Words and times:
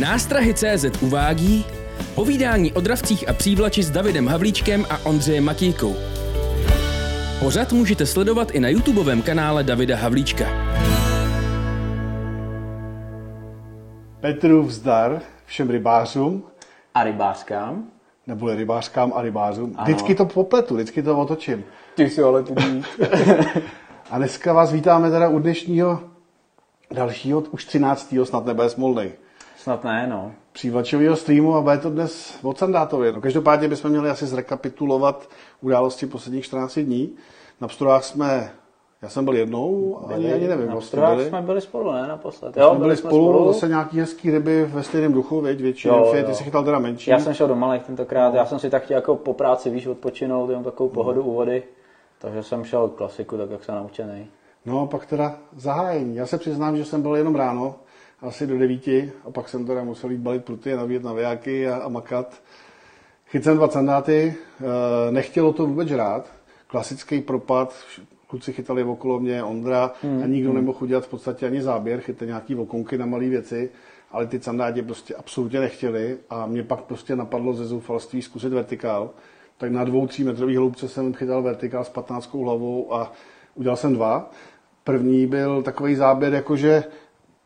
Nástrahy 0.00 0.54
CZ 0.54 1.02
uvádí 1.02 1.64
povídání 2.14 2.72
o 2.72 2.80
dravcích 2.80 3.28
a 3.28 3.32
přívlači 3.32 3.82
s 3.82 3.90
Davidem 3.90 4.28
Havlíčkem 4.28 4.86
a 4.90 4.98
Ondřejem 5.04 5.44
Matějkou. 5.44 5.96
Pořad 7.40 7.72
můžete 7.72 8.06
sledovat 8.06 8.50
i 8.50 8.60
na 8.60 8.68
YouTubeovém 8.68 9.22
kanále 9.22 9.64
Davida 9.64 9.96
Havlíčka. 9.96 10.44
Petru 14.20 14.62
vzdar 14.62 15.20
všem 15.46 15.70
rybářům, 15.70 16.44
A 16.94 17.04
rybářkám? 17.04 17.84
nebo 18.26 18.54
rybářkám 18.54 19.12
a 19.16 19.22
rybářům. 19.22 19.74
Ano. 19.76 19.84
Vždycky 19.84 20.14
to 20.14 20.24
popletu, 20.26 20.74
vždycky 20.74 21.02
to 21.02 21.18
otočím. 21.18 21.64
Ty 21.94 22.10
si 22.10 22.22
ale 22.22 22.42
tudí. 22.42 22.82
A 24.10 24.18
dneska 24.18 24.52
vás 24.52 24.72
vítáme 24.72 25.10
teda 25.10 25.28
u 25.28 25.38
dnešního 25.38 26.00
dalšího, 26.94 27.40
už 27.40 27.64
13. 27.64 28.14
snad 28.24 28.46
nebude 28.46 28.68
smolnej, 28.70 29.12
Snad 29.66 29.84
ne, 29.84 30.06
no. 30.06 30.32
přívlačového 30.52 31.16
streamu 31.16 31.56
a 31.56 31.60
bude 31.60 31.78
to 31.78 31.90
dnes 31.90 32.38
od 32.42 32.58
Sandátově. 32.58 33.12
No, 33.12 33.20
každopádně 33.20 33.68
bychom 33.68 33.90
měli 33.90 34.10
asi 34.10 34.26
zrekapitulovat 34.26 35.28
události 35.60 36.06
posledních 36.06 36.44
14 36.44 36.78
dní. 36.78 37.16
Na 37.60 37.68
Pstorách 37.68 38.04
jsme, 38.04 38.50
já 39.02 39.08
jsem 39.08 39.24
byl 39.24 39.36
jednou, 39.36 39.98
ani, 40.14 40.32
ani 40.32 40.48
nevím, 40.48 40.66
na 40.66 40.72
vlastně 40.72 40.86
Pstrovách 40.86 41.16
byli. 41.16 41.28
jsme 41.28 41.42
byli 41.42 41.60
spolu, 41.60 41.92
ne, 41.92 42.08
naposled. 42.08 42.54
jsme 42.54 42.78
byli 42.78 42.96
spolu, 42.96 43.52
zase 43.52 43.68
nějaký 43.68 44.00
hezký 44.00 44.30
ryby 44.30 44.64
ve 44.64 44.82
stejném 44.82 45.12
duchu, 45.12 45.40
věď, 45.40 45.60
větší, 45.60 45.88
Jo, 45.88 46.08
ty 46.12 46.18
jo. 46.18 46.34
jsi 46.34 46.44
chytal 46.44 46.64
teda 46.64 46.78
menší. 46.78 47.10
Já 47.10 47.18
jsem 47.18 47.34
šel 47.34 47.48
do 47.48 47.56
Malek 47.56 47.86
tentokrát, 47.86 48.34
já 48.34 48.46
jsem 48.46 48.58
si 48.58 48.70
tak 48.70 48.84
chtěl 48.84 48.96
jako 48.96 49.16
po 49.16 49.34
práci, 49.34 49.70
víš, 49.70 49.86
odpočinout, 49.86 50.50
jenom 50.50 50.64
takovou 50.64 50.88
pohodu 50.88 51.22
u 51.22 51.34
vody. 51.34 51.62
Takže 52.18 52.42
jsem 52.42 52.64
šel 52.64 52.88
klasiku, 52.88 53.36
tak 53.36 53.50
jak 53.50 53.64
jsem 53.64 53.74
naučený. 53.74 54.26
No 54.66 54.80
a 54.80 54.86
pak 54.86 55.06
teda 55.06 55.38
zahájení. 55.56 56.16
Já 56.16 56.26
se 56.26 56.38
přiznám, 56.38 56.76
že 56.76 56.84
jsem 56.84 57.02
byl 57.02 57.16
jenom 57.16 57.34
ráno, 57.34 57.74
asi 58.26 58.46
do 58.46 58.58
devíti, 58.58 59.12
a 59.24 59.30
pak 59.30 59.48
jsem 59.48 59.66
teda 59.66 59.84
musel 59.84 60.10
jít 60.10 60.20
balit 60.20 60.44
pruty 60.44 60.72
a 60.72 60.76
navíjet 60.76 61.04
na 61.04 61.12
vojáky 61.12 61.68
a, 61.68 61.76
a 61.76 61.88
makat. 61.88 62.42
Chytil 63.26 63.44
jsem 63.44 63.56
dva 63.56 63.68
sandáty, 63.68 64.34
eh, 64.60 65.12
nechtělo 65.12 65.52
to 65.52 65.66
vůbec 65.66 65.88
žrát. 65.88 66.32
Klasický 66.66 67.20
propad, 67.20 67.74
kluci 68.26 68.52
chytali 68.52 68.84
okolo 68.84 69.20
mě, 69.20 69.42
Ondra 69.42 69.92
Hmm, 70.02 70.22
a 70.22 70.26
nikdo 70.26 70.52
nemohl 70.52 70.78
udělat 70.80 71.04
v 71.04 71.08
podstatě 71.08 71.46
ani 71.46 71.62
záběr, 71.62 72.00
chytali 72.00 72.28
nějaký 72.28 72.54
okonky 72.54 72.98
na 72.98 73.06
malé 73.06 73.28
věci, 73.28 73.70
ale 74.10 74.26
ty 74.26 74.40
sandáti 74.40 74.82
prostě 74.82 75.14
absolutně 75.14 75.60
nechtěli 75.60 76.16
a 76.30 76.46
mě 76.46 76.62
pak 76.62 76.80
prostě 76.80 77.16
napadlo 77.16 77.52
ze 77.52 77.64
zoufalství 77.64 78.22
zkusit 78.22 78.52
vertikál. 78.52 79.10
Tak 79.58 79.72
na 79.72 79.84
dvou, 79.84 80.06
tří 80.06 80.24
metrový 80.24 80.56
hloubce 80.56 80.88
jsem 80.88 81.14
chytal 81.14 81.42
vertikál 81.42 81.84
s 81.84 81.88
15 81.88 82.34
hlavou 82.34 82.94
a 82.94 83.12
udělal 83.54 83.76
jsem 83.76 83.94
dva. 83.94 84.30
První 84.84 85.26
byl 85.26 85.62
takový 85.62 85.94
záběr, 85.94 86.34
jakože 86.34 86.84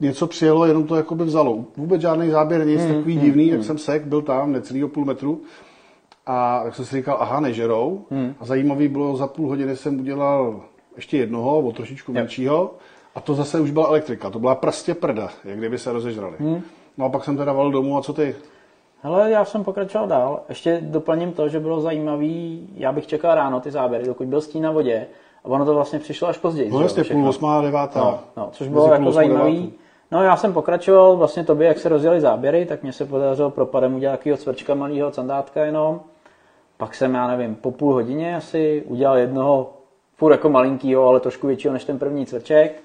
něco 0.00 0.26
přijelo, 0.26 0.66
jenom 0.66 0.86
to 0.86 0.96
jakoby 0.96 1.24
vzalo. 1.24 1.64
Vůbec 1.76 2.00
žádný 2.00 2.30
záběr, 2.30 2.66
nic 2.66 2.80
Hmm, 2.80 2.94
takový 2.94 3.16
divný, 3.18 3.48
jak 3.48 3.64
jsem 3.64 3.78
sek, 3.78 4.04
byl 4.04 4.22
tam 4.22 4.52
necelýho 4.52 4.88
půl 4.88 5.04
metru. 5.04 5.40
A 6.26 6.60
tak 6.64 6.74
jsem 6.74 6.84
si 6.84 6.96
říkal, 6.96 7.16
aha, 7.20 7.40
nežerou. 7.40 8.04
Hmm. 8.10 8.34
A 8.40 8.44
zajímavý 8.44 8.88
bylo, 8.88 9.16
za 9.16 9.26
půl 9.26 9.48
hodiny 9.48 9.76
jsem 9.76 10.00
udělal 10.00 10.60
ještě 10.96 11.16
jednoho, 11.16 11.58
o 11.58 11.72
trošičku 11.72 12.12
menšího. 12.12 12.74
A 13.14 13.20
to 13.20 13.34
zase 13.34 13.60
už 13.60 13.70
byla 13.70 13.86
elektrika, 13.86 14.30
to 14.30 14.38
byla 14.38 14.54
prostě 14.54 14.94
prda, 14.94 15.28
jak 15.44 15.58
kdyby 15.58 15.78
se 15.78 15.92
rozežrali. 15.92 16.34
Hmm. 16.38 16.60
No 16.98 17.04
a 17.04 17.08
pak 17.08 17.24
jsem 17.24 17.36
teda 17.36 17.52
valil 17.52 17.70
domů, 17.72 17.98
a 17.98 18.02
co 18.02 18.12
ty? 18.12 18.36
Hele, 19.02 19.30
já 19.30 19.44
jsem 19.44 19.64
pokračoval 19.64 20.08
dál. 20.08 20.40
Ještě 20.48 20.80
doplním 20.82 21.32
to, 21.32 21.48
že 21.48 21.60
bylo 21.60 21.80
zajímavý, 21.80 22.68
já 22.74 22.92
bych 22.92 23.06
čekal 23.06 23.34
ráno 23.34 23.60
ty 23.60 23.70
záběry, 23.70 24.04
dokud 24.04 24.26
byl 24.26 24.40
stín 24.40 24.62
na 24.62 24.70
vodě. 24.70 25.06
A 25.44 25.48
ono 25.48 25.64
to 25.64 25.74
vlastně 25.74 25.98
přišlo 25.98 26.28
až 26.28 26.38
později. 26.38 26.70
No 26.70 26.80
jasně, 26.80 27.04
půl 27.04 27.28
osmá, 27.28 27.62
devátá. 27.62 28.00
No, 28.00 28.18
no, 28.36 28.48
což 28.52 28.68
bylo 28.68 28.92
jako 28.92 29.12
zajímavý. 29.12 29.56
devátou. 29.56 29.72
No 30.12 30.22
já 30.22 30.36
jsem 30.36 30.52
pokračoval 30.52 31.16
vlastně 31.16 31.44
tobě, 31.44 31.68
jak 31.68 31.78
se 31.78 31.88
rozjeli 31.88 32.20
záběry, 32.20 32.66
tak 32.66 32.82
mě 32.82 32.92
se 32.92 33.04
podařilo 33.06 33.50
propadem 33.50 33.94
udělat 33.94 34.12
takového 34.12 34.36
cvrčka 34.36 34.74
malého 34.74 35.12
sandátka 35.12 35.64
jenom. 35.64 36.00
Pak 36.76 36.94
jsem, 36.94 37.14
já 37.14 37.26
nevím, 37.26 37.54
po 37.54 37.70
půl 37.70 37.92
hodině 37.92 38.36
asi 38.36 38.84
udělal 38.86 39.18
jednoho 39.18 39.72
furt 40.16 40.32
jako 40.32 40.48
malinkýho, 40.48 41.08
ale 41.08 41.20
trošku 41.20 41.46
většího 41.46 41.72
než 41.72 41.84
ten 41.84 41.98
první 41.98 42.26
cvrček. 42.26 42.82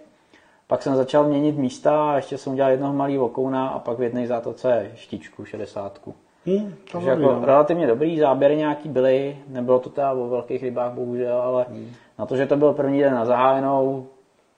Pak 0.68 0.82
jsem 0.84 0.96
začal 0.96 1.24
měnit 1.24 1.58
místa, 1.58 2.12
a 2.12 2.16
ještě 2.16 2.38
jsem 2.38 2.54
udělal 2.54 2.72
jednoho 2.72 2.94
malého 2.94 3.22
vokouna 3.22 3.68
a 3.68 3.80
pak 3.80 3.98
v 4.00 4.02
jedné 4.04 4.28
zátoce 4.28 4.92
štičku, 4.96 5.46
šedesátku. 5.46 6.16
Hm, 6.46 6.74
to 6.92 6.92
Takže 6.92 7.10
jako 7.10 7.22
no. 7.22 7.46
relativně 7.46 7.88
dobrý, 7.88 8.20
záběry 8.20 8.56
nějaký 8.56 8.90
byly, 8.90 9.38
nebylo 9.48 9.80
to 9.80 9.90
teda 9.90 10.12
o 10.12 10.28
velkých 10.28 10.64
rybách 10.64 10.92
bohužel, 10.94 11.42
ale 11.42 11.66
Hmm. 11.70 11.90
na 12.20 12.26
to, 12.26 12.38
že 12.38 12.46
to 12.46 12.58
byl 12.58 12.74
první 12.74 13.00
den 13.00 13.14
na 13.14 13.26
zahájenou, 13.26 14.08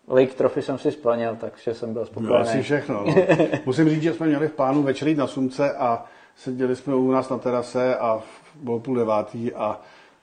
Lake 0.08 0.34
Trophy 0.34 0.62
jsem 0.62 0.78
si 0.78 0.92
splnil, 0.92 1.38
takže 1.42 1.74
jsem 1.74 1.94
byl 1.94 2.06
spokojený. 2.06 2.36
asi 2.38 2.62
všechno. 2.62 3.04
No. 3.08 3.16
Musím 3.66 3.90
říct, 3.90 4.02
že 4.02 4.14
jsme 4.14 4.28
měli 4.28 4.48
v 4.48 4.52
plánu 4.54 4.84
večer 4.84 5.08
jít 5.08 5.18
na 5.18 5.28
Sumce 5.28 5.74
a 5.74 6.06
seděli 6.36 6.76
jsme 6.76 6.96
u 6.96 7.12
nás 7.12 7.30
na 7.30 7.38
terase 7.38 7.96
a 7.96 8.22
bylo 8.56 8.80
půl 8.80 8.96
devátý 8.96 9.54
a 9.54 9.80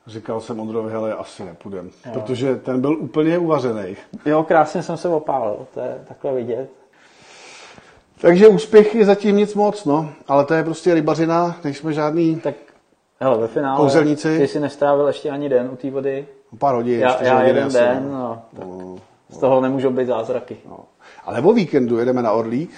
říkal 0.06 0.40
jsem 0.40 0.60
Ondrovi, 0.60 0.92
hele, 0.92 1.12
asi 1.14 1.44
nepůjdem, 1.44 1.90
protože 2.12 2.56
ten 2.56 2.80
byl 2.80 2.98
úplně 2.98 3.38
uvařený. 3.38 3.96
Jo, 4.26 4.42
krásně 4.42 4.82
jsem 4.82 4.96
se 4.96 5.08
opálil, 5.08 5.66
to 5.74 5.80
je 5.80 5.98
takhle 6.08 6.34
vidět. 6.34 6.68
Takže 8.20 8.48
úspěchy 8.48 9.04
zatím 9.04 9.36
nic 9.36 9.54
moc, 9.54 9.84
no, 9.84 10.10
ale 10.28 10.44
to 10.44 10.54
je 10.54 10.64
prostě 10.64 10.94
rybařina, 10.94 11.56
nejsme 11.64 11.92
žádný 11.92 12.40
Tak 12.40 12.54
hele, 13.20 13.38
ve 13.38 13.48
finále 13.48 13.76
Kouzelníci. 13.76 14.38
ty 14.38 14.48
si 14.48 14.60
nestrávil 14.60 15.06
ještě 15.06 15.30
ani 15.30 15.48
den 15.48 15.68
u 15.72 15.76
té 15.76 15.90
vody. 15.90 16.26
pár 16.58 16.74
hodin. 16.74 17.00
Já, 17.00 17.22
já 17.22 17.42
jeden 17.42 17.64
asi, 17.64 17.76
den, 17.76 18.08
no. 18.12 18.18
no, 18.18 18.42
tak 18.56 18.64
No, 18.68 18.96
z 19.30 19.38
toho 19.38 19.60
nemůžou 19.60 19.90
být 19.90 20.06
zázraky. 20.06 20.56
no. 20.68 20.78
Ale 21.24 21.40
o 21.40 21.52
víkendu 21.52 21.98
jedeme 21.98 22.22
na 22.22 22.32
Orlík, 22.32 22.70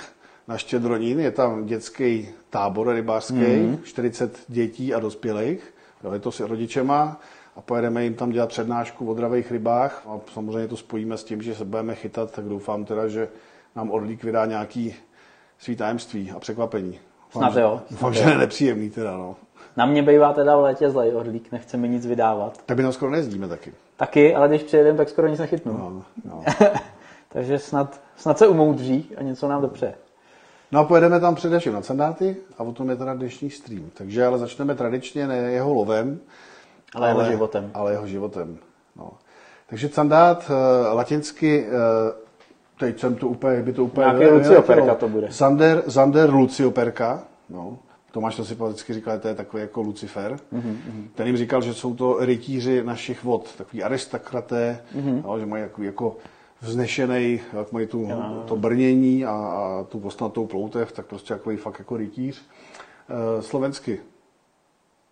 na 0.49 0.59
Štědronín, 0.59 1.21
je 1.21 1.31
tam 1.31 1.67
dětský 1.67 2.29
tábor 2.51 2.89
rybářský, 2.95 3.35
mm-hmm. 3.35 3.79
40 3.83 4.39
dětí 4.49 4.95
a 4.95 5.01
dospělých, 5.01 5.75
jo, 6.05 6.13
je 6.13 6.19
to 6.19 6.33
s 6.33 6.41
rodičema 6.41 7.21
a 7.57 7.61
pojedeme 7.61 8.05
jim 8.05 8.15
tam 8.15 8.31
dělat 8.31 8.49
přednášku 8.49 9.11
o 9.11 9.15
dravých 9.15 9.51
rybách 9.53 10.03
a 10.09 10.19
samozřejmě 10.35 10.69
to 10.69 10.77
spojíme 10.77 11.17
s 11.17 11.25
tím, 11.25 11.43
že 11.43 11.55
se 11.55 11.65
budeme 11.65 11.95
chytat, 11.95 12.31
tak 12.33 12.45
doufám 12.45 12.85
teda, 12.85 13.09
že 13.09 13.29
nám 13.77 13.91
Orlík 13.91 14.25
vydá 14.25 14.47
nějaký 14.47 14.95
svý 15.59 15.77
tajemství 15.77 16.31
a 16.37 16.39
překvapení. 16.39 17.01
Doufám, 17.35 17.43
Snad 17.43 17.55
že- 17.55 17.61
jo, 17.61 17.81
Doufám, 17.91 18.15
že 18.15 18.21
je 18.21 18.39
nepříjemný 18.39 18.91
teda, 18.91 19.17
no. 19.17 19.37
Na 19.77 19.87
mě 19.87 20.03
bývá 20.03 20.33
teda 20.33 20.57
v 20.57 20.61
létě 20.61 20.91
zlej 20.91 21.15
orlík, 21.17 21.53
nechce 21.53 21.77
mi 21.77 21.89
nic 21.89 22.07
vydávat. 22.07 22.61
Tak 22.67 22.77
by 22.77 22.83
tam 22.83 22.93
skoro 22.93 23.11
nejezdíme 23.11 23.49
taky. 23.49 23.73
Taky, 23.97 24.35
ale 24.35 24.49
když 24.49 24.63
přijedem, 24.63 24.97
tak 24.97 25.09
skoro 25.09 25.29
nic 25.29 25.39
nechytnu. 25.39 25.73
No, 25.73 26.03
no. 26.25 26.45
Takže 27.29 27.59
snad, 27.59 28.01
snad 28.17 28.39
se 28.39 28.49
umoudří 28.49 29.11
a 29.17 29.23
něco 29.23 29.49
nám 29.49 29.63
dopře. 29.63 29.95
No 30.73 30.81
a 30.81 30.85
pojedeme 30.85 31.21
tam 31.21 31.35
především 31.35 31.73
na 31.73 31.83
sandáty 31.83 32.37
a 32.59 32.63
o 32.63 32.73
tom 32.73 32.91
je 32.91 32.97
teda 32.97 33.15
dnešní 33.15 33.51
stream. 33.51 33.91
Takže 33.95 34.27
ale 34.27 34.39
začneme 34.39 34.75
tradičně 34.75 35.27
ne 35.27 35.37
jeho 35.37 35.75
lovem, 35.75 36.21
Ale 36.95 37.09
jeho 37.09 37.25
životem. 37.25 37.71
Ale 37.75 37.93
jeho 37.93 38.07
životem. 38.07 38.59
No. 38.97 39.11
Takže 39.69 39.89
sandát, 39.89 40.51
eh, 40.51 40.95
latinsky, 40.95 41.67
eh, 41.67 41.73
teď 42.79 43.01
jsem 43.01 43.17
to 43.17 43.29
úplně, 43.29 43.63
by 43.63 43.73
to 43.73 43.85
úplně... 43.85 44.07
Nějaký 44.07 44.35
Lucioperka 44.35 44.95
to 44.95 45.09
bude. 45.09 45.27
Zander, 45.31 45.83
Zander 45.87 46.31
Lucioperka, 46.31 47.23
no. 47.51 47.79
Tomáš 48.17 48.37
to 48.37 48.45
si 48.45 48.55
vždycky 48.55 48.95
říkal, 48.95 49.15
že 49.15 49.21
to 49.21 49.29
je 49.29 49.35
takový 49.35 49.61
jako 49.61 49.81
Lucifer. 49.83 50.39
Mhm, 50.53 50.63
Mm-hmm. 50.73 51.09
Ten 51.15 51.27
jim 51.27 51.37
říkal, 51.37 51.63
že 51.63 51.75
jsou 51.75 51.95
to 51.95 52.17
rytíři 52.21 52.83
našich 52.85 53.25
vod, 53.25 53.55
takový 53.59 53.83
aristokraté, 53.83 54.81
Mhm. 54.95 55.05
mm-hmm. 55.17 55.23
no, 55.27 55.39
že 55.39 55.47
mají 55.47 55.63
takový 55.65 55.87
jako 55.87 56.17
vznešený, 56.61 57.41
jak 57.53 57.73
mají 57.73 57.87
tu, 57.87 58.09
to 58.45 58.57
brnění 58.57 59.25
a, 59.25 59.31
a 59.31 59.85
tu 59.89 60.01
postnatou 60.01 60.47
ploutev, 60.47 60.93
tak 60.93 61.07
prostě 61.07 61.35
takový 61.35 61.57
fakt 61.57 61.79
jako 61.79 61.97
rytíř. 61.97 62.43
E, 63.39 63.43
slovensky 63.43 63.99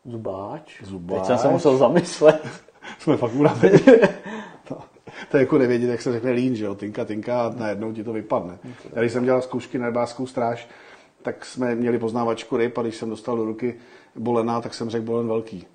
Zubáč. 0.04 0.82
Zubáč. 0.82 1.18
Teď 1.18 1.26
jsem 1.26 1.38
se 1.38 1.48
musel 1.48 1.76
zamyslet. 1.76 2.48
jsme 2.98 3.16
fakt 3.16 3.34
unavení. 3.34 3.78
to, 4.68 4.78
to 5.30 5.36
je 5.36 5.40
jako 5.40 5.58
nevědět, 5.58 5.86
jak 5.90 6.02
se 6.02 6.12
řekne 6.12 6.30
lín, 6.30 6.56
že 6.56 6.64
jo, 6.64 6.74
tinka, 6.74 7.04
tinka 7.04 7.42
a 7.46 7.54
najednou 7.56 7.92
ti 7.92 8.04
to 8.04 8.12
vypadne. 8.12 8.58
Já 8.92 9.00
když 9.00 9.12
jsem 9.12 9.24
dělal 9.24 9.42
zkoušky 9.42 9.78
na 9.78 9.86
rybářskou 9.86 10.26
stráž, 10.26 10.68
tak 11.24 11.44
jsme 11.44 11.74
měli 11.74 11.98
poznávačku 11.98 12.56
ryb 12.56 12.78
a 12.78 12.82
když 12.82 12.96
jsem 12.96 13.10
dostal 13.10 13.36
do 13.36 13.44
ruky 13.44 13.74
bolená, 14.16 14.60
tak 14.60 14.74
jsem 14.74 14.90
řekl 14.90 15.04
bolen 15.04 15.28
velký. 15.28 15.66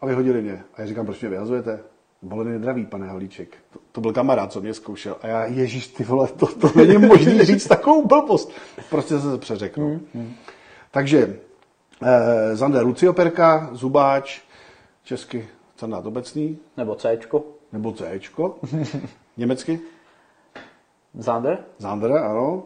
A 0.00 0.06
vyhodili 0.06 0.42
mě. 0.42 0.62
A 0.74 0.80
já 0.80 0.86
říkám, 0.86 1.06
proč 1.06 1.20
mě 1.20 1.30
vyhazujete? 1.30 1.80
Bolen 2.22 2.52
je 2.52 2.58
dravý, 2.58 2.86
pane 2.86 3.06
Havlíček. 3.06 3.56
To, 3.72 3.78
to, 3.92 4.00
byl 4.00 4.12
kamarád, 4.12 4.52
co 4.52 4.60
mě 4.60 4.74
zkoušel. 4.74 5.16
A 5.22 5.26
já, 5.26 5.44
ježíš, 5.44 5.88
ty 5.88 6.04
vole, 6.04 6.28
to, 6.28 6.46
to 6.46 6.70
není 6.76 6.98
možný 6.98 7.42
říct 7.42 7.66
takovou 7.66 8.06
blbost. 8.06 8.52
Prostě 8.90 9.18
jsem 9.20 9.30
se 9.30 9.38
přeřekl. 9.38 9.80
Mm, 9.80 10.34
Takže 10.90 11.38
eh, 12.02 12.56
Zander 12.56 12.84
Lucioperka, 12.84 13.70
Zubáč, 13.72 14.40
česky 15.04 15.48
Candát 15.76 16.06
obecný, 16.06 16.58
Nebo 16.76 16.94
Cčko. 16.94 17.44
nebo 17.72 17.92
Cčko, 17.92 18.58
německy, 19.36 19.80
Zander. 21.18 21.58
Zander, 21.78 22.12
ano. 22.12 22.62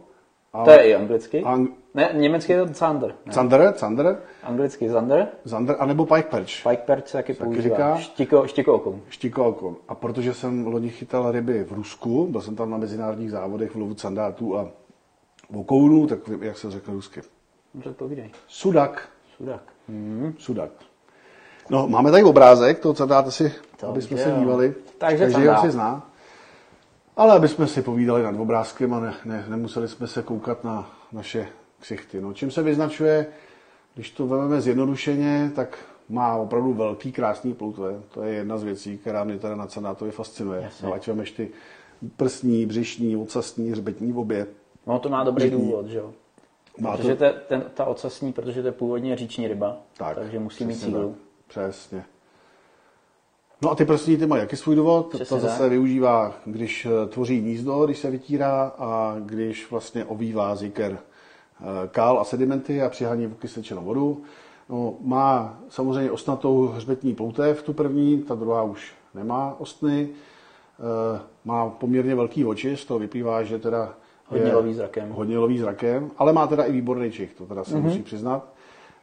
A 0.52 0.64
To 0.64 0.70
je 0.70 0.84
i 0.84 0.94
anglicky. 0.94 1.42
Ang- 1.44 1.72
Ne, 1.94 2.10
německy 2.12 2.52
je 2.52 2.66
to 2.66 2.72
Zander. 2.72 3.14
Ne. 3.26 3.32
Zander, 3.32 3.74
Zander, 3.76 4.18
Anglicky 4.42 4.88
Zander. 4.88 5.28
Zander, 5.44 5.76
anebo 5.78 6.06
Pike 6.06 6.28
Perch. 6.28 6.62
Pike 6.68 6.82
perch 6.86 7.08
se 7.08 7.18
taky 7.18 7.34
používá. 7.34 7.62
říká? 7.62 7.96
Štiko, 7.96 8.46
štikookon. 8.46 9.00
Štikolko. 9.08 9.76
A 9.88 9.94
protože 9.94 10.34
jsem 10.34 10.66
loni 10.66 10.90
chytal 10.90 11.32
ryby 11.32 11.64
v 11.64 11.72
Rusku, 11.72 12.26
byl 12.30 12.40
jsem 12.40 12.56
tam 12.56 12.70
na 12.70 12.76
mezinárodních 12.76 13.30
závodech 13.30 13.70
v 13.70 13.78
lovu 13.78 13.94
sandátů 13.96 14.58
a 14.58 14.68
vokounů, 15.50 16.06
tak 16.06 16.18
jak 16.40 16.58
se 16.58 16.70
řekne 16.70 16.94
rusky. 16.94 17.20
Dobře, 17.74 17.92
povídej. 17.92 18.30
Sudak. 18.48 19.08
Sudak. 19.36 19.62
Sudak. 20.38 20.70
No, 21.70 21.88
máme 21.88 22.10
tady 22.10 22.22
obrázek, 22.22 22.78
to 22.78 22.94
co 22.94 23.06
dáte 23.06 23.30
si, 23.30 23.52
To 23.80 23.88
aby 23.88 24.02
jsme 24.02 24.16
se 24.16 24.30
dívali. 24.30 24.74
Takže 24.98 25.24
Každý 25.24 25.46
ho 25.46 25.60
si 25.60 25.70
zná. 25.70 26.10
Ale 27.16 27.36
aby 27.36 27.48
jsme 27.48 27.66
si 27.66 27.82
povídali 27.82 28.22
nad 28.22 28.40
obrázkem 28.40 28.94
a 28.94 29.00
ne, 29.00 29.14
ne, 29.24 29.44
nemuseli 29.48 29.88
jsme 29.88 30.06
se 30.06 30.22
koukat 30.22 30.64
na 30.64 30.90
naše 31.12 31.48
ksichty. 31.84 32.20
No, 32.20 32.32
čím 32.32 32.50
se 32.50 32.62
vyznačuje, 32.62 33.26
když 33.94 34.10
to 34.10 34.26
vezmeme 34.26 34.60
zjednodušeně, 34.60 35.52
tak 35.54 35.78
má 36.08 36.36
opravdu 36.36 36.74
velký, 36.74 37.12
krásný 37.12 37.54
ploutve. 37.54 38.00
To 38.14 38.22
je 38.22 38.34
jedna 38.34 38.58
z 38.58 38.62
věcí, 38.62 38.98
která 38.98 39.24
mě 39.24 39.38
teda 39.38 39.56
na 39.56 39.66
Candátovi 39.66 40.10
fascinuje. 40.10 40.60
Jasně. 40.62 40.86
No, 40.88 40.94
ať 40.94 41.06
vemeš 41.08 41.30
ty 41.32 41.50
prsní, 42.16 42.66
břišní, 42.66 43.16
ocasní, 43.16 43.70
hřbetní 43.70 44.12
obě. 44.12 44.46
No 44.86 44.98
to 44.98 45.08
má 45.08 45.24
dobrý 45.24 45.50
důvod, 45.50 45.86
že 45.86 45.98
jo? 45.98 46.12
Má 46.80 46.96
protože 46.96 47.16
to- 47.16 47.24
ten, 47.48 47.64
ta 47.74 47.84
ocasní, 47.84 48.32
protože 48.32 48.60
to 48.62 48.68
je 48.68 48.72
původně 48.72 49.16
říční 49.16 49.48
ryba, 49.48 49.76
Tak, 49.96 50.16
takže 50.16 50.38
musí 50.38 50.64
mít 50.64 50.74
sílu. 50.74 51.08
tak. 51.10 51.18
Přesně. 51.46 52.04
No 53.62 53.70
a 53.70 53.74
ty 53.74 53.84
prsní 53.84 54.16
ty 54.16 54.26
mají 54.26 54.40
jaký 54.40 54.56
svůj 54.56 54.76
důvod? 54.76 55.08
Přesně 55.08 55.26
to 55.36 55.38
zase 55.40 55.58
tak. 55.58 55.70
využívá, 55.70 56.34
když 56.44 56.86
eh, 56.86 57.06
tvoří 57.08 57.40
hnízdo, 57.40 57.84
když 57.84 57.98
se 57.98 58.10
vytírá 58.10 58.72
a 58.78 59.16
když 59.20 59.70
vlastně 59.70 60.04
ovívá 60.04 60.54
ziker 60.54 60.98
eh, 61.00 61.13
kál 61.90 62.20
a 62.20 62.24
sedimenty 62.24 62.82
a 62.82 62.88
přihání 62.88 63.26
okysličenou 63.26 63.84
vodu. 63.84 64.22
No, 64.68 64.94
má 65.00 65.58
samozřejmě 65.68 66.10
ostnatou 66.10 66.66
hřbetní 66.66 67.14
ploutev, 67.14 67.62
tu 67.62 67.72
první, 67.72 68.22
ta 68.22 68.34
druhá 68.34 68.62
už 68.62 68.92
nemá 69.14 69.54
ostny. 69.58 70.08
Eh, 70.80 71.20
Má 71.44 71.70
poměrně 71.70 72.14
velký 72.14 72.44
oči, 72.44 72.76
z 72.76 72.84
toho 72.84 73.00
vyplývá, 73.00 73.42
že 73.42 73.58
teda 73.58 73.94
Hodně 74.26 74.52
loví 74.52 74.74
zrakem. 74.74 75.10
Hodně 75.10 75.38
loví 75.38 75.58
zrakem, 75.58 76.10
ale 76.18 76.32
má 76.32 76.46
teda 76.46 76.64
i 76.64 76.72
výborný 76.72 77.10
čich, 77.12 77.34
to 77.34 77.46
teda 77.46 77.64
se 77.64 77.74
mm-hmm. 77.74 77.82
musí 77.82 78.02
přiznat. 78.02 78.52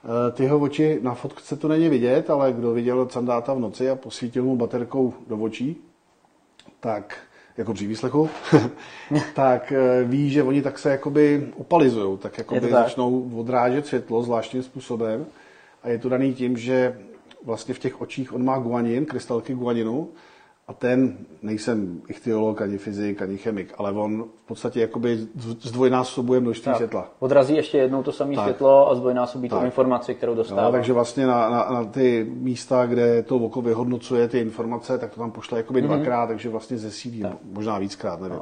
Eh, 0.03 0.31
Ty 0.31 0.43
jeho 0.43 0.59
oči, 0.59 0.99
na 1.01 1.13
fotce 1.13 1.55
to 1.55 1.67
není 1.67 1.89
vidět, 1.89 2.29
ale 2.29 2.53
kdo 2.53 2.73
viděl 2.73 3.05
Candáta 3.05 3.53
v 3.53 3.59
noci 3.59 3.89
a 3.89 3.95
posvítil 3.95 4.43
mu 4.43 4.55
baterkou 4.55 5.13
do 5.27 5.37
očí, 5.37 5.77
tak 6.79 7.17
jako 7.57 7.73
při 7.73 7.87
výslechu, 7.87 8.29
tak 9.33 9.71
eh, 9.71 10.03
ví, 10.03 10.29
že 10.29 10.43
oni 10.43 10.61
tak 10.61 10.79
se 10.79 10.89
jakoby 10.89 11.47
opalizují, 11.57 12.17
tak 12.17 12.37
jakoby 12.37 12.61
tak? 12.61 12.71
začnou 12.71 13.31
odrážet 13.35 13.87
světlo 13.87 14.23
zvláštním 14.23 14.63
způsobem. 14.63 15.25
A 15.83 15.89
je 15.89 15.97
to 15.97 16.09
daný 16.09 16.33
tím, 16.33 16.57
že 16.57 16.97
vlastně 17.45 17.73
v 17.73 17.79
těch 17.79 18.01
očích 18.01 18.33
on 18.33 18.45
má 18.45 18.57
guanin, 18.57 19.05
krystalky 19.05 19.53
guaninu, 19.53 20.09
a 20.71 20.73
ten, 20.73 21.17
nejsem 21.41 22.01
ichtyolog, 22.07 22.61
ani 22.61 22.77
fyzik, 22.77 23.21
ani 23.21 23.37
chemik, 23.37 23.73
ale 23.77 23.91
on 23.91 24.23
v 24.43 24.47
podstatě 24.47 24.79
jakoby 24.81 25.17
zdvojnásobuje 25.61 26.39
množství 26.39 26.65
Tak. 26.65 26.75
světla. 26.75 27.07
Odrazí 27.19 27.55
ještě 27.55 27.77
jednou 27.77 28.03
to 28.03 28.11
samé 28.11 28.35
Tak. 28.35 28.43
světlo 28.43 28.89
a 28.91 28.95
zdvojnásobí 28.95 29.49
tu 29.49 29.55
Tak. 29.55 29.65
informaci, 29.65 30.15
kterou 30.15 30.35
dostává. 30.35 30.61
No, 30.63 30.71
takže 30.71 30.93
vlastně 30.93 31.27
na, 31.27 31.49
na, 31.49 31.69
na, 31.71 31.83
ty 31.85 32.27
místa, 32.29 32.85
kde 32.85 33.23
to 33.23 33.35
oko 33.35 33.61
vyhodnocuje 33.61 34.27
ty 34.27 34.39
informace, 34.39 34.97
tak 34.97 35.13
to 35.13 35.19
tam 35.19 35.31
pošle 35.31 35.57
jakoby 35.57 35.81
Mhm. 35.81 35.87
dvakrát, 35.87 36.27
takže 36.27 36.49
vlastně 36.49 36.77
zesílí, 36.77 37.23
možná 37.53 37.79
víckrát, 37.79 38.21
nevím. 38.21 38.39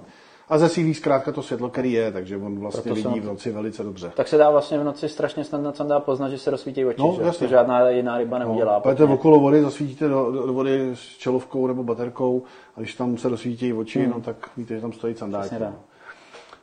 A 0.50 0.58
zesílí 0.58 0.94
zkrátka 0.94 1.32
to 1.32 1.42
světlo, 1.44 1.70
který 1.70 1.92
je, 1.92 2.12
takže 2.12 2.38
on 2.38 2.60
vlastně 2.60 2.82
Proto 2.94 3.10
vidí 3.10 3.20
v 3.20 3.26
noci 3.26 3.52
velice 3.52 3.84
dobře. 3.84 4.12
Tak 4.16 4.28
se 4.28 4.38
dá 4.38 4.50
vlastně 4.50 4.80
v 4.80 4.84
noci 4.84 5.10
strašně 5.10 5.44
snadno 5.44 5.72
tam 5.72 5.88
dá 5.88 6.00
poznat, 6.00 6.30
že 6.30 6.38
se 6.38 6.52
rozsvítí 6.52 6.86
oči, 6.86 7.02
No, 7.02 7.14
že? 7.18 7.24
jasně. 7.24 7.48
to 7.48 7.52
žádná 7.52 7.90
jiná 7.90 8.18
ryba 8.18 8.40
neudělá. 8.40 8.74
No, 8.74 8.80
pojďte 8.82 9.04
okolo 9.04 9.40
vody, 9.40 9.62
zasvítíte 9.62 10.08
do, 10.08 10.32
do, 10.32 10.54
vody 10.54 10.90
s 10.94 11.00
čelovkou 11.18 11.68
nebo 11.68 11.84
baterkou 11.84 12.44
a 12.76 12.80
když 12.80 12.96
tam 12.96 13.18
se 13.18 13.30
rozsvítí 13.30 13.74
oči, 13.74 14.08
no 14.08 14.22
tak 14.22 14.50
víte, 14.58 14.76
že 14.76 14.82
tam 14.82 14.94
stojí 14.94 15.16
sandáky. 15.16 15.56
No. 15.60 15.76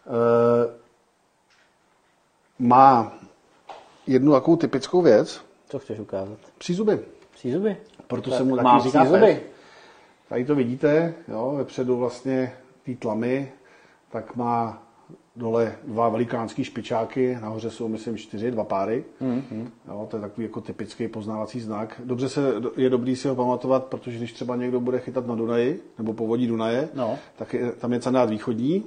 Eh, 0.06 0.70
má 2.58 3.12
jednu 4.06 4.32
takovou 4.32 4.56
typickou 4.56 5.02
věc, 5.02 5.40
Co 5.68 5.78
chceš 5.78 5.98
ukázat? 6.00 6.38
přízuby. 6.58 7.00
Přízuby? 7.34 7.76
Proto 8.06 8.30
Tak 8.30 8.36
se 8.38 8.44
mu 8.44 8.56
taky 8.56 8.82
říká. 8.82 9.06
Tady 10.28 10.44
to 10.44 10.54
vidíte, 10.54 11.14
jo, 11.28 11.54
vepředu 11.56 11.96
vlastně 11.96 12.52
té 12.86 12.94
tlamy, 12.94 13.52
tak 14.10 14.36
má 14.36 14.82
dole 15.36 15.74
dva 15.84 16.08
velikánský 16.08 16.64
špičáky, 16.64 17.38
nahoře 17.42 17.70
jsou, 17.70 17.88
myslím, 17.88 18.16
čtyři, 18.16 18.50
dva 18.50 18.64
páry. 18.64 19.04
Mm-hmm. 19.22 19.68
Jo, 19.88 20.06
to 20.10 20.16
je 20.16 20.20
takový 20.20 20.46
jako 20.46 20.60
typický 20.60 21.08
poznávací 21.08 21.60
znak. 21.60 22.00
Dobře 22.04 22.28
se, 22.28 22.40
je 22.76 22.90
dobrý 22.90 23.16
si 23.16 23.28
ho 23.28 23.34
pamatovat, 23.34 23.84
protože 23.84 24.18
když 24.18 24.32
třeba 24.32 24.56
někdo 24.56 24.80
bude 24.80 24.98
chytat 24.98 25.26
na 25.26 25.34
Dunaji, 25.34 25.82
nebo 25.98 26.12
povodí 26.12 26.46
Dunaje, 26.46 26.88
No. 26.94 27.18
tak 27.36 27.54
je, 27.54 27.72
tam 27.72 27.92
je 27.92 28.00
candát 28.00 28.30
východní 28.30 28.84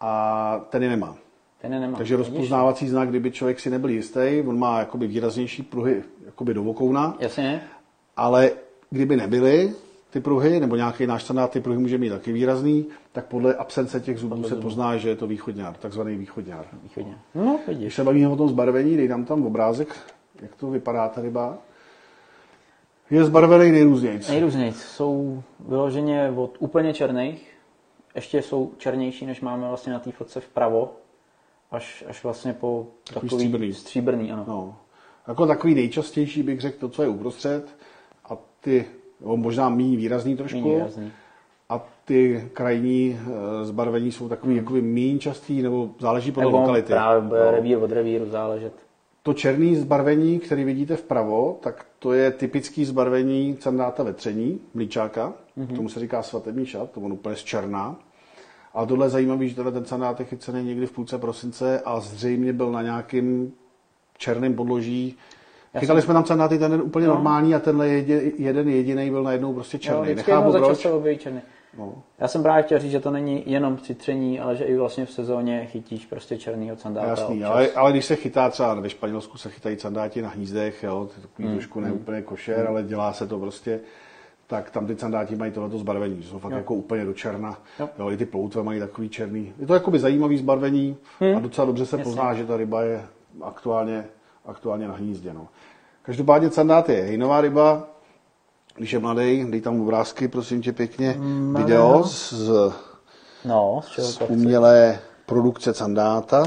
a 0.00 0.60
ten 0.70 0.82
je 0.82 0.88
nemá. 0.88 1.16
Ten 1.60 1.72
je 1.72 1.80
nemá. 1.80 1.98
Takže 1.98 2.16
Vidíš? 2.16 2.28
rozpoznávací 2.32 2.88
znak, 2.88 3.08
kdyby 3.08 3.30
člověk 3.30 3.60
si 3.60 3.70
nebyl 3.70 3.90
jistý, 3.90 4.42
on 4.46 4.58
má 4.58 4.78
jakoby 4.78 5.06
výraznější 5.06 5.62
pruhy 5.62 6.02
jakoby 6.26 6.54
do 6.54 6.62
vokouna, 6.62 7.16
Jasně. 7.20 7.62
ale 8.16 8.50
kdyby 8.90 9.16
nebyly 9.16 9.74
ty 10.10 10.20
pruhy, 10.20 10.60
nebo 10.60 10.76
nějaký 10.76 11.06
náš 11.06 11.22
standard 11.22 11.50
ty 11.50 11.60
pruhy 11.60 11.78
může 11.78 11.98
mít 11.98 12.10
taky 12.10 12.32
výrazný, 12.32 12.86
tak 13.12 13.26
podle 13.26 13.54
absence 13.54 14.00
těch 14.00 14.18
zubů 14.18 14.42
se 14.44 14.56
pozná, 14.56 14.96
že 14.96 15.08
je 15.08 15.16
to 15.16 15.26
východňár, 15.26 15.76
takzvaný 15.76 16.16
východňár. 16.16 16.66
Východně. 16.82 17.18
No, 17.34 17.58
Když 17.66 17.78
vidíš. 17.78 17.94
se 17.94 18.04
bavíme 18.04 18.28
o 18.28 18.36
tom 18.36 18.48
zbarvení, 18.48 18.96
dej 18.96 19.08
nám 19.08 19.24
tam 19.24 19.46
obrázek, 19.46 19.88
jak 20.42 20.54
to 20.56 20.70
vypadá 20.70 21.08
ta 21.08 21.20
ryba. 21.20 21.58
Je 23.10 23.24
zbarvený 23.24 23.72
nejrůznějc. 23.72 24.28
Nejrůzněji. 24.28 24.72
Jsou 24.72 25.42
vyloženě 25.60 26.32
od 26.36 26.56
úplně 26.58 26.94
černých, 26.94 27.52
ještě 28.14 28.42
jsou 28.42 28.72
černější, 28.78 29.26
než 29.26 29.40
máme 29.40 29.68
vlastně 29.68 29.92
na 29.92 29.98
té 29.98 30.12
fotce 30.12 30.40
vpravo, 30.40 30.92
až, 31.70 32.04
až 32.08 32.24
vlastně 32.24 32.52
po 32.52 32.86
takový 33.14 33.30
stříbrný. 33.30 33.72
stříbrný 33.74 34.32
ano. 34.32 34.44
No. 34.48 34.76
Jako 35.28 35.46
takový 35.46 35.74
nejčastější 35.74 36.42
bych 36.42 36.60
řekl 36.60 36.78
to, 36.78 36.88
co 36.88 37.02
je 37.02 37.08
uprostřed. 37.08 37.76
A 38.30 38.36
ty, 38.60 38.86
jo, 39.20 39.36
možná 39.36 39.68
méně 39.68 39.96
výrazný 39.96 40.36
trošku. 40.36 40.60
Méně 40.60 40.74
výrazný. 40.74 41.12
A 41.68 41.86
ty 42.04 42.48
krajní 42.52 43.20
eh, 43.20 43.64
zbarvení 43.64 44.12
jsou 44.12 44.28
takový 44.28 44.56
jakoby 44.56 44.82
méně 44.82 45.18
častý, 45.18 45.62
nebo 45.62 45.90
záleží 45.98 46.32
podle 46.32 46.48
Nebo 46.50 46.58
lokality. 46.60 46.92
právě 46.92 47.40
No. 47.44 47.50
revír 47.50 47.78
od 47.78 47.92
revíru 47.92 48.26
záležet. 48.30 48.72
To 49.22 49.34
černé 49.34 49.76
zbarvení, 49.76 50.38
který 50.38 50.64
vidíte 50.64 50.96
vpravo, 50.96 51.58
tak 51.62 51.86
to 51.98 52.12
je 52.12 52.30
typický 52.30 52.84
zbarvení 52.84 53.56
candáta 53.56 54.02
vetření, 54.02 54.60
mlíčáka. 54.74 55.32
Mhm. 55.56 55.66
Mm-hmm. 55.66 55.76
Tomu 55.76 55.88
se 55.88 56.00
říká 56.00 56.22
svatební 56.22 56.66
šat, 56.66 56.90
to 56.90 57.00
on 57.00 57.12
úplně 57.12 57.36
z 57.36 57.44
černá. 57.44 57.96
A 58.74 58.86
tohle 58.86 59.06
je 59.06 59.10
zajímavé, 59.10 59.48
že 59.48 59.54
tenhle 59.54 59.72
ten 59.72 59.84
sandát 59.84 60.20
je 60.20 60.26
chycený 60.26 60.64
někdy 60.64 60.86
v 60.86 60.92
půlce 60.92 61.18
prosince 61.18 61.80
a 61.84 62.00
zřejmě 62.00 62.52
byl 62.52 62.72
na 62.72 62.82
nějakým 62.82 63.52
černém 64.18 64.54
podloží. 64.54 65.16
Chytali 65.80 66.02
jsme 66.02 66.14
tam 66.14 66.24
sandáty, 66.24 66.58
ten 66.58 66.80
úplně 66.82 67.06
no. 67.06 67.14
normální 67.14 67.54
a 67.54 67.58
tenhle 67.58 67.88
jedě, 67.88 68.22
jeden 68.38 68.68
jediný 68.68 69.10
byl 69.10 69.22
najednou 69.22 69.54
prostě 69.54 69.76
Jo, 69.76 69.80
černý. 69.80 70.08
jednou 70.08 70.16
Nechápu 70.16 70.52
proč. 70.52 70.78
černý. 71.18 71.40
No. 71.78 71.92
Já 72.18 72.28
jsem 72.28 72.42
právě 72.42 72.62
chtěl 72.62 72.78
říct, 72.78 72.90
že 72.90 73.00
to 73.00 73.10
není 73.10 73.42
jenom 73.46 73.78
citření, 73.78 74.40
ale 74.40 74.56
že 74.56 74.64
i 74.64 74.76
vlastně 74.76 75.06
v 75.06 75.10
sezóně 75.10 75.66
chytíš 75.66 76.06
prostě 76.06 76.38
černýho 76.38 76.76
sandáta 76.76 77.06
Jasný, 77.08 77.34
občas. 77.36 77.50
ale, 77.50 77.68
ale 77.70 77.92
když 77.92 78.04
se 78.04 78.16
chytá 78.16 78.48
třeba 78.50 78.74
ve 78.74 78.88
Španělsku 78.90 79.38
se 79.38 79.50
chytají 79.50 79.78
sandáti 79.78 80.22
na 80.22 80.28
hnízdech, 80.28 80.82
jo, 80.82 81.06
to 81.06 81.12
je 81.20 81.22
takový 81.28 81.48
Hmm, 81.48 81.56
trošku 81.56 81.80
neúplně 81.80 82.22
košer, 82.22 82.66
ale 82.68 82.82
dělá 82.82 83.12
se 83.12 83.26
to 83.26 83.38
prostě, 83.38 83.80
tak 84.46 84.70
tam 84.70 84.86
ty 84.86 84.96
sandáti 84.96 85.36
mají 85.36 85.52
tohleto 85.52 85.78
zbarvení, 85.78 86.22
že 86.22 86.28
jsou 86.28 86.38
fakt 86.38 86.52
jako 86.52 86.74
úplně 86.74 87.04
do 87.04 87.12
černa. 87.14 87.58
Jo. 87.80 87.88
Jo. 87.98 88.10
i 88.10 88.16
ty 88.16 88.26
ploutve 88.26 88.62
mají 88.62 88.80
takový 88.80 89.08
černý. 89.08 89.52
Je 89.58 89.66
to 89.66 89.74
jakoby 89.74 89.98
zajímavý 89.98 90.38
zbarvení 90.38 90.96
Hmm. 91.20 91.36
a 91.36 91.40
docela 91.40 91.64
dobře 91.66 91.86
se 91.86 91.98
pozná, 91.98 92.34
že 92.34 92.46
ta 92.46 92.56
ryba 92.56 92.82
je 92.82 93.02
aktuálně, 93.42 94.04
aktuálně 94.46 94.88
na 94.88 94.94
hnízdě. 94.94 95.32
No. 95.32 95.48
Každopádně 96.02 96.50
sandát 96.50 96.88
je 96.88 97.02
hejnová 97.02 97.40
ryba, 97.40 97.88
když 98.76 98.92
je 98.92 98.98
mladý, 98.98 99.44
dej 99.50 99.60
tam 99.60 99.80
obrázky, 99.80 100.28
prosím 100.28 100.62
tě 100.62 100.72
pěkně, 100.72 101.10
Hmm, 101.10 101.54
video 101.54 102.02
z, 102.04 102.42
No, 103.44 103.80
z 103.84 103.88
čeho 103.88 104.06
z 104.08 104.14
chci? 104.16 104.24
umělé 104.24 104.98
produkce 105.26 105.74
sandáta. 105.74 106.44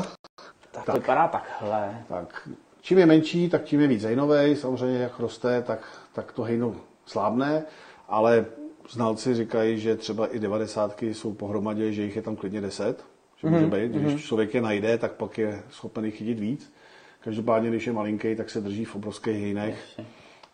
Tak 0.72 0.86
to 0.86 0.92
vypadá 0.92 1.28
takhle. 1.28 2.04
Tak 2.08 2.50
čím 2.82 2.98
je 2.98 3.06
menší, 3.06 3.50
tak 3.50 3.64
tím 3.64 3.80
je 3.82 3.88
víc 3.88 4.04
hejnovej. 4.04 4.56
Samozřejmě, 4.56 4.98
jak 4.98 5.20
roste, 5.20 5.62
tak, 5.62 5.80
tak 6.14 6.32
to 6.32 6.44
hejno 6.44 6.76
slábne, 7.06 7.64
ale 8.08 8.46
znalci 8.90 9.36
říkají, 9.36 9.80
že 9.80 9.96
třeba 9.96 10.28
i 10.28 10.40
devadesátky 10.40 11.14
jsou 11.14 11.34
pohromadě, 11.34 11.92
že 11.94 12.02
jich 12.02 12.16
je 12.16 12.22
tam 12.22 12.36
klidně 12.36 12.62
10. 12.62 13.06
Že 13.38 13.48
může 13.50 13.66
Mhm, 13.66 13.70
být, 13.70 13.92
když 13.92 14.26
člověk 14.26 14.54
je 14.54 14.62
najde, 14.62 14.98
tak 14.98 15.12
pak 15.12 15.38
je 15.38 15.64
schopen 15.70 16.06
jich 16.06 16.16
chytit 16.18 16.40
víc. 16.40 16.74
Každopádně, 17.24 17.70
když 17.70 17.88
je 17.88 17.94
malinký, 17.94 18.36
tak 18.36 18.50
se 18.50 18.62
drží 18.62 18.86
v 18.86 18.96
obrovských 18.96 19.42
hejnech 19.42 20.00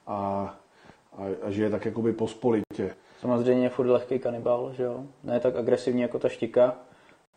a, 0.08 0.16
a, 1.18 1.24
a 1.42 1.52
žije 1.52 1.70
tak 1.70 1.86
jakoby 1.86 2.14
pospolitě. 2.14 2.96
Samozřejmě 3.22 3.66
je 3.66 3.70
furt 3.70 3.88
lehký 3.88 4.20
kanibal, 4.20 4.74
že 4.74 4.84
jo? 4.84 5.04
Ne 5.24 5.40
tak 5.40 5.56
agresivní 5.56 6.02
jako 6.02 6.20
ta 6.20 6.30
štika, 6.30 6.76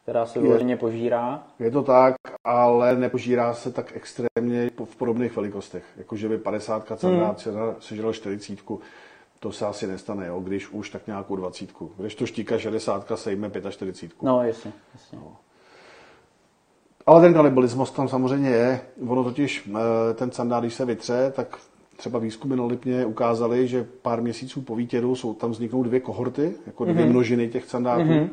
která 0.03 0.27
se 0.27 0.41
vyloženě 0.41 0.77
požírá. 0.77 1.43
Je 1.59 1.71
to 1.71 1.83
tak, 1.83 2.15
ale 2.45 2.97
nepožírá 2.97 3.55
se 3.55 3.73
tak 3.73 3.93
extrémně 3.97 4.71
v 4.85 4.97
podobných 4.97 5.37
velikostech. 5.37 5.85
Jakože 5.97 6.29
by 6.29 6.39
50 6.39 6.87
candát 6.97 7.47
hmm. 7.47 7.75
sežral 7.79 8.13
40, 8.13 8.59
to 9.41 9.53
se 9.53 9.67
asi 9.67 9.87
nestane, 9.87 10.27
jo? 10.27 10.41
když 10.41 10.69
už 10.71 10.91
tak 10.91 11.07
nějakou 11.07 11.37
20. 11.37 11.71
Když 11.97 12.15
to 12.15 12.27
štíka 12.27 12.59
60 12.59 13.13
sejme 13.15 13.51
45. 13.71 14.23
No, 14.23 14.43
jasně, 14.43 14.73
jasně. 14.95 15.19
Ale 17.09 17.21
ten 17.21 17.35
kanibalismus 17.35 17.91
tam 17.91 18.09
samozřejmě 18.09 18.51
je. 18.51 18.81
Ono 19.09 19.25
totiž, 19.25 19.71
eh, 19.71 20.15
ten 20.15 20.31
sandát, 20.31 20.61
když 20.61 20.75
se 20.75 20.85
vytře, 20.85 21.33
tak 21.37 21.59
třeba 21.97 22.19
výzkumy 22.19 22.57
na 22.57 22.65
Lipně 22.65 23.07
ukázaly, 23.07 23.69
že 23.69 23.87
pár 24.03 24.23
měsíců 24.23 24.61
po 24.61 24.77
výtěru 24.77 25.15
jsou 25.15 25.35
tam 25.35 25.51
vzniknou 25.51 25.83
dvě 25.83 26.01
kohorty, 26.01 26.55
jako 26.67 26.85
dvě 26.85 27.05
mm-hmm. 27.05 27.11
množiny 27.11 27.49
těch 27.49 27.65
sandátů. 27.65 28.03
Mm-hmm. 28.03 28.29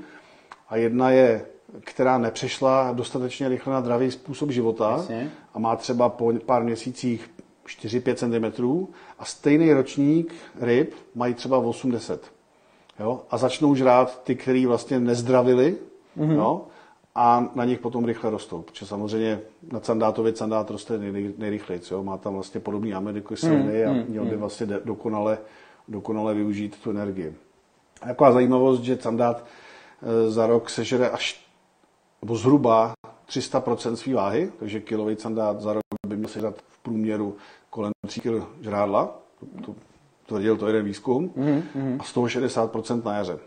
A 0.70 0.76
jedna 0.76 1.10
je, 1.10 1.46
která 1.80 2.18
nepřešla 2.18 2.92
dostatečně 2.94 3.50
rychle 3.50 3.74
na 3.74 3.82
zdravý 3.82 4.12
způsob 4.12 4.52
života 4.52 4.92
Jasně. 4.92 5.32
a 5.54 5.60
má 5.60 5.76
třeba 5.76 6.10
po 6.10 6.34
pár 6.46 6.64
měsících 6.64 7.32
4-5 7.68 8.16
cm 8.16 8.88
a 9.20 9.26
stejný 9.26 9.74
ročník 9.74 10.34
ryb 10.62 10.94
mají 11.16 11.34
třeba 11.34 11.58
80. 11.58 12.20
Jo? 13.00 13.22
A 13.32 13.38
začnou 13.38 13.76
žrát 13.76 14.24
ty, 14.24 14.36
který 14.36 14.66
vlastně 14.66 15.00
nezdravili 15.00 15.76
mm-hmm. 16.18 16.32
jo? 16.32 16.62
A 17.16 17.50
na 17.56 17.66
nich 17.66 17.80
potom 17.80 18.06
rychle 18.06 18.30
rostou. 18.30 18.62
Protože 18.62 18.86
samozřejmě 18.86 19.42
na 19.72 19.82
sandátově 19.82 20.36
sandát 20.36 20.70
roste 20.70 20.98
nej, 20.98 21.34
nejrychleji. 21.38 21.82
Jo? 21.92 22.04
Má 22.04 22.18
tam 22.18 22.34
vlastně 22.34 22.60
podobný 22.60 22.94
aminokyseliny 22.94 23.86
mm, 23.86 23.92
a 23.92 24.04
měl 24.08 24.26
by 24.26 24.38
vlastně 24.38 24.66
de- 24.66 24.82
dokonale, 24.86 25.38
dokonale 25.88 26.34
využít 26.34 26.78
tu 26.84 26.90
energii. 26.90 27.36
A 28.02 28.08
taková 28.08 28.32
zajímavost, 28.32 28.82
že 28.82 28.98
sandát 28.98 29.46
e, 30.04 30.32
za 30.32 30.48
rok 30.48 30.70
sežere 30.70 31.10
až 31.10 31.46
nebo 32.22 32.36
zhruba 32.36 32.94
300% 33.30 33.94
své 33.94 34.14
váhy, 34.14 34.52
takže 34.60 34.80
kilový 34.80 35.16
sandát 35.16 35.62
za 35.62 35.74
rok 35.74 35.84
by 36.08 36.18
měl 36.18 36.30
sežrat 36.30 36.56
v 36.68 36.80
průměru 36.80 37.36
kolem 37.70 37.92
3 38.08 38.22
kg 38.22 38.44
žrádla, 38.62 39.20
to, 39.40 39.46
to 39.66 39.76
tvrdil 40.26 40.58
to 40.58 40.68
jeden 40.68 40.86
výzkum, 40.86 41.30
mm-hmm. 41.30 41.98
a 42.00 42.04
z 42.04 42.14
toho 42.14 42.26
60% 42.26 43.04
na 43.06 43.18
jaře. 43.18 43.40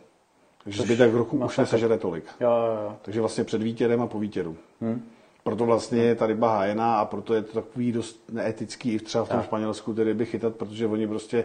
Takže 0.68 0.82
zbytek 0.82 1.14
roku 1.14 1.44
už 1.44 1.58
nesežere 1.58 1.98
tolik. 1.98 2.25
Jo, 2.40 2.50
jo, 2.50 2.78
jo. 2.84 2.96
Takže 3.02 3.20
vlastně 3.20 3.44
před 3.44 3.62
vítěrem 3.62 4.02
a 4.02 4.06
po 4.06 4.18
vítěru. 4.18 4.56
Hmm. 4.80 5.02
Proto 5.42 5.64
vlastně 5.64 6.02
je 6.02 6.14
ta 6.14 6.26
ryba 6.26 6.56
hájená 6.56 6.98
a 6.98 7.04
proto 7.04 7.34
je 7.34 7.42
to 7.42 7.52
takový 7.52 7.92
dost 7.92 8.22
neetický 8.32 8.94
i 8.94 8.98
třeba 8.98 9.25
v 9.25 9.28
tom 9.28 9.38
Tak. 9.38 9.46
Španělsku 9.46 9.94
ty 9.94 10.04
ryby 10.04 10.26
chytat, 10.26 10.54
protože 10.54 10.87
oni 10.87 11.06
prostě 11.06 11.44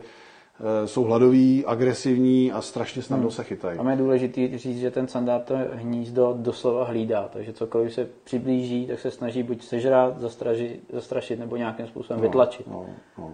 e, 0.83 0.87
jsou 0.87 1.03
hladoví, 1.03 1.65
agresivní 1.65 2.51
a 2.51 2.61
strašně 2.61 3.01
snadno 3.01 3.31
se 3.31 3.43
chytají. 3.43 3.77
Tam 3.77 3.89
je 3.89 3.95
důležité 3.95 4.57
říct, 4.57 4.79
že 4.79 4.91
ten 4.91 5.07
sandát 5.07 5.45
to 5.45 5.55
hnízdo 5.73 6.35
doslova 6.37 6.85
hlídá, 6.85 7.29
takže 7.33 7.53
cokoliv 7.53 7.93
se 7.93 8.07
přiblíží, 8.23 8.87
tak 8.87 8.99
se 8.99 9.11
snaží 9.11 9.43
buď 9.43 9.63
sežrat, 9.63 10.21
zastražit, 10.21 10.83
zastrašit 10.93 11.39
nebo 11.39 11.57
nějakým 11.57 11.87
způsobem 11.87 12.21
vytlačit. 12.21 12.67
No, 12.67 12.85
no. 13.17 13.33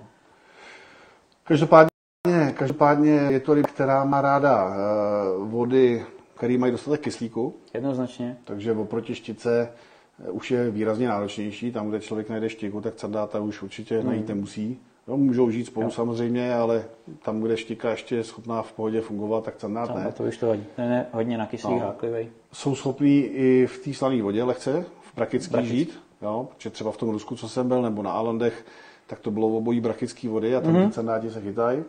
Každopádně, 1.43 1.89
každopádně 2.60 3.12
je 3.12 3.39
to 3.39 3.54
ryba, 3.54 3.68
která 3.68 4.06
má 4.06 4.22
ráda 4.22 4.70
e, 4.70 4.75
vody, 5.44 6.06
které 6.36 6.58
mají 6.58 6.72
dostatek 6.72 7.01
kyslíku, 7.01 7.54
Jednoznačně. 7.74 8.38
takže 8.44 8.72
oproti 8.74 9.16
štice 9.16 9.70
eh, 10.28 10.32
už 10.32 10.51
je 10.51 10.72
výrazně 10.72 11.08
náročnější. 11.08 11.72
Tam, 11.72 11.89
kde 11.89 12.00
člověk 12.00 12.30
najde 12.30 12.50
štiku, 12.50 12.82
tak 12.82 12.94
sandáta 13.00 13.39
už 13.39 13.62
určitě 13.62 14.04
najít 14.04 14.28
nemusí. 14.28 14.80
Jo, 15.08 15.18
můžou 15.18 15.50
žít 15.50 15.66
spolu 15.66 15.92
samozřejmě, 15.92 16.54
ale 16.54 16.84
tam, 17.25 17.42
kde 17.42 17.58
štika 17.58 17.89
ještě 17.89 18.16
je 18.16 18.24
schopná 18.24 18.62
v 18.62 18.72
pohodě 18.72 19.01
fungovat, 19.01 19.44
tak 19.44 19.54
sandát 19.60 19.89
A 19.89 19.94
ne. 20.00 20.12
to 20.12 20.24
už 20.24 20.38
to 20.38 20.46
hodí. 20.46 20.63
Ten 20.75 20.92
je 20.92 21.06
hodně 21.12 21.38
na 21.38 21.46
kyslík, 21.46 21.74
No. 21.74 21.80
no. 21.80 21.86
háklivý. 21.86 22.30
Jsou 22.54 22.75
schopní 22.75 23.18
i 23.24 23.66
v 23.68 23.84
té 23.84 23.94
slané 23.94 24.22
vodě 24.22 24.44
lehce, 24.44 24.86
v 25.01 25.16
brakický 25.16 25.51
Brakický. 25.51 25.78
žít. 25.78 26.00
Jo, 26.22 26.48
protože 26.58 26.70
třeba 26.70 26.92
v 26.92 26.98
tom 26.98 27.10
Rusku, 27.10 27.36
co 27.36 27.50
jsem 27.50 27.68
byl, 27.68 27.82
nebo 27.82 28.04
na 28.04 28.12
Alandech, 28.12 28.66
tak 29.08 29.20
to 29.20 29.32
bylo 29.32 29.48
obojí 29.48 29.82
brakický 29.82 30.28
vody 30.28 30.56
a 30.56 30.62
tam 30.62 30.72
Mhm. 30.74 30.82
mm-hmm. 30.82 30.88
ty 30.88 30.94
sandáti 30.94 31.30
se 31.32 31.42
chytají. 31.42 31.84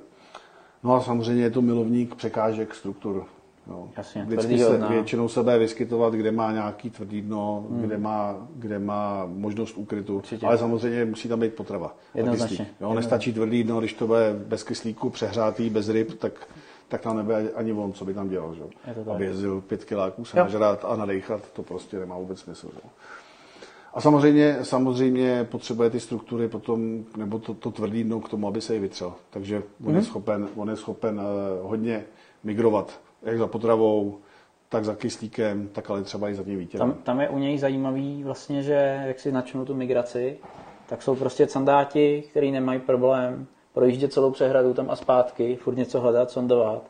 No 0.82 0.94
a 0.94 1.00
samozřejmě 1.00 1.42
je 1.42 1.50
to 1.50 1.62
milovník 1.62 2.14
překážek, 2.14 2.75
struktur. 2.75 3.25
Jo. 3.70 3.88
Jasně, 3.96 4.25
Vždycky 4.25 4.58
se 4.58 4.76
dna. 4.78 4.88
většinou 4.88 5.28
se 5.28 5.42
bude 5.42 5.58
vyskytovat, 5.58 6.12
kde 6.14 6.32
má 6.32 6.52
nějaký 6.52 6.90
tvrdý 6.90 7.20
dno, 7.22 7.66
Mhm. 7.70 7.82
kde, 7.82 7.99
má, 7.99 8.49
kde 8.56 8.78
má 8.78 9.26
možnost 9.26 9.76
úkrytu. 9.76 10.16
Určitě. 10.16 10.46
Ale 10.46 10.58
samozřejmě 10.58 11.04
musí 11.04 11.28
tam 11.28 11.40
být 11.40 11.54
potrava. 11.54 11.96
Jednoznačně. 12.14 12.66
Jo, 12.80 12.94
nestačí 12.94 13.32
tvrdý 13.32 13.64
dno, 13.64 13.78
když 13.80 13.92
to 13.94 14.06
bude 14.06 14.34
bez 14.46 14.62
kyslíku, 14.62 15.10
přehrátý, 15.10 15.70
bez 15.70 15.88
ryb, 15.88 16.18
tak, 16.18 16.32
tak 16.88 17.00
tam 17.00 17.16
nebude 17.16 17.50
ani 17.54 17.72
on, 17.72 17.92
co 17.92 18.04
by 18.04 18.14
tam 18.14 18.28
dělal. 18.28 18.54
Že? 18.54 18.62
Je 18.87 18.94
to 18.94 19.04
tak. 19.04 19.14
Aby 19.14 19.25
jezdil 19.25 19.60
pět 19.60 19.84
kiláků, 19.84 20.25
se 20.25 20.38
Jo. 20.38 20.44
nažrát 20.44 20.84
a 20.84 20.96
nadechat, 20.96 21.40
to 21.52 21.62
prostě 21.62 21.99
nemá 21.99 22.18
vůbec 22.18 22.40
smysl. 22.40 22.70
Že? 22.75 22.80
A 23.94 24.00
samozřejmě, 24.00 24.59
samozřejmě 24.62 25.44
potřebuje 25.50 25.90
ty 25.90 26.00
struktury 26.00 26.49
potom, 26.49 27.04
nebo 27.16 27.38
to, 27.38 27.54
to 27.54 27.70
tvrdý 27.70 28.04
dno 28.04 28.20
k 28.20 28.28
tomu, 28.28 28.49
aby 28.49 28.61
se 28.61 28.75
ji 28.75 28.80
vytřel. 28.80 29.12
Takže 29.30 29.56
on, 29.56 29.62
Mhm. 29.88 29.97
je 29.97 30.02
schopen, 30.02 30.49
on 30.56 30.70
je 30.70 30.76
schopen 30.76 31.20
uh, 31.20 31.70
hodně 31.70 32.04
migrovat, 32.44 33.00
jak 33.23 33.38
za 33.38 33.47
potravou, 33.47 34.18
tak 34.68 34.85
za 34.85 34.94
kyslíkem, 34.94 35.68
tak 35.73 35.90
ale 35.90 36.02
třeba 36.02 36.28
i 36.30 36.35
za 36.35 36.42
tím 36.42 36.59
vítěrem. 36.59 36.90
Tam, 36.90 36.99
tam 37.02 37.20
je 37.20 37.28
u 37.28 37.38
něj 37.38 37.59
zajímavý 37.59 38.25
vlastně, 38.25 38.62
že 38.62 39.02
jak 39.06 39.20
si 39.20 39.32
načnu 39.32 39.64
tu 39.64 39.75
migraci, 39.75 40.38
tak 40.88 41.02
jsou 41.02 41.14
prostě 41.14 41.47
sandáti, 41.49 42.25
který 42.30 42.50
nemají 42.50 42.80
problém 42.80 43.47
projíždět 43.75 44.12
celou 44.12 44.30
přehradu 44.30 44.75
tam 44.75 44.90
a 44.90 44.97
zpátky, 44.97 45.56
furt 45.56 45.76
něco 45.76 46.00
hledat, 46.00 46.30
sondovat. 46.30 46.82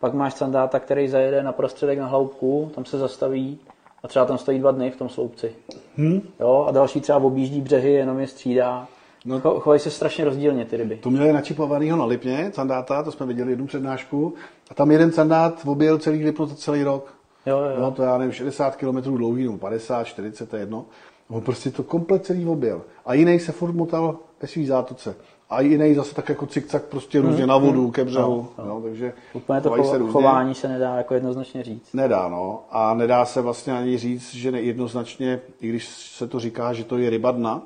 Pak 0.00 0.14
máš 0.14 0.34
sandáta, 0.34 0.78
který 0.80 1.08
zajede 1.08 1.42
na 1.42 1.52
prostředek 1.52 1.98
na 1.98 2.06
hloubku, 2.06 2.70
tam 2.74 2.84
se 2.84 2.98
zastaví 2.98 3.58
a 4.02 4.08
třeba 4.08 4.24
tam 4.24 4.38
stojí 4.38 4.58
dva 4.58 4.70
dny 4.70 4.90
v 4.90 4.96
tom 4.96 5.08
sloupci. 5.08 5.52
Hmm? 5.96 6.20
Jo, 6.40 6.64
a 6.68 6.72
další 6.72 7.00
třeba 7.00 7.18
objíždí 7.18 7.60
břehy, 7.60 7.92
jenom 7.92 8.20
je 8.20 8.26
střídá. 8.26 8.88
No. 9.24 9.40
No. 9.44 9.60
Chovají 9.60 9.80
se 9.80 9.90
strašně 9.90 10.24
rozdílně 10.24 10.64
ty 10.64 10.76
ryby. 10.76 10.96
To 10.96 11.10
měli 11.10 11.32
načipovanýho 11.32 11.96
na 11.96 12.04
Lipně, 12.04 12.50
sandáta, 12.54 13.02
to 13.02 13.12
jsme 13.12 13.26
viděli 13.26 13.52
jednu 13.52 13.66
přednášku, 13.66 14.34
a 14.70 14.74
tam 14.74 14.90
jeden 14.90 15.12
sandát 15.12 15.62
objel 15.66 15.98
celý 15.98 16.24
Lipno 16.24 16.46
za 16.46 16.54
celý 16.54 16.82
rok. 16.82 17.14
Jo, 17.46 17.58
jo, 17.58 17.80
No 17.80 17.90
to 17.90 18.02
já 18.02 18.18
nevím, 18.18 18.32
60 18.32 18.76
km 18.76 19.00
dlouhý, 19.00 19.44
nebo 19.44 19.58
50, 19.58 20.04
40, 20.04 20.50
to 20.50 20.56
je 20.56 20.62
jedno. 20.62 20.84
On 21.28 21.40
prostě 21.40 21.70
to 21.70 21.82
komplet 21.82 22.24
celý 22.24 22.46
objel. 22.46 22.82
A 23.06 23.14
jiný 23.14 23.40
se 23.40 23.52
furt 23.52 23.72
motal 23.72 24.18
ve 24.42 24.48
svý 24.48 24.66
zátoce. 24.66 25.14
A 25.50 25.60
jiný 25.60 25.94
zase 25.94 26.14
tak 26.14 26.28
jako 26.28 26.46
cikcak 26.46 26.84
prostě 26.84 27.20
různě 27.20 27.46
na 27.46 27.56
vodu, 27.56 27.90
ke 27.90 28.04
břehu. 28.04 28.48
No, 28.66 28.80
takže 28.80 29.04
Mhm, 29.06 29.14
Úplně 29.32 29.60
to 29.60 29.84
se 29.84 29.98
různě. 29.98 30.12
chování 30.12 30.54
se 30.54 30.68
nedá 30.68 30.96
jako 30.96 31.14
jednoznačně 31.14 31.62
říct. 31.62 31.92
Nedá, 31.94 32.28
no. 32.28 32.62
A 32.70 32.94
nedá 32.94 33.24
se 33.24 33.40
vlastně 33.40 33.72
ani 33.72 33.98
říct, 33.98 34.34
že 34.34 34.50
nejednoznačně, 34.52 35.40
i 35.60 35.68
když 35.68 35.88
se 35.88 36.26
to 36.28 36.40
říká, 36.40 36.72
že 36.72 36.84
to 36.84 36.98
je 36.98 37.10
ryba 37.10 37.30
dna, 37.30 37.62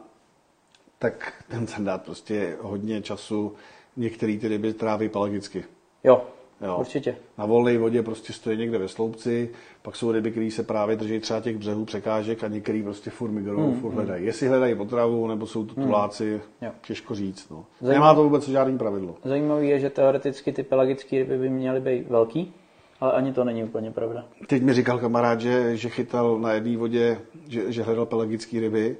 tak 0.98 1.32
ten 1.48 1.66
sandát 1.66 2.02
prostě 2.02 2.56
hodně 2.60 3.02
času 3.02 3.52
některé 3.96 4.36
ty 4.38 4.48
ryby 4.48 4.72
tráví 4.72 5.08
pelagicky. 5.08 5.64
Jo, 6.04 6.22
Jo. 6.64 6.76
určitě. 6.80 7.16
Na 7.38 7.46
volné 7.46 7.78
vodě 7.78 8.02
prostě 8.02 8.32
stojí 8.32 8.58
někde 8.58 8.78
ve 8.78 8.88
sloupci, 8.88 9.50
pak 9.82 9.96
jsou 9.96 10.12
ryby, 10.12 10.30
které 10.30 10.50
se 10.50 10.62
právě 10.62 10.96
drží 10.96 11.20
třeba 11.20 11.40
těch 11.40 11.56
břehů 11.56 11.84
překážek 11.84 12.44
a 12.44 12.48
některý 12.48 12.82
prostě 12.82 13.10
furt 13.10 13.30
migrují, 13.30 13.64
Hmm, 13.66 13.80
furt 13.80 13.92
hledají. 13.94 14.26
Jestli 14.26 14.48
hledají 14.48 14.74
potravu, 14.74 15.26
nebo 15.26 15.46
jsou 15.46 15.64
to 15.66 15.74
tuláci, 15.74 16.40
Jo. 16.62 16.70
těžko 16.86 17.14
říct. 17.14 17.50
No. 17.50 17.64
Zajímavé. 17.80 17.94
Nemá 17.94 18.14
to 18.14 18.22
vůbec 18.24 18.48
žádný 18.48 18.78
pravidlo. 18.78 19.14
Zajímavé 19.24 19.64
je, 19.64 19.78
že 19.80 19.90
teoreticky 19.90 20.52
ty 20.52 20.62
pelagické 20.62 21.16
ryby 21.18 21.38
by 21.38 21.48
měly 21.50 21.80
být 21.80 22.08
velký, 22.10 22.52
ale 23.00 23.12
ani 23.12 23.32
to 23.32 23.44
není 23.44 23.64
úplně 23.64 23.90
pravda. 23.90 24.24
Teď 24.46 24.62
mi 24.62 24.72
říkal 24.74 24.98
kamarád, 24.98 25.40
že, 25.40 25.76
že 25.76 25.88
chytal 25.88 26.38
na 26.38 26.52
jedné 26.52 26.76
vodě, 26.76 27.18
že, 27.48 27.72
že 27.72 27.82
hledal 27.82 28.06
pelagické 28.06 28.60
ryby, 28.60 28.96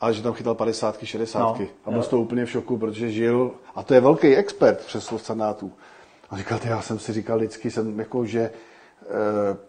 ale 0.00 0.14
že 0.14 0.22
tam 0.22 0.32
chytal 0.32 0.54
50, 0.54 0.98
60. 1.04 1.38
No, 1.60 1.66
a 1.84 1.90
byl 1.90 2.02
z 2.02 2.08
toho 2.08 2.22
úplně 2.22 2.44
v 2.46 2.50
šoku, 2.50 2.76
protože 2.78 3.10
žil, 3.10 3.50
a 3.74 3.82
to 3.82 3.94
je 3.94 4.00
velký 4.00 4.36
expert 4.36 4.86
přes 4.86 5.04
slov 5.04 5.22
sandátů. 5.22 5.72
A 6.30 6.36
říkal, 6.36 6.58
já 6.64 6.82
jsem 6.82 6.98
si 6.98 7.12
říkal 7.12 7.38
vždycky, 7.38 7.70
jsem 7.70 7.98
jako, 7.98 8.26
že 8.26 8.40
eh, 8.40 9.06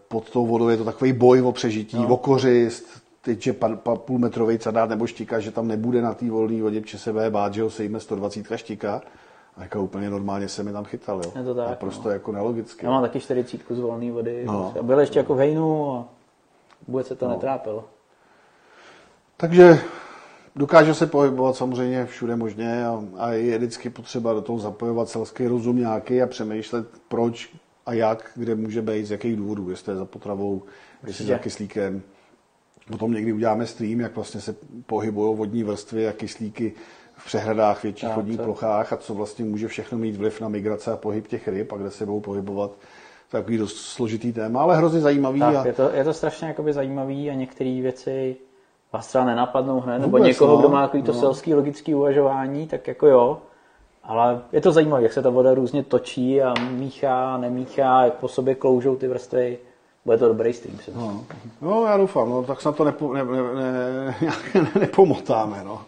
pod 0.07 0.29
tou 0.29 0.47
vodou 0.47 0.69
je 0.69 0.77
to 0.77 0.85
takový 0.85 1.13
boj 1.13 1.41
o 1.41 1.51
přežití, 1.51 1.97
no. 1.97 2.07
o 2.07 2.17
kořist, 2.17 2.85
teď, 3.21 3.41
že 3.41 3.53
pa, 3.53 3.75
pa, 3.75 3.95
půlmetrový 3.95 4.59
sandát 4.59 4.89
nebo 4.89 5.07
štika, 5.07 5.39
že 5.39 5.51
tam 5.51 5.67
nebude 5.67 6.01
na 6.01 6.13
té 6.13 6.31
volné 6.31 6.61
vodě, 6.61 6.81
protože 6.81 6.97
se 6.97 7.13
bude 7.13 7.29
bát, 7.29 7.53
že 7.53 7.61
ho 7.61 7.69
sejme 7.69 7.99
120 7.99 8.45
štika. 8.55 9.01
A 9.57 9.61
jako 9.61 9.83
úplně 9.83 10.09
normálně 10.09 10.47
se 10.47 10.63
mi 10.63 10.71
tam 10.71 10.83
chytal, 10.83 11.21
jo. 11.25 11.31
Je 11.35 11.43
to 11.43 11.55
tak, 11.55 11.69
Naprosto 11.69 12.09
jako 12.09 12.31
nelogicky. 12.31 12.85
Já 12.85 12.91
mám 12.91 13.01
taky 13.01 13.19
40 13.19 13.61
z 13.69 13.79
volné 13.79 14.11
vody. 14.11 14.43
No. 14.45 14.53
No. 14.53 14.73
A 14.79 14.83
byl 14.83 14.99
ještě 14.99 15.19
jako 15.19 15.35
v 15.35 15.37
hejnu 15.37 15.95
a 15.95 16.05
vůbec 16.87 17.07
se 17.07 17.15
to 17.15 17.25
no. 17.25 17.31
netrápilo. 17.31 17.85
Takže 19.37 19.79
dokáže 20.57 20.93
se 20.93 21.07
pohybovat 21.07 21.55
samozřejmě 21.55 22.05
všude 22.05 22.35
možně 22.35 22.85
a, 22.85 23.03
a 23.17 23.31
je 23.31 23.57
vždycky 23.57 23.89
potřeba 23.89 24.33
do 24.33 24.41
toho 24.41 24.59
zapojovat 24.59 25.09
selský 25.09 25.47
rozum 25.47 25.77
nějaký 25.77 26.21
a 26.21 26.27
přemýšlet, 26.27 26.87
proč 27.07 27.49
a 27.85 27.93
jak, 27.93 28.31
kde 28.35 28.55
může 28.55 28.81
být, 28.81 29.05
z 29.05 29.11
jakých 29.11 29.35
důvodů, 29.35 29.69
jestli 29.69 29.91
je 29.91 29.95
za 29.95 30.05
potravou, 30.05 30.63
jestli 31.07 31.09
Určitě. 31.09 31.33
za 31.33 31.37
kyslíkem. 31.37 32.01
Potom 32.91 33.13
někdy 33.13 33.33
uděláme 33.33 33.65
stream, 33.65 33.99
jak 33.99 34.15
vlastně 34.15 34.41
se 34.41 34.55
pohybují 34.85 35.37
vodní 35.37 35.63
vrstvy 35.63 36.07
a 36.07 36.13
kyslíky 36.13 36.73
v 37.15 37.25
přehradách, 37.25 37.83
větších 37.83 38.15
vodních 38.15 38.41
plochách 38.41 38.93
a 38.93 38.97
co 38.97 39.13
vlastně 39.13 39.45
může 39.45 39.67
všechno 39.67 39.97
mít 39.97 40.15
vliv 40.15 40.41
na 40.41 40.49
migrace 40.49 40.91
a 40.91 40.97
pohyb 40.97 41.27
těch 41.27 41.47
ryb 41.47 41.73
a 41.73 41.77
kde 41.77 41.91
se 41.91 42.05
budou 42.05 42.19
pohybovat. 42.19 42.71
To 43.31 43.37
je 43.37 43.41
takový 43.41 43.57
dost 43.57 43.77
složitý 43.77 44.33
téma, 44.33 44.61
ale 44.61 44.77
hrozně 44.77 44.99
zajímavý. 44.99 45.39
Tak, 45.39 45.55
a... 45.55 45.65
je, 45.65 45.73
to, 45.73 45.89
je 45.93 46.03
to 46.03 46.13
strašně 46.13 46.47
jakoby 46.47 46.73
zajímavý 46.73 47.29
a 47.29 47.33
některé 47.33 47.81
věci 47.81 48.35
vás 48.93 49.07
třeba 49.07 49.25
nenapadnou 49.25 49.79
hned, 49.79 49.99
nebo 49.99 50.17
Vůbec, 50.17 50.27
někoho, 50.27 50.51
no. 50.53 50.59
kdo 50.59 50.69
má 50.69 50.81
takový 50.81 51.03
to 51.03 51.13
No. 51.13 51.19
selský 51.19 51.53
logický 51.53 51.95
uvažování, 51.95 52.67
tak 52.67 52.87
jako 52.87 53.07
jo. 53.07 53.37
Ale 54.03 54.41
je 54.51 54.61
to 54.61 54.71
zajímavé, 54.71 55.03
jak 55.03 55.13
se 55.13 55.21
ta 55.21 55.29
voda 55.29 55.53
různě 55.53 55.83
točí 55.83 56.41
a 56.41 56.53
míchá, 56.71 57.37
nemíchá, 57.37 58.03
jak 58.03 58.13
po 58.13 58.27
sobě 58.27 58.55
kloužou 58.55 58.95
ty 58.95 59.07
vrstvy. 59.07 59.57
bude 60.05 60.17
to 60.17 60.27
dobrý 60.27 60.53
stream. 60.53 60.77
Si 60.79 60.91
no. 60.95 61.23
no, 61.61 61.85
já 61.85 61.97
doufám, 61.97 62.29
no, 62.29 62.43
tak 62.43 62.61
snad 62.61 62.75
to 62.75 62.83
nepo, 62.83 63.13
ne, 63.13 63.23
ne, 63.25 63.41
ne, 63.53 64.15
ne, 64.61 64.71
nepomotáme, 64.79 65.61
no. 65.65 65.81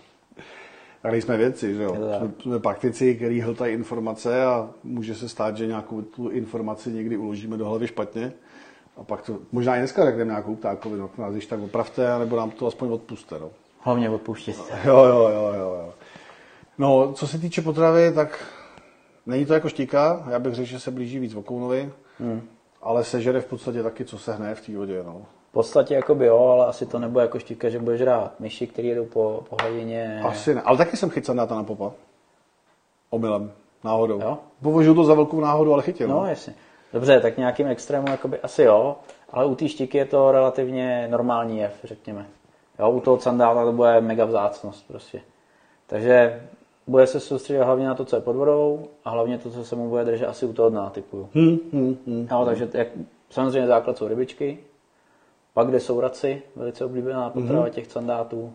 Tak 1.01 1.13
jsme 1.13 1.37
věci, 1.37 1.75
že 1.75 1.83
jo. 1.83 1.95
Jsme, 1.95 2.31
jsme 2.41 2.59
praktici, 2.59 3.15
který 3.15 3.41
hltají 3.41 3.73
informace 3.73 4.45
a 4.45 4.69
může 4.83 5.15
se 5.15 5.29
stát, 5.29 5.57
že 5.57 5.67
nějakou 5.67 6.01
tu 6.01 6.29
informaci 6.29 6.91
někdy 6.91 7.17
uložíme 7.17 7.57
do 7.57 7.69
hlavy 7.69 7.87
špatně. 7.87 8.31
A 8.99 9.03
pak 9.03 9.21
to, 9.21 9.37
možná 9.51 9.75
i 9.75 9.79
dneska 9.79 10.05
řekneme 10.05 10.29
nějakou 10.29 10.55
ptákovinu, 10.55 11.09
nás 11.17 11.31
když 11.31 11.45
tak 11.45 11.59
opravte, 11.59 12.19
nebo 12.19 12.35
nám 12.35 12.51
to 12.51 12.67
aspoň 12.67 12.91
odpuste. 12.91 13.39
No. 13.39 13.49
Hlavně 13.81 14.09
odpuštěte. 14.09 14.79
Jo, 14.85 15.05
jo, 15.05 15.29
jo, 15.29 15.53
jo, 15.53 15.75
jo. 15.79 15.93
No, 16.77 17.13
co 17.13 17.27
se 17.27 17.39
týče 17.39 17.61
potravy, 17.61 18.11
tak 18.11 18.45
není 19.25 19.45
to 19.45 19.53
jako 19.53 19.69
štíka. 19.69 20.23
Já 20.29 20.39
bych 20.39 20.53
řekl, 20.53 20.69
že 20.69 20.79
se 20.79 20.91
blíží 20.91 21.19
víc 21.19 21.33
vokounovi, 21.33 21.91
hmm. 22.19 22.41
ale 22.81 23.03
sežere 23.03 23.41
v 23.41 23.45
podstatě 23.45 23.83
taky, 23.83 24.05
co 24.05 24.17
se 24.17 24.33
hne 24.33 24.55
v 24.55 24.65
té 24.65 24.77
vodě. 24.77 25.03
No. 25.05 25.21
V 25.49 25.51
podstatě 25.51 25.93
jako 25.93 26.15
by 26.15 26.25
jo, 26.25 26.39
ale 26.39 26.65
asi 26.65 26.85
to 26.85 26.99
nebude 26.99 27.21
jako 27.21 27.39
štíka, 27.39 27.69
že 27.69 27.79
budeš 27.79 28.01
rád 28.01 28.39
myši, 28.39 28.67
který 28.67 28.87
jedou 28.87 29.05
po, 29.05 29.43
po 29.49 29.55
hladině. 29.61 30.21
Asi 30.23 30.55
ne, 30.55 30.61
ale 30.61 30.77
taky 30.77 30.97
jsem 30.97 31.09
chytil 31.09 31.33
na 31.33 31.45
na 31.45 31.63
popa. 31.63 31.91
Omylem, 33.09 33.51
náhodou. 33.83 34.21
Jo? 34.21 34.37
Považuji 34.61 34.95
to 34.95 35.03
za 35.03 35.13
velkou 35.13 35.39
náhodu, 35.39 35.73
ale 35.73 35.83
chytil. 35.83 36.07
No, 36.07 36.19
no. 36.19 36.25
jasně. 36.25 36.53
Dobře, 36.93 37.19
tak 37.19 37.37
nějakým 37.37 37.67
extrémem 37.67 38.11
jakoby 38.11 38.39
asi 38.39 38.63
jo, 38.63 38.95
ale 39.29 39.45
u 39.45 39.55
té 39.55 39.69
štiky 39.69 39.97
je 39.97 40.05
to 40.05 40.31
relativně 40.31 41.07
normální 41.11 41.57
jev, 41.57 41.79
řekněme. 41.83 42.25
Jo, 42.79 42.91
u 42.91 42.99
toho 42.99 43.19
sandála 43.19 43.65
to 43.65 43.71
bude 43.71 44.01
mega 44.01 44.25
vzácnost 44.25 44.87
prostě. 44.87 45.21
Takže 45.87 46.41
bude 46.87 47.07
se 47.07 47.19
soustředit 47.19 47.59
hlavně 47.59 47.87
na 47.87 47.95
to, 47.95 48.05
co 48.05 48.15
je 48.15 48.21
pod 48.21 48.35
vodou 48.35 48.87
a 49.05 49.09
hlavně 49.09 49.37
to, 49.37 49.51
co 49.51 49.63
se 49.63 49.75
mu 49.75 49.89
bude 49.89 50.05
držet 50.05 50.27
asi 50.27 50.45
u 50.45 50.53
toho 50.53 50.69
dna 50.69 50.89
typu. 50.89 51.29
Hmm, 51.33 51.57
hmm, 51.73 51.97
hmm, 52.07 52.27
jo, 52.31 52.45
takže 52.45 52.69
jak, 52.73 52.87
samozřejmě 53.29 53.67
základ 53.67 53.97
jsou 53.97 54.07
rybičky, 54.07 54.57
pak 55.53 55.67
kde 55.67 55.79
jsou 55.79 55.99
raci, 55.99 56.41
velice 56.55 56.85
oblíbená 56.85 57.29
potrava 57.29 57.63
hmm. 57.63 57.71
těch 57.71 57.91
sandátů. 57.91 58.53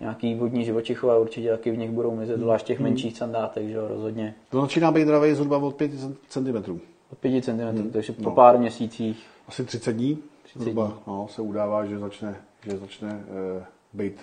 Nějaký 0.00 0.34
vodní 0.34 0.64
živočichové 0.64 1.18
určitě 1.18 1.50
taky 1.50 1.70
v 1.70 1.78
nich 1.78 1.90
budou 1.90 2.14
mizet, 2.14 2.40
zvlášť 2.40 2.66
těch 2.66 2.78
hmm. 2.78 2.88
menších 2.88 3.16
sandátek, 3.16 3.68
že 3.68 3.74
jo, 3.74 3.88
rozhodně. 3.88 4.34
To 4.50 4.60
začíná 4.60 4.92
být 4.92 5.04
dravej 5.04 5.34
zhruba 5.34 5.58
od 5.58 5.74
5 5.74 5.90
cm. 6.28 6.80
Od 7.12 7.18
5 7.18 7.44
cm, 7.44 7.50
hmm. 7.50 7.90
takže 7.90 8.12
po 8.12 8.22
no. 8.22 8.30
pár 8.30 8.58
měsících. 8.58 9.26
Asi 9.48 9.64
30 9.64 9.92
dní 9.92 10.18
30 10.42 10.58
zhruba, 10.58 10.86
dní. 10.86 10.94
No, 11.06 11.28
se 11.28 11.42
udává, 11.42 11.84
že 11.84 11.98
začne, 11.98 12.36
že 12.62 12.78
začne 12.78 13.08
uh, 13.08 13.62
být 13.92 14.20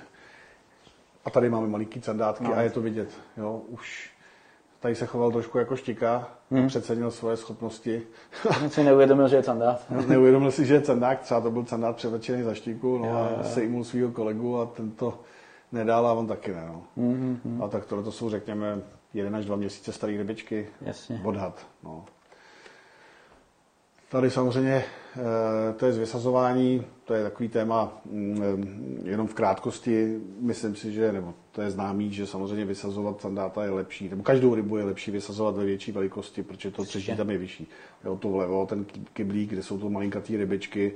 a 1.25 1.29
tady 1.29 1.50
máme 1.50 1.67
malinký 1.67 2.01
candátky 2.01 2.43
no. 2.43 2.57
a 2.57 2.61
je 2.61 2.69
to 2.69 2.81
vidět. 2.81 3.09
Jo? 3.38 3.61
Už 3.67 4.11
tady 4.79 4.95
se 4.95 5.05
choval 5.05 5.31
trošku 5.31 5.57
jako 5.57 5.75
štika, 5.75 6.27
hmm. 6.51 6.67
přecenil 6.67 7.11
svoje 7.11 7.38
schopnosti. 7.38 8.01
Jsem 8.59 8.69
si 8.69 8.83
neuvědomil, 8.83 9.27
že 9.27 9.35
je 9.35 9.43
candát. 9.43 9.85
neuvědomil 10.07 10.51
si, 10.51 10.65
že 10.65 10.73
je 10.73 10.81
candák, 10.81 11.19
třeba 11.19 11.41
to 11.41 11.51
byl 11.51 11.63
candát 11.63 11.95
převlečený 11.95 12.43
za 12.43 12.53
štiku, 12.53 12.97
no 12.97 13.07
jo, 13.07 13.38
a 13.39 13.43
sejmul 13.43 13.83
svého 13.83 14.11
kolegu 14.11 14.59
a 14.59 14.65
ten 14.65 14.91
to 14.91 15.19
nedal 15.71 16.07
a 16.07 16.13
on 16.13 16.27
taky 16.27 16.51
ne. 16.51 16.65
No. 16.67 16.83
Mm-hmm. 16.97 17.63
A 17.63 17.67
tak 17.67 17.85
tohle 17.85 18.03
to 18.03 18.11
jsou, 18.11 18.29
řekněme, 18.29 18.81
jeden 19.13 19.35
až 19.35 19.45
dva 19.45 19.55
měsíce 19.55 19.91
staré 19.91 20.17
rybičky. 20.17 20.67
Jasně. 20.81 21.21
Odhad. 21.23 21.65
No. 21.83 22.05
Tady 24.12 24.30
samozřejmě 24.30 24.84
eh, 25.15 25.74
to 25.74 25.86
je 25.86 25.94
zvysazování, 25.94 26.86
to 27.06 27.13
je 27.13 27.24
takový 27.24 27.50
téma 27.50 28.01
mm, 28.06 29.01
jenom 29.06 29.27
v 29.27 29.34
krátkosti. 29.34 30.20
Myslím 30.39 30.75
si, 30.75 30.91
že, 30.91 31.12
nebo 31.12 31.34
to 31.51 31.62
je 31.62 31.72
známý, 31.72 32.12
že 32.12 32.27
samozřejmě 32.27 32.65
vysazovat 32.65 33.22
sandáta 33.22 33.63
je 33.63 33.70
lepší, 33.70 34.10
nebo 34.10 34.24
každou 34.24 34.56
rybu 34.56 34.77
je 34.77 34.84
lepší 34.84 35.12
vysazovat 35.12 35.56
ve 35.56 35.65
větší 35.65 35.91
velikosti, 35.91 36.44
protože 36.44 36.72
to 36.72 36.86
třeží 36.86 37.15
tam 37.15 37.30
je 37.30 37.38
vyšší. 37.38 37.68
Jo, 38.06 38.15
to 38.15 38.30
vlevo, 38.30 38.65
ten 38.65 38.86
kyblík, 39.13 39.50
kde 39.50 39.63
jsou 39.63 39.77
to 39.77 39.89
malinkatý 39.89 40.38
rybičky, 40.38 40.94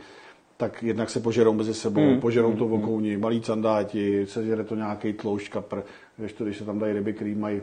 tak 0.58 0.84
jednak 0.84 1.10
se 1.10 1.20
požerou 1.20 1.54
mezi 1.54 1.74
sebou, 1.74 2.10
hmm. 2.10 2.20
požerou 2.20 2.54
to 2.54 2.66
hmm. 2.66 2.72
vokouni, 2.72 3.18
malí 3.18 3.44
sandáti, 3.44 4.26
sežere 4.26 4.64
to 4.64 4.76
nějaký 4.76 5.14
tloušť 5.14 5.52
kapr, 5.52 5.82
když, 6.18 6.34
to, 6.34 6.44
když 6.44 6.58
se 6.58 6.66
tam 6.66 6.80
dají 6.80 6.94
ryby, 6.94 7.14
které 7.14 7.36
mají 7.36 7.62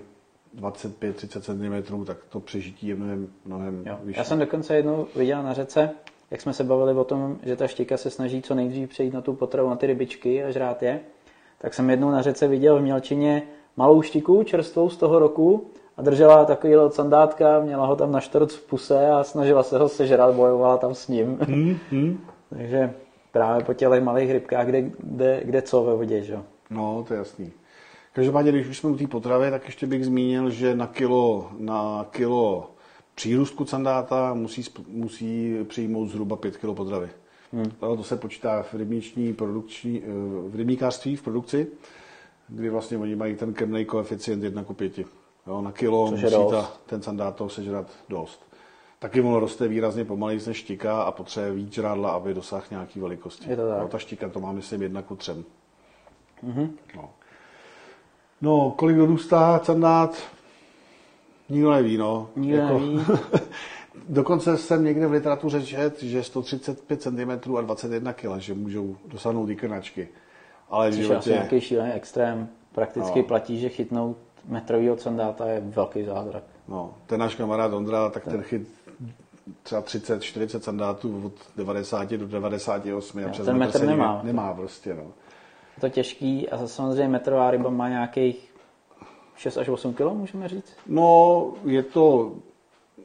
25-30 0.60 1.40
cm, 1.40 2.04
tak 2.04 2.16
to 2.28 2.40
přežití 2.40 2.86
je 2.86 2.94
mnohem, 2.94 3.28
mnohem 3.44 3.82
jo. 3.86 3.98
vyšší. 4.02 4.18
Já 4.18 4.24
jsem 4.24 4.38
dokonce 4.38 4.76
jednou 4.76 5.06
viděl 5.16 5.42
na 5.42 5.52
řece, 5.52 5.90
jak 6.30 6.40
jsme 6.40 6.52
se 6.52 6.64
bavili 6.64 6.94
o 6.94 7.04
tom, 7.04 7.38
že 7.42 7.56
ta 7.56 7.66
štika 7.66 7.96
se 7.96 8.10
snaží 8.10 8.42
co 8.42 8.54
nejdřív 8.54 8.88
přejít 8.88 9.14
na 9.14 9.20
tu 9.20 9.34
potravu, 9.34 9.68
na 9.68 9.76
ty 9.76 9.86
rybičky 9.86 10.44
a 10.44 10.50
žrát 10.50 10.82
je, 10.82 11.00
tak 11.58 11.74
jsem 11.74 11.90
jednou 11.90 12.10
na 12.10 12.22
řece 12.22 12.48
viděl 12.48 12.78
v 12.78 12.82
Mělčině 12.82 13.42
malou 13.76 14.02
štiku 14.02 14.42
čerstvou 14.42 14.88
z 14.88 14.96
toho 14.96 15.18
roku 15.18 15.66
a 15.96 16.02
držela 16.02 16.44
takový 16.44 16.76
od 16.76 16.94
sandátka, 16.94 17.60
měla 17.60 17.86
ho 17.86 17.96
tam 17.96 18.12
na 18.12 18.20
štorc 18.20 18.54
v 18.54 18.62
puse 18.62 19.10
a 19.10 19.24
snažila 19.24 19.62
se 19.62 19.78
ho 19.78 19.88
sežrat, 19.88 20.34
bojovala 20.34 20.76
tam 20.76 20.94
s 20.94 21.08
ním. 21.08 21.38
Hmm, 21.40 21.76
hmm. 21.90 22.20
Takže 22.50 22.94
právě 23.32 23.64
po 23.64 23.74
těch 23.74 24.02
malých 24.02 24.30
rybkách, 24.30 24.66
kde, 24.66 24.82
kde, 24.98 25.40
kde 25.44 25.62
co 25.62 25.84
ve 25.84 25.94
vodě, 25.94 26.22
že? 26.22 26.38
No, 26.70 27.04
to 27.08 27.14
je 27.14 27.18
jasný. 27.18 27.52
Každopádně, 28.12 28.52
když 28.52 28.68
už 28.68 28.78
jsme 28.78 28.90
u 28.90 28.96
té 28.96 29.06
potravy, 29.06 29.50
tak 29.50 29.66
ještě 29.66 29.86
bych 29.86 30.04
zmínil, 30.04 30.50
že 30.50 30.74
na 30.74 30.86
kilo, 30.86 31.50
na 31.58 32.06
kilo 32.10 32.70
přírůstku 33.14 33.64
sandáta 33.64 34.34
musí, 34.34 34.64
musí 34.88 35.56
přijmout 35.64 36.06
zhruba 36.06 36.36
5 36.36 36.56
kg 36.56 36.74
potravy. 36.74 37.08
Hmm. 37.52 37.70
To 37.80 38.04
se 38.04 38.16
počítá 38.16 38.62
v 38.62 38.74
rybniční 38.74 39.32
produkční, 39.32 40.02
eh, 40.04 40.08
v 40.48 40.56
rybníkářství, 40.56 41.16
v 41.16 41.22
produkci, 41.22 41.66
kdy 42.48 42.70
vlastně 42.70 42.98
oni 42.98 43.16
mají 43.16 43.36
ten 43.36 43.54
krmný 43.54 43.84
koeficient 43.84 44.44
1 44.44 44.64
k 44.64 44.72
5. 44.72 45.06
Jo, 45.46 45.62
na 45.62 45.72
kilo 45.72 46.10
Což 46.10 46.22
musí 46.22 46.34
ta, 46.50 46.72
ten 46.86 47.02
sandát 47.02 47.36
toho 47.36 47.50
sežrat 47.50 47.90
dost. 48.08 48.40
Taky 48.98 49.20
ono 49.20 49.40
roste 49.40 49.68
výrazně 49.68 50.04
pomaleji 50.04 50.40
než 50.46 50.56
štika 50.56 51.02
a 51.02 51.12
potřebuje 51.12 51.52
víc 51.52 51.72
žrádla, 51.72 52.10
aby 52.10 52.34
dosáhl 52.34 52.64
nějaký 52.70 53.00
velikosti. 53.00 53.50
Je 53.50 53.56
to 53.56 53.68
tak. 53.68 53.82
Jo, 53.82 53.88
ta 53.88 53.98
štika 53.98 54.28
to 54.28 54.40
má, 54.40 54.52
myslím, 54.52 54.82
1 54.82 55.02
k 55.02 55.16
3. 55.16 55.32
Mm-hmm. 55.32 56.68
No. 56.96 57.10
No, 58.42 58.74
kolik 58.76 58.96
dorůstá 58.96 59.58
candát? 59.58 60.16
Nikdo 61.48 61.70
neví, 61.70 61.96
no. 61.96 62.28
Nikdo 62.36 62.58
jako, 62.58 62.78
neví. 62.78 63.00
Dokonce 64.08 64.56
jsem 64.56 64.84
někde 64.84 65.06
v 65.06 65.12
literatuře 65.12 65.62
čet, 65.62 66.02
že 66.02 66.22
135 66.22 67.02
cm 67.02 67.56
a 67.56 67.60
21 67.60 68.12
kg, 68.12 68.38
že 68.38 68.54
můžou 68.54 68.96
dosáhnout 69.06 69.50
i 69.50 69.56
krnačky. 69.56 70.08
Ale 70.70 70.90
Což 70.90 71.00
životě... 71.00 71.30
je 71.30 71.34
nějaký 71.34 71.60
šílený 71.60 71.92
extrém. 71.92 72.48
Prakticky 72.74 73.18
no. 73.18 73.24
platí, 73.24 73.60
že 73.60 73.68
chytnout 73.68 74.16
metrovýho 74.48 74.96
candáta 74.96 75.46
je 75.46 75.60
velký 75.60 76.04
zázrak. 76.04 76.42
No, 76.68 76.94
ten 77.06 77.20
náš 77.20 77.34
kamarád 77.34 77.72
Ondra, 77.72 78.10
tak 78.10 78.24
ten 78.24 78.42
chyt 78.42 78.68
třeba 79.62 79.82
30-40 79.82 80.60
sandátů 80.60 81.22
od 81.26 81.32
90 81.56 82.10
do 82.12 82.26
98 82.26 83.24
a 83.24 83.28
přes 83.28 83.46
ten 83.46 83.58
metr 83.58 83.86
nemá. 83.86 84.20
Nemá 84.24 84.54
prostě, 84.54 84.94
no 84.94 85.12
to 85.80 85.88
těžký 85.88 86.48
a 86.48 86.66
samozřejmě 86.66 87.08
metrová 87.08 87.50
ryba 87.50 87.70
má 87.70 87.88
nějakých 87.88 88.52
6 89.36 89.56
až 89.56 89.68
8 89.68 89.94
kg, 89.94 90.12
můžeme 90.12 90.48
říct? 90.48 90.76
No, 90.86 91.52
je 91.64 91.82
to, 91.82 92.32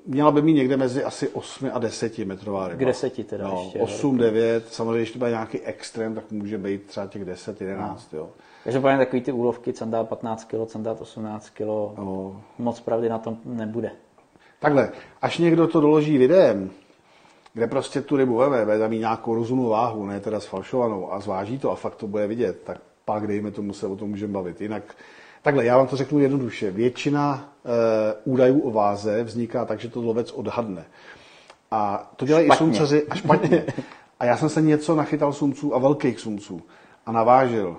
měla 0.05 0.31
by 0.31 0.41
mít 0.41 0.53
někde 0.53 0.77
mezi 0.77 1.03
asi 1.03 1.29
8 1.29 1.69
a 1.73 1.79
10 1.79 2.17
metrová 2.17 2.67
ryba. 2.67 2.79
K 2.79 2.85
10 2.85 3.27
teda 3.27 3.47
no, 3.47 3.61
ještě. 3.63 3.79
8, 3.79 4.17
9, 4.17 4.67
samozřejmě, 4.67 4.97
když 4.97 5.11
to 5.11 5.19
bude 5.19 5.31
nějaký 5.31 5.59
extrém, 5.59 6.15
tak 6.15 6.31
může 6.31 6.57
být 6.57 6.85
třeba 6.85 7.07
těch 7.07 7.25
10, 7.25 7.61
11, 7.61 8.13
no. 8.13 8.19
jo. 8.19 8.29
Takže 8.63 8.79
povím 8.79 8.97
takový 8.97 9.21
ty 9.21 9.31
úlovky, 9.31 9.73
candát 9.73 10.09
15 10.09 10.43
kg, 10.43 10.67
candát 10.67 11.01
18 11.01 11.49
kg, 11.49 11.61
no. 11.97 12.41
moc 12.57 12.79
pravdy 12.79 13.09
na 13.09 13.19
tom 13.19 13.37
nebude. 13.45 13.91
Takhle, 14.59 14.91
až 15.21 15.37
někdo 15.37 15.67
to 15.67 15.81
doloží 15.81 16.17
videem, 16.17 16.71
kde 17.57 17.67
prostě 17.67 18.01
tu 18.01 18.17
rybu 18.17 18.35
veme, 18.35 18.79
tam 18.79 18.89
mít 18.89 18.99
nějakou 18.99 19.35
rozumnou 19.35 19.69
váhu, 19.69 20.05
ne 20.05 20.19
teda 20.19 20.39
sfalšovanou 20.39 21.13
a 21.13 21.19
zváží 21.19 21.59
to 21.59 21.71
a 21.71 21.75
fakt 21.75 21.95
to 21.95 22.07
bude 22.07 22.27
vidět, 22.27 22.61
tak 22.63 22.77
pak 23.05 23.27
dejme 23.27 23.51
tomu 23.51 23.73
se 23.73 23.87
o 23.87 23.95
tom 23.95 24.09
můžeme 24.09 24.33
bavit. 24.33 24.61
Jinak 24.61 24.95
Takhle, 25.41 25.65
já 25.65 25.77
vám 25.77 25.87
to 25.87 25.95
řeknu 25.95 26.19
jednoduše. 26.19 26.71
Většina 26.71 27.49
e, 27.65 27.69
údajů 28.23 28.59
o 28.59 28.71
váze 28.71 29.23
vzniká 29.23 29.65
tak, 29.65 29.79
že 29.79 29.89
to 29.89 30.01
lovec 30.01 30.31
odhadne. 30.31 30.85
A 31.71 32.11
to 32.15 32.25
dělají 32.25 32.45
špatně. 32.45 32.55
i 32.55 32.57
sumcaři 32.57 33.07
a 33.09 33.15
špatně. 33.15 33.65
A 34.19 34.25
já 34.25 34.37
jsem 34.37 34.49
se 34.49 34.61
něco 34.61 34.95
nachytal 34.95 35.33
sumců 35.33 35.75
a 35.75 35.79
velkých 35.79 36.19
sumců 36.19 36.61
a 37.05 37.11
navážil. 37.11 37.77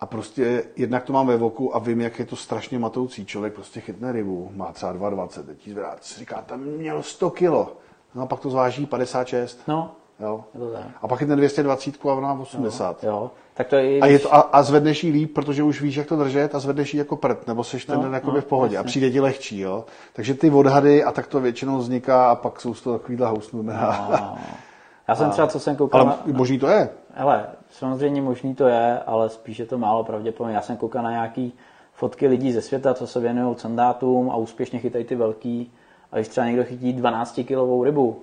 A 0.00 0.06
prostě 0.06 0.64
jednak 0.76 1.04
to 1.04 1.12
mám 1.12 1.26
ve 1.26 1.36
voku 1.36 1.76
a 1.76 1.78
vím, 1.78 2.00
jak 2.00 2.18
je 2.18 2.24
to 2.24 2.36
strašně 2.36 2.78
matoucí. 2.78 3.26
Člověk 3.26 3.54
prostě 3.54 3.80
chytne 3.80 4.12
rybu, 4.12 4.50
má 4.54 4.72
třeba 4.72 4.92
22, 5.10 5.54
teď 5.54 5.68
zvedá, 5.68 5.96
říká, 6.16 6.42
tam 6.46 6.60
měl 6.60 7.02
100 7.02 7.30
kilo. 7.30 7.76
No 8.14 8.22
a 8.22 8.26
pak 8.26 8.40
to 8.40 8.50
zváží 8.50 8.86
56. 8.86 9.60
No, 9.68 9.90
Jo. 10.20 10.44
Je 10.54 10.60
to 10.60 10.70
tak. 10.70 10.82
A 11.02 11.08
pak 11.08 11.20
je 11.20 11.26
ten 11.26 11.38
220 11.38 11.94
a 12.04 12.12
ona 12.12 12.32
80. 12.32 13.04
Jo. 13.04 13.10
jo. 13.10 13.30
Tak 13.54 13.68
to 13.68 13.76
je, 13.76 14.00
a, 14.00 14.06
je 14.06 14.18
to, 14.18 14.34
a, 14.34 14.40
a 14.40 14.62
zvedneš 14.62 15.04
jí 15.04 15.10
líp, 15.10 15.34
protože 15.34 15.62
už 15.62 15.82
víš, 15.82 15.96
jak 15.96 16.06
to 16.06 16.16
držet 16.16 16.54
a 16.54 16.58
zvedneš 16.58 16.94
jí 16.94 16.98
jako 16.98 17.16
prd, 17.16 17.46
nebo 17.46 17.64
seš 17.64 17.84
ten 17.84 17.96
no, 17.96 18.02
den 18.02 18.20
no, 18.24 18.40
v 18.40 18.44
pohodě 18.44 18.74
jasně. 18.74 18.86
a 18.86 18.88
přijde 18.88 19.10
ti 19.10 19.20
lehčí. 19.20 19.60
Jo? 19.60 19.84
Takže 20.12 20.34
ty 20.34 20.50
odhady 20.50 21.04
a 21.04 21.12
tak 21.12 21.26
to 21.26 21.40
většinou 21.40 21.78
vzniká 21.78 22.30
a 22.30 22.34
pak 22.34 22.60
jsou 22.60 22.74
z 22.74 22.82
toho 22.82 22.98
takovýhle 22.98 23.28
housnumy. 23.28 23.72
No. 23.72 24.38
Já 25.08 25.14
jsem 25.14 25.30
třeba, 25.30 25.46
co 25.46 25.60
jsem 25.60 25.76
koukal... 25.76 26.00
Ale 26.00 26.10
na, 26.10 26.18
možný 26.26 26.58
to 26.58 26.68
je. 26.68 26.88
Hele, 27.14 27.46
samozřejmě 27.70 28.22
možný 28.22 28.54
to 28.54 28.68
je, 28.68 28.98
ale 29.06 29.28
spíš 29.28 29.58
je 29.58 29.66
to 29.66 29.78
málo 29.78 30.04
pravděpodobně. 30.04 30.56
Já 30.56 30.62
jsem 30.62 30.76
koukal 30.76 31.02
na 31.02 31.10
nějaký 31.10 31.52
fotky 31.92 32.26
lidí 32.26 32.52
ze 32.52 32.62
světa, 32.62 32.94
co 32.94 33.06
se 33.06 33.20
věnují 33.20 33.56
sandátům 33.58 34.30
a 34.30 34.36
úspěšně 34.36 34.78
chytají 34.78 35.04
ty 35.04 35.14
velký. 35.14 35.72
A 36.14 36.16
když 36.16 36.28
třeba 36.28 36.46
někdo 36.46 36.64
chytí 36.64 36.92
12 36.92 37.40
kilovou 37.46 37.84
rybu, 37.84 38.20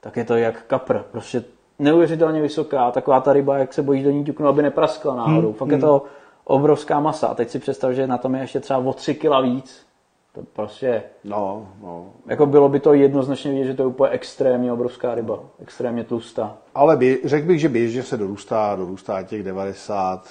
tak 0.00 0.16
je 0.16 0.24
to 0.24 0.36
jak 0.36 0.62
kapr. 0.66 0.98
Prostě 0.98 1.44
neuvěřitelně 1.78 2.42
vysoká, 2.42 2.90
taková 2.90 3.20
ta 3.20 3.32
ryba, 3.32 3.58
jak 3.58 3.72
se 3.72 3.82
bojíš 3.82 4.04
do 4.04 4.10
ní 4.10 4.24
ťuknout, 4.24 4.48
aby 4.48 4.62
nepraskla 4.62 5.14
náhodou. 5.14 5.48
Hmm. 5.48 5.56
Fakt 5.56 5.68
je 5.70 5.78
to 5.78 6.02
obrovská 6.44 7.00
masa. 7.00 7.26
A 7.26 7.34
teď 7.34 7.50
si 7.50 7.58
představ, 7.58 7.92
že 7.92 8.06
na 8.06 8.18
tom 8.18 8.34
je 8.34 8.40
ještě 8.40 8.60
třeba 8.60 8.78
o 8.78 8.92
3 8.92 9.14
kg 9.14 9.42
víc. 9.42 9.86
To 10.32 10.42
prostě, 10.52 11.02
No, 11.24 11.68
no. 11.82 12.06
jako 12.26 12.46
bylo 12.46 12.68
by 12.68 12.80
to 12.80 12.94
jednoznačně 12.94 13.50
vidět, 13.50 13.64
že 13.64 13.74
to 13.74 13.82
je 13.82 13.86
úplně 13.86 14.10
extrémně 14.10 14.72
obrovská 14.72 15.14
ryba. 15.14 15.38
Extrémně 15.62 16.04
tlustá. 16.04 16.56
Ale 16.74 16.96
bě, 16.96 17.16
řekl 17.24 17.46
bych, 17.46 17.60
že 17.60 17.68
běžně 17.68 18.02
se 18.02 18.16
dorůstá, 18.16 18.76
dorůstá 18.76 19.22
těch 19.22 19.42
90 19.42 20.28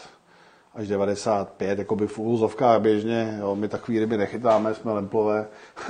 až 0.76 0.88
95, 0.88 1.80
jako 1.80 1.96
by 1.96 2.08
v 2.08 2.20
úzovkách 2.20 2.82
běžně, 2.82 3.38
jo, 3.40 3.56
my 3.56 3.68
takový 3.68 4.00
ryby 4.00 4.18
nechytáme, 4.18 4.74
jsme 4.74 4.92
lemplové. 4.94 5.46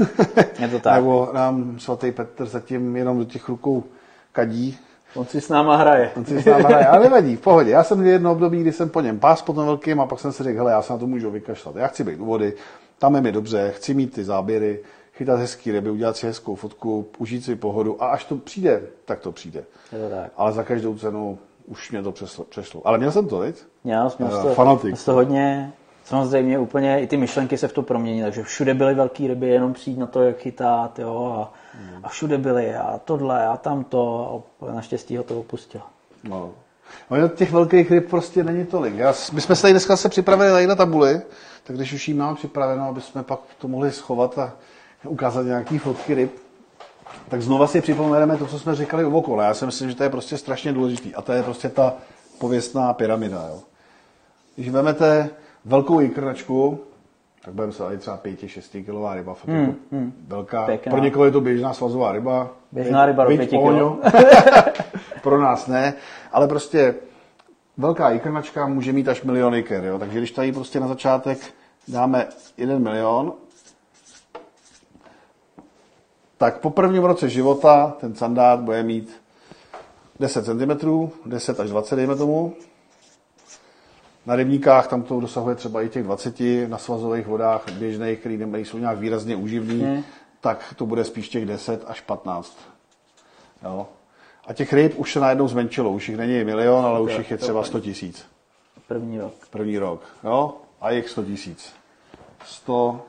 Je 0.59 0.67
to 0.67 0.79
tak. 0.79 0.95
Nebo 0.95 1.29
nám 1.33 1.79
svatý 1.79 2.11
Petr 2.11 2.45
zatím 2.45 2.95
jenom 2.95 3.17
do 3.17 3.25
těch 3.25 3.49
rukou 3.49 3.83
kadí. 4.31 4.77
On 5.15 5.25
si 5.25 5.41
s 5.41 5.49
náma 5.49 5.75
hraje. 5.75 6.11
On 6.17 6.25
si 6.25 6.41
s 6.41 6.45
náma 6.45 6.67
hraje, 6.67 6.85
ale 6.85 7.03
nevadí, 7.03 7.35
v 7.35 7.41
pohodě. 7.41 7.71
Já 7.71 7.83
jsem 7.83 7.99
měl 7.99 8.11
jedno 8.13 8.31
období, 8.31 8.61
kdy 8.61 8.71
jsem 8.71 8.89
po 8.89 9.01
něm 9.01 9.19
pás 9.19 9.41
po 9.41 9.53
tom 9.53 9.65
velkým 9.65 9.99
a 9.99 10.05
pak 10.05 10.19
jsem 10.19 10.31
si 10.31 10.43
řekl, 10.43 10.57
hele, 10.57 10.71
já 10.71 10.81
se 10.81 10.93
na 10.93 10.99
to 10.99 11.07
můžu 11.07 11.31
vykašlat. 11.31 11.75
Já 11.75 11.87
chci 11.87 12.03
být 12.03 12.19
u 12.19 12.25
vody, 12.25 12.53
tam 12.99 13.15
je 13.15 13.21
mi 13.21 13.31
dobře, 13.31 13.71
chci 13.75 13.93
mít 13.93 14.13
ty 14.13 14.23
záběry, 14.23 14.79
chytat 15.13 15.39
hezký 15.39 15.71
ryby, 15.71 15.89
udělat 15.89 16.17
si 16.17 16.27
hezkou 16.27 16.55
fotku, 16.55 17.07
užít 17.17 17.45
si 17.45 17.55
pohodu 17.55 18.03
a 18.03 18.07
až 18.07 18.25
to 18.25 18.35
přijde, 18.35 18.81
tak 19.05 19.19
to 19.19 19.31
přijde. 19.31 19.63
Je 19.91 19.99
to 19.99 20.15
tak. 20.15 20.31
Ale 20.37 20.51
za 20.51 20.63
každou 20.63 20.97
cenu 20.97 21.39
už 21.67 21.91
mě 21.91 22.03
to 22.03 22.11
přeslo, 22.11 22.45
přešlo. 22.45 22.81
Ale 22.85 22.97
měl 22.97 23.11
jsem 23.11 23.27
to, 23.27 23.39
viď? 23.39 23.63
Měl, 23.83 24.11
měl 24.19 24.31
jsi 24.31 24.47
to, 24.47 24.53
fanatik. 24.53 24.83
měl 24.83 24.95
jsi 24.95 25.05
to 25.05 25.13
hodně, 25.13 25.73
samozřejmě 26.05 26.59
úplně 26.59 27.01
i 27.01 27.07
ty 27.07 27.17
myšlenky 27.17 27.57
se 27.57 27.67
v 27.67 27.73
to 27.73 27.81
promění, 27.81 28.21
takže 28.21 28.43
všude 28.43 28.73
byly 28.73 28.93
velké 28.93 29.27
ryby, 29.27 29.47
jenom 29.47 29.73
přijít 29.73 29.97
na 29.97 30.07
to, 30.07 30.23
jak 30.23 30.37
chytat, 30.37 30.99
jo, 30.99 31.35
a, 31.41 31.53
a 32.03 32.09
všude 32.09 32.37
byly 32.37 32.75
a 32.75 32.99
tohle 33.05 33.47
a 33.47 33.57
tamto 33.57 34.43
a 34.69 34.73
naštěstí 34.73 35.17
ho 35.17 35.23
to 35.23 35.39
opustil. 35.39 35.81
No. 36.23 36.51
No, 37.11 37.27
těch 37.27 37.51
velkých 37.51 37.91
ryb 37.91 38.09
prostě 38.09 38.43
není 38.43 38.65
tolik. 38.65 38.95
Já, 38.95 39.13
my 39.33 39.41
jsme 39.41 39.55
se 39.55 39.61
tady 39.61 39.73
dneska 39.73 39.97
se 39.97 40.09
připravili 40.09 40.51
tady 40.51 40.67
na 40.67 40.75
tabuli, 40.75 41.21
tak 41.63 41.75
když 41.75 41.93
už 41.93 42.07
jí 42.07 42.13
mám 42.13 42.35
připraveno, 42.35 42.87
aby 42.87 43.01
jsme 43.01 43.23
pak 43.23 43.39
to 43.57 43.67
mohli 43.67 43.91
schovat 43.91 44.39
a 44.39 44.53
ukázat 45.07 45.43
nějaký 45.43 45.77
fotky 45.77 46.13
ryb, 46.13 46.44
tak 47.29 47.41
znova 47.41 47.67
si 47.67 47.81
připomeneme 47.81 48.37
to, 48.37 48.45
co 48.45 48.59
jsme 48.59 48.75
říkali 48.75 49.05
u 49.05 49.17
okolo. 49.17 49.41
Já 49.41 49.53
si 49.53 49.65
myslím, 49.65 49.89
že 49.89 49.95
to 49.95 50.03
je 50.03 50.09
prostě 50.09 50.37
strašně 50.37 50.73
důležitý. 50.73 51.15
A 51.15 51.21
to 51.21 51.33
je 51.33 51.43
prostě 51.43 51.69
ta 51.69 51.93
pověstná 52.39 52.93
pyramida. 52.93 53.45
Jo. 53.49 53.59
Když 54.55 54.69
vezmete 54.69 55.29
velkou 55.65 55.99
jikrnačku, 55.99 56.79
tak 57.45 57.53
budeme 57.53 57.73
se 57.73 57.83
tady 57.83 57.97
třeba 57.97 58.19
5-6 58.25 58.85
kilová 58.85 59.15
ryba, 59.15 59.33
fakt 59.33 59.47
jako 59.49 59.73
velká. 60.27 60.65
Pěkná. 60.65 60.91
Pro 60.91 60.99
někoho 61.01 61.25
je 61.25 61.31
to 61.31 61.41
běžná 61.41 61.73
svazová 61.73 62.11
ryba. 62.11 62.49
Běžná 62.71 63.05
ryba 63.05 63.23
do 63.23 63.29
Viď, 63.29 63.39
pěti 63.39 63.55
Pohoňo? 63.55 63.89
kilo. 63.89 64.11
Pro 65.23 65.41
nás 65.41 65.67
ne, 65.67 65.93
ale 66.31 66.47
prostě 66.47 66.95
velká 67.77 68.09
jikrnačka 68.09 68.67
může 68.67 68.93
mít 68.93 69.07
až 69.07 69.21
milion 69.23 69.55
jiker, 69.55 69.83
jo? 69.83 69.99
takže 69.99 70.17
když 70.17 70.31
tady 70.31 70.51
prostě 70.51 70.79
na 70.79 70.87
začátek 70.87 71.37
dáme 71.87 72.27
1 72.57 72.77
milion, 72.77 73.33
tak 76.45 76.57
po 76.57 76.69
prvním 76.69 77.03
roce 77.03 77.29
života 77.29 77.95
ten 77.99 78.15
sandát 78.15 78.59
bude 78.59 78.83
mít 78.83 79.21
10 80.19 80.45
cm, 80.45 81.09
10 81.25 81.59
až 81.59 81.69
20 81.69 81.95
dejme 81.95 82.15
tomu. 82.15 82.53
Na 84.25 84.35
rybníkách 84.35 84.87
tam 84.87 85.03
to 85.03 85.19
dosahuje 85.19 85.55
třeba 85.55 85.81
i 85.81 85.89
těch 85.89 86.03
20, 86.03 86.39
na 86.67 86.77
svazových 86.77 87.27
vodách 87.27 87.71
běžných, 87.71 88.19
který 88.19 88.37
nejsou 88.37 88.77
nějak 88.77 88.97
výrazně 88.97 89.35
úživný, 89.35 89.81
Hmm. 89.81 90.03
tak 90.41 90.73
to 90.77 90.85
bude 90.85 91.03
spíš 91.03 91.29
těch 91.29 91.45
10 91.45 91.83
až 91.87 92.01
15. 92.01 92.57
Jo. 93.63 93.87
A 94.47 94.53
těch 94.53 94.73
ryb 94.73 94.93
už 94.99 95.13
se 95.13 95.19
najednou 95.19 95.47
zmenšilo, 95.47 95.91
už 95.91 96.09
jich 96.09 96.17
není 96.17 96.43
milion, 96.43 96.85
ale 96.85 97.01
už 97.01 97.17
jich 97.17 97.31
je 97.31 97.37
třeba 97.37 97.59
úplně. 97.59 97.69
100 97.69 97.79
tisíc. 97.79 98.25
První 98.87 99.19
rok. 99.19 99.33
První 99.49 99.77
rok. 99.77 100.01
Jo? 100.23 100.53
A 100.81 100.91
jich 100.91 101.09
100 101.09 101.23
tisíc. 101.23 101.73
100... 102.45 103.01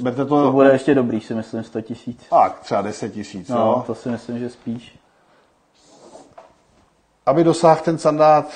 Berte 0.00 0.24
to, 0.24 0.42
To 0.42 0.52
bude 0.52 0.72
ještě 0.72 0.94
dobrý, 0.94 1.20
si 1.20 1.34
myslím, 1.34 1.64
100 1.64 1.80
tisíc. 1.80 2.26
tak, 2.30 2.60
třeba 2.60 2.82
10 2.82 3.12
tisíc. 3.12 3.48
No, 3.48 3.56
jo? 3.56 3.84
to 3.86 3.94
si 3.94 4.08
myslím, 4.08 4.38
že 4.38 4.50
spíš. 4.50 4.98
aby 7.26 7.44
dosáhl 7.44 7.80
ten 7.80 7.98
sandát 7.98 8.52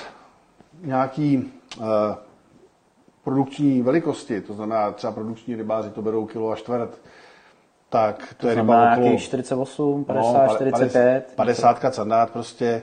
nějaký 0.82 1.52
eh, 1.80 1.84
produkční 3.24 3.82
velikosti, 3.82 4.40
to 4.40 4.54
znamená 4.54 4.90
třeba 4.92 5.12
produkční 5.12 5.54
rybáři 5.56 5.90
to 5.90 6.02
berou 6.02 6.26
kilo 6.26 6.50
a 6.50 6.56
čtvrt, 6.56 7.00
tak 7.88 8.34
to, 8.36 8.48
je 8.48 8.54
ryba 8.54 8.92
okolo... 8.92 9.04
nějakých 9.06 9.22
48, 9.22 9.98
no, 9.98 10.04
50, 10.04 10.46
pade- 10.46 10.54
45. 10.54 11.32
50 11.36 11.94
sandát 11.94 12.30
prostě, 12.30 12.82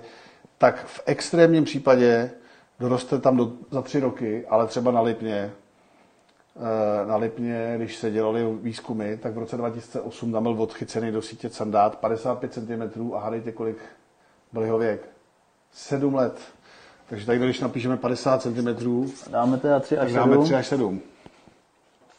tak 0.58 0.86
v 0.86 1.02
extrémním 1.06 1.64
případě 1.64 2.32
doroste 2.80 3.20
tam 3.20 3.38
do, 3.38 3.52
za 3.72 3.82
tři 3.82 4.00
roky, 4.00 4.46
ale 4.50 4.68
třeba 4.68 4.92
na 4.92 5.02
Lipně, 5.02 5.52
na 7.08 7.16
Lipně, 7.16 7.74
když 7.78 7.96
se 7.96 8.12
dělali 8.12 8.46
výzkumy, 8.62 9.18
tak 9.18 9.34
v 9.34 9.38
roce 9.38 9.58
2008 9.58 10.32
tam 10.32 10.44
byl 10.44 10.56
odchycený 10.62 11.12
do 11.12 11.22
sítě 11.22 11.50
sandát 11.50 11.96
55 11.96 12.54
cm 12.54 13.14
a 13.16 13.20
hádejte, 13.20 13.52
kolik 13.52 13.78
byl 14.54 14.62
jeho 14.64 14.78
věk. 14.78 15.02
7 15.74 16.16
let. 16.16 16.40
Takže 17.10 17.26
tady, 17.26 17.40
když 17.40 17.60
napíšeme 17.60 17.98
50 17.98 18.42
cm, 18.42 18.68
Dáme 19.30 19.58
teda 19.58 19.80
3 19.80 19.98
až 19.98 20.08
tak 20.12 20.16
dáme 20.16 20.32
7. 20.34 20.46
3 20.46 20.56
až 20.56 20.68
7. 20.68 21.00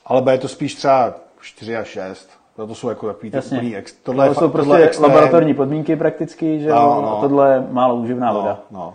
Ale 0.07 0.22
bude 0.22 0.38
to 0.38 0.49
spíš 0.49 0.75
třeba 0.75 1.14
4 1.40 1.77
až 1.77 1.88
6. 1.88 2.29
To 2.57 2.75
jsou 2.75 2.88
jako 2.88 3.07
takový 3.07 3.31
ty 3.31 3.37
Jasně. 3.37 3.57
úplný 3.59 3.77
ex... 3.77 3.92
Tohle 3.92 4.27
je 4.29 4.35
jsou 4.35 4.49
prostě 4.49 4.57
tohle 4.57 4.81
je 4.81 4.87
extrém. 4.87 5.11
laboratorní 5.11 5.55
podmínky 5.55 5.96
prakticky, 5.96 6.61
že 6.61 6.68
No, 6.68 6.77
jo, 6.77 6.99
no. 7.03 7.18
a 7.18 7.20
tohle 7.20 7.55
je 7.55 7.66
málo 7.70 7.94
uživná 7.94 8.33
voda. 8.33 8.61
No, 8.70 8.79
no. 8.81 8.94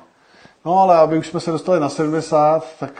no, 0.65 0.79
ale 0.79 0.97
aby 0.97 1.17
už 1.17 1.27
jsme 1.27 1.39
se 1.39 1.51
dostali 1.51 1.79
na 1.79 1.89
70, 1.89 2.65
tak 2.79 2.91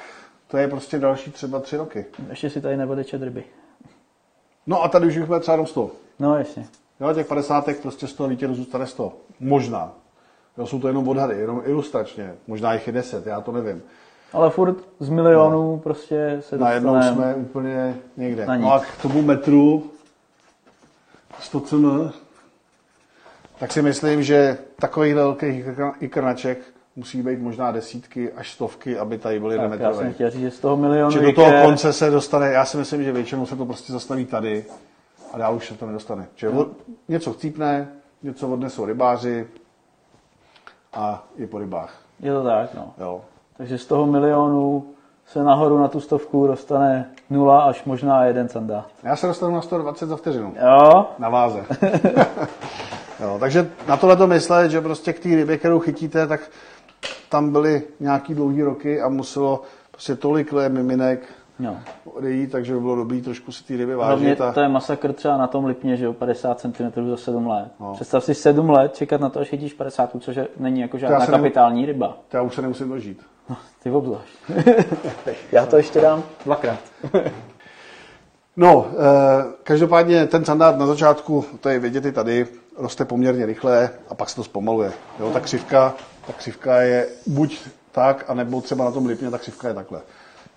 to 0.51 0.57
je 0.57 0.67
prostě 0.67 0.99
další 0.99 1.31
třeba 1.31 1.59
3 1.59 1.77
roky. 1.77 2.05
Ještě 2.29 2.49
si 2.49 2.61
tady 2.61 2.77
neodečet 2.77 3.23
ryby. 3.23 3.43
No 4.67 4.83
a 4.83 4.87
tady 4.87 5.07
už 5.07 5.15
jsme 5.15 5.39
třeba 5.39 5.53
jenom 5.53 5.67
100. 5.67 5.91
No 6.19 6.37
jasně. 6.37 6.67
Jo, 6.99 7.13
těch 7.13 7.27
50 7.27 7.65
prostě 7.81 8.07
z 8.07 8.13
toho 8.13 8.29
vítěru 8.29 8.55
zůstane 8.55 8.87
100. 8.87 9.13
Možná. 9.39 9.91
Jo, 10.57 10.67
jsou 10.67 10.79
to 10.79 10.87
jenom 10.87 11.07
odhady, 11.07 11.37
jenom 11.37 11.61
ilustračně. 11.65 12.33
Možná 12.47 12.73
jich 12.73 12.87
je 12.87 12.93
10, 12.93 13.25
já 13.25 13.41
to 13.41 13.51
nevím. 13.51 13.83
Ale 14.33 14.49
furt 14.49 14.77
z 14.99 15.09
milionů 15.09 15.79
prostě 15.79 16.37
se 16.39 16.57
Najednou 16.57 16.95
dostaneme. 16.95 17.33
jsme 17.33 17.43
úplně 17.43 17.97
někde. 18.17 18.45
Na 18.45 18.55
nic. 18.55 18.65
No 18.65 18.73
a 18.73 18.79
k 18.79 19.01
tomu 19.01 19.21
metru 19.21 19.91
100 21.39 21.59
cm, 21.59 22.09
tak 23.59 23.71
si 23.71 23.81
myslím, 23.81 24.23
že 24.23 24.57
takových 24.79 25.15
velkých 25.15 25.65
ikrnaček 25.99 26.59
musí 26.95 27.21
být 27.21 27.39
možná 27.39 27.71
desítky 27.71 28.31
až 28.31 28.51
stovky, 28.51 28.97
aby 28.97 29.17
tady 29.17 29.39
byly 29.39 29.57
Tak 29.57 29.79
já 29.79 29.93
jsem 29.93 30.13
chtěl 30.13 30.29
říct, 30.29 30.41
že 30.41 30.51
z 30.51 30.59
toho 30.59 30.77
milionu 30.77 31.21
do 31.21 31.33
toho 31.33 31.51
konce 31.63 31.93
se 31.93 32.09
dostane, 32.09 32.51
já 32.51 32.65
si 32.65 32.77
myslím, 32.77 33.03
že 33.03 33.11
většinou 33.11 33.45
se 33.45 33.55
to 33.55 33.65
prostě 33.65 33.93
zastaví 33.93 34.25
tady 34.25 34.65
a 35.33 35.37
dál 35.37 35.55
už 35.55 35.67
se 35.67 35.73
to 35.73 35.85
nedostane. 35.85 36.27
Čili 36.35 36.53
od, 36.53 36.67
něco 37.07 37.33
chcípne, 37.33 37.87
něco 38.23 38.47
odnesou 38.47 38.85
rybáři 38.85 39.47
a 40.93 41.23
je 41.35 41.47
po 41.47 41.59
rybách. 41.59 42.01
Je 42.19 42.33
to 42.33 42.43
tak, 42.43 42.73
no. 42.73 42.93
Jo. 42.97 43.21
Takže 43.57 43.77
z 43.77 43.85
toho 43.85 44.05
milionu 44.05 44.85
se 45.27 45.43
nahoru 45.43 45.77
na 45.77 45.87
tu 45.87 45.99
stovku 45.99 46.47
dostane 46.47 47.09
0 47.29 47.61
až 47.61 47.83
možná 47.83 48.25
jeden 48.25 48.49
sandát. 48.49 48.85
Já 49.03 49.15
se 49.15 49.27
dostanu 49.27 49.55
na 49.55 49.61
120 49.61 50.05
za 50.05 50.15
vteřinu. 50.15 50.53
Jo, 50.61 51.05
Na 51.19 51.29
váze. 51.29 51.65
jo, 53.23 53.37
takže 53.39 53.71
na 53.87 53.97
tohle 53.97 54.15
to 54.15 54.27
myslet, 54.27 54.71
že 54.71 54.81
prostě 54.81 55.13
k 55.13 55.19
té 55.19 55.29
rybě, 55.29 55.57
kterou 55.57 55.79
chytíte, 55.79 56.27
tak 56.27 56.41
tam 57.31 57.51
byly 57.51 57.83
nějaký 57.99 58.33
dlouhý 58.33 58.61
roky 58.61 59.01
a 59.01 59.09
muselo 59.09 59.61
prostě 59.91 60.15
tolik 60.15 60.53
miminek 60.67 61.19
no. 61.59 61.79
odejít, 62.05 62.51
takže 62.51 62.73
by 62.73 62.79
bylo 62.79 62.95
dobré 62.95 63.21
trošku 63.21 63.51
si 63.51 63.63
ty 63.63 63.77
ryby 63.77 63.93
Hlavně 63.93 64.25
vážit. 64.25 64.41
A... 64.41 64.51
to 64.51 64.61
je 64.61 64.67
masakr 64.67 65.13
třeba 65.13 65.37
na 65.37 65.47
tom 65.47 65.65
Lipně, 65.65 65.97
že 65.97 66.05
jo, 66.05 66.13
50 66.13 66.59
cm 66.59 67.09
za 67.09 67.17
7 67.17 67.47
let. 67.47 67.71
No. 67.79 67.93
Představ 67.93 68.23
si 68.23 68.35
7 68.35 68.69
let 68.69 68.95
čekat 68.95 69.21
na 69.21 69.29
to, 69.29 69.39
až 69.39 69.47
chytíš 69.47 69.73
50, 69.73 70.11
což 70.19 70.35
je, 70.35 70.47
není 70.59 70.81
jako 70.81 70.97
žádná 70.97 71.27
kapitální 71.27 71.85
ryba. 71.85 72.17
To 72.29 72.37
já 72.37 72.43
už 72.43 72.55
se 72.55 72.61
nemusím 72.61 72.89
dožít. 72.89 73.21
Ty 73.83 73.91
obzvlášť. 73.91 74.33
Já 75.51 75.65
to 75.65 75.77
ještě 75.77 76.01
dám 76.01 76.23
dvakrát. 76.45 76.79
No, 78.57 78.85
eh, 78.91 79.43
každopádně 79.63 80.27
ten 80.27 80.45
sandát 80.45 80.77
na 80.77 80.85
začátku, 80.85 81.45
to 81.59 81.69
je 81.69 81.79
vidět 81.79 82.05
i 82.05 82.11
tady, 82.11 82.47
roste 82.77 83.05
poměrně 83.05 83.45
rychle 83.45 83.89
a 84.09 84.15
pak 84.15 84.29
se 84.29 84.35
to 84.35 84.43
zpomaluje. 84.43 84.91
Jo, 85.19 85.29
ta 85.29 85.39
křivka, 85.39 85.93
ta 86.27 86.33
křivka 86.33 86.81
je 86.81 87.07
buď 87.27 87.59
tak, 87.91 88.25
anebo 88.27 88.61
třeba 88.61 88.85
na 88.85 88.91
tom 88.91 89.05
lipně 89.05 89.31
ta 89.31 89.37
křivka 89.37 89.67
je 89.67 89.73
takhle. 89.73 90.01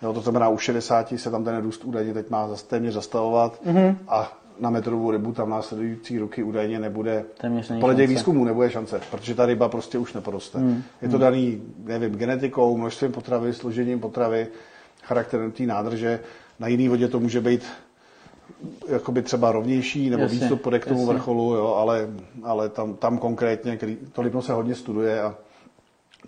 Jo, 0.03 0.13
to 0.13 0.21
znamená, 0.21 0.49
u 0.49 0.59
60 0.59 1.15
se 1.17 1.31
tam 1.31 1.45
ten 1.45 1.63
růst 1.63 1.85
údajně 1.85 2.15
teď 2.15 2.31
má 2.31 2.49
zase 2.49 2.67
téměř 2.67 2.95
zastavovat 2.95 3.61
mm-hmm. 3.67 3.97
a 4.09 4.33
na 4.61 4.71
metrovou 4.71 5.11
rybu 5.11 5.33
tam 5.33 5.51
následující 5.51 6.19
roky 6.19 6.43
údajně 6.43 6.79
nebude, 6.79 7.25
podle 7.81 7.95
těch 7.95 8.09
výzkumů 8.09 8.45
nebude 8.45 8.71
šance, 8.71 9.01
protože 9.11 9.35
ta 9.35 9.47
ryba 9.47 9.69
prostě 9.69 9.99
už 9.99 10.13
neporoste. 10.13 10.59
Mm. 10.59 10.83
Je 11.03 11.09
to 11.09 11.19
daný, 11.19 11.63
nevím, 11.85 12.15
genetikou, 12.15 12.77
množstvím 12.77 13.13
potravy, 13.13 13.53
složením 13.53 14.01
potravy, 14.01 14.47
charakterem 15.03 15.53
té 15.53 15.63
nádrže. 15.63 16.21
Na 16.61 16.69
jiný 16.69 16.89
vodě 16.89 17.09
to 17.09 17.21
může 17.21 17.41
být 17.41 17.63
jakoby 18.89 19.23
třeba 19.23 19.53
rovnější 19.53 20.11
nebo 20.11 20.23
Jasně, 20.23 20.39
víc 20.39 20.49
to 20.49 20.57
půjde 20.57 20.79
k 20.79 20.87
tomu 20.87 21.01
jasně. 21.01 21.15
vrcholu, 21.15 21.55
jo, 21.55 21.75
ale, 21.75 22.09
ale 22.43 22.69
tam, 22.69 22.95
tam 22.95 23.19
konkrétně, 23.19 23.77
který, 23.77 23.97
to 24.13 24.23
Lipno 24.23 24.43
se 24.43 24.53
hodně 24.53 24.75
studuje 24.75 25.23
a 25.23 25.35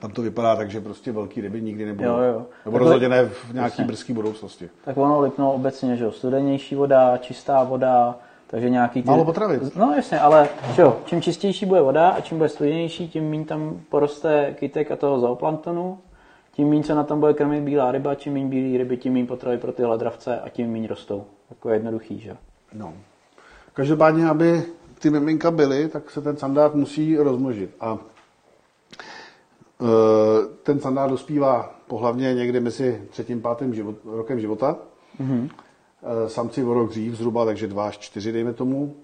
tam 0.00 0.10
to 0.10 0.22
vypadá 0.22 0.56
tak, 0.56 0.70
že 0.70 0.80
prostě 0.80 1.12
velký 1.12 1.40
ryby 1.40 1.62
nikdy 1.62 1.86
nebudou. 1.86 2.08
Jo, 2.08 2.18
jo. 2.18 2.32
Nebo 2.34 2.46
Takhle- 2.64 2.78
rozhodně 2.78 3.08
ne 3.08 3.24
v 3.24 3.52
nějaký 3.52 3.72
Jasně. 3.72 3.84
brzký 3.84 4.12
budoucnosti. 4.12 4.70
Tak 4.84 4.96
ono 4.96 5.20
Lipno 5.20 5.52
obecně, 5.52 5.96
že 5.96 6.04
jo, 6.04 6.12
studenější 6.12 6.74
voda, 6.74 7.16
čistá 7.16 7.64
voda, 7.64 8.14
takže 8.46 8.70
nějaký 8.70 9.02
ty... 9.02 9.08
Málo 9.08 9.24
potravy. 9.24 9.60
No 9.76 9.92
jasně, 9.96 10.20
ale 10.20 10.48
že 10.74 10.82
jo, 10.82 10.96
čím 11.04 11.22
čistější 11.22 11.66
bude 11.66 11.80
voda 11.80 12.08
a 12.08 12.20
čím 12.20 12.38
bude 12.38 12.48
studenější, 12.48 13.08
tím 13.08 13.30
méně 13.30 13.44
tam 13.44 13.80
poroste 13.88 14.54
kytek 14.58 14.90
a 14.90 14.96
toho 14.96 15.20
zooplanktonu, 15.20 15.98
tím 16.52 16.68
méně 16.68 16.84
se 16.84 16.94
na 16.94 17.04
tom 17.04 17.20
bude 17.20 17.34
krmit 17.34 17.62
bílá 17.62 17.92
ryba, 17.92 18.14
čím 18.14 18.32
méně 18.32 18.46
bílé 18.46 18.78
ryby, 18.78 18.96
tím 18.96 19.12
méně 19.12 19.26
potravy 19.26 19.58
pro 19.58 19.72
ty 19.72 19.84
ledravce 19.84 20.40
a 20.40 20.48
tím 20.48 20.72
méně 20.72 20.88
rostou. 20.88 21.24
Jako 21.50 21.70
jednoduchý, 21.70 22.20
že 22.20 22.30
jo. 22.30 22.36
No. 22.74 22.92
Každopádně, 23.74 24.28
aby 24.28 24.62
ty 24.98 25.10
miminka 25.10 25.50
byly, 25.50 25.88
tak 25.88 26.10
se 26.10 26.20
ten 26.20 26.36
sandát 26.36 26.74
musí 26.74 27.16
rozmnožit. 27.16 27.70
A 27.80 27.98
ten 30.62 30.80
sandát 30.80 31.10
dospívá 31.10 31.74
pohlavně 31.86 32.34
někdy 32.34 32.60
mezi 32.60 33.02
třetím 33.10 33.40
pátým 33.42 33.74
život, 33.74 33.96
rokem 34.04 34.40
života. 34.40 34.76
Mm-hmm. 35.20 35.48
E, 36.24 36.28
samci 36.28 36.64
o 36.64 36.74
rok 36.74 36.90
dřív 36.90 37.14
zhruba, 37.14 37.44
takže 37.44 37.66
dva 37.66 37.86
až 37.86 37.98
čtyři, 37.98 38.32
dejme 38.32 38.52
tomu. 38.52 38.94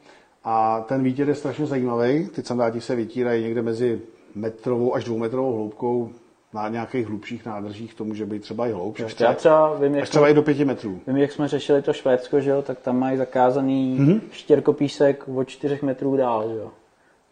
A 0.44 0.80
ten 0.88 1.02
výtěr 1.02 1.28
je 1.28 1.34
strašně 1.34 1.66
zajímavý. 1.66 2.28
Ty 2.28 2.42
sandáti 2.42 2.80
se 2.80 2.96
vytírají 2.96 3.42
někde 3.44 3.62
mezi 3.62 4.00
metrovou 4.34 4.94
až 4.94 5.04
dvoumetrovou 5.04 5.54
hloubkou. 5.54 6.10
Na 6.54 6.68
nějakých 6.68 7.06
hlubších 7.08 7.46
nádržích 7.46 7.94
to 7.94 8.04
může 8.04 8.26
být 8.26 8.42
třeba 8.42 8.66
i 8.66 8.72
hloubš. 8.72 9.00
Až 9.00 9.10
Já 9.10 9.14
třeba, 9.16 9.34
třeba 9.34 9.74
vím, 9.74 9.94
jak 9.94 10.08
třeba 10.08 10.28
i 10.28 10.34
do 10.34 10.42
pěti 10.42 10.64
metrů. 10.64 11.00
Vím, 11.06 11.16
jak 11.16 11.32
jsme 11.32 11.48
řešili 11.48 11.82
to 11.82 11.92
Švédsko, 11.92 12.40
že 12.40 12.50
jo, 12.50 12.62
tak 12.62 12.80
tam 12.80 12.98
mají 12.98 13.16
zakázaný 13.16 13.96
Mhm. 13.98 14.08
mm-hmm. 14.08 14.20
štěrkopísek 14.30 15.24
od 15.34 15.44
4 15.48 15.78
metrů 15.82 16.16
dál, 16.16 16.48
že 16.48 16.56
jo. 16.56 16.70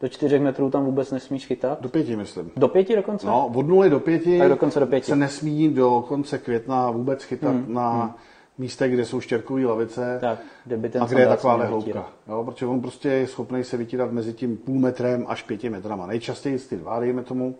Do 0.01 0.09
4 0.09 0.39
metrů 0.39 0.71
tam 0.71 0.85
vůbec 0.85 1.11
nesmíš 1.11 1.47
chytat. 1.47 1.81
Do 1.81 1.89
pěti, 1.89 2.17
myslím. 2.17 2.51
Do 2.57 2.69
pěti 2.69 2.97
dokonce? 2.97 3.27
No, 3.27 3.53
od 3.55 3.69
nuly 3.69 3.91
do 3.91 4.01
pěti, 4.01 4.39
Tak 4.39 4.49
dokonce 4.49 4.81
do 4.81 4.87
pěti. 4.87 5.07
se 5.07 5.17
nesmí 5.17 5.69
do 5.69 6.05
konce 6.09 6.39
května 6.39 6.91
vůbec 6.91 7.23
chytat 7.23 7.55
hmm. 7.55 7.75
na 7.75 8.17
místech, 8.59 8.93
kde 8.93 9.05
jsou 9.05 9.21
štěrkové 9.21 9.65
lavice 9.65 10.19
Tak, 10.21 10.39
kde 10.65 10.77
by 10.77 10.89
ten 10.89 11.03
a 11.03 11.07
kde 11.07 11.21
je 11.21 11.27
měl 11.27 11.67
hloubka. 11.67 12.09
Jo, 12.29 12.45
protože 12.45 12.67
on 12.67 12.81
prostě 12.81 13.09
je 13.09 13.27
schopný 13.27 13.65
se 13.65 13.77
vytírat 13.77 14.13
mezi 14.13 14.33
tím 14.33 14.57
půl 14.57 14.79
metrem 14.79 15.25
až 15.29 15.43
pěti 15.43 15.71
metrama. 15.71 16.07
Nejčastěji 16.07 16.59
ty 16.59 16.77
dva, 16.77 17.01
dejme 17.01 17.23
tomu, 17.23 17.59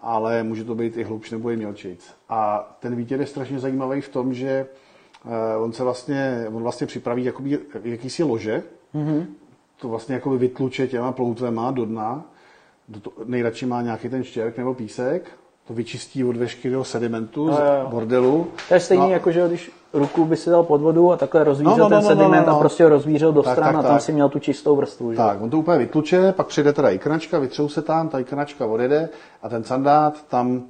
ale 0.00 0.42
může 0.42 0.64
to 0.64 0.74
být 0.74 0.96
i 0.96 1.04
hlubš 1.04 1.30
nebo 1.30 1.50
i 1.50 1.56
mělčejc. 1.56 2.14
A 2.28 2.70
ten 2.80 2.96
výtěr 2.96 3.20
je 3.20 3.26
strašně 3.26 3.58
zajímavý 3.58 4.00
v 4.00 4.08
tom, 4.08 4.34
že 4.34 4.66
eh, 5.26 5.56
on 5.56 5.72
se 5.72 5.84
vlastně, 5.84 6.46
on 6.48 6.62
vlastně 6.62 6.86
připraví 6.86 7.24
jakoby 7.24 7.58
jakýsi 7.84 8.22
lože, 8.22 8.62
mm-hmm. 8.94 9.26
To 9.80 9.88
vlastně 9.88 10.14
jakoby 10.14 10.38
vytluče 10.38 10.86
těma 10.88 11.12
ploutvema 11.12 11.70
do 11.70 11.84
dna, 11.84 12.24
do 12.88 13.00
to, 13.00 13.12
nejradši 13.24 13.66
má 13.66 13.82
nějaký 13.82 14.08
ten 14.08 14.24
štěrk 14.24 14.58
nebo 14.58 14.74
písek, 14.74 15.30
to 15.68 15.74
vyčistí 15.74 16.24
od 16.24 16.36
veškerého 16.36 16.84
sedimentu 16.84 17.48
Jo, 17.48 17.54
z 17.54 17.90
bordelu. 17.90 18.46
To 18.68 18.74
je 18.74 18.80
stejný, 18.80 19.02
No, 19.04 19.10
jako 19.10 19.30
že 19.32 19.48
když 19.48 19.70
ruku 19.92 20.24
by 20.24 20.36
si 20.36 20.50
dal 20.50 20.62
pod 20.62 20.80
vodu 20.80 21.12
a 21.12 21.16
takhle 21.16 21.44
rozvířil 21.44 21.76
No, 21.76 21.84
no, 21.84 21.88
ten 21.88 21.96
no, 21.96 22.02
no, 22.02 22.08
no, 22.08 22.16
sediment 22.16 22.46
no, 22.46 22.52
a 22.52 22.54
no. 22.54 22.60
prostě 22.60 22.82
ho 22.84 22.88
rozvířil 22.90 23.32
do 23.32 23.42
Tak, 23.42 23.52
stran 23.52 23.74
tak, 23.74 23.84
a 23.84 23.88
tam 23.88 23.96
tak. 23.96 24.02
si 24.02 24.12
měl 24.12 24.28
tu 24.28 24.38
čistou 24.38 24.76
vrstvu. 24.76 25.10
Že? 25.12 25.16
Tak, 25.16 25.40
on 25.42 25.50
to 25.50 25.58
úplně 25.58 25.78
vytluče, 25.78 26.32
pak 26.32 26.46
přijde 26.46 26.72
teda 26.72 26.90
ikrnačka, 26.90 27.38
vytřou 27.38 27.68
se 27.68 27.82
tam, 27.82 28.08
ta 28.08 28.18
ikrnačka 28.18 28.66
odjede 28.66 29.08
a 29.42 29.48
ten 29.48 29.64
sandát 29.64 30.24
tam 30.28 30.62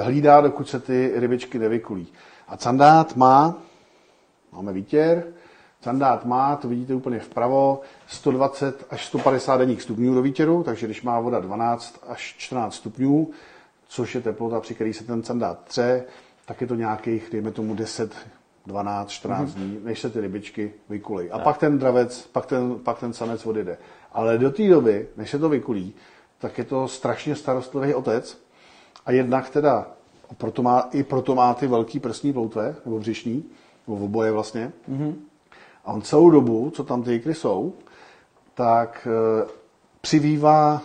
e, 0.00 0.04
hlídá, 0.04 0.40
dokud 0.40 0.68
se 0.68 0.80
ty 0.80 1.12
rybičky 1.14 1.58
nevykulí. 1.58 2.06
A 2.48 2.56
sandát 2.58 3.16
má, 3.16 3.54
máme 4.52 4.72
výtěr, 4.72 5.24
sandát 5.80 6.24
má, 6.24 6.56
to 6.56 6.68
vidíte 6.68 6.94
úplně 6.94 7.18
vpravo, 7.18 7.80
120 8.12 8.86
až 8.90 9.06
150 9.06 9.56
denních 9.56 9.82
stupňů 9.82 10.14
do 10.14 10.22
výtěru, 10.22 10.62
takže 10.62 10.86
když 10.86 11.02
má 11.02 11.20
voda 11.20 11.40
12 11.40 12.04
až 12.08 12.34
14 12.38 12.74
stupňů, 12.74 13.30
což 13.88 14.14
je 14.14 14.20
teplota, 14.20 14.60
při 14.60 14.74
který 14.74 14.92
se 14.92 15.04
ten 15.04 15.22
sandát 15.22 15.64
tře, 15.64 16.04
tak 16.46 16.60
je 16.60 16.66
to 16.66 16.74
nějakých, 16.74 17.28
dejme 17.32 17.50
tomu 17.50 17.74
10, 17.74 18.14
12, 18.66 19.10
14 19.10 19.50
mm-hmm. 19.50 19.54
dní, 19.54 19.78
než 19.82 20.00
se 20.00 20.10
ty 20.10 20.20
rybičky 20.20 20.72
vykulí. 20.88 21.30
A 21.30 21.38
pak 21.38 21.58
ten 21.58 21.78
dravec, 21.78 22.28
pak 22.32 22.46
ten, 22.46 22.78
pak 22.78 22.98
ten 22.98 23.12
sanec 23.12 23.46
odjede. 23.46 23.78
Ale 24.12 24.38
do 24.38 24.50
té 24.50 24.68
doby, 24.68 25.08
než 25.16 25.30
se 25.30 25.38
to 25.38 25.48
vykulí, 25.48 25.94
tak 26.38 26.58
je 26.58 26.64
to 26.64 26.88
strašně 26.88 27.36
starostlivý 27.36 27.94
otec. 27.94 28.38
A 29.06 29.12
jednak 29.12 29.50
teda, 29.50 29.86
proto 30.38 30.62
má, 30.62 30.88
i 30.92 31.02
proto 31.02 31.34
má 31.34 31.54
ty 31.54 31.66
velký 31.66 32.00
prsní 32.00 32.32
ploutve, 32.32 32.74
nebo 32.84 32.98
břišní, 32.98 33.44
nebo 33.86 34.04
oboje 34.04 34.32
vlastně. 34.32 34.72
Mm-hmm. 34.90 35.14
A 35.84 35.92
on 35.92 36.02
celou 36.02 36.30
dobu, 36.30 36.70
co 36.70 36.84
tam 36.84 37.02
ty 37.02 37.12
jikry 37.12 37.34
jsou, 37.34 37.72
tak 38.54 39.08
e, 39.10 39.46
přivývá 40.00 40.82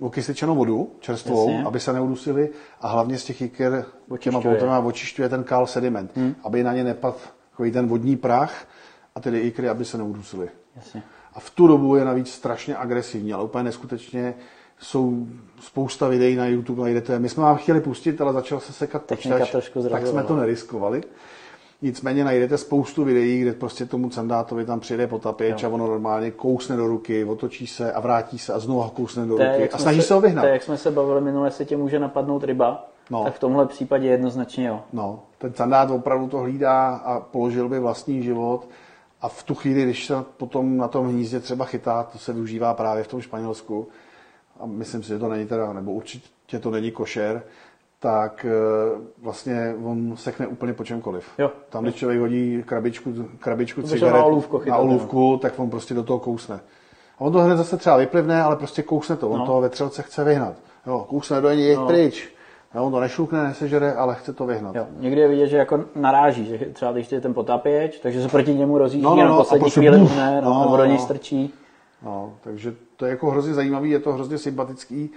okysličenou 0.00 0.54
vodu, 0.54 0.90
čerstvou, 1.00 1.50
Jasně. 1.50 1.64
aby 1.64 1.80
se 1.80 1.92
neudusili 1.92 2.50
a 2.80 2.88
hlavně 2.88 3.18
z 3.18 3.24
těch 3.24 3.40
jiker 3.40 3.84
těma 4.18 4.40
ploutvema 4.40 4.78
očišťuje 4.78 5.28
ten 5.28 5.44
kál 5.44 5.66
sediment, 5.66 6.10
hmm. 6.16 6.34
aby 6.44 6.62
na 6.62 6.72
ně 6.74 6.84
nepadl 6.84 7.16
takový 7.50 7.72
ten 7.72 7.86
vodní 7.86 8.16
prach 8.16 8.66
a 9.14 9.20
ty 9.20 9.38
jikry, 9.38 9.68
aby 9.68 9.84
se 9.84 9.98
neudusily. 9.98 10.48
Jasně. 10.76 11.02
A 11.34 11.40
v 11.40 11.50
tu 11.50 11.66
dobu 11.66 11.96
je 11.96 12.04
navíc 12.04 12.32
strašně 12.32 12.76
agresivní, 12.76 13.32
ale 13.32 13.44
úplně 13.44 13.64
neskutečně 13.64 14.34
jsou 14.80 15.26
spousta 15.60 16.08
videí 16.08 16.36
na 16.36 16.46
YouTube, 16.46 16.82
najdete. 16.82 17.18
My 17.18 17.28
jsme 17.28 17.42
vám 17.42 17.56
chtěli 17.56 17.80
pustit, 17.80 18.20
ale 18.20 18.32
začal 18.32 18.60
se 18.60 18.72
sekat 18.72 19.04
Technika 19.04 19.38
počítač, 19.38 19.70
tak 19.90 20.06
jsme 20.06 20.22
to 20.22 20.34
no. 20.34 20.40
neriskovali. 20.40 21.02
Nicméně 21.82 22.24
najdete 22.24 22.58
spoustu 22.58 23.04
videí, 23.04 23.40
kde 23.40 23.52
prostě 23.52 23.86
tomu 23.86 24.10
sandátovi 24.10 24.64
tam 24.64 24.80
přijede 24.80 25.06
potapěč 25.06 25.64
a 25.64 25.68
ono 25.68 25.86
normálně 25.86 26.30
kousne 26.30 26.76
do 26.76 26.86
ruky, 26.86 27.24
otočí 27.24 27.66
se 27.66 27.92
a 27.92 28.00
vrátí 28.00 28.38
se 28.38 28.52
a 28.52 28.58
znovu 28.58 28.80
ho 28.80 28.90
kousne 28.90 29.26
do 29.26 29.38
je, 29.38 29.52
ruky 29.52 29.70
a 29.70 29.78
snaží 29.78 30.02
se 30.02 30.14
ho 30.14 30.20
vyhnat. 30.20 30.44
To 30.44 30.48
jak 30.48 30.62
jsme 30.62 30.76
se 30.76 30.90
bavili 30.90 31.20
minule, 31.20 31.50
se 31.50 31.64
tě 31.64 31.76
může 31.76 31.98
napadnout 31.98 32.44
ryba, 32.44 32.88
No. 33.10 33.24
tak 33.24 33.34
v 33.34 33.38
tomhle 33.38 33.66
případě 33.66 34.08
jednoznačně 34.08 34.66
jo. 34.66 34.80
No, 34.92 35.20
ten 35.38 35.54
sandát 35.54 35.90
opravdu 35.90 36.28
to 36.28 36.38
hlídá 36.38 36.88
a 36.96 37.20
položil 37.20 37.68
by 37.68 37.78
vlastní 37.78 38.22
život. 38.22 38.68
A 39.20 39.28
v 39.28 39.42
tu 39.42 39.54
chvíli, 39.54 39.82
když 39.82 40.06
se 40.06 40.14
potom 40.36 40.76
na 40.76 40.88
tom 40.88 41.08
hnízdě 41.08 41.40
třeba 41.40 41.64
chytá, 41.64 42.02
to 42.02 42.18
se 42.18 42.32
využívá 42.32 42.74
právě 42.74 43.04
v 43.04 43.08
tom 43.08 43.20
Španělsku, 43.20 43.88
a 44.60 44.66
myslím 44.66 45.02
si, 45.02 45.08
že 45.08 45.18
to 45.18 45.28
není 45.28 45.46
teda, 45.46 45.72
nebo 45.72 45.92
určitě 45.92 46.58
to 46.60 46.70
není 46.70 46.90
košer, 46.90 47.42
tak 48.00 48.46
eh, 48.48 48.52
vlastně 49.22 49.74
on 49.84 50.16
sekne 50.16 50.46
úplně 50.46 50.72
po 50.72 50.84
čemkoliv. 50.84 51.28
Jo. 51.38 51.50
Tam, 51.68 51.82
když 51.82 51.94
člověk 51.94 52.20
hodí 52.20 52.62
krabičku, 52.66 53.14
krabičku 53.38 53.82
cigaret 53.82 54.12
na 54.12 54.40
chytat, 54.40 54.66
na 54.66 54.76
olůvku, 54.76 55.36
tak 55.42 55.58
on 55.58 55.70
prostě 55.70 55.94
do 55.94 56.02
toho 56.02 56.18
kousne. 56.18 56.60
A 57.18 57.20
on 57.20 57.32
to 57.32 57.38
hned 57.38 57.56
zase 57.56 57.76
třeba 57.76 57.96
vyplivne, 57.96 58.42
ale 58.42 58.56
prostě 58.56 58.82
kousne 58.82 59.16
to. 59.16 59.28
On 59.28 59.38
No. 59.38 59.46
toho 59.46 59.60
vetřelce 59.60 60.02
chce 60.02 60.24
vyhnat. 60.24 60.54
Jo, 60.86 61.06
kousne 61.08 61.40
do 61.40 61.50
něj, 61.50 61.76
No. 61.76 61.86
pryč. 61.86 62.28
Jo, 62.74 62.84
on 62.84 62.92
to 62.92 63.00
nešlukne, 63.00 63.42
nesežere, 63.42 63.92
ale 63.92 64.14
chce 64.14 64.32
to 64.32 64.46
vyhnat. 64.46 64.76
Jo, 64.76 64.86
někdy 64.98 65.20
je 65.20 65.28
vidět, 65.28 65.46
že 65.48 65.56
jako 65.56 65.84
naráží, 65.94 66.44
že 66.44 66.58
třeba 66.58 66.92
když 66.92 67.12
je 67.12 67.20
ten 67.20 67.34
potapěč, 67.34 67.98
takže 67.98 68.22
se 68.22 68.28
proti 68.28 68.54
němu 68.54 68.78
rozjíždí 68.78 69.04
No, 69.04 69.10
no, 69.10 69.16
no, 69.16 69.22
no, 69.22 69.28
no, 69.28 69.34
na 69.34 69.34
a 69.34 69.38
poslední 69.38 69.60
prostě 69.62 69.80
chvíli 69.80 69.98
buf, 69.98 70.10
uhne, 70.10 70.40
no, 70.40 70.54
no, 70.54 70.60
nebo 70.64 70.76
do 70.76 70.84
něj 70.84 70.96
no. 70.96 71.02
strčí. 71.02 71.54
No, 72.02 72.32
takže 72.40 72.74
to 72.96 73.04
je 73.06 73.10
jako 73.10 73.30
hrozně 73.30 73.54
zajímavý, 73.54 73.90
je 73.90 73.98
to 73.98 74.12
hrozně 74.12 74.38
sympatický 74.38 75.10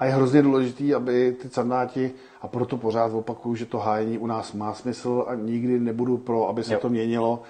a 0.00 0.04
je 0.04 0.12
hrozně 0.12 0.42
důležitý, 0.42 0.94
aby 0.94 1.32
ty 1.32 1.48
sandáti, 1.48 2.12
a 2.42 2.48
proto 2.48 2.76
pořád 2.76 3.12
opakuju, 3.12 3.54
že 3.54 3.66
to 3.66 3.78
hájení 3.78 4.18
u 4.18 4.26
nás 4.26 4.52
má 4.52 4.74
smysl 4.74 5.24
a 5.28 5.34
nikdy 5.34 5.80
nebudu 5.80 6.18
pro, 6.18 6.48
aby 6.48 6.64
se 6.64 6.74
Jo. 6.74 6.80
to 6.80 6.88
měnilo, 6.88 7.42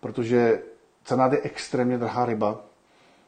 protože 0.00 0.62
sandát 1.04 1.32
je 1.32 1.40
extrémně 1.42 1.98
drahá 1.98 2.26
ryba. 2.26 2.60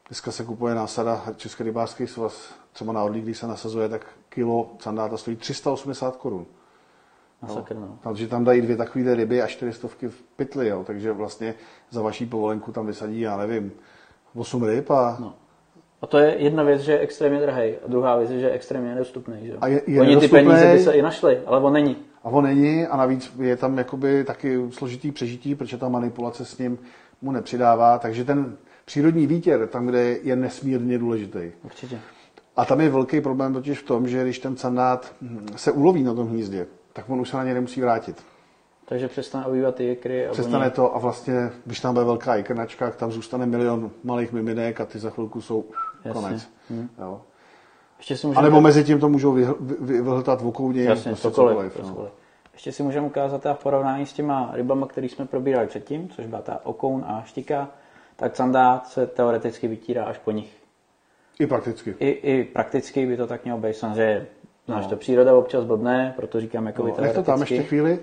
Dneska 0.09 0.31
se 0.31 0.43
kupuje 0.43 0.75
násada 0.75 1.23
Český 1.35 1.63
rybářský 1.63 2.07
svaz, 2.07 2.53
třeba 2.73 2.93
na 2.93 3.03
Orlík, 3.03 3.23
když 3.23 3.37
se 3.37 3.47
nasazuje, 3.47 3.89
tak 3.89 4.05
kilo 4.29 4.71
sandáta 4.79 5.17
stojí 5.17 5.37
380 5.37 6.15
korun. 6.17 6.45
No. 7.43 7.97
Takže 8.01 8.27
tam 8.27 8.43
dají 8.43 8.61
dvě 8.61 8.77
takové 8.77 9.15
ryby 9.15 9.41
a 9.41 9.47
čtyři 9.47 9.73
stovky 9.73 10.07
v 10.07 10.21
pytli, 10.35 10.67
jo. 10.67 10.83
takže 10.87 11.11
vlastně 11.11 11.55
za 11.89 12.01
vaší 12.01 12.25
povolenku 12.25 12.71
tam 12.71 12.85
vysadí, 12.85 13.19
já 13.19 13.37
nevím, 13.37 13.71
8 14.35 14.63
ryb 14.63 14.91
a, 14.91 15.17
No. 15.19 15.33
A 16.01 16.07
to 16.07 16.17
je 16.17 16.35
jedna 16.37 16.63
věc, 16.63 16.81
že 16.81 16.91
je 16.91 16.99
extrémně 16.99 17.39
drahý. 17.39 17.73
A 17.85 17.87
druhá 17.87 18.17
věc 18.17 18.31
je, 18.31 18.39
že 18.39 18.45
je 18.45 18.51
extrémně 18.51 18.89
nedostupný. 18.89 19.35
Že? 19.47 19.53
A 19.61 19.67
je- 19.67 19.81
je 19.87 20.01
Oni 20.01 20.17
ty 20.17 20.27
peníze 20.27 20.73
by 20.73 20.79
se 20.79 20.91
i 20.93 21.01
našli, 21.01 21.39
ale 21.45 21.59
on 21.59 21.73
není. 21.73 21.95
A 22.23 22.29
on 22.29 22.43
není 22.43 22.87
a 22.87 22.97
navíc 22.97 23.33
je 23.39 23.55
tam 23.57 23.77
jakoby 23.77 24.23
taky 24.23 24.59
složitý 24.71 25.11
přežití, 25.11 25.55
protože 25.55 25.77
ta 25.77 25.89
manipulace 25.89 26.45
s 26.45 26.57
ním 26.57 26.79
mu 27.21 27.31
nepřidává, 27.31 27.97
takže 27.97 28.25
ten 28.25 28.57
přírodní 28.85 29.27
výtěr 29.27 29.67
tam, 29.67 29.85
kde 29.87 29.99
je 30.23 30.35
nesmírně 30.35 30.97
důležitý. 30.97 31.51
Určitě. 31.63 31.99
A 32.55 32.65
tam 32.65 32.81
je 32.81 32.89
velký 32.89 33.21
problém 33.21 33.53
totiž 33.53 33.79
v 33.79 33.85
tom, 33.85 34.07
že 34.07 34.23
když 34.23 34.39
ten 34.39 34.57
sandát 34.57 35.13
hm, 35.21 35.45
se 35.55 35.71
uloví 35.71 36.03
na 36.03 36.13
tom 36.13 36.27
hnízdě, 36.27 36.67
tak 36.93 37.09
on 37.09 37.21
už 37.21 37.29
se 37.29 37.37
na 37.37 37.43
ně 37.43 37.53
nemusí 37.53 37.81
vrátit. 37.81 38.23
Takže 38.85 39.07
přestane 39.07 39.45
obývat 39.45 39.75
ty 39.75 39.85
jekry. 39.85 40.27
A 40.27 40.31
Přestane 40.31 40.65
oni... 40.65 40.71
to 40.71 40.95
a 40.95 40.99
vlastně, 40.99 41.49
když 41.65 41.79
tam 41.79 41.93
bude 41.93 42.05
velká 42.05 42.35
ikrnačka, 42.35 42.85
tak 42.85 42.95
tam 42.95 43.11
zůstane 43.11 43.45
milion 43.45 43.91
malých 44.03 44.31
miminek 44.33 44.81
a 44.81 44.85
ty 44.85 44.99
za 44.99 45.09
chvilku 45.09 45.41
jsou 45.41 45.65
Jasně. 46.05 46.21
konec. 46.21 46.49
Hm. 46.69 46.89
Jo. 46.99 47.21
Ještě 47.97 48.17
si 48.17 48.27
můžeme... 48.27 48.39
A 48.39 48.49
nebo 48.49 48.61
mezi 48.61 48.83
tím 48.83 48.99
to 48.99 49.09
můžou 49.09 49.35
vyhl- 49.35 49.55
vy- 49.59 49.75
vy- 49.79 50.01
vyhltat 50.01 50.41
v 50.41 50.47
okouně. 50.47 50.83
Jasně, 50.83 51.11
prostě 51.11 51.27
cokoliv, 51.29 51.55
cokoliv, 51.55 51.77
no. 51.79 51.89
cokoliv. 51.89 52.11
ještě 52.53 52.71
si 52.71 52.83
můžeme 52.83 53.07
ukázat 53.07 53.45
a 53.45 53.53
v 53.53 53.63
porovnání 53.63 54.05
s 54.05 54.13
těma 54.13 54.49
rybama, 54.53 54.87
které 54.87 55.07
jsme 55.07 55.25
probírali 55.25 55.67
předtím, 55.67 56.09
což 56.09 56.25
byla 56.25 56.41
ta 56.41 56.59
okoun 56.63 57.05
a 57.07 57.23
štika, 57.25 57.67
tak 58.15 58.35
sandát 58.35 58.87
se 58.87 59.07
teoreticky 59.07 59.67
vytírá 59.67 60.05
až 60.05 60.17
po 60.17 60.31
nich. 60.31 60.59
I 61.39 61.47
prakticky. 61.47 61.95
I, 61.99 62.09
i 62.09 62.43
prakticky 62.43 63.05
by 63.05 63.17
to 63.17 63.27
tak 63.27 63.43
mělo 63.43 63.59
být. 63.59 63.75
Samozřejmě, 63.75 64.27
znáš 64.65 64.83
no. 64.83 64.89
to 64.89 64.95
příroda 64.95 65.35
občas 65.35 65.63
blbne, 65.63 66.13
proto 66.15 66.39
říkám 66.39 66.65
jako 66.65 66.87
No, 66.87 67.13
to 67.13 67.23
tam 67.23 67.39
ještě 67.39 67.63
chvíli. 67.63 67.99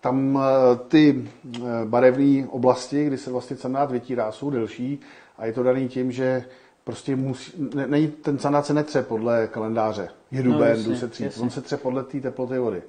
Tam 0.00 0.38
eh, 0.38 0.76
ty 0.88 1.24
eh, 1.56 1.60
barevné 1.84 2.48
oblasti, 2.48 3.04
kdy 3.04 3.18
se 3.18 3.30
vlastně 3.30 3.56
sandát 3.56 3.90
vytírá, 3.90 4.32
jsou 4.32 4.50
delší 4.50 5.00
a 5.38 5.46
je 5.46 5.52
to 5.52 5.62
daný 5.62 5.88
tím, 5.88 6.12
že 6.12 6.44
prostě 6.84 7.16
musí, 7.16 7.52
ne, 7.74 7.86
ne, 7.86 8.06
ten 8.08 8.38
sandát 8.38 8.66
se 8.66 8.74
netře 8.74 9.02
podle 9.02 9.46
kalendáře. 9.46 10.08
Je 10.30 10.42
duben, 10.42 10.58
No, 10.58 10.64
no, 10.64 10.70
jasně, 10.70 10.92
jdu 10.92 10.96
se 10.98 11.08
třít. 11.08 11.24
jasně. 11.24 11.42
On 11.42 11.50
se 11.50 11.60
tře 11.60 11.76
podle 11.76 12.04
té 12.04 12.20
teploty 12.20 12.58
vody. 12.58 12.82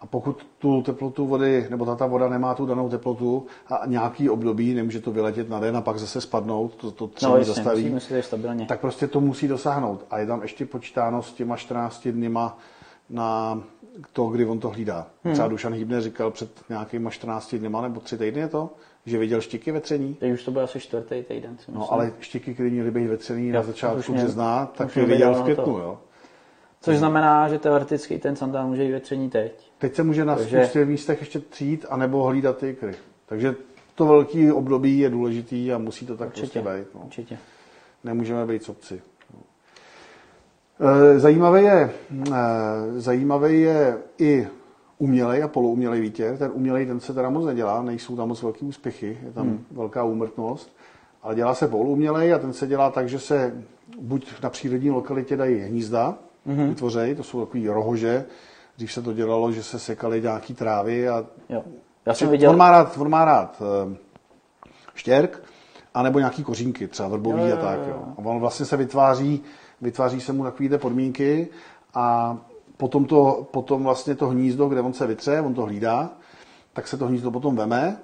A 0.00 0.06
pokud 0.06 0.46
tu 0.58 0.82
teplotu 0.82 1.26
vody, 1.26 1.66
nebo 1.70 1.84
ta, 1.86 1.94
ta 1.96 2.06
voda 2.06 2.28
nemá 2.28 2.54
tu 2.54 2.66
danou 2.66 2.88
teplotu 2.88 3.46
a 3.68 3.86
nějaký 3.86 4.30
období, 4.30 4.74
nemůže 4.74 5.00
to 5.00 5.12
vyletět 5.12 5.48
na 5.48 5.60
den 5.60 5.76
a 5.76 5.80
pak 5.80 5.98
zase 5.98 6.20
spadnout, 6.20 6.74
to, 6.74 6.90
to 6.90 7.06
tření 7.06 7.32
No 7.32 7.38
jasně, 7.38 7.54
zastaví, 7.54 7.90
musí, 7.90 8.14
stabilně. 8.20 8.66
tak 8.66 8.80
prostě 8.80 9.06
to 9.06 9.20
musí 9.20 9.48
dosáhnout. 9.48 10.04
A 10.10 10.18
je 10.18 10.26
tam 10.26 10.42
ještě 10.42 10.66
počítáno 10.66 11.22
s 11.22 11.32
těma 11.32 11.56
14 11.56 12.08
dněma 12.08 12.58
na 13.10 13.60
to, 14.12 14.26
kdy 14.26 14.46
on 14.46 14.58
to 14.58 14.68
hlídá. 14.70 15.06
Hmm. 15.24 15.32
Třeba 15.34 15.48
Dušan 15.48 15.72
Hýbner 15.74 16.02
říkal 16.02 16.30
před 16.30 16.50
nějakýma 16.68 17.10
14 17.10 17.54
dněma 17.54 17.82
nebo 17.82 18.00
tři 18.00 18.18
týdny 18.18 18.40
je 18.40 18.48
to, 18.48 18.70
že 19.06 19.18
viděl 19.18 19.40
štiky 19.40 19.72
vetření. 19.72 20.14
Teď 20.14 20.32
už 20.32 20.44
to 20.44 20.50
bude 20.50 20.64
asi 20.64 20.80
čtvrtý 20.80 21.22
týden. 21.22 21.58
Si 21.58 21.70
No 21.74 21.92
ale 21.92 22.12
štiky, 22.20 22.54
které 22.54 22.70
měly 22.70 22.90
být 22.90 23.06
vetřený 23.06 23.48
Jo, 23.48 23.54
na 23.54 23.62
začátku 23.62 24.12
března, 24.12 24.66
tak 24.76 24.96
je 24.96 25.04
viděl 25.06 25.34
v 25.34 25.42
květnu. 25.42 25.78
Jo. 25.78 25.98
Což 26.80 26.96
znamená, 26.98 27.48
že 27.48 27.58
teoreticky 27.58 28.18
ten 28.18 28.36
sandál 28.36 28.66
může 28.68 28.84
jít 28.84 28.92
vetření 28.92 29.30
teď. 29.30 29.70
Teď 29.78 29.94
se 29.94 30.02
může 30.02 30.24
na 30.24 30.36
Takže- 30.36 30.56
spoustě 30.56 30.84
místech 30.84 31.20
ještě 31.20 31.40
třít, 31.40 31.86
anebo 31.90 32.22
hlídat 32.24 32.58
ty 32.58 32.68
ikry. 32.70 32.94
Takže 33.26 33.54
to 33.94 34.06
velký 34.06 34.52
období 34.52 34.98
je 34.98 35.10
důležitý 35.10 35.72
a 35.72 35.78
musí 35.78 36.06
to 36.06 36.16
tak 36.16 36.28
Určitě. 36.28 36.60
prostě 36.60 36.60
být. 36.60 36.94
No. 36.94 37.00
Určitě. 37.04 37.38
Nemůžeme 38.04 38.46
být 38.46 38.62
sobci. 38.62 39.02
Eh, 40.80 41.18
Zajímavé 41.18 41.62
je, 41.62 41.90
eh, 42.32 42.32
zajímavý 43.00 43.60
je 43.62 43.98
i 44.18 44.46
umělej 44.98 45.42
a 45.42 45.48
poloumělej 45.48 46.00
výtěr. 46.00 46.36
Ten 46.38 46.50
umělej 46.54 46.86
ten 46.86 47.00
se 47.00 47.14
teda 47.14 47.30
moc 47.30 47.46
nedělá, 47.46 47.82
nejsou 47.82 48.16
tam 48.16 48.28
moc 48.28 48.42
velký 48.42 48.66
úspěchy, 48.66 49.18
je 49.26 49.32
tam 49.32 49.46
hmm. 49.46 49.64
velká 49.70 50.04
úmrtnost, 50.04 50.76
ale 51.22 51.34
dělá 51.34 51.54
se 51.54 51.68
polumělej 51.68 52.34
a 52.34 52.38
ten 52.38 52.52
se 52.52 52.66
dělá 52.66 52.90
tak, 52.90 53.08
že 53.08 53.18
se 53.18 53.64
buď 54.00 54.42
na 54.42 54.50
přírodní 54.50 54.90
lokalitě 54.90 55.36
dají 55.36 55.58
hnízda, 55.58 56.14
hmm. 56.46 56.68
vytvořejí, 56.68 57.14
to 57.14 57.22
jsou 57.22 57.44
takový 57.44 57.68
rohože, 57.68 58.24
Dřív 58.76 58.92
se 58.92 59.02
to 59.02 59.12
dělalo, 59.12 59.52
že 59.52 59.62
se 59.62 59.78
sekaly 59.78 60.22
nějaký 60.22 60.54
trávy 60.54 61.08
a 61.08 61.26
Jo. 61.48 61.64
Já 62.06 62.14
jsem 62.14 62.28
On 62.28 62.32
viděl, 62.32 62.56
má 62.56 62.70
rád, 62.70 62.98
on 62.98 63.10
má 63.10 63.24
rád 63.24 63.62
eh, 63.62 63.96
štěrk, 64.94 65.42
anebo 65.94 66.18
nějaký 66.18 66.44
kořínky, 66.44 66.88
třeba 66.88 67.08
vrbový 67.08 67.40
Jo, 67.40 67.48
jo, 67.48 67.56
a 67.56 67.60
tak. 67.60 67.78
jo, 67.78 67.84
Jo. 67.88 67.94
jo. 68.06 68.14
A 68.18 68.28
on 68.28 68.40
vlastně 68.40 68.66
se 68.66 68.76
vytváří, 68.76 69.42
vytváří 69.80 70.20
se 70.20 70.32
mu 70.32 70.44
takovýhle 70.44 70.78
podmínky 70.78 71.48
a 71.94 72.38
potom, 72.76 73.04
to, 73.04 73.46
potom 73.50 73.84
vlastně 73.84 74.14
to 74.14 74.28
hnízdo, 74.28 74.68
kde 74.68 74.80
on 74.80 74.92
se 74.92 75.06
vytře, 75.06 75.40
on 75.40 75.54
to 75.54 75.62
hlídá, 75.62 76.10
tak 76.72 76.88
se 76.88 76.96
to 76.96 77.06
hnízdo 77.06 77.30
potom 77.30 77.56
veme, 77.56 77.96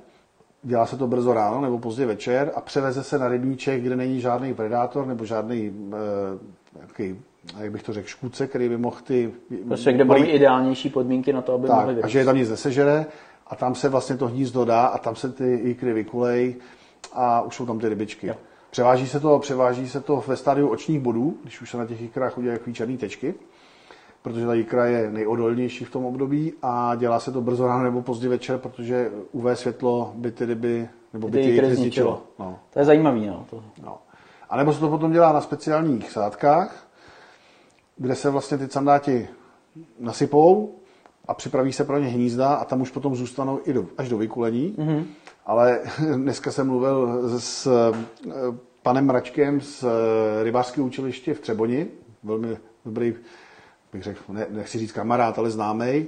dělá 0.62 0.86
se 0.86 0.96
to 0.96 1.06
brzo 1.06 1.34
ráno 1.34 1.60
nebo 1.60 1.78
pozdě 1.78 2.06
večer 2.06 2.52
a 2.54 2.60
převeze 2.60 3.04
se 3.04 3.18
na 3.18 3.28
rybníček, 3.28 3.82
kde 3.82 3.96
není 3.96 4.20
žádný 4.20 4.54
predátor 4.54 5.06
nebo 5.06 5.24
žádný, 5.24 5.72
eh, 5.92 6.80
jaký, 6.80 7.20
jak 7.58 7.72
bych 7.72 7.82
to 7.82 7.92
řekl, 7.92 8.08
škůdce, 8.08 8.46
který 8.46 8.68
by 8.68 8.76
mohl 8.76 8.96
ty... 9.04 9.32
prostě 9.66 9.92
kde 9.92 10.04
mít 10.04 10.28
ideálnější 10.28 10.88
podmínky 10.90 11.32
na 11.32 11.42
to, 11.42 11.54
aby 11.54 11.68
mohli 11.68 11.78
tak, 11.78 11.88
a 11.88 11.92
vyrůst. 11.92 12.12
že 12.12 12.18
je 12.18 12.24
tam 12.24 12.36
nic 12.36 12.50
nesežere 12.50 13.06
a 13.46 13.56
tam 13.56 13.74
se 13.74 13.88
vlastně 13.88 14.16
to 14.16 14.28
hnízdo 14.28 14.64
dá 14.64 14.86
a 14.86 14.98
tam 14.98 15.16
se 15.16 15.32
ty 15.32 15.54
ikry 15.54 15.92
vykulej 15.92 16.56
a 17.12 17.40
už 17.40 17.54
jsou 17.54 17.66
tam 17.66 17.78
ty 17.78 17.88
rybičky. 17.88 18.26
Jo. 18.26 18.34
Převáží 18.70 19.08
se, 19.08 19.20
to, 19.20 19.38
převáží 19.38 19.88
se 19.88 20.00
to 20.00 20.24
ve 20.26 20.36
stádiu 20.36 20.68
očních 20.68 21.00
bodů, 21.00 21.36
když 21.42 21.60
už 21.60 21.70
se 21.70 21.76
na 21.76 21.86
těch 21.86 22.02
ikrách 22.02 22.38
udělají 22.38 22.58
takový 22.58 22.74
černý 22.74 22.96
tečky, 22.98 23.34
protože 24.22 24.46
ta 24.46 24.54
ikra 24.54 24.86
je 24.86 25.10
nejodolnější 25.10 25.84
v 25.84 25.90
tom 25.90 26.04
období 26.04 26.52
a 26.62 26.94
dělá 26.94 27.20
se 27.20 27.32
to 27.32 27.40
brzo 27.40 27.66
ráno 27.66 27.84
nebo 27.84 28.02
pozdě 28.02 28.28
večer, 28.28 28.58
protože 28.58 29.10
UV 29.32 29.44
světlo 29.54 30.12
by 30.14 30.30
ty 30.30 30.44
ryby 30.44 30.88
nebo 31.12 31.28
by 31.28 31.38
Ty 31.38 31.44
ty, 31.44 31.54
ikry 31.54 31.66
ikry 31.66 31.76
zničilo. 31.76 32.22
No. 32.38 32.58
To 32.72 32.78
je 32.78 32.84
zajímavý, 32.84 33.26
no. 33.26 33.46
To. 33.50 33.62
No. 33.82 33.98
A 34.50 34.56
nebo 34.56 34.72
se 34.72 34.80
to 34.80 34.88
potom 34.88 35.12
dělá 35.12 35.32
na 35.32 35.40
speciálních 35.40 36.10
sádkách, 36.10 36.86
kde 37.96 38.14
se 38.14 38.30
vlastně 38.30 38.58
ty 38.58 38.68
sandáti 38.68 39.28
nasypou 39.98 40.74
a 41.28 41.34
připraví 41.34 41.72
se 41.72 41.84
pro 41.84 41.98
ně 41.98 42.06
hnízda 42.06 42.54
a 42.54 42.64
tam 42.64 42.80
už 42.80 42.90
potom 42.90 43.16
zůstanou 43.16 43.60
i 43.64 43.72
do, 43.72 43.86
až 43.98 44.08
do 44.08 44.18
vykulení. 44.18 44.74
Mm-hmm. 44.78 45.04
Ale 45.46 45.80
dneska 46.16 46.50
jsem 46.50 46.66
mluvil 46.66 47.22
s 47.38 47.66
eh, 47.66 48.30
panem 48.82 49.06
Mračkem 49.06 49.60
z 49.60 49.84
eh, 49.84 50.44
rybářského 50.44 50.86
učiliště 50.86 51.34
v 51.34 51.40
Třeboni, 51.40 51.86
velmi 52.22 52.56
dobrý, 52.84 53.14
bych 53.92 54.02
řekl, 54.02 54.20
ne, 54.28 54.46
nechci 54.50 54.78
říct 54.78 54.92
kamarád, 54.92 55.38
ale 55.38 55.50
známý. 55.50 56.06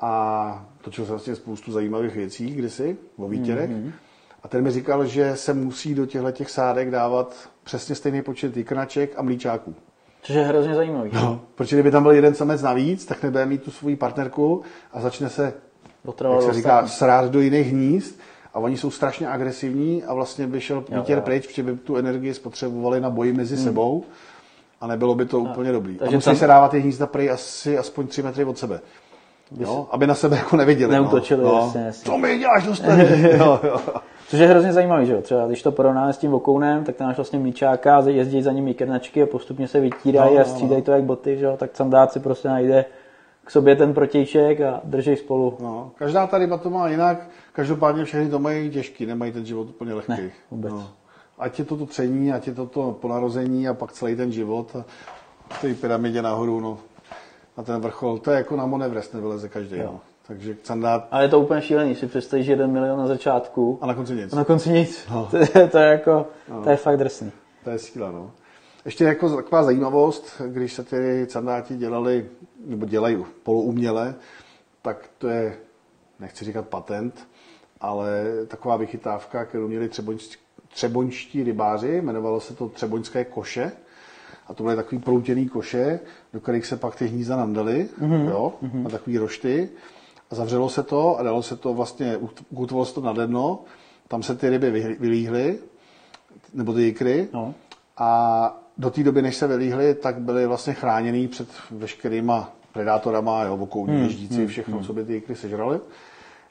A 0.00 0.66
točil 0.80 1.04
se 1.04 1.10
vlastně 1.10 1.36
spoustu 1.36 1.72
zajímavých 1.72 2.16
věcí 2.16 2.54
kdysi 2.54 2.96
o 3.16 3.28
výtěrech. 3.28 3.70
Mm-hmm. 3.70 3.92
A 4.42 4.48
ten 4.48 4.64
mi 4.64 4.70
říkal, 4.70 5.06
že 5.06 5.36
se 5.36 5.54
musí 5.54 5.94
do 5.94 6.06
těchto 6.06 6.30
těch 6.30 6.50
sádek 6.50 6.90
dávat 6.90 7.48
přesně 7.64 7.94
stejný 7.94 8.22
počet 8.22 8.56
jikrnaček 8.56 9.12
a 9.16 9.22
mlíčáků. 9.22 9.74
Což 10.22 10.34
je 10.34 10.42
hrozně 10.42 10.74
zajímavý. 10.74 11.10
No, 11.14 11.40
protože 11.54 11.76
kdyby 11.76 11.90
tam 11.90 12.02
byl 12.02 12.12
jeden 12.12 12.34
samec 12.34 12.62
navíc, 12.62 13.06
tak 13.06 13.22
nebude 13.22 13.46
mít 13.46 13.62
tu 13.62 13.70
svoji 13.70 13.96
partnerku 13.96 14.62
a 14.92 15.00
začne 15.00 15.28
se, 15.28 15.54
Otravovat 16.04 16.44
jak 16.44 16.54
se 16.54 16.58
říká, 16.60 16.74
ostatní. 16.74 16.96
srát 16.96 17.30
do 17.30 17.40
jiných 17.40 17.66
hnízd 17.66 18.20
a 18.54 18.58
oni 18.58 18.76
jsou 18.76 18.90
strašně 18.90 19.28
agresivní 19.28 20.04
a 20.04 20.14
vlastně 20.14 20.46
by 20.46 20.60
šel 20.60 20.84
výtěr 20.96 21.18
jo. 21.18 21.24
pryč, 21.24 21.46
protože 21.46 21.62
by 21.62 21.76
tu 21.76 21.96
energii 21.96 22.34
spotřebovali 22.34 23.00
na 23.00 23.10
boji 23.10 23.32
mezi 23.32 23.56
sebou 23.56 24.04
a 24.82 24.86
nebylo 24.86 25.14
by 25.14 25.24
to 25.24 25.38
úplně 25.38 25.72
dobrý. 25.72 26.00
A 26.00 26.10
musí 26.10 26.24
tam- 26.24 26.36
se 26.36 26.46
dávat 26.46 26.70
ty 26.70 26.80
hnízda 26.80 27.06
prej 27.06 27.30
asi 27.30 27.78
aspoň 27.78 28.06
3 28.06 28.22
metry 28.22 28.44
od 28.44 28.58
sebe. 28.58 28.80
Jo? 29.58 29.86
Aby 29.90 30.06
na 30.06 30.14
sebe 30.14 30.36
jako 30.36 30.56
neviděli. 30.56 30.92
Neútočili, 30.92 31.44
no. 31.44 31.60
jasně, 31.64 31.80
jasně. 31.80 32.10
Co 32.12 32.18
mi 32.18 32.38
děláš, 32.38 32.66
dostane? 32.66 33.32
jo, 33.38 33.60
jo. 33.62 33.76
Což 34.28 34.40
je 34.40 34.46
hrozně 34.46 34.72
zajímavý, 34.72 35.06
že 35.06 35.12
jo? 35.12 35.22
Třeba 35.22 35.46
když 35.46 35.62
to 35.62 35.72
porovnáme 35.72 36.12
s 36.12 36.18
tím 36.18 36.34
okounem, 36.34 36.84
tak 36.84 36.96
tam 36.96 37.06
máš 37.06 37.16
vlastně 37.16 37.38
míčáka, 37.38 38.02
jezdí 38.06 38.42
za 38.42 38.52
ním 38.52 38.74
krnačky 38.74 39.22
a 39.22 39.26
postupně 39.26 39.68
se 39.68 39.80
vytírají 39.80 40.34
No, 40.34 40.40
a 40.40 40.44
no, 40.44 40.48
střídají 40.48 40.82
to 40.82 40.92
jak 40.92 41.02
boty, 41.04 41.38
že 41.38 41.44
jo? 41.44 41.56
Tak 41.56 41.70
sandát 41.76 42.12
si 42.12 42.20
prostě 42.20 42.48
najde 42.48 42.84
k 43.44 43.50
sobě 43.50 43.76
ten 43.76 43.94
protějšek 43.94 44.60
a 44.60 44.80
drží 44.84 45.16
spolu. 45.16 45.56
No, 45.60 45.90
každá 45.94 46.26
ta 46.26 46.38
ryba 46.38 46.58
to 46.58 46.70
má 46.70 46.88
jinak, 46.88 47.26
každopádně 47.52 48.04
všechny 48.04 48.30
to 48.30 48.38
mají 48.38 48.70
těžký, 48.70 49.06
nemají 49.06 49.32
ten 49.32 49.44
život 49.44 49.68
úplně 49.68 49.94
lehký. 49.94 50.12
Ne, 50.12 50.30
vůbec. 50.50 50.72
No. 50.72 50.88
Ať 51.38 51.58
je 51.58 51.64
to 51.64 51.76
to 51.76 51.86
tření, 51.86 52.32
ať 52.32 52.46
je 52.46 52.54
to 52.54 52.66
to 52.66 52.92
ponarození 53.00 53.68
a 53.68 53.74
pak 53.74 53.92
celý 53.92 54.16
ten 54.16 54.32
život 54.32 54.76
a 54.76 54.84
v 55.54 55.60
té 55.60 55.74
pyramidě 55.74 56.22
nahoru, 56.22 56.60
no, 56.60 56.78
na 57.58 57.64
ten 57.64 57.80
vrchol, 57.80 58.18
to 58.18 58.30
je 58.30 58.36
jako 58.36 58.56
na 58.56 58.66
Monevres 58.66 59.12
nevyleze 59.12 59.48
každý. 59.48 59.78
Jo. 59.78 59.84
No. 59.92 60.00
Takže 60.26 60.56
sandát 60.62 61.08
Ale 61.10 61.24
je 61.24 61.28
to 61.28 61.40
úplně 61.40 61.62
šílený, 61.62 61.94
si 61.94 62.06
představíš 62.06 62.46
jeden 62.46 62.72
milion 62.72 62.98
na 62.98 63.06
začátku 63.06 63.78
a 63.80 63.86
na 63.86 63.94
konci 63.94 64.14
nic. 64.14 64.32
a 64.32 64.36
na 64.36 64.44
konci 64.44 64.70
nic. 64.70 65.06
No. 65.10 65.28
To, 65.30 65.36
je, 65.36 65.68
to 65.68 65.78
je 65.78 65.88
jako, 65.88 66.26
to 66.64 66.70
je 66.70 66.76
fakt 66.76 66.96
drsný. 66.96 67.32
To 67.64 67.70
je 67.70 67.78
síla, 67.78 68.10
no. 68.10 68.30
Ještě 68.84 69.04
jako 69.04 69.36
taková 69.36 69.62
zajímavost, 69.62 70.42
když 70.46 70.72
se 70.72 70.84
ty 70.84 71.26
sandáti 71.30 71.76
dělali, 71.76 72.26
nebo 72.66 72.86
dělají 72.86 73.24
polouměle, 73.42 74.14
tak 74.82 75.10
to 75.18 75.28
je, 75.28 75.56
nechci 76.20 76.44
říkat 76.44 76.68
patent, 76.68 77.28
ale 77.80 78.24
taková 78.46 78.76
vychytávka, 78.76 79.44
kterou 79.44 79.68
měli 79.68 79.88
třeboňští, 79.88 80.36
třeboňští 80.74 81.42
rybáři, 81.42 81.96
jmenovalo 81.96 82.40
se 82.40 82.54
to 82.54 82.68
třeboňské 82.68 83.24
koše. 83.24 83.72
A 84.46 84.54
to 84.54 84.62
byly 84.62 84.76
takový 84.76 85.00
proutěný 85.00 85.48
koše, 85.48 86.00
do 86.32 86.40
kterých 86.40 86.66
se 86.66 86.76
pak 86.76 86.96
ty 86.96 87.06
hnízda 87.06 87.36
nandaly, 87.36 87.88
mm-hmm. 88.00 88.28
jo, 88.28 88.52
na 88.72 88.90
takový 88.90 89.18
rošty. 89.18 89.68
A 90.30 90.34
zavřelo 90.34 90.68
se 90.68 90.82
to 90.82 91.18
a 91.18 91.22
dalo 91.22 91.42
se 91.42 91.56
to 91.56 91.74
vlastně, 91.74 92.16
ukutovalo 92.50 92.86
se 92.86 92.94
to 92.94 93.00
na 93.00 93.12
dno, 93.12 93.60
tam 94.08 94.22
se 94.22 94.34
ty 94.34 94.50
ryby 94.50 94.96
vylíhly, 95.00 95.58
nebo 96.54 96.72
ty 96.72 96.82
jikry. 96.82 97.28
No. 97.32 97.54
A 97.98 98.62
do 98.78 98.90
té 98.90 99.02
doby, 99.02 99.22
než 99.22 99.36
se 99.36 99.46
vylíhly, 99.46 99.94
tak 99.94 100.20
byly 100.20 100.46
vlastně 100.46 100.74
chráněný 100.74 101.28
před 101.28 101.48
veškerýma 101.70 102.52
predátorama, 102.72 103.44
jo, 103.44 103.56
okoutní 103.56 103.94
hmm, 103.94 104.04
ježdíci, 104.04 104.46
všechno, 104.46 104.84
co 104.84 104.92
by 104.92 105.04
ty 105.04 105.12
jikry 105.12 105.36
sežraly. 105.36 105.80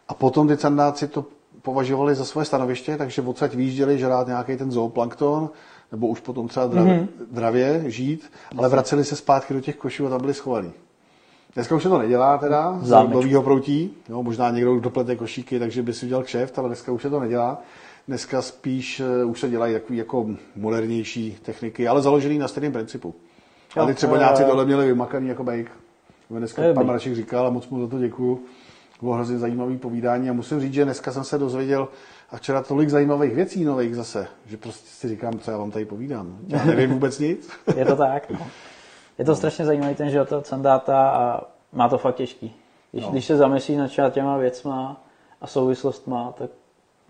A 0.07 0.13
potom 0.13 0.47
ty 0.47 0.57
sandáci 0.57 1.07
to 1.07 1.25
považovali 1.61 2.15
za 2.15 2.25
svoje 2.25 2.45
stanoviště, 2.45 2.97
takže 2.97 3.21
odsaď 3.21 3.55
výjížděli 3.55 3.99
žrát 3.99 4.27
nějaký 4.27 4.57
ten 4.57 4.71
zooplankton, 4.71 5.49
nebo 5.91 6.07
už 6.07 6.19
potom 6.19 6.47
třeba 6.47 6.67
dravě, 6.67 6.93
mm-hmm. 6.93 7.07
dravě 7.31 7.83
žít, 7.87 8.31
ale 8.57 8.69
vraceli 8.69 9.03
se 9.03 9.15
zpátky 9.15 9.53
do 9.53 9.61
těch 9.61 9.75
košů 9.75 10.07
a 10.07 10.09
tam 10.09 10.21
byli 10.21 10.33
schovaný. 10.33 10.71
Dneska 11.55 11.75
už 11.75 11.83
se 11.83 11.89
to 11.89 11.97
nedělá 11.97 12.37
teda, 12.37 12.79
z 12.81 12.89
novýho 12.89 13.41
proutí, 13.41 13.93
jo, 14.09 14.23
možná 14.23 14.49
někdo 14.49 14.79
doplete 14.79 15.15
košíky, 15.15 15.59
takže 15.59 15.83
by 15.83 15.93
si 15.93 16.05
udělal 16.05 16.23
kšeft, 16.23 16.59
ale 16.59 16.69
dneska 16.69 16.91
už 16.91 17.01
se 17.01 17.09
to 17.09 17.19
nedělá. 17.19 17.61
Dneska 18.07 18.41
spíš 18.41 19.01
uh, 19.23 19.31
už 19.31 19.39
se 19.39 19.49
dělají 19.49 19.73
takové 19.73 19.95
jako 19.95 20.27
modernější 20.55 21.37
techniky, 21.41 21.87
ale 21.87 22.01
založený 22.01 22.37
na 22.37 22.47
stejném 22.47 22.71
principu. 22.71 23.15
Ale 23.75 23.87
ty 23.87 23.93
třeba 23.93 24.13
jo, 24.13 24.19
nějací 24.19 24.43
tohle 24.43 24.65
měli 24.65 24.87
vymakaný 24.87 25.27
jako 25.27 25.43
bejk. 25.43 25.71
Dneska 26.29 26.63
je 26.63 26.73
pan. 26.73 26.85
Mraček 26.85 27.15
říkal 27.15 27.47
a 27.47 27.49
moc 27.49 27.69
mu 27.69 27.81
za 27.81 27.87
to 27.87 27.99
děkuju. 27.99 28.43
Bylo 29.01 29.13
hrozně 29.13 29.39
zajímavý 29.39 29.77
povídání 29.77 30.29
a 30.29 30.33
musím 30.33 30.59
říct, 30.59 30.73
že 30.73 30.85
dneska 30.85 31.11
jsem 31.11 31.23
se 31.23 31.37
dozvěděl 31.37 31.87
a 32.29 32.37
včera 32.37 32.63
tolik 32.63 32.89
zajímavých 32.89 33.35
věcí 33.35 33.63
nových 33.63 33.95
zase, 33.95 34.27
že 34.45 34.57
prostě 34.57 34.89
si 34.89 35.07
říkám, 35.07 35.39
co 35.39 35.51
já 35.51 35.57
vám 35.57 35.71
tady 35.71 35.85
povídám. 35.85 36.37
Já 36.47 36.65
nevím 36.65 36.89
vůbec 36.89 37.19
nic. 37.19 37.49
Je 37.75 37.85
to 37.85 37.95
tak, 37.95 38.29
no. 38.29 38.39
Je 39.17 39.25
to 39.25 39.35
strašně 39.35 39.65
zajímavý 39.65 39.95
ten 39.95 40.09
život 40.09 40.31
od 40.31 40.47
Sandáta 40.47 41.09
a 41.09 41.41
má 41.73 41.89
to 41.89 41.97
fakt 41.97 42.15
těžký. 42.15 42.55
Když, 42.91 43.05
no. 43.05 43.11
když 43.11 43.25
se 43.25 43.37
zamyslí 43.37 43.75
nad 43.75 43.91
těma 44.11 44.37
věcma 44.37 45.03
a 45.41 45.47
souvislostma, 45.47 46.33
tak 46.37 46.49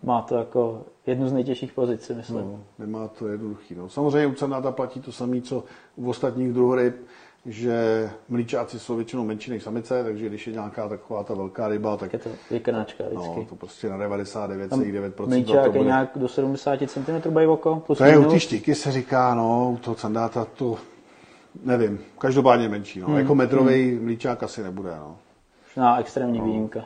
má 0.04 0.22
to 0.22 0.36
jako 0.36 0.84
jednu 1.06 1.28
z 1.28 1.34
nejtěžších 1.34 1.74
pozic, 1.74 2.10
myslím. 2.10 2.38
No, 2.38 2.60
nemá 2.80 3.08
to 3.08 3.28
jednoduchý. 3.28 3.76
No. 3.76 3.90
Samozřejmě 3.90 4.28
u 4.28 4.36
Sandáta 4.36 4.72
platí 4.72 5.02
to 5.02 5.12
samé, 5.12 5.42
co 5.42 5.64
u 5.96 6.10
ostatních 6.10 6.54
druhoryb, 6.54 6.96
že 7.46 8.10
mlíčáci 8.30 8.80
jsou 8.80 8.96
většinou 8.96 9.26
menší 9.26 9.52
než 9.52 9.64
samice, 9.64 10.04
takže 10.04 10.26
když 10.26 10.48
je 10.48 10.54
nějaká 10.54 10.90
taková 10.90 11.24
ta 11.24 11.34
velká 11.34 11.68
ryba, 11.68 11.98
tak... 11.98 12.14
Je 12.14 12.20
to 12.20 12.30
vykrnáčka 12.52 13.04
vždycky. 13.04 13.40
No, 13.40 13.46
to 13.46 13.56
prostě 13.56 13.90
na 13.90 13.98
99,9%. 13.98 15.28
Mlíčák 15.28 15.64
je 15.64 15.70
bude... 15.70 15.84
nějak 15.84 16.10
do 16.16 16.28
70 16.28 16.80
cm 16.88 17.38
oko, 17.50 17.84
plus 17.88 17.98
To 17.98 18.04
je 18.04 18.18
u 18.18 18.32
ty 18.32 18.40
štíky 18.40 18.76
se 18.76 18.92
říká, 18.92 19.36
no, 19.36 19.72
u 19.72 19.78
toho 19.78 19.98
sandáta 19.98 20.46
to 20.46 20.78
nevím, 21.64 22.00
každopádně 22.18 22.70
menší. 22.70 23.00
No. 23.00 23.08
Hmm. 23.08 23.18
Jako 23.18 23.36
metrový 23.36 23.92
hmm. 23.92 24.04
mlíčák 24.04 24.44
asi 24.44 24.64
nebude. 24.64 24.92
No. 25.00 25.18
Na 25.78 26.00
extrémní 26.00 26.40
no. 26.40 26.46
výjimka. 26.46 26.84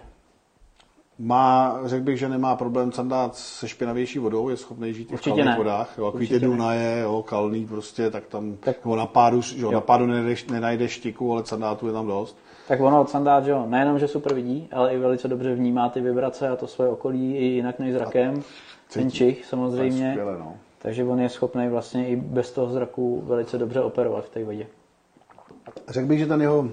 Má, 1.20 1.80
řekl 1.86 2.03
bych, 2.03 2.20
že 2.20 2.30
nemá 2.30 2.55
problém 2.55 2.91
sandát 2.91 3.36
se 3.36 3.68
špinavější 3.68 4.20
vodou, 4.20 4.49
je 4.49 4.57
schopný 4.57 4.93
žít 4.93 5.11
i 5.11 5.18
v 5.18 5.22
kalných 5.22 5.45
ne. 5.45 5.55
vodách. 5.57 5.93
Jo, 5.97 6.05
takový 6.05 6.28
ty 6.28 6.39
Dunaje, 6.39 6.99
jo, 6.99 7.24
kalný 7.24 7.66
prostě, 7.66 8.09
tak 8.09 8.26
tam 8.26 8.57
tak, 8.59 8.78
jo, 8.86 8.95
na 8.95 9.05
pádu, 9.05 9.41
jo, 9.55 9.72
na 9.72 9.82
pádu 9.82 10.05
nenajdeš, 10.05 10.45
nenajdeš 10.45 10.91
štiku, 10.91 11.34
ale 11.34 11.45
sandátu 11.45 11.88
je 11.88 11.93
tam 11.93 12.07
dost. 12.07 12.38
Tak 12.68 12.82
ono 12.82 13.01
od 13.01 13.09
sandát, 13.09 13.45
že 13.45 13.51
jo, 13.51 13.66
nejenom, 13.68 13.99
že 13.99 14.07
super 14.07 14.34
vidí, 14.34 14.68
ale 14.72 14.93
i 14.93 14.97
velice 14.97 15.28
dobře 15.28 15.55
vnímá 15.55 15.89
ty 15.89 16.01
vibrace 16.01 16.49
a 16.49 16.55
to 16.55 16.68
svoje 16.68 16.89
okolí 16.89 17.36
i 17.36 17.45
jinak 17.45 17.80
než 17.80 17.93
zrakem. 17.93 18.43
Ten 18.93 19.11
čich 19.11 19.45
samozřejmě. 19.45 20.09
Skvěle, 20.09 20.39
no. 20.39 20.55
Takže 20.78 21.03
on 21.03 21.20
je 21.20 21.30
schopný 21.30 21.70
vlastně 21.70 22.07
i 22.07 22.16
bez 22.16 22.51
toho 22.51 22.72
zraku 22.72 23.24
velice 23.26 23.57
dobře 23.57 23.82
operovat 23.82 24.26
v 24.26 24.30
té 24.30 24.43
vodě. 24.43 24.68
Řekl 25.88 26.07
bych, 26.07 26.20
že 26.20 26.28
ten 26.28 26.41
jeho, 26.41 26.70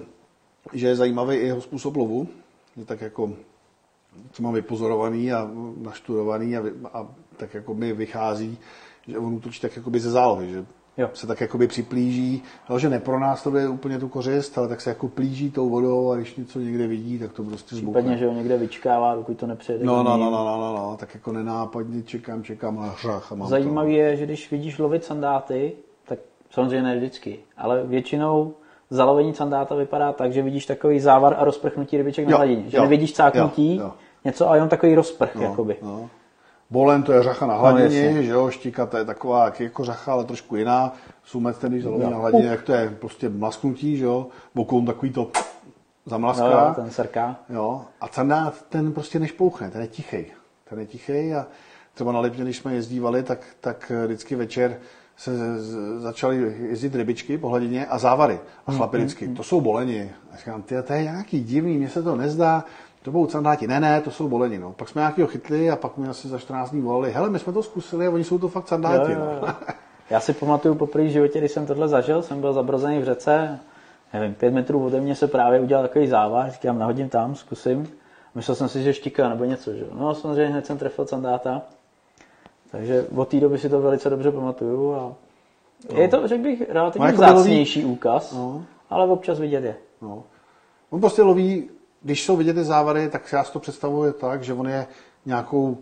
že 0.72 0.88
je 0.88 0.96
zajímavý 0.96 1.36
i 1.36 1.46
jeho 1.46 1.60
způsob 1.60 1.96
lovu, 1.96 2.28
že 2.76 2.84
tak 2.84 3.00
jako 3.00 3.32
co 4.32 4.42
mám 4.42 4.54
vypozorovaný 4.54 5.32
a 5.32 5.50
naštudovaný 5.76 6.56
a, 6.56 6.62
a 6.92 7.06
tak 7.36 7.54
jako 7.54 7.74
mi 7.74 7.92
vychází, 7.92 8.58
že 9.08 9.18
on 9.18 9.34
útočí 9.34 9.60
tak 9.60 9.76
jakoby 9.76 10.00
ze 10.00 10.10
zálohy, 10.10 10.50
že 10.50 10.64
jo. 10.98 11.10
se 11.14 11.26
tak 11.26 11.40
jakoby 11.40 11.66
připlíží, 11.66 12.42
ale 12.68 12.80
že 12.80 13.02
je 13.58 13.68
úplně 13.68 13.98
tu 13.98 14.08
kořist, 14.08 14.58
ale 14.58 14.68
tak 14.68 14.80
se 14.80 14.90
jako 14.90 15.08
plíží 15.08 15.50
tou 15.50 15.68
vodou 15.68 16.10
a 16.10 16.16
když 16.16 16.36
něco 16.36 16.60
někde 16.60 16.86
vidí, 16.86 17.18
tak 17.18 17.32
to 17.32 17.44
prostě 17.44 17.76
zbukne. 17.76 18.00
Případně, 18.00 18.18
že 18.18 18.26
ho 18.26 18.32
někde 18.32 18.58
vyčkává, 18.58 19.14
dokud 19.14 19.38
to 19.38 19.46
nepřijede. 19.46 19.84
No, 19.84 20.02
no, 20.02 20.16
no, 20.16 20.30
no, 20.30 20.44
no, 20.44 20.60
no, 20.60 20.76
no, 20.76 20.96
tak 21.00 21.14
jako 21.14 21.32
nenápadně 21.32 22.02
čekám, 22.02 22.42
čekám 22.42 22.78
a 22.78 22.86
hřach. 22.86 23.32
A 23.32 23.34
mám 23.34 23.48
Zajímavé 23.48 23.90
je, 23.90 24.16
že 24.16 24.26
když 24.26 24.50
vidíš 24.50 24.78
lovit 24.78 25.04
sandáty, 25.04 25.72
tak 26.04 26.18
samozřejmě 26.50 26.82
ne 26.82 26.96
vždycky, 26.96 27.38
ale 27.56 27.86
většinou 27.86 28.54
zalovení 28.92 29.34
sandáta 29.34 29.74
vypadá 29.74 30.12
tak, 30.12 30.32
že 30.32 30.42
vidíš 30.42 30.66
takový 30.66 31.00
závar 31.00 31.36
a 31.38 31.44
rozprchnutí 31.44 31.96
rybiček 31.96 32.28
na 32.28 32.36
hladině. 32.36 32.70
Že 32.70 32.76
jo, 32.76 32.82
nevidíš 32.82 33.12
cáknutí, 33.12 33.76
jo, 33.76 33.82
jo. 33.82 33.92
něco 34.24 34.50
a 34.50 34.54
jenom 34.54 34.68
takový 34.68 34.94
rozprch, 34.94 35.34
no, 35.34 35.42
jakoby. 35.42 35.76
No. 35.82 36.10
Bolen 36.70 37.02
to 37.02 37.12
je 37.12 37.22
řacha 37.22 37.46
na 37.46 37.54
hladině, 37.54 38.14
no, 38.14 38.22
že 38.22 38.30
jo, 38.30 38.50
štika 38.50 38.86
to 38.86 38.96
je 38.96 39.04
taková 39.04 39.52
jako 39.58 39.84
řacha, 39.84 40.12
ale 40.12 40.24
trošku 40.24 40.56
jiná. 40.56 40.92
Sumec 41.24 41.58
ten, 41.58 41.72
když 41.72 41.84
zaloví 41.84 42.04
na 42.10 42.16
hladině, 42.16 42.46
jak 42.46 42.62
to 42.62 42.72
je 42.72 42.90
prostě 43.00 43.28
mlasknutí, 43.28 43.96
že 43.96 44.04
jo. 44.04 44.26
Bokoun 44.54 44.86
takový 44.86 45.12
to 45.12 45.30
zamlaská. 46.06 46.50
Jo, 46.50 46.72
ten 46.74 46.90
srká. 46.90 47.36
Jo. 47.48 47.82
A 48.00 48.08
candát 48.08 48.62
ten 48.68 48.92
prostě 48.92 49.18
nešpouchne, 49.18 49.70
ten 49.70 49.80
je 49.80 49.88
tichý. 49.88 50.26
Ten 50.68 50.78
je 50.78 50.86
tichý 50.86 51.34
a 51.34 51.46
třeba 51.94 52.12
na 52.12 52.20
Lipně, 52.20 52.44
když 52.44 52.56
jsme 52.56 52.74
jezdívali, 52.74 53.22
tak, 53.22 53.46
tak 53.60 53.92
vždycky 54.04 54.34
večer 54.34 54.78
se 55.22 55.32
začaly 56.00 56.56
jezdit 56.58 56.94
rybičky 56.94 57.38
po 57.38 57.48
hladině 57.48 57.86
a 57.86 57.98
závary. 57.98 58.40
A 58.66 58.70
hmm, 58.70 58.78
chlapi 58.78 58.96
hmm, 58.96 59.06
vždycky, 59.06 59.28
to 59.28 59.42
jsou 59.42 59.60
boleni. 59.60 60.10
A 60.32 60.36
říkám, 60.36 60.62
ty, 60.62 60.82
to 60.82 60.92
je 60.92 61.02
nějaký 61.02 61.44
divný, 61.44 61.78
mně 61.78 61.88
se 61.88 62.02
to 62.02 62.16
nezdá. 62.16 62.64
To 63.02 63.10
budou 63.10 63.28
sandáti. 63.28 63.66
Ne, 63.66 63.80
ne, 63.80 64.00
to 64.00 64.10
jsou 64.10 64.28
boleni. 64.28 64.58
No. 64.58 64.72
Pak 64.72 64.88
jsme 64.88 65.00
nějakého 65.00 65.28
chytli 65.28 65.70
a 65.70 65.76
pak 65.76 65.96
mi 65.96 66.08
asi 66.08 66.28
za 66.28 66.38
14 66.38 66.70
dní 66.70 66.80
volali, 66.80 67.12
hele, 67.12 67.30
my 67.30 67.38
jsme 67.38 67.52
to 67.52 67.62
zkusili 67.62 68.06
a 68.06 68.10
oni 68.10 68.24
jsou 68.24 68.38
to 68.38 68.48
fakt 68.48 68.68
sandáti. 68.68 69.12
Jo, 69.12 69.18
jo, 69.18 69.24
jo. 69.24 69.38
No. 69.46 69.54
Já 70.10 70.20
si 70.20 70.32
pamatuju 70.32 70.74
po 70.74 70.86
první 70.86 71.10
životě, 71.10 71.38
když 71.38 71.52
jsem 71.52 71.66
tohle 71.66 71.88
zažil, 71.88 72.22
jsem 72.22 72.40
byl 72.40 72.52
zabrozený 72.52 72.98
v 72.98 73.04
řece, 73.04 73.58
nevím, 74.12 74.34
pět 74.34 74.54
metrů 74.54 74.84
ode 74.84 75.00
mě 75.00 75.14
se 75.14 75.28
právě 75.28 75.60
udělal 75.60 75.84
takový 75.84 76.06
závar, 76.06 76.50
říkám, 76.50 76.78
nahodím 76.78 77.08
tam, 77.08 77.34
zkusím. 77.34 77.88
Myslel 78.34 78.54
jsem 78.54 78.68
si, 78.68 78.82
že 78.82 78.94
štika 78.94 79.28
nebo 79.28 79.44
něco, 79.44 79.74
že? 79.74 79.84
No 79.98 80.14
samozřejmě 80.14 80.52
hned 80.52 80.66
jsem 80.66 80.78
trefil 80.78 81.06
sandáta. 81.06 81.62
Takže 82.72 83.06
od 83.16 83.28
té 83.28 83.40
doby 83.40 83.58
si 83.58 83.68
to 83.68 83.80
velice 83.80 84.10
dobře 84.10 84.32
pamatuju 84.32 84.94
a 84.94 85.14
no. 85.92 86.00
je 86.00 86.08
to, 86.08 86.28
řekl 86.28 86.42
bych, 86.42 86.70
relativně 86.70 87.06
jako 87.06 87.18
zácnější 87.18 87.82
loví... 87.82 87.92
úkaz, 87.92 88.32
no. 88.32 88.64
ale 88.90 89.06
občas 89.06 89.38
vidět 89.38 89.64
je. 89.64 89.76
No. 90.02 90.24
On 90.90 91.00
prostě 91.00 91.22
loví, 91.22 91.68
když 92.02 92.24
jsou 92.24 92.36
vidět 92.36 92.54
ty 92.54 92.64
závary, 92.64 93.08
tak 93.08 93.32
já 93.32 93.44
si 93.44 93.52
to 93.52 93.58
představuji 93.58 94.12
tak, 94.12 94.42
že 94.42 94.54
on 94.54 94.68
je 94.68 94.86
nějakou 95.26 95.78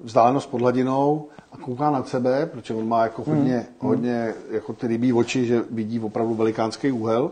vzdálenost 0.00 0.50
pod 0.50 0.60
hladinou 0.60 1.28
a 1.52 1.56
kouká 1.56 1.90
na 1.90 2.02
sebe, 2.02 2.46
protože 2.46 2.74
on 2.74 2.88
má 2.88 3.02
jako 3.02 3.22
hodně, 3.22 3.56
hmm. 3.56 3.66
hodně 3.90 4.34
jako 4.50 4.72
ty 4.72 4.86
rybí 4.86 5.12
oči, 5.12 5.46
že 5.46 5.62
vidí 5.70 6.00
opravdu 6.00 6.34
velikánský 6.34 6.92
úhel 6.92 7.30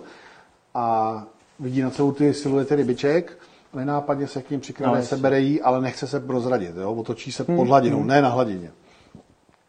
a 0.75 1.27
vidí 1.61 1.83
na 1.83 1.91
celou 1.91 2.13
ty 2.13 2.35
siluety 2.35 2.75
rybiček 2.75 3.39
nenápadně 3.75 4.27
se 4.27 4.43
k 4.43 4.51
ním 4.51 4.61
přikrane, 4.61 4.99
no, 4.99 5.05
sebere 5.05 5.41
jí, 5.41 5.63
ale 5.63 5.81
nechce 5.81 6.07
se 6.07 6.21
prozradit, 6.21 6.77
jo? 6.77 6.93
otočí 6.93 7.33
se 7.33 7.45
hmm. 7.49 7.57
pod 7.57 7.69
hladinou, 7.69 7.99
hmm. 7.99 8.07
ne 8.07 8.23
na 8.23 8.29
hladině. 8.29 8.71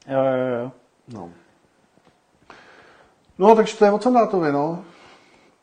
Jo, 0.09 0.19
jo, 0.19 0.63
jo. 0.63 0.71
No. 1.13 1.29
No, 3.37 3.55
takže 3.55 3.77
to 3.77 3.85
je 3.85 3.91
o 3.91 3.99
Sandátovi, 3.99 4.51
no. 4.51 4.83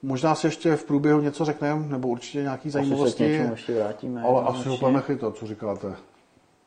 Možná 0.03 0.35
si 0.35 0.47
ještě 0.47 0.77
v 0.77 0.85
průběhu 0.85 1.21
něco 1.21 1.45
řekneme, 1.45 1.87
nebo 1.87 2.09
určitě 2.09 2.43
nějaký 2.43 2.71
zajímavosti. 2.71 3.25
Asi 3.25 3.47
se 3.47 3.53
ještě 3.53 3.75
vrátíme. 3.75 4.23
Ale 4.23 4.43
asi 4.43 4.69
ho 4.69 4.79
pojďme 4.79 5.01
chytat, 5.01 5.37
co 5.37 5.47
říkáte. 5.47 5.95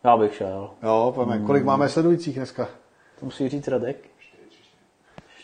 Já 0.04 0.18
bych 0.18 0.36
šel. 0.36 0.70
Jo, 0.84 1.12
pojďme. 1.16 1.36
Hmm. 1.36 1.46
Kolik 1.46 1.64
máme 1.64 1.90
sledujících 1.90 2.36
dneska? 2.36 2.68
To 3.20 3.26
musí 3.26 3.50
říct 3.50 3.68
Radek. 3.68 3.98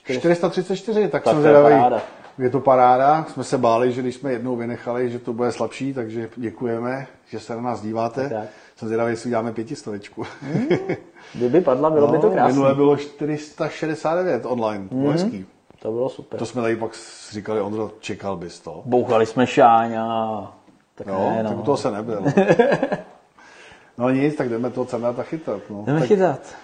434, 0.04 1.02
tak, 1.02 1.12
tak 1.12 1.34
jsem 1.34 1.42
zvědavý. 1.42 1.96
Je 2.38 2.50
to 2.50 2.60
paráda. 2.60 3.26
Jsme 3.30 3.44
se 3.44 3.58
báli, 3.58 3.92
že 3.92 4.02
když 4.02 4.16
jsme 4.16 4.32
jednou 4.32 4.56
vynechali, 4.56 5.10
že 5.10 5.20
to 5.20 5.34
bude 5.34 5.52
slabší, 5.52 5.94
takže 5.94 6.30
děkujeme, 6.36 7.08
že 7.28 7.40
se 7.40 7.56
na 7.56 7.62
nás 7.62 7.82
díváte. 7.82 8.30
Tak. 8.30 8.50
Jsem 8.76 8.88
zvědavý, 8.88 9.12
jestli 9.12 9.28
uděláme 9.28 9.54
pětistovečku. 9.54 10.26
Hmm. 10.42 10.68
Kdyby 11.34 11.62
padla, 11.62 11.90
bylo 11.90 12.08
no, 12.08 12.14
by 12.14 12.20
to 12.20 12.30
krásné. 12.30 12.54
Minule 12.54 12.76
bylo 12.76 12.98
469 12.98 14.46
online, 14.46 14.88
hmm. 14.92 15.12
hezký. 15.12 15.46
To 15.80 15.92
bylo 15.92 16.10
super. 16.10 16.40
To 16.40 16.46
jsme 16.46 16.62
tady 16.62 16.76
pak 16.76 16.92
říkali, 17.32 17.62
Ondro, 17.62 17.92
čekal 18.00 18.38
bys 18.38 18.60
to. 18.60 18.82
Bouchali 18.86 19.26
jsme 19.26 19.48
šáňa. 19.48 20.54
Tak 20.96 21.08
jo, 21.08 21.32
ne, 21.36 21.44
no. 21.44 21.50
tak 21.50 21.66
toho 21.66 21.78
se 21.78 21.92
nebyl. 21.92 22.24
no 23.98 24.10
nic, 24.10 24.36
tak 24.36 24.50
jdeme 24.50 24.70
toho 24.70 24.88
Sandáta 24.88 25.24
chytat. 25.24 25.62
No. 25.70 25.84
Jdeme 25.88 26.00
tak, 26.00 26.08
chytat. 26.08 26.56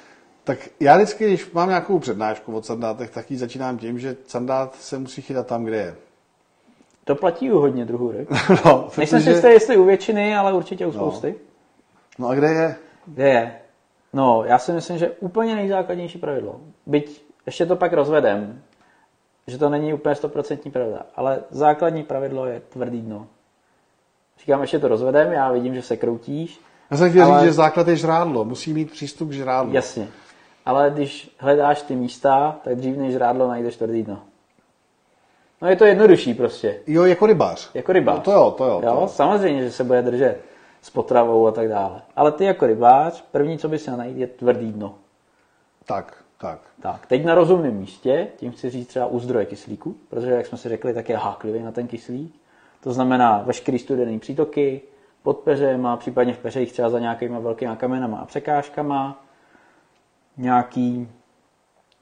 Tak 0.44 0.70
já 0.80 0.96
vždycky, 0.96 1.28
když 1.28 1.52
mám 1.52 1.70
nějakou 1.70 2.00
přednášku 2.00 2.58
o 2.58 2.64
sandátech, 2.64 3.10
tak 3.10 3.32
ji 3.32 3.38
začínám 3.38 3.78
tím, 3.78 4.00
že 4.00 4.16
sandát 4.28 4.76
se 4.76 4.98
musí 5.00 5.22
chytat 5.22 5.48
tam, 5.48 5.64
kde 5.64 5.78
je. 5.78 5.96
To 7.04 7.16
platí 7.16 7.52
u 7.52 7.60
hodně 7.60 7.86
druhů 7.86 8.12
ryb. 8.12 8.30
no, 8.66 8.90
Nejsem 8.98 9.22
si 9.22 9.30
jistý, 9.30 9.48
jestli 9.48 9.78
u 9.78 9.86
většiny, 9.86 10.36
ale 10.36 10.54
určitě 10.54 10.88
u 10.88 10.92
no. 10.92 10.94
spousty. 10.94 11.36
No, 11.38 11.51
no 12.20 12.28
a 12.28 12.36
kde 12.36 12.48
je? 12.48 12.76
Kde 13.06 13.30
je? 13.30 13.56
No, 14.14 14.44
já 14.46 14.60
si 14.60 14.72
myslím, 14.72 14.98
že 14.98 15.10
úplně 15.10 15.56
nejzákladnější 15.56 16.18
pravidlo. 16.18 16.60
Byť 16.86 17.26
ještě 17.46 17.66
to 17.66 17.76
pak 17.76 17.94
rozvedem, 17.94 18.62
že 19.48 19.58
to 19.58 19.70
není 19.70 19.94
úplně 19.94 20.16
stoprocentní 20.16 20.72
pravda, 20.72 21.06
ale 21.16 21.40
základní 21.50 22.04
pravidlo 22.04 22.46
je 22.46 22.62
tvrdý 22.70 23.02
dno. 23.02 23.28
Říkám, 24.40 24.62
ještě 24.62 24.80
to 24.80 24.88
rozvedem, 24.88 25.32
já 25.32 25.52
vidím, 25.52 25.76
že 25.76 25.82
se 25.82 25.98
kroutíš. 25.98 26.62
Já 26.92 26.98
jsem 26.98 27.10
chtěl 27.10 27.26
ale... 27.26 27.40
říct, 27.40 27.50
že 27.50 27.54
základ 27.54 27.88
je 27.88 27.96
žrádlo, 27.96 28.46
musí 28.46 28.74
mít 28.74 28.92
přístup 28.92 29.30
k 29.30 29.32
žrádlu. 29.32 29.74
Jasně. 29.74 30.08
Ale 30.66 30.92
když 30.94 31.36
hledáš 31.38 31.82
ty 31.82 31.96
místa, 31.96 32.60
tak 32.64 32.76
dřív 32.76 32.98
než 32.98 33.14
žrádlo 33.14 33.48
najdeš 33.48 33.78
tvrdý 33.78 34.04
dno. 34.04 34.20
No 35.62 35.70
je 35.70 35.76
to 35.76 35.86
jednodušší 35.86 36.34
prostě. 36.34 36.80
Jo, 36.88 37.06
jako 37.06 37.26
rybář. 37.26 37.70
Jako 37.74 37.94
rybář. 37.94 38.18
No, 38.18 38.24
to 38.24 38.32
jo, 38.32 38.52
to 38.58 38.66
jo. 38.66 38.72
jo? 38.72 38.82
To 38.82 39.02
jo. 39.02 39.08
Samozřejmě, 39.08 39.64
že 39.64 39.72
se 39.72 39.84
bude 39.84 40.02
držet 40.02 40.42
s 40.82 40.90
potravou 40.90 41.48
a 41.48 41.52
tak 41.52 41.70
dále. 41.70 42.02
Ale 42.16 42.32
ty 42.32 42.46
jako 42.46 42.68
rybář, 42.68 43.24
první, 43.32 43.58
co 43.58 43.70
bys 43.70 43.86
měl 43.86 43.98
najít, 43.98 44.18
je 44.18 44.28
tvrdý 44.28 44.72
dno. 44.72 44.96
Tak, 45.86 46.24
tak. 46.38 46.60
Tak, 46.82 47.06
teď 47.06 47.26
na 47.26 47.36
rozumném 47.36 47.74
místě, 47.74 48.28
tím 48.38 48.52
chci 48.52 48.70
říct 48.70 48.88
třeba 48.88 49.06
u 49.06 49.20
zdroje 49.20 49.46
kyslíku, 49.46 49.96
protože, 50.10 50.32
jak 50.32 50.46
jsme 50.46 50.58
si 50.58 50.70
řekli, 50.70 50.94
tak 50.94 51.10
je 51.10 51.18
háklivý 51.18 51.64
na 51.64 51.72
ten 51.72 51.88
kyslík. 51.88 52.36
To 52.84 52.94
znamená 52.94 53.42
veškerý 53.46 53.80
studený 53.80 54.20
přítoky, 54.20 54.82
pod 55.24 55.38
peřema, 55.38 55.98
případně 55.98 56.34
v 56.34 56.40
peřejích 56.40 56.72
třeba 56.72 56.90
za 56.90 57.00
nějakýma 57.00 57.40
velkýma 57.40 57.76
kamenama 57.76 58.18
a 58.18 58.26
překážkama, 58.26 59.24
nějaký 60.38 61.08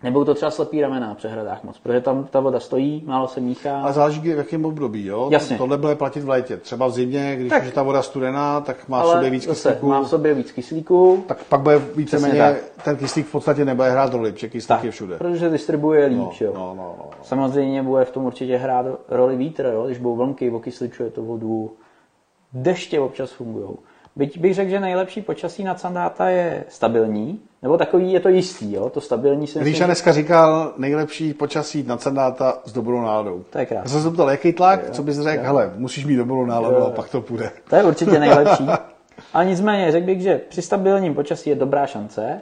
Nebudou 0.04 0.26
to 0.26 0.34
třeba 0.36 0.52
slepý 0.52 0.82
ramena 0.82 1.14
v 1.14 1.18
přehradách 1.18 1.64
moc, 1.64 1.80
protože 1.80 2.02
tam 2.02 2.24
ta 2.32 2.40
voda 2.40 2.60
stojí, 2.60 3.04
málo 3.06 3.28
se 3.28 3.40
míchá. 3.40 3.82
A 3.82 3.92
záleží, 3.92 4.20
v 4.20 4.26
jakém 4.26 4.66
období, 4.66 5.06
jo? 5.06 5.28
Jasně. 5.32 5.58
Tohle 5.58 5.78
bude 5.78 5.96
platit 5.96 6.24
v 6.24 6.30
létě. 6.30 6.58
Třeba 6.58 6.88
v 6.88 6.92
zimě, 6.92 7.36
když 7.36 7.50
Tak. 7.50 7.62
už 7.62 7.66
je 7.68 7.72
ta 7.74 7.84
voda 7.84 8.02
studená, 8.02 8.62
tak 8.62 8.88
má 8.90 9.00
v 9.00 9.02
ale 9.04 9.14
sobě 9.14 9.30
víc 9.30 9.44
zase, 9.46 9.70
kyslíku. 9.70 9.88
má 9.88 10.02
v 10.02 10.08
sobě 10.08 10.34
víc 10.34 10.52
kyslíku, 10.52 11.24
Tak 11.28 11.44
pak 11.44 11.62
bude 11.62 11.80
víceméně, 11.96 12.56
ten 12.84 12.98
kyslík 12.98 13.28
v 13.28 13.32
podstatě 13.32 13.66
nebude 13.66 13.90
hrát 13.92 14.14
roli, 14.14 14.32
protože 14.32 14.50
kyslík 14.50 14.68
tak, 14.68 14.84
je 14.84 14.92
všude. 14.92 15.18
protože 15.18 15.50
distribuje 15.50 16.06
líp, 16.06 16.18
No, 16.18 16.32
jo. 16.42 16.52
no, 16.56 16.74
no, 16.78 16.96
no. 17.00 17.10
Samozřejmě 17.24 17.84
bude 17.84 18.06
v 18.06 18.12
tom 18.12 18.26
určitě 18.26 18.58
hrát 18.58 18.86
roli 19.10 19.36
vítr, 19.36 19.66
jo? 19.74 19.86
když 19.86 19.98
budou 19.98 20.16
vlnky, 20.16 20.52
okysličuje 20.52 21.10
to 21.10 21.22
vodu, 21.24 21.72
deště 22.54 23.00
občas 23.00 23.32
fungují. 23.32 23.68
Byť 24.20 24.38
bych 24.40 24.54
řekl, 24.56 24.70
že 24.70 24.80
nejlepší 24.80 25.22
počasí 25.22 25.64
na 25.64 25.76
Sandáta 25.78 26.30
je 26.30 26.64
stabilní, 26.70 27.40
nebo 27.62 27.78
takový 27.78 28.12
je 28.12 28.20
to 28.20 28.30
jistý, 28.30 28.74
jo? 28.74 28.90
to 28.90 29.02
stabilní 29.02 29.48
si 29.48 29.60
Ríša 29.60 29.70
myslím, 29.70 29.86
dneska 29.86 30.12
říkal 30.12 30.74
nejlepší 30.78 31.34
počasí 31.34 31.84
na 31.84 31.98
Cendáta 31.98 32.60
s 32.66 32.74
dobrou 32.74 33.02
náladou. 33.02 33.44
to 33.50 33.58
je 33.58 33.62
Já 33.62 33.66
krásné. 33.66 33.90
jsem 33.90 34.02
se 34.02 34.12
ptal, 34.12 34.30
jaký 34.30 34.54
tlak, 34.54 34.90
co 34.90 35.04
bys 35.04 35.20
řekl, 35.20 35.44
hele, 35.44 35.72
musíš 35.78 36.06
mít 36.06 36.16
dobrou 36.16 36.46
náladu 36.46 36.78
a 36.78 36.90
pak 36.90 37.10
to 37.10 37.22
půjde. 37.22 37.52
To 37.70 37.76
je 37.76 37.84
určitě 37.84 38.20
nejlepší. 38.20 38.68
A 39.34 39.44
nicméně 39.44 39.92
řekl 39.92 40.06
bych, 40.06 40.22
že 40.22 40.42
při 40.50 40.62
stabilním 40.62 41.16
počasí 41.16 41.50
je 41.50 41.56
dobrá 41.56 41.86
šance, 41.86 42.42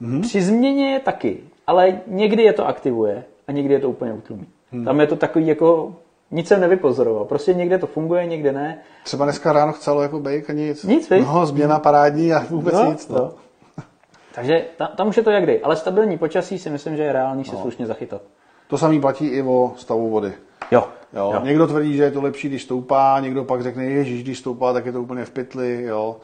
Mhm. 0.00 0.20
při 0.20 0.42
změně 0.42 0.92
je 0.92 1.00
taky, 1.00 1.40
ale 1.66 2.00
někdy 2.06 2.42
je 2.42 2.52
to 2.52 2.66
aktivuje 2.66 3.24
a 3.48 3.52
někdy 3.52 3.74
je 3.74 3.80
to 3.80 3.90
úplně 3.90 4.12
utlumí. 4.12 4.46
Hmm. 4.72 4.84
Tam 4.84 5.00
je 5.00 5.06
to 5.06 5.16
takový 5.16 5.46
jako, 5.46 5.94
nic 6.32 6.48
jsem 6.48 6.60
nevypozoroval, 6.60 7.24
prostě 7.24 7.54
někde 7.54 7.78
to 7.78 7.86
funguje, 7.86 8.26
někde 8.26 8.52
ne. 8.52 8.78
Třeba 9.04 9.24
dneska 9.24 9.52
ráno 9.52 9.72
chcelo 9.72 10.02
jako 10.02 10.20
bejk 10.20 10.50
a 10.50 10.52
nic. 10.52 10.84
Nic, 10.84 11.10
viď? 11.10 11.26
No, 11.26 11.46
změna 11.46 11.78
parádní 11.78 12.32
a 12.32 12.38
vůbec 12.50 12.74
nic. 12.88 13.08
No. 13.08 13.16
no. 13.18 13.32
Takže 14.34 14.64
tam, 14.76 14.88
tam 14.96 15.08
už 15.08 15.16
je 15.16 15.22
to 15.22 15.30
jak 15.30 15.42
kdy, 15.42 15.60
ale 15.60 15.76
stabilní 15.76 16.18
počasí 16.18 16.58
si 16.58 16.70
myslím, 16.70 16.96
že 16.96 17.02
je 17.02 17.12
reálný 17.12 17.42
No. 17.46 17.52
se 17.52 17.62
slušně 17.62 17.86
zachytat. 17.86 18.22
To 18.68 18.78
samý 18.78 19.00
platí 19.00 19.26
i 19.26 19.42
o 19.42 19.72
stavu 19.76 20.10
vody. 20.10 20.32
Jo, 20.70 20.84
Jo. 21.12 21.30
jo. 21.34 21.40
Někdo 21.44 21.66
tvrdí, 21.66 21.96
že 21.96 22.02
je 22.02 22.10
to 22.10 22.22
lepší, 22.22 22.48
když 22.48 22.62
stoupá, 22.62 23.20
někdo 23.20 23.44
pak 23.44 23.62
řekne, 23.62 23.84
ježíš, 23.84 24.22
když 24.22 24.38
stoupá, 24.38 24.72
tak 24.72 24.86
je 24.86 24.92
to 24.92 25.02
úplně 25.02 25.24
v 25.24 25.30
pytli. 25.30 25.82
Jo. 25.82 26.16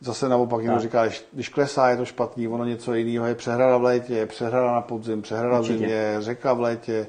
Zase 0.00 0.28
naopak 0.28 0.60
někdo 0.60 0.74
Tak. 0.74 0.82
říká, 0.82 1.06
když- 1.06 1.24
když 1.32 1.48
klesá, 1.48 1.90
je 1.90 1.96
to 1.96 2.04
špatný, 2.04 2.48
ono 2.48 2.64
něco 2.64 2.94
jiného 2.94 3.26
je 3.26 3.34
přehrada 3.34 3.76
v 3.76 3.82
létě, 3.82 4.14
je 4.14 4.26
přehrada 4.26 4.72
na 4.72 4.80
podzim, 4.80 5.22
přehrada 5.22 5.60
v 5.60 5.64
zimě, 5.64 6.14
řeka 6.18 6.52
v 6.52 6.60
létě. 6.60 7.06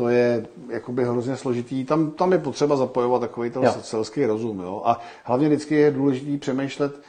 To 0.00 0.08
je 0.08 0.46
jakoby 0.68 1.04
hrozně 1.04 1.36
složitý. 1.36 1.84
Tam, 1.84 2.10
tam 2.10 2.32
je 2.32 2.38
potřeba 2.38 2.76
zapojovat 2.76 3.20
takový 3.20 3.50
ten 3.50 3.62
Jo. 3.62 3.74
selský 3.82 4.26
rozum. 4.26 4.60
Jo. 4.60 4.82
A 4.84 5.00
hlavně 5.24 5.48
vždycky 5.48 5.74
je 5.74 5.90
důležité 5.90 6.38
přemýšlet, 6.38 7.00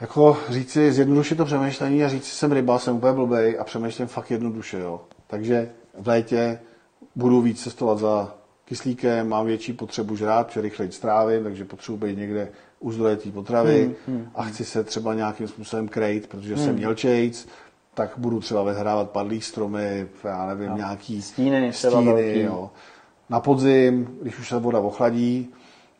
jako 0.00 0.36
říci, 0.48 0.92
zjednodušit 0.92 1.34
to 1.34 1.44
přemýšlení 1.44 2.04
a 2.04 2.08
říct 2.08 2.24
si, 2.24 2.34
jsem 2.34 2.52
ryba, 2.52 2.78
jsem 2.78 2.96
úplně 2.96 3.12
blbej 3.12 3.56
a 3.60 3.64
přemýšlím 3.64 4.06
fakt 4.06 4.30
jednoduše, 4.30 4.78
jo. 4.78 5.00
Takže 5.26 5.70
v 5.98 6.08
létě 6.08 6.58
budu 7.16 7.40
víc 7.40 7.62
cestovat 7.62 7.98
za 7.98 8.34
kyslíkem, 8.64 9.28
mám 9.28 9.46
větší 9.46 9.72
potřebu 9.72 10.16
žrát, 10.16 10.46
protože 10.46 10.60
rychleji 10.60 10.92
strávím, 10.92 11.44
takže 11.44 11.64
potřebuji 11.64 11.96
být 11.98 12.18
někde 12.18 12.48
u 12.80 12.92
zdroje 12.92 13.16
té 13.16 13.30
potravy 13.30 13.94
Hmm, 14.06 14.30
a 14.34 14.42
chci 14.42 14.64
se 14.64 14.84
třeba 14.84 15.14
nějakým 15.14 15.48
způsobem 15.48 15.88
krejt, 15.88 16.26
protože 16.26 16.56
jsem 16.56 16.74
měl 16.74 16.94
čejc, 16.94 17.48
tak 17.98 18.10
budu 18.16 18.40
třeba 18.40 18.62
vyhrávat 18.62 19.10
padlý 19.10 19.40
stromy, 19.40 20.08
já 20.24 20.46
nevím, 20.46 20.76
nějaký 20.76 21.22
Stíny 21.72 22.04
velký. 22.04 22.40
jo. 22.40 22.70
Na 23.30 23.40
podzim, 23.40 24.18
když 24.22 24.38
už 24.38 24.48
se 24.48 24.58
voda 24.58 24.78
ochladí, 24.78 25.48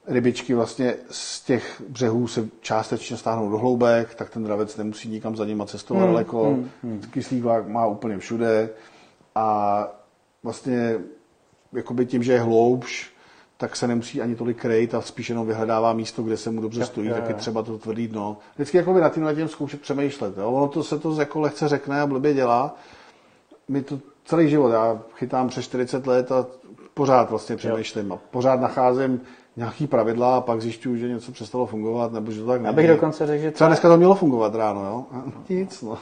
rybičky 0.06 0.54
vlastně 0.54 0.94
z 1.10 1.40
těch 1.44 1.82
břehů 1.88 2.28
se 2.28 2.48
částečně 2.60 3.16
stáhnou 3.16 3.50
do 3.50 3.58
hloubek, 3.58 4.14
tak 4.14 4.30
ten 4.30 4.44
dravec 4.44 4.76
nemusí 4.76 5.08
nikam 5.08 5.36
za 5.36 5.44
nima 5.44 5.66
cestovat 5.66 6.02
Hmm, 6.02 6.12
daleko. 6.12 6.58
Kyslík 7.10 7.44
vák 7.44 7.68
má 7.68 7.86
úplně 7.86 8.18
všude 8.18 8.70
a 9.34 9.88
vlastně 10.42 10.98
jakoby 11.72 12.06
tím, 12.06 12.22
že 12.22 12.32
je 12.32 12.40
hloubš, 12.40 13.12
tak 13.60 13.76
se 13.76 13.86
nemusí 13.86 14.20
ani 14.20 14.36
tolik 14.36 14.60
krejt 14.60 14.94
a 14.94 15.00
spíš 15.00 15.28
jenom 15.28 15.46
vyhledává 15.46 15.92
místo, 15.92 16.22
kde 16.22 16.36
se 16.36 16.50
mu 16.50 16.60
dobře 16.60 16.84
stojí, 16.84 17.08
jo, 17.08 17.14
tak 17.14 17.24
je 17.24 17.32
jo. 17.32 17.36
třeba 17.38 17.62
to 17.62 17.78
tvrdý 17.78 18.08
dno. 18.08 18.36
Vždycky 18.54 18.76
jakoby 18.76 19.00
na 19.00 19.08
tímhle 19.08 19.34
tím 19.34 19.48
zkoušet 19.48 19.80
přemýšlet. 19.80 20.38
Jo? 20.38 20.50
Ono 20.50 20.68
to 20.68 20.84
se 20.84 20.98
to 20.98 21.14
jako 21.20 21.40
lehce 21.40 21.68
řekne 21.68 22.00
a 22.00 22.06
blbě 22.06 22.34
dělá. 22.34 22.76
My 23.68 23.82
to 23.82 23.98
celý 24.24 24.50
život, 24.50 24.70
já 24.72 24.98
chytám 25.14 25.48
přes 25.48 25.64
40 25.64 26.06
let 26.06 26.32
a 26.32 26.46
pořád 26.94 27.30
vlastně 27.30 27.56
přemýšlím 27.56 28.12
a 28.12 28.18
pořád 28.30 28.60
nacházím 28.60 29.20
nějaký 29.56 29.86
pravidla 29.86 30.36
a 30.36 30.40
pak 30.40 30.60
zjišťuju, 30.62 30.96
že 30.96 31.08
něco 31.08 31.32
přestalo 31.32 31.66
fungovat, 31.66 32.12
nebo 32.12 32.30
že 32.30 32.40
to 32.40 32.46
tak 32.46 32.62
Já 32.62 32.72
bych 32.72 32.86
není. 32.86 32.96
dokonce 32.96 33.26
řekl, 33.26 33.42
že 33.42 33.50
Třeba 33.50 33.54
třeba, 33.54 33.68
dneska 33.68 33.88
to 33.88 33.96
mělo 33.96 34.14
fungovat 34.14 34.54
ráno, 34.54 34.84
jo? 34.84 35.04
A 35.12 35.22
Nic, 35.48 35.82
no. 35.82 35.98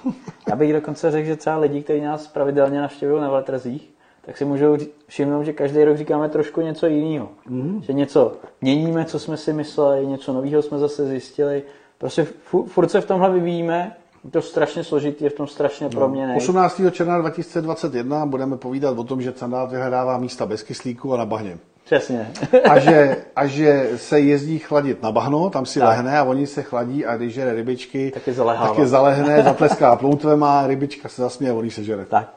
já 0.49 0.57
bych 0.57 0.73
dokonce 0.73 1.11
řekl, 1.11 1.27
že 1.27 1.37
třeba 1.37 1.57
lidi, 1.57 1.83
kteří 1.83 2.01
nás 2.01 2.27
pravidelně 2.27 2.81
navštěvují 2.81 3.23
na 3.23 3.29
veletrzích, 3.31 3.96
tak 4.27 4.37
si 4.37 4.45
můžou 4.45 4.77
všimnout, 5.07 5.43
že 5.43 5.53
každý 5.53 5.85
rok 5.85 5.97
říkáme 5.97 6.29
trošku 6.29 6.61
něco 6.61 6.87
jiného. 6.87 7.29
Mm. 7.49 7.83
Že 7.83 7.93
něco 7.93 8.33
měníme, 8.61 9.05
co 9.05 9.19
jsme 9.19 9.37
si 9.37 9.53
mysleli, 9.53 10.07
něco 10.07 10.33
nového 10.33 10.63
jsme 10.63 10.79
zase 10.79 11.07
zjistili. 11.07 11.63
Prostě 11.99 12.27
fu- 12.53 12.67
furt 12.67 12.89
se 12.91 13.01
v 13.01 13.07
tomhle 13.07 13.31
vyvíjíme, 13.31 13.97
je 14.25 14.31
to 14.31 14.43
strašně 14.43 14.85
složitý, 14.85 15.25
je 15.25 15.31
v 15.31 15.35
tom 15.35 15.47
strašně 15.47 15.89
proměnej. 15.89 16.37
18. 16.37 16.81
června 16.91 17.19
2021 17.19 18.27
budeme 18.27 18.57
povídat 18.57 18.99
o 18.99 19.05
tom, 19.05 19.23
že 19.23 19.33
Candát 19.33 19.71
vyhledává 19.71 20.19
místa 20.19 20.47
bez 20.47 20.63
kyslíku 20.63 21.15
a 21.15 21.17
na 21.17 21.27
bahně. 21.27 21.59
Přesně. 21.85 22.31
A 22.71 22.79
že, 22.79 23.17
a 23.37 23.47
že 23.47 23.91
se 23.97 24.21
jezdí 24.21 24.59
chladit 24.59 25.03
na 25.03 25.13
bahno, 25.13 25.51
tam 25.51 25.67
si 25.67 25.79
Tak. 25.81 25.89
lehne 25.89 26.19
a 26.19 26.23
oni 26.25 26.47
se 26.47 26.63
chladí 26.63 27.07
a 27.07 27.17
když 27.17 27.35
žere 27.35 27.55
rybičky, 27.55 28.11
Tak 28.15 28.27
je 28.27 28.33
zalehává. 28.33 28.69
tak 28.69 28.79
je 28.79 28.87
zalehne, 28.87 29.43
zatleská 29.43 29.97
ploutvema, 29.97 30.67
rybička 30.67 31.09
se 31.09 31.23
zasměje 31.23 31.53
a 31.53 31.55
oni 31.57 31.71
se 31.71 31.85
žere. 31.85 32.05
tak. 32.05 32.35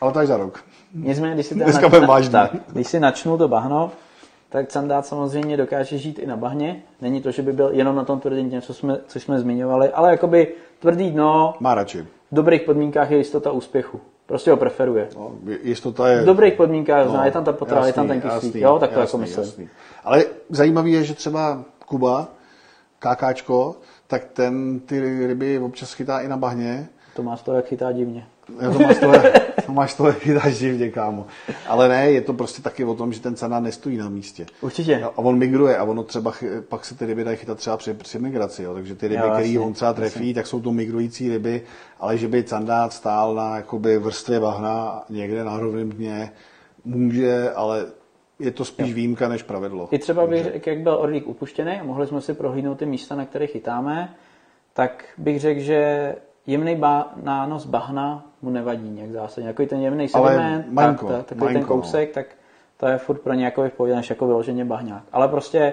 Ale 0.00 0.12
to 0.12 0.18
až 0.18 0.28
za 0.28 0.36
rok. 0.36 0.60
Nicméně, 0.94 1.34
když 1.34 1.46
si, 1.46 1.54
teda 1.54 1.64
Dneska 1.64 1.88
vážní. 1.88 2.32
tak, 2.32 2.50
když 2.72 2.86
si 2.86 3.00
načnu 3.00 3.38
to 3.38 3.48
bahno, 3.48 3.90
tak 4.48 4.70
sandát 4.70 5.06
samozřejmě 5.06 5.56
dokáže 5.56 5.98
žít 5.98 6.18
i 6.18 6.26
na 6.26 6.36
bahně. 6.36 6.82
Není 7.00 7.22
to, 7.22 7.30
že 7.30 7.42
by 7.42 7.52
byl 7.52 7.70
jenom 7.72 7.96
na 7.96 8.04
tom 8.04 8.20
tvrdém 8.20 8.48
dně, 8.48 8.60
co 8.62 8.74
jsme, 8.74 8.98
co 9.06 9.20
jsme 9.20 9.40
zmiňovali, 9.40 9.88
ale 9.88 10.10
jakoby 10.10 10.54
tvrdý 10.78 11.10
dno, 11.10 11.54
Má 11.60 11.74
radši. 11.74 12.02
v 12.02 12.34
dobrých 12.34 12.62
podmínkách 12.62 13.10
je 13.10 13.18
jistota 13.18 13.52
úspěchu. 13.52 14.00
Prostě 14.26 14.50
ho 14.50 14.56
preferuje. 14.56 15.08
No, 15.16 15.30
jistota 15.62 16.08
je... 16.08 16.22
V 16.22 16.24
dobrých 16.24 16.54
podmínkách 16.54 17.08
zná, 17.08 17.26
je 17.26 17.32
tam 17.32 17.44
ta 17.44 17.52
potrava, 17.52 17.86
je 17.86 17.92
tam 17.92 18.08
ten 18.08 18.20
kyslík, 18.20 18.54
jo, 18.54 18.78
tak 18.78 18.90
to 18.90 19.00
jasný, 19.00 19.08
jako 19.08 19.18
myslím. 19.18 19.44
jasný. 19.44 19.68
Ale 20.04 20.24
zajímavý 20.48 20.92
je, 20.92 21.04
že 21.04 21.14
třeba 21.14 21.62
Kuba, 21.86 22.28
KKčko, 22.98 23.76
tak 24.06 24.24
ten 24.32 24.80
ty 24.80 25.26
ryby 25.26 25.58
občas 25.58 25.92
chytá 25.92 26.18
i 26.20 26.28
na 26.28 26.36
bahně. 26.36 26.88
To 27.16 27.22
má 27.22 27.36
z 27.36 27.42
toho, 27.42 27.56
jak 27.56 27.66
chytá 27.66 27.92
divně. 27.92 28.26
Já 28.60 28.70
to 28.70 28.78
máš 28.78 28.98
to, 28.98 29.12
to 29.70 29.74
máš 29.74 29.94
to 29.94 30.12
chytáš 30.12 30.58
divně, 30.58 30.90
kámo. 30.90 31.26
Ale 31.68 31.88
ne, 31.88 32.10
je 32.10 32.20
to 32.20 32.32
prostě 32.34 32.62
taky 32.62 32.84
o 32.84 32.94
tom, 32.94 33.12
že 33.12 33.20
ten 33.20 33.34
cena 33.34 33.60
nestojí 33.60 33.96
na 33.96 34.08
místě. 34.08 34.46
Určitě. 34.60 35.02
A 35.02 35.18
on 35.18 35.38
migruje 35.38 35.76
a 35.76 35.84
ono 35.84 36.02
třeba, 36.02 36.32
pak 36.68 36.84
se 36.84 36.94
ty 36.94 37.06
ryby 37.06 37.24
dají 37.24 37.36
chytat 37.36 37.58
třeba 37.58 37.76
při, 37.76 37.94
při 37.94 38.18
migraci, 38.18 38.62
jo. 38.62 38.74
takže 38.74 38.94
ty 38.94 39.08
ryby, 39.08 39.22
Jo, 39.22 39.30
které 39.30 39.58
on 39.58 39.72
třeba 39.72 39.92
trefí, 39.92 40.34
tak 40.34 40.46
jsou 40.46 40.60
to 40.60 40.72
migrující 40.72 41.28
ryby, 41.28 41.62
ale 42.00 42.18
že 42.18 42.28
by 42.28 42.42
candát 42.44 42.92
stál 42.92 43.34
na 43.34 43.56
jakoby 43.56 43.98
vrstvě 43.98 44.40
bahna 44.40 45.04
někde 45.10 45.44
na 45.44 45.58
rovném 45.58 45.90
dně, 45.90 46.32
může, 46.84 47.50
ale 47.50 47.86
je 48.38 48.50
to 48.50 48.64
spíš 48.64 48.94
výjimka 48.94 49.28
než 49.28 49.42
pravidlo. 49.42 49.88
I 49.90 49.98
třeba 49.98 50.26
bych 50.26 50.44
řekl, 50.44 50.68
jak 50.68 50.78
byl 50.78 50.94
orlík 50.94 51.26
upuštěný 51.26 51.72
a 51.80 51.84
mohli 51.84 52.06
jsme 52.06 52.20
si 52.20 52.34
prohlídnout 52.34 52.78
ty 52.78 52.86
místa, 52.86 53.14
na 53.16 53.24
které 53.26 53.46
chytáme, 53.46 54.14
tak 54.72 55.04
bych 55.18 55.40
řekl, 55.40 55.60
že 55.60 56.14
jemný 56.46 56.76
ba- 56.76 57.12
nános 57.22 57.66
bahna 57.66 58.29
mu 58.42 58.50
nevadí 58.50 58.90
nějak 58.90 59.12
zásadně. 59.12 59.48
Jako 59.48 59.66
ten 59.66 59.80
jemný 59.80 60.08
sediment, 60.08 60.66
tak, 60.74 61.00
tak, 61.00 61.08
takový 61.08 61.24
ten 61.24 61.38
malinko, 61.38 61.74
no. 61.76 61.82
kousek, 61.82 62.10
tak 62.12 62.26
to 62.76 62.86
je 62.86 62.98
furt 62.98 63.18
pro 63.20 63.34
ně 63.34 63.44
jako 63.44 63.62
v 63.68 63.72
pohodě, 63.72 63.94
než 63.96 64.10
jako 64.10 64.26
vyloženě 64.26 64.64
bahňák. 64.64 65.02
Ale 65.12 65.28
prostě, 65.28 65.72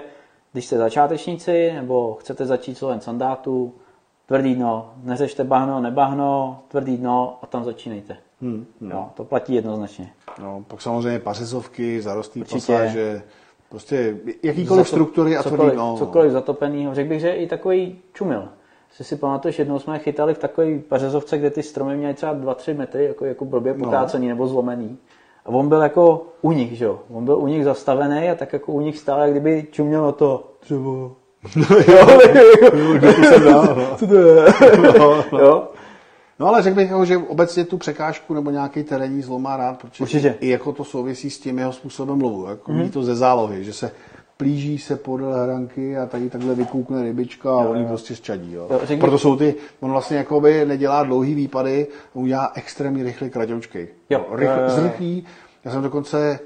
když 0.52 0.66
jste 0.66 0.76
začátečníci, 0.78 1.72
nebo 1.72 2.14
chcete 2.14 2.46
začít 2.46 2.78
slovem 2.78 3.00
sandátu, 3.00 3.74
tvrdý 4.26 4.54
dno, 4.54 4.92
neřešte 5.02 5.44
bahno, 5.44 5.80
nebahno, 5.80 6.60
tvrdý 6.68 6.96
dno 6.96 7.38
a 7.42 7.46
tam 7.46 7.64
začínejte. 7.64 8.16
Hmm, 8.42 8.66
Jo, 8.90 9.08
to 9.14 9.24
platí 9.24 9.54
jednoznačně. 9.54 10.10
No, 10.42 10.64
pak 10.68 10.80
samozřejmě 10.82 11.18
pařezovky, 11.18 12.02
zarostlý 12.02 12.40
Určitě. 12.40 12.72
pasáže, 12.72 13.22
prostě 13.68 14.16
jakýkoliv 14.42 14.86
Zato- 14.86 14.88
struktury 14.88 15.36
a 15.36 15.42
tvrdý 15.42 15.56
cokoliv, 15.56 15.74
dno. 15.74 15.86
no. 15.92 15.98
cokoliv 15.98 16.32
zatopenýho. 16.32 16.94
Řekl 16.94 17.08
bych, 17.08 17.20
že 17.20 17.30
i 17.32 17.46
takový 17.46 17.98
čumil. 18.12 18.48
Jestli 18.90 19.04
si 19.04 19.16
pamatuješ, 19.16 19.58
jednou 19.58 19.78
jsme 19.78 19.94
je 19.94 19.98
chytali 19.98 20.34
v 20.34 20.38
takové 20.38 20.78
pařezovce, 20.78 21.38
kde 21.38 21.50
ty 21.50 21.62
stromy 21.62 21.96
měly 21.96 22.14
třeba 22.14 22.34
2-3 22.34 22.76
metry, 22.76 23.04
jako, 23.04 23.24
jako 23.24 23.44
blbě 23.44 23.74
No. 23.76 23.84
pokácený 23.84 24.28
nebo 24.28 24.46
zlomený. 24.46 24.98
A 25.46 25.48
on 25.48 25.68
byl 25.68 25.80
jako 25.82 26.26
u 26.42 26.52
nich, 26.52 26.72
že 26.78 26.84
jo? 26.84 26.98
On 27.10 27.24
byl 27.24 27.38
u 27.38 27.46
nich 27.46 27.64
zastavený 27.64 28.30
a 28.30 28.34
tak 28.34 28.52
jako 28.52 28.72
u 28.72 28.80
nich 28.80 28.98
stál, 28.98 29.20
jak 29.20 29.30
kdyby 29.30 29.66
čuměl 29.70 30.02
na 30.02 30.12
to. 30.12 30.52
Třeba. 30.60 30.80
Dal, 33.44 33.74
no. 33.76 33.96
Co 33.96 34.06
to 34.06 34.14
je? 34.14 34.44
No, 34.98 35.24
no. 35.32 35.38
jo? 35.38 35.68
No 36.40 36.46
ale 36.46 36.62
řekl 36.62 36.76
bych, 36.76 36.90
jako, 36.90 37.04
že 37.04 37.16
obecně 37.18 37.64
tu 37.64 37.78
překážku 37.78 38.34
nebo 38.34 38.50
nějaký 38.50 38.82
terénní 38.84 39.22
zlom 39.22 39.42
má 39.42 39.56
rád, 39.56 39.78
protože 39.78 40.04
Určitě. 40.04 40.34
i 40.40 40.48
jako 40.48 40.72
to 40.72 40.84
souvisí 40.84 41.30
s 41.30 41.40
tím 41.40 41.58
jeho 41.58 41.72
způsobem 41.72 42.20
lovu. 42.20 42.46
Jako 42.46 42.72
mm-hmm. 42.72 42.90
to 42.90 43.02
ze 43.02 43.14
zálohy, 43.14 43.64
že 43.64 43.72
se 43.72 43.90
plíží 44.42 44.78
se 44.78 44.96
podle 44.96 45.42
hranky 45.44 45.98
a 45.98 46.06
tady 46.06 46.30
takhle 46.30 46.54
vykoukne 46.54 47.02
rybička 47.02 47.50
a 47.50 47.54
oni 47.56 47.86
prostě 47.86 48.16
zčadí. 48.16 48.52
Jo. 48.52 48.66
Jo, 48.70 48.78
řekni- 48.82 49.00
Proto 49.00 49.18
jsou 49.18 49.36
ty, 49.36 49.54
on 49.80 49.90
vlastně 49.90 50.16
jakoby 50.16 50.66
nedělá 50.66 51.02
dlouhý 51.02 51.34
výpady, 51.34 51.86
on 52.14 52.22
udělá 52.22 52.52
extrémně 52.54 53.04
rychlý 53.04 53.30
kraťoučkej. 53.30 53.88
Jo. 54.10 54.26
Já 55.64 55.70
jsem 55.72 55.82
dokonce, 55.82 56.40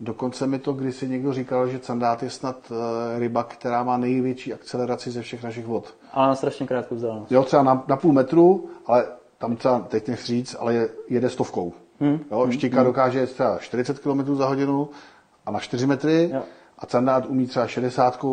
dokonce 0.00 0.46
mi 0.46 0.58
to 0.58 0.72
kdysi 0.72 1.08
někdo 1.08 1.32
říkal, 1.32 1.68
že 1.68 1.78
candát 1.78 2.22
je 2.22 2.30
snad 2.30 2.72
eh, 2.72 3.18
ryba, 3.18 3.42
která 3.44 3.82
má 3.84 3.96
největší 3.96 4.54
akceleraci 4.54 5.10
ze 5.10 5.22
všech 5.22 5.42
našich 5.42 5.66
vod. 5.66 5.94
Ale 6.12 6.28
na 6.28 6.34
strašně 6.34 6.66
krátkou 6.66 6.94
vzdálenost. 6.94 7.32
Jo, 7.32 7.42
třeba 7.42 7.62
na, 7.62 7.84
na 7.88 7.96
půl 7.96 8.12
metru, 8.12 8.68
ale 8.86 9.04
tam 9.38 9.56
třeba, 9.56 9.78
teď 9.80 10.08
nechci 10.08 10.26
říct, 10.26 10.56
ale 10.58 10.74
je, 10.74 10.88
jede 11.08 11.30
stovkou. 11.30 11.72
Hmm. 12.00 12.20
Jo, 12.30 12.50
štika 12.50 12.82
dokáže 12.82 13.18
jet 13.18 13.32
třeba 13.32 13.58
40 13.58 13.98
km 13.98 14.34
za 14.36 14.46
hodinu 14.46 14.88
a 15.46 15.50
na 15.50 15.60
4 15.60 15.86
metry 15.86 16.30
Jo. 16.34 16.42
A 16.80 16.86
candát 16.86 17.26
umí 17.26 17.46
třeba 17.46 17.66
60, 17.66 18.24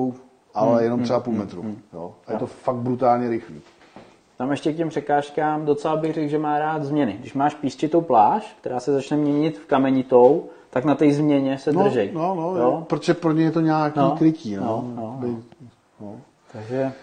ale 0.54 0.72
Hmm, 0.76 0.84
jenom 0.84 1.04
třeba 1.04 1.20
půl 1.20 1.34
metru. 1.34 1.76
Jo. 1.94 2.16
A 2.28 2.32
je 2.32 2.38
to 2.38 2.46
fakt 2.48 2.76
brutálně 2.76 3.30
rychlý. 3.30 3.62
Tam 4.38 4.52
ještě 4.52 4.74
k 4.74 4.78
těm 4.78 4.90
překážkám 4.90 5.66
docela 5.66 5.96
bych 5.96 6.14
řekl, 6.14 6.30
že 6.30 6.40
má 6.40 6.60
rád 6.60 6.84
změny. 6.84 7.18
Když 7.20 7.34
máš 7.34 7.56
písčitou 7.56 8.02
pláž, 8.02 8.58
která 8.62 8.80
se 8.80 8.94
začne 8.94 9.18
měnit 9.18 9.58
v 9.58 9.66
kamenitou, 9.66 10.46
tak 10.70 10.86
na 10.86 10.96
té 10.96 11.12
změně 11.14 11.58
se 11.58 11.72
No, 11.72 11.84
držej. 11.84 12.12
no, 12.14 12.36
no, 12.36 12.56
jo? 12.58 12.86
protože 12.90 13.14
pro 13.14 13.32
ně 13.32 13.44
je 13.44 13.52
to 13.52 13.62
nějaký 13.62 14.00
No, 14.00 14.16
krytí. 14.18 14.56
No. 14.56 14.64
no, 14.64 14.84
no, 14.96 15.20
no. 15.22 15.40
no. 16.02 16.16
Takže 16.52 16.94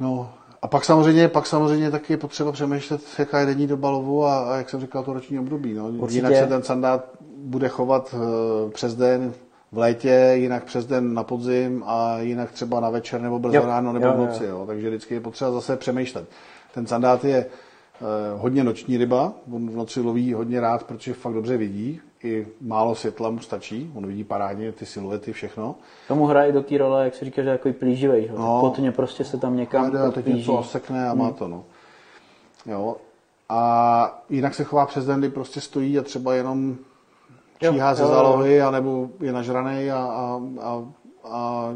No, 0.00 0.30
a 0.62 0.68
pak 0.68 0.84
samozřejmě, 0.84 1.28
pak 1.28 1.46
samozřejmě 1.46 1.90
taky 1.90 2.12
je 2.12 2.16
potřeba 2.16 2.52
přemýšlet, 2.52 3.00
jaká 3.18 3.40
je 3.40 3.46
denní 3.46 3.66
doba 3.66 3.90
lovu 3.90 4.24
a, 4.24 4.38
a 4.52 4.56
jak 4.56 4.70
jsem 4.70 4.80
říkal, 4.80 5.02
to 5.04 5.12
roční 5.12 5.38
období. 5.38 5.74
No. 5.74 5.88
Určitě. 5.88 6.18
Jinak 6.18 6.34
se 6.36 6.46
ten 6.46 6.62
sandát 6.62 7.04
bude 7.36 7.68
chovat 7.68 8.14
eh, 8.14 8.70
přes 8.70 8.94
den 8.94 9.32
v 9.72 9.78
létě, 9.78 10.30
jinak 10.34 10.64
přes 10.64 10.86
den 10.86 11.14
na 11.14 11.22
podzim 11.24 11.82
a 11.86 12.18
jinak 12.18 12.52
třeba 12.52 12.80
na 12.80 12.90
večer 12.90 13.20
nebo 13.20 13.38
brzo 13.38 13.56
Jo. 13.56 13.66
ráno 13.66 13.92
nebo 13.92 14.06
Jo, 14.06 14.12
v 14.12 14.18
noci. 14.18 14.44
jo. 14.44 14.64
Takže 14.66 14.88
vždycky 14.88 15.14
je 15.14 15.20
potřeba 15.20 15.50
zase 15.50 15.76
přemýšlet. 15.76 16.28
Ten 16.74 16.86
sandát 16.86 17.24
je 17.24 17.36
eh, 17.46 17.46
hodně 18.36 18.64
noční 18.64 18.96
ryba, 18.96 19.32
on 19.52 19.70
v 19.70 19.76
noci 19.76 20.00
loví 20.00 20.32
hodně 20.32 20.60
rád, 20.60 20.82
protože 20.84 21.14
fakt 21.14 21.34
dobře 21.34 21.56
vidí, 21.56 22.00
i 22.24 22.46
málo 22.60 22.94
světla 22.94 23.30
mu 23.30 23.38
stačí, 23.38 23.92
on 23.94 24.06
vidí 24.06 24.24
parádně 24.24 24.72
ty 24.72 24.86
siluety, 24.86 25.32
všechno. 25.32 25.74
tomu 26.08 26.26
hraje 26.26 26.52
do 26.52 26.62
té 26.62 26.78
role, 26.78 27.04
jak 27.04 27.14
se 27.14 27.24
říká, 27.24 27.42
že 27.42 27.48
je 27.48 27.54
takový 27.58 27.74
plíživej. 27.74 28.22
Že? 28.26 28.32
No. 28.38 28.60
Potně 28.60 28.92
prostě 28.92 29.24
se 29.24 29.38
tam 29.38 29.56
někam 29.56 29.96
a 30.06 30.10
teď 30.10 30.26
něco 30.26 30.52
osekne 30.52 31.08
a 31.08 31.14
má 31.14 31.30
to, 31.30 31.48
no. 31.48 31.64
Jo. 32.66 32.96
A 33.48 34.22
jinak 34.30 34.54
se 34.54 34.64
chová 34.64 34.86
přes 34.86 35.06
den, 35.06 35.18
kdy 35.18 35.28
prostě 35.28 35.60
stojí 35.60 35.98
a 35.98 36.02
třeba 36.02 36.34
jenom 36.34 36.76
Jo, 37.62 37.72
číhá 37.72 37.94
ze 37.94 38.06
zálohy, 38.06 38.62
anebo 38.62 39.10
je 39.20 39.32
nažraný 39.32 39.90
a, 39.90 39.96
a, 39.96 40.40
a, 40.60 40.84
a 41.24 41.68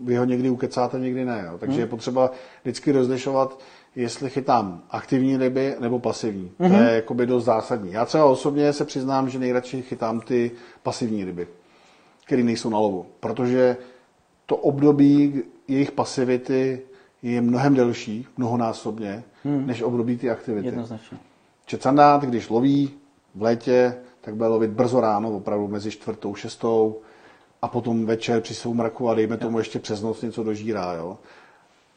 vy 0.00 0.16
ho 0.16 0.24
někdy 0.24 0.50
ukecáte, 0.50 0.98
někdy 1.00 1.24
ne. 1.24 1.44
Jo. 1.46 1.58
Takže 1.58 1.80
je 1.80 1.86
potřeba 1.86 2.30
vždycky 2.62 2.92
rozlišovat, 2.92 3.60
jestli 3.96 4.30
chytám 4.30 4.82
aktivní 4.90 5.36
ryby 5.36 5.74
nebo 5.80 5.98
pasivní. 5.98 6.50
To 6.58 6.64
je 6.64 6.94
jakoby 6.94 7.26
dost 7.26 7.44
zásadní. 7.44 7.92
Já 7.92 8.04
třeba 8.04 8.24
osobně 8.24 8.72
se 8.72 8.84
přiznám, 8.84 9.28
že 9.28 9.38
nejradši 9.38 9.82
chytám 9.82 10.20
ty 10.20 10.50
pasivní 10.82 11.24
ryby, 11.24 11.48
které 12.26 12.42
nejsou 12.42 12.70
na 12.70 12.78
lovu, 12.78 13.06
protože 13.20 13.76
to 14.46 14.56
období 14.56 15.42
jejich 15.68 15.92
pasivity 15.92 16.82
je 17.22 17.40
mnohem 17.40 17.74
delší, 17.74 18.26
mnohonásobně, 18.36 19.22
než 19.44 19.82
období 19.82 20.16
ty 20.16 20.30
aktivity. 20.30 20.66
Jednoznačně. 20.66 21.18
Čecandát, 21.66 22.24
když 22.24 22.48
loví 22.48 22.90
v 23.34 23.42
létě, 23.42 23.96
tak 24.20 24.34
bude 24.34 24.48
lovit 24.48 24.70
brzo 24.70 25.00
ráno, 25.00 25.30
opravdu 25.30 25.68
mezi 25.68 25.90
čtvrtou, 25.90 26.34
šestou 26.34 27.00
a 27.62 27.68
potom 27.68 28.06
večer 28.06 28.40
při 28.40 28.54
soumraku 28.54 29.08
a 29.10 29.14
dejme 29.14 29.36
tomu 29.36 29.58
ještě 29.58 29.78
přes 29.78 30.02
noc 30.02 30.22
něco 30.22 30.44
dožírá. 30.44 30.92
Jo? 30.92 31.18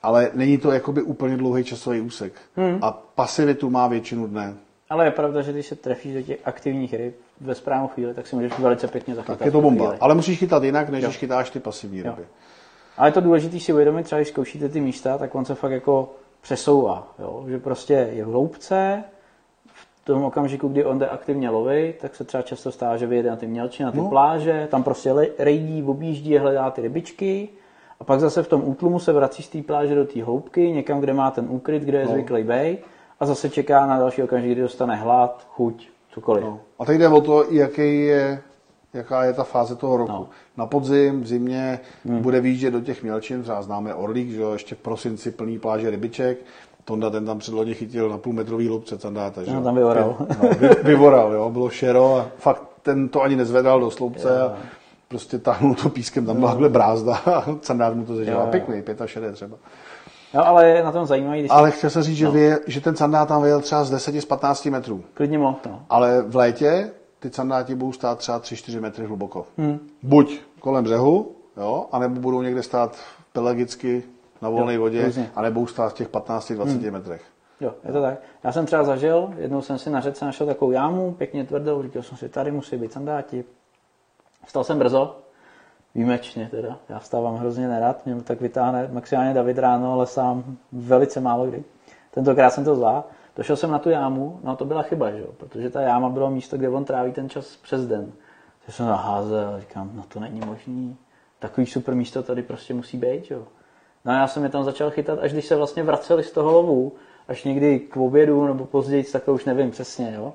Ale 0.03 0.32
není 0.34 0.57
to 0.57 0.71
jakoby 0.71 1.01
úplně 1.01 1.38
dlouhý 1.38 1.63
časový 1.63 2.01
úsek. 2.01 2.34
Hmm. 2.55 2.80
A 2.82 2.91
pasivitu 2.91 3.69
má 3.69 3.88
většinu 3.88 4.28
dne. 4.28 4.53
Ale 4.89 5.05
je 5.05 5.11
pravda, 5.11 5.41
že 5.41 5.51
když 5.51 5.67
se 5.67 5.76
trefíš 5.76 6.13
do 6.13 6.21
těch 6.21 6.38
aktivních 6.45 6.93
ryb 6.93 7.15
ve 7.41 7.55
správnou 7.55 7.88
chvíli, 7.88 8.13
tak 8.13 8.28
si 8.28 8.36
můžeš 8.36 8.59
velice 8.59 8.88
pěkně 8.88 9.15
zachytat. 9.15 9.39
Tak 9.39 9.45
je 9.45 9.51
to 9.51 9.61
bomba. 9.61 9.86
chvíli. 9.86 9.99
Ale 9.99 10.15
musíš 10.15 10.39
chytat 10.39 10.63
jinak, 10.63 10.89
než 10.89 11.03
Jo. 11.03 11.09
když 11.09 11.17
chytáš 11.17 11.49
ty 11.49 11.59
pasivní 11.59 11.97
Jo. 11.99 12.03
ryby. 12.03 12.28
Ale 12.97 13.07
je 13.07 13.11
to 13.11 13.21
důležité 13.21 13.59
si 13.59 13.74
uvědomit, 13.74 14.03
třeba 14.03 14.19
když 14.19 14.28
zkoušíte 14.30 14.69
ty 14.69 14.82
místa, 14.82 15.17
tak 15.17 15.36
on 15.36 15.45
se 15.45 15.55
fakt 15.55 15.71
jako 15.71 16.11
přesouvá. 16.41 17.13
Jo? 17.19 17.45
Že 17.47 17.59
prostě 17.59 17.93
je 17.93 18.26
v 18.26 18.28
hloubce, 18.28 19.03
tom 20.04 20.24
okamžiku, 20.24 20.68
kdy 20.68 20.86
on 20.86 20.99
jde 20.99 21.08
aktivně 21.08 21.49
lovit, 21.49 21.95
tak 22.01 22.16
se 22.16 22.24
třeba 22.24 22.43
často 22.43 22.72
stává, 22.72 22.97
že 22.97 23.08
vyjede 23.08 23.30
na 23.30 23.36
ty 23.36 23.47
mělči, 23.47 23.84
na 23.84 23.91
ty 23.91 23.97
No. 23.97 24.10
pláže, 24.10 24.68
tam 24.72 24.84
prostě 24.84 25.14
rejdí, 25.39 25.84
objíždí, 25.84 26.38
hledá 26.38 26.72
ty 26.72 26.82
rybičky 26.82 27.49
a 27.99 28.04
pak 28.04 28.20
zase 28.20 28.43
v 28.43 28.47
tom 28.47 28.62
útlumu 28.66 28.99
se 28.99 29.14
vrací 29.14 29.43
z 29.43 29.49
té 29.49 29.62
pláže 29.62 29.95
do 29.95 30.06
té 30.06 30.24
hloubky, 30.24 30.72
někam, 30.72 30.99
kde 30.99 31.14
má 31.14 31.32
ten 31.32 31.45
úkryt, 31.49 31.84
kde 31.84 31.97
je 31.99 32.06
No. 32.06 32.12
zvyklý 32.12 32.43
bej 32.43 32.78
a 33.20 33.26
zase 33.26 33.49
čeká 33.49 33.86
na 33.86 33.99
další 33.99 34.24
okamžik, 34.24 34.51
kdy 34.51 34.62
dostane 34.62 34.95
hlad, 34.95 35.47
chuť, 35.49 35.88
cokoliv. 36.14 36.43
No. 36.43 36.60
A 36.80 36.86
teď 36.86 36.97
jde 36.99 37.08
o 37.08 37.22
to, 37.22 37.45
jaký 37.51 38.06
je, 38.06 38.41
jaká 38.93 39.24
je 39.24 39.34
ta 39.34 39.43
fáze 39.43 39.76
toho 39.76 39.97
roku. 39.97 40.12
No. 40.12 40.28
Na 40.58 40.66
podzim, 40.66 41.22
v 41.22 41.28
zimě 41.28 41.80
hmm. 42.06 42.22
bude 42.22 42.41
výjíždět 42.41 42.74
do 42.74 42.82
těch 42.82 43.04
mělčin, 43.04 43.43
třeba 43.43 43.62
známe 43.62 43.95
Orlík, 43.95 44.30
že 44.30 44.41
jo, 44.41 44.54
ještě 44.54 44.76
v 44.76 44.80
prosinci 44.80 45.32
plný 45.32 45.60
pláže 45.60 45.89
rybiček. 45.89 46.38
Tonda 46.86 47.09
ten 47.09 47.25
tam 47.25 47.39
předloni 47.39 47.73
chytil 47.73 48.09
na 48.09 48.17
půlmetrový 48.17 48.69
loupce 48.69 48.97
candáta. 48.97 49.43
Že 49.43 49.51
No, 49.51 49.57
jo. 49.57 49.63
tam 49.63 49.75
vyvoral. 49.75 50.17
No, 50.43 50.49
vy, 50.59 50.69
vyvoral, 50.84 51.34
jo, 51.34 51.49
bylo 51.49 51.69
šero 51.69 52.17
a 52.17 52.27
fakt 52.38 52.63
ten 52.81 53.09
to 53.09 53.21
ani 53.21 53.36
nezvedal 53.36 53.79
do 53.79 53.91
sloupce 53.91 54.41
a 54.41 54.53
prostě 55.07 55.39
táhnul 55.39 55.75
to 55.75 55.89
pískem, 55.89 56.25
tam 56.25 56.38
byla 56.38 56.49
takhle 56.51 56.69
brázda 56.69 57.15
a 57.15 57.43
candát 57.61 57.95
mu 57.95 58.05
to 58.05 58.13
Jo, 58.13 58.25
jo. 58.31 58.47
Pěkný, 58.51 58.84
65 59.05 59.34
třeba. 59.34 59.57
No, 60.34 60.47
ale 60.47 60.67
je 60.69 60.84
na 60.84 60.91
tom 60.91 61.05
zajímavý, 61.05 61.39
když 61.39 61.51
Ale 61.51 61.71
chtěl 61.71 61.89
jsem 61.89 62.03
říct, 62.03 62.17
že, 62.17 62.29
vyje, 62.29 62.59
že 62.67 62.81
ten 62.81 62.95
candát 62.95 63.27
tam 63.27 63.43
vyjel 63.43 63.61
třeba 63.61 63.84
z 63.84 63.89
10 63.89 64.15
z 64.15 64.25
15 64.25 64.65
metrů. 64.65 65.03
klidně 65.13 65.38
mohl, 65.38 65.57
no. 65.65 65.79
Ale 65.89 66.21
v 66.21 66.36
létě 66.36 66.91
ty 67.19 67.29
candáti 67.29 67.75
budou 67.75 67.91
stát 67.91 68.17
třeba 68.17 68.39
3-4 68.39 68.81
metry 68.81 69.05
hluboko. 69.05 69.45
Hmm. 69.57 69.79
Buď 70.03 70.39
kolem 70.59 70.84
břehu, 70.84 71.31
jo, 71.57 71.86
anebo 71.91 72.21
budou 72.21 72.41
někde 72.41 72.63
stát 72.63 72.97
pelagicky 73.34 74.03
na 74.44 74.50
volné 74.50 74.78
vodě, 74.78 75.06
různě. 75.06 75.32
anebo 75.36 75.60
budou 75.60 75.68
stát 75.68 75.89
v 75.89 75.94
těch 75.94 76.10
15-20 76.10 76.66
hmm. 76.66 76.91
metrech. 76.91 77.22
Jo, 77.62 77.74
je 77.84 77.94
to 77.94 78.02
tak. 78.02 78.18
Já 78.44 78.52
jsem 78.52 78.66
třeba 78.66 78.84
zažil, 78.84 79.34
jednou 79.38 79.62
jsem 79.62 79.78
si 79.78 79.89
na 79.89 80.02
řece 80.02 80.26
našel 80.26 80.48
takovou 80.48 80.72
jámu, 80.72 81.14
pěkně 81.14 81.44
tvrdou, 81.44 81.84
říkal 81.84 82.04
jsem 82.04 82.18
si, 82.18 82.30
tady 82.30 82.52
musí 82.52 82.78
být 82.78 82.94
sandáti. 82.94 83.46
Vstal 84.46 84.64
jsem 84.64 84.80
brzo, 84.80 85.18
výjimečně 85.96 86.48
teda, 86.52 86.78
já 86.89 87.00
vstávám 87.00 87.36
hrozně 87.36 87.68
nerad, 87.68 88.06
mě 88.06 88.22
tak 88.22 88.41
vytáhne 88.41 88.89
maximálně 88.91 89.34
David 89.34 89.58
ráno, 89.58 89.94
ale 89.94 90.08
sám 90.08 90.58
velice 90.72 91.20
málo 91.20 91.46
kdy. 91.46 91.64
Tentokrát 92.12 92.50
jsem 92.50 92.66
to 92.66 92.76
zvládl. 92.76 93.04
Došel 93.36 93.56
jsem 93.56 93.72
na 93.72 93.80
tu 93.80 93.89
jámu, 93.89 94.39
no 94.44 94.56
to 94.56 94.66
byla 94.66 94.82
chyba, 94.82 95.12
že 95.12 95.20
jo? 95.20 95.28
protože 95.38 95.70
ta 95.70 95.82
jáma 95.82 96.10
bylo 96.10 96.30
místo, 96.30 96.58
kde 96.58 96.70
on 96.70 96.86
tráví 96.86 97.12
ten 97.12 97.30
čas 97.30 97.56
přes 97.56 97.88
den. 97.88 98.12
Takže 98.66 98.78
jsem 98.78 98.88
naházel, 98.88 99.60
říkám, 99.60 99.91
no 99.94 100.04
to 100.08 100.20
není 100.20 100.41
možný. 100.46 100.98
Takový 101.39 101.68
super 101.68 101.96
místo 101.96 102.24
tady 102.24 102.44
prostě 102.44 102.74
musí 102.74 102.98
být, 102.98 103.32
jo. 103.32 103.44
No 104.06 104.12
a 104.12 104.16
já 104.16 104.28
jsem 104.28 104.43
je 104.43 104.49
tam 104.49 104.64
začal 104.64 104.91
chytat, 104.91 105.20
až 105.20 105.34
když 105.34 105.45
se 105.45 105.56
vlastně 105.56 105.84
vraceli 105.84 106.24
z 106.24 106.32
toho 106.32 106.51
lovu, 106.51 106.93
až 107.28 107.43
někdy 107.43 107.80
k 107.80 107.97
obědu 107.97 108.47
nebo 108.47 108.66
později, 108.66 109.04
tak 109.04 109.24
to 109.24 109.34
už 109.34 109.45
nevím 109.45 109.72
přesně, 109.72 110.14
jo. 110.16 110.34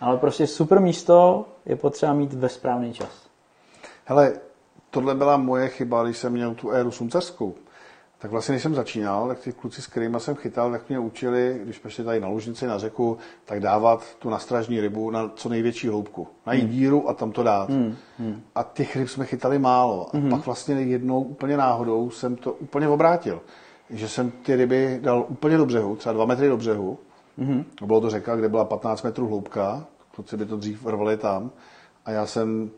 Ale 0.00 0.18
prostě 0.18 0.46
super 0.46 0.80
místo 0.80 1.44
je 1.66 1.76
potřeba 1.76 2.12
mít 2.12 2.32
ve 2.32 2.48
správný 2.48 2.92
čas. 2.92 3.26
Hele, 4.04 4.32
tohle 4.90 5.14
byla 5.14 5.36
moje 5.36 5.68
chyba, 5.68 6.04
když 6.04 6.18
jsem 6.18 6.32
měl 6.32 6.54
tu 6.54 6.70
éru 6.70 6.90
suncařskou. 6.90 7.54
Tak 8.24 8.30
vlastně, 8.30 8.52
když 8.52 8.62
jsem 8.62 8.74
začínal, 8.74 9.28
tak 9.28 9.38
ty 9.38 9.52
kluci, 9.52 9.82
s 9.82 9.86
kterými 9.86 10.20
jsem 10.20 10.34
chytal, 10.34 10.70
tak 10.70 10.88
mě 10.88 10.98
učili, 10.98 11.60
když 11.64 11.76
jsme 11.76 11.90
šli 11.90 12.04
tady 12.04 12.20
na 12.20 12.28
lužnici, 12.28 12.66
na 12.66 12.78
řeku, 12.78 13.18
tak 13.44 13.60
dávat 13.60 14.04
tu 14.18 14.30
nastražní 14.30 14.80
rybu 14.80 15.10
na 15.10 15.30
co 15.34 15.48
největší 15.48 15.88
hloubku. 15.88 16.28
Najít 16.46 16.64
hmm. 16.64 16.72
díru 16.72 17.08
a 17.08 17.14
tam 17.14 17.32
to 17.32 17.42
dát. 17.42 17.70
Hmm. 17.70 17.96
Hmm. 18.18 18.42
A 18.54 18.62
těch 18.62 18.96
ryb 18.96 19.08
jsme 19.08 19.26
chytali 19.26 19.58
málo. 19.58 20.08
A 20.12 20.16
hmm. 20.16 20.30
pak 20.30 20.46
vlastně 20.46 20.74
jednou 20.74 21.22
úplně 21.22 21.56
náhodou 21.56 22.10
jsem 22.10 22.36
to 22.36 22.52
úplně 22.52 22.88
obrátil. 22.88 23.40
Že 23.90 24.08
jsem 24.08 24.30
ty 24.30 24.56
ryby 24.56 24.98
dal 25.02 25.24
úplně 25.28 25.56
do 25.56 25.66
břehu, 25.66 25.96
třeba 25.96 26.12
dva 26.12 26.24
metry 26.24 26.48
do 26.48 26.56
břehu. 26.56 26.98
Hmm. 27.38 27.64
Bylo 27.86 28.00
to 28.00 28.10
řeka, 28.10 28.36
kde 28.36 28.48
byla 28.48 28.64
15 28.64 29.02
metrů 29.02 29.28
hloubka. 29.28 29.86
Kluci 30.14 30.36
by 30.36 30.46
to 30.46 30.56
dřív 30.56 30.86
rvali 30.86 31.16
tam. 31.16 31.50
A 32.04 32.10
já 32.10 32.26
jsem 32.26 32.70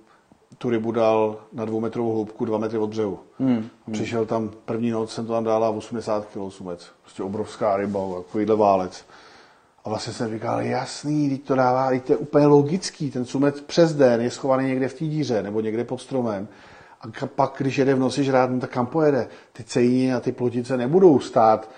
tu 0.58 0.70
rybu 0.70 0.92
dal 0.92 1.36
na 1.52 1.64
dvoumetrovou 1.64 2.12
hloubku, 2.12 2.44
dva 2.44 2.58
metry 2.58 2.78
od 2.78 2.86
břehu. 2.86 3.18
Hmm. 3.38 3.68
Přišel 3.92 4.26
tam, 4.26 4.50
první 4.64 4.90
noc 4.90 5.12
jsem 5.12 5.26
to 5.26 5.32
tam 5.32 5.44
dala 5.44 5.68
80 5.70 6.26
kg 6.26 6.52
sumec. 6.52 6.86
Prostě 7.02 7.22
obrovská 7.22 7.76
ryba, 7.76 8.00
takovýhle 8.16 8.56
válec. 8.56 9.04
A 9.84 9.88
vlastně 9.88 10.12
jsem 10.12 10.30
říkal, 10.30 10.60
jasný, 10.60 11.30
teď 11.30 11.42
to 11.42 11.54
dává, 11.54 11.90
teď 11.90 12.04
to 12.04 12.12
je 12.12 12.16
úplně 12.16 12.46
logický, 12.46 13.10
ten 13.10 13.24
sumec 13.24 13.60
přes 13.60 13.94
den 13.94 14.20
je 14.20 14.30
schovaný 14.30 14.68
někde 14.68 14.88
v 14.88 14.94
té 14.94 15.04
díře 15.04 15.42
nebo 15.42 15.60
někde 15.60 15.84
pod 15.84 16.00
stromem. 16.00 16.48
A 17.00 17.26
pak, 17.26 17.54
když 17.58 17.78
jede 17.78 17.94
v 17.94 17.98
noci 17.98 18.24
žrát, 18.24 18.50
no 18.50 18.60
tak 18.60 18.70
kam 18.70 18.86
pojede? 18.86 19.28
Ty 19.52 19.64
cejny 19.64 20.14
a 20.14 20.20
ty 20.20 20.32
plotice 20.32 20.76
nebudou 20.76 21.20
stát 21.20 21.70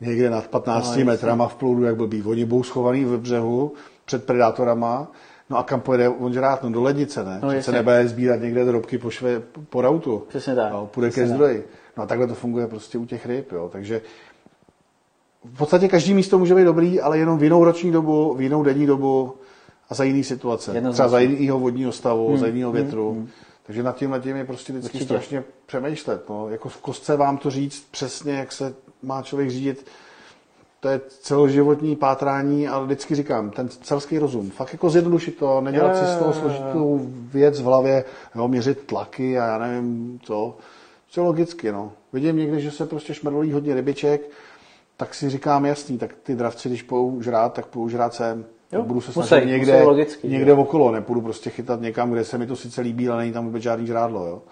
někde 0.00 0.30
nad 0.30 0.46
15 0.48 0.96
No, 0.96 1.04
metrama 1.04 1.48
v 1.48 1.54
ploudu, 1.54 1.84
jak 1.84 1.96
blbý. 1.96 2.22
Oni 2.22 2.44
budou 2.44 2.62
schovaný 2.62 3.04
ve 3.04 3.18
břehu 3.18 3.72
před 4.04 4.24
predátorama, 4.24 5.08
No 5.50 5.58
a 5.58 5.62
kam 5.62 5.80
pojede 5.80 6.08
on 6.08 6.32
žrát? 6.32 6.62
No 6.62 6.70
do 6.70 6.82
lednice, 6.82 7.24
ne? 7.24 7.40
No, 7.42 7.62
se 7.62 7.72
nebude 7.72 8.08
sbírat 8.08 8.40
někde 8.40 8.64
drobky 8.64 8.98
po, 8.98 9.10
šve, 9.10 9.40
po 9.70 9.80
rautu. 9.80 10.22
Přesně 10.28 10.54
tak. 10.54 10.72
No, 10.72 10.86
půjde 10.86 11.08
Přesně 11.08 11.22
ke 11.22 11.28
tak. 11.28 11.34
zdroji. 11.36 11.68
No 11.96 12.02
a 12.02 12.06
takhle 12.06 12.26
to 12.26 12.34
funguje 12.34 12.66
prostě 12.66 12.98
u 12.98 13.06
těch 13.06 13.26
ryb, 13.26 13.52
jo. 13.52 13.68
Takže 13.72 14.00
v 15.44 15.58
podstatě 15.58 15.88
každý 15.88 16.14
místo 16.14 16.38
může 16.38 16.54
být 16.54 16.64
dobrý, 16.64 17.00
ale 17.00 17.18
jenom 17.18 17.38
v 17.38 17.42
jinou 17.42 17.64
roční 17.64 17.92
dobu, 17.92 18.34
v 18.34 18.40
jinou 18.40 18.62
denní 18.62 18.86
dobu 18.86 19.34
a 19.90 19.94
za 19.94 20.04
jiný 20.04 20.24
situace. 20.24 20.70
Jednoznačně. 20.74 20.94
Třeba 20.94 21.08
za 21.08 21.18
jiného 21.18 21.58
vodního 21.58 21.92
stavu, 21.92 22.28
hmm. 22.28 22.38
za 22.38 22.46
jiného 22.46 22.72
větru. 22.72 23.12
Hmm. 23.12 23.28
Takže 23.66 23.82
nad 23.82 23.96
tím, 23.96 24.10
nad 24.10 24.22
tím 24.22 24.36
je 24.36 24.44
prostě 24.44 24.72
vždycky 24.72 24.88
Určitě. 24.88 25.04
strašně 25.04 25.44
přemýšlet. 25.66 26.28
No. 26.28 26.48
Jako 26.48 26.68
v 26.68 26.76
kostce 26.80 27.16
vám 27.16 27.38
to 27.38 27.50
říct 27.50 27.86
přesně, 27.90 28.32
jak 28.32 28.52
se 28.52 28.74
má 29.02 29.22
člověk 29.22 29.50
řídit, 29.50 29.86
to 30.80 30.88
je 30.88 31.00
celoživotní 31.08 31.96
pátrání, 31.96 32.68
ale 32.68 32.84
vždycky 32.84 33.14
říkám, 33.14 33.50
ten 33.50 33.68
celský 33.68 34.18
rozum, 34.18 34.50
fakt 34.50 34.72
jako 34.72 34.90
zjednodušit 34.90 35.36
to, 35.38 35.60
nedělat 35.60 35.96
si 35.96 36.04
z 36.04 36.16
toho 36.16 36.32
složitou 36.32 37.00
věc 37.32 37.60
v 37.60 37.64
hlavě, 37.64 38.04
jo, 38.34 38.48
měřit 38.48 38.86
tlaky 38.86 39.38
a 39.38 39.46
já 39.46 39.58
nevím 39.58 40.20
co. 40.22 40.56
Co 41.10 41.24
logicky, 41.24 41.72
no. 41.72 41.92
Vidím 42.12 42.36
někdy, 42.36 42.60
že 42.60 42.70
se 42.70 42.86
prostě 42.86 43.14
šmrdolí 43.14 43.52
hodně 43.52 43.74
rybiček, 43.74 44.30
tak 44.96 45.14
si 45.14 45.30
říkám, 45.30 45.66
jasný, 45.66 45.98
tak 45.98 46.14
ty 46.22 46.34
dravci, 46.34 46.68
když 46.68 46.82
půjdou 46.82 47.22
žrát, 47.22 47.52
tak 47.52 47.66
půjdou 47.66 47.88
žrát 47.88 48.14
sem. 48.14 48.44
Jo, 48.72 48.82
budu 48.82 49.00
se 49.00 49.12
snažit 49.12 49.46
někde, 49.46 49.72
musej 49.72 49.86
logicky, 49.86 50.28
někde 50.28 50.50
jo. 50.50 50.56
okolo, 50.56 50.92
nepůjdu 50.92 51.20
prostě 51.20 51.50
chytat 51.50 51.80
někam, 51.80 52.10
kde 52.10 52.24
se 52.24 52.38
mi 52.38 52.46
to 52.46 52.56
sice 52.56 52.80
líbí, 52.80 53.08
ale 53.08 53.18
není 53.18 53.32
tam 53.32 53.44
vůbec 53.44 53.62
žádný 53.62 53.86
žrádlo, 53.86 54.26
jo. 54.26 54.42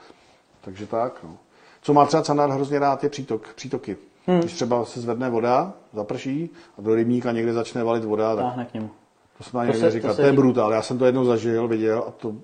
Takže 0.61 0.87
tak, 0.87 1.20
no. 1.24 1.37
Co 1.83 1.95
má 1.95 2.07
třeba 2.07 2.24
sandát 2.24 2.51
hrozně 2.51 2.79
rád, 2.79 3.05
je 3.05 3.11
přítok, 3.11 3.55
přítoky. 3.55 3.97
Hmm. 4.29 4.41
Když 4.41 4.53
třeba 4.53 4.85
se 4.85 5.01
zvedne 5.01 5.31
voda, 5.31 5.72
zaprší 5.93 6.51
a 6.79 6.83
do 6.83 6.95
rybníka 6.95 7.33
někde 7.33 7.53
začne 7.53 7.85
valit 7.85 8.05
voda, 8.05 8.37
tak 8.37 8.45
Táhne 8.45 8.64
k 8.64 8.74
němu. 8.74 8.91
to 9.39 9.45
se 9.45 9.51
To 9.53 9.59
někde 9.62 9.79
se- 9.79 9.85
to 9.85 9.91
říkat. 9.91 10.14
se 10.14 10.22
To 10.22 10.26
je 10.26 10.33
brutál. 10.33 10.72
Já 10.72 10.83
jsem 10.83 10.99
to 10.99 11.07
jednou 11.07 11.24
zažil, 11.24 11.68
viděl 11.68 12.05
a 12.09 12.11
to 12.11 12.35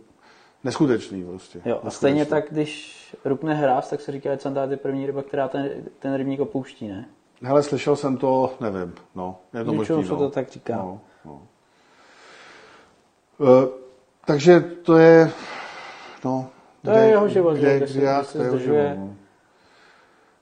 neskutečný 0.65 1.25
prostě. 1.25 1.59
Jo, 1.59 1.63
a 1.65 1.69
Neskutečný. 1.75 1.97
stejně 1.97 2.27
tak, 2.27 2.45
když 2.51 3.01
rupne 3.25 3.55
hráz, 3.55 3.91
tak 3.91 4.01
se 4.01 4.13
říká, 4.13 4.35
že 4.35 4.41
sandát 4.41 4.71
je 4.71 4.77
první 4.77 5.07
ryba, 5.07 5.23
která 5.23 5.49
ten, 5.49 5.71
ten 5.99 6.15
rybník 6.15 6.41
opouští, 6.41 6.89
ne? 6.89 7.05
Hele, 7.43 7.63
slyšel 7.63 7.97
jsem 7.97 8.17
to, 8.17 8.55
nevím, 8.61 8.95
no, 9.15 9.37
je 9.55 9.65
to 9.65 9.73
možný, 9.73 10.05
se 10.05 10.13
no. 10.13 10.19
to 10.19 10.31
tak 10.31 10.49
říká. 10.51 10.77
No, 10.77 11.01
no. 11.25 11.43
E, 13.41 13.69
takže 14.27 14.61
to 14.61 14.97
je, 14.97 15.31
no, 16.25 16.47
To 16.85 16.91
je 16.91 17.09
jeho 17.09 17.29
život, 17.29 17.57
kde, 17.57 17.61
že? 17.61 17.77
kde, 17.77 17.79
Kde 17.79 17.87
se- 17.89 17.99
kde 17.99 18.07
jak, 18.07 18.17
kde 18.21 18.25
se 18.27 18.33
to 18.33 18.39
je 18.39 18.45
jeho 18.47 18.57
zdržuje. 18.57 18.89
život, 18.95 19.01
no. 19.07 19.15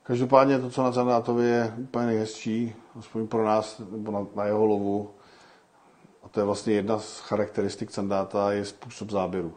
Každopádně 0.03 0.59
to, 0.59 0.69
co 0.69 0.83
na 0.83 0.91
Zandátovi 0.91 1.45
je 1.45 1.73
úplně 1.77 2.05
nejhezčí, 2.05 2.75
aspoň 2.99 3.27
pro 3.27 3.45
nás, 3.45 3.81
nebo 3.91 4.11
na, 4.11 4.27
na 4.35 4.45
jeho 4.45 4.65
lovu, 4.65 5.09
a 6.23 6.29
to 6.29 6.39
je 6.39 6.43
vlastně 6.43 6.73
jedna 6.73 6.99
z 6.99 7.19
charakteristik 7.19 7.91
Sandáta, 7.91 8.51
je 8.51 8.65
způsob 8.65 9.09
záběru, 9.09 9.53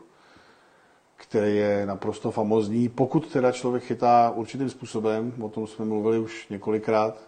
který 1.17 1.57
je 1.57 1.87
naprosto 1.87 2.31
famózní. 2.31 2.89
Pokud 2.89 3.33
teda 3.33 3.53
člověk 3.53 3.85
chytá 3.85 4.31
určitým 4.31 4.71
způsobem, 4.71 5.33
o 5.41 5.49
tom 5.49 5.67
jsme 5.67 5.85
mluvili 5.85 6.19
už 6.19 6.49
několikrát, 6.49 7.19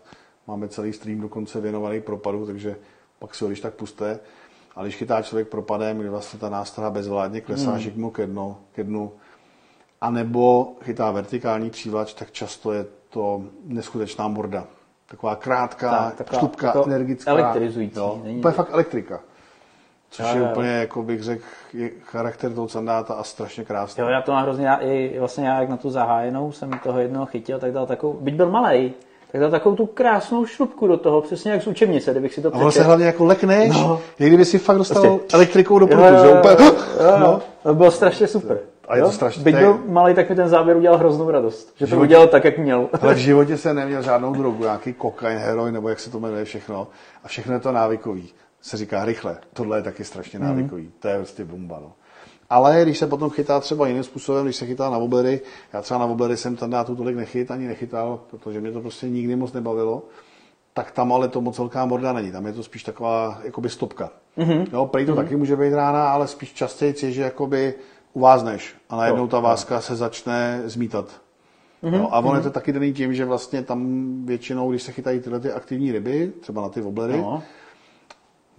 máme 0.46 0.68
celý 0.68 0.92
stream 0.92 1.20
dokonce 1.20 1.60
věnovaný 1.60 2.00
propadu, 2.00 2.46
takže 2.46 2.76
pak 3.18 3.34
si 3.34 3.44
ho 3.44 3.48
když 3.48 3.60
tak 3.60 3.74
puste. 3.74 4.20
Ale 4.74 4.86
když 4.86 4.96
chytá 4.96 5.22
člověk 5.22 5.48
propadem, 5.48 5.98
kdy 5.98 6.08
vlastně 6.08 6.40
ta 6.40 6.48
nástraha 6.48 6.90
bezvládně 6.90 7.40
klesá 7.40 7.70
hmm. 7.70 7.80
žigmu 7.80 8.10
ke 8.10 8.26
dnu, 8.26 8.56
ke 8.72 8.84
dnu, 8.84 9.12
anebo 10.00 10.76
chytá 10.82 11.10
vertikální 11.10 11.70
přívlač, 11.70 12.14
tak 12.14 12.32
často 12.32 12.72
je 12.72 12.86
to 13.10 13.42
neskutečná 13.64 14.28
morda. 14.28 14.64
Taková 15.10 15.36
krátká, 15.36 15.90
Tak, 15.90 16.14
tak, 16.14 16.26
taková- 16.40 16.50
jako 16.66 16.84
energická. 16.86 17.30
elektrizující, 17.30 17.98
Jo, 17.98 18.20
není- 18.24 18.38
úplně 18.38 18.52
fakt 18.54 18.68
elektrika. 18.72 19.20
Což 20.10 20.26
Jo, 20.26 20.32
je 20.34 20.40
jo. 20.42 20.48
úplně, 20.50 20.68
jako 20.68 21.02
bych 21.02 21.22
řekl, 21.22 21.44
je 21.72 21.90
charakter 22.02 22.52
toho 22.52 22.68
sandáta 22.68 23.14
a 23.14 23.22
strašně 23.22 23.64
krásný. 23.64 24.00
Jo, 24.02 24.08
já 24.08 24.22
to 24.22 24.32
mám 24.32 24.42
hrozně, 24.42 24.66
já, 24.66 24.74
i 24.76 25.16
vlastně 25.18 25.48
já 25.48 25.60
jak 25.60 25.68
na 25.68 25.76
tu 25.76 25.90
zahájenou 25.90 26.52
jsem 26.52 26.70
toho 26.82 26.98
jednoho 27.00 27.26
chytil, 27.26 27.58
tak 27.58 27.72
dal 27.72 27.86
takovou, 27.86 28.12
byť 28.12 28.34
byl 28.34 28.50
malý, 28.50 28.92
tak 29.32 29.40
dal 29.40 29.50
takovou 29.50 29.76
tu 29.76 29.86
krásnou 29.86 30.46
šlupku 30.46 30.86
do 30.86 30.96
toho, 30.96 31.20
přesně 31.22 31.50
jak 31.52 31.62
z 31.62 31.66
učebnice, 31.66 32.10
kdybych 32.10 32.34
si 32.34 32.42
to 32.42 32.48
A 32.48 32.52
ono 32.54 32.64
se 32.64 32.68
přečetl. 32.68 32.86
hlavně 32.86 33.06
jako 33.06 33.24
lekneš, 33.24 33.68
No. 33.76 33.88
no. 33.88 34.00
jak 34.18 34.28
kdyby 34.30 34.44
si 34.44 34.58
fakt 34.58 34.78
dostal 34.78 35.02
Prostě- 35.02 35.36
elektrikou 35.36 35.78
do 35.78 35.86
Jo, 35.86 35.88
prutu, 35.96 36.02
jo, 36.14 36.18
že 36.20 36.26
jo, 36.30 36.38
úplně, 36.38 36.56
jo, 36.66 36.74
jo, 37.10 37.18
no. 37.18 37.40
To 37.62 37.74
bylo 37.74 37.90
strašně 37.90 38.26
super. 38.26 38.58
A 38.88 38.96
je 38.96 39.02
to 39.02 39.08
Jo? 39.08 39.12
strašně- 39.12 39.42
Byť 39.44 39.54
to 39.54 39.60
byl 39.60 39.78
malý, 39.88 40.14
tak 40.14 40.30
mi 40.30 40.36
ten 40.36 40.48
záběr 40.48 40.76
udělal 40.76 40.98
hroznou 40.98 41.30
radost. 41.30 41.72
Že 41.76 41.86
to 41.86 41.90
Životě- 41.90 42.02
udělal 42.02 42.26
tak, 42.28 42.44
jak 42.44 42.58
měl. 42.58 42.88
Ale 43.00 43.14
v 43.14 43.18
životě 43.28 43.56
jsem 43.56 43.76
neměl 43.76 44.02
žádnou 44.02 44.32
drogu, 44.34 44.62
nějaký 44.62 44.92
kokain, 44.92 45.38
heroin, 45.38 45.74
nebo 45.74 45.88
jak 45.88 46.00
se 46.00 46.10
to 46.10 46.20
jmenuje 46.20 46.44
všechno. 46.44 46.88
A 47.24 47.28
všechno 47.28 47.54
je 47.54 47.60
to 47.60 47.72
návykový. 47.72 48.28
Se 48.60 48.76
říká 48.76 49.04
rychle. 49.04 49.36
Tohle 49.52 49.78
je 49.78 49.82
taky 49.82 50.04
strašně 50.04 50.38
návykový. 50.38 50.90
To 50.98 51.08
je 51.08 51.16
prostě 51.16 51.44
bomba. 51.44 51.78
No. 51.82 51.92
Ale 52.50 52.80
když 52.82 52.98
se 52.98 53.06
potom 53.06 53.30
chytá 53.30 53.60
třeba 53.60 53.86
jiným 53.86 54.02
způsobem, 54.02 54.44
když 54.44 54.56
se 54.56 54.66
chytá 54.66 54.90
na 54.90 54.98
woblery, 54.98 55.40
já 55.72 55.82
třeba 55.82 56.00
na 56.00 56.06
woblery 56.06 56.36
jsem 56.36 56.56
tam 56.56 56.70
dátu 56.70 56.96
tolik 56.96 57.16
nechyt, 57.16 57.50
ani 57.50 57.66
nechytal, 57.66 58.20
protože 58.30 58.60
mě 58.60 58.72
to 58.72 58.80
prostě 58.80 59.08
nikdy 59.08 59.36
moc 59.36 59.52
nebavilo, 59.52 60.02
tak 60.74 60.90
tam 60.90 61.12
ale 61.12 61.28
to 61.28 61.40
moc 61.40 61.58
velká 61.58 61.84
morda 61.86 62.12
není. 62.12 62.32
Tam 62.32 62.46
je 62.46 62.52
to 62.52 62.62
spíš 62.62 62.82
taková 62.82 63.38
jakoby 63.44 63.68
stopka. 63.68 64.10
Mm-hmm. 64.38 64.66
Jo, 64.72 64.86
prej 64.86 65.06
to 65.06 65.12
mm-hmm. 65.12 65.16
taky 65.16 65.36
může 65.36 65.56
být 65.56 65.74
rána, 65.74 66.10
ale 66.10 66.26
spíš 66.26 66.52
častěji 66.52 66.94
je, 67.02 67.10
že 67.10 67.22
jakoby 67.22 67.74
uvázneš 68.12 68.74
a 68.90 68.96
najednou 68.96 69.26
ta 69.26 69.40
váska 69.40 69.80
se 69.80 69.96
začne 69.96 70.62
zmítat. 70.64 71.20
Mm-hmm. 71.82 71.98
No, 71.98 72.14
a 72.14 72.18
ono 72.18 72.36
je 72.36 72.42
to 72.42 72.50
taky 72.50 72.72
daný 72.72 72.92
tím, 72.92 73.14
že 73.14 73.24
vlastně 73.24 73.62
tam 73.62 74.06
většinou, 74.26 74.70
když 74.70 74.82
se 74.82 74.92
chytají 74.92 75.20
tyhle 75.20 75.40
ty 75.40 75.52
aktivní 75.52 75.92
ryby, 75.92 76.32
třeba 76.40 76.62
na 76.62 76.68
ty 76.68 76.80
woblery, 76.80 77.18
No. 77.18 77.42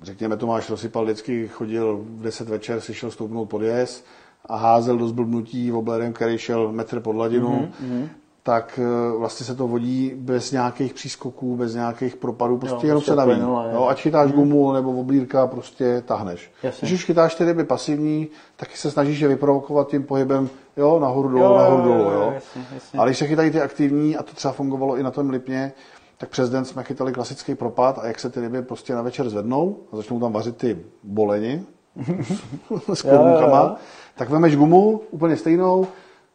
řekněme 0.01 0.37
Tomáš 0.37 0.69
Rosypal 0.69 1.03
vždycky 1.03 1.47
chodil 1.47 1.97
v 1.97 2.21
10 2.21 2.49
večer, 2.49 2.81
si 2.81 2.93
šel 2.93 3.11
stoupnout 3.11 3.45
pod 3.45 3.61
jez 3.61 4.03
a 4.45 4.55
házel 4.55 4.97
do 4.97 5.07
zblbnutí 5.07 5.71
woblerem, 5.71 6.13
který 6.13 6.37
šel 6.37 6.71
metr 6.71 6.99
pod 6.99 7.13
hladinu, 7.13 7.69
mm-hmm. 7.83 8.09
Tak 8.43 8.79
eh, 8.83 9.17
vlastně 9.17 9.45
se 9.45 9.55
to 9.55 9.67
vodí 9.67 10.11
bez 10.15 10.51
nějakých 10.51 10.93
přískoků, 10.93 11.55
bez 11.55 11.75
nějakých 11.75 12.15
propadů, 12.15 12.57
prostě 12.57 12.87
Jo, 12.87 12.89
jenom 12.89 13.03
se 13.03 13.15
naví. 13.15 13.39
No, 13.73 13.89
ať 13.89 14.01
chytáš 14.01 14.31
gumu 14.31 14.73
nebo 14.73 14.99
oblírka, 14.99 15.47
prostě 15.47 16.03
tahneš. 16.05 16.51
Jasně. 16.63 16.87
Když 16.87 16.99
už 16.99 17.05
chytáš 17.05 17.35
ty 17.35 17.45
ryby 17.45 17.63
pasivní, 17.63 18.27
taky 18.55 18.77
se 18.77 18.91
snažíš 18.91 19.19
je 19.19 19.27
vyprovokovat 19.27 19.87
tím 19.89 20.03
pohybem, 20.03 20.49
jo, 20.77 20.99
nahoru 20.99 21.29
dolů, 21.29 21.43
Jo, 21.43 21.57
nahoru 21.57 21.77
jo, 21.77 21.87
dolů, 21.87 22.03
jo, 22.03 22.11
jo. 22.11 22.31
jasně, 22.33 22.65
jasně. 22.73 22.99
Ale 22.99 23.09
když 23.09 23.17
se 23.17 23.27
chytají 23.27 23.51
ty 23.51 23.61
aktivní, 23.61 24.17
a 24.17 24.23
to 24.23 24.33
třeba 24.33 24.51
fungovalo 24.51 24.97
i 24.97 25.03
na 25.03 25.11
tom 25.11 25.29
Lipně, 25.29 25.73
tak 26.17 26.29
přes 26.29 26.49
den 26.49 26.65
jsme 26.65 26.83
chytali 26.83 27.11
klasický 27.13 27.55
propad 27.55 27.99
a 27.99 28.07
jak 28.07 28.19
se 28.19 28.29
ty 28.29 28.39
ryby 28.41 28.61
prostě 28.61 28.95
na 28.95 29.01
večer 29.01 29.29
zvednou 29.29 29.77
a 29.91 29.95
začnou 29.95 30.19
tam 30.19 30.31
vařit 30.31 30.57
ty 30.57 30.77
boleni 31.03 31.63
s 32.93 33.01
korunkama, 33.01 33.75
tak 34.15 34.29
vemeš 34.29 34.55
gumu 34.55 35.01
úplně 35.11 35.37
stejnou, 35.37 35.87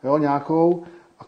jo, 0.04 0.18
nějakou, 0.18 0.82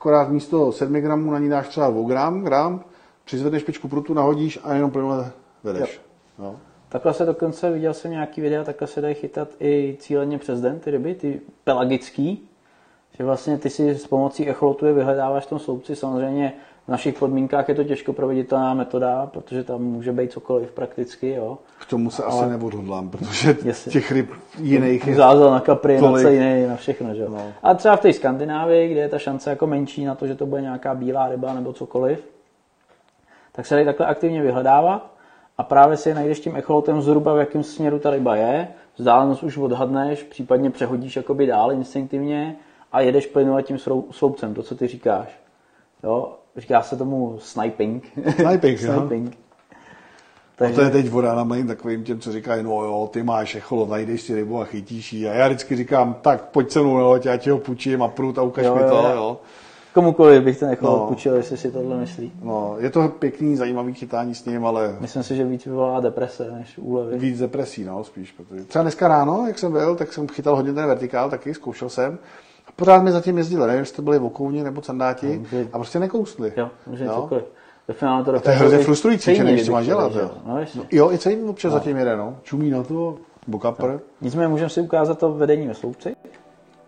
akorát 0.07 0.29
místo 0.29 0.73
7 0.73 0.95
gramů 0.95 1.31
na 1.31 1.39
ní 1.39 1.49
dáš 1.49 1.69
třeba 1.69 1.91
2 1.91 2.09
gram, 2.09 2.43
gram, 2.43 2.85
přizvedneš 3.25 3.63
pičku 3.63 3.89
prutu, 3.89 4.15
nahodíš 4.15 4.59
a 4.65 4.75
jenom 4.75 4.91
plynule 4.91 5.33
vedeš. 5.63 6.01
Jo. 6.39 6.57
Takhle 6.89 7.15
se 7.15 7.25
dokonce, 7.25 7.71
viděl 7.71 7.95
jsem 7.95 8.11
nějaký 8.11 8.41
videa, 8.41 8.65
takhle 8.65 8.89
se 8.89 9.01
dají 9.01 9.15
chytat 9.15 9.49
i 9.61 9.97
cíleně 10.01 10.39
přes 10.39 10.61
den 10.61 10.79
ty 10.79 10.91
ryby, 10.91 11.15
ty 11.15 11.41
pelagický. 11.65 12.49
Že 13.19 13.25
vlastně 13.25 13.59
ty 13.59 13.71
si 13.71 13.91
s 13.91 14.07
pomocí 14.07 14.49
echolotu 14.49 14.87
je 14.87 14.93
vyhledáváš 14.93 15.47
v 15.47 15.49
tom 15.49 15.59
sloupci. 15.59 15.97
Samozřejmě 15.97 16.53
v 16.87 16.89
našich 16.89 17.19
podmínkách 17.19 17.69
je 17.69 17.75
to 17.75 17.85
těžko 17.85 18.13
proveditelná 18.13 18.75
metoda, 18.75 19.27
protože 19.27 19.65
tam 19.65 19.83
může 19.83 20.13
být 20.13 20.33
cokoliv 20.33 20.71
prakticky, 20.73 21.31
jo. 21.31 21.59
K 21.79 21.87
tomu 21.87 22.11
se 22.11 22.23
asi 22.25 22.47
neodhodlám, 22.47 23.11
protože 23.11 23.57
Jasně. 23.65 23.93
těch 23.93 24.13
ryb 24.13 24.31
jiných 24.59 25.07
je 25.07 25.15
Zázel 25.15 25.51
na 25.51 25.61
kapry, 25.61 25.95
na 25.95 26.01
tolik. 26.01 26.27
cejny, 26.27 26.67
na 26.67 26.77
všechno, 26.77 27.15
že. 27.15 27.29
No. 27.29 27.53
A 27.63 27.75
třeba 27.75 27.97
v 27.97 28.01
té 28.01 28.13
Skandinávii, 28.13 28.89
kde 28.89 29.01
je 29.01 29.09
ta 29.09 29.19
šance 29.19 29.51
jako 29.51 29.67
menší 29.67 30.05
na 30.05 30.15
to, 30.15 30.27
že 30.27 30.35
to 30.35 30.47
bude 30.47 30.63
nějaká 30.63 30.95
bílá 30.95 31.29
ryba 31.29 31.55
nebo 31.55 31.73
cokoliv, 31.73 32.25
tak 33.53 33.67
se 33.67 33.75
dají 33.75 33.87
takhle 33.87 34.07
aktivně 34.07 34.43
vyhledávat 34.43 35.11
a 35.59 35.63
právě 35.63 35.97
si 35.97 36.15
najdeš 36.15 36.41
tím 36.41 36.57
echolotem 36.57 37.03
zhruba, 37.03 37.35
v 37.35 37.39
jakém 37.39 37.63
směru 37.63 37.99
ta 37.99 38.11
ryba 38.11 38.37
je, 38.37 38.69
vzdálenost 38.97 39.43
už 39.43 39.57
odhadneš, 39.57 40.23
případně 40.23 40.71
přehodíš 40.71 41.17
jakoby 41.17 41.47
dál 41.47 41.73
instinktivně 41.73 42.57
a 42.93 43.01
jedeš 43.01 43.27
plynule 43.27 43.63
tím 43.63 43.77
srou- 43.77 44.05
sloupcem, 44.11 44.55
to, 44.55 44.63
co 44.63 44.75
ty 44.75 44.87
říkáš. 44.87 45.29
Jo? 46.05 46.35
Říká 46.57 46.83
se 46.83 46.97
tomu 46.97 47.39
sniping. 47.39 48.05
Sniping, 48.37 48.79
sniping. 48.81 49.39
A 50.69 50.73
to 50.75 50.81
je 50.81 50.91
teď 50.91 51.09
voda 51.11 51.35
na 51.35 51.45
mým 51.45 51.67
takovým 51.67 52.05
těm, 52.05 52.21
co 52.21 52.33
říkají, 52.33 52.63
no 52.63 52.71
jo, 52.85 53.09
ty 53.13 53.23
máš 53.23 53.55
echolot, 53.55 53.89
najdeš 53.89 54.21
si 54.23 54.35
rybu 54.35 54.61
a 54.61 54.65
chytíš 54.65 55.13
ji. 55.13 55.29
A 55.29 55.33
já 55.35 55.47
vždycky 55.49 55.77
říkám, 55.77 56.15
tak 56.23 56.45
pojď 56.45 56.71
se 56.71 56.81
mnou, 56.81 56.99
jo, 56.99 57.21
já 57.25 57.37
ti 57.37 57.51
ho 57.51 57.59
půjčím 57.59 58.03
a 58.03 58.09
prut 58.09 58.39
a 58.39 58.43
ukaž 58.43 58.67
Jo, 58.67 58.75
mi 58.75 58.81
to, 58.81 58.87
jo. 58.89 59.11
jo. 59.15 59.37
Komukoliv 59.95 60.43
bych 60.43 60.59
ten 60.59 60.71
echolot 60.71 61.01
No. 61.01 61.07
půjčil, 61.07 61.35
jestli 61.35 61.57
si 61.57 61.71
tohle 61.73 61.97
myslí. 61.97 62.33
No, 62.43 62.75
je 62.79 62.91
to 62.91 63.09
pěkný, 63.09 63.57
zajímavý 63.57 63.95
chytání 63.95 64.35
s 64.35 64.45
ním, 64.45 64.67
ale 64.67 64.97
Myslím 65.01 65.23
si, 65.23 65.37
že 65.37 65.45
víc 65.45 65.65
vyvolá 65.65 66.01
deprese 66.01 66.51
než 66.51 66.79
úlevy. 66.79 67.19
víc 67.19 67.39
depresí, 67.39 67.85
no, 67.85 68.05
spíš. 68.05 68.33
Protože 68.33 68.65
třeba 68.65 68.83
dneska 68.83 69.09
ráno, 69.09 69.45
jak 69.47 69.59
jsem 69.59 69.73
byl, 69.73 69.97
tak 69.97 70.13
jsem 70.13 70.29
chytal 70.29 70.57
hodně 70.57 70.73
ten 70.73 70.87
vertikál 70.87 71.31
taky, 71.31 71.55
zkoušel 71.55 71.89
jsem. 71.89 72.19
Pořád 72.77 73.03
mi 73.03 73.13
zatím 73.13 73.39
jezdili, 73.39 73.67
nevím, 73.67 73.79
jestli 73.81 73.97
to 73.97 74.03
byli 74.03 74.19
vokouni 74.19 74.63
nebo 74.65 74.81
candáti, 74.81 75.39
může- 75.39 75.69
a 75.73 75.79
prostě 75.79 75.99
nekousli. 75.99 76.53
Jo, 76.57 76.71
Jo. 76.93 77.13
cokoliv. 77.15 77.45
Ve 77.89 77.95
finále 77.95 78.25
to 78.25 78.41
To 78.41 78.51
je 78.51 78.57
hrozně 78.57 78.79
frustrující, 78.79 79.35
že 79.35 79.45
nevíš, 79.45 79.67
co 79.67 79.73
máš 79.73 79.87
dělat. 79.87 80.13
Jo. 80.15 80.21
že 80.21 80.29
No, 80.47 80.59
jasně. 80.61 80.83
Jo, 80.93 81.13
i 81.13 81.19
celý 81.19 81.43
občas 81.43 81.73
zatím 81.73 81.97
jede, 81.97 82.17
no. 82.17 82.37
Čumí 82.43 82.71
na 82.71 82.83
to, 82.83 83.17
Bokapr, 83.47 83.99
Nicméně 84.21 84.49
můžeme 84.49 84.71
si 84.71 84.81
ukázat 84.81 85.19
to 85.19 85.33
vedení 85.33 85.67
ve 85.67 85.75
sloupci. 85.75 86.17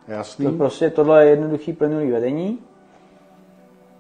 To 0.07 0.13
jasný. 0.13 0.57
prostě 0.57 0.91
tohle 0.91 1.25
je 1.25 1.31
jednoduchý 1.31 1.73
plynulý 1.73 2.11
vedení. 2.11 2.59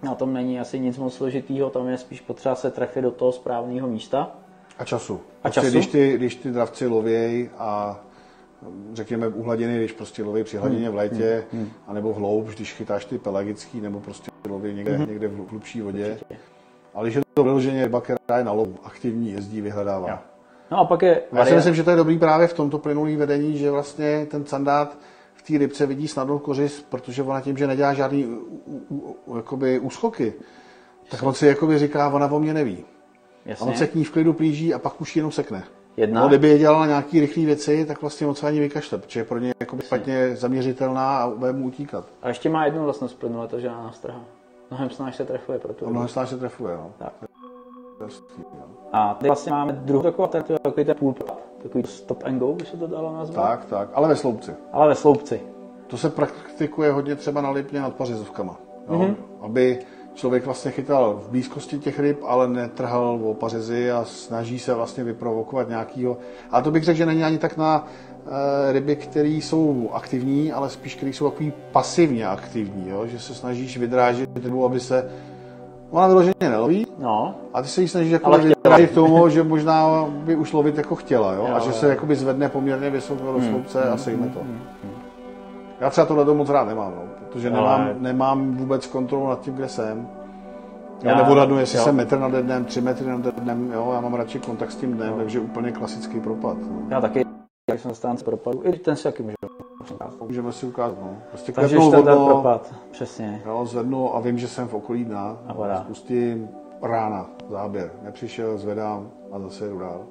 Na 0.03 0.15
tom 0.15 0.33
není 0.33 0.61
asi 0.61 0.81
nic 0.81 0.99
moc 0.99 1.15
složitýho, 1.15 1.71
tam 1.71 1.89
je 1.89 1.99
spíš 1.99 2.21
potřeba 2.21 2.55
se 2.55 2.71
trefit 2.71 3.03
do 3.03 3.11
toho 3.11 3.33
správného 3.33 3.89
místa. 3.89 4.31
A 4.79 4.85
času. 4.85 5.15
A 5.15 5.43
Prostě 5.43 5.61
času? 5.61 5.71
Když 5.73 5.87
ty, 5.87 6.13
když 6.17 6.35
ty 6.37 6.51
dravci 6.51 6.87
lověj 6.87 7.51
a 7.59 8.01
řekněme 8.93 9.29
u 9.29 9.43
hladiny, 9.43 9.79
když 9.79 9.93
prostě 9.93 10.23
loví 10.23 10.45
při 10.45 10.57
hladině 10.57 10.91
v 10.91 10.95
létě, 10.95 11.45
Hmm, 11.53 11.71
anebo 11.87 12.15
hloub, 12.15 12.47
když 12.47 12.75
chytáš 12.75 13.05
ty 13.05 13.19
pelagický, 13.19 13.81
nebo 13.81 14.01
prostě 14.01 14.31
loví 14.49 14.75
někde, 14.75 14.97
Hmm. 14.97 15.09
někde 15.09 15.29
v 15.29 15.49
hlubší 15.51 15.81
vodě. 15.81 16.19
Ale 16.95 17.07
když 17.07 17.15
je 17.17 17.23
to 17.35 17.45
vyloženě 17.45 17.85
ryba, 17.85 18.01
která 18.01 18.39
je 18.39 18.45
na 18.45 18.53
lovu, 18.53 18.75
aktivní, 18.85 19.33
jezdí, 19.33 19.61
vyhledává. 19.61 20.23
No 20.71 20.79
a 20.79 20.85
pak 20.85 21.03
je 21.03 21.23
Já 21.33 21.45
si 21.47 21.55
myslím, 21.55 21.75
že 21.75 21.83
to 21.83 21.91
je 21.91 21.97
dobrý 21.97 22.19
právě 22.19 22.47
v 22.47 22.55
tomto 22.55 22.79
plynulý 22.79 23.17
vedení, 23.17 23.59
že 23.59 23.71
vlastně 23.71 24.27
ten 24.31 24.47
sandát 24.47 24.99
v 25.35 25.43
té 25.43 25.59
rybce 25.59 25.87
vidí 25.87 26.09
snadnou 26.09 26.39
kořist, 26.39 26.87
protože 26.91 27.23
ona 27.23 27.41
tím, 27.41 27.57
že 27.57 27.67
nedělá 27.67 27.95
žádný 27.95 28.27
u, 28.27 28.83
u, 28.89 29.17
u, 29.27 29.37
jakoby 29.37 29.79
úskoky, 29.79 30.35
tak 31.11 31.23
on 31.23 31.35
si 31.35 31.47
jakoby 31.47 31.79
říká, 31.79 32.09
ona 32.09 32.27
o 32.33 32.39
mě 32.41 32.55
neví. 32.55 32.85
A 33.47 33.49
jasně, 33.49 33.67
on 33.67 33.75
se 33.75 33.87
k 33.87 33.95
ní 33.95 34.05
v 34.05 34.11
klidu 34.11 34.33
plíží 34.33 34.75
a 34.75 34.79
pak 34.79 35.01
už 35.01 35.17
jenom 35.17 35.33
sekne. 35.33 35.65
Jedna, 35.99 36.21
No, 36.23 36.29
kdyby 36.29 36.59
dělala 36.59 36.87
nějaké 36.87 37.21
rychlé 37.21 37.45
věci, 37.45 37.87
tak 37.87 38.01
vlastně 38.01 38.27
moc 38.27 38.39
se 38.39 38.47
ani 38.47 38.61
vykašle, 38.61 38.99
protože 38.99 39.21
je 39.21 39.25
pro 39.25 39.39
ně 39.39 39.55
jakoby 39.61 39.83
špatně 39.83 40.37
zaměřitelná 40.37 41.19
a 41.19 41.31
bude 41.31 41.53
mu 41.53 41.67
utíkat. 41.67 42.05
a 42.23 42.29
ještě 42.29 42.49
má 42.49 42.65
jednu 42.65 42.85
vlastnost 42.85 43.19
plynule, 43.19 43.49
to, 43.49 43.61
že 43.61 43.69
na 43.69 43.83
nás 43.83 43.99
trhá. 43.99 44.21
Mnohem 44.71 44.91
snáž 44.91 45.17
se 45.17 45.25
trefuje 45.25 45.59
pro 45.59 45.73
tu 45.73 45.81
rybu. 45.81 45.91
mnohem 45.91 46.09
snáž 46.09 46.29
se 46.29 46.37
trefuje. 46.39 46.77
No. 46.77 46.93
Tak. 46.99 47.13
No. 48.01 48.09
A 48.93 49.15
tady 49.15 49.29
vlastně 49.29 49.53
máme 49.53 49.73
druhou 49.73 50.03
takovou, 50.03 50.29
ten, 50.29 50.43
takový 50.63 50.85
ten 50.87 50.97
půl 50.97 51.15
takový 51.63 51.85
stop 51.85 52.23
and 52.27 52.39
go, 52.39 52.53
by 52.53 52.65
se 52.65 52.77
to 52.77 52.87
dalo 52.87 53.13
nazvat. 53.17 53.47
Tak, 53.47 53.65
tak, 53.65 53.89
ale 53.95 54.09
ve 54.09 54.17
sloupci. 54.17 54.55
Ale 54.73 54.89
ve 54.89 54.95
sloupci. 54.95 55.41
To 55.87 55.97
se 55.97 56.11
praktikuje 56.11 56.93
hodně 56.93 57.15
třeba 57.17 57.41
na 57.41 57.51
Lipně 57.51 57.81
nad 57.81 57.95
pařezovkama. 57.95 58.57
Jo? 58.89 58.95
Mhm. 58.99 59.07
Mm-hmm. 59.07 59.17
Aby 59.41 59.79
člověk 60.19 60.45
vlastně 60.45 60.71
chytal 60.71 61.21
v 61.27 61.31
blízkosti 61.31 61.79
těch 61.79 61.99
ryb, 61.99 62.21
ale 62.27 62.49
netrhal 62.49 63.21
o 63.25 63.35
pařezy 63.35 63.91
a 63.91 64.05
snaží 64.05 64.59
se 64.59 64.75
vlastně 64.75 65.05
vyprovokovat 65.05 65.69
nějakýho. 65.69 66.17
A 66.51 66.63
to 66.63 66.71
bych 66.71 66.85
řekl, 66.85 66.99
že 66.99 67.07
není 67.07 67.25
ani 67.25 67.39
tak 67.39 67.57
na 67.57 67.87
e, 68.69 68.73
ryby, 68.73 68.97
které 68.97 69.29
jsou 69.29 69.91
aktivní, 69.93 70.53
ale 70.53 70.71
spíš, 70.71 70.95
které 70.95 71.13
jsou 71.13 71.31
takový 71.31 71.53
pasivně 71.73 72.27
aktivní, 72.27 72.89
jo? 72.89 73.07
že 73.07 73.19
se 73.19 73.35
snažíš 73.35 73.79
vydrážit 73.79 74.31
rybu, 74.45 74.65
aby 74.65 74.81
se 74.81 75.11
Ona 75.91 76.07
vyloženě 76.07 76.35
neloví, 76.41 76.87
No, 76.99 77.35
a 77.55 77.63
ty 77.63 77.69
se 77.69 77.83
jí 77.83 77.89
snažíš 77.89 78.13
jako 78.13 78.39
vydrážit 78.39 78.91
k 78.91 78.95
tomu, 78.95 79.29
že 79.29 79.43
možná 79.43 80.07
by 80.09 80.37
už 80.37 80.53
lovit 80.53 80.79
jako 80.79 80.95
chtěla, 80.95 81.33
jo? 81.33 81.47
Jo, 81.49 81.55
a 81.55 81.59
že 81.59 81.69
jo. 81.69 81.73
se 81.73 81.89
jakoby 81.89 82.17
zvedne 82.17 82.49
poměrně 82.49 82.91
vysoko 82.91 83.33
do 83.33 83.41
sloupce 83.41 83.83
a 83.83 83.97
sejme 83.97 84.29
to. 84.29 84.41
Já 85.81 85.91
třeba 85.91 86.07
tohle 86.07 86.35
moc 86.35 86.49
rád 86.49 86.69
nemám, 86.69 86.93
no, 86.97 87.08
protože 87.33 87.51
Ale- 87.51 87.79
nemám, 87.79 88.03
nemám 88.03 88.57
vůbec 88.57 88.87
kontrolu 88.87 89.29
nad 89.29 89.41
tím, 89.41 89.55
kde 89.55 89.69
jsem. 89.69 90.09
Já, 91.03 91.11
Já- 91.11 91.17
neodhadnu, 91.25 91.59
jestli 91.59 91.79
jo. 91.79 91.85
jsem 91.85 91.97
metr 91.97 92.19
nad 92.19 92.33
dnem, 92.33 92.65
tři 92.65 92.81
metry 92.81 93.07
nad 93.07 93.21
dnem, 93.21 93.73
jo, 93.73 93.91
já 93.95 94.01
mám 94.01 94.15
radši 94.15 94.39
kontakt 94.39 94.71
s 94.71 94.77
tím 94.77 94.95
dnem, 94.95 95.15
takže 95.17 95.41
úplně 95.41 95.73
klasický 95.73 96.21
propad. 96.21 96.57
No. 96.61 96.83
já 96.89 97.01
taky, 97.01 97.25
jak 97.71 97.81
jsem 97.81 97.95
stánce 97.95 98.25
propadu, 98.25 98.61
i 98.65 98.79
ten 98.79 98.97
si 98.97 99.05
taky 99.05 99.23
může 99.23 99.35
Můžeme 100.27 100.53
si 100.53 100.67
ukázat, 100.67 100.99
no. 101.01 101.17
Prostě 101.29 101.53
Takže 101.53 101.77
ten 101.77 101.85
vodno, 101.91 102.27
propad, 102.27 102.75
přesně. 102.91 103.43
jo, 103.47 103.67
zvednu 103.67 104.17
a 104.17 104.21
vím, 104.21 104.39
že 104.39 104.49
jsem 104.49 104.69
v 104.69 104.75
okolí 104.75 105.05
dna, 105.05 105.37
A 105.49 105.77
spustím 105.77 106.49
rána, 106.83 107.27
záběr, 107.51 107.91
nepřišel, 108.03 108.59
zvedám 108.59 109.11
a 109.33 109.39
zase 109.39 109.65
jedu 109.65 109.79
dál. 109.79 110.07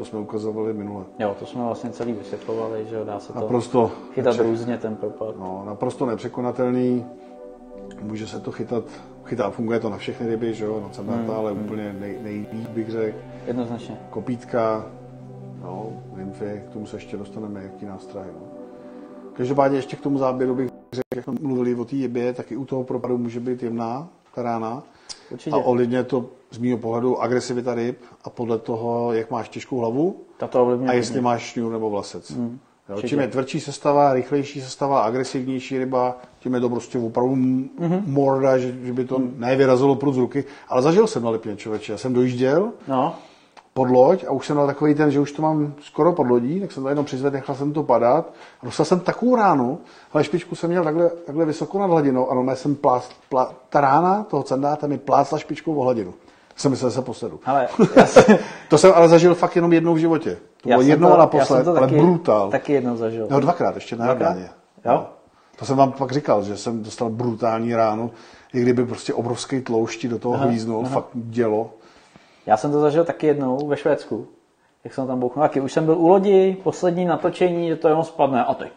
To 0.00 0.04
jsme 0.06 0.18
ukazovali 0.18 0.72
minule. 0.72 1.04
Jo, 1.18 1.36
to 1.38 1.46
jsme 1.46 1.64
vlastně 1.64 1.90
celý 1.90 2.12
vysvětlovali, 2.12 2.86
že 2.86 2.94
jo, 2.94 3.04
dá 3.04 3.20
se 3.20 3.32
to 3.32 3.40
Naprosto, 3.40 3.90
chytat 4.14 4.38
různě 4.38 4.78
ten 4.78 4.96
propad. 4.96 5.36
no, 5.38 5.62
naprosto 5.66 6.06
nepřekonatelný. 6.06 7.06
Může 8.02 8.26
se 8.26 8.40
to 8.40 8.52
chytat, 8.52 8.84
chytá, 9.24 9.50
funguje 9.50 9.80
to 9.80 9.90
na 9.90 9.96
všechny 9.96 10.26
ryby, 10.26 10.54
že 10.54 10.64
jo, 10.64 10.80
na 10.80 10.88
cementále, 10.88 11.38
ale 11.38 11.52
úplně 11.52 11.96
nej, 12.00 12.18
nejvíc 12.22 12.68
bych 12.68 12.90
řekl. 12.90 13.18
Jednoznačně. 13.46 14.00
Kopítka, 14.10 14.86
no, 15.62 15.92
nymfy, 16.16 16.62
k 16.68 16.72
tomu 16.72 16.86
se 16.86 16.96
ještě 16.96 17.16
dostaneme, 17.16 17.62
jaký 17.62 17.86
nástroj. 17.86 18.24
No. 18.34 18.46
Každopádně 19.32 19.78
ještě 19.78 19.96
k 19.96 20.00
tomu 20.00 20.18
záběru 20.18 20.54
bych 20.54 20.70
řekl, 20.92 21.16
jak 21.16 21.24
jsme 21.24 21.34
mluvili 21.40 21.74
o 21.74 21.84
té 21.84 21.96
jibě, 21.96 22.32
tak 22.32 22.52
i 22.52 22.56
u 22.56 22.64
toho 22.64 22.84
propadu 22.84 23.18
může 23.18 23.40
být 23.40 23.62
jemná 23.62 24.08
ta 24.34 24.42
rána. 24.42 24.82
Určitě. 25.30 25.56
A 25.56 25.58
ovlivňuje 25.58 26.04
to 26.04 26.39
z 26.50 26.58
mého 26.58 26.78
pohledu 26.78 27.22
agresivita 27.22 27.74
ryb 27.74 27.98
a 28.24 28.30
podle 28.30 28.58
toho, 28.58 29.12
jak 29.12 29.30
máš 29.30 29.48
těžkou 29.48 29.78
hlavu 29.78 30.16
Tato 30.36 30.78
a 30.86 30.92
jestli 30.92 31.14
hodně. 31.14 31.24
máš 31.24 31.42
šňůr 31.42 31.72
nebo 31.72 31.90
vlasec. 31.90 32.30
Hmm. 32.30 32.58
Jo, 32.88 33.02
čím 33.02 33.20
je 33.20 33.28
tvrdší 33.28 33.60
sestava, 33.60 34.12
rychlejší 34.12 34.60
sestava, 34.60 35.00
agresivnější 35.00 35.78
ryba, 35.78 36.18
tím 36.38 36.54
je 36.54 36.60
to 36.60 36.68
prostě 36.68 36.98
opravdu 36.98 37.34
mm-hmm. 37.34 38.02
morda, 38.06 38.58
že, 38.58 38.74
že 38.82 38.92
by 38.92 39.04
to 39.04 39.22
nevyrazilo 39.36 39.94
prut 39.94 40.14
z 40.14 40.18
ruky. 40.18 40.44
Ale 40.68 40.82
zažil 40.82 41.06
jsem 41.06 41.22
na 41.22 41.30
Lipně, 41.30 41.56
člověče. 41.56 41.92
Já 41.92 41.98
jsem 41.98 42.12
dojížděl 42.12 42.72
No, 42.88 43.14
pod 43.74 43.90
loď 43.90 44.24
a 44.24 44.30
už 44.30 44.46
jsem 44.46 44.56
měl 44.56 44.66
takový 44.66 44.94
ten, 44.94 45.10
že 45.10 45.20
už 45.20 45.32
to 45.32 45.42
mám 45.42 45.74
skoro 45.80 46.12
pod 46.12 46.26
lodí, 46.26 46.60
tak 46.60 46.72
jsem 46.72 46.82
to 46.82 46.88
jenom 46.88 47.04
přizvedl, 47.04 47.34
nechal 47.34 47.54
jsem 47.54 47.72
to 47.72 47.82
padat 47.82 48.32
a 48.62 48.66
dostal 48.66 48.86
jsem 48.86 49.00
takovou 49.00 49.36
ránu, 49.36 49.78
ale 50.12 50.24
špičku 50.24 50.54
jsem 50.54 50.70
měl 50.70 50.84
takhle, 50.84 51.10
takhle 51.10 51.44
vysoko 51.44 51.78
nad 51.78 51.86
hladinou 51.90 52.30
a 52.30 52.34
normálně 52.34 52.56
jsem 52.56 52.74
plás, 52.74 53.10
plá, 53.28 53.54
ta 53.68 53.80
rána 53.80 54.22
toho 54.22 54.42
candáta 54.42 54.86
mi 54.86 54.98
plácla 54.98 55.38
špičkou 55.38 55.74
o 55.74 55.82
hladinu. 55.82 56.14
Jsem 56.60 56.70
myslel, 56.70 56.90
že 56.90 56.94
se 56.94 57.02
posedu. 57.02 57.40
ale 57.44 57.68
jsem, 58.04 58.24
To 58.68 58.78
jsem 58.78 58.92
ale 58.94 59.08
zažil 59.08 59.34
fakt 59.34 59.56
jenom 59.56 59.72
jednou 59.72 59.94
v 59.94 59.98
životě. 59.98 60.36
To 60.62 60.68
bylo 60.68 60.82
jednou 60.82 61.08
to, 61.08 61.14
a 61.14 61.18
naposled, 61.18 61.64
to 61.64 61.70
ale 61.70 61.80
taky, 61.80 61.96
brutál. 61.96 62.50
taky 62.50 62.72
jednou 62.72 62.96
zažil. 62.96 63.26
No 63.30 63.40
dvakrát, 63.40 63.74
ještě 63.74 63.96
na 63.96 64.04
Dvakrát? 64.04 64.28
Jordáně. 64.28 64.50
Jo? 64.84 65.06
To 65.58 65.64
jsem 65.64 65.76
vám 65.76 65.92
pak 65.92 66.12
říkal, 66.12 66.42
že 66.44 66.56
jsem 66.56 66.82
dostal 66.82 67.10
brutální 67.10 67.74
ránu, 67.74 68.10
i 68.54 68.60
kdyby 68.62 68.86
prostě 68.86 69.14
obrovský 69.14 69.60
tloušti 69.60 70.08
do 70.08 70.18
toho 70.18 70.36
hvíznul, 70.36 70.84
fakt 70.84 71.06
dělo. 71.14 71.70
Já 72.46 72.56
jsem 72.56 72.72
to 72.72 72.80
zažil 72.80 73.04
taky 73.04 73.26
jednou 73.26 73.66
ve 73.66 73.76
Švédsku. 73.76 74.26
Jak 74.84 74.94
jsem 74.94 75.06
tam 75.06 75.20
bouchnul. 75.20 75.42
Taky 75.44 75.60
už 75.60 75.72
jsem 75.72 75.84
byl 75.84 75.98
u 75.98 76.08
lodi, 76.08 76.56
poslední 76.62 77.04
natočení, 77.04 77.68
že 77.68 77.76
to 77.76 77.88
jenom 77.88 78.04
spadne 78.04 78.44
a 78.44 78.54
teď 78.54 78.72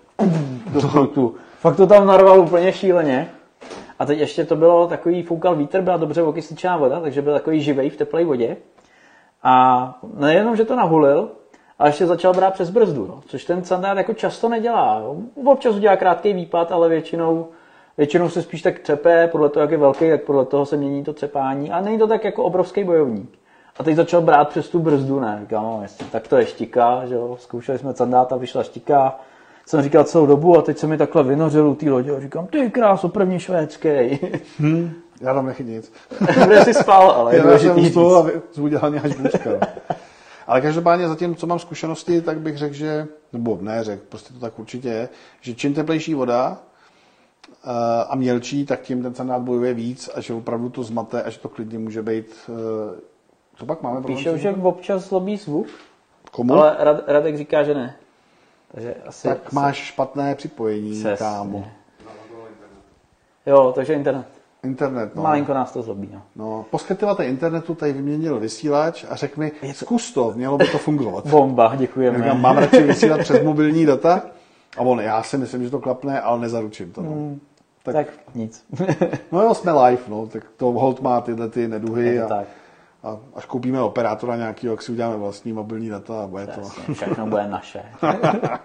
do. 0.74 1.32
Fakt 1.60 1.76
to 1.76 1.88
tam 1.88 2.08
narval 2.08 2.40
úplně 2.40 2.74
šíleně. 2.74 3.30
A 4.00 4.06
teď 4.06 4.20
ještě 4.20 4.46
to 4.46 4.56
bylo 4.56 4.88
takový, 4.88 5.24
foukal 5.24 5.56
vítr, 5.56 5.82
byla 5.82 5.98
dobře 5.98 6.22
okysličená 6.22 6.78
voda, 6.78 7.00
takže 7.00 7.22
byl 7.22 7.34
takový 7.34 7.62
živej 7.62 7.90
v 7.90 7.98
teplé 7.98 8.26
vodě. 8.26 8.58
A 9.44 10.00
nejenom, 10.14 10.56
že 10.56 10.66
to 10.66 10.76
nahulil, 10.76 11.30
ale 11.80 11.90
ještě 11.90 12.06
začal 12.06 12.34
brát 12.34 12.54
přes 12.54 12.70
brzdu, 12.70 13.08
no, 13.08 13.22
což 13.26 13.46
ten 13.46 13.64
sandát 13.64 13.98
jako 13.98 14.14
často 14.14 14.50
nedělá. 14.50 15.00
Jo. 15.00 15.16
Občas 15.46 15.76
udělá 15.76 15.98
krátký 15.98 16.34
výpad, 16.34 16.72
ale 16.72 16.90
většinou, 16.90 17.48
většinou 17.98 18.30
se 18.30 18.42
spíš 18.42 18.62
tak 18.62 18.80
třepe, 18.80 19.30
podle 19.32 19.50
toho, 19.50 19.62
jak 19.62 19.72
je 19.72 19.78
velký, 19.78 20.10
tak 20.10 20.24
podle 20.24 20.46
toho 20.46 20.66
se 20.66 20.78
mění 20.78 21.04
to 21.04 21.14
třepání. 21.14 21.72
A 21.72 21.82
není 21.82 21.98
to 21.98 22.08
tak 22.08 22.24
jako 22.24 22.44
obrovský 22.44 22.84
bojovník. 22.84 23.40
A 23.80 23.84
teď 23.84 23.96
začal 23.96 24.22
brát 24.22 24.50
přes 24.50 24.70
tu 24.70 24.80
brzdu, 24.80 25.20
ne, 25.20 25.38
říkám, 25.42 25.64
no 25.64 25.80
jasně, 25.82 26.06
tak 26.12 26.28
to 26.28 26.38
je 26.38 26.46
štika, 26.46 27.06
že 27.06 27.16
jo, 27.16 27.38
zkoušeli 27.40 27.78
jsme 27.78 27.94
sandáta, 27.94 28.36
vyšla 28.36 28.64
štika, 28.64 29.20
jsem 29.66 29.82
říkal 29.82 30.04
celou 30.04 30.26
dobu 30.26 30.58
a 30.58 30.62
teď 30.62 30.78
se 30.78 30.88
mi 30.88 30.98
takhle 30.98 31.24
vynořil 31.24 31.70
u 31.70 31.76
té 31.76 31.90
lodě 31.90 32.16
a 32.16 32.20
říkám, 32.20 32.48
ty 32.48 32.72
kráso, 32.72 33.10
první 33.10 33.40
švédský. 33.40 33.90
Já 35.22 35.34
tam 35.34 35.46
nechyt 35.46 35.68
nic. 35.68 35.94
Kde 36.46 36.62
jsi 36.66 36.74
spal, 36.74 37.12
ale 37.12 37.34
je 37.34 37.38
Já 37.38 37.44
důležitý 37.44 37.74
jsem 37.74 37.82
z 37.82 37.86
říct. 37.86 37.94
toho 37.94 38.26
a 38.26 38.30
z 38.54 38.60
udělání 38.60 39.00
až 39.00 39.12
no. 39.18 39.60
Ale 40.48 40.62
každopádně 40.62 41.08
zatím, 41.08 41.36
co 41.36 41.48
mám 41.48 41.60
zkušenosti, 41.60 42.22
tak 42.22 42.40
bych 42.40 42.58
řekl, 42.58 42.74
že, 42.74 43.08
nebo 43.34 43.58
ne 43.62 43.84
řekl, 43.84 44.02
prostě 44.10 44.34
to 44.34 44.40
tak 44.40 44.60
určitě 44.60 44.88
je, 44.88 45.10
že 45.42 45.54
čím 45.54 45.74
teplejší 45.74 46.14
voda 46.14 46.58
eh, 47.48 47.70
a 48.10 48.16
mělčí, 48.16 48.66
tak 48.66 48.82
tím 48.82 49.04
ten 49.04 49.16
sandát 49.16 49.42
bojuje 49.42 49.74
víc 49.74 50.10
a 50.16 50.22
že 50.22 50.34
opravdu 50.34 50.70
to 50.70 50.84
zmate 50.84 51.24
a 51.24 51.30
že 51.30 51.40
to 51.40 51.50
klidně 51.50 51.80
může 51.80 52.02
být, 52.02 52.36
eh, 52.50 53.00
co 53.56 53.66
pak 53.66 53.82
máme? 53.82 54.02
Píšou, 54.02 54.38
že 54.38 54.52
občas 54.52 55.10
zlobí 55.10 55.38
zvuk, 55.38 55.68
Komu? 56.32 56.54
ale 56.54 56.76
Rad, 56.80 57.04
Radek 57.08 57.38
říká, 57.38 57.64
že 57.64 57.74
ne. 57.74 57.96
Takže 58.74 58.96
asi... 59.08 59.28
tak 59.28 59.52
máš 59.52 59.78
špatné 59.78 60.36
připojení, 60.36 60.92
Přesně. 60.92 61.16
kámo. 61.26 61.66
Jo, 63.46 63.72
takže 63.76 63.94
internet. 63.94 64.26
Internet, 64.64 65.16
no. 65.16 65.24
Malinko 65.24 65.54
nás 65.54 65.72
to 65.72 65.82
zlobí, 65.82 66.10
no. 66.14 66.22
no. 66.36 66.66
Poskytovatel 66.72 67.26
internetu 67.26 67.76
tady 67.76 67.94
vyměnil 67.94 68.40
vysílač 68.40 69.06
a 69.10 69.16
řekl 69.16 69.40
mi, 69.40 69.52
zkus 69.72 70.14
to, 70.14 70.32
mělo 70.36 70.58
by 70.58 70.68
to 70.68 70.78
fungovat. 70.78 71.28
Bomba, 71.28 71.76
děkujeme. 71.76 72.18
Říkám, 72.18 72.42
mám 72.42 72.58
radši 72.58 72.84
vysílat 72.84 73.20
přes 73.20 73.44
mobilní 73.44 73.86
data. 73.86 74.22
A 74.78 74.82
on, 74.82 75.00
já 75.00 75.24
si 75.24 75.38
myslím, 75.38 75.64
že 75.64 75.70
to 75.70 75.80
klapne, 75.80 76.22
ale 76.22 76.40
nezaručím 76.40 76.92
to. 76.92 77.02
No, 77.02 77.10
Hmm. 77.12 77.40
tak, 77.84 77.96
Tak 77.96 78.08
nic. 78.36 78.66
no 79.32 79.42
jo, 79.42 79.54
jsme 79.54 79.72
live, 79.72 80.02
no, 80.08 80.28
tak 80.28 80.44
to 80.58 80.66
hold 80.66 81.02
má 81.02 81.22
tyhle 81.22 81.50
ty 81.50 81.68
neduhy 81.68 82.06
Je 82.06 82.20
to 82.20 82.26
a, 82.26 82.30
tak. 82.30 82.48
A, 83.04 83.18
až 83.36 83.46
koupíme 83.46 83.82
operátora 83.82 84.36
nějakého, 84.36 84.74
jak 84.74 84.82
si 84.82 84.92
uděláme 84.92 85.18
vlastní 85.18 85.54
mobilní 85.54 85.90
data 85.90 86.24
a 86.24 86.28
bude 86.28 86.48
to. 86.48 86.94
Všechno 86.94 87.28
bude 87.28 87.48
naše. 87.48 87.86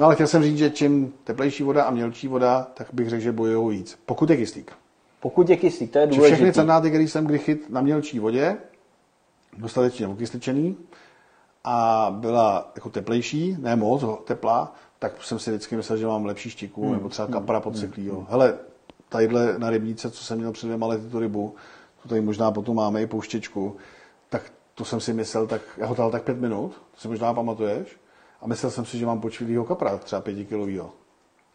No 0.00 0.06
ale 0.06 0.14
chtěl 0.14 0.26
jsem 0.26 0.42
říct, 0.42 0.58
že 0.58 0.70
čím 0.70 1.12
teplejší 1.24 1.62
voda 1.62 1.84
a 1.84 1.90
mělčí 1.90 2.28
voda, 2.28 2.66
tak 2.74 2.86
bych 2.92 3.08
řekl, 3.08 3.22
že 3.22 3.32
bojují 3.32 3.78
víc. 3.78 3.98
Pokud 4.06 4.30
je 4.30 4.36
kyslík. 4.36 4.72
Pokud 5.20 5.48
je 5.48 5.56
kyslík, 5.56 5.92
to 5.92 5.98
je 5.98 6.06
Že 6.06 6.10
všechny 6.10 6.28
důležité. 6.28 6.52
candáty, 6.52 6.88
které 6.88 7.04
jsem 7.04 7.26
kdy 7.26 7.38
chyt 7.38 7.70
na 7.70 7.80
mělčí 7.80 8.18
vodě, 8.18 8.56
dostatečně 9.58 10.08
okysličený, 10.08 10.76
a 11.64 12.06
byla 12.18 12.72
jako 12.74 12.90
teplejší, 12.90 13.56
ne 13.58 13.76
moc 13.76 14.04
teplá, 14.24 14.74
tak 14.98 15.24
jsem 15.24 15.38
si 15.38 15.50
vždycky 15.50 15.76
myslel, 15.76 15.98
že 15.98 16.06
mám 16.06 16.24
lepší 16.24 16.50
štiku, 16.50 16.82
hmm. 16.82 16.92
nebo 16.92 17.08
třeba 17.08 17.28
kapra 17.28 17.60
podseklýho. 17.60 18.16
Hmm. 18.16 18.26
Hele, 18.30 18.54
tadyhle 19.08 19.58
na 19.58 19.70
rybníce, 19.70 20.10
co 20.10 20.24
jsem 20.24 20.38
měl 20.38 20.52
před 20.52 20.66
dvěma 20.66 20.86
lety 20.86 21.08
tu 21.10 21.18
rybu, 21.18 21.54
tu 22.02 22.08
tady 22.08 22.20
možná 22.20 22.50
potom 22.50 22.76
máme 22.76 23.02
i 23.02 23.06
pouštěčku, 23.06 23.76
tak 24.28 24.42
to 24.74 24.84
jsem 24.84 25.00
si 25.00 25.12
myslel, 25.12 25.46
tak 25.46 25.60
já 25.76 25.86
ho 25.86 25.94
dal 25.94 26.10
tak 26.10 26.22
pět 26.22 26.40
minut, 26.40 26.72
to 26.94 27.00
si 27.00 27.08
možná 27.08 27.34
pamatuješ, 27.34 28.00
a 28.40 28.46
myslel 28.46 28.70
jsem 28.70 28.84
si, 28.84 28.98
že 28.98 29.06
mám 29.06 29.20
počvilýho 29.20 29.64
kapra, 29.64 29.96
třeba 29.96 30.22
pětikilovýho. 30.22 30.90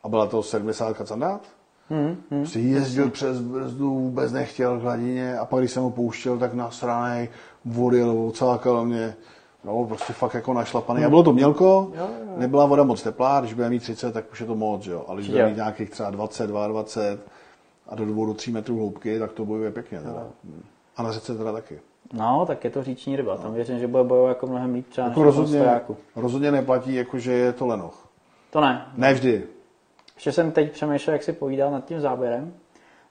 A 0.04 0.10
byla 0.10 0.26
to 0.26 0.44
70 0.44 0.98
candát. 1.06 1.42
Hmm, 1.90 2.18
hmm. 2.32 2.46
Si 2.46 2.60
jezdil 2.60 3.10
přes 3.10 3.42
brzdu, 3.42 3.90
vůbec 3.90 4.32
nechtěl 4.32 4.80
k 4.80 4.82
hladině 4.82 5.38
a 5.38 5.46
pak, 5.46 5.60
když 5.60 5.72
jsem 5.72 5.84
ho 5.84 5.90
pouštěl, 5.90 6.38
tak 6.38 6.54
nasranej, 6.54 7.30
vody, 7.66 8.04
ocákal 8.04 8.86
mě. 8.86 9.16
No, 9.64 9.86
prostě 9.86 10.14
fakt 10.14 10.34
jako 10.34 10.54
našlapaný. 10.54 10.98
Hmm. 10.98 11.06
A 11.06 11.10
bylo 11.10 11.24
to 11.24 11.34
mělko, 11.34 11.92
jo, 11.96 12.10
jo. 12.28 12.34
nebyla 12.38 12.66
voda 12.66 12.84
moc 12.84 13.04
teplá, 13.04 13.40
když 13.40 13.54
bude 13.54 13.70
mít 13.70 13.80
30, 13.80 14.14
tak 14.14 14.32
už 14.32 14.40
je 14.40 14.46
to 14.46 14.56
moc, 14.56 14.86
jo. 14.86 15.06
Ale 15.08 15.18
když 15.18 15.30
bude 15.30 15.48
mít 15.48 15.56
nějakých 15.56 15.90
třeba 15.90 16.10
20, 16.10 16.48
22 16.48 17.18
a 17.90 17.96
do 17.96 18.06
2 18.06 18.26
do 18.26 18.34
3 18.34 18.52
metrů 18.52 18.76
hloubky, 18.76 19.20
tak 19.20 19.32
to 19.32 19.46
bojuje 19.46 19.72
pěkně. 19.72 20.00
Teda. 20.00 20.28
A 20.98 21.04
na 21.04 21.12
řece 21.12 21.36
teda 21.38 21.52
taky. 21.52 21.80
No, 22.14 22.46
tak 22.48 22.64
je 22.64 22.70
to 22.70 22.84
říční 22.84 23.16
ryba. 23.16 23.38
Tam 23.38 23.54
věřím, 23.54 23.80
že 23.80 23.88
bude 23.88 24.04
bojovat 24.04 24.30
jako 24.30 24.48
mnohem 24.48 24.74
líp 24.74 24.90
třeba 24.90 25.08
jako 25.08 25.24
rozhodně, 25.24 25.82
rozhodně 26.16 26.52
neplatí, 26.52 26.96
jako 26.96 27.20
že 27.20 27.32
je 27.32 27.54
to 27.54 27.68
lenoch. 27.68 28.08
To 28.50 28.62
ne. 28.62 28.86
Ne 28.96 29.14
vždy. 29.14 29.44
Ještě 30.16 30.32
jsem 30.32 30.52
teď 30.52 30.72
přemýšlel, 30.72 31.14
jak 31.14 31.24
si 31.24 31.34
povídal 31.34 31.72
nad 31.72 31.86
tím 31.86 32.02
záběrem 32.02 32.54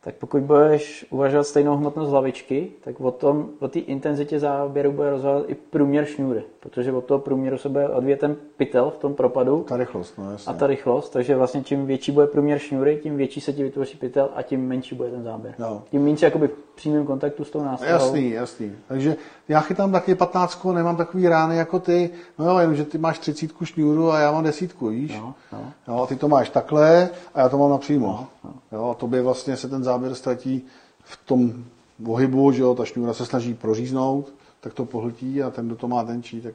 tak 0.05 0.15
pokud 0.15 0.43
budeš 0.43 1.07
uvažovat 1.11 1.45
stejnou 1.45 1.77
hmotnost 1.77 2.11
hlavičky, 2.11 2.71
tak 2.85 3.01
o 3.01 3.11
tom, 3.11 3.49
o 3.61 3.69
té 3.69 3.79
intenzitě 3.79 4.41
záběru 4.41 4.93
bude 4.93 5.11
rozhodovat 5.11 5.51
i 5.51 5.55
průměr 5.55 6.05
šňůry, 6.05 6.43
protože 6.61 6.93
od 6.93 7.05
toho 7.05 7.21
průměru 7.21 7.59
se 7.59 7.69
bude 7.69 7.89
odvíjet 7.89 8.21
ten 8.21 8.37
pytel 8.57 8.91
v 8.91 8.99
tom 8.99 9.15
propadu. 9.15 9.65
Ta 9.69 9.77
rychlost, 9.77 10.19
no 10.19 10.31
jasně. 10.31 10.53
A 10.53 10.57
ta 10.57 10.67
rychlost, 10.67 11.09
takže 11.11 11.37
vlastně 11.37 11.65
čím 11.65 11.87
větší 11.87 12.13
bude 12.13 12.27
průměr 12.27 12.59
šňůry, 12.59 13.01
tím 13.03 13.17
větší 13.17 13.41
se 13.41 13.53
ti 13.53 13.63
vytvoří 13.63 13.97
pytel 13.97 14.31
a 14.35 14.43
tím 14.43 14.69
menší 14.69 14.95
bude 14.95 15.11
ten 15.11 15.23
záběr. 15.23 15.55
No. 15.59 15.83
Tím 15.91 16.05
méně 16.05 16.17
jakoby 16.23 16.49
v 16.49 16.75
přímém 16.75 17.07
kontaktu 17.07 17.45
s 17.45 17.51
tou 17.51 17.65
nástrojou. 17.65 17.95
Jasný, 17.95 18.31
jasný. 18.31 18.73
Takže 18.89 19.17
já 19.49 19.61
chytám 19.61 19.93
taky 19.93 20.15
15, 20.15 20.65
nemám 20.65 20.97
takový 20.97 21.29
rány 21.29 21.57
jako 21.57 21.79
ty, 21.79 22.11
no 22.39 22.45
jo, 22.45 22.59
jenom, 22.59 22.75
že 22.77 22.85
ty 22.85 22.99
máš 22.99 23.19
30 23.19 23.51
šňůru 23.65 24.11
a 24.11 24.19
já 24.19 24.33
mám 24.33 24.45
desítku, 24.45 24.89
víš? 24.89 25.19
No, 25.21 25.35
no. 25.53 25.73
Jo, 25.89 26.03
a 26.03 26.07
ty 26.07 26.17
to 26.17 26.29
máš 26.29 26.51
takhle 26.51 27.09
a 27.35 27.41
já 27.41 27.49
to 27.49 27.59
mám 27.59 27.71
napřímo. 27.71 28.07
No, 28.07 28.13
no. 28.13 28.34
Jo, 28.73 28.91
a 28.91 28.95
tobě 28.95 29.23
vlastně 29.23 29.57
se 29.57 29.69
ten 29.69 29.85
záběr 29.85 30.15
ztratí 30.15 30.67
v 31.05 31.17
tom 31.25 31.65
pohybu, 32.05 32.53
že 32.53 32.63
jo, 32.63 32.75
ta 32.75 32.85
šňůra 32.85 33.13
se 33.13 33.27
snaží 33.27 33.55
proříznout, 33.55 34.33
tak 34.61 34.75
to 34.75 34.85
pohltí 34.85 35.43
a 35.43 35.51
ten, 35.51 35.67
kdo 35.67 35.77
to 35.77 35.89
má 35.89 36.05
tenčí, 36.05 36.41
tak 36.41 36.55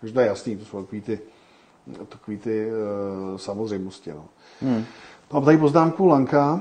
takže 0.00 0.14
to 0.14 0.20
je 0.20 0.26
jasný, 0.26 0.56
to 0.56 0.64
jsou 0.64 0.82
takový 0.82 1.00
ty, 1.00 1.20
takový 2.08 2.38
ty 2.38 2.70
uh, 2.70 3.36
samozřejmosti. 3.36 4.10
No. 4.12 4.24
Hmm. 4.60 4.84
Mám 5.32 5.44
tady 5.44 5.58
poznámku 5.58 6.06
Lanka 6.06 6.60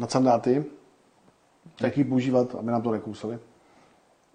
na 0.00 0.06
sandáty. 0.06 0.64
Jak 1.80 1.98
ji 1.98 2.04
používat, 2.04 2.54
aby 2.54 2.70
nám 2.70 2.82
to 2.82 2.90
nekousali? 2.90 3.38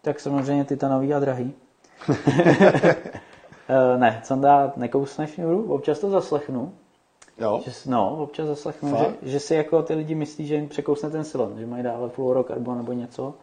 Tak 0.01 0.19
samozřejmě 0.19 0.65
titanový 0.65 1.13
a 1.13 1.19
drahý. 1.19 1.53
Eh, 3.69 3.97
ne, 3.97 4.21
sandát 4.23 4.77
nekousne 4.77 5.27
šňůru, 5.27 5.73
občas 5.73 5.99
to 5.99 6.09
zaslechnu, 6.09 6.73
Jo? 7.37 7.61
Že, 7.65 7.71
no, 7.85 8.17
občas 8.17 8.47
zaslechnu, 8.47 8.97
že, 8.97 9.31
že, 9.31 9.39
si 9.39 9.55
jako 9.55 9.83
ty 9.83 9.93
lidi 9.93 10.15
myslí, 10.15 10.47
že 10.47 10.55
jim 10.55 10.69
překousne 10.69 11.09
ten 11.09 11.23
silon, 11.23 11.59
že 11.59 11.65
mají 11.65 11.83
dávat 11.83 12.13
fluorokarbon 12.13 12.77
nebo 12.77 12.93
něco. 12.93 13.33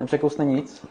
Nepřekousne 0.00 0.44
nic. 0.44 0.86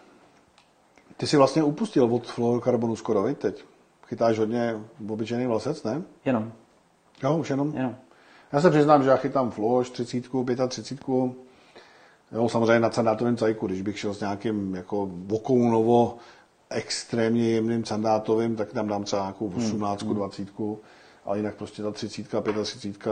Ty 1.17 1.27
jsi 1.27 1.37
vlastně 1.37 1.63
upustil 1.63 2.15
od 2.15 2.27
fluorokarbonu 2.27 2.95
skoro, 2.95 3.23
veď 3.23 3.37
teď? 3.37 3.63
Chytáš 4.07 4.39
hodně 4.39 4.75
obyčejný 5.09 5.45
vlasec, 5.45 5.83
ne? 5.83 6.01
Jenom. 6.25 6.51
Jo, 7.23 7.37
už 7.37 7.49
jenom? 7.49 7.75
Jenom. 7.75 7.95
Já 8.51 8.61
se 8.61 8.69
přiznám, 8.69 9.03
že 9.03 9.09
já 9.09 9.17
chytám 9.17 9.51
fluoš 9.51 9.89
30, 9.89 10.23
35. 10.67 11.07
Jo, 12.31 12.49
samozřejmě 12.49 12.79
na 12.79 12.91
sandátovém 12.91 13.37
cajku, 13.37 13.67
když 13.67 13.81
bych 13.81 13.99
šel 13.99 14.13
s 14.13 14.19
nějakým 14.19 14.75
jako 14.75 15.09
vokounovo 15.11 16.17
extrémně 16.69 17.49
jemným 17.49 17.85
sandátovým, 17.85 18.55
tak 18.55 18.73
tam 18.73 18.87
dám 18.87 19.03
třeba 19.03 19.21
nějakou 19.21 19.47
18, 19.57 20.01
hmm. 20.01 20.15
20 20.15 20.47
ale 21.25 21.37
jinak 21.37 21.55
prostě 21.55 21.83
ta 21.83 21.91
30, 21.91 22.43
35. 22.63 23.09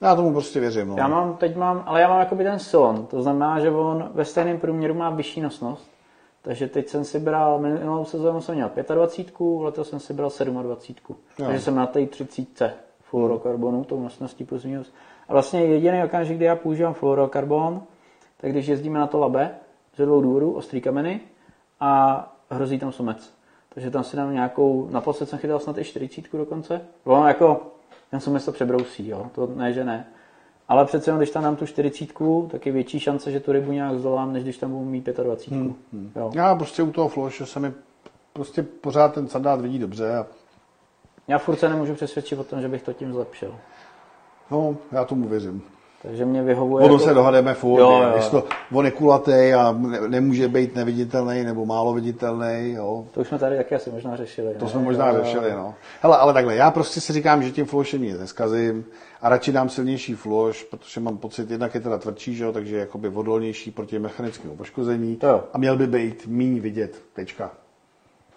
Já 0.00 0.16
tomu 0.16 0.32
prostě 0.32 0.60
věřím. 0.60 0.88
No. 0.88 0.94
Já 0.98 1.08
mám, 1.08 1.36
teď 1.36 1.56
mám, 1.56 1.82
ale 1.86 2.00
já 2.00 2.08
mám 2.08 2.18
jakoby 2.18 2.44
ten 2.44 2.58
silon, 2.58 3.06
to 3.06 3.22
znamená, 3.22 3.60
že 3.60 3.70
on 3.70 4.10
ve 4.14 4.24
stejném 4.24 4.58
průměru 4.58 4.94
má 4.94 5.10
vyšší 5.10 5.40
nosnost, 5.40 5.90
takže 6.42 6.68
teď 6.68 6.88
jsem 6.88 7.04
si 7.04 7.18
bral, 7.18 7.58
minulou 7.58 8.04
sezónu 8.04 8.40
jsem 8.40 8.54
měl 8.54 8.70
25, 8.94 9.34
letos 9.60 9.90
jsem 9.90 10.00
si 10.00 10.14
bral 10.14 10.30
27. 10.62 11.16
Jo. 11.38 11.46
Takže 11.46 11.60
jsem 11.60 11.74
na 11.74 11.86
té 11.86 12.06
30 12.06 12.76
fluorokarbonu, 13.00 13.84
tou 13.84 14.00
nosností 14.00 14.44
plus 14.44 14.64
minus. 14.64 14.92
A 15.28 15.32
vlastně 15.32 15.64
jediný 15.64 16.04
okamžik, 16.04 16.36
kdy 16.36 16.44
já 16.44 16.56
používám 16.56 16.94
fluorokarbon, 16.94 17.82
tak 18.36 18.50
když 18.50 18.66
jezdíme 18.66 18.98
na 18.98 19.06
to 19.06 19.18
labe, 19.18 19.54
ze 19.96 20.06
dvou 20.06 20.20
důvodů, 20.20 20.52
ostrý 20.52 20.80
kameny 20.80 21.20
a 21.80 22.32
hrozí 22.50 22.78
tam 22.78 22.92
sumec. 22.92 23.34
Takže 23.74 23.90
tam 23.90 24.04
si 24.04 24.16
dám 24.16 24.32
nějakou, 24.32 24.88
naposled 24.90 25.28
jsem 25.28 25.38
chytal 25.38 25.58
snad 25.58 25.78
i 25.78 25.84
40 25.84 26.32
dokonce. 26.32 26.80
Ono 27.04 27.28
jako, 27.28 27.60
ten 28.10 28.20
se 28.20 28.44
to 28.44 28.52
přebrousí, 28.52 29.08
jo, 29.08 29.26
to 29.34 29.46
ne, 29.46 29.72
že 29.72 29.84
ne. 29.84 30.06
Ale 30.68 30.84
přece 30.84 31.10
jenom, 31.10 31.18
když 31.18 31.30
tam 31.30 31.42
dám 31.42 31.56
tu 31.56 31.66
40, 31.66 32.08
tak 32.50 32.66
je 32.66 32.72
větší 32.72 33.00
šance, 33.00 33.30
že 33.30 33.40
tu 33.40 33.52
rybu 33.52 33.72
nějak 33.72 33.98
zdolám, 33.98 34.32
než 34.32 34.42
když 34.42 34.58
tam 34.58 34.70
budu 34.70 34.84
mít 34.84 35.06
25. 35.06 35.58
Hmm, 35.58 35.74
hmm. 35.92 36.12
Jo. 36.16 36.30
Já 36.34 36.54
prostě 36.54 36.82
u 36.82 36.92
toho 36.92 37.08
floše 37.08 37.46
se 37.46 37.60
mi 37.60 37.72
prostě 38.32 38.62
pořád 38.62 39.14
ten 39.14 39.28
sandát 39.28 39.60
vidí 39.60 39.78
dobře. 39.78 40.16
A... 40.16 40.26
Já 41.28 41.38
furt 41.38 41.56
se 41.56 41.68
nemůžu 41.68 41.94
přesvědčit 41.94 42.38
o 42.38 42.44
tom, 42.44 42.60
že 42.60 42.68
bych 42.68 42.82
to 42.82 42.92
tím 42.92 43.12
zlepšil. 43.12 43.54
No, 44.50 44.76
já 44.92 45.04
tomu 45.04 45.28
věřím. 45.28 45.62
Takže 46.02 46.24
mě 46.24 46.42
vyhovuje. 46.42 46.84
Ono 46.84 46.94
jako... 46.94 47.04
se 47.04 47.14
dohademe 47.14 47.54
furt, 47.54 47.80
jo, 47.80 47.90
jo. 47.90 48.10
Když 48.12 48.28
to, 48.28 48.44
on 48.72 48.84
je 48.84 48.90
kulatý 48.90 49.52
a 49.54 49.78
nemůže 50.08 50.48
být 50.48 50.74
neviditelný 50.74 51.44
nebo 51.44 51.66
málo 51.66 51.92
viditelný. 51.92 52.72
Jo. 52.72 53.04
To 53.10 53.20
už 53.20 53.28
jsme 53.28 53.38
tady 53.38 53.56
taky 53.56 53.74
asi 53.74 53.90
možná 53.90 54.16
řešili. 54.16 54.54
To 54.54 54.64
ne? 54.64 54.70
jsme 54.70 54.80
možná 54.80 55.08
jo, 55.08 55.24
řešili, 55.24 55.50
jo. 55.50 55.56
no. 55.56 55.74
Hele, 56.00 56.16
ale 56.16 56.32
takhle, 56.32 56.54
já 56.56 56.70
prostě 56.70 57.00
si 57.00 57.12
říkám, 57.12 57.42
že 57.42 57.50
tím 57.50 57.66
flošem 57.66 58.02
nic 58.02 58.18
neskazím 58.18 58.84
a 59.22 59.28
radši 59.28 59.52
dám 59.52 59.68
silnější 59.68 60.14
floš, 60.14 60.62
protože 60.62 61.00
mám 61.00 61.18
pocit, 61.18 61.50
jednak 61.50 61.74
je 61.74 61.80
teda 61.80 61.98
tvrdší, 61.98 62.34
že 62.34 62.44
jo, 62.44 62.52
takže 62.52 62.76
je 62.76 62.80
jakoby 62.80 63.08
odolnější 63.08 63.70
proti 63.70 63.98
mechanickému 63.98 64.56
poškození 64.56 65.16
to. 65.16 65.44
a 65.52 65.58
měl 65.58 65.76
by 65.76 65.86
být 65.86 66.26
míň 66.26 66.60
vidět, 66.60 67.02
tečka. 67.12 67.50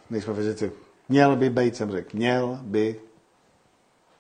Nejsme 0.10 0.34
fyzici. 0.34 0.72
Měl 1.10 1.36
by 1.36 1.50
být, 1.50 1.76
jsem 1.76 1.92
řekl, 1.92 2.10
měl 2.14 2.60
by 2.62 2.96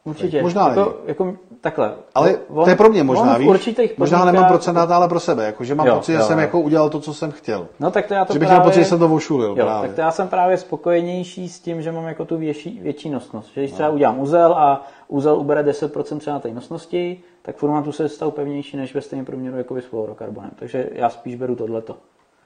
Určitě. 0.05 0.41
Možná 0.41 0.69
jako, 0.69 0.97
jako, 1.05 1.33
takhle. 1.61 1.93
Ale 2.15 2.37
on, 2.47 2.63
to 2.63 2.69
je 2.69 2.75
pro 2.75 2.89
mě 2.89 3.03
možná, 3.03 3.37
víš? 3.37 3.69
Možná 3.97 4.25
nemám 4.25 4.45
procentát, 4.45 4.91
ale 4.91 5.07
pro 5.07 5.19
sebe. 5.19 5.45
Jako, 5.45 5.63
že 5.63 5.75
mám 5.75 5.87
jo, 5.87 5.95
pocit, 5.95 6.11
jo, 6.11 6.17
že 6.17 6.21
jo. 6.21 6.27
jsem 6.27 6.39
jako 6.39 6.59
udělal 6.59 6.89
to, 6.89 6.99
co 6.99 7.13
jsem 7.13 7.31
chtěl. 7.31 7.67
No 7.79 7.91
tak 7.91 8.07
to 8.07 8.13
já 8.13 8.25
to 8.25 8.33
že 8.33 8.39
bych 8.39 8.47
právě, 8.47 8.59
měl 8.59 8.69
pocit, 8.69 8.79
že 8.79 8.85
jsem 8.85 8.99
to 8.99 9.07
vošulil. 9.07 9.49
Jo, 9.49 9.65
právě. 9.65 9.87
tak 9.87 9.95
to 9.95 10.01
já 10.01 10.11
jsem 10.11 10.27
právě 10.27 10.57
spokojenější 10.57 11.49
s 11.49 11.59
tím, 11.59 11.81
že 11.81 11.91
mám 11.91 12.05
jako 12.05 12.25
tu 12.25 12.37
větší, 12.37 12.79
větší 12.79 13.09
nosnost. 13.09 13.53
Že 13.53 13.61
když 13.61 13.71
no. 13.71 13.75
třeba 13.75 13.89
udělám 13.89 14.19
uzel 14.19 14.53
a 14.53 14.87
uzel 15.07 15.35
ubere 15.35 15.63
10% 15.63 16.17
třeba 16.17 16.39
té 16.39 16.51
nosnosti, 16.51 17.19
tak 17.41 17.55
furt 17.55 17.69
mám 17.69 17.83
tu 17.83 17.91
sestavu 17.91 18.31
pevnější 18.31 18.77
než 18.77 18.95
ve 18.95 19.01
stejném 19.01 19.25
průměru 19.25 19.57
jako 19.57 19.81
s 19.81 19.85
fluorokarbonem. 19.85 20.51
Takže 20.55 20.89
já 20.91 21.09
spíš 21.09 21.35
beru 21.35 21.55
tohleto. 21.55 21.97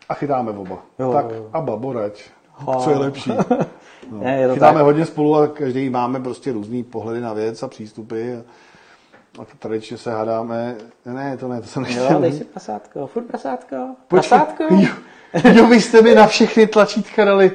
A 0.09 0.13
chytáme 0.13 0.51
oba. 0.51 0.77
Jo, 0.99 1.13
tak 1.13 1.25
jo. 1.35 1.49
aba, 1.53 1.75
borať. 1.75 2.23
Co 2.83 2.89
je 2.89 2.97
lepší? 2.97 3.31
No. 4.11 4.23
Ne, 4.23 4.37
je 4.37 4.47
to 4.47 4.53
Chytáme 4.53 4.77
tak. 4.77 4.83
hodně 4.83 5.05
spolu 5.05 5.35
a 5.35 5.47
každý 5.47 5.89
máme 5.89 6.19
prostě 6.19 6.51
různý 6.51 6.83
pohledy 6.83 7.21
na 7.21 7.33
věc 7.33 7.63
a 7.63 7.67
přístupy. 7.67 8.33
A, 8.33 8.41
a 9.41 9.45
tradičně 9.59 9.97
se 9.97 10.11
hádáme. 10.11 10.75
Ne, 11.05 11.37
to 11.37 11.47
ne, 11.47 11.61
to 11.61 11.67
jsem 11.67 11.83
nechtěl. 11.83 12.11
Jo, 12.11 12.21
dej 12.21 12.31
si 12.33 12.43
prasátko, 12.43 13.07
furt 13.07 13.23
prasátko. 13.23 13.75
Počkej, 14.07 14.29
prasátko. 14.29 14.63
Jo, 14.69 14.89
jo, 15.53 15.67
vy 15.67 15.81
jste 15.81 16.01
mi 16.01 16.15
na 16.15 16.27
všechny 16.27 16.67
tlačítka 16.67 17.25
dali. 17.25 17.51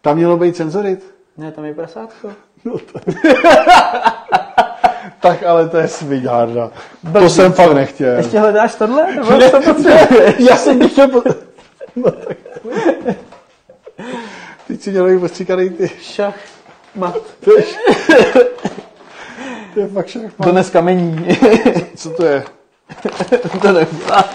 Tam 0.00 0.16
mělo 0.16 0.36
být 0.36 0.56
cenzorit. 0.56 1.14
Ne, 1.36 1.52
tam 1.52 1.64
je 1.64 1.74
prasátko. 1.74 2.32
No 2.64 2.78
to... 2.78 2.98
tak 5.20 5.42
ale 5.42 5.68
to 5.68 5.76
je 5.76 5.88
sviňárna. 5.88 6.70
To 7.12 7.28
jsem 7.28 7.52
fakt 7.52 7.74
nechtěl. 7.74 8.16
Ještě 8.16 8.38
hledáš 8.38 8.74
tohle? 8.74 9.14
Nebo 9.14 9.30
ne, 9.30 9.50
to 9.50 9.58
Já 10.38 10.56
jsem 10.56 10.88
chtěl... 10.88 11.08
Po... 11.08 11.22
no, 11.96 12.10
tak... 12.10 12.36
Teď 14.72 14.82
si 14.82 14.92
dělají 14.92 15.18
postříkaný 15.18 15.70
ty... 15.70 15.90
Šach. 16.00 16.34
Mat. 16.94 17.16
To 17.44 17.56
je, 17.58 17.64
to 19.74 19.80
je 19.80 19.88
fakt 19.88 20.08
šach. 20.08 20.32
To 20.44 20.50
dnes 20.50 20.70
kamení. 20.70 21.28
Co 21.96 22.10
to 22.10 22.24
je? 22.24 22.44
to 23.62 23.72
neuděláš. 23.72 24.26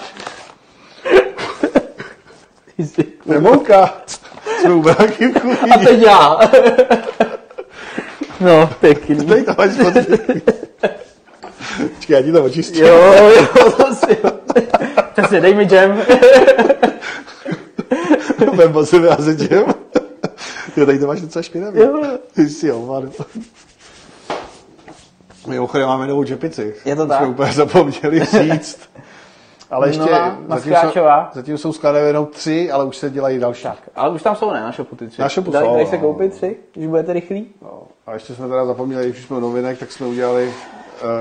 Mouka. 3.40 3.94
Jsme 4.62 4.74
u 4.74 4.90
A 5.72 5.78
teď 5.86 6.00
já. 6.00 6.40
No, 8.40 8.70
pěkný. 8.80 9.26
Tady 9.26 9.44
to 9.44 9.54
máš 9.58 9.72
Počkej, 11.96 12.16
já 12.16 12.22
ti 12.22 12.32
to 12.32 12.44
očistím. 12.44 12.86
Jo, 12.86 13.14
jo, 13.14 13.48
to 13.78 13.96
si, 13.96 14.16
to 15.16 15.28
si 15.30 15.42
dej 15.42 15.56
mi 15.56 15.66
džem. 15.66 16.02
Vem 18.54 18.74
po 18.74 18.86
sebe 18.86 19.10
a 19.10 19.22
se 19.22 19.34
džem. 19.34 19.87
Jo, 20.78 20.86
tady 20.86 21.00
to 21.00 21.08
máš 21.08 21.22
docela 21.22 21.44
špinavý. 21.44 21.80
Jo. 21.80 22.04
Ty 22.34 22.50
jsi 22.50 22.70
hovado. 22.70 23.10
Mimochodem 25.48 25.88
máme 25.88 26.08
novou 26.08 26.24
čepici. 26.24 26.76
Je 26.86 26.96
to 26.96 27.06
Jsme 27.06 27.16
tak? 27.18 27.30
úplně 27.30 27.52
zapomněli 27.52 28.26
říct. 28.26 28.80
Ale 29.72 29.88
ještě 29.90 30.02
Nová, 30.02 30.38
zatím, 30.48 30.74
jsou, 30.76 31.00
zatím 31.34 31.58
jsou 31.58 31.74
skládané 31.74 32.06
jenom 32.08 32.26
tři, 32.26 32.72
ale 32.72 32.86
už 32.86 32.98
se 32.98 33.10
dělají 33.10 33.40
další. 33.40 33.64
Tak, 33.64 33.90
ale 33.96 34.10
už 34.10 34.24
tam 34.24 34.36
jsou 34.36 34.52
ne, 34.52 34.62
na 34.62 34.72
shopu 34.72 34.96
ty 34.96 35.08
tři. 35.08 35.22
Na 35.22 35.28
shopu 35.30 35.52
Dají- 35.52 35.84
jsou, 35.84 35.90
se 35.90 35.96
no. 35.96 36.02
koupit 36.02 36.34
tři, 36.34 36.56
když 36.74 36.88
budete 36.88 37.14
rychlí. 37.14 37.48
No. 37.62 37.84
A 38.08 38.14
ještě 38.14 38.36
jsme 38.36 38.48
teda 38.48 38.66
zapomněli, 38.66 39.10
když 39.12 39.26
jsme 39.26 39.42
novinek, 39.42 39.80
tak 39.80 39.92
jsme 39.92 40.08
udělali, 40.08 40.54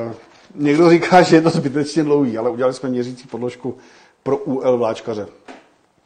uh, 0.06 0.12
někdo 0.54 0.90
říká, 0.90 1.22
že 1.22 1.36
je 1.36 1.42
to 1.42 1.50
zbytečně 1.50 2.02
dlouhý, 2.04 2.38
ale 2.38 2.50
udělali 2.50 2.74
jsme 2.74 2.88
měřící 2.88 3.26
podložku 3.28 3.76
pro 4.22 4.36
UL 4.36 4.78
vláčkaře. 4.78 5.26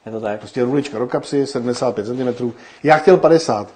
Je 0.06 0.12
to 0.12 0.20
tak. 0.20 0.38
Prostě 0.38 0.64
rulička 0.64 0.98
do 0.98 1.06
kapsy, 1.06 1.46
75 1.46 2.06
cm. 2.06 2.52
Já 2.82 2.96
chtěl 2.96 3.16
50. 3.16 3.68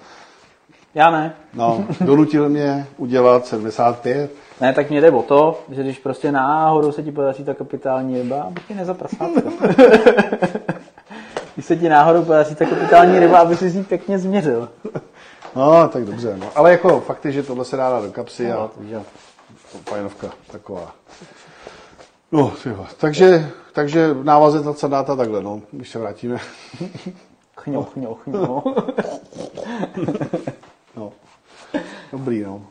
Já 0.95 1.11
ne. 1.11 1.33
No, 1.53 1.85
donutil 2.01 2.49
mě 2.49 2.87
udělat 2.97 3.47
75. 3.47 4.31
Ne, 4.61 4.73
tak 4.73 4.89
mě 4.89 5.01
jde 5.01 5.11
o 5.11 5.21
to, 5.21 5.63
že 5.71 5.83
když 5.83 5.99
prostě 5.99 6.31
náhodou 6.31 6.91
se 6.91 7.03
ti 7.03 7.11
podaří 7.11 7.43
ta 7.43 7.53
kapitální 7.53 8.21
ryba, 8.21 8.41
aby 8.41 8.61
ti 8.67 8.73
nezaprasátko. 8.73 9.41
když 11.53 11.65
se 11.65 11.75
ti 11.75 11.89
náhodou 11.89 12.23
podaří 12.23 12.55
ta 12.55 12.65
kapitální 12.65 13.19
ryba, 13.19 13.39
aby 13.39 13.57
si 13.57 13.65
ji 13.65 13.83
pěkně 13.83 14.19
změřil. 14.19 14.69
No, 15.55 15.87
tak 15.87 16.05
dobře. 16.05 16.37
No. 16.37 16.47
Ale 16.55 16.71
jako 16.71 16.99
fakt 16.99 17.25
je, 17.25 17.31
že 17.31 17.43
tohle 17.43 17.65
se 17.65 17.77
dá 17.77 18.01
do 18.01 18.11
kapsy 18.11 18.51
a 18.51 18.55
No, 18.55 18.69
jo. 18.87 19.03
fajnovka 19.89 20.27
taková. 20.51 20.91
No, 22.31 22.53
tyjo. 22.63 22.85
takže, 22.97 23.49
takže 23.75 24.15
návazet 24.23 24.65
na 24.65 24.73
sandáta 24.73 25.15
takhle, 25.15 25.43
no, 25.43 25.61
když 25.71 25.89
se 25.89 25.99
vrátíme. 25.99 26.37
Chňo, 27.57 27.83
chňo, 27.83 28.15
chňo. 28.15 28.63
No. 30.97 31.11
Dobrý, 32.11 32.43
no. 32.43 32.65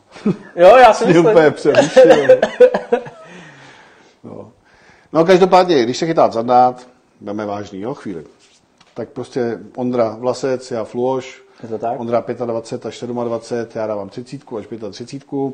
Jo, 0.55 0.77
já 0.77 0.93
si 0.93 1.05
Mě 1.05 1.13
myslím. 1.13 1.31
úplně 1.31 1.51
přerušil. 1.51 2.27
No. 4.23 4.51
no, 5.13 5.25
každopádně, 5.25 5.83
když 5.83 5.97
se 5.97 6.05
chytá 6.05 6.31
sandát, 6.31 6.87
jdeme 7.21 7.45
vážný, 7.45 7.81
jo, 7.81 7.93
chvíli. 7.93 8.23
Tak 8.93 9.09
prostě 9.09 9.59
Ondra 9.75 10.15
Vlasec, 10.19 10.71
já 10.71 10.83
Fluoš, 10.83 11.43
Je 11.63 11.69
to 11.69 11.77
tak? 11.77 11.99
Ondra 11.99 12.23
25 12.45 12.85
až 12.85 13.03
27, 13.03 13.79
já 13.79 13.87
dávám 13.87 14.09
30 14.09 14.41
až 14.57 14.67
35. 14.91 15.53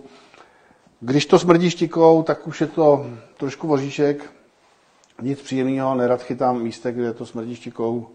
Když 0.99 1.25
to 1.25 1.39
smrdí 1.39 1.69
štikou, 1.69 2.23
tak 2.23 2.47
už 2.47 2.61
je 2.61 2.67
to 2.67 3.05
trošku 3.37 3.67
voříšek. 3.67 4.40
Nic 5.21 5.41
příjemného, 5.41 5.95
nerad 5.95 6.23
chytám 6.23 6.61
místek, 6.61 6.95
kde 6.95 7.13
to 7.13 7.25
smrdí 7.25 7.55
štikou. 7.55 8.07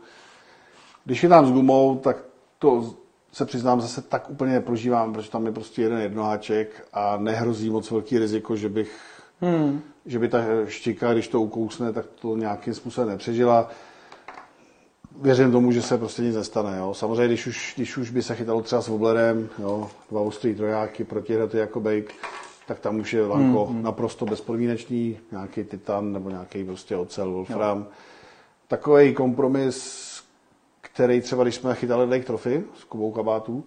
Když 1.04 1.20
chytám 1.20 1.46
s 1.46 1.52
gumou, 1.52 1.98
tak 1.98 2.16
to 2.58 2.94
se 3.32 3.46
přiznám 3.46 3.80
zase 3.80 4.02
tak 4.02 4.30
úplně 4.30 4.52
neprožívám, 4.52 5.12
protože 5.12 5.30
tam 5.30 5.46
je 5.46 5.52
prostě 5.52 5.82
jeden 5.82 5.98
jednoháček 5.98 6.88
a 6.92 7.16
nehrozí 7.16 7.70
moc 7.70 7.90
velký 7.90 8.18
riziko, 8.18 8.56
že 8.56 8.68
bych 8.68 9.16
Hmm. 9.40 9.82
že 10.06 10.18
by 10.18 10.28
ta 10.28 10.38
štika, 10.66 11.12
když 11.12 11.28
to 11.28 11.40
ukousne, 11.40 11.92
tak 11.92 12.06
to 12.06 12.36
nějakým 12.36 12.74
způsobem 12.74 13.10
nepřežila. 13.10 13.70
Věřím 15.22 15.52
tomu, 15.52 15.72
že 15.72 15.82
se 15.82 15.98
prostě 15.98 16.22
nic 16.22 16.36
nestane. 16.36 16.78
Jo. 16.78 16.94
Samozřejmě, 16.94 17.26
když 17.26 17.46
už, 17.46 17.72
když 17.76 17.96
už 17.96 18.10
by 18.10 18.22
se 18.22 18.34
chytalo 18.34 18.62
třeba 18.62 18.82
s 18.82 18.88
woblerem, 18.88 19.48
jo, 19.58 19.90
dva 20.10 20.20
ostrý 20.20 20.54
trojáky, 20.54 21.04
protihraty 21.04 21.58
jako 21.58 21.80
bake, 21.80 22.14
tak 22.66 22.80
tam 22.80 22.98
už 22.98 23.12
je 23.12 23.26
lanko 23.26 23.66
hmm, 23.66 23.82
naprosto 23.82 24.24
bezpodmínečný, 24.26 25.18
nějaký 25.32 25.64
titan 25.64 26.12
nebo 26.12 26.30
nějaký 26.30 26.64
prostě 26.64 26.96
ocel, 26.96 27.30
wolfram. 27.32 27.86
Takový 28.68 29.14
kompromis, 29.14 30.06
který 30.80 31.20
třeba, 31.20 31.42
když 31.42 31.54
jsme 31.54 31.74
chytali 31.74 32.10
Lake 32.10 32.24
Trophy 32.24 32.64
s 32.80 32.84
Kubou 32.84 33.12
Kabátů, 33.12 33.64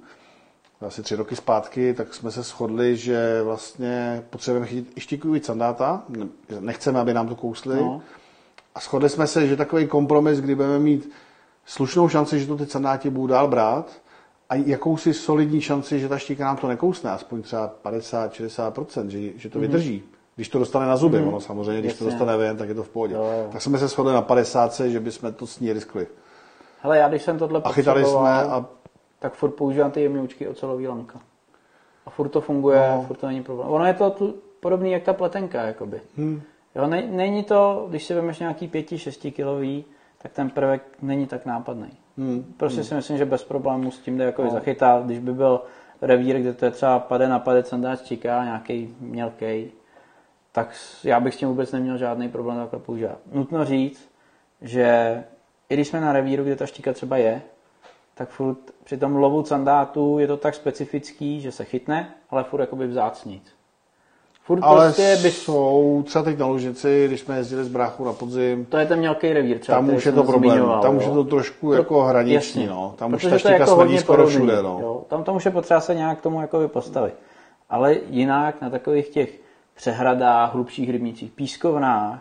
asi 0.82 1.04
tři 1.04 1.16
roky 1.16 1.36
zpátky, 1.36 1.94
tak 1.94 2.14
jsme 2.14 2.32
se 2.32 2.44
shodli, 2.44 2.98
že 2.98 3.42
vlastně 3.44 4.24
potřebujeme 4.30 4.66
chytit 4.68 4.98
i 4.98 5.02
štikový 5.02 5.40
sandáta, 5.44 6.04
ne- 6.10 6.28
nechceme, 6.60 7.00
aby 7.00 7.14
nám 7.14 7.28
to 7.28 7.36
kousli. 7.36 7.76
No. 7.76 8.02
A 8.76 8.80
shodli 8.80 9.10
jsme 9.10 9.28
se, 9.28 9.48
že 9.48 9.56
takový 9.56 9.88
kompromis, 9.88 10.40
kdy 10.40 10.56
budeme 10.56 10.80
mít 10.80 11.12
slušnou 11.66 12.10
šanci, 12.10 12.40
že 12.40 12.48
to 12.48 12.58
ty 12.58 12.66
sandáti 12.66 13.10
budou 13.10 13.28
dál 13.28 13.48
brát 13.48 14.02
a 14.50 14.56
jakousi 14.56 15.14
solidní 15.14 15.62
šanci, 15.62 16.00
že 16.00 16.10
ta 16.10 16.18
štika 16.18 16.46
nám 16.46 16.58
to 16.58 16.68
nekousne, 16.68 17.12
aspoň 17.12 17.42
třeba 17.42 17.76
50-60%, 17.84 19.08
že, 19.08 19.38
že 19.38 19.50
to 19.50 19.60
vydrží. 19.60 20.04
Když 20.36 20.50
to 20.50 20.60
dostane 20.60 20.86
na 20.86 20.98
zuby, 20.98 21.18
ono 21.22 21.40
samozřejmě, 21.40 21.80
když 21.82 21.94
to. 21.94 22.04
Jasně. 22.04 22.18
dostane 22.20 22.38
ven, 22.38 22.58
tak 22.58 22.70
je 22.70 22.76
to 22.76 22.84
v 22.84 22.90
pohodě. 22.90 23.16
Jo, 23.16 23.24
jo. 23.24 23.50
Tak 23.52 23.62
jsme 23.62 23.78
se 23.78 23.88
shodli 23.88 24.14
na 24.14 24.22
50, 24.22 24.80
že 24.80 25.00
bychom 25.00 25.34
to 25.34 25.48
s 25.48 25.60
ní 25.60 25.74
riskli. 25.74 26.08
Hele, 26.82 26.98
já 26.98 27.10
když 27.10 27.22
jsem 27.24 27.38
tohle 27.38 27.62
A 27.64 27.72
chytali 27.72 28.06
jsme 28.06 28.30
a 28.44 28.66
tak 29.20 29.34
furt 29.34 29.52
používám 29.52 29.92
ty 29.92 30.02
jemňoučky 30.02 30.48
ocelový 30.48 30.88
lanka. 30.88 31.20
A 32.06 32.10
furt 32.10 32.30
to 32.30 32.42
funguje, 32.42 32.90
No. 32.96 33.04
furt 33.08 33.18
to 33.18 33.28
není 33.28 33.44
problém. 33.44 33.70
Ono 33.70 33.86
je 33.86 33.94
to 33.94 34.10
tu, 34.10 34.36
podobný 34.60 34.92
jak 34.92 35.04
ta 35.04 35.14
pletenka, 35.14 35.62
jakoby. 35.62 36.02
Hmm. 36.18 36.42
Jo, 36.76 36.88
ne, 36.88 37.08
není 37.12 37.44
to, 37.44 37.86
když 37.90 38.04
si 38.04 38.14
vemeš 38.14 38.40
nějaký 38.40 38.68
5-6 38.68 39.32
kilový, 39.32 39.86
tak 40.18 40.32
ten 40.32 40.50
prvek 40.50 40.82
není 41.02 41.28
tak 41.28 41.46
nápadný. 41.46 41.90
Hmm. 42.20 42.54
Prostě 42.58 42.84
si 42.84 42.96
myslím, 42.96 43.18
že 43.18 43.26
bez 43.26 43.44
problémů 43.44 43.92
s 43.92 44.00
tím 44.00 44.18
jde 44.18 44.24
jako 44.24 44.44
no. 44.44 44.52
zachytat. 44.52 45.06
Když 45.06 45.20
by 45.20 45.34
byl 45.34 45.62
revír, 46.02 46.40
kde 46.40 46.54
to 46.54 46.66
je 46.66 46.72
třeba 46.72 47.00
pade 47.00 47.28
na 47.28 47.40
pade 47.40 47.64
sandáč 47.64 48.02
číká, 48.02 48.44
nějaký 48.44 48.96
mělkej, 49.00 49.72
tak 50.52 50.76
já 51.04 51.20
bych 51.20 51.34
s 51.34 51.38
tím 51.38 51.50
vůbec 51.50 51.72
neměl 51.72 51.98
žádný 51.98 52.30
problém 52.30 52.58
takhle 52.58 52.80
používat. 52.80 53.18
Nutno 53.32 53.66
říct, 53.66 54.10
že 54.62 55.24
i 55.70 55.74
když 55.74 55.88
jsme 55.88 56.02
na 56.02 56.14
revíru, 56.14 56.44
kde 56.44 56.56
ta 56.56 56.66
štíka 56.66 56.94
třeba 56.94 57.18
je, 57.18 57.42
tak 58.14 58.30
furt 58.30 58.58
při 58.84 58.98
tom 58.98 59.16
lovu 59.16 59.44
sandátu 59.44 60.20
je 60.20 60.28
to 60.28 60.38
tak 60.38 60.56
specifický, 60.56 61.42
že 61.42 61.52
se 61.52 61.66
chytne, 61.66 62.14
ale 62.30 62.44
furt 62.44 62.62
jakoby 62.62 62.88
vzácnit. 62.88 63.44
Furt 64.50 64.60
Ale 64.64 64.86
prostě 64.86 65.18
by... 65.24 65.32
jsou 65.32 66.04
třeba 66.06 66.24
teď 66.24 66.38
na 66.38 66.46
Lužici, 66.46 67.08
když 67.08 67.20
jsme 67.22 67.38
jezdili 67.38 67.64
z 67.64 67.68
bráchu 67.68 68.06
na 68.06 68.14
podzim, 68.14 68.66
To 68.66 68.78
je 68.78 68.86
ten 68.86 69.00
mělký 69.00 69.34
revír 69.34 69.60
třeba, 69.60 69.78
tam 69.78 69.90
už 69.96 70.06
je 70.06 70.12
to 70.12 70.24
problém. 70.24 70.52
zmiňoval, 70.52 70.82
tam 70.82 70.98
už 70.98 71.04
je 71.06 71.10
to 71.12 71.24
trošku 71.24 71.68
Pro- 71.68 71.76
jako 71.78 72.04
hraniční. 72.04 72.34
Jasně. 72.64 72.68
No. 72.76 72.94
Tam 72.98 73.14
už 73.14 73.22
Protože 73.22 73.30
ta 73.30 73.30
to 73.30 73.36
je 73.36 73.40
štika 73.40 73.58
jako 73.58 73.76
smrdí 73.76 73.98
skoro 73.98 74.24
podobný, 74.24 74.36
všude. 74.48 74.62
No. 74.64 74.80
Jo. 74.82 75.02
Tam 75.08 75.24
to 75.24 75.34
už 75.34 75.46
je 75.46 75.52
potřeba 75.52 75.80
se 75.80 75.96
nějak 75.96 76.20
k 76.20 76.22
tomu 76.22 76.42
jako 76.42 76.68
postavit. 76.68 77.14
Ale 77.70 77.96
jinak 78.10 78.62
na 78.62 78.70
takových 78.70 79.10
těch 79.10 79.30
přehradách, 79.76 80.54
hlubších 80.54 80.90
rybnících, 80.90 81.32
pískovnách, 81.32 82.20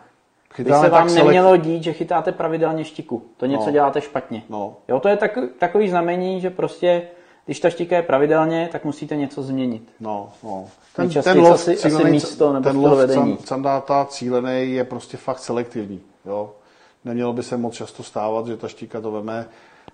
by 0.57 0.63
Chytáme 0.63 0.83
se 0.85 0.89
vám 0.89 1.07
selek- 1.07 1.15
nemělo 1.23 1.57
dít, 1.57 1.83
že 1.83 1.93
chytáte 1.93 2.31
pravidelně 2.31 2.83
štiku. 2.83 3.23
To 3.37 3.45
něco 3.45 3.65
No. 3.65 3.71
děláte 3.71 4.01
špatně. 4.01 4.43
No. 4.49 4.73
Jo, 4.87 4.99
to 4.99 5.07
je 5.09 5.17
tak, 5.17 5.37
takový 5.59 5.89
znamení, 5.89 6.41
že 6.41 6.49
prostě, 6.49 7.01
když 7.49 7.59
ta 7.59 7.69
štika 7.69 7.95
je 7.95 8.01
pravidelně, 8.01 8.69
tak 8.71 8.85
musíte 8.85 9.15
něco 9.15 9.43
změnit. 9.43 9.83
No, 9.99 10.29
no. 10.43 10.65
Nejčastěji 10.97 11.47
asi- 11.47 11.77
asi 11.77 12.03
místo 12.11 12.53
nebo 12.53 12.63
ten 12.63 12.77
lov 12.77 12.97
vedení. 12.97 13.37
can- 13.37 13.45
sandáta 13.45 14.05
cílený 14.05 14.71
je 14.71 14.83
prostě 14.83 15.17
fakt 15.17 15.39
selektivní. 15.39 15.99
Jo? 16.25 16.51
Nemělo 17.05 17.33
by 17.33 17.43
se 17.43 17.57
moc 17.57 17.73
často 17.73 18.03
stávat, 18.03 18.47
že 18.47 18.57
ta 18.57 18.67
štíka 18.67 19.01
to 19.01 19.11
veme, 19.11 19.45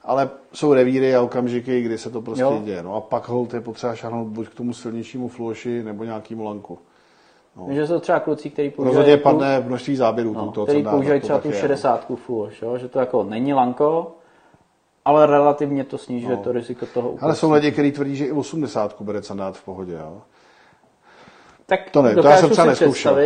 ale 0.04 0.30
jsou 0.54 0.74
revíry 0.74 1.16
a 1.16 1.22
okamžiky, 1.22 1.82
kdy 1.82 1.98
se 1.98 2.10
to 2.10 2.22
prostě 2.22 2.42
Jo. 2.42 2.62
děje. 2.66 2.84
No 2.84 2.96
a 2.96 3.02
pak 3.02 3.28
hold 3.28 3.54
je 3.54 3.62
potřeba 3.62 3.96
šáhnout 3.96 4.28
buď 4.28 4.50
k 4.50 4.56
tomu 4.56 4.74
silnějšímu 4.74 5.28
fluoši 5.28 5.84
nebo 5.84 6.04
nějakému 6.04 6.44
lanku. 6.44 6.80
No. 7.58 7.68
Že 7.74 7.88
jsou 7.88 8.00
třeba 8.00 8.20
kluci, 8.20 8.50
kteří 8.50 8.70
používají, 8.70 8.96
Rozhodně 8.98 9.18
tu- 9.18 9.24
padne 9.24 9.60
množství 9.68 9.96
záběrů 9.96 10.34
no, 10.34 10.52
toho 10.52 10.66
který 10.66 10.84
používají 10.84 11.20
to 11.22 11.26
třeba 11.26 11.40
tu 11.40 11.48
je, 11.48 11.54
no. 11.54 11.60
60 11.60 12.16
fluoš, 12.16 12.62
jo? 12.62 12.78
že 12.78 12.88
to 12.88 13.00
jako 13.00 13.24
není 13.24 13.54
lanko, 13.54 14.16
ale 15.06 15.26
relativně 15.26 15.84
to 15.84 15.98
snižuje 15.98 16.36
No. 16.36 16.44
to 16.44 16.52
riziko 16.52 16.86
toho 16.94 17.08
Ale 17.10 17.14
úkosu. 17.16 17.36
jsou 17.40 17.52
lidi, 17.52 17.72
kteří 17.72 17.92
tvrdí, 17.92 18.16
že 18.16 18.26
i 18.26 18.32
80 18.32 18.96
bere 19.02 19.24
sandát 19.24 19.58
v 19.58 19.64
pohodě. 19.66 19.94
Jo? 19.94 20.22
Tak 21.68 21.80
To 21.92 22.02
ne, 22.02 22.16
to 22.16 22.28
já 22.28 22.38
jsem 22.38 22.50
třeba 22.50 22.68
neskoušel. 22.68 23.18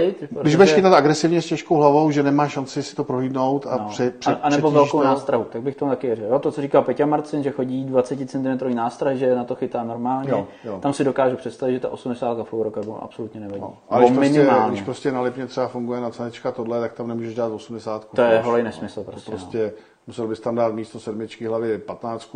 Když 0.42 0.56
budeš 0.56 0.74
chytat 0.74 0.94
agresivně 0.94 1.42
s 1.42 1.46
těžkou 1.46 1.76
hlavou, 1.76 2.12
že 2.12 2.24
nemá 2.24 2.48
šanci 2.48 2.84
si 2.84 2.96
to 2.96 3.04
prohlídnout 3.04 3.68
a 3.70 3.78
No. 3.78 3.86
pře, 3.90 4.12
pře, 4.12 4.32
a, 4.32 4.40
a 4.42 4.50
nebo 4.50 4.72
velkou 4.72 5.00
to. 5.00 5.04
nástrahu, 5.06 5.44
tak 5.44 5.62
bych 5.62 5.76
to 5.76 5.86
taky 5.86 6.16
řekl. 6.16 6.40
To, 6.40 6.52
co 6.52 6.62
říkal 6.62 6.82
Peťa 6.82 7.06
Marcin, 7.06 7.44
že 7.44 7.52
chodí 7.52 7.84
20 7.86 8.30
cm 8.30 8.76
nástrah, 8.76 9.16
že 9.16 9.36
na 9.36 9.44
to 9.44 9.56
chytá 9.56 9.84
normálně. 9.84 10.32
Jo, 10.32 10.48
jo. 10.64 10.80
Tam 10.82 10.94
si 10.94 11.04
dokážu 11.04 11.36
představit, 11.38 11.74
že 11.74 11.80
ta 11.80 11.90
80 11.90 12.44
fluorokarbon 12.48 12.98
absolutně 13.02 13.40
nevadí. 13.40 13.62
No. 13.62 13.74
Ale 13.90 14.02
když 14.04 14.12
prostě, 14.18 14.32
minimálně. 14.32 14.70
když 14.72 14.82
prostě 14.82 15.12
na 15.12 15.22
Lipně 15.22 15.48
třeba 15.48 15.68
funguje 15.68 16.02
na 16.02 16.10
cenečka 16.10 16.52
tohle, 16.52 16.80
tak 16.80 16.94
tam 16.94 17.08
nemůžeš 17.08 17.36
dát 17.36 17.48
80. 17.52 18.08
To 18.16 18.22
je 18.22 18.40
holej 18.42 18.64
nesmysl 18.64 19.04
prostě, 19.04 19.32
prostě 19.32 19.74
musel 20.10 20.28
bys 20.28 20.40
tam 20.40 20.56
dát 20.56 20.74
místo 20.74 21.00
sedmičky 21.00 21.46
hlavy 21.46 21.78
15. 21.78 22.36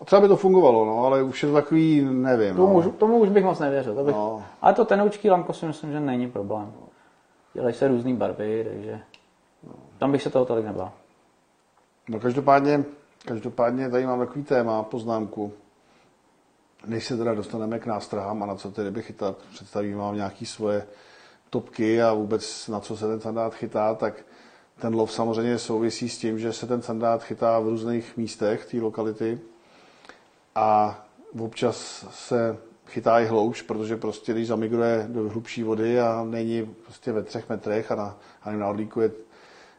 A 0.00 0.04
třeba 0.04 0.20
by 0.20 0.28
to 0.28 0.36
fungovalo, 0.36 0.84
no, 0.84 1.04
ale 1.04 1.22
už 1.22 1.42
je 1.42 1.48
to 1.48 1.54
takový, 1.54 2.00
nevím. 2.10 2.56
Tomu, 2.56 2.72
no. 2.72 2.88
už, 2.88 2.94
tomu 2.98 3.18
už 3.18 3.28
bych 3.28 3.44
moc 3.44 3.58
nevěřil. 3.58 3.94
To 3.94 4.04
bych... 4.04 4.14
No. 4.14 4.42
Ale 4.62 4.74
to 4.74 4.84
tenoučký 4.84 5.30
lanko 5.30 5.52
si 5.52 5.66
myslím, 5.66 5.92
že 5.92 6.00
není 6.00 6.30
problém. 6.30 6.72
Dělají 7.54 7.74
se 7.74 7.88
různé 7.88 8.14
barvy, 8.14 8.66
takže 8.70 9.00
tam 9.98 10.12
bych 10.12 10.22
se 10.22 10.30
toho 10.30 10.44
tolik 10.44 10.64
nebál. 10.64 10.92
No 12.08 12.20
každopádně, 12.20 12.84
každopádně 13.24 13.90
tady 13.90 14.06
mám 14.06 14.18
takový 14.18 14.44
téma, 14.44 14.82
poznámku. 14.82 15.52
Než 16.86 17.04
se 17.04 17.16
teda 17.16 17.34
dostaneme 17.34 17.78
k 17.78 17.86
nástrahám 17.86 18.42
a 18.42 18.46
na 18.46 18.54
co 18.54 18.70
tedy 18.70 18.90
by 18.90 19.02
chytat, 19.02 19.36
představím 19.54 19.98
vám 19.98 20.16
nějaký 20.16 20.46
svoje 20.46 20.86
topky 21.50 22.02
a 22.02 22.12
vůbec 22.12 22.68
na 22.68 22.80
co 22.80 22.96
se 22.96 23.06
ten 23.06 23.20
sandát 23.20 23.54
chytá, 23.54 23.94
tak 23.94 24.14
ten 24.80 24.94
lov 24.94 25.12
samozřejmě 25.12 25.58
souvisí 25.58 26.08
s 26.08 26.18
tím, 26.18 26.38
že 26.38 26.52
se 26.52 26.66
ten 26.66 26.82
sandát 26.82 27.22
chytá 27.24 27.60
v 27.60 27.68
různých 27.68 28.16
místech 28.16 28.66
té 28.66 28.80
lokality. 28.80 29.38
a 30.54 31.00
občas 31.40 32.06
se 32.10 32.56
chytá 32.86 33.20
i 33.20 33.26
hlouš, 33.26 33.62
protože 33.62 33.96
prostě 33.96 34.32
když 34.32 34.48
zamigruje 34.48 35.06
do 35.08 35.28
hlubší 35.28 35.62
vody 35.62 36.00
a 36.00 36.24
není 36.24 36.74
prostě 36.82 37.12
ve 37.12 37.22
třech 37.22 37.48
metrech 37.48 37.92
a 37.92 37.94
na, 37.94 38.16
a 38.42 38.52
na 38.52 38.68
odlíku 38.68 39.00
je, 39.00 39.10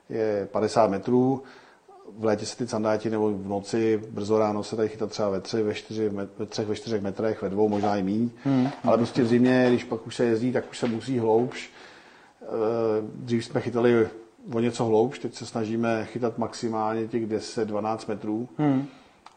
je 0.09 0.47
50 0.51 0.89
metrů, 0.89 1.43
v 2.17 2.25
létě 2.25 2.45
se 2.45 2.57
ty 2.57 2.67
sandáti 2.67 3.09
nebo 3.09 3.29
v 3.29 3.47
noci, 3.47 4.01
brzo 4.09 4.39
ráno 4.39 4.63
se 4.63 4.75
tady 4.75 4.89
chytat 4.89 5.09
třeba 5.09 5.29
ve, 5.29 5.41
tři, 5.41 5.63
ve, 5.63 5.73
čtyři, 5.73 6.09
ve 6.09 6.45
třech, 6.45 6.67
ve 6.67 6.75
čtyřech 6.75 7.01
metrech, 7.01 7.41
ve 7.41 7.49
dvou, 7.49 7.69
možná 7.69 7.97
i 7.97 8.03
míň. 8.03 8.29
Hmm. 8.43 8.69
Ale 8.83 8.97
prostě 8.97 9.23
v 9.23 9.27
zimě, 9.27 9.65
když 9.69 9.83
pak 9.83 10.07
už 10.07 10.15
se 10.15 10.25
jezdí, 10.25 10.51
tak 10.51 10.69
už 10.71 10.77
se 10.77 10.87
musí 10.87 11.19
hloubš. 11.19 11.69
Eh, 12.41 12.45
dřív 13.15 13.45
jsme 13.45 13.61
chytali 13.61 14.09
o 14.53 14.59
něco 14.59 14.85
hloubš, 14.85 15.19
teď 15.19 15.33
se 15.33 15.45
snažíme 15.45 16.05
chytat 16.05 16.37
maximálně 16.37 17.07
těch 17.07 17.27
10-12 17.27 17.97
metrů. 18.07 18.49
Hmm. 18.57 18.85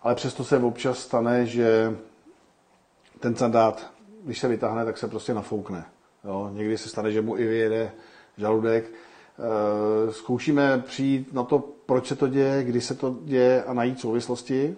Ale 0.02 0.14
přesto 0.14 0.44
se 0.44 0.58
občas 0.58 0.98
stane, 0.98 1.46
že 1.46 1.96
ten 3.20 3.36
sandát, 3.36 3.92
když 4.24 4.38
se 4.38 4.48
vytáhne, 4.48 4.84
tak 4.84 4.98
se 4.98 5.08
prostě 5.08 5.34
nafoukne. 5.34 5.84
Jo? 6.24 6.50
Někdy 6.52 6.78
se 6.78 6.88
stane, 6.88 7.12
že 7.12 7.22
mu 7.22 7.38
i 7.38 7.46
vyjede 7.46 7.92
žaludek. 8.36 8.84
E, 8.88 10.12
zkoušíme 10.12 10.78
přijít 10.86 11.32
na 11.32 11.42
to, 11.42 11.58
proč 11.86 12.06
se 12.06 12.16
to 12.16 12.28
děje, 12.28 12.64
kdy 12.64 12.80
se 12.80 12.94
to 12.94 13.16
děje 13.24 13.64
a 13.64 13.72
najít 13.72 14.00
souvislosti 14.00 14.76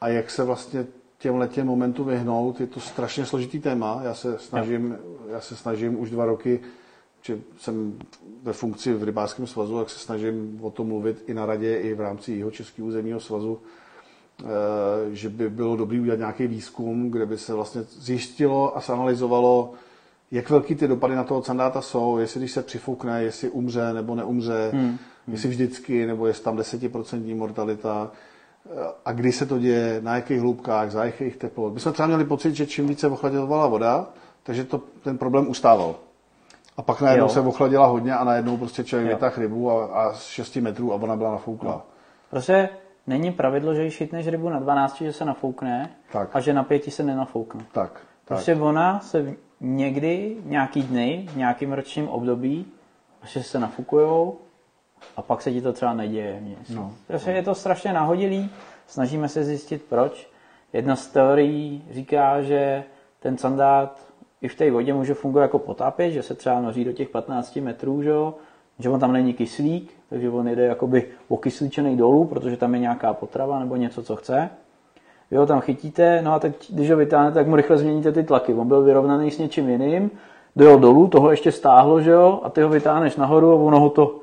a 0.00 0.08
jak 0.08 0.30
se 0.30 0.44
vlastně 0.44 0.86
těm 1.18 1.36
letěm 1.36 1.66
momentům 1.66 2.06
vyhnout. 2.06 2.60
Je 2.60 2.66
to 2.66 2.80
strašně 2.80 3.26
složitý 3.26 3.60
téma. 3.60 4.00
Já 4.04 4.14
se 4.14 4.38
snažím, 4.38 4.98
já 5.28 5.40
se 5.40 5.56
snažím 5.56 6.00
už 6.00 6.10
dva 6.10 6.24
roky, 6.24 6.60
že 7.22 7.38
jsem 7.58 7.98
ve 8.42 8.52
funkci 8.52 8.94
v 8.94 9.02
rybářském 9.02 9.46
svazu, 9.46 9.78
tak 9.78 9.90
se 9.90 9.98
snažím 9.98 10.58
o 10.62 10.70
tom 10.70 10.86
mluvit 10.86 11.24
i 11.26 11.34
na 11.34 11.46
radě, 11.46 11.78
i 11.78 11.94
v 11.94 12.00
rámci 12.00 12.32
jeho 12.32 12.50
Českého 12.50 12.88
územního 12.88 13.20
svazu, 13.20 13.60
Eh, 14.44 15.14
že 15.14 15.28
by 15.28 15.50
bylo 15.50 15.76
dobré 15.76 16.00
udělat 16.00 16.18
nějaký 16.18 16.46
výzkum, 16.46 17.10
kde 17.10 17.26
by 17.26 17.38
se 17.38 17.54
vlastně 17.54 17.82
zjistilo 17.82 18.76
a 18.76 18.80
zanalizovalo, 18.80 19.72
jak 20.30 20.50
velký 20.50 20.74
ty 20.74 20.88
dopady 20.88 21.14
na 21.14 21.24
toho 21.24 21.42
sandáta 21.42 21.80
jsou, 21.80 22.18
jestli 22.18 22.40
když 22.40 22.52
se 22.52 22.62
přifoukne, 22.62 23.22
jestli 23.22 23.50
umře 23.50 23.92
nebo 23.92 24.14
neumře, 24.14 24.70
hmm. 24.72 24.98
jestli 25.28 25.48
vždycky, 25.48 26.06
nebo 26.06 26.26
jestli 26.26 26.44
tam 26.44 26.56
desetiprocentní 26.56 27.34
mortalita 27.34 28.10
eh, 28.66 28.70
a 29.04 29.12
kdy 29.12 29.32
se 29.32 29.46
to 29.46 29.58
děje, 29.58 30.00
na 30.04 30.14
jakých 30.14 30.40
hloubkách, 30.40 30.90
za 30.90 31.04
jakých 31.04 31.36
teplot. 31.36 31.74
My 31.74 31.80
jsme 31.80 31.92
třeba 31.92 32.06
měli 32.06 32.24
pocit, 32.24 32.54
že 32.54 32.66
čím 32.66 32.88
více 32.88 33.06
ochladěvala 33.06 33.66
voda, 33.66 34.06
takže 34.42 34.64
to, 34.64 34.82
ten 35.02 35.18
problém 35.18 35.48
ustával. 35.48 35.96
A 36.78 36.82
pak 36.82 37.00
najednou 37.00 37.24
jo. 37.26 37.28
se 37.28 37.40
ochladila 37.40 37.86
hodně 37.86 38.14
a 38.14 38.24
najednou 38.24 38.56
prostě 38.56 38.84
člověk 38.84 39.08
vytáhl 39.08 39.34
rybu 39.36 39.70
a, 39.70 39.86
a 39.86 40.12
z 40.12 40.26
6 40.26 40.56
metrů 40.56 40.92
a 40.92 40.96
ona 40.96 41.16
byla 41.16 41.30
nafouklá. 41.30 41.82
Prostě 42.30 42.68
není 43.06 43.32
pravidlo, 43.32 43.74
že 43.74 43.84
ji 43.84 43.90
šitneš 43.90 44.28
rybu 44.28 44.48
na 44.48 44.58
12, 44.58 45.00
že 45.00 45.12
se 45.12 45.24
nafoukne 45.24 45.90
tak. 46.12 46.36
a 46.36 46.40
že 46.40 46.52
na 46.52 46.62
pěti 46.62 46.90
se 46.90 47.02
nenafoukne. 47.02 47.64
Tak. 47.72 48.00
Prostě 48.24 48.54
tak. 48.54 48.62
ona 48.62 49.00
se 49.00 49.34
někdy, 49.60 50.36
nějaký 50.44 50.82
dny, 50.82 51.26
v 51.30 51.36
nějakým 51.36 51.72
ročním 51.72 52.08
období, 52.08 52.66
že 53.24 53.42
se 53.42 53.58
nafukujou 53.58 54.38
a 55.16 55.22
pak 55.22 55.42
se 55.42 55.52
ti 55.52 55.62
to 55.62 55.72
třeba 55.72 55.94
neděje. 55.94 56.42
No, 56.74 56.92
prostě 57.06 57.30
no. 57.30 57.36
je 57.36 57.42
to 57.42 57.54
strašně 57.54 57.92
nahodilý, 57.92 58.50
snažíme 58.86 59.28
se 59.28 59.44
zjistit 59.44 59.82
proč. 59.82 60.30
Jedna 60.72 60.96
z 60.96 61.06
teorií 61.06 61.84
říká, 61.90 62.42
že 62.42 62.84
ten 63.20 63.38
sandát 63.38 64.07
i 64.42 64.48
v 64.48 64.54
té 64.54 64.70
vodě 64.70 64.94
může 64.94 65.14
fungovat 65.14 65.42
jako 65.42 65.58
potápěč, 65.58 66.12
že 66.12 66.22
se 66.22 66.34
třeba 66.34 66.60
noří 66.60 66.84
do 66.84 66.92
těch 66.92 67.08
15 67.08 67.56
metrů, 67.56 68.02
že, 68.02 68.12
že 68.78 68.88
on 68.88 69.00
tam 69.00 69.12
není 69.12 69.34
kyslík, 69.34 69.92
takže 70.10 70.30
on 70.30 70.48
jde 70.48 70.66
jakoby 70.66 71.06
okysličený 71.28 71.96
dolů, 71.96 72.24
protože 72.24 72.56
tam 72.56 72.74
je 72.74 72.80
nějaká 72.80 73.12
potrava 73.12 73.58
nebo 73.58 73.76
něco, 73.76 74.02
co 74.02 74.16
chce. 74.16 74.50
Vy 75.30 75.36
ho 75.36 75.46
tam 75.46 75.60
chytíte, 75.60 76.22
no 76.22 76.32
a 76.32 76.38
teď, 76.38 76.72
když 76.72 76.90
ho 76.90 76.96
vytáhnete, 76.96 77.34
tak 77.34 77.46
mu 77.46 77.56
rychle 77.56 77.78
změníte 77.78 78.12
ty 78.12 78.22
tlaky. 78.22 78.54
On 78.54 78.68
byl 78.68 78.82
vyrovnaný 78.82 79.30
s 79.30 79.38
něčím 79.38 79.68
jiným, 79.68 80.10
dojel 80.56 80.78
dolů, 80.78 81.08
toho 81.08 81.30
ještě 81.30 81.52
stáhlo, 81.52 82.00
že 82.00 82.10
jo, 82.10 82.40
a 82.42 82.50
ty 82.50 82.62
ho 82.62 82.68
vytáhneš 82.68 83.16
nahoru 83.16 83.52
a 83.52 83.54
ono 83.54 83.80
ho 83.80 83.90
to 83.90 84.20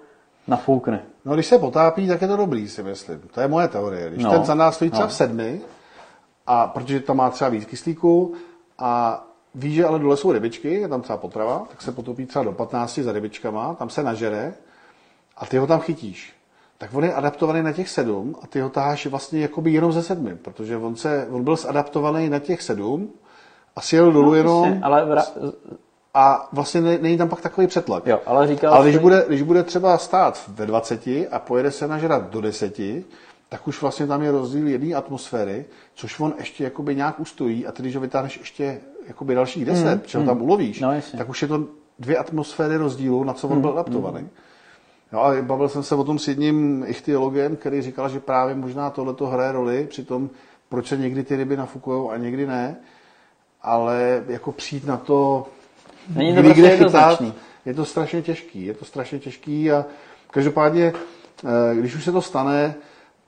nafoukne. 0.48 1.02
No 1.26 1.34
když 1.34 1.46
se 1.46 1.60
potápí, 1.60 2.08
tak 2.08 2.22
je 2.22 2.28
to 2.28 2.38
dobrý, 2.38 2.70
si 2.70 2.84
myslím. 2.84 3.22
To 3.34 3.42
je 3.42 3.48
moje 3.48 3.68
teorie. 3.68 4.10
Když 4.10 4.24
no, 4.24 4.32
ten 4.32 4.46
sandál 4.46 4.72
stojí 4.72 4.92
třeba 4.92 5.06
no. 5.06 5.10
v 5.10 5.14
sedmi, 5.14 5.62
a 6.48 6.68
protože 6.68 7.00
tam 7.00 7.18
má 7.18 7.30
třeba 7.30 7.50
víc 7.50 7.66
kyslíku 7.66 8.34
a 8.78 9.24
ví, 9.56 9.74
že 9.74 9.86
ale 9.86 10.00
dole 10.00 10.18
jsou 10.18 10.32
rybičky, 10.32 10.74
je 10.74 10.88
tam 10.88 11.02
třeba 11.02 11.18
potrava, 11.18 11.68
tak 11.70 11.82
se 11.82 11.92
potopí 11.92 12.26
třeba 12.26 12.46
do 12.46 12.52
15 12.52 13.00
za 13.00 13.12
rybičkama, 13.12 13.74
tam 13.74 13.90
se 13.90 14.04
nažere 14.04 14.54
a 15.38 15.46
ty 15.46 15.58
ho 15.58 15.68
tam 15.68 15.80
chytíš, 15.80 16.34
tak 16.78 16.94
on 16.94 17.04
je 17.04 17.14
adaptovaný 17.14 17.64
na 17.64 17.72
těch 17.72 17.90
sedm 17.90 18.36
a 18.42 18.48
ty 18.48 18.60
ho 18.60 18.70
táháš 18.70 19.06
vlastně 19.06 19.42
jakoby 19.42 19.72
jenom 19.72 19.92
ze 19.92 20.04
sedmi, 20.04 20.36
protože 20.36 20.78
on, 20.78 20.96
se, 20.96 21.28
on 21.32 21.44
byl 21.44 21.56
zadaptovaný 21.56 22.30
na 22.30 22.40
těch 22.40 22.62
sedm 22.62 23.10
a 23.76 23.82
sjel 23.82 24.12
dolů 24.12 24.30
no, 24.30 24.36
jenom 24.36 24.62
vlastně, 24.62 24.82
ale 24.84 25.06
vra... 25.06 25.24
a 26.14 26.50
vlastně 26.52 26.82
není 26.82 27.18
tam 27.18 27.30
pak 27.30 27.42
takový 27.42 27.68
přetlak. 27.68 28.08
Jo, 28.08 28.20
ale 28.26 28.48
říkal 28.48 28.74
ale 28.74 28.90
když, 28.90 28.98
bude, 28.98 29.26
když 29.28 29.42
bude 29.42 29.64
třeba 29.64 29.98
stát 29.98 30.44
ve 30.48 30.66
20 30.66 31.08
a 31.32 31.40
pojede 31.40 31.72
se 31.72 31.88
nažrat 31.88 32.30
do 32.30 32.42
10, 32.42 32.80
tak 33.50 33.68
už 33.68 33.82
vlastně 33.82 34.08
tam 34.08 34.22
je 34.22 34.32
rozdíl 34.32 34.68
jedné 34.68 34.96
atmosféry, 34.96 35.66
což 35.94 36.20
on 36.20 36.34
ještě 36.38 36.64
jakoby 36.64 36.96
nějak 36.96 37.20
ustojí 37.20 37.68
a 37.68 37.72
ty, 37.72 37.82
když 37.82 37.96
ho 37.96 38.02
vytáhneš 38.02 38.38
ještě 38.38 38.82
jakoby 39.08 39.36
dalších 39.36 39.66
10, 39.66 39.96
mm, 39.96 40.02
čeho 40.02 40.22
mm. 40.22 40.28
tam 40.28 40.42
ulovíš, 40.42 40.80
no, 40.80 40.94
tak 41.18 41.30
už 41.30 41.42
je 41.42 41.48
to 41.48 41.68
dvě 42.00 42.18
atmosféry 42.18 42.78
rozdílu, 42.78 43.24
na 43.24 43.34
co 43.34 43.48
on 43.48 43.56
mm, 43.56 43.62
byl 43.62 43.72
adaptovaný. 43.72 44.22
Mm. 44.22 44.30
No 45.12 45.24
a 45.24 45.42
bavil 45.42 45.70
jsem 45.70 45.84
se 45.84 45.96
o 45.96 46.04
tom 46.04 46.20
s 46.20 46.28
jedním 46.28 46.84
ichtyologem, 46.88 47.56
který 47.56 47.82
říkal, 47.82 48.10
že 48.10 48.20
právě 48.20 48.56
možná 48.56 48.90
tohleto 48.90 49.28
hraje 49.28 49.52
roli 49.52 49.88
při 49.90 50.06
tom, 50.06 50.30
proč 50.70 50.88
se 50.88 50.98
někdy 50.98 51.24
ty 51.24 51.36
ryby 51.36 51.58
nafukují 51.58 52.10
a 52.12 52.18
někdy 52.18 52.48
ne, 52.48 52.76
ale 53.62 54.24
jako 54.28 54.52
přijít 54.52 54.86
na 54.86 54.98
to, 54.98 55.48
Není 56.16 56.36
to 56.36 56.42
kdy, 56.42 56.54
prostě 56.54 56.78
chytat, 56.78 57.22
je 57.66 57.74
to 57.74 57.86
strašně 57.86 58.22
těžký, 58.22 58.66
je 58.66 58.74
to 58.74 58.86
strašně 58.86 59.20
těžký 59.20 59.72
a 59.72 59.86
každopádně, 60.32 60.94
eh, 61.44 61.76
když 61.76 61.96
už 61.96 62.04
se 62.04 62.12
to 62.12 62.22
stane, 62.22 62.76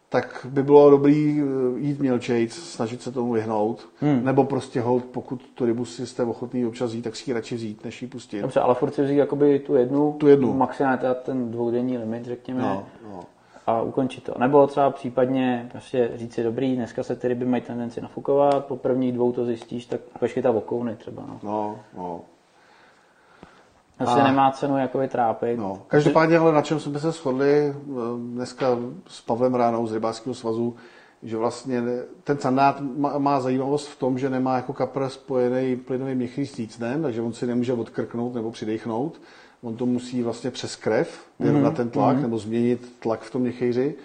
tak 0.09 0.47
by 0.49 0.63
bylo 0.63 0.89
dobrý 0.89 1.41
eh, 1.41 1.79
jít 1.79 1.99
mělčejc, 1.99 2.53
snažit 2.53 3.01
se 3.01 3.11
tomu 3.11 3.33
vyhnout, 3.33 3.89
hmm. 3.99 4.25
nebo 4.25 4.43
prostě 4.43 4.81
hold, 4.81 5.05
pokud 5.05 5.41
tu 5.55 5.65
rybu 5.65 5.85
si 5.85 6.07
jste 6.07 6.23
ochotný 6.23 6.65
občas 6.65 6.93
jít, 6.93 7.01
tak 7.01 7.15
si 7.15 7.29
ji 7.29 7.33
radši 7.33 7.55
vzít, 7.55 7.85
než 7.85 8.01
ji 8.01 8.07
pustit. 8.07 8.41
Dobře, 8.41 8.59
ale 8.59 8.75
furt 8.75 8.93
si 8.93 9.03
vzít 9.03 9.15
jakoby 9.15 9.59
tu 9.59 9.75
jednu, 9.75 10.15
tu 10.19 10.27
jednu. 10.27 10.53
maximálně 10.53 10.97
teda 10.97 11.13
ten 11.13 11.51
dvoudenní 11.51 11.97
limit, 11.97 12.25
řekněme, 12.25 12.61
no, 12.61 12.83
no. 13.03 13.23
a 13.67 13.81
ukončit 13.81 14.23
to. 14.23 14.33
Nebo 14.39 14.67
třeba 14.67 14.89
případně 14.89 15.67
prostě 15.71 16.11
říct 16.15 16.33
si, 16.33 16.43
dobrý, 16.43 16.75
dneska 16.75 17.03
se 17.03 17.15
ty 17.15 17.27
ryby 17.27 17.45
mají 17.45 17.63
tendenci 17.63 18.01
nafukovat, 18.01 18.65
po 18.65 18.75
prvních 18.75 19.13
dvou 19.13 19.31
to 19.31 19.45
zjistíš, 19.45 19.85
tak 19.85 20.01
počkej 20.19 20.43
ta 20.43 20.51
okouny 20.51 20.95
třeba. 20.95 21.23
No, 21.27 21.39
no. 21.43 21.79
no. 21.97 22.21
Asi 23.99 24.19
a... 24.19 24.23
nemá 24.23 24.51
cenu 24.51 24.77
jako 24.77 25.07
trápit. 25.07 25.59
No. 25.59 25.81
Každopádně, 25.87 26.37
ale 26.37 26.53
na 26.53 26.61
čem 26.61 26.79
jsme 26.79 26.99
se 26.99 27.11
shodli 27.11 27.53
eh, 27.67 27.73
dneska 28.17 28.67
s 29.07 29.21
Pavlem 29.21 29.55
Ránou 29.55 29.87
z 29.87 29.93
Rybářského 29.93 30.33
svazu, 30.33 30.75
že 31.23 31.37
vlastně 31.37 31.83
ten 32.23 32.37
sandát 32.37 32.81
má, 33.17 33.39
zajímavost 33.39 33.87
v 33.87 33.99
tom, 33.99 34.17
že 34.19 34.29
nemá 34.29 34.55
jako 34.55 34.73
kapr 34.73 35.09
spojený 35.09 35.75
plynový 35.75 36.15
měchý 36.15 36.45
stícnem, 36.45 37.01
takže 37.01 37.21
on 37.21 37.33
si 37.33 37.47
nemůže 37.47 37.73
odkrknout 37.73 38.33
nebo 38.33 38.51
přidechnout. 38.51 39.21
On 39.61 39.75
to 39.75 39.85
musí 39.85 40.23
vlastně 40.23 40.51
přes 40.51 40.75
krev 40.75 41.25
vyrovnat 41.39 41.73
mm-hmm. 41.73 41.77
ten 41.77 41.89
tlak 41.89 42.17
mm-hmm. 42.17 42.21
nebo 42.21 42.37
změnit 42.37 42.93
tlak 42.99 43.21
v 43.21 43.31
tom 43.31 43.41
měchýři. 43.41 43.95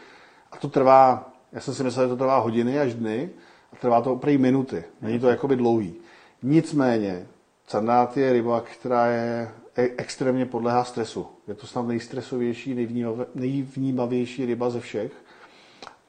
A 0.52 0.56
to 0.56 0.68
trvá, 0.68 1.30
já 1.52 1.60
jsem 1.60 1.74
si 1.74 1.84
myslel, 1.84 2.04
že 2.04 2.08
to 2.08 2.16
trvá 2.16 2.38
hodiny 2.38 2.80
až 2.80 2.94
dny, 2.94 3.30
a 3.72 3.76
trvá 3.76 4.00
to 4.00 4.12
opravdu 4.12 4.40
minuty. 4.40 4.84
Není 5.02 5.18
to 5.18 5.28
jakoby 5.28 5.56
dlouhý. 5.56 5.94
Nicméně, 6.42 7.26
sandát 7.66 8.16
je 8.16 8.32
ryba, 8.32 8.60
která 8.60 9.06
je 9.06 9.48
extrémně 9.76 10.46
podléhá 10.46 10.84
stresu. 10.84 11.26
Je 11.48 11.54
to 11.54 11.66
snad 11.66 11.86
nejstresovější, 11.86 12.88
nejvnímavější 13.34 14.46
ryba 14.46 14.70
ze 14.70 14.80
všech. 14.80 15.12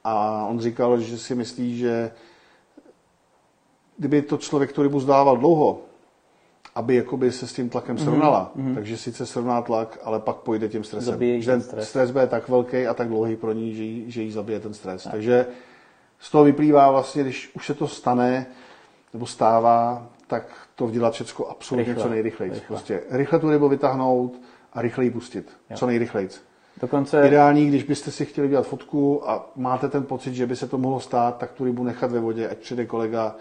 A 0.04 0.46
on 0.46 0.60
říkal, 0.60 1.00
že 1.00 1.18
si 1.18 1.34
myslí, 1.34 1.78
že 1.78 2.10
kdyby 3.98 4.22
to 4.22 4.36
člověk 4.36 4.72
tu 4.72 4.82
rybu 4.82 5.00
zdával 5.00 5.36
dlouho, 5.36 5.80
aby 6.74 6.94
jakoby 6.94 7.32
se 7.32 7.46
s 7.46 7.52
tím 7.52 7.70
tlakem 7.70 7.96
mhm, 7.96 8.04
srovnala, 8.04 8.52
mm-hmm. 8.56 8.74
takže 8.74 8.96
sice 8.96 9.26
srovná 9.26 9.62
tlak, 9.62 9.98
ale 10.04 10.20
pak 10.20 10.36
pojde 10.36 10.68
tím 10.68 10.84
stresem. 10.84 11.12
Zabije 11.12 11.42
že 11.42 11.50
ten 11.50 11.60
stres. 11.60 11.88
stres 11.88 12.10
bude 12.10 12.26
tak 12.26 12.48
velký 12.48 12.86
a 12.86 12.94
tak 12.94 13.08
dlouhý 13.08 13.36
pro 13.36 13.52
ní, 13.52 13.74
že 13.74 13.82
jí, 13.82 14.10
že 14.10 14.22
jí 14.22 14.32
zabije 14.32 14.60
ten 14.60 14.74
stres. 14.74 15.02
Tak. 15.02 15.12
Takže 15.12 15.46
z 16.18 16.30
toho 16.30 16.44
vyplývá 16.44 16.90
vlastně, 16.90 17.22
když 17.22 17.50
už 17.54 17.66
se 17.66 17.74
to 17.74 17.88
stane, 17.88 18.46
nebo 19.12 19.26
stává, 19.26 20.06
tak 20.26 20.46
to 20.74 20.90
dělat 20.90 21.12
všechno 21.12 21.46
absolutně 21.50 21.84
rychle, 21.84 22.02
co 22.02 22.08
nejrychleji. 22.08 22.52
Rychle. 22.52 22.66
Prostě 22.66 23.02
rychle 23.10 23.38
tu 23.38 23.50
rybu 23.50 23.68
vytáhnout 23.68 24.40
a 24.72 24.82
rychle 24.82 25.04
ji 25.04 25.10
pustit. 25.10 25.50
Jo. 25.70 25.76
Co 25.76 25.86
nejrychleji. 25.86 26.28
Dokonce... 26.80 27.26
Ideální, 27.26 27.68
když 27.68 27.82
byste 27.82 28.10
si 28.10 28.24
chtěli 28.24 28.48
dělat 28.48 28.66
fotku 28.66 29.30
a 29.30 29.50
máte 29.56 29.88
ten 29.88 30.04
pocit, 30.04 30.34
že 30.34 30.46
by 30.46 30.56
se 30.56 30.68
to 30.68 30.78
mohlo 30.78 31.00
stát, 31.00 31.38
tak 31.38 31.52
tu 31.52 31.64
rybu 31.64 31.84
nechat 31.84 32.10
ve 32.10 32.20
vodě, 32.20 32.48
ať 32.48 32.58
přijde 32.58 32.86
kolega, 32.86 33.36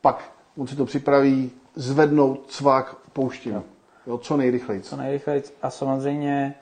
pak 0.00 0.32
on 0.56 0.66
si 0.66 0.76
to 0.76 0.84
připraví, 0.84 1.50
zvednout, 1.74 2.46
cvak, 2.46 2.96
pouštím. 3.12 3.52
Jo. 3.54 3.62
Jo, 4.06 4.18
co 4.18 4.36
nejrychleji. 4.36 4.80
Co 4.80 4.96
nejrychleji. 4.96 5.42
A 5.62 5.70
samozřejmě 5.70 6.54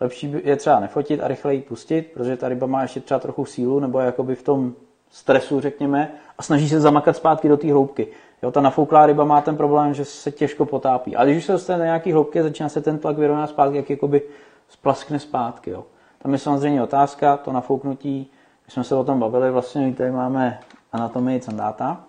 lepší 0.00 0.34
je 0.44 0.56
třeba 0.56 0.80
nefotit 0.80 1.20
a 1.20 1.28
rychleji 1.28 1.60
pustit, 1.60 2.02
protože 2.14 2.36
ta 2.36 2.48
ryba 2.48 2.66
má 2.66 2.82
ještě 2.82 3.00
třeba 3.00 3.20
trochu 3.20 3.44
sílu, 3.44 3.80
nebo 3.80 4.00
je 4.00 4.06
jakoby 4.06 4.34
v 4.34 4.42
tom 4.42 4.74
stresu, 5.10 5.60
řekněme, 5.60 6.12
a 6.38 6.42
snaží 6.42 6.68
se 6.68 6.80
zamakat 6.80 7.16
zpátky 7.16 7.48
do 7.48 7.56
té 7.56 7.72
hloubky. 7.72 8.08
Jo, 8.42 8.50
ta 8.50 8.60
nafouklá 8.60 9.06
ryba 9.06 9.24
má 9.24 9.40
ten 9.40 9.56
problém, 9.56 9.94
že 9.94 10.04
se 10.04 10.30
těžko 10.30 10.66
potápí. 10.66 11.16
A 11.16 11.24
když 11.24 11.36
už 11.36 11.44
se 11.44 11.52
dostane 11.52 11.78
na 11.78 11.84
nějaký 11.84 12.12
hloubky, 12.12 12.42
začíná 12.42 12.68
se 12.68 12.80
ten 12.80 12.98
tlak 12.98 13.18
vyrovnat 13.18 13.50
zpátky, 13.50 13.76
jak 13.76 13.90
jakoby 13.90 14.22
splaskne 14.68 15.18
zpátky. 15.18 15.70
Jo. 15.70 15.84
Tam 16.22 16.32
je 16.32 16.38
samozřejmě 16.38 16.82
otázka, 16.82 17.36
to 17.36 17.52
nafouknutí, 17.52 18.30
když 18.64 18.74
jsme 18.74 18.84
se 18.84 18.94
o 18.94 19.04
tom 19.04 19.20
bavili, 19.20 19.50
vlastně 19.50 19.94
tady 19.94 20.10
máme 20.10 20.60
anatomii 20.92 21.40
candáta. 21.40 22.00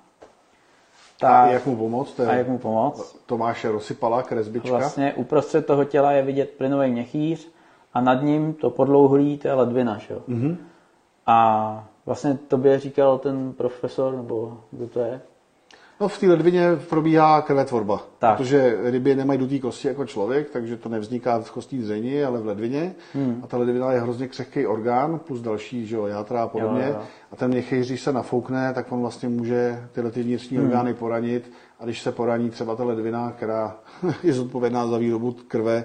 A 1.22 1.48
jak 1.48 1.66
mu 1.66 1.76
pomoct? 1.76 2.14
To 2.14 2.22
je 2.22 2.28
a 2.28 2.34
jak 2.34 2.48
mu 2.48 2.58
pomoct? 2.58 3.16
Tomáše 3.26 3.72
Rosypala, 3.72 4.24
kresbička. 4.24 4.70
Vlastně 4.70 5.14
uprostřed 5.14 5.66
toho 5.66 5.86
těla 5.86 6.12
je 6.12 6.24
vidět 6.24 6.50
plynový 6.50 6.92
měchýř 6.92 7.52
a 7.94 8.02
nad 8.02 8.22
ním 8.24 8.54
to 8.54 8.70
podlouhlý, 8.70 9.38
to 9.38 9.48
je 9.48 9.54
ledvina. 9.54 9.98
Že? 9.98 10.16
Mm-hmm. 10.16 10.58
A 11.26 11.88
vlastně 12.06 12.38
tobě 12.48 12.80
říkal 12.80 13.18
ten 13.18 13.54
profesor, 13.54 14.16
nebo 14.16 14.58
kdo 14.72 14.88
to 14.88 15.00
je? 15.00 15.22
No 16.02 16.08
v 16.08 16.20
té 16.20 16.28
ledvině 16.28 16.64
probíhá 16.90 17.42
krvetvorba, 17.42 18.02
Tak. 18.20 18.38
protože 18.38 18.78
ryby 18.84 19.16
nemají 19.16 19.40
dutý 19.40 19.60
kosti 19.60 19.88
jako 19.88 20.06
člověk, 20.06 20.50
takže 20.50 20.78
to 20.78 20.90
nevzniká 20.90 21.40
v 21.40 21.52
kostní 21.52 21.80
dřeni, 21.80 22.24
ale 22.24 22.40
v 22.40 22.46
ledvině. 22.46 22.96
Hmm. 23.14 23.42
A 23.44 23.48
ta 23.48 23.58
ledvina 23.58 23.92
je 23.92 24.00
hrozně 24.00 24.28
křehký 24.28 24.68
orgán, 24.68 25.20
plus 25.20 25.42
další 25.42 25.86
že 25.86 25.96
jo, 25.96 26.06
játra 26.06 26.44
a 26.44 26.48
podobně. 26.48 26.84
Jo, 26.84 26.94
jo. 26.94 27.02
A 27.32 27.36
ten 27.36 27.52
měchýř, 27.52 27.88
když 27.88 28.02
se 28.02 28.14
nafoukne, 28.14 28.74
tak 28.74 28.92
on 28.92 29.02
vlastně 29.02 29.30
může 29.30 29.84
tyhle 29.92 30.12
ty 30.12 30.24
vnitřní 30.24 30.58
hmm. 30.58 30.66
orgány 30.66 30.94
poranit. 30.94 31.52
A 31.80 31.86
když 31.86 32.02
se 32.02 32.12
poraní 32.12 32.50
třeba 32.50 32.76
ta 32.76 32.84
ledvina, 32.84 33.32
která 33.32 33.78
je 34.24 34.34
zodpovědná 34.34 34.88
za 34.88 34.98
výrobu 34.98 35.36
krve, 35.48 35.84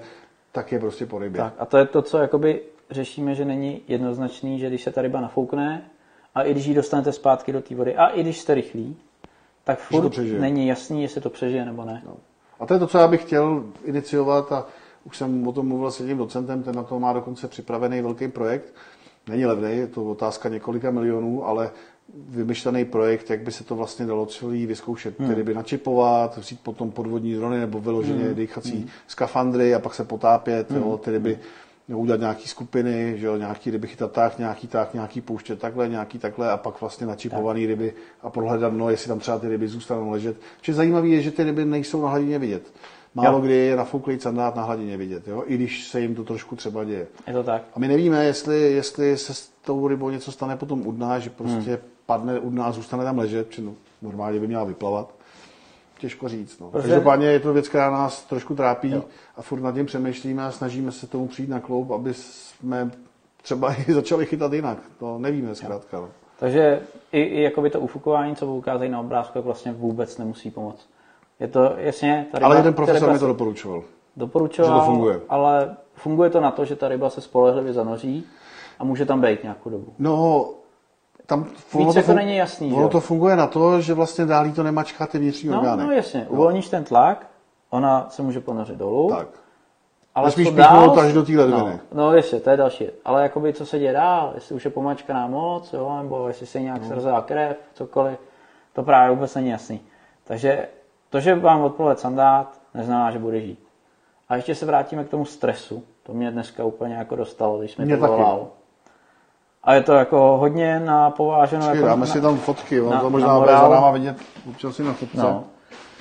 tak 0.53 0.73
je 0.73 0.79
prostě 0.79 1.07
po 1.07 1.19
rybě. 1.19 1.41
Tak 1.41 1.55
a 1.59 1.67
to 1.67 1.79
je 1.79 1.87
to, 1.87 2.03
co 2.03 2.19
jakoby 2.19 2.61
řešíme, 2.91 3.35
že 3.35 3.45
není 3.45 3.81
jednoznačný, 3.89 4.59
že 4.59 4.69
když 4.69 4.83
se 4.83 4.91
ta 4.91 5.03
ryba 5.03 5.21
nafoukne 5.21 5.91
a 6.35 6.43
i 6.43 6.51
když 6.51 6.67
ji 6.67 6.75
dostanete 6.75 7.13
zpátky 7.13 7.53
do 7.53 7.63
té 7.63 7.75
vody 7.75 7.97
a 7.97 8.07
i 8.07 8.23
když 8.23 8.41
jste 8.41 8.55
rychlí, 8.55 8.97
tak 9.65 9.79
furt 9.79 10.19
není 10.39 10.67
jasný, 10.67 11.03
jestli 11.03 11.21
to 11.21 11.31
přežije 11.31 11.65
nebo 11.65 11.85
ne. 11.85 12.03
No. 12.07 12.17
A 12.61 12.67
to 12.67 12.75
je 12.75 12.81
to, 12.81 12.87
co 12.87 12.99
já 12.99 13.09
bych 13.09 13.23
chtěl 13.23 13.65
iniciovat 13.85 14.53
a 14.53 14.67
už 15.05 15.17
jsem 15.17 15.49
o 15.49 15.53
tom 15.53 15.69
mluvil 15.69 15.91
s 15.91 16.01
jedním 16.01 16.19
docentem, 16.19 16.63
ten 16.63 16.75
na 16.75 16.83
to 16.83 17.01
má 17.01 17.13
dokonce 17.13 17.49
připravený 17.49 18.03
velký 18.03 18.29
projekt. 18.29 18.75
Není 19.29 19.47
levný, 19.47 19.77
je 19.77 19.87
to 19.87 20.05
otázka 20.05 20.49
několika 20.49 20.91
milionů, 20.91 21.47
ale 21.47 21.71
vymyšlený 22.29 22.85
projekt, 22.85 23.31
jak 23.31 23.41
by 23.41 23.53
se 23.53 23.65
to 23.65 23.77
vlastně 23.77 24.07
dalo 24.07 24.27
celý 24.27 24.67
vyzkoušet. 24.67 25.19
Hmm. 25.19 25.29
Ty 25.29 25.35
ryby 25.35 25.55
načipovat, 25.55 26.37
vzít 26.37 26.61
potom 26.61 26.91
podvodní 26.91 27.35
drony 27.35 27.61
nebo 27.61 27.81
vyloženě 27.81 28.25
hmm. 28.25 28.35
dýchací 28.35 28.77
hmm. 28.77 28.89
skafandry 29.07 29.75
a 29.75 29.79
pak 29.79 29.95
se 29.95 30.05
potápět, 30.05 30.71
hmm. 30.71 30.83
jo, 30.83 30.99
ty 30.99 31.11
ryby 31.11 31.31
nebo 31.31 31.43
udělat 31.89 32.21
nějaký 32.21 32.49
skupiny, 32.49 33.15
že 33.19 33.27
jo, 33.27 33.37
nějaký 33.37 33.71
ryby 33.71 33.87
chytat 33.87 34.13
tak, 34.13 34.39
nějaký 34.39 34.67
tak, 34.67 34.95
nějaký 34.95 35.21
pouštět 35.21 35.59
takhle, 35.59 35.89
nějaký 35.89 36.19
takhle 36.19 36.51
a 36.51 36.57
pak 36.57 36.81
vlastně 36.81 37.07
načipovaný 37.07 37.61
tak. 37.61 37.69
ryby 37.69 37.95
a 38.23 38.31
prohledat, 38.31 38.73
no, 38.73 38.91
jestli 38.91 39.09
tam 39.09 39.19
třeba 39.19 39.39
ty 39.39 39.49
ryby 39.49 39.69
zůstanou 39.69 40.11
ležet. 40.11 40.37
Čiže 40.61 40.77
zajímavé 40.77 41.09
je, 41.09 41.23
že 41.23 41.31
ty 41.31 41.45
ryby 41.45 41.65
nejsou 41.65 42.03
na 42.03 42.09
hladině 42.09 42.39
vidět. 42.39 42.73
Málo 43.15 43.39
Jo. 43.39 43.45
kdy 43.45 43.55
je 43.55 43.77
nafouklý 43.77 44.21
sandát 44.21 44.57
na 44.57 44.63
hladině 44.63 44.97
vidět, 44.97 45.29
jo? 45.29 45.45
i 45.47 45.55
když 45.55 45.89
se 45.89 46.01
jim 46.01 46.15
to 46.15 46.25
trošku 46.25 46.57
třeba 46.57 46.85
děje. 46.85 47.07
Je 47.27 47.33
to 47.33 47.43
tak. 47.43 47.63
A 47.75 47.79
my 47.79 47.89
nevíme, 47.89 48.25
jestli, 48.25 48.61
jestli 48.73 49.17
se 49.17 49.35
s 49.35 49.49
tou 49.65 49.89
rybou 49.89 50.11
něco 50.11 50.33
stane 50.33 50.57
potom 50.57 50.87
u 50.87 50.93
dna, 50.93 51.19
že 51.19 51.31
prostě 51.31 51.71
hmm. 51.71 51.79
padne 52.07 52.39
u 52.39 52.51
dna 52.51 52.65
a 52.65 52.73
zůstane 52.73 53.05
tam 53.05 53.19
ležet, 53.19 53.51
či 53.51 53.63
no, 53.63 53.75
normálně 54.03 54.41
by 54.41 54.47
měla 54.47 54.65
vyplavat. 54.65 55.15
Těžko 55.99 56.29
říct. 56.29 56.59
No. 56.61 56.71
Protože- 56.71 56.89
Každopádně 56.89 57.27
je 57.27 57.41
to 57.41 57.53
věc, 57.53 57.69
která 57.69 57.91
nás 57.91 58.25
trošku 58.25 58.55
trápí 58.55 58.91
jo. 58.91 59.03
a 59.37 59.43
furt 59.43 59.61
nad 59.61 59.75
tím 59.75 59.87
přemýšlíme 59.87 60.45
a 60.47 60.51
snažíme 60.51 60.93
se 60.93 61.07
tomu 61.07 61.27
přijít 61.29 61.51
na 61.51 61.61
kloub, 61.61 61.91
aby 61.91 62.15
jsme 62.15 62.91
třeba 63.43 63.75
i 63.75 63.93
začali 63.93 64.27
chytat 64.27 64.53
jinak. 64.53 64.79
To 64.99 65.19
nevíme 65.19 65.55
zkrátka. 65.55 66.01
No. 66.01 66.09
Takže 66.39 66.81
i, 67.13 67.21
i 67.21 67.43
jakoby 67.43 67.71
to 67.71 67.81
ufukování, 67.81 68.37
co 68.37 68.47
ukázají 68.47 68.91
na 68.91 69.01
obrázku, 69.01 69.39
jak 69.39 69.45
vlastně 69.45 69.73
vůbec 69.73 70.19
nemusí 70.19 70.51
pomoct. 70.51 70.89
Je 71.41 71.49
to 71.49 71.75
jasně, 71.77 72.27
ta 72.33 72.39
ryba, 72.39 72.47
Ale 72.47 72.57
jeden 72.57 72.75
profesor 72.75 73.13
mi 73.13 73.19
to 73.19 73.27
doporučoval. 73.27 73.83
doporučoval, 74.17 74.75
že 74.75 74.81
to 74.81 74.87
funguje. 74.87 75.21
ale 75.29 75.77
funguje 75.95 76.31
to 76.31 76.41
na 76.41 76.51
to, 76.51 76.65
že 76.65 76.77
ta 76.77 76.89
ryba 76.89 77.11
se 77.11 77.21
spolehlivě 77.21 77.73
zanoří 77.73 78.27
a 78.79 78.85
může 78.85 79.07
tam 79.07 79.21
být 79.21 79.43
nějakou 79.43 79.71
dobu. 79.71 79.93
No, 79.99 80.49
tam 81.27 81.45
Víc 81.79 81.95
jako 81.95 82.13
není 82.13 82.37
jasný, 82.37 82.73
Ono 82.73 82.89
to 82.89 83.01
funguje 83.01 83.37
na 83.37 83.47
to, 83.47 83.81
že 83.81 83.95
vlastně 83.95 84.27
dálí 84.27 84.53
to 84.53 84.63
nemačká 84.63 85.07
ty 85.07 85.19
vnitřní 85.19 85.49
No, 85.51 85.59
orgány. 85.59 85.85
no 85.85 85.93
jasně, 85.93 86.27
uvolníš 86.29 86.69
ten 86.69 86.85
tlak, 86.85 87.27
ona 87.71 88.07
se 88.11 88.23
může 88.23 88.41
ponořit 88.41 88.77
dolů, 88.77 89.11
Tak. 89.11 89.29
ale 90.15 90.27
Nesmíš 90.27 90.49
píchnout 90.49 90.99
až 90.99 91.13
do 91.13 91.23
té 91.23 91.33
ledviny. 91.33 91.71
No, 91.71 91.81
no 91.93 92.13
ještě, 92.13 92.41
to 92.41 92.51
je 92.51 92.57
další. 92.57 92.87
Ale 93.05 93.23
jakoby, 93.23 93.53
co 93.53 93.67
se 93.67 93.79
děje 93.79 93.93
dál, 93.93 94.33
jestli 94.35 94.55
už 94.55 94.65
je 94.65 94.71
pomačkaná 94.71 95.27
moc, 95.27 95.73
jo, 95.73 95.99
nebo 96.03 96.29
jestli 96.29 96.47
se 96.47 96.61
nějak 96.61 96.83
no. 96.83 96.89
srzela 96.89 97.23
krev, 97.23 97.57
cokoliv, 97.75 98.19
to 98.73 98.83
právě 98.83 99.15
vůbec 99.15 99.35
není 99.35 99.49
jasný. 99.49 99.81
Takže 100.25 100.69
to, 101.11 101.21
že 101.21 101.35
vám 101.35 101.63
odplove 101.63 101.97
sandát, 101.97 102.61
neznamená, 102.75 103.11
že 103.11 103.19
bude 103.19 103.41
žít. 103.41 103.59
A 104.29 104.37
ještě 104.37 104.55
se 104.55 104.67
vrátíme 104.67 105.05
k 105.05 105.09
tomu 105.09 105.25
stresu. 105.25 105.85
To 106.03 106.13
mě 106.13 106.31
dneska 106.31 106.65
úplně 106.65 106.95
jako 106.95 107.17
dostalo, 107.17 107.59
když 107.59 107.77
Mě 107.77 107.97
to 107.97 108.07
volal. 108.07 108.47
A 109.65 109.75
je 109.75 109.83
to 109.83 109.93
jako 109.93 110.37
hodně 110.41 110.81
na 110.81 111.11
pováženou. 111.11 111.63
Počkej, 111.63 111.77
jako 111.77 111.89
dáme 111.89 112.01
na, 112.07 112.13
si 112.13 112.21
tam 112.21 112.39
fotky, 112.39 112.81
on 112.81 112.91
na- 112.91 112.99
to 112.99 113.05
na 113.05 113.11
možná 113.11 113.29
bude 113.39 113.53
morál. 113.53 113.69
za 113.71 113.75
náma 113.75 113.91
vidět 113.91 114.17
občas 114.51 114.77
si 114.77 114.83
na 114.83 114.93
fotce. 114.93 115.17
no, 115.17 115.45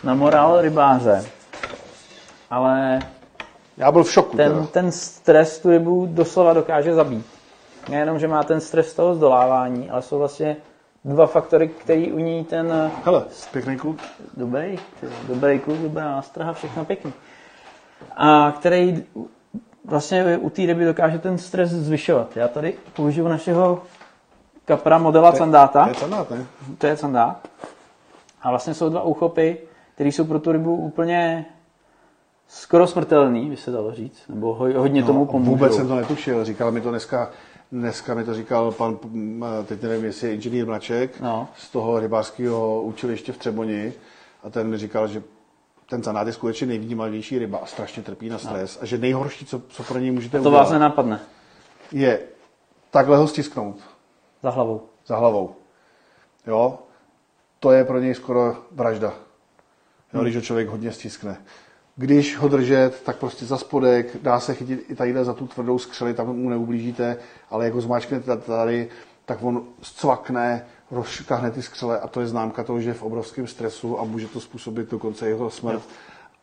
na 0.03 0.13
morál 0.13 0.61
rybáře. 0.61 1.25
Ale 2.49 2.99
Já 3.77 3.91
byl 3.91 4.03
v 4.03 4.11
šoku. 4.11 4.37
ten, 4.37 4.51
teda. 4.53 4.65
ten 4.65 4.91
stres 4.91 5.59
tu 5.59 5.69
rybu 5.69 6.05
doslova 6.11 6.53
dokáže 6.53 6.93
zabít. 6.93 7.25
Nejenom, 7.89 8.19
že 8.19 8.27
má 8.27 8.43
ten 8.43 8.61
stres 8.61 8.93
toho 8.93 9.15
zdolávání, 9.15 9.89
ale 9.89 10.01
jsou 10.01 10.17
vlastně 10.19 10.57
dva 11.05 11.27
faktory, 11.27 11.67
který 11.67 12.11
u 12.11 12.19
ní 12.19 12.43
ten 12.43 12.91
Hele, 13.05 13.23
pěkný 13.51 13.77
kluk. 13.77 13.97
dobrý, 14.37 14.79
dobrý 15.27 15.59
kluk, 15.59 15.77
dobrá 15.77 16.03
nástraha, 16.05 16.53
všechno 16.53 16.85
pěkný. 16.85 17.13
A 18.17 18.53
který 18.59 19.03
vlastně 19.85 20.37
u 20.37 20.49
té 20.49 20.65
ryby 20.65 20.85
dokáže 20.85 21.19
ten 21.19 21.37
stres 21.37 21.69
zvyšovat. 21.71 22.37
Já 22.37 22.47
tady 22.47 22.73
použiju 22.93 23.27
našeho 23.27 23.83
kapra 24.65 24.97
modela 24.97 25.31
Candáta. 25.31 25.83
To 25.83 25.89
je 25.89 25.95
sandát, 25.95 26.29
ne? 26.31 26.45
To 26.77 26.87
je 26.87 26.97
sandát. 26.97 27.47
A 28.41 28.49
vlastně 28.49 28.73
jsou 28.73 28.89
dva 28.89 29.03
úchopy, 29.03 29.57
které 29.95 30.09
jsou 30.09 30.23
pro 30.25 30.39
tu 30.39 30.51
rybu 30.51 30.75
úplně 30.75 31.45
skoro 32.47 32.87
smrtelný, 32.87 33.49
by 33.49 33.57
se 33.57 33.71
dalo 33.71 33.93
říct. 33.93 34.23
Nebo 34.29 34.53
ho, 34.53 34.73
hodně 34.79 35.03
tomu 35.03 35.25
pomůžou. 35.25 35.51
No, 35.51 35.55
Vůbec 35.57 35.75
jsem 35.75 35.87
to 35.87 35.95
netušil. 35.95 36.45
Říkal 36.45 36.71
mi 36.71 36.81
to 36.81 36.89
dneska, 36.89 37.29
dneska 37.71 38.13
mi 38.13 38.23
to 38.23 38.33
říkal 38.33 38.71
pan, 38.71 38.97
teď 39.65 39.81
nevím, 39.81 40.05
jestli 40.05 40.27
je 40.27 40.33
inženýr 40.33 40.65
Mraček 40.67 41.19
No. 41.21 41.47
z 41.57 41.69
toho 41.69 41.99
rybářského 41.99 42.81
učiliště 42.81 43.31
v 43.31 43.37
Třeboni 43.37 43.93
a 44.43 44.49
ten 44.49 44.67
mi 44.67 44.77
říkal, 44.77 45.07
že 45.07 45.23
ten 45.93 46.03
zanát 46.03 46.27
je 46.27 46.33
skutečně 46.33 46.67
nejvýdimalnější 46.67 47.39
ryba 47.39 47.57
a 47.57 47.65
strašně 47.65 48.03
trpí 48.03 48.29
na 48.29 48.37
stres 48.37 48.79
a 48.81 48.85
že 48.85 48.97
nejhorší, 48.97 49.45
co, 49.45 49.61
co 49.69 49.83
pro 49.83 49.99
něj 49.99 50.11
můžete 50.11 50.37
To 50.37 50.41
udělat, 50.49 50.63
vás 50.63 50.71
nenapadne 50.71 51.19
je 51.91 52.19
takhle 52.91 53.17
ho 53.17 53.27
stisknout 53.27 53.79
za 54.43 54.49
hlavou. 54.49 54.81
za 55.05 55.17
hlavou. 55.17 55.55
Jo? 56.47 56.79
To 57.59 57.71
je 57.71 57.83
pro 57.85 57.99
něj 57.99 58.15
skoro 58.15 58.57
vražda. 58.71 59.13
Jo, 60.13 60.21
když 60.21 60.35
ho 60.35 60.41
člověk 60.41 60.67
hodně 60.67 60.91
stiskne. 60.91 61.37
Když 61.95 62.37
ho 62.37 62.47
držet, 62.47 63.01
tak 63.03 63.17
prostě 63.17 63.45
za 63.45 63.57
spodek, 63.57 64.17
dá 64.21 64.39
se 64.39 64.53
chytit 64.53 64.85
i 64.89 64.95
tadyhle 64.95 65.25
za 65.25 65.33
tu 65.33 65.47
tvrdou 65.47 65.79
skřeli, 65.79 66.13
tam 66.13 66.27
mu 66.27 66.49
neublížíte, 66.49 67.17
ale 67.49 67.65
jak 67.65 67.73
ho 67.73 67.81
zmáčknete 67.81 68.37
tady, 68.37 68.89
tak 69.25 69.43
on 69.43 69.63
zcvakne, 69.81 70.65
rozškahne 70.93 71.51
ty 71.51 71.61
skřele 71.61 71.99
a 71.99 72.07
to 72.07 72.21
je 72.21 72.27
známka 72.27 72.63
toho, 72.63 72.79
že 72.79 72.89
je 72.89 72.93
v 72.93 73.03
obrovském 73.03 73.47
stresu 73.47 73.99
a 73.99 74.03
může 74.03 74.27
to 74.27 74.39
způsobit 74.39 74.91
dokonce 74.91 75.27
jeho 75.27 75.49
smrt. 75.49 75.81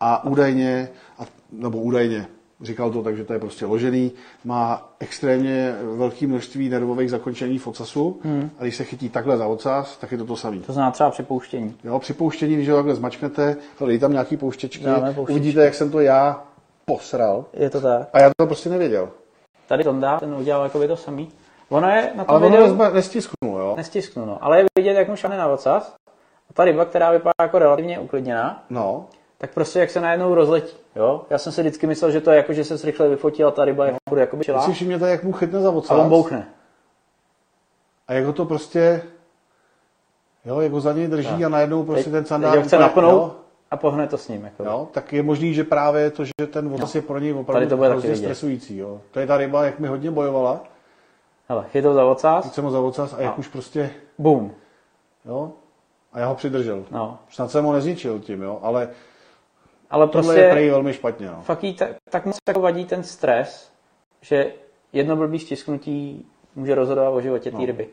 A 0.01 0.25
údajně, 0.25 0.89
a, 1.19 1.23
nebo 1.53 1.79
údajně, 1.79 2.27
říkal 2.61 2.91
to 2.91 3.03
tak, 3.03 3.17
že 3.17 3.25
to 3.25 3.33
je 3.33 3.39
prostě 3.39 3.67
ložený, 3.67 4.13
má 4.45 4.93
extrémně 5.01 5.75
velké 5.97 6.27
množství 6.27 6.69
nervových 6.69 7.11
zakončení 7.11 7.59
v 7.59 7.67
ocasu 7.67 8.21
hmm. 8.25 8.51
a 8.59 8.63
když 8.63 8.77
se 8.77 8.85
chytí 8.85 9.09
takhle 9.09 9.37
za 9.37 9.47
ocas, 9.47 9.97
tak 9.97 10.13
je 10.13 10.19
to 10.19 10.25
to 10.25 10.37
samé. 10.37 10.59
To 10.59 10.73
znamená 10.73 10.91
třeba 10.91 11.11
připouštění. 11.11 11.77
Jo, 11.85 11.99
při 11.99 12.13
pouštění, 12.13 12.55
když 12.55 12.69
ho 12.69 12.77
takhle 12.77 12.95
zmačknete, 12.95 13.57
dej 13.87 13.99
tam 13.99 14.13
nějaký 14.13 14.37
pouštěčky, 14.37 14.85
pouštěčky. 14.85 15.33
uvidíte, 15.33 15.65
jak 15.65 15.75
jsem 15.75 15.91
to 15.91 16.01
já 16.01 16.43
posral. 16.85 17.45
Je 17.53 17.71
to 17.71 17.81
tak. 17.81 18.09
A 18.13 18.21
já 18.21 18.31
to 18.37 18.47
prostě 18.47 18.71
nevěděl. 18.71 19.11
Tady 19.67 19.85
Tonda, 19.85 20.21
ten 20.21 20.35
udělal 20.35 20.65
jakoby 20.65 20.89
to 20.89 20.97
samý. 20.97 21.29
Ono 21.71 21.89
je 21.89 22.03
na 22.15 22.25
tom 22.25 22.37
Ale 22.37 22.47
ono 22.47 22.57
videu... 22.57 22.67
nezma- 22.67 22.93
nestisknul, 22.93 23.59
jo. 23.59 23.75
Nestisknu, 23.77 24.25
no. 24.25 24.39
Ale 24.41 24.59
je 24.59 24.65
vidět, 24.79 24.93
jak 24.93 25.09
mu 25.09 25.17
šahne 25.17 25.39
na 25.39 25.47
ocas. 25.49 25.95
A 26.51 26.53
ta 26.53 26.65
ryba, 26.65 26.85
která 26.85 27.11
vypadá 27.11 27.33
jako 27.43 27.59
relativně 27.59 27.99
uklidněná, 27.99 28.65
No, 28.71 29.07
tak 29.39 29.55
prostě 29.55 29.79
jak 29.79 29.91
se 29.91 30.01
najednou 30.01 30.35
rozletí. 30.35 30.77
Jo? 30.97 31.23
Já 31.31 31.39
jsem 31.39 31.53
si 31.53 31.61
vždycky 31.61 31.87
myslel, 31.87 32.11
že 32.11 32.21
to 32.21 32.31
je 32.31 32.37
jako, 32.37 32.53
že 32.53 32.65
se 32.65 32.87
rychle 32.87 33.09
vyfotil 33.09 33.49
a 33.49 33.51
ta 33.51 33.65
ryba 33.65 33.87
je 33.87 33.95
furt 34.09 34.29
Když 34.33 34.47
čelá. 34.47 34.63
si 34.63 34.73
všimněte, 34.73 35.11
jak 35.11 35.25
mu 35.25 35.33
chytne 35.33 35.61
za 35.61 35.69
A 35.69 35.73
on 35.73 35.79
ocas. 35.79 36.07
bouchne. 36.07 36.49
A 38.09 38.13
jak 38.13 38.25
ho 38.25 38.33
to 38.33 38.45
prostě, 38.45 39.03
jo, 40.45 40.61
jak 40.61 40.73
ho 40.73 40.81
za 40.81 40.93
něj 40.93 41.07
drží 41.07 41.45
a 41.45 41.49
najednou 41.49 41.85
prostě 41.85 42.05
Teď- 42.05 42.13
ten 42.13 42.23
teď 42.23 42.29
sandál 42.29 42.57
ho 42.57 42.63
chce 42.63 42.79
napnout 42.79 43.13
jo, 43.13 43.33
a 43.71 43.77
pohne 43.77 44.07
to 44.07 44.19
s 44.19 44.29
ním. 44.29 44.45
Jako. 44.45 44.65
jo, 44.65 44.89
tak 44.93 45.13
je 45.13 45.23
možný, 45.23 45.55
že 45.55 45.65
právě 45.65 46.11
to, 46.11 46.25
že 46.25 46.33
ten 46.51 46.75
ocas 46.75 46.95
je 46.95 47.03
pro 47.03 47.19
něj 47.19 47.31
Tady 47.33 47.41
opravdu 47.41 47.69
to 47.69 47.77
bude 47.77 47.89
hrozně 47.89 48.17
stresující. 48.17 48.77
Jo. 48.79 49.01
To 49.11 49.21
je 49.21 49.27
ta 49.27 49.37
ryba, 49.37 49.65
jak 49.65 49.79
mi 49.79 49.89
hodně 49.89 50.11
bojovala. 50.11 50.61
Hele, 51.51 51.65
chytil 51.73 51.95
za 51.95 52.05
ocas, 52.05 52.45
Teď 52.45 52.53
jsem 52.55 52.65
ho 52.65 52.71
za 52.71 52.81
ocas 52.81 53.15
a 53.15 53.21
jak 53.23 53.39
už 53.39 53.49
prostě, 53.49 53.91
bum. 54.19 54.55
jo, 55.25 55.53
a 56.13 56.19
já 56.19 56.27
ho 56.27 56.35
přidržel. 56.35 56.85
No. 56.91 57.19
Snad 57.31 57.51
jsem 57.51 57.65
ho 57.65 57.73
nezničil 57.73 58.19
tím, 58.19 58.43
jo, 58.43 58.59
ale 58.63 58.89
Ale 59.91 60.09
tohle 60.09 60.23
prostě 60.23 60.41
je 60.41 60.51
prej 60.51 60.71
velmi 60.71 60.93
špatně, 60.93 61.27
no. 61.27 61.43
fakt 61.43 61.65
jí 61.65 61.75
tak, 61.75 61.89
tak 62.11 62.27
moc 62.27 62.37
jako 62.49 62.61
vadí 62.61 62.85
ten 62.85 63.03
stres, 63.03 63.73
že 64.21 64.53
jedno 64.93 65.17
blbý 65.17 65.39
stisknutí 65.39 66.27
může 66.55 66.75
rozhodovat 66.75 67.11
o 67.11 67.21
životě 67.21 67.51
té 67.51 67.57
No. 67.59 67.67
ryby. 67.67 67.89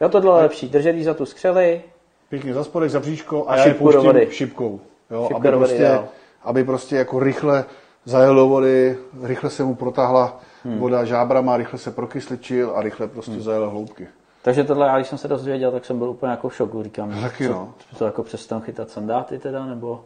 Jo, 0.00 0.08
tohle 0.08 0.38
je 0.38 0.42
lepší. 0.42 0.68
Držet 0.68 0.96
jí 0.96 1.04
za 1.04 1.14
tu 1.14 1.26
skřeli, 1.26 1.82
Pěkně 2.28 2.54
za 2.54 2.64
spodek, 2.64 2.90
za 2.90 3.00
bříško 3.00 3.48
a 3.48 3.52
A 3.52 3.56
já 3.56 3.74
pustím 3.74 4.00
vody. 4.02 4.28
šipkou. 4.30 4.80
Jo, 5.10 5.22
Šipka 5.22 5.36
aby, 5.36 5.50
do 5.50 5.58
vody, 5.58 5.68
prostě, 5.68 5.84
jo. 5.94 6.04
aby 6.42 6.64
prostě 6.64 6.96
jako 6.96 7.18
rychle 7.18 7.64
zajel 8.04 8.34
do 8.34 8.48
vody, 8.48 8.98
rychle 9.22 9.50
se 9.50 9.64
mu 9.64 9.74
protáhla 9.74 10.40
Hmm. 10.64 10.78
voda 10.78 11.04
žábrama, 11.04 11.56
rychle 11.56 11.78
se 11.78 11.90
prokysličil 11.90 12.72
a 12.76 12.82
rychle 12.82 13.08
prostě 13.08 13.40
zajel 13.40 13.70
hloubky. 13.70 14.08
Takže 14.42 14.64
tohle, 14.64 14.86
já 14.86 14.96
když 14.96 15.08
jsem 15.08 15.18
se 15.18 15.28
dozvěděl, 15.28 15.72
tak 15.72 15.84
jsem 15.84 15.98
byl 15.98 16.10
úplně 16.10 16.30
jako 16.30 16.48
v 16.48 16.54
šoku. 16.54 16.82
Říkám, 16.82 17.20
Taky 17.20 17.46
co, 17.46 17.52
no. 17.52 17.74
to 17.98 18.04
jako 18.04 18.22
přestan 18.22 18.60
chytat 18.60 18.90
sandáty 18.90 19.38
teda, 19.38 19.66
nebo 19.66 20.04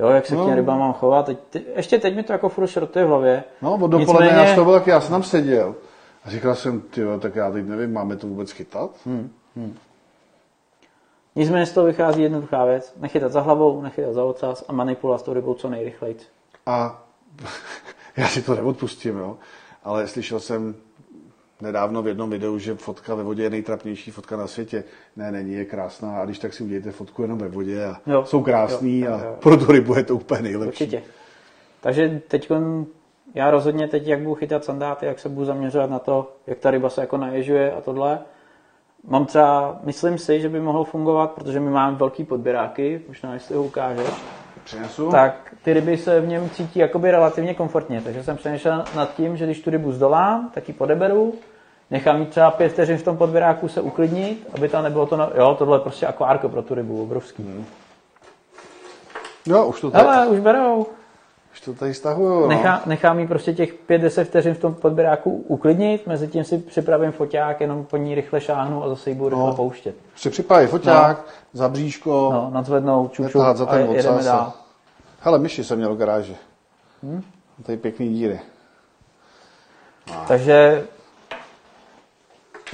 jo, 0.00 0.08
jak 0.08 0.26
se 0.26 0.34
No. 0.34 0.42
k 0.44 0.46
těm 0.46 0.54
rybám 0.56 0.78
mám 0.78 0.92
chovat. 0.92 1.26
Teď, 1.26 1.38
teď, 1.50 1.64
ještě 1.76 1.98
teď 1.98 2.16
mi 2.16 2.22
to 2.22 2.32
jako 2.32 2.48
furt 2.48 2.66
šrotuje 2.66 3.04
v 3.04 3.08
hlavě. 3.08 3.44
No, 3.62 3.74
od 3.74 3.78
dopoledne 3.90 4.26
Nicméně- 4.26 4.48
já 4.48 4.52
z 4.52 4.54
toho 4.54 4.64
byl 4.64 4.74
taky, 4.78 4.90
já 4.90 5.00
jsem 5.00 5.10
tam 5.10 5.22
seděl. 5.22 5.74
A 6.24 6.30
říkal 6.30 6.54
jsem, 6.54 6.80
ty 6.80 7.00
tak 7.20 7.36
já 7.36 7.50
teď 7.50 7.64
nevím, 7.66 7.92
máme 7.92 8.16
to 8.16 8.26
vůbec 8.26 8.50
chytat? 8.50 8.90
Hmm. 9.06 9.30
Nicméně 11.36 11.66
z 11.66 11.72
toho 11.72 11.86
vychází 11.86 12.22
jednoduchá 12.22 12.64
věc. 12.64 12.94
Nechytat 13.00 13.32
za 13.32 13.40
hlavou, 13.40 13.82
nechytat 13.82 14.14
za 14.14 14.24
ocas 14.24 14.64
a 14.68 14.72
manipulovat 14.72 15.20
s 15.20 15.22
tou 15.22 15.32
rybou 15.32 15.54
co 15.54 15.68
nejrychleji. 15.68 16.16
A 16.66 17.02
já 18.16 18.28
si 18.28 18.42
to 18.42 18.54
neodpustím, 18.54 19.18
jo. 19.18 19.36
Ale 19.84 20.06
slyšel 20.08 20.40
jsem 20.40 20.74
nedávno 21.60 22.02
v 22.02 22.06
jednom 22.08 22.30
videu, 22.30 22.58
že 22.58 22.74
fotka 22.74 23.14
ve 23.14 23.22
vodě 23.22 23.42
je 23.42 23.50
nejtrapnější 23.50 24.10
fotka 24.10 24.36
na 24.36 24.46
světě. 24.46 24.84
Ne, 25.16 25.32
není, 25.32 25.52
je 25.52 25.64
krásná. 25.64 26.20
A 26.20 26.24
když 26.24 26.38
tak 26.38 26.54
si 26.54 26.64
udějte 26.64 26.90
fotku 26.90 27.22
jenom 27.22 27.38
ve 27.38 27.48
vodě 27.48 27.84
a 27.84 27.96
Jo. 28.06 28.24
jsou 28.24 28.42
krásný 28.42 29.00
Jo, 29.00 29.10
jo, 29.10 29.16
a 29.16 29.24
jo. 29.24 29.36
pro 29.40 29.56
tu 29.56 29.72
rybu 29.72 29.94
je 29.94 30.04
to 30.04 30.14
úplně 30.14 30.42
nejlepší. 30.42 30.84
Určitě. 30.84 31.02
Takže 31.80 32.22
teď 32.28 32.50
já 33.34 33.50
rozhodně 33.50 33.88
teď, 33.88 34.06
jak 34.06 34.20
budu 34.20 34.34
chytat 34.34 34.64
sandáty, 34.64 35.06
jak 35.06 35.18
se 35.18 35.28
budu 35.28 35.44
zaměřovat 35.46 35.90
na 35.90 35.98
to, 35.98 36.32
jak 36.46 36.58
ta 36.58 36.70
ryba 36.70 36.90
se 36.90 37.00
jako 37.00 37.16
naježuje 37.16 37.72
a 37.72 37.80
tohle. 37.80 38.18
Mám 39.08 39.26
třeba, 39.26 39.80
myslím 39.82 40.18
si, 40.18 40.40
že 40.40 40.48
by 40.48 40.60
mohlo 40.60 40.84
fungovat, 40.84 41.30
protože 41.30 41.60
my 41.60 41.70
máme 41.70 41.96
velký 41.96 42.24
podběráky, 42.24 43.02
možná 43.08 43.34
jestli 43.34 43.56
ho 43.56 43.62
ukážeš, 43.62 44.10
Přinesu? 44.64 45.10
tak 45.10 45.54
ty 45.62 45.72
ryby 45.72 45.96
se 45.96 46.20
v 46.20 46.28
něm 46.28 46.50
cítí 46.50 46.78
jakoby 46.78 47.10
relativně 47.10 47.54
komfortně. 47.54 48.00
Takže 48.00 48.22
jsem 48.22 48.36
přemýšlel 48.36 48.84
nad 48.96 49.14
tím, 49.14 49.36
že 49.36 49.44
když 49.44 49.60
tu 49.60 49.70
rybu 49.70 49.92
zdolám, 49.92 50.50
tak 50.54 50.68
ji 50.68 50.74
podeberu, 50.74 51.34
nechám 51.90 52.20
ji 52.20 52.26
třeba 52.26 52.50
pět 52.50 52.68
vteřin 52.68 52.98
v 52.98 53.02
tom 53.02 53.16
podběráku 53.16 53.68
se 53.68 53.80
uklidnit, 53.80 54.46
aby 54.54 54.68
tam 54.68 54.84
nebylo 54.84 55.06
to, 55.06 55.16
na... 55.16 55.30
jo, 55.34 55.54
tohle 55.58 55.76
je 55.76 55.80
prostě 55.80 56.06
akvárko 56.06 56.48
pro 56.48 56.62
tu 56.62 56.74
rybu, 56.74 57.02
obrovský. 57.02 57.42
Hmm. 57.42 57.64
Jo, 59.46 59.66
už 59.66 59.80
to 59.80 59.90
tady, 59.90 60.04
Ale 60.04 60.26
už 60.26 60.40
berou. 60.40 60.86
Už 61.60 61.64
to 61.64 61.74
tady 61.74 61.94
stahuju, 61.94 62.40
no. 62.40 62.46
Nechá, 62.48 62.82
nechám 62.86 63.18
jí 63.18 63.26
prostě 63.26 63.52
těch 63.52 63.74
5-10 63.88 64.24
vteřin 64.24 64.54
v 64.54 64.58
tom 64.58 64.74
podběráku 64.74 65.30
uklidnit, 65.48 66.06
mezi 66.06 66.28
tím 66.28 66.44
si 66.44 66.58
připravím 66.58 67.12
foťák, 67.12 67.60
jenom 67.60 67.84
po 67.84 67.96
ní 67.96 68.14
rychle 68.14 68.40
šáhnu 68.40 68.84
a 68.84 68.88
zase 68.88 69.10
ji 69.10 69.16
budu 69.16 69.28
rychle 69.28 69.46
No. 69.46 69.54
pouštět. 69.54 69.94
Si 70.16 70.30
připraví 70.30 70.66
foťák, 70.66 71.24
za 71.52 71.68
bříško, 71.68 72.30
No, 72.32 72.50
nadzvednout, 72.52 73.12
čuču 73.12 73.22
netahat 73.38 73.56
za 73.56 73.64
a 73.66 73.70
ten 73.72 73.88
ocas. 73.88 74.24
dál. 74.24 74.38
a- 74.40 74.54
Hele, 75.20 75.38
myši 75.38 75.64
jsem 75.64 75.78
měl 75.78 75.94
v 75.94 75.98
garáži. 75.98 76.36
Hmm? 77.02 77.22
Tady 77.62 77.78
pěkný 77.78 78.08
díry. 78.14 78.40
Takže 80.28 80.84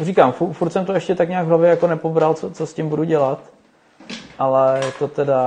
říkám, 0.02 0.32
fu- 0.32 0.52
furt 0.52 0.70
jsem 0.70 0.84
to 0.86 0.92
ještě 0.92 1.14
tak 1.14 1.28
nějak 1.28 1.44
v 1.44 1.48
hlavě 1.48 1.70
jako 1.70 1.86
nepobral, 1.86 2.34
co, 2.34 2.50
co 2.50 2.66
s 2.66 2.74
tím 2.74 2.88
budu 2.88 3.04
dělat, 3.04 3.38
ale 4.38 4.80
je 4.86 4.92
to 4.92 5.08
teda 5.08 5.42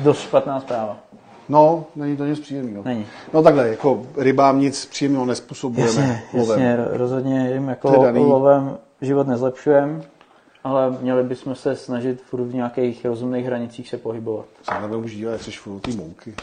dost 0.00 0.20
špatná 0.20 0.60
zpráva. 0.60 0.96
No, 1.50 1.84
není 1.96 2.16
to 2.16 2.24
nic 2.24 2.40
příjemného. 2.40 2.82
Není. 2.84 3.06
No 3.34 3.42
takhle, 3.42 3.68
jako 3.68 4.02
rybám 4.16 4.60
nic 4.60 4.86
příjemného 4.86 5.26
nespůsobujeme 5.26 5.90
Jasně, 5.92 6.22
lovem. 6.34 6.60
jasně, 6.62 6.76
ro- 6.84 6.88
rozhodně 6.96 7.50
jim 7.52 7.68
jako 7.68 8.02
daný. 8.02 8.20
lovem 8.24 8.78
život 9.00 9.26
nezlepšujeme, 9.26 10.00
ale 10.64 10.96
měli 11.00 11.22
bychom 11.22 11.54
se 11.54 11.76
snažit 11.76 12.22
furt 12.22 12.42
v 12.42 12.54
nějakých 12.54 13.04
rozumných 13.04 13.46
hranicích 13.46 13.88
se 13.88 13.98
pohybovat. 13.98 14.46
Se 14.62 14.74
nebudeme 14.80 15.04
už 15.04 15.12
jak 15.12 15.42
jsi 15.42 15.50
furt 15.50 15.80
ty 15.80 15.92
mouky. 15.92 16.34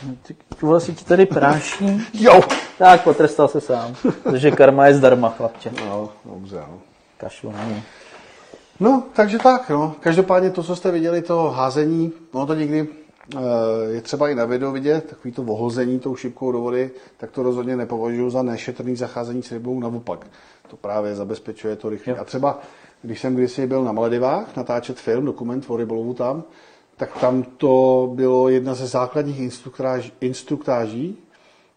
Vole, 0.62 0.82
si 0.82 0.94
ti 0.94 1.06
tady 1.06 1.26
práší. 1.26 2.02
Jo! 2.14 2.42
Tak, 2.78 3.04
potrestal 3.04 3.48
se 3.48 3.62
sám. 3.62 3.96
Protože 4.24 4.52
karma 4.52 4.88
je 4.88 4.94
zdarma, 4.94 5.30
chlapče. 5.30 5.72
No, 5.86 6.10
dobře, 6.26 6.56
no. 6.56 6.78
Kašlu 7.18 7.52
na 7.52 7.64
ní. 7.66 7.84
No, 8.80 9.04
takže 9.14 9.38
tak, 9.40 9.70
no. 9.70 9.96
Každopádně 10.00 10.50
to, 10.50 10.64
co 10.64 10.76
jste 10.76 10.92
viděli, 10.92 11.22
to 11.22 11.54
házení, 11.56 12.12
ono 12.32 12.46
to 12.46 12.54
někdy 12.54 12.88
je 13.90 14.02
třeba 14.02 14.30
i 14.30 14.36
na 14.36 14.46
videu 14.46 14.72
vidět, 14.72 15.10
takový 15.10 15.32
to 15.32 15.44
vohození 15.44 16.00
tou 16.00 16.16
šipkou 16.16 16.52
do 16.52 16.62
vody, 16.62 16.92
tak 17.18 17.32
to 17.32 17.44
rozhodně 17.44 17.76
nepovažuji 17.76 18.30
za 18.30 18.42
nešetrný 18.42 18.96
zacházení 18.96 19.44
s 19.44 19.52
rybou, 19.52 19.80
naopak. 19.80 20.28
To 20.68 20.78
právě 20.78 21.16
zabezpečuje 21.16 21.76
to 21.76 21.90
rychle. 21.90 22.16
A 22.16 22.24
třeba, 22.24 22.60
když 23.02 23.22
jsem 23.22 23.36
kdysi 23.36 23.68
byl 23.68 23.84
na 23.84 23.92
Maledivách 23.92 24.56
natáčet 24.58 25.00
film, 25.00 25.26
dokument 25.26 25.66
o 25.68 25.78
rybolovu 25.78 26.14
tam, 26.14 26.44
tak 26.98 27.18
tam 27.18 27.44
to 27.44 28.10
bylo 28.14 28.50
jedna 28.50 28.74
ze 28.74 28.88
základních 28.88 29.40
instruktáží, 29.40 30.12
instruktáží 30.22 31.18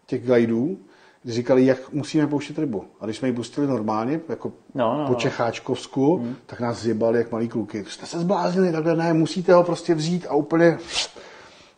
těch 0.05 0.25
guidů, 0.25 0.77
kdy 1.23 1.33
říkali, 1.33 1.65
jak 1.65 1.93
musíme 1.93 2.27
pouštět 2.27 2.59
rybu. 2.59 2.83
A 2.99 3.05
když 3.05 3.17
jsme 3.17 3.27
ji 3.27 3.33
pustili 3.33 3.67
normálně, 3.67 4.21
jako 4.29 4.51
No, 4.75 4.97
no, 4.97 5.05
po 5.05 5.13
no. 5.13 5.19
Čecháčkovsku, 5.19 6.17
hmm. 6.17 6.35
tak 6.45 6.59
nás 6.59 6.81
zjebali 6.81 7.17
jak 7.17 7.31
malí 7.31 7.47
kluky. 7.47 7.85
Jste 7.87 8.05
se 8.05 8.19
zbláznili, 8.19 8.71
takhle 8.71 8.95
ne, 8.95 9.13
musíte 9.13 9.53
ho 9.53 9.63
prostě 9.63 9.95
vzít 9.95 10.25
a 10.29 10.33
úplně, 10.33 10.77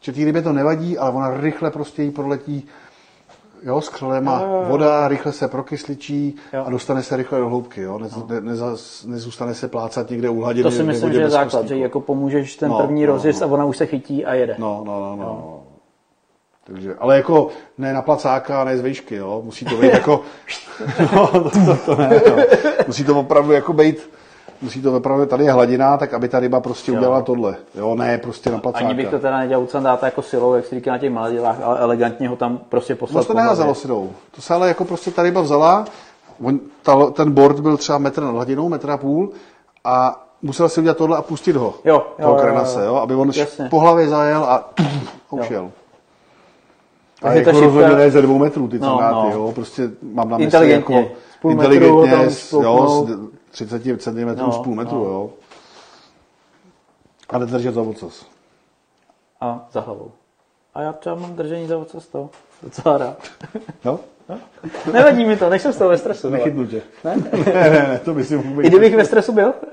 že 0.04 0.12
té 0.12 0.26
rybě 0.26 0.42
to 0.42 0.54
nevadí, 0.54 0.98
ale 0.98 1.12
ona 1.12 1.38
rychle 1.38 1.72
prostě 1.72 2.04
jí 2.04 2.12
proletí 2.12 2.68
jo, 3.64 3.82
s 3.82 3.90
křelem 3.90 4.30
a 4.30 4.44
voda 4.68 5.08
rychle 5.08 5.32
se 5.32 5.48
prokysličí 5.48 6.36
Jo. 6.54 6.64
a 6.68 6.70
dostane 6.70 7.04
se 7.04 7.18
rychle 7.18 7.40
do 7.40 7.50
hloubky, 7.50 7.82
jo. 7.82 8.00
Nez, 8.00 8.16
ne, 8.28 8.42
nezas, 8.42 9.06
nezůstane 9.06 9.56
se 9.56 9.68
plácat 9.68 10.10
někde 10.10 10.30
u 10.30 10.42
hladiny. 10.42 10.64
To 10.64 10.72
si 10.72 10.84
myslím, 10.84 11.14
že 11.14 11.20
je 11.20 11.30
základ, 11.30 11.68
že 11.68 11.76
jí 11.76 11.82
jako 11.82 12.02
pomůžeš 12.02 12.56
ten 12.56 12.70
No, 12.70 12.78
první 12.78 13.06
no, 13.06 13.14
rozjezd 13.14 13.42
no. 13.42 13.48
a 13.48 13.52
ona 13.52 13.66
už 13.66 13.78
se 13.78 13.86
chytí 13.86 14.26
a 14.26 14.34
jede. 14.34 14.56
No, 14.60 14.84
no, 14.86 15.00
no, 15.00 15.16
no. 15.16 15.24
no. 15.24 15.64
Takže, 16.68 16.96
ale 17.00 17.18
jako 17.18 17.48
ne 17.78 17.94
na 17.94 18.02
placáka, 18.02 18.64
ne 18.64 18.78
z 18.78 18.82
výšky, 18.82 19.16
jo. 19.16 19.42
Musí 19.46 19.66
to 19.66 19.76
být 19.76 19.94
jako, 19.94 20.22
no, 21.16 21.28
to, 21.28 21.50
to, 21.50 21.78
to 21.86 21.96
ne, 21.96 22.22
no. 22.30 22.44
Musí 22.88 23.04
to 23.04 23.20
opravdu 23.20 23.52
jako 23.52 23.74
být, 23.74 24.10
musí 24.64 24.82
to 24.82 24.98
opravdu, 24.98 25.26
tady 25.26 25.44
je 25.44 25.52
hladina, 25.52 25.98
tak 25.98 26.14
aby 26.14 26.28
ta 26.30 26.40
ryba 26.40 26.60
prostě 26.60 26.92
Jo. 26.92 26.98
udělala 26.98 27.22
tohle, 27.22 27.56
jo, 27.76 27.96
ne 27.96 28.18
prostě 28.18 28.50
na 28.50 28.58
placáka. 28.58 28.86
Ani 28.86 28.94
bych 28.94 29.08
to 29.10 29.20
teda 29.20 29.38
nedělal 29.38 29.68
sandáta 29.68 30.06
jako 30.06 30.22
silou, 30.22 30.54
jak 30.54 30.66
se 30.66 30.76
říká 30.76 30.92
na 30.92 30.98
těch 30.98 31.12
Maledivách, 31.12 31.62
ale 31.64 31.80
elegantně 31.80 32.30
ho 32.30 32.36
tam 32.36 32.60
prostě 32.70 32.96
poslat. 32.96 33.20
Moc 33.20 33.28
to 33.28 33.34
neházelo 33.34 33.66
hlavě. 33.66 33.82
silou. 33.82 34.12
To 34.36 34.42
se 34.42 34.54
ale 34.54 34.68
jako 34.68 34.86
prostě 34.86 35.12
ta 35.12 35.24
ryba 35.24 35.42
vzala, 35.42 35.86
on, 36.44 36.60
ta, 36.84 37.06
ten 37.12 37.32
board 37.32 37.60
byl 37.60 37.78
třeba 37.78 37.98
metr 37.98 38.22
nad 38.24 38.32
hladinou, 38.32 38.70
metr 38.70 38.92
a 38.92 38.98
půl 38.98 39.32
a 39.84 40.24
musel 40.42 40.70
si 40.70 40.80
udělat 40.80 40.98
tohle 40.98 41.18
a 41.18 41.22
pustit 41.22 41.56
ho. 41.56 41.74
Jo, 41.86 41.94
jo, 41.96 42.04
toho 42.22 42.36
jo, 42.36 42.42
krenase, 42.42 42.80
jo. 42.80 42.86
jo, 42.86 42.96
aby 42.96 43.16
on 43.16 43.32
Jasně. 43.36 43.68
po 43.70 43.80
hlavě 43.80 44.08
zajel 44.10 44.44
a, 44.44 44.70
ušel. 45.30 45.72
A 47.24 47.34
jako 47.34 47.52
rozhodně 47.62 47.96
ne 47.96 48.12
ze 48.12 48.22
dvou 48.22 48.38
metrů 48.38 48.68
ty 48.68 48.80
No, 48.80 48.88
sandáty, 48.88 49.28
no. 49.30 49.32
jo, 49.34 49.52
prostě 49.56 49.90
mám 50.14 50.30
na 50.30 50.38
mysli 50.38 50.44
Inteligentně. 50.46 50.96
jako 50.96 51.48
metru 51.48 51.50
inteligentně, 51.50 52.30
s- 52.30 52.52
jo, 52.54 53.08
30 53.54 54.02
cm 54.02 54.36
No, 54.38 54.52
z 54.52 54.58
půl 54.58 54.76
metru, 54.76 55.04
no. 55.04 55.10
jo. 55.10 55.30
A 57.30 57.38
nedržet 57.38 57.74
za 57.74 57.82
ocas. 57.82 58.26
A 59.42 59.68
za 59.72 59.82
hlavou. 59.82 60.12
A 60.74 60.82
já 60.82 60.94
třeba 60.94 61.16
mám 61.16 61.36
držení 61.36 61.68
za 61.68 61.78
ocas 61.78 62.08
to. 62.08 62.30
Docela 62.64 62.98
rád. 62.98 63.18
Jo? 63.86 64.00
Nevadí 64.94 65.26
mi 65.26 65.38
to, 65.38 65.50
nejsem 65.50 65.74
z 65.74 65.78
toho 65.78 65.90
ve 65.90 65.98
stresu. 65.98 66.30
Nechytnu 66.30 66.68
tě. 66.68 66.82
Ne? 67.04 67.16
ne, 67.46 67.54
ne, 67.54 67.88
ne, 67.90 68.02
to 68.06 68.14
by 68.14 68.24
si 68.26 68.38
mohl 68.38 68.50
být. 68.50 68.66
I 68.66 68.70
kdybych 68.70 68.96
ve 68.96 69.06
stresu 69.06 69.32
byl? 69.32 69.54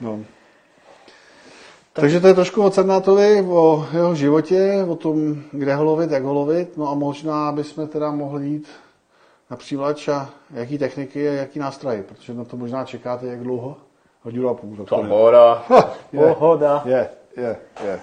No. 0.00 0.20
Takže 1.92 2.20
to 2.20 2.28
je 2.28 2.34
trošku 2.34 2.62
o 2.62 2.70
Cernátovi, 2.70 3.42
o 3.48 3.86
jeho 3.92 4.14
životě, 4.14 4.84
o 4.88 4.96
tom, 4.96 5.42
kde 5.52 5.74
ho 5.74 5.84
lovit, 5.84 6.10
jak 6.10 6.22
ho 6.22 6.34
lovit. 6.34 6.76
No 6.76 6.88
a 6.90 6.94
možná 6.94 7.52
bychom 7.52 7.88
teda 7.88 8.10
mohli 8.10 8.46
jít 8.46 8.68
na 9.50 9.56
přívlač 9.56 10.08
a 10.08 10.30
jaký 10.50 10.78
techniky 10.78 11.28
a 11.28 11.32
jaký 11.32 11.58
nástroj, 11.58 12.02
protože 12.08 12.34
na 12.34 12.44
to 12.44 12.56
možná 12.56 12.84
čekáte 12.84 13.26
jak 13.26 13.42
dlouho? 13.42 13.76
Hodinu 14.22 14.48
a 14.48 14.54
půl. 14.54 14.76
tak 14.76 14.88
to 14.88 14.96
je, 16.12 16.18
Pohoda. 16.20 16.82
je, 16.84 17.08
je, 17.36 17.56
je. 17.84 18.00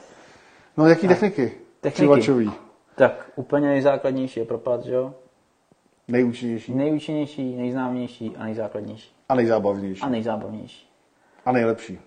No 0.78 0.88
jaký 0.88 1.08
techniky? 1.08 1.52
Techniky. 1.82 1.94
Přívlačový. 1.96 2.52
Tak 2.96 3.32
úplně 3.36 3.68
nejzákladnější 3.68 4.40
je 4.40 4.46
propad, 4.46 4.84
že 4.86 4.94
jo? 4.94 5.14
Nejúčinnější 6.08 6.74
Nejúčinnější, 6.74 7.56
nejznámější 7.56 8.36
a 8.38 8.44
nejzákladnější. 8.44 9.16
a 9.30 9.36
nejzábavnější. 9.36 10.02
A 10.02 10.10
nejzábavnější. 10.10 10.90
A 11.46 11.52
nejlepší. 11.52 12.00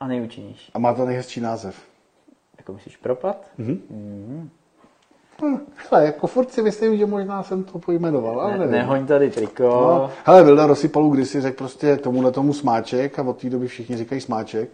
A 0.00 0.06
nejúčinnější. 0.06 0.72
A 0.74 0.78
má 0.78 0.94
to 0.94 1.04
nejhezčí 1.04 1.40
název. 1.40 1.82
Jako 2.58 2.72
myslíš 2.72 2.96
propad? 2.96 3.50
Mhm. 3.58 4.50
Hm, 5.42 5.58
hele, 5.90 6.06
jako 6.06 6.26
furt 6.26 6.50
si 6.52 6.62
myslím, 6.62 6.96
že 6.96 7.06
možná 7.06 7.42
jsem 7.42 7.64
to 7.64 7.78
pojmenoval, 7.78 8.40
ale 8.40 8.52
Ne, 8.52 8.58
nevím. 8.58 8.72
nehoň 8.72 9.06
tady 9.06 9.30
triko. 9.30 9.62
No, 9.62 10.10
hele, 10.24 10.44
Vilda 10.44 10.66
Rosypalu 10.66 11.10
kdysi 11.10 11.40
řekl 11.40 11.56
prostě 11.56 11.96
tomuhle 11.96 12.30
tomu 12.32 12.52
smáček 12.52 13.18
a 13.18 13.22
od 13.22 13.36
té 13.40 13.50
doby 13.50 13.68
všichni 13.68 13.96
říkají 13.96 14.20
smáček. 14.20 14.68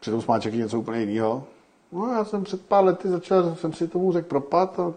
Přitom 0.00 0.22
smáček 0.22 0.54
je 0.54 0.58
něco 0.62 0.78
úplně 0.78 1.00
jiného. 1.00 1.44
No 1.92 2.12
já 2.12 2.24
jsem 2.24 2.44
před 2.44 2.66
pár 2.66 2.84
lety 2.84 3.08
začal, 3.08 3.54
jsem 3.54 3.72
si 3.72 3.88
tomu 3.88 4.12
řekl 4.12 4.28
propad 4.28 4.80
a 4.80 4.92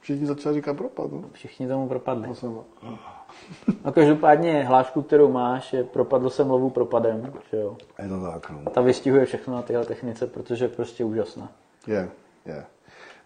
všichni 0.00 0.26
začali 0.26 0.54
říkat 0.54 0.76
propad. 0.76 1.12
No. 1.12 1.22
Všichni 1.32 1.68
tomu 1.68 1.88
propadli. 1.88 2.28
To 2.28 2.34
jsem, 2.34 2.58
No 3.84 3.92
každopádně 3.92 4.64
hlášku, 4.64 5.02
kterou 5.02 5.32
máš, 5.32 5.72
je 5.72 5.84
propadl 5.84 6.30
jsem 6.30 6.50
lovu 6.50 6.70
propadem. 6.70 7.32
Že 7.50 7.56
jo? 7.56 7.76
je 8.02 8.08
to 8.08 8.20
tak, 8.20 8.50
no. 8.50 8.70
Ta 8.70 8.80
vystihuje 8.80 9.24
všechno 9.24 9.54
na 9.54 9.62
téhle 9.62 9.84
technice, 9.84 10.26
protože 10.26 10.64
je 10.64 10.68
prostě 10.68 11.04
úžasná. 11.04 11.48
Je, 11.86 12.08
je. 12.46 12.64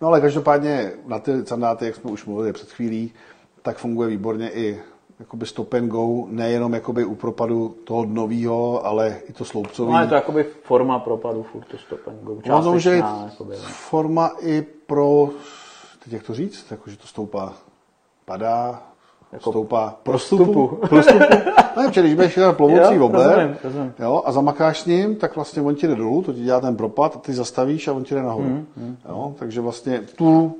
No 0.01 0.09
ale 0.09 0.21
každopádně 0.21 0.93
na 1.07 1.19
ty 1.19 1.47
sandáty, 1.47 1.87
jak 1.87 1.95
jsme 1.95 2.11
už 2.11 2.25
mluvili 2.27 2.53
před 2.53 2.71
chvílí, 2.71 3.13
tak 3.63 3.77
funguje 3.77 4.09
výborně 4.09 4.51
i 4.51 4.81
jakoby 5.19 5.47
stop 5.47 5.75
and 5.75 5.89
go, 5.89 6.27
nejenom 6.29 6.75
jakoby 6.75 7.05
u 7.05 7.15
propadu 7.15 7.69
toho 7.85 8.05
nového, 8.05 8.87
ale 8.87 9.21
i 9.29 9.33
to 9.33 9.45
sloupcový. 9.45 9.93
No 9.93 10.01
je 10.01 10.07
to 10.07 10.15
jakoby 10.15 10.45
forma 10.45 10.99
propadu, 10.99 11.43
furt 11.43 11.65
to 11.65 11.79
stop 11.79 12.09
and 12.09 12.23
go. 12.23 12.33
Ono 12.33 12.63
to 12.63 12.73
může 12.73 12.91
být 12.91 13.01
Částečná, 13.01 13.29
jakoby, 13.31 13.55
no. 13.57 13.63
forma 13.63 14.31
i 14.41 14.63
pro, 14.63 15.29
teď 16.05 16.13
jak 16.13 16.23
to 16.23 16.35
říct, 16.35 16.71
jako, 16.71 16.91
že 16.91 16.97
to 16.97 17.07
stoupá, 17.07 17.53
padá, 18.25 18.83
jako 19.35 19.51
stoupá 19.51 19.95
prostupu. 20.03 20.69
prostupu. 20.89 21.19
Ne, 21.77 21.89
protože 21.89 22.01
když 22.01 22.15
budeš 22.15 22.35
dělat 22.35 22.57
plovoucí 22.57 22.99
rozumím. 22.99 23.57
jo, 23.99 24.23
a 24.25 24.33
zamakáš 24.33 24.81
s 24.81 24.87
ním, 24.87 25.17
tak 25.17 25.37
vlastně 25.37 25.63
on 25.63 25.75
ti 25.75 25.87
jde 25.89 25.95
dolů, 25.95 26.23
to 26.23 26.33
ti 26.33 26.41
dělá 26.43 26.61
ten 26.61 26.77
propad 26.77 27.17
a 27.17 27.19
ty 27.19 27.33
zastavíš 27.35 27.89
a 27.89 27.93
on 27.93 28.05
ti 28.05 28.15
jde 28.15 28.23
nahoru. 28.23 28.45
Hmm, 28.45 28.97
Jo, 29.09 29.35
takže 29.39 29.61
vlastně 29.61 30.01
tu, 30.17 30.55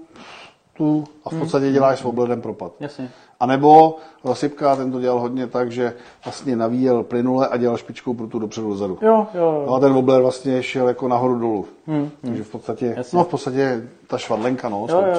tu 0.77 1.05
a 1.25 1.31
v 1.31 1.39
podstatě 1.39 1.73
děláš 1.73 1.99
s 1.99 2.03
woblerem 2.03 2.41
propad. 2.43 2.73
Jasně. 2.81 3.11
A 3.41 3.47
nebo 3.47 3.97
Rosypka, 4.25 4.77
ten 4.77 4.93
to 4.93 5.01
dělal 5.01 5.21
hodně 5.21 5.47
tak, 5.47 5.71
že 5.73 5.95
vlastně 6.25 6.57
navíjel 6.57 7.03
plynule 7.03 7.49
a 7.49 7.57
dělal 7.57 7.77
špičkou 7.77 8.15
pro 8.15 8.27
tu 8.27 8.39
dopředu 8.39 8.69
dozadu. 8.69 8.99
Jo, 9.03 9.27
jo, 9.35 9.41
jo. 9.43 9.65
No 9.67 9.75
a 9.75 9.81
ten 9.81 9.93
wobbler 9.93 10.23
vlastně 10.23 10.63
šel 10.63 10.89
jako 10.89 11.09
nahoru 11.09 11.39
dolů. 11.39 11.67
Hmm, 11.87 12.11
Takže 12.21 12.43
v 12.45 12.49
podstatě, 12.51 12.95
Jasně. 12.97 13.17
no 13.19 13.25
v 13.25 13.29
podstatě 13.29 13.89
ta 14.07 14.19
švadlenka, 14.19 14.69
no, 14.69 14.87
Jo, 14.91 14.97
jo, 15.01 15.07
jo, 15.07 15.15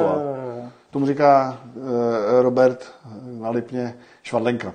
jo. 0.57 0.63
Tomu 0.91 1.05
říká 1.05 1.57
uh, 1.75 1.81
Robert 2.41 2.91
na 3.45 3.51
Lipně 3.51 3.95
švadlenka. 4.23 4.73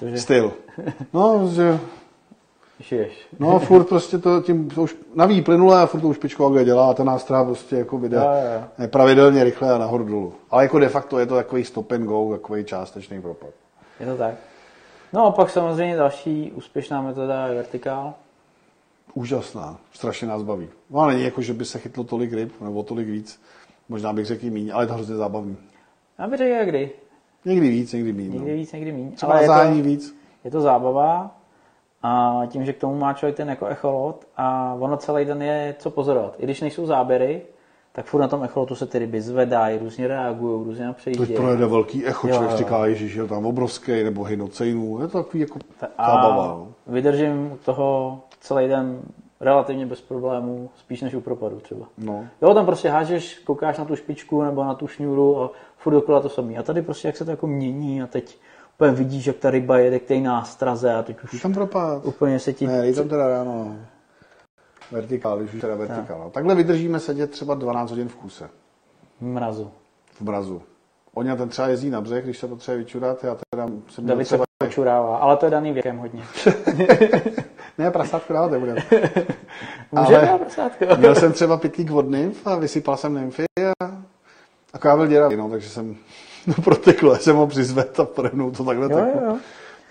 Takže 0.00 0.18
Styl. 0.18 0.52
No, 1.12 1.48
že, 1.54 1.78
žiješ. 2.80 3.28
no 3.38 3.58
furt 3.58 3.84
prostě 3.84 4.18
to 4.18 4.42
tím, 4.42 4.70
to 4.70 4.82
už 4.82 4.96
naví 5.14 5.42
plynule 5.42 5.82
a 5.82 5.86
furt 5.86 6.00
to 6.00 6.08
už 6.08 6.16
špičkou 6.16 6.50
kde 6.50 6.64
dělá 6.64 6.90
a 6.90 6.94
ta 6.94 7.04
nástroj 7.04 7.44
prostě 7.44 7.76
jako 7.76 7.98
jde 7.98 8.16
Jo, 8.16 8.22
jo, 8.22 8.62
jo. 8.78 8.88
pravidelně 8.88 9.44
rychle 9.44 9.72
a 9.72 9.78
nahoru 9.78 10.04
dolů. 10.04 10.32
Ale 10.50 10.62
jako 10.62 10.78
de 10.78 10.88
facto 10.88 11.18
je 11.18 11.26
to 11.26 11.34
takový 11.34 11.64
stop 11.64 11.92
and 11.92 12.04
go, 12.04 12.30
takový 12.32 12.64
částečný 12.64 13.22
propad. 13.22 13.50
Je 14.00 14.06
to 14.06 14.16
tak. 14.16 14.34
No 15.12 15.26
a 15.26 15.30
pak 15.30 15.50
samozřejmě 15.50 15.96
další 15.96 16.52
úspěšná 16.52 17.02
metoda 17.02 17.46
je 17.46 17.54
vertikál. 17.54 18.14
Úžasná, 19.14 19.78
strašně 19.92 20.28
nás 20.28 20.42
baví. 20.42 20.68
No 20.90 21.00
a 21.00 21.06
není 21.06 21.22
jako, 21.24 21.42
že 21.42 21.52
by 21.52 21.64
se 21.64 21.78
chytlo 21.78 22.04
tolik 22.04 22.32
ryb, 22.32 22.60
nebo 22.60 22.82
tolik 22.82 23.08
víc. 23.08 23.40
Možná 23.88 24.12
bych 24.12 24.26
řekl 24.26 24.46
i 24.46 24.50
míň, 24.50 24.70
ale 24.74 24.82
je 24.82 24.86
to 24.86 24.94
hrozně 24.94 25.16
zábavný. 25.16 25.56
Já 26.18 26.26
bych 26.26 26.38
řekl, 26.38 26.64
kdy. 26.64 26.90
Někdy 27.48 27.68
víc, 27.68 27.92
někdy 27.92 28.12
míň. 28.12 28.32
Někdy 28.32 28.50
No. 28.50 28.56
víc, 28.56 28.72
někdy 28.72 28.92
méně. 28.92 29.10
Třeba 29.10 29.32
Ale 29.32 29.42
je 29.42 29.48
to, 29.48 29.82
víc. 29.82 30.16
je 30.44 30.50
to 30.50 30.60
zábava 30.60 31.30
a 32.02 32.42
tím, 32.48 32.64
že 32.64 32.72
k 32.72 32.78
tomu 32.78 32.98
má 32.98 33.12
člověk 33.12 33.36
ten 33.36 33.48
jako 33.48 33.66
echolot 33.66 34.24
a 34.36 34.76
ono 34.78 34.96
celý 34.96 35.24
den 35.24 35.42
je 35.42 35.74
co 35.78 35.90
pozorovat. 35.90 36.34
I 36.38 36.44
když 36.44 36.60
nejsou 36.60 36.86
záběry, 36.86 37.42
tak 37.92 38.06
furt 38.06 38.20
na 38.20 38.28
tom 38.28 38.44
echolotu 38.44 38.74
se 38.74 38.86
ty 38.86 38.98
ryby 38.98 39.20
zvedají, 39.20 39.78
různě 39.78 40.08
reagují, 40.08 40.64
různě 40.64 40.84
nám 40.84 40.94
Teď 41.04 41.36
projede 41.36 41.66
velký 41.66 42.06
echo, 42.06 42.28
Jo, 42.28 42.34
člověk 42.34 42.52
jo. 42.52 42.58
říká, 42.58 42.86
ježiš, 42.86 43.14
je 43.14 43.26
tam 43.26 43.46
obrovský, 43.46 44.02
nebo 44.04 44.24
hynocejnů. 44.24 45.00
Je 45.00 45.08
to 45.08 45.22
takový 45.22 45.40
jako 45.40 45.58
A 45.98 46.10
zábava. 46.10 46.46
No. 46.46 46.68
vydržím 46.86 47.58
toho 47.64 48.20
celý 48.40 48.68
den 48.68 49.00
relativně 49.40 49.86
bez 49.86 50.00
problémů, 50.00 50.70
spíš 50.76 51.00
než 51.02 51.14
u 51.14 51.20
propadu 51.20 51.60
třeba. 51.60 51.86
no. 51.98 52.26
Jo, 52.42 52.54
tam 52.54 52.66
prostě 52.66 52.88
hážeš, 52.88 53.38
koukáš 53.38 53.78
na 53.78 53.84
tu 53.84 53.96
špičku 53.96 54.42
nebo 54.42 54.64
na 54.64 54.74
tu 54.74 54.86
šňůru 54.86 55.42
a 55.42 55.50
furt 55.76 55.92
dokola 55.92 56.20
to 56.20 56.28
samý. 56.28 56.58
A 56.58 56.62
tady 56.62 56.82
prostě 56.82 57.08
jak 57.08 57.16
se 57.16 57.24
to 57.24 57.30
jako 57.30 57.46
mění 57.46 58.02
a 58.02 58.06
teď 58.06 58.38
úplně 58.76 58.90
vidíš, 58.90 59.26
jak 59.26 59.36
ta 59.36 59.50
ryba 59.50 59.78
jede 59.78 59.98
k 59.98 60.04
té 60.04 60.16
nástraze 60.20 60.94
a 60.94 61.02
teď 61.02 61.16
Je 61.16 61.28
už 61.32 61.42
tam 61.42 61.54
propad. 61.54 62.04
úplně 62.04 62.38
se 62.38 62.52
ti... 62.52 62.66
Ne, 62.66 62.86
je 62.86 62.94
tam 62.94 63.08
teda 63.08 63.28
ráno. 63.28 63.76
Vertikál, 64.92 65.38
když 65.38 65.54
už 65.54 65.60
teda 65.60 65.74
vertikál. 65.74 66.18
No. 66.18 66.30
Takhle 66.30 66.54
vydržíme 66.54 67.00
sedět 67.00 67.30
třeba 67.30 67.54
12 67.54 67.90
hodin 67.90 68.08
v 68.08 68.16
kuse, 68.16 68.50
mrazu. 69.20 69.70
v 70.14 70.20
mrazu. 70.20 70.62
Oni 71.18 71.36
ten 71.36 71.48
třeba 71.48 71.68
jezdí 71.68 71.90
na 71.90 72.00
břeh, 72.00 72.24
když 72.24 72.38
se 72.38 72.46
potřebuje 72.48 72.78
vyčurat, 72.84 73.24
já 73.24 73.36
teda 73.50 73.68
jsem 73.88 74.06
David 74.06 74.26
se 74.26 74.34
třeba... 74.34 74.44
počurává, 74.64 75.16
ale 75.16 75.36
to 75.36 75.46
je 75.46 75.50
daný 75.50 75.72
věkem 75.72 75.98
hodně. 75.98 76.22
Ne, 77.78 77.90
prasátku 77.90 78.32
dávat 78.32 78.50
nebudem. 78.50 78.76
Může 79.92 80.16
Ale- 80.16 80.38
prasátko. 80.38 80.84
Měl 80.98 81.14
jsem 81.14 81.32
třeba 81.32 81.56
pytlík 81.56 81.90
od 81.92 82.10
nymf 82.10 82.46
a 82.46 82.56
vysypal 82.56 82.96
jsem 82.96 83.14
nymfy 83.14 83.44
a 83.80 83.90
akorát 84.72 84.96
byl 84.96 85.06
děravý, 85.06 85.36
no, 85.36 85.50
takže 85.50 85.68
jsem 85.68 85.96
to 86.56 86.62
proteklo, 86.62 87.12
já 87.12 87.18
jsem 87.18 87.36
ho 87.36 87.46
přizvedl 87.46 88.02
a 88.02 88.04
podemnou 88.04 88.50
to 88.50 88.64
takhle 88.64 88.84
Jo, 88.92 88.98
teklo. 88.98 89.20
jo. 89.26 89.36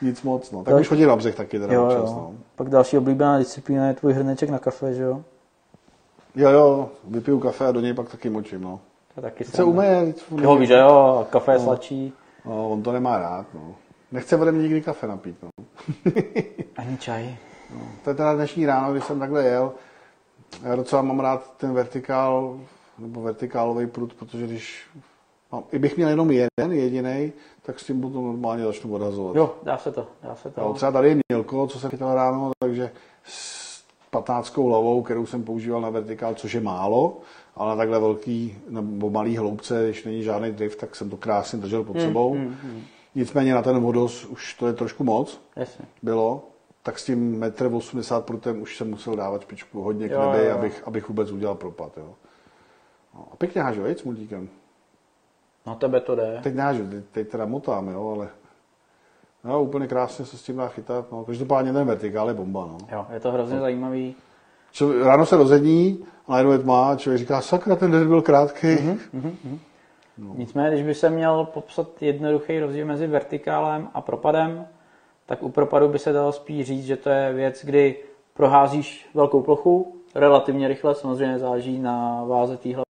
Nic 0.02 0.22
moc, 0.22 0.52
no. 0.52 0.64
Tak 0.64 0.74
Tak- 0.74 0.82
už 0.82 0.88
chodí 0.88 1.06
na 1.06 1.16
břeh 1.16 1.36
taky 1.36 1.60
teda 1.60 1.74
jo, 1.74 1.90
jo. 1.92 2.04
no. 2.06 2.34
Pak 2.56 2.70
další 2.70 2.98
oblíbená 2.98 3.38
disciplína 3.38 3.88
je 3.88 3.94
tvůj 3.94 4.14
hrneček 4.14 4.50
na 4.50 4.60
kafe, 4.60 4.94
že 4.94 5.04
jo? 5.04 5.24
Jo, 6.36 6.50
jo, 6.50 6.90
vypiju 7.08 7.40
kafe 7.40 7.66
a 7.68 7.72
do 7.72 7.80
něj 7.82 7.94
pak 7.94 8.10
taky 8.10 8.30
močím, 8.30 8.62
no. 8.62 8.80
Taky 9.22 9.44
Se 9.44 9.64
umeje, 9.64 10.14
Jo, 10.42 10.56
víš, 10.56 10.70
jo, 10.70 11.28
kafe 11.30 11.52
je 11.54 11.60
sladší. 11.60 12.14
no, 12.46 12.70
on 12.70 12.84
to 12.84 12.92
nemá 12.92 13.18
rád, 13.20 13.46
no. 13.54 13.76
Nechce 14.12 14.38
ode 14.38 14.52
mě 14.52 14.62
nikdy 14.64 14.82
kafe 14.82 15.08
napít, 15.08 15.36
no. 15.44 15.50
Ani 16.78 16.98
čaj. 16.98 17.36
To 18.04 18.10
je 18.10 18.16
teda 18.16 18.36
dnešní 18.36 18.66
ráno, 18.66 18.92
když 18.92 19.04
jsem 19.04 19.20
takhle 19.20 19.44
jel. 19.44 19.74
Já 20.64 20.76
docela 20.76 21.02
mám 21.02 21.20
rád 21.20 21.54
ten 21.58 21.74
vertikál, 21.74 22.60
nebo 23.00 23.22
vertikálový 23.22 23.88
prut, 23.88 24.14
protože 24.14 24.46
když 24.48 24.88
mám, 25.52 25.64
i 25.72 25.80
bych 25.80 25.98
měl 25.98 26.10
jenom 26.10 26.32
jeden, 26.32 26.72
jediný, 26.72 27.34
tak 27.62 27.80
s 27.80 27.86
tím 27.86 28.02
potom 28.02 28.26
normálně 28.26 28.64
začnu 28.64 28.94
odhazovat. 28.94 29.36
Jo, 29.36 29.56
dá 29.64 29.78
se 29.78 29.92
to, 29.92 30.08
dá 30.24 30.36
se 30.36 30.52
to. 30.52 30.62
Jo, 30.62 30.74
třeba 30.74 30.92
tady 30.92 31.10
je 31.10 31.18
mělko, 31.30 31.68
co 31.68 31.80
jsem 31.80 31.90
chytal 31.90 32.16
ráno, 32.16 32.52
takže 32.60 32.92
s 33.24 33.84
15 34.10 34.58
lavou, 34.58 35.02
kterou 35.02 35.26
jsem 35.26 35.44
používal 35.44 35.82
na 35.82 35.90
vertikál, 35.90 36.34
což 36.34 36.54
je 36.54 36.62
málo, 36.62 37.18
ale 37.58 37.70
na 37.70 37.76
takhle 37.76 38.00
velký 38.00 38.58
nebo 38.70 39.10
malý 39.10 39.38
hloubce, 39.38 39.86
když 39.86 40.04
není 40.04 40.24
žádný 40.24 40.52
drift, 40.52 40.80
tak 40.80 40.96
jsem 40.96 41.10
to 41.10 41.18
krásně 41.18 41.60
držel 41.60 41.84
pod 41.84 42.02
sebou. 42.02 42.38
Nicméně 43.16 43.54
na 43.54 43.62
ten 43.62 43.80
vodos 43.80 44.26
už 44.26 44.54
to 44.54 44.68
je 44.68 44.74
trošku 44.74 45.04
moc, 45.04 45.42
Jasně. 45.56 45.86
bylo, 46.02 46.44
tak 46.84 47.00
s 47.00 47.06
tím 47.06 47.42
1,80 47.42 48.18
m 48.18 48.24
prutem 48.24 48.62
už 48.62 48.78
jsem 48.78 48.90
musel 48.90 49.16
dávat 49.16 49.42
špičku 49.42 49.82
hodně 49.82 50.10
k 50.10 50.12
nebi, 50.12 50.38
jo, 50.38 50.50
jo. 50.50 50.56
abych, 50.58 50.84
abych 50.86 51.08
vůbec 51.08 51.32
udělal 51.32 51.56
propad. 51.56 51.98
Jo. 51.98 52.14
No, 53.16 53.28
a 53.32 53.36
pěkně 53.36 53.62
hážu, 53.62 53.86
s 53.86 54.04
multíkem. 54.04 54.50
No 55.68 55.76
tebe 55.76 56.02
to 56.02 56.16
jde. 56.16 56.40
Teď 56.44 56.56
nehážu, 56.56 56.90
teď, 56.90 57.06
teď 57.12 57.30
teda 57.30 57.46
motám, 57.46 57.88
jo, 57.88 58.14
ale 58.16 58.30
no, 59.44 59.64
úplně 59.64 59.88
krásně 59.88 60.26
se 60.26 60.38
s 60.38 60.44
tím 60.44 60.58
dá 60.58 60.68
chytat. 60.68 61.12
No. 61.12 61.26
Každopádně 61.26 61.74
ten 61.74 61.88
vertikál 61.88 62.28
je 62.28 62.34
bomba. 62.34 62.66
No. 62.66 62.78
Jo, 62.92 63.06
je 63.14 63.20
to 63.20 63.32
hrozně 63.32 63.60
zajímavý. 63.60 64.16
Ráno 65.04 65.26
se 65.26 65.38
rozední, 65.38 66.06
a 66.28 66.32
najednou 66.32 66.52
je 66.52 66.60
tma, 66.60 66.96
člověk 66.96 67.20
říká, 67.20 67.42
sakra, 67.42 67.76
ten 67.76 67.92
den 67.92 68.08
byl 68.08 68.22
krátký. 68.22 68.68
Mhm. 68.68 69.60
No. 70.18 70.34
Nicméně, 70.38 70.70
když 70.70 70.86
by 70.86 70.94
se 70.94 71.10
měl 71.10 71.46
popsat 71.54 72.02
jednoduchý 72.02 72.60
rozdíl 72.60 72.86
mezi 72.86 73.08
vertikálem 73.08 73.90
a 73.94 74.02
propadem, 74.02 74.68
tak 75.26 75.44
u 75.44 75.50
propadu 75.50 75.88
by 75.88 76.00
se 76.00 76.14
dalo 76.14 76.32
spíš 76.32 76.66
říct, 76.66 76.86
že 76.86 76.98
to 76.98 77.10
je 77.10 77.34
věc, 77.34 77.66
kdy 77.66 77.96
proházíš 78.34 79.10
velkou 79.14 79.42
plochu 79.42 79.96
relativně 80.16 80.68
rychle, 80.68 80.96
samozřejmě 80.96 81.40
záleží 81.40 81.80
na 81.80 82.24
váze 82.24 82.58
té 82.58 82.70
hlavy, 82.70 82.86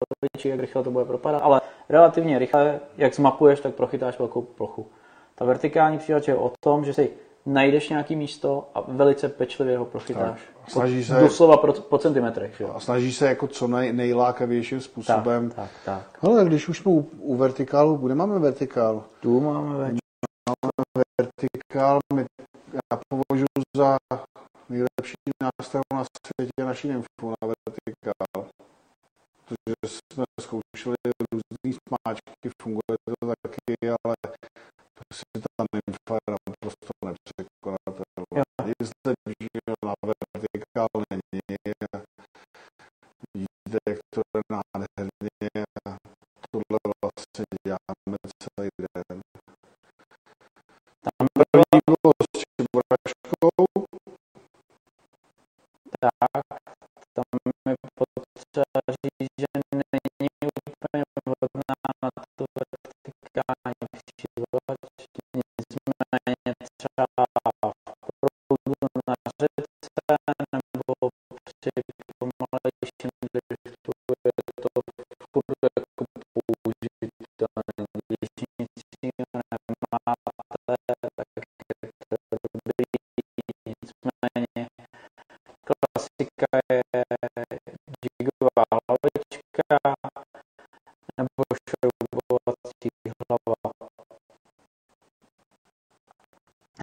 jak 0.44 0.60
rychle 0.60 0.82
to 0.82 0.90
bude 0.90 1.04
propadat, 1.04 1.42
ale 1.42 1.60
relativně 1.88 2.38
rychle, 2.38 2.80
jak 2.96 3.14
zmapuješ, 3.14 3.60
tak 3.60 3.74
prochytáš 3.74 4.18
velkou 4.18 4.42
plochu. 4.42 4.86
Ta 5.34 5.44
vertikální 5.44 5.98
příleč 5.98 6.28
je 6.28 6.36
o 6.36 6.52
tom, 6.60 6.84
že 6.84 6.94
si 6.94 7.10
najdeš 7.46 7.88
nějaký 7.88 8.16
místo 8.16 8.70
a 8.74 8.80
velice 8.88 9.28
pečlivě 9.28 9.78
ho 9.78 9.84
prochytáš. 9.84 10.40
Tak, 10.60 10.70
snaží 10.70 11.04
se- 11.04 11.20
Doslova 11.20 11.56
pro, 11.56 11.72
po 11.72 11.98
centimetrech. 11.98 12.54
Že? 12.58 12.64
jo? 12.64 12.72
A 12.76 12.80
snaží 12.80 13.12
se 13.12 13.26
jako 13.26 13.46
co 13.48 13.66
nej, 13.68 13.92
nejlákavějším 13.92 14.80
způsobem. 14.80 15.50
Tak, 15.50 15.56
tak, 15.56 15.70
tak. 15.84 16.18
Hele, 16.22 16.44
když 16.44 16.68
už 16.68 16.78
jsme 16.78 16.92
u, 16.92 16.98
u 17.18 17.36
vertikálu, 17.36 17.96
kde 17.96 18.14
máme 18.14 18.38
vertikál? 18.38 19.04
Tu 19.20 19.40
máme 19.40 19.76
več. 19.78 19.96
Vertikál 21.20 21.98
my, 22.14 22.24
já 22.74 22.98
považuji 23.08 23.46
za 23.76 23.96
nejlepší 24.68 25.14
nástroj 25.42 25.82
na 25.94 26.04
světě 26.04 26.64
naší 26.64 26.88
nymfu 26.88 27.30
na 27.30 27.48
vertikál. 27.48 28.50
Protože 29.44 29.74
jsme 29.86 30.24
zkoušeli 30.40 30.96
různý 31.32 31.78
smáčky, 31.88 32.48
funguje 32.62 32.96
to 33.20 33.26
taky, 33.42 33.74
ale 34.04 34.14
prostě 34.94 35.24
ta 35.56 35.64
nymfa 35.74 36.18
se 38.86 39.12
držel 39.26 39.76
na 39.84 39.94
vertikál 40.02 40.88
není. 41.10 41.40
Vidíte, 43.34 43.78
jak 43.90 43.98
to 44.14 44.20
je 44.36 44.42
nádherně. 44.50 45.64
Tohle 46.50 46.78
vlastně 47.02 47.44
děláme 47.66 48.16
celý 48.42 48.68
den. 48.78 49.20
Tam 51.04 51.26
první 51.34 51.78
bylo 51.86 52.12
s 52.22 52.26
čebračkou. 52.40 53.64
Tak, 56.00 56.46
tam 57.14 57.38
je 57.68 57.74
potřeba 57.98 58.80
říct, 58.90 59.34
že 59.40 59.81
klasika 86.42 86.58
je 86.72 86.82
jigová 88.04 88.64
hlavička 88.72 89.78
nebo 91.18 91.42
šroubovací 91.68 92.88
hlava. 93.18 93.54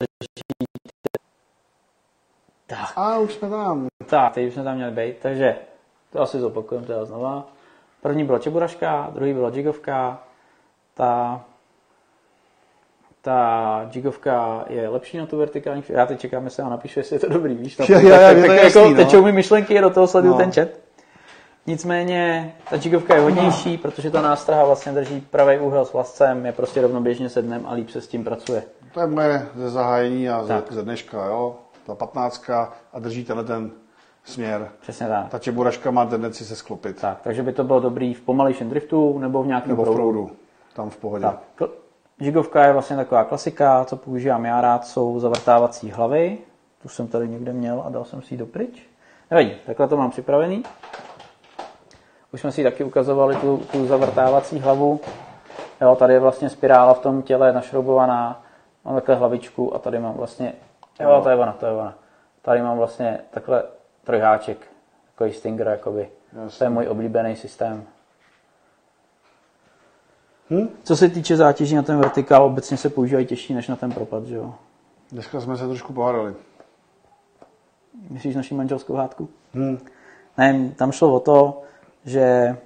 drží. 0.00 0.40
Tak, 2.66 2.92
A 2.96 3.18
už 3.18 3.34
jsme 3.34 3.50
tam. 3.50 3.88
tak, 4.06 4.34
teď 4.34 4.46
už 4.48 4.54
jsme 4.54 4.64
tam 4.64 4.74
měli 4.76 4.92
být, 4.92 5.18
takže 5.18 5.58
to 6.10 6.20
asi 6.20 6.40
zopakujeme 6.40 6.86
teda 6.86 7.04
znova. 7.04 7.46
První 8.02 8.24
byla 8.24 8.38
čeburaška, 8.38 9.10
druhý 9.14 9.32
byla 9.32 9.50
jigovka, 9.54 10.22
ta, 11.00 11.40
ta 13.22 13.88
jigovka 13.94 14.64
je 14.68 14.88
lepší 14.88 15.18
na 15.18 15.26
tu 15.26 15.36
vertikální, 15.38 15.82
já 15.88 16.06
teď 16.06 16.20
čekám, 16.20 16.44
jestli 16.44 16.62
já 16.62 16.68
napíšu, 16.68 17.00
jestli 17.00 17.16
je 17.16 17.20
to 17.20 17.28
dobrý, 17.28 17.54
víš, 17.54 17.78
no, 17.78 17.86
Jo, 17.88 18.00
jo, 18.00 18.10
tak, 18.10 18.36
tak, 18.46 18.62
jasný, 18.62 18.80
jako 18.82 18.88
no. 18.90 18.96
tečou 18.96 19.22
mi 19.24 19.32
myšlenky, 19.32 19.80
do 19.80 19.90
toho 19.90 20.06
sleduju 20.06 20.32
No. 20.32 20.38
ten 20.38 20.52
chat. 20.52 20.68
Nicméně 21.66 22.54
ta 22.70 22.76
jigovka 22.76 23.14
je 23.14 23.20
hodnější, 23.20 23.78
protože 23.78 24.10
ta 24.10 24.22
nástraha 24.22 24.64
vlastně 24.64 24.92
drží 24.92 25.20
pravý 25.30 25.58
úhel 25.58 25.84
s 25.84 25.92
vlascem, 25.92 26.46
je 26.46 26.52
prostě 26.52 26.80
rovnoběžně 26.82 27.28
se 27.28 27.42
dnem 27.42 27.66
a 27.66 27.72
líp 27.74 27.90
se 27.90 28.00
s 28.00 28.08
tím 28.08 28.24
pracuje. 28.24 28.62
To 28.94 29.00
je 29.00 29.06
moje 29.06 29.46
ze 29.54 29.70
zahájení 29.70 30.28
a 30.28 30.42
ze, 30.42 30.48
Tak. 30.48 30.72
ze 30.72 30.82
dneška, 30.82 31.24
jo. 31.26 31.56
Ta 31.86 31.94
patnáctka 31.94 32.72
a 32.92 32.98
drží 32.98 33.24
tenhle 33.24 33.44
ten 33.44 33.70
směr. 34.24 34.68
Přesně 34.80 35.08
tak. 35.08 35.28
Ta 35.28 35.38
čeburaška 35.38 35.90
má 35.90 36.06
tendenci 36.06 36.44
se 36.44 36.56
sklopit. 36.56 37.00
tak 37.00 37.20
takže 37.22 37.42
by 37.42 37.52
to 37.52 37.64
bylo 37.64 37.80
dobrý 37.80 38.14
v 38.14 38.20
pomalejším 38.20 38.70
driftu 38.70 39.18
nebo 39.18 39.42
v 39.42 39.46
nějakém 39.46 39.68
Nebo 39.68 39.84
v 39.84 39.92
proudu. 39.94 40.30
Tam 40.74 40.90
v 40.90 40.96
pohodě. 40.96 41.22
Tak, 41.22 41.70
Jigovka 42.20 42.64
je 42.64 42.72
vlastně 42.72 42.96
taková 42.96 43.24
klasika, 43.24 43.84
co 43.84 43.96
používám 43.96 44.44
já 44.44 44.60
rád, 44.60 44.86
jsou 44.86 45.20
zavrtávací 45.20 45.90
hlavy. 45.90 46.38
Tu 46.82 46.88
jsem 46.88 47.08
tady 47.08 47.28
někde 47.28 47.52
měl 47.52 47.82
a 47.86 47.90
dal 47.90 48.04
jsem 48.04 48.22
si 48.22 48.34
ji 48.34 48.38
dopryč. 48.38 48.82
Nevadí, 49.30 49.56
takhle 49.66 49.88
to 49.88 49.96
mám 49.96 50.10
připravený. 50.10 50.62
Už 52.32 52.40
jsme 52.40 52.52
si 52.52 52.62
taky 52.62 52.84
ukazovali 52.84 53.36
tu, 53.36 53.56
tu 53.56 53.86
zavrtávací 53.86 54.58
hlavu. 54.58 55.00
Jo, 55.80 55.96
tady 55.96 56.14
je 56.14 56.20
vlastně 56.20 56.50
spirála 56.50 56.94
v 56.94 56.98
tom 56.98 57.22
těle 57.22 57.52
našroubovaná. 57.52 58.42
Mám 58.84 58.94
takhle 58.94 59.14
hlavičku 59.14 59.74
a 59.74 59.78
tady 59.78 59.98
mám 59.98 60.14
vlastně, 60.14 60.52
jo, 61.00 61.20
to 61.22 61.28
je 61.28 61.36
ona, 61.36 61.52
to 61.52 61.66
je 61.66 61.72
ona. 61.72 61.94
Tady 62.42 62.62
mám 62.62 62.78
vlastně 62.78 63.20
takhle 63.30 63.62
trojháček, 64.04 64.58
takový 65.10 65.32
stinger, 65.32 65.66
jakoby. 65.66 66.10
Jasně. 66.42 66.58
To 66.58 66.64
je 66.64 66.70
můj 66.70 66.88
oblíbený 66.88 67.36
systém. 67.36 67.84
Co 70.82 70.96
se 70.96 71.08
týče 71.08 71.36
zátěží 71.36 71.74
na 71.74 71.82
ten 71.82 71.98
vertikál, 71.98 72.44
obecně 72.44 72.76
se 72.76 72.90
používají 72.90 73.26
těžší 73.26 73.54
než 73.54 73.68
na 73.68 73.76
ten 73.76 73.92
propad, 73.92 74.24
že 74.24 74.34
jo? 74.34 74.54
Dneska 75.12 75.40
jsme 75.40 75.56
se 75.56 75.66
trošku 75.66 75.92
pohádali. 75.92 76.34
Myslíš 78.10 78.36
naši 78.36 78.54
manželskou 78.54 78.94
hádku? 78.94 79.28
Hm. 79.54 79.78
Ne, 80.38 80.72
tam 80.76 80.92
šlo 80.92 81.14
o 81.14 81.20
to, 81.20 81.62
že 82.04 82.56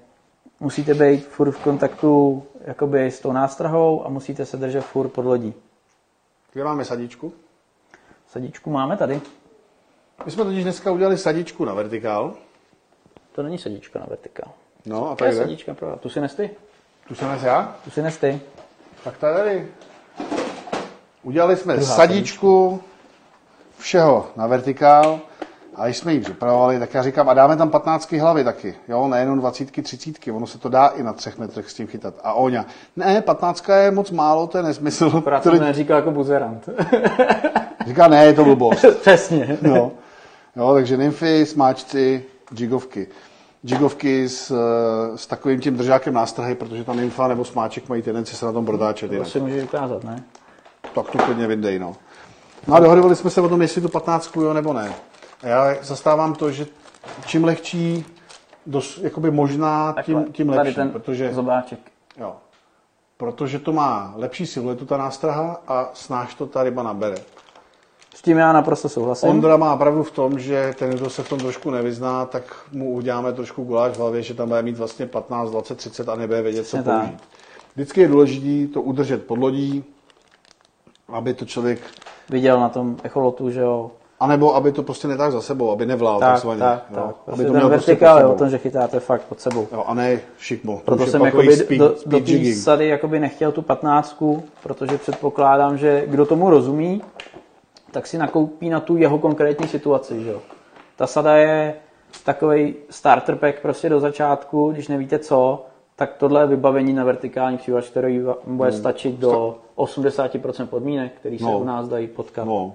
musíte 0.61 0.95
být 0.95 1.27
furt 1.27 1.51
v 1.51 1.63
kontaktu 1.63 2.43
jakoby 2.61 3.07
s 3.07 3.21
tou 3.21 3.33
nástrahou 3.33 4.07
a 4.07 4.09
musíte 4.09 4.47
se 4.47 4.57
držet 4.57 4.81
furt 4.81 5.09
pod 5.09 5.25
lodí. 5.25 5.55
Kde 6.53 6.65
máme 6.65 6.85
sadičku? 6.85 7.33
Sadičku 8.29 8.71
máme 8.71 8.97
tady. 8.97 9.21
My 10.25 10.31
jsme 10.31 10.45
totiž 10.45 10.63
dneska 10.63 10.91
udělali 10.91 11.19
sadičku 11.19 11.65
na 11.65 11.75
vertikál. 11.75 12.35
To 13.33 13.43
není 13.43 13.59
sadička 13.59 13.99
na 13.99 14.07
vertikál. 14.09 14.53
No 14.87 15.11
a 15.11 15.17
To 15.17 15.25
je 15.25 15.35
sadička 15.35 15.75
pro 15.75 15.97
Tu 15.97 16.09
si 16.09 16.21
nesty? 16.21 16.51
Tu 17.09 17.15
jsem 17.15 17.39
já? 17.43 17.77
Tu 17.85 17.91
si 17.91 18.03
nesty. 18.03 18.41
Tak 19.05 19.17
tady. 19.19 19.69
Udělali 21.23 21.57
jsme 21.57 21.77
Druhá 21.77 21.95
sadičku 21.97 22.83
všeho 23.79 24.27
na 24.37 24.47
vertikál 24.47 25.21
a 25.77 25.85
když 25.85 25.97
jsme 25.97 26.13
ji 26.13 26.21
připravovali, 26.21 26.79
tak 26.79 26.95
já 26.95 27.03
říkám, 27.03 27.29
a 27.29 27.35
dáme 27.35 27.57
tam 27.57 27.71
15 27.71 28.13
hlavy 28.13 28.45
taky, 28.45 28.75
jo, 28.89 29.09
nejenom 29.09 29.39
20, 29.39 29.83
30, 29.83 30.29
ono 30.33 30.47
se 30.47 30.59
to 30.59 30.69
dá 30.69 30.87
i 30.87 31.03
na 31.03 31.13
třech 31.13 31.39
metrech 31.39 31.71
s 31.71 31.75
tím 31.75 31.87
chytat. 31.87 32.15
A 32.25 32.33
Oňa, 32.33 32.67
ne, 32.97 33.23
15 33.23 33.69
je 33.69 33.91
moc 33.91 34.11
málo, 34.11 34.47
to 34.47 34.59
je 34.59 34.65
nesmysl. 34.65 35.11
To 35.43 35.51
lidi- 35.51 35.61
neříkal 35.61 35.97
jako 35.97 36.11
buzerant. 36.11 36.69
Říká, 37.87 38.09
ne, 38.09 38.25
je 38.25 38.33
to 38.33 38.45
blbost. 38.45 38.85
Přesně. 39.01 39.59
Jo. 39.63 39.93
jo, 40.57 40.75
takže 40.75 40.97
nymfy, 40.97 41.47
smáčci, 41.47 42.25
jigovky. 42.57 43.07
Jigovky 43.67 44.29
s, 44.29 44.51
eh, 44.51 45.19
s 45.19 45.27
takovým 45.27 45.61
tím 45.61 45.77
držákem 45.77 46.15
nástrahy, 46.15 46.55
protože 46.55 46.85
ta 46.85 46.95
nymfa 46.95 47.29
nebo 47.29 47.45
smáček 47.45 47.89
mají 47.89 48.03
tendenci 48.03 48.37
se 48.37 48.47
na 48.47 48.53
tom 48.53 48.65
brodáčet 48.65 49.09
To 49.09 49.15
jinak. 49.15 49.29
si 49.29 49.41
můžeš 49.41 49.65
ukázat, 49.65 50.05
ne? 50.05 50.25
Tak 50.95 51.11
to 51.11 51.19
klidně 51.19 51.47
vyndej, 51.47 51.79
no. 51.79 51.97
No 52.67 52.75
a 52.75 52.81
dohodovali 52.81 53.17
jsme 53.17 53.31
se 53.31 53.41
o 53.41 53.49
tom, 53.49 53.63
jestli 53.63 53.83
tu 53.83 53.89
15 53.89 54.37
jo 54.37 54.53
nebo 54.53 54.73
ne. 54.73 54.93
A 55.43 55.47
já 55.49 55.75
zastávám 55.83 56.35
to, 56.35 56.51
že 56.51 56.67
čím 57.27 57.45
lehčí, 57.45 58.05
dos, 58.67 58.99
jakoby 59.03 59.31
možná, 59.31 59.93
tím, 60.05 60.15
Takhle. 60.15 60.33
tím 60.33 60.49
lepší. 60.49 60.75
ten 60.75 60.91
protože, 60.91 61.35
zobáček. 61.35 61.79
jo, 62.17 62.37
protože 63.17 63.59
to 63.59 63.73
má 63.73 64.13
lepší 64.17 64.47
siluetu, 64.47 64.87
ta 64.87 64.97
nástraha, 64.97 65.61
a 65.69 65.91
snáš 65.95 66.35
to 66.35 66.47
ta 66.47 66.63
ryba 66.63 66.83
nabere. 66.83 67.17
S 68.15 68.23
tím 68.23 68.39
já 68.39 68.53
naprosto 68.53 68.89
souhlasím. 68.89 69.29
Ondra 69.29 69.57
má 69.57 69.77
pravdu 69.77 70.03
v 70.03 70.11
tom, 70.11 70.39
že 70.39 70.75
ten, 70.79 70.91
kdo 70.91 71.11
se 71.11 71.23
v 71.23 71.29
tom 71.29 71.39
trošku 71.39 71.71
nevyzná, 71.71 72.25
tak 72.27 72.43
mu 72.73 72.91
uděláme 72.93 73.33
trošku 73.33 73.65
guláš 73.65 73.93
v 73.93 73.99
hlavě, 73.99 74.23
že 74.23 74.35
tam 74.35 74.49
bude 74.49 74.63
mít 74.63 74.79
vlastně 74.79 75.07
15, 75.07 75.51
20, 75.51 75.79
30 75.79 76.09
a 76.09 76.17
nebude 76.17 76.43
vědět, 76.43 76.67
co 76.67 76.77
použít. 76.77 77.19
Vždycky 77.75 78.01
je 78.01 78.09
důležité 78.09 78.73
to 78.75 78.83
udržet 78.83 79.27
pod 79.27 79.39
lodí, 79.39 79.85
aby 81.09 81.35
to 81.35 81.45
člověk 81.45 81.79
Viděl 82.31 82.61
na 82.61 82.69
tom 82.69 82.97
echolotu, 83.03 83.51
že 83.51 83.61
jo. 83.61 83.91
A 84.21 84.27
nebo 84.27 84.55
aby 84.55 84.73
to 84.73 84.83
prostě 84.83 85.09
netáhl 85.09 85.31
za 85.31 85.41
sebou, 85.41 85.71
aby 85.71 85.87
nevlál 85.87 86.21
Tak, 86.21 86.33
takzvaně. 86.33 86.61
tak, 86.61 86.85
jo. 86.91 86.97
tak. 86.97 87.05
Aby 87.05 87.15
Prostě 87.25 87.45
to 87.45 87.53
ten 87.53 87.57
měl 87.61 87.69
prostě 87.69 87.91
vertikál 87.91 88.19
je 88.19 88.25
o 88.25 88.35
tom, 88.35 88.51
že 88.51 88.59
chytáte 88.59 89.01
fakt 89.01 89.23
pod 89.23 89.41
sebou. 89.41 89.69
Jo, 89.73 89.85
a 89.87 89.95
ne 89.95 90.21
šikmo. 90.39 90.77
To 90.77 90.83
Proto 90.85 91.07
jsem 91.07 91.25
jakoby 91.25 91.57
speed, 91.57 91.79
do, 91.79 91.89
do 91.89 91.97
speed 91.97 92.25
té 92.25 92.31
jigging. 92.31 92.57
sady 92.57 92.89
jakoby 92.89 93.21
nechtěl 93.21 93.53
tu 93.53 93.63
patnáctku, 93.63 94.45
protože 94.63 94.99
předpokládám, 94.99 95.79
že 95.79 96.05
kdo 96.07 96.27
tomu 96.27 96.51
rozumí, 96.51 97.03
tak 97.95 98.07
si 98.07 98.19
nakoupí 98.19 98.71
na 98.71 98.81
tu 98.81 98.97
jeho 98.97 99.19
konkrétní 99.19 99.69
situaci. 99.69 100.25
Že 100.25 100.31
jo. 100.31 100.41
Ta 100.97 101.07
sada 101.07 101.37
je 101.37 101.75
takový 102.25 102.75
starter 102.91 103.37
pack 103.37 103.61
prostě 103.61 103.89
do 103.89 104.01
začátku, 104.01 104.73
když 104.73 104.89
nevíte 104.89 105.19
co, 105.19 105.67
tak 105.97 106.13
tohle 106.19 106.41
je 106.43 106.47
vybavení 106.47 106.93
na 106.93 107.05
vertikální 107.05 107.59
přívlač, 107.59 107.89
který 107.89 108.23
bude 108.47 108.73
stačit 108.73 109.15
do 109.19 109.59
80% 109.77 110.67
podmínek, 110.67 111.13
které 111.13 111.39
se 111.39 111.45
No. 111.45 111.59
u 111.59 111.65
nás 111.65 111.89
dají 111.89 112.07
potkat. 112.07 112.45
No. 112.45 112.75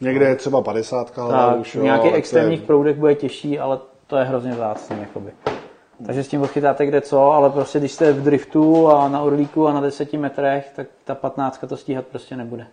Někde 0.00 0.26
je 0.28 0.36
třeba 0.36 0.62
50, 0.62 1.18
ale 1.18 1.32
Tak, 1.32 1.58
už 1.58 1.76
v 1.76 1.84
jo, 1.84 1.98
to 2.02 2.12
extrémních 2.12 2.60
je, 2.60 2.66
proudech 2.66 2.96
bude 2.96 3.14
těžší, 3.14 3.58
ale 3.58 3.78
to 4.06 4.16
je 4.16 4.24
hrozně 4.24 4.52
vzácný. 4.52 4.96
Jakoby. 5.00 5.32
Takže 6.06 6.24
s 6.24 6.28
tím 6.28 6.42
odchytáte 6.42 6.86
kde 6.86 7.00
co, 7.00 7.32
ale 7.32 7.50
prostě 7.50 7.78
když 7.78 7.92
jste 7.92 8.12
v 8.12 8.22
driftu 8.22 8.88
a 8.88 9.08
na 9.08 9.22
orlíku 9.22 9.68
a 9.68 9.72
na 9.72 9.80
10 9.80 10.12
metrech, 10.12 10.72
tak 10.76 10.86
ta 11.04 11.14
15 11.14 11.64
to 11.68 11.76
stíhat 11.76 12.06
prostě 12.06 12.36
nebude. 12.36 12.66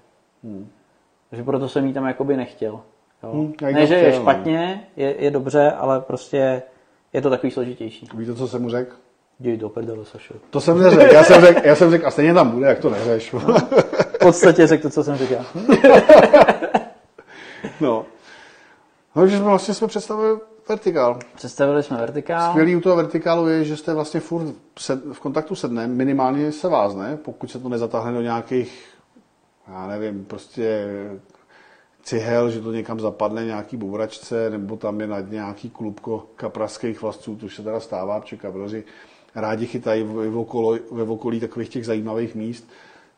Takže 1.30 1.44
proto 1.44 1.70
jsem 1.70 1.86
jí 1.86 1.94
tam 1.94 2.08
jakoby 2.08 2.38
nechtěl. 2.38 2.80
Jo. 3.24 3.32
Hmm, 3.32 3.54
ne, 3.62 3.88
že 3.88 3.96
je 3.96 4.12
no. 4.12 4.22
špatně, 4.22 4.88
je, 4.96 5.24
je 5.24 5.32
dobře, 5.32 5.72
ale 5.72 6.02
prostě 6.02 6.62
je 7.14 7.22
to 7.22 7.30
takový 7.30 7.52
složitější. 7.52 8.08
Víte, 8.14 8.36
co 8.36 8.48
jsem 8.48 8.62
mu 8.62 8.70
řekl? 8.70 8.96
Jdi 9.40 9.58
do 9.58 9.70
prdele, 9.70 10.06
Sašo. 10.06 10.34
To 10.50 10.62
jsem 10.62 10.82
neřekl. 10.82 11.14
Já 11.14 11.24
jsem 11.24 11.42
řekl, 11.42 11.62
já 11.64 11.76
jsem 11.76 11.92
řekl, 11.92 12.08
a 12.08 12.12
stejně 12.12 12.34
tam 12.34 12.52
bude, 12.52 12.68
jak 12.68 12.80
to 12.80 12.90
neřeš. 12.90 13.34
V 14.20 14.20
podstatě 14.20 14.68
řekl 14.68 14.84
to, 14.84 14.90
co 14.90 15.04
jsem 15.04 15.16
říkal. 15.16 15.46
no. 17.82 18.06
No, 19.16 19.28
že 19.28 19.38
jsme 19.38 19.46
vlastně 19.46 19.74
jsme 19.74 19.88
představili 19.88 20.40
vertikál. 20.70 21.20
Představili 21.36 21.84
jsme 21.84 21.98
vertikál. 21.98 22.50
Skvělý 22.50 22.76
u 22.76 22.82
toho 22.82 22.96
vertikálu 22.96 23.48
je, 23.48 23.64
že 23.64 23.78
jste 23.78 23.94
vlastně 23.94 24.20
furt 24.20 24.56
v 25.12 25.20
kontaktu 25.20 25.56
se 25.56 25.68
dnem, 25.68 25.96
minimálně 25.96 26.52
se 26.52 26.68
vázne, 26.68 27.18
pokud 27.18 27.52
se 27.52 27.60
to 27.60 27.70
nezatáhne 27.70 28.14
do 28.14 28.22
nějakých, 28.22 28.99
já 29.74 29.88
nevím, 29.88 30.26
prostě 30.26 30.88
cihel, 32.04 32.50
že 32.50 32.62
to 32.62 32.72
někam 32.72 33.00
zapadne 33.00 33.46
nějaký 33.46 33.78
bouračce, 33.78 34.50
nebo 34.50 34.78
tam 34.78 35.02
je 35.02 35.08
nad 35.08 35.32
nějaký 35.32 35.70
klubko 35.70 36.26
kapraských 36.36 37.02
vlastců, 37.02 37.36
to 37.36 37.46
už 37.46 37.56
se 37.56 37.64
teda 37.64 37.80
stává, 37.80 38.20
protože 38.20 38.38
kaproři 38.38 38.84
rádi 39.36 39.66
chytají 39.66 40.04
ve 40.04 40.28
okolí, 40.40 40.80
ve 40.92 41.04
okolí 41.04 41.40
takových 41.40 41.70
těch 41.70 41.86
zajímavých 41.86 42.36
míst, 42.36 42.70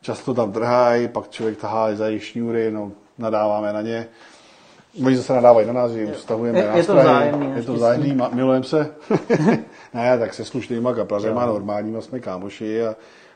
často 0.02 0.34
tam 0.34 0.52
trhají, 0.52 1.08
pak 1.08 1.30
člověk 1.30 1.58
tahá 1.58 1.96
za 1.96 2.08
jejich 2.08 2.26
šňůry, 2.26 2.72
no, 2.72 2.92
nadáváme 3.18 3.74
na 3.74 3.82
ně. 3.82 4.08
Oni 5.06 5.18
zase 5.18 5.34
nadávají 5.34 5.68
na 5.68 5.74
nás, 5.74 5.92
že 5.92 6.02
jim 6.02 6.12
vztahujeme 6.14 6.60
Je- 6.60 6.72
je 6.76 6.84
to 6.84 6.96
vzájemný, 6.96 7.54
Je 7.56 7.64
to 7.64 7.74
vzájemný, 7.74 8.18
milujeme 8.34 8.66
se. 8.66 8.96
ne, 9.94 10.18
tak 10.20 10.34
se 10.34 10.46
slušnýma 10.46 10.94
kaprařema, 10.94 11.46
normálníma 11.46 12.02
jsme 12.02 12.20
kámoši 12.20 12.84
a 12.86 12.96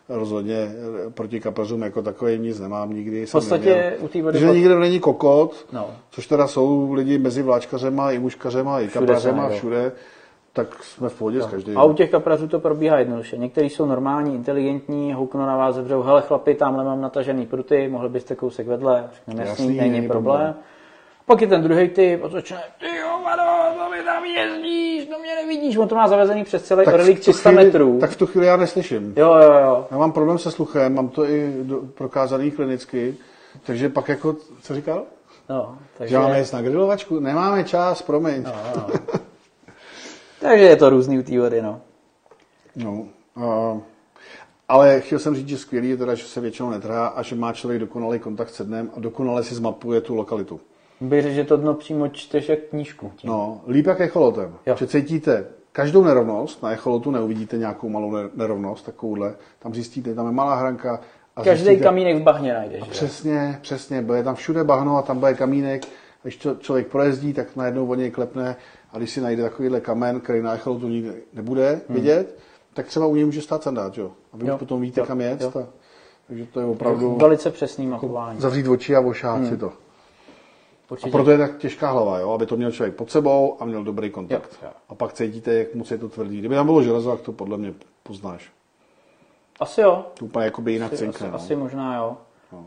rozhodně 0.09 0.55
eh, 0.55 1.09
proti 1.09 1.39
kaprařům 1.39 1.81
jako 1.81 2.01
takovým 2.01 2.43
nic 2.43 2.59
nemám 2.59 2.93
nikdy. 2.93 3.25
V 3.25 3.31
podstatě 3.31 3.97
u 3.99 4.07
té 4.07 4.21
vody 4.21 4.39
Že 4.39 4.45
nikde 4.47 4.79
není 4.79 4.99
kokot, 4.99 5.65
No. 5.71 5.87
což 6.09 6.27
teda 6.27 6.47
jsou 6.47 6.93
lidi 6.93 7.17
mezi 7.17 7.41
vláčkařema, 7.43 8.11
i 8.11 8.19
muškařema, 8.19 8.79
i 8.79 8.87
Všude 8.87 9.05
kaprařema, 9.05 9.49
všude, 9.49 9.91
tak 10.53 10.83
jsme 10.83 11.09
v 11.09 11.13
pohodě 11.17 11.41
s 11.41 11.45
každým. 11.45 11.77
A 11.77 11.83
u 11.83 11.93
těch 11.93 12.09
kaprařů 12.11 12.47
to 12.47 12.59
probíhá 12.59 12.99
jednoduše. 12.99 13.37
Někteří 13.37 13.69
jsou 13.69 13.85
normální, 13.85 14.35
inteligentní, 14.35 15.13
houknou 15.13 15.45
na 15.45 15.57
vás, 15.57 15.75
zavřou, 15.75 16.01
hele 16.01 16.21
chlapi, 16.21 16.55
tamhle 16.55 16.83
mám 16.83 17.01
natažený 17.01 17.45
pruty, 17.45 17.87
mohli 17.87 18.09
byste 18.09 18.35
kousek 18.35 18.67
vedle, 18.67 19.09
řekneme 19.15 19.49
Jasný, 19.49 19.67
není, 19.67 19.79
není 19.79 20.07
problém. 20.07 20.37
problém. 20.37 20.55
Pak 21.25 21.41
je 21.41 21.47
ten 21.47 21.63
druhý 21.63 21.89
typ, 21.89 22.23
a 22.23 22.29
začne, 22.29 22.57
ty 22.79 22.85
Vado, 23.37 23.79
to 23.79 23.89
mi 23.89 24.03
tam 24.03 24.25
jezdíš, 24.25 25.05
to 25.05 25.19
mě 25.19 25.35
nevidíš, 25.35 25.77
on 25.77 25.87
to 25.87 25.95
má 25.95 26.07
zavezený 26.07 26.43
přes 26.43 26.63
celý 26.63 26.85
orlík 26.85 27.17
tu 27.17 27.21
300 27.21 27.49
chvíli- 27.49 27.65
metrů. 27.65 27.99
Tak 27.99 28.09
v 28.09 28.17
tu 28.17 28.25
chvíli 28.25 28.47
já 28.47 28.57
neslyším. 28.57 29.13
Jo, 29.17 29.33
jo, 29.35 29.53
jo. 29.53 29.87
Já 29.91 29.97
mám 29.97 30.11
problém 30.11 30.37
se 30.37 30.51
sluchem, 30.51 30.95
mám 30.95 31.09
to 31.09 31.25
i 31.29 31.53
do, 31.63 31.77
prokázaný 31.77 32.51
klinicky, 32.51 33.17
takže 33.65 33.89
pak 33.89 34.09
jako, 34.09 34.35
co 34.61 34.75
říkal? 34.75 35.03
No, 35.49 35.77
takže, 35.97 36.11
Že 36.11 36.19
máme 36.19 36.39
jíst 36.39 36.51
na 36.51 36.61
grilovačku? 36.61 37.19
Nemáme 37.19 37.63
čas, 37.63 38.01
promiň. 38.01 38.43
No, 38.43 38.87
takže 40.39 40.63
je 40.63 40.75
to 40.75 40.89
různý 40.89 41.19
u 41.19 41.23
té 41.23 41.39
vody, 41.39 41.61
no. 41.61 41.81
no 42.75 43.05
a, 43.35 43.77
ale 44.69 45.01
chtěl 45.01 45.19
jsem 45.19 45.35
říct, 45.35 45.49
že 45.49 45.57
skvělý 45.57 45.89
je 45.89 45.97
teda, 45.97 46.15
že 46.15 46.23
se 46.25 46.41
většinou 46.41 46.69
netrhá 46.69 47.07
a 47.07 47.21
že 47.21 47.35
má 47.35 47.53
člověk 47.53 47.79
dokonalý 47.79 48.19
kontakt 48.19 48.49
se 48.49 48.63
dnem 48.63 48.91
a 48.97 48.99
dokonale 48.99 49.43
si 49.43 49.55
zmapuje 49.55 50.01
tu 50.01 50.15
lokalitu. 50.15 50.59
Bych 51.01 51.21
řekl, 51.21 51.35
že 51.35 51.43
to 51.43 51.57
dno 51.57 51.73
přímo 51.73 52.07
čteš 52.07 52.49
jak 52.49 52.59
knížku. 52.59 53.11
Tím. 53.15 53.29
No, 53.29 53.61
líp 53.67 53.85
jak 53.87 54.01
echolotem. 54.01 54.53
Jo. 54.65 54.75
Že 54.77 54.87
cítíte 54.87 55.45
každou 55.71 56.03
nerovnost, 56.03 56.63
na 56.63 56.71
echolotu 56.71 57.11
neuvidíte 57.11 57.57
nějakou 57.57 57.89
malou 57.89 58.11
ne- 58.11 58.29
nerovnost, 58.35 58.85
takovouhle, 58.85 59.35
tam 59.59 59.73
zjistíte, 59.73 60.15
tam 60.15 60.25
je 60.25 60.31
malá 60.31 60.55
hranka. 60.55 60.99
A 61.35 61.43
Každý 61.43 61.63
zjistíte- 61.65 61.83
kamínek 61.83 62.17
v 62.17 62.23
bahně 62.23 62.53
najdeš. 62.53 62.83
že? 62.83 62.91
Přesně, 62.91 63.59
přesně, 63.61 64.01
bude 64.01 64.23
tam 64.23 64.35
všude 64.35 64.63
bahno 64.63 64.97
a 64.97 65.01
tam 65.01 65.19
bude 65.19 65.33
kamínek. 65.33 65.85
Když 66.23 66.37
to 66.37 66.55
člověk 66.55 66.87
projezdí, 66.87 67.33
tak 67.33 67.55
najednou 67.55 67.87
od 67.87 67.95
něj 67.95 68.11
klepne 68.11 68.55
a 68.93 68.97
když 68.97 69.09
si 69.09 69.21
najde 69.21 69.43
takovýhle 69.43 69.81
kamen, 69.81 70.19
který 70.19 70.41
na 70.41 70.53
echolotu 70.53 70.87
nikdy 70.87 71.13
nebude 71.33 71.81
vidět, 71.89 72.39
tak 72.73 72.85
třeba 72.85 73.05
u 73.05 73.15
něj 73.15 73.25
může 73.25 73.41
stát 73.41 73.63
sandát, 73.63 73.97
jo? 73.97 74.11
A 74.33 74.37
vy 74.37 74.41
Hmm. 74.41 74.49
Jo. 74.49 74.55
už 74.55 74.59
potom 74.59 74.81
víte, 74.81 74.99
Jo. 75.01 75.05
kam. 75.05 75.21
A, 75.21 75.37
takže 76.27 76.45
to 76.53 76.59
je 76.59 76.65
opravdu 76.65 77.15
Velice 77.21 77.51
přesný 77.51 77.87
mapování. 77.87 78.39
zavřít 78.39 78.67
oči 78.67 78.95
a 78.95 78.99
ošát 78.99 79.35
Hmm. 79.37 79.49
si 79.49 79.57
to. 79.57 79.73
A 80.87 80.91
Určitě. 80.91 81.11
proto 81.11 81.31
je 81.31 81.37
tak 81.37 81.57
těžká 81.57 81.91
hlava, 81.91 82.19
jo? 82.19 82.31
aby 82.31 82.45
to 82.45 82.57
měl 82.57 82.71
člověk 82.71 82.95
pod 82.95 83.11
sebou 83.11 83.57
a 83.59 83.65
měl 83.65 83.83
dobrý 83.83 84.09
kontakt. 84.09 84.57
Jo, 84.61 84.67
jo. 84.67 84.73
A 84.89 84.95
pak 84.95 85.13
cítíte, 85.13 85.53
jak 85.53 85.75
moc 85.75 85.91
je 85.91 85.97
to 85.97 86.09
tvrdý. 86.09 86.39
Kdyby 86.39 86.55
tam 86.55 86.65
bylo 86.65 86.83
železo, 86.83 87.11
tak 87.11 87.21
to 87.21 87.31
podle 87.31 87.57
mě 87.57 87.73
poznáš. 88.03 88.51
Asi 89.59 89.81
jo. 89.81 90.05
To 90.13 90.25
úplně 90.25 90.45
jakoby 90.45 90.71
jinak 90.73 90.93
Asi, 90.93 90.97
cinkne. 90.97 91.27
asi, 91.27 91.31
no. 91.31 91.35
asi 91.35 91.55
možná 91.55 91.97
jo. 91.97 92.17
No. 92.51 92.65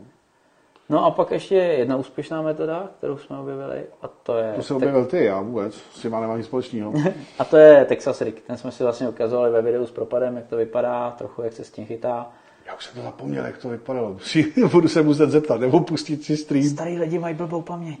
No 0.89 1.05
a 1.05 1.11
pak 1.11 1.31
ještě 1.31 1.55
jedna 1.55 1.95
úspěšná 1.95 2.41
metoda, 2.41 2.89
kterou 2.97 3.17
jsme 3.17 3.39
objevili, 3.39 3.83
a 4.01 4.07
to 4.07 4.37
je, 4.37 4.53
To 4.55 4.63
se 4.63 4.73
objevil 4.73 5.05
ty, 5.05 5.25
já 5.25 5.41
vůbec, 5.41 5.73
s 5.75 6.01
těma 6.01 6.19
nemám 6.19 6.37
nic 6.37 6.45
společného. 6.47 6.93
a 7.39 7.45
to 7.45 7.57
je 7.57 7.85
Texas 7.85 8.21
Rig. 8.21 8.41
Ten 8.41 8.57
jsme 8.57 8.71
si 8.71 8.83
vlastně 8.83 9.09
ukazovali 9.09 9.51
ve 9.51 9.61
videu 9.61 9.85
s 9.85 9.91
propadem, 9.91 10.35
jak 10.35 10.47
to 10.47 10.57
vypadá, 10.57 11.11
trochu 11.11 11.41
jak 11.41 11.53
se 11.53 11.63
s 11.63 11.71
tím 11.71 11.85
chytá. 11.85 12.31
Já 12.69 12.75
už 12.75 12.85
jsem 12.85 12.95
to 12.95 13.01
zapomněl, 13.01 13.45
jak 13.45 13.57
to 13.57 13.69
vypadalo. 13.69 14.17
Budu 14.71 14.87
se 14.87 15.01
muset 15.01 15.29
zeptat, 15.29 15.61
nebo 15.61 15.79
pustit 15.79 16.23
si 16.23 16.37
stream. 16.37 16.63
Starý 16.63 16.99
lidi 16.99 17.19
mají 17.19 17.35
blbou 17.35 17.61
paměť. 17.61 17.99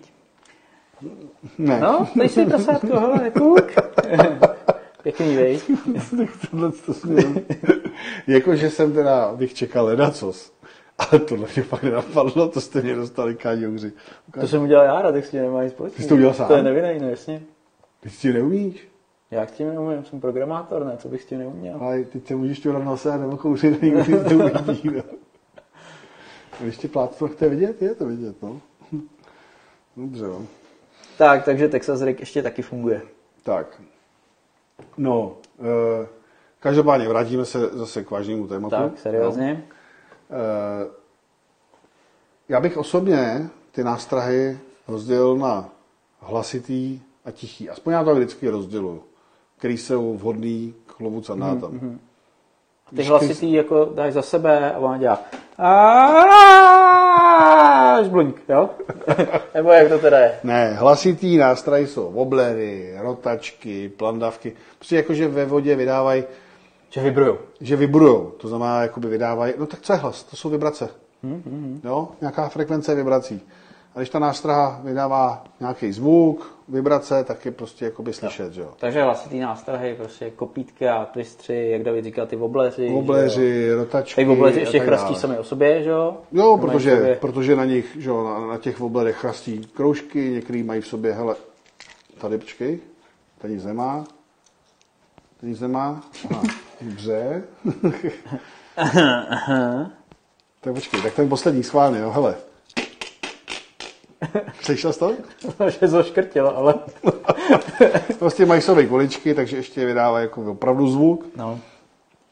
Ne, 1.57 1.79
No, 1.79 2.07
dej 2.15 2.29
si 2.29 2.45
prasátko, 2.45 2.99
hele, 2.99 3.31
kuk. 3.31 3.71
Pěkný, 5.03 5.35
vej. 5.35 5.59
tohle 6.51 6.71
to 6.71 6.93
jako, 8.27 8.55
že 8.55 8.69
jsem 8.69 8.93
teda, 8.93 9.33
bych 9.35 9.53
čekal 9.53 9.85
ledacos. 9.85 10.53
Ale 10.97 11.19
tohle 11.19 11.47
mě 11.55 11.63
fakt 11.63 11.83
nenapadlo, 11.83 12.47
to 12.47 12.61
jste 12.61 12.81
mě 12.81 12.95
dostali 12.95 13.35
káňouři. 13.35 13.91
To 14.39 14.47
jsem 14.47 14.61
udělal 14.61 14.85
já, 14.85 15.01
rád, 15.01 15.11
tak 15.11 15.25
s 15.25 15.29
tím 15.29 15.41
nemá 15.41 15.63
nic 15.63 15.73
společného. 15.73 15.97
Ty 15.97 16.03
jsi 16.03 16.09
to 16.09 16.15
udělal 16.15 16.33
sám? 16.33 16.47
To 16.47 16.55
je 16.55 16.63
nevinný, 16.63 16.99
no 16.99 17.09
jasně. 17.09 17.41
Ty 17.99 18.09
s 18.09 18.19
tím 18.19 18.33
neumíš, 18.33 18.88
Já 19.31 19.47
s 19.47 19.51
tím 19.51 19.67
neumím, 19.73 20.05
jsem 20.05 20.21
programátor, 20.21 20.85
ne, 20.85 20.97
co 20.97 21.07
bych 21.09 21.21
s 21.21 21.25
tím 21.25 21.39
neuměl. 21.39 21.77
ale 21.81 22.03
ty 22.03 22.19
se 22.19 22.35
můžeš 22.35 22.59
tu 22.59 22.71
nose 22.71 23.17
nebo 23.17 23.37
kouřit, 23.37 23.81
nikdo 23.81 23.99
nic 23.99 24.09
neuvidí. 24.29 24.89
No. 24.95 25.03
Když 26.59 26.77
ti 26.77 26.87
plát, 26.87 27.17
to 27.17 27.27
chce 27.27 27.49
vidět, 27.49 27.81
je 27.81 27.95
to 27.95 28.05
vidět, 28.05 28.41
no. 28.41 28.61
Dobře, 29.97 30.27
no. 30.27 30.45
Tak, 31.17 31.45
takže 31.45 31.67
Texas 31.67 32.01
Rig 32.01 32.19
ještě 32.19 32.43
taky 32.43 32.61
funguje. 32.61 33.01
Tak. 33.43 33.81
No, 34.97 35.37
eh, 35.59 36.07
každopádně 36.59 37.07
vrátíme 37.07 37.45
se 37.45 37.59
zase 37.59 38.03
k 38.03 38.11
vážnému 38.11 38.47
tématu. 38.47 38.75
Tak, 38.75 38.99
seriózně. 38.99 39.63
Eh, 40.31 40.87
Já 42.49 42.59
bych 42.59 42.77
osobně 42.77 43.49
ty 43.71 43.83
nástrahy 43.83 44.59
rozdělil 44.87 45.37
na 45.37 45.69
hlasitý 46.19 47.01
a 47.25 47.31
tichý. 47.31 47.69
Aspoň 47.69 47.93
já 47.93 48.03
to 48.03 48.15
vždycky 48.15 48.49
rozděluju. 48.49 49.03
Který 49.59 49.77
jsou 49.77 50.17
vhodný 50.17 50.73
k 50.85 50.99
lovu 50.99 51.23
sandátám. 51.23 51.71
Mm-hmm. 51.71 51.97
Ty 52.95 53.03
hlasitý 53.03 53.53
jako 53.53 53.85
dáš 53.95 54.13
za 54.13 54.21
sebe 54.21 54.73
a 54.73 54.77
on 54.79 54.99
dělá 54.99 55.19
"Aaaaaaah", 56.69 58.05
žbluňk, 58.05 58.35
jo? 58.49 58.69
Nebo 59.53 59.69
jak 59.71 59.87
to 59.89 59.99
teda 59.99 60.19
je? 60.19 60.39
Ne, 60.43 60.73
hlasitý 60.73 61.37
nástrahy 61.37 61.87
jsou 61.87 62.11
woblery, 62.11 62.93
rotačky, 62.99 63.89
plandavky. 63.89 64.53
Prostě 64.77 64.95
jakože 64.95 65.27
ve 65.27 65.45
vodě 65.45 65.75
vydávají, 65.75 66.23
Že 66.89 67.01
vibrujou. 67.01 67.37
že 67.61 67.75
vibrujou. 67.75 68.25
To 68.37 68.47
znamená, 68.47 68.81
jakoby 68.81 69.07
vydávají, 69.07 69.53
no 69.57 69.65
tak 69.65 69.81
co 69.81 69.93
je 69.93 69.99
hlas? 69.99 70.23
To 70.23 70.35
jsou 70.35 70.49
vibrace. 70.49 70.89
Jo? 71.83 72.07
Nějaká 72.21 72.49
frekvence 72.49 72.95
vibrací. 72.95 73.41
A 73.95 73.99
když 73.99 74.09
ta 74.09 74.19
nástraha 74.19 74.81
vydává 74.83 75.43
nějaký 75.59 75.91
zvuk, 75.91 76.59
vibrace, 76.67 77.23
tak 77.23 77.45
je 77.45 77.51
prostě 77.51 77.85
jakoby 77.85 78.13
slyšet, 78.13 78.53
že 78.53 78.61
jo. 78.61 78.73
Takže 78.79 79.03
hlasitý 79.03 79.39
nástrahy, 79.39 79.95
prostě 79.95 80.29
kopítka, 80.29 81.05
twistři, 81.05 81.69
jak 81.71 81.83
David 81.83 82.05
říkal, 82.05 82.27
ty 82.27 82.35
jo? 82.35 82.95
Obléři, 82.95 83.73
rotačky 83.73 84.21
Ty 84.21 84.25
wobleři 84.25 84.57
a 84.57 84.59
ještě 84.59 84.79
chrastí 84.79 85.15
sami 85.15 85.37
o 85.37 85.43
sobě, 85.43 85.83
že 85.83 85.89
jo? 85.89 86.17
Jo, 86.31 86.57
protože, 86.61 86.95
sobě- 86.95 87.15
protože 87.15 87.55
na 87.55 87.65
nich, 87.65 87.97
že 87.99 88.09
jo, 88.09 88.23
na, 88.23 88.47
na 88.47 88.57
těch 88.57 88.79
woblerech 88.79 89.15
chrastí 89.15 89.61
kroužky, 89.73 90.29
některý 90.29 90.63
mají 90.63 90.81
v 90.81 90.87
sobě, 90.87 91.13
hele, 91.13 91.35
tady 92.21 92.37
počkej, 92.37 92.79
tady 93.37 93.53
nic 93.53 93.65
nemá, 93.65 94.05
tady 95.39 95.49
nic 95.51 95.61
nemá, 95.61 96.01
aha, 96.31 96.43
dobře. 96.81 97.43
tak 100.61 100.73
počkej, 100.73 101.01
tak 101.01 101.13
ten 101.13 101.29
poslední 101.29 101.63
schválně, 101.63 101.99
jo, 101.99 102.09
hele. 102.09 102.35
Slyšel 104.61 104.93
jsi 104.93 104.99
to? 104.99 105.15
že 105.69 105.87
zoškrtilo, 105.87 106.57
ale... 106.57 106.73
Prostě 108.19 108.45
mají 108.45 108.61
sobě 108.61 108.87
količky, 108.87 109.33
takže 109.33 109.57
ještě 109.57 109.85
vydávají 109.85 110.23
jako 110.23 110.51
opravdu 110.51 110.87
zvuk. 110.87 111.25
No. 111.35 111.59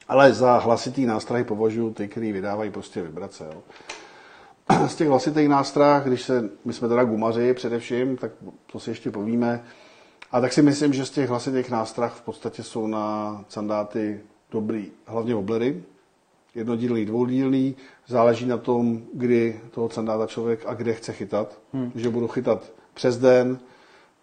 Ale 0.07 0.33
za 0.33 0.57
hlasitý 0.57 1.05
nástrahy 1.05 1.43
považuji 1.43 1.91
ty, 1.91 2.07
který 2.07 2.31
vydávají 2.31 2.71
prostě 2.71 3.01
vibrace. 3.01 3.49
Jo. 3.53 3.61
Z 4.87 4.95
těch 4.95 5.07
hlasitých 5.07 5.49
nástrah, 5.49 6.05
když 6.07 6.21
se, 6.21 6.49
my 6.65 6.73
jsme 6.73 6.87
teda 6.87 7.03
gumaři 7.03 7.53
především, 7.53 8.17
tak 8.17 8.31
to 8.71 8.79
si 8.79 8.89
ještě 8.89 9.11
povíme. 9.11 9.63
A 10.31 10.41
tak 10.41 10.53
si 10.53 10.61
myslím, 10.61 10.93
že 10.93 11.05
z 11.05 11.09
těch 11.09 11.29
hlasitých 11.29 11.69
nástrah 11.69 12.15
v 12.15 12.21
podstatě 12.21 12.63
jsou 12.63 12.87
na 12.87 13.45
sandáty 13.49 14.19
dobrý, 14.51 14.91
hlavně 15.05 15.35
oblery. 15.35 15.83
Jednodílný, 16.57 17.05
dvoudílný, 17.05 17.75
záleží 18.07 18.45
na 18.45 18.57
tom, 18.57 19.01
kdy 19.13 19.59
toho 19.71 19.89
sandáta 19.89 20.27
člověk 20.27 20.59
a 20.65 20.73
kde 20.73 20.93
chce 20.93 21.13
chytat. 21.13 21.59
Hmm. 21.73 21.91
Že 21.95 22.09
budu 22.09 22.27
chytat 22.27 22.73
přes 22.93 23.17
den, 23.17 23.59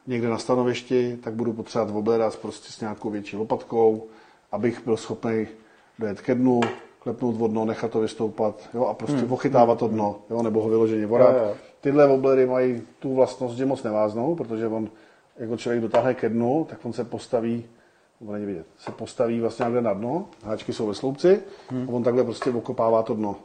někde 0.06 0.28
na 0.28 0.38
stanovišti, 0.38 1.18
tak 1.22 1.34
budu 1.34 1.52
potřebovat 1.52 1.98
oblera 1.98 2.30
s, 2.30 2.36
prostě 2.36 2.72
s 2.72 2.80
nějakou 2.80 3.10
větší 3.10 3.36
lopatkou, 3.36 4.06
abych 4.52 4.84
byl 4.84 4.96
schopný 4.96 5.46
dojet 5.98 6.20
ke 6.20 6.34
dnu, 6.34 6.60
klepnout 6.98 7.36
vodno, 7.36 7.64
nechat 7.64 7.90
to 7.90 8.00
vystoupat 8.00 8.68
jo, 8.74 8.84
a 8.84 8.94
prostě 8.94 9.16
hmm. 9.16 9.32
ochytávat 9.32 9.78
to 9.78 9.88
dno, 9.88 10.16
jo, 10.30 10.42
nebo 10.42 10.62
ho 10.62 10.68
vyloženě 10.68 11.06
vorat. 11.06 11.36
Jo, 11.36 11.44
jo. 11.44 11.54
Tyhle 11.80 12.08
oblery 12.08 12.46
mají 12.46 12.82
tu 12.98 13.14
vlastnost, 13.14 13.56
že 13.56 13.66
moc 13.66 13.82
neváznou, 13.82 14.34
protože 14.34 14.66
on, 14.66 14.90
jako 15.38 15.56
člověk 15.56 15.82
dotáhne 15.82 16.14
ke 16.14 16.28
dnu, 16.28 16.66
tak 16.70 16.78
on 16.84 16.92
se 16.92 17.04
postaví, 17.04 17.64
to 18.18 18.32
není 18.32 18.46
vidět, 18.46 18.66
se 18.78 18.90
postaví 18.92 19.40
vlastně 19.40 19.64
někde 19.64 19.80
na 19.80 19.92
dno, 19.92 20.26
háčky 20.44 20.72
jsou 20.72 20.86
ve 20.86 20.94
sloupci, 20.94 21.40
hmm. 21.68 21.88
a 21.88 21.92
on 21.92 22.02
takhle 22.02 22.24
prostě 22.24 22.50
okopává 22.50 23.02
to 23.02 23.14
dno. 23.14 23.36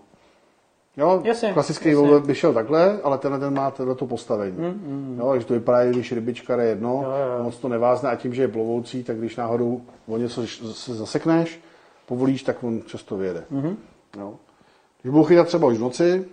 Jo, 0.98 1.22
Jasně, 1.26 1.54
klasický 1.54 1.90
jasně. 1.90 2.20
by 2.20 2.36
šel 2.36 2.54
takhle, 2.54 3.00
ale 3.04 3.18
tenhle 3.18 3.40
ten 3.40 3.54
má 3.54 3.72
tohle 3.72 3.96
to 3.96 4.06
postavení. 4.06 4.58
Mm, 4.58 5.18
jo, 5.20 5.30
takže 5.30 5.48
to 5.48 5.54
vypadá, 5.54 5.86
když 5.86 6.12
rybička 6.12 6.56
jde 6.56 6.66
jedno, 6.66 7.02
Jo, 7.04 7.12
jo, 7.38 7.44
moc 7.44 7.58
to 7.58 7.70
nevázne 7.70 8.10
a 8.10 8.16
tím, 8.16 8.34
že 8.34 8.42
je 8.42 8.48
plovoucí, 8.48 9.04
tak 9.04 9.18
když 9.18 9.36
náhodou 9.36 9.82
o 10.08 10.18
něco 10.18 10.48
se 10.48 10.96
zasekneš, 10.96 11.60
povolíš, 12.06 12.44
tak 12.44 12.64
on 12.64 12.82
často 12.86 13.18
vyjede. 13.18 13.44
Mhm. 13.50 13.62
Mm-hmm. 13.62 13.76
Jo. 14.20 14.34
Když 15.02 15.12
budu 15.12 15.24
chytat 15.24 15.48
třeba 15.48 15.68
už 15.68 15.78
v 15.78 15.82
noci, 15.82 16.26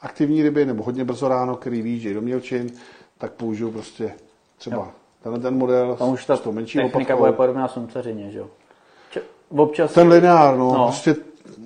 aktivní 0.00 0.42
ryby 0.42 0.66
nebo 0.66 0.84
hodně 0.84 1.04
brzo 1.04 1.28
ráno, 1.28 1.56
který 1.56 1.82
výjíždějí 1.82 2.14
do 2.14 2.20
mělčin, 2.20 2.70
tak 3.18 3.32
použiju 3.32 3.70
prostě 3.70 4.12
třeba 4.58 4.76
Jo. 4.76 4.88
Tenhle 5.22 5.40
ten 5.40 5.58
model 5.58 5.96
Tam 5.98 6.08
už 6.08 6.26
ta 6.26 6.36
s 6.36 6.40
tou 6.40 6.52
menší 6.52 6.78
technika 6.78 7.16
bude 7.16 7.32
podobná 7.32 7.68
slunceřině, 7.68 8.30
že 8.30 8.38
jo? 8.38 8.46
Občas 9.56 9.92
Ten 9.92 10.08
lineár, 10.08 10.56
no, 10.56 10.72
No. 10.72 10.84
prostě 10.84 11.16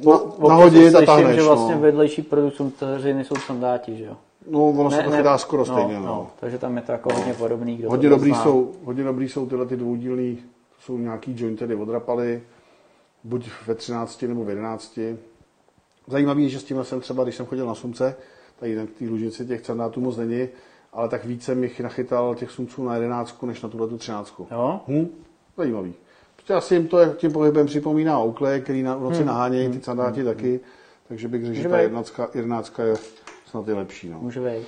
na, 0.05 0.12
občas 0.12 0.49
nahodit 0.49 0.95
a 0.95 1.07
tahneš, 1.07 1.37
že 1.37 1.43
vlastně 1.43 1.74
no. 1.74 1.81
vedlejší 1.81 2.23
produkt 2.23 2.55
slunceřiny 2.55 3.24
jsou 3.24 3.35
sandáti, 3.37 3.97
že 3.97 4.05
jo? 4.05 4.16
no. 4.51 4.69
ono 4.69 4.91
se 4.91 5.03
to 5.03 5.11
chytá 5.11 5.39
skoro 5.39 5.65
no, 5.69 5.74
stejně, 5.74 6.01
no. 6.01 6.07
no. 6.07 6.31
Takže 6.41 6.59
tam 6.59 6.77
je 6.77 6.83
to 6.83 6.93
jako 6.93 7.15
hodně 7.15 7.35
podobný. 7.35 7.77
Kdo 7.77 7.91
Hodně 7.91 8.09
to 8.09 8.15
dobrý, 8.15 8.31
zná. 8.31 8.43
jsou, 8.43 8.73
hodně 8.85 9.05
dobrý 9.05 9.28
jsou 9.28 9.47
tyhle 9.47 9.66
ty 9.66 9.77
dvoudílný, 9.77 10.37
to 10.37 10.83
jsou 10.83 10.99
nějaký 10.99 11.35
jointery 11.39 11.74
odrapaly, 11.74 12.43
buď 13.24 13.49
ve 13.66 13.74
13 13.74 14.23
nebo 14.23 14.45
v 14.45 14.49
11. 14.49 14.99
Zajímavý 16.07 16.43
je, 16.43 16.49
že 16.49 16.59
s 16.59 16.65
tímhle 16.65 16.85
jsem 16.85 17.01
třeba, 17.01 17.23
když 17.23 17.35
jsem 17.35 17.47
chodil 17.47 17.66
na 17.66 17.74
slunce, 17.74 18.16
tady 18.61 18.77
na 18.77 18.87
té 18.99 19.05
lužnici 19.05 19.47
těch 19.47 19.62
candátů 19.62 20.01
moc 20.01 20.16
není, 20.16 20.49
ale 20.97 21.09
tak 21.09 21.24
více 21.24 21.55
mich 21.55 21.81
nachytal 21.81 22.35
těch 22.35 22.51
sumců 22.51 22.85
na 22.85 22.94
11 22.94 23.43
než 23.43 23.62
na 23.62 23.68
tuhle 23.68 23.89
tu 23.89 23.98
13. 23.98 24.35
Jo? 24.51 24.81
Hm, 24.89 25.09
zajímavý. 25.56 25.94
Prostě 26.36 26.55
asi 26.55 26.74
jim 26.74 26.89
to 26.89 27.06
tím 27.06 27.32
pohybem 27.32 27.66
připomíná 27.66 28.18
Oakley, 28.18 28.60
který 28.60 28.82
na, 28.82 28.97
v 28.97 29.02
noci 29.02 29.16
Hmm. 29.16 29.27
nahánějí 29.27 29.68
ty 29.68 29.82
sandáti 29.82 30.24
taky, 30.24 30.60
takže 31.09 31.28
bych 31.28 31.44
řekl, 31.44 31.56
že 31.56 31.68
ta. 31.68 31.78
11, 31.78 32.20
11 32.35 32.78
je 32.78 32.94
snad 33.47 33.68
je 33.68 33.74
lepší. 33.74 34.09
No. 34.09 34.18
Může 34.20 34.40
být. 34.40 34.66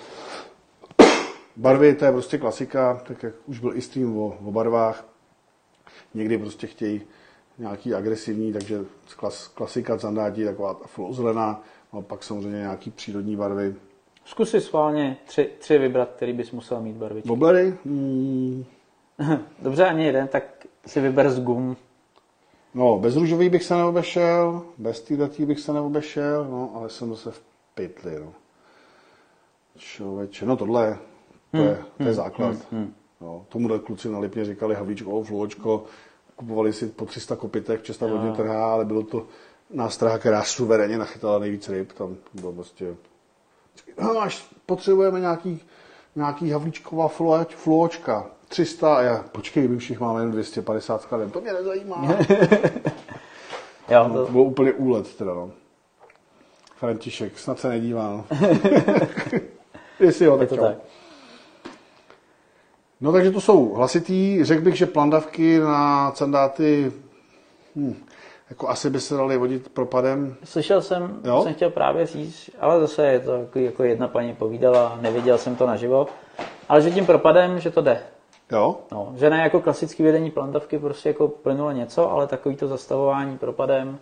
Barvy, 1.56 1.94
to 1.94 2.04
je 2.04 2.12
prostě 2.12 2.38
klasika, 2.38 3.00
tak 3.06 3.22
jak 3.22 3.34
už 3.46 3.58
byl 3.58 3.76
i 3.76 3.80
stream 3.80 4.18
o, 4.18 4.36
o 4.44 4.52
barvách. 4.52 5.04
Někdy 6.14 6.38
prostě 6.38 6.66
chtějí 6.66 7.00
nějaký 7.58 7.94
agresivní, 7.94 8.52
takže 8.52 8.84
klas, 9.16 9.48
klasika 9.48 9.96
zandáti, 9.96 10.44
taková 10.44 10.74
ta 10.74 10.86
zelená, 11.10 11.62
a 11.92 12.00
pak 12.00 12.22
samozřejmě 12.22 12.58
nějaký 12.58 12.90
přírodní 12.90 13.36
barvy. 13.36 13.74
Zkus 14.28 14.50
si 14.50 14.60
schválně 14.60 15.16
tři, 15.24 15.50
tři 15.58 15.78
vybrat, 15.78 16.10
který 16.16 16.32
bys 16.32 16.50
musel 16.50 16.80
mít 16.80 16.96
barvičky. 16.96 17.28
Boblery? 17.28 17.74
Hmm, 17.84 18.64
Dobře, 19.62 19.84
ani 19.84 20.04
jeden, 20.04 20.28
tak 20.28 20.66
si 20.86 21.00
vyber 21.00 21.30
z 21.30 21.40
gum. 21.40 21.76
no, 22.74 22.98
bez 22.98 23.16
růžový 23.16 23.48
bych 23.48 23.64
se 23.64 23.74
neobešel, 23.74 24.62
bez 24.78 25.00
týhletý 25.00 25.46
bych 25.46 25.60
se 25.60 25.72
neobešel, 25.72 26.44
no, 26.50 26.72
ale 26.74 26.90
jsem 26.90 27.08
zase 27.08 27.30
v 27.30 27.42
pytli, 27.74 28.20
no. 28.20 28.32
Člověče, 29.76 30.46
no 30.46 30.56
tohle, 30.56 30.98
to 31.50 31.56
je, 31.56 31.78
to 31.96 32.02
je 32.02 32.14
základ. 32.14 32.56
No, 33.20 33.46
tomuhle 33.48 33.78
kluci 33.78 34.08
na 34.08 34.18
Lipně 34.18 34.44
říkali 34.44 34.74
havíčko, 34.74 35.22
fluočko, 35.22 35.84
kupovali 36.36 36.72
si 36.72 36.86
po 36.86 37.06
300 37.06 37.36
kopitek, 37.36 37.82
česta 37.82 38.06
hodně 38.06 38.32
trhá, 38.32 38.72
ale 38.72 38.84
bylo 38.84 39.02
to 39.02 39.26
nástraha, 39.70 40.18
která 40.18 40.42
suverénně 40.42 40.98
nachytala 40.98 41.38
nejvíc 41.38 41.68
ryb, 41.68 41.92
tam 41.92 42.16
bylo 42.34 42.52
prostě... 42.52 42.96
No, 44.02 44.22
až 44.22 44.46
potřebujeme 44.66 45.20
nějaký, 45.20 45.60
nějaký 46.16 46.50
havlíčková 46.50 47.08
fluoč, 47.08 47.54
fluočka, 47.54 48.26
300 48.48 48.96
a 48.96 49.02
já, 49.02 49.24
počkej, 49.32 49.68
my 49.68 49.74
jich 49.74 50.00
máme 50.00 50.20
jen 50.20 50.30
250 50.30 51.02
skladem, 51.02 51.30
to 51.30 51.40
mě 51.40 51.52
nezajímá. 51.52 52.08
Jo, 53.90 54.10
To 54.12 54.26
to, 54.26 54.32
bylo 54.32 54.44
úplně 54.44 54.72
úlet 54.72 55.14
teda, 55.14 55.34
no. 55.34 55.50
František, 56.76 57.38
snad 57.38 57.58
se 57.58 57.68
nedívá, 57.68 58.08
no. 58.08 58.24
Jestli 60.00 60.24
jo, 60.24 60.32
je 60.32 60.38
tak 60.38 60.48
to 60.48 60.56
čau. 60.56 60.62
tak. 60.62 60.76
No 63.00 63.12
takže 63.12 63.30
to 63.30 63.40
jsou 63.40 63.74
hlasitý. 63.74 64.44
Řekl 64.44 64.62
bych, 64.62 64.74
že 64.76 64.86
plandavky 64.86 65.58
na 65.58 66.10
candáty 66.10 66.92
hm, 67.76 68.04
jako 68.50 68.68
asi 68.68 68.90
by 68.90 69.00
se 69.00 69.14
daly 69.14 69.36
vodit 69.38 69.68
propadem. 69.68 70.36
Slyšel 70.44 70.82
jsem, 70.82 71.20
Jo? 71.24 71.42
jsem 71.42 71.54
chtěl 71.54 71.70
právě 71.70 72.06
říct, 72.06 72.50
ale 72.60 72.80
zase 72.80 73.06
je 73.06 73.20
to 73.20 73.32
jako, 73.32 73.58
jako 73.58 73.82
jedna 73.84 74.08
paní 74.08 74.34
povídala, 74.34 74.98
neviděl 75.00 75.38
jsem 75.38 75.56
to 75.56 75.66
naživo, 75.66 76.06
ale 76.68 76.82
že 76.82 76.90
tím 76.90 77.06
propadem, 77.06 77.60
že 77.60 77.70
to 77.70 77.82
jde. 77.82 78.02
Jo? 78.52 78.78
No, 78.92 79.12
že 79.16 79.30
ne 79.30 79.42
jako 79.42 79.60
klasický 79.60 80.02
vedení 80.02 80.30
plantavky, 80.30 80.78
prostě 80.78 81.08
jako 81.08 81.28
plynule 81.28 81.74
něco, 81.74 82.10
ale 82.10 82.26
takový 82.26 82.56
to 82.56 82.68
zastavování 82.68 83.38
propadem, 83.38 83.98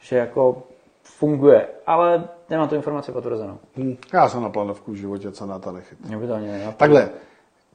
že 0.00 0.16
jako 0.16 0.62
funguje. 1.02 1.68
Ale 1.86 2.28
nemám 2.50 2.68
tu 2.68 2.74
informaci 2.74 3.12
potvrzenou. 3.12 3.58
Hm. 3.76 3.96
Já 4.12 4.28
jsem 4.28 4.42
na 4.42 4.48
plandavku 4.50 4.92
v 4.92 4.94
životě 4.94 5.32
candáta 5.32 5.72
nechytil. 5.72 6.06
Mě 6.08 6.16
by 6.16 6.26
to 6.26 6.34
ani 6.34 6.46
nenapadlo. 6.46 6.72
Takhle, 6.76 7.10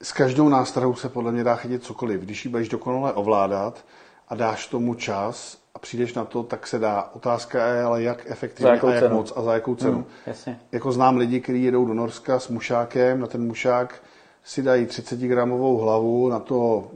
s 0.01 0.11
každou 0.11 0.49
nástrahou 0.49 0.95
se 0.95 1.09
podle 1.09 1.31
mě 1.31 1.43
dá 1.43 1.55
chytit 1.55 1.83
cokoliv. 1.83 2.21
Když 2.21 2.45
ji 2.45 2.51
budeš 2.51 2.69
dokonale 2.69 3.13
ovládat 3.13 3.85
a 4.29 4.35
dáš 4.35 4.67
tomu 4.67 4.93
čas 4.93 5.57
a 5.77 5.79
přijdeš 5.79 6.13
na 6.13 6.25
to, 6.25 6.43
tak 6.43 6.67
se 6.67 6.79
dá. 6.79 7.09
Otázka 7.13 7.67
je 7.67 7.83
ale 7.83 8.03
jak 8.03 8.23
efektivně 8.31 8.71
a 8.71 8.73
jak 8.73 8.99
cenu? 8.99 9.15
moc 9.15 9.33
a 9.35 9.41
za 9.41 9.53
jakou 9.53 9.75
cenu. 9.75 9.93
Hmm, 9.93 10.05
jasně. 10.27 10.59
Jako 10.71 10.91
znám 10.91 11.17
lidi, 11.17 11.41
kteří 11.41 11.63
jedou 11.63 11.85
do 11.85 11.93
Norska 11.93 12.39
s 12.39 12.47
mušákem, 12.49 13.19
na 13.19 13.27
ten 13.27 13.47
mušák 13.47 13.95
si 14.43 14.61
dají 14.61 14.85
30 14.85 15.19
gramovou 15.19 15.77
hlavu, 15.77 16.29
na 16.29 16.39
to 16.39 16.87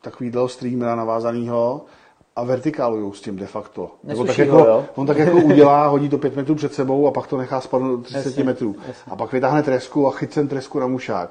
takovýhle 0.00 0.48
streamera 0.48 0.94
navázanýho 0.94 1.84
a 2.36 2.44
vertikálujou 2.44 3.12
s 3.12 3.20
tím 3.20 3.36
de 3.36 3.46
facto. 3.46 3.90
Nebo 4.04 4.24
tak 4.24 4.38
jako, 4.38 4.56
ho, 4.56 4.84
on 4.94 5.06
tak 5.06 5.18
jako 5.18 5.36
udělá, 5.36 5.86
hodí 5.86 6.08
to 6.08 6.18
5 6.18 6.36
metrů 6.36 6.54
před 6.54 6.74
sebou 6.74 7.06
a 7.06 7.10
pak 7.10 7.26
to 7.26 7.36
nechá 7.38 7.60
spadnout 7.60 7.96
do 8.00 8.02
30 8.02 8.28
Jasně, 8.28 8.44
metrů. 8.44 8.76
jasně. 8.88 9.12
A 9.12 9.16
pak 9.16 9.32
vytáhne 9.32 9.62
tresku 9.62 10.08
a 10.08 10.10
chycen 10.10 10.48
tresku 10.48 10.78
na 10.78 10.86
mušák. 10.86 11.30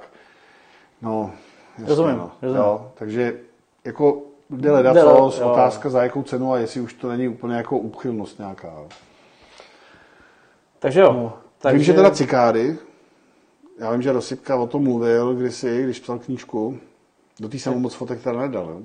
No, 1.02 1.32
jasně, 1.78 1.90
Rozumím, 1.90 2.18
no. 2.18 2.32
rozumím. 2.41 2.64
Jo, 2.66 2.91
takže 2.95 3.40
jako 3.86 4.22
jde 4.49 4.72
ledat 4.72 4.94
Jde 4.94 5.03
le- 5.03 5.32
co, 5.32 5.41
jo. 5.41 5.52
otázka 5.52 5.90
za 5.90 6.03
jakou 6.03 6.24
cenu 6.24 6.53
a 6.53 6.57
jestli 6.57 6.82
už 6.82 6.94
to 6.94 7.10
není 7.10 7.28
úplně 7.28 7.56
jako 7.56 7.78
úchylnost 7.78 8.40
nějaká. 8.40 8.68
Jo. 8.68 8.88
Takže 10.80 10.99
jo. 10.99 11.34
Takže... 11.60 11.78
Vím, 11.78 11.84
že 11.86 11.94
teda 11.94 12.11
cikády, 12.11 12.78
já 13.80 13.91
vím, 13.91 14.02
že 14.02 14.11
Rosypka 14.11 14.56
o 14.56 14.68
tom 14.68 14.84
mluvil 14.84 15.36
kdysi, 15.36 15.84
když 15.84 15.99
psal 15.99 16.19
knížku, 16.19 16.80
do 17.40 17.49
té 17.49 17.57
jsem 17.57 17.82
moc 17.82 17.94
fotek 17.94 18.24
teda 18.24 18.40
nedal, 18.40 18.65
jo. 18.69 18.82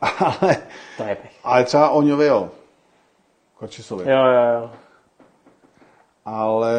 Ale, 0.18 0.56
To 0.96 1.02
je 1.04 1.14
pech. 1.16 1.32
ale 1.44 1.64
třeba 1.64 1.90
Oňovi, 1.90 2.26
jo. 2.26 2.50
Kočisovi. 3.58 4.10
Jo, 4.10 4.16
jo, 4.26 4.60
jo. 4.60 4.70
Ale 6.24 6.74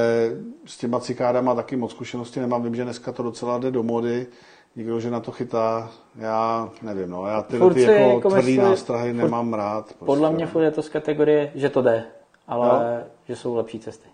s 0.65 0.77
těma 0.77 0.99
cikádama 0.99 1.55
taky 1.55 1.75
moc 1.75 1.91
zkušenosti 1.91 2.39
nemám. 2.39 2.63
Vím, 2.63 2.75
že 2.75 2.83
dneska 2.83 3.11
to 3.11 3.23
docela 3.23 3.57
jde 3.57 3.71
do 3.71 3.83
mody. 3.83 4.27
Někdo, 4.75 4.99
že 4.99 5.11
na 5.11 5.19
to 5.19 5.31
chytá, 5.31 5.89
já 6.15 6.69
nevím, 6.81 7.09
no. 7.09 7.27
Já 7.27 7.41
tyhle 7.41 7.59
Furt 7.67 7.73
ty 7.73 7.81
jako, 7.81 7.93
jako 8.15 8.29
tvrdý 8.29 8.45
myslím, 8.47 8.63
nástrahy 8.63 9.11
furt- 9.13 9.23
nemám 9.23 9.53
rád. 9.53 9.85
Prostě. 9.85 10.05
Podle 10.05 10.31
mě 10.31 10.45
furt 10.45 10.63
je 10.63 10.71
to 10.71 10.81
z 10.81 10.89
kategorie, 10.89 11.51
že 11.55 11.69
to 11.69 11.81
jde, 11.81 12.03
ale 12.47 13.03
že 13.27 13.35
jsou 13.35 13.55
lepší 13.55 13.79
cesty. 13.79 14.07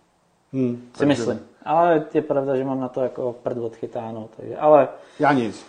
Hmm, 0.53 0.76
Si 0.94 0.98
takže 0.99 1.06
myslím. 1.06 1.40
Ale 1.65 2.03
je 2.14 2.22
pravda, 2.22 2.56
že 2.56 2.64
mám 2.64 2.80
na 2.80 2.88
to 2.88 3.02
jako 3.02 3.36
prd 3.44 3.57
odchytáno. 3.57 4.30
Takže, 4.38 4.57
ale 4.57 4.88
Já 5.19 5.34
nic. 5.34 5.65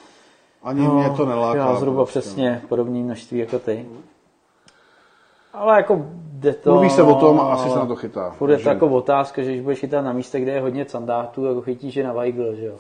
Ani 0.62 0.84
no, 0.86 0.94
mě 0.94 1.10
to 1.10 1.26
neláká. 1.26 1.58
já 1.58 1.74
zhruba 1.74 2.04
prostě. 2.04 2.20
přesně 2.20 2.62
podobné 2.68 2.98
množství 2.98 3.38
jako 3.38 3.58
ty. 3.58 3.86
Ale 5.52 5.76
jako 5.76 6.06
jde 6.32 6.52
to... 6.52 6.70
Mluví 6.72 6.90
se 6.90 7.02
o 7.02 7.14
tom 7.14 7.40
a 7.40 7.52
asi 7.52 7.70
se 7.70 7.78
na 7.78 7.86
to 7.86 7.96
chytá. 7.96 8.30
Furt 8.30 8.50
je 8.50 8.58
to 8.58 8.68
jako 8.68 8.86
otázka, 8.88 9.42
že 9.42 9.50
když 9.50 9.60
budeš 9.60 9.78
chytat 9.80 10.04
na 10.04 10.12
místě, 10.12 10.40
kde 10.40 10.52
je 10.52 10.60
hodně 10.60 10.86
sandátů, 10.88 11.44
jako 11.44 11.62
chytíš 11.62 11.96
je 11.96 12.04
na 12.04 12.12
Weigl, 12.12 12.54
že 12.54 12.64
jo. 12.66 12.74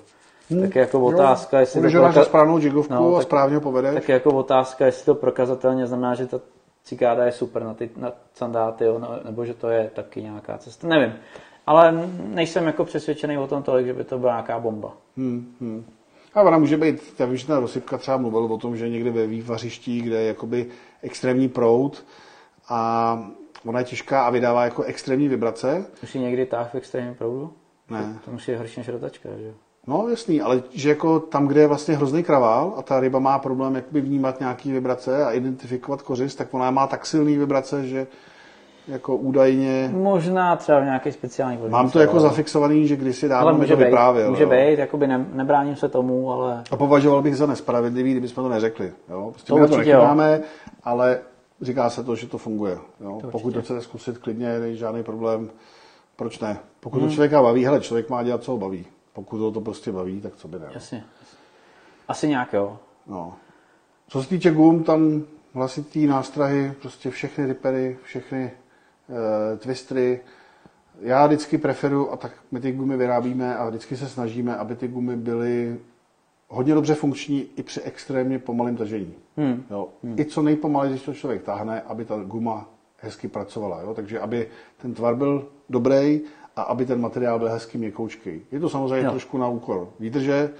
Tak 0.60 0.74
je 0.74 0.80
jako 0.80 1.00
otázka, 1.00 1.60
jestli 1.60 1.80
Když 1.80 1.92
to 1.92 2.02
máš 2.02 2.14
proka- 2.14 2.18
na 2.18 2.24
správnou 2.24 2.58
jigovku 2.58 2.94
No, 2.94 3.16
a 3.16 3.22
správně 3.22 3.54
ho 3.56 3.60
povedeš. 3.60 3.94
tak 3.94 4.08
je 4.08 4.12
jako 4.12 4.30
otázka, 4.30 4.86
jestli 4.86 5.04
to 5.04 5.14
prokazatelně 5.14 5.86
znamená, 5.86 6.14
že 6.14 6.26
ta 6.26 6.40
cikáda 6.84 7.24
je 7.24 7.32
super 7.32 7.64
na 7.64 7.74
ty 7.74 7.90
na 7.96 8.12
sandáty, 8.34 8.84
jo, 8.84 8.98
no, 8.98 9.08
nebo 9.24 9.44
že 9.44 9.54
to 9.54 9.68
je 9.68 9.90
taky 9.94 10.22
nějaká 10.22 10.58
cesta. 10.58 10.88
Nevím. 10.88 11.12
Ale 11.66 12.08
nejsem 12.24 12.66
jako 12.66 12.84
přesvědčený 12.84 13.38
o 13.38 13.46
tom 13.46 13.62
tolik, 13.62 13.86
že 13.86 13.94
by 13.94 14.04
to 14.04 14.18
byla 14.18 14.32
nějaká 14.32 14.58
bomba. 14.58 14.92
Hmm, 15.16 15.54
hmm. 15.60 15.84
A 16.34 16.42
ona 16.42 16.58
může 16.58 16.76
být, 16.76 17.14
já 17.18 17.26
vím, 17.26 17.36
že 17.36 17.46
ta 17.46 17.60
rozsypka 17.60 17.98
třeba 17.98 18.16
mluvil 18.16 18.44
o 18.44 18.58
tom, 18.58 18.76
že 18.76 18.88
někde 18.88 19.10
ve 19.10 19.26
vývařiští, 19.26 20.02
kde 20.02 20.20
je 20.20 20.26
jakoby 20.26 20.66
extrémní 21.02 21.48
proud 21.48 22.04
a 22.68 23.18
ona 23.66 23.78
je 23.78 23.84
těžká 23.84 24.22
a 24.22 24.30
vydává 24.30 24.64
jako 24.64 24.82
extrémní 24.82 25.28
vibrace. 25.28 25.86
Si 26.04 26.18
někdy 26.18 26.46
táh 26.46 26.70
v 26.72 26.74
extrémním 26.74 27.14
proudu? 27.14 27.52
Ne. 27.90 28.18
To 28.24 28.30
musí 28.30 28.50
je 28.50 28.58
horší 28.58 28.80
než 28.80 28.88
rotačka, 28.88 29.28
že 29.38 29.44
jo? 29.46 29.52
No 29.86 30.08
jasný, 30.08 30.40
ale 30.40 30.62
že 30.70 30.88
jako 30.88 31.20
tam, 31.20 31.46
kde 31.46 31.60
je 31.60 31.66
vlastně 31.66 31.96
hrozný 31.96 32.22
kravál 32.22 32.74
a 32.76 32.82
ta 32.82 33.00
ryba 33.00 33.18
má 33.18 33.38
problém 33.38 33.74
jakoby 33.74 34.00
vnímat 34.00 34.40
nějaký 34.40 34.72
vibrace 34.72 35.24
a 35.24 35.30
identifikovat 35.30 36.02
kořist, 36.02 36.38
tak 36.38 36.54
ona 36.54 36.70
má 36.70 36.86
tak 36.86 37.06
silný 37.06 37.36
vibrace, 37.36 37.86
že 37.86 38.06
jako 38.88 39.16
údajně... 39.16 39.90
Možná 39.92 40.56
třeba 40.56 40.80
v 40.80 40.84
nějaké 40.84 41.12
speciální 41.12 41.56
podmínce. 41.56 41.72
Mám 41.76 41.90
to 41.90 41.98
jako 42.00 42.12
ale- 42.12 42.20
zafikcovaný, 42.22 42.86
že 42.88 42.96
kdysi 42.96 43.26
ale 43.26 43.34
dávno 43.34 43.52
mi 43.52 43.58
může 43.58 43.76
to 43.76 43.84
vyprávěl. 43.84 44.30
může 44.30 44.42
jo. 44.42 44.50
být, 44.50 44.78
jakoby 44.78 45.06
ne, 45.06 45.26
nebráním 45.32 45.76
se 45.76 45.88
tomu, 45.88 46.32
ale 46.32 46.62
A 46.70 46.76
považoval 46.76 47.22
bych 47.22 47.36
za 47.36 47.46
nespravedlivý, 47.46 48.10
kdybychom 48.10 48.44
to 48.44 48.50
neřekli. 48.50 48.92
Jo? 49.10 49.28
Prostě 49.32 49.48
To 49.48 49.54
my 49.54 49.60
na 49.60 49.66
to 49.66 49.74
určitě 49.74 49.90
jo. 49.90 50.16
ale 50.84 51.20
říká 51.60 51.90
se 51.90 52.04
to, 52.04 52.16
že 52.16 52.26
to 52.26 52.38
funguje. 52.38 52.78
Jo? 53.00 53.18
To 53.20 53.28
Pokud 53.30 53.46
určitě. 53.46 53.58
to 53.58 53.62
chcete 53.64 53.80
zkusit 53.80 54.18
klidně, 54.18 54.58
není 54.58 54.76
žádný 54.76 55.02
problém. 55.02 55.50
Proč 56.16 56.38
ne? 56.40 56.58
Pokud 56.80 56.98
Hmm. 56.98 57.08
to 57.08 57.14
člověka 57.14 57.42
baví, 57.42 57.64
hele, 57.64 57.80
člověk 57.80 58.10
má 58.10 58.22
dělat, 58.22 58.42
co 58.42 58.52
ho 58.52 58.58
baví. 58.58 58.86
Pokud 59.12 59.38
ho 59.38 59.50
to 59.50 59.60
prostě 59.60 59.92
baví, 59.92 60.20
tak 60.20 60.36
co 60.36 60.48
by 60.48 60.58
ne. 60.58 60.66
jasně. 60.70 61.04
Asi 62.08 62.28
nějak 62.28 62.52
jo. 62.52 62.78
No. 63.06 63.36
Co 64.08 64.22
se 64.22 64.28
týče 64.28 64.50
gum, 64.50 64.84
tam 64.84 65.22
hlasitý 65.54 66.06
nástrahy, 66.06 66.72
prostě 66.80 67.10
všechny 67.10 67.46
ripery, 67.46 67.98
všechny 68.02 68.50
uh, 69.08 69.58
twistry, 69.58 70.20
Já 71.00 71.26
vždycky 71.26 71.58
preferu, 71.58 72.12
a 72.12 72.16
tak 72.16 72.32
my 72.50 72.60
ty 72.60 72.72
gumy 72.72 72.96
vyrábíme 72.96 73.56
a 73.56 73.68
vždycky 73.68 73.96
se 73.96 74.08
snažíme, 74.08 74.56
aby 74.56 74.76
ty 74.76 74.88
gumy 74.88 75.16
byly 75.16 75.78
hodně 76.48 76.74
dobře 76.74 76.94
funkční 76.94 77.46
i 77.56 77.62
při 77.62 77.80
extrémně 77.80 78.38
pomalém 78.38 78.76
tažení. 78.76 79.14
Hmm. 79.36 79.64
Jo. 79.70 79.88
Hmm. 80.04 80.18
I 80.18 80.24
co 80.24 80.42
nejpomalej, 80.42 80.90
když 80.90 81.02
to 81.02 81.14
člověk 81.14 81.42
táhne, 81.42 81.82
aby 81.82 82.04
ta 82.04 82.16
guma 82.16 82.68
hezky 82.96 83.28
pracovala. 83.28 83.80
Jo. 83.80 83.94
Takže 83.94 84.20
aby 84.20 84.48
ten 84.76 84.94
tvar 84.94 85.14
byl 85.16 85.48
dobrý 85.68 86.20
a 86.56 86.62
aby 86.62 86.86
ten 86.86 87.00
materiál 87.00 87.38
byl 87.38 87.48
hezky 87.48 87.78
měkoučký. 87.78 88.40
Je 88.52 88.60
to 88.60 88.68
samozřejmě 88.68 89.06
jo. 89.06 89.10
trošku 89.10 89.38
na 89.38 89.48
úkor 89.48 89.88
výdrže, 90.00 90.50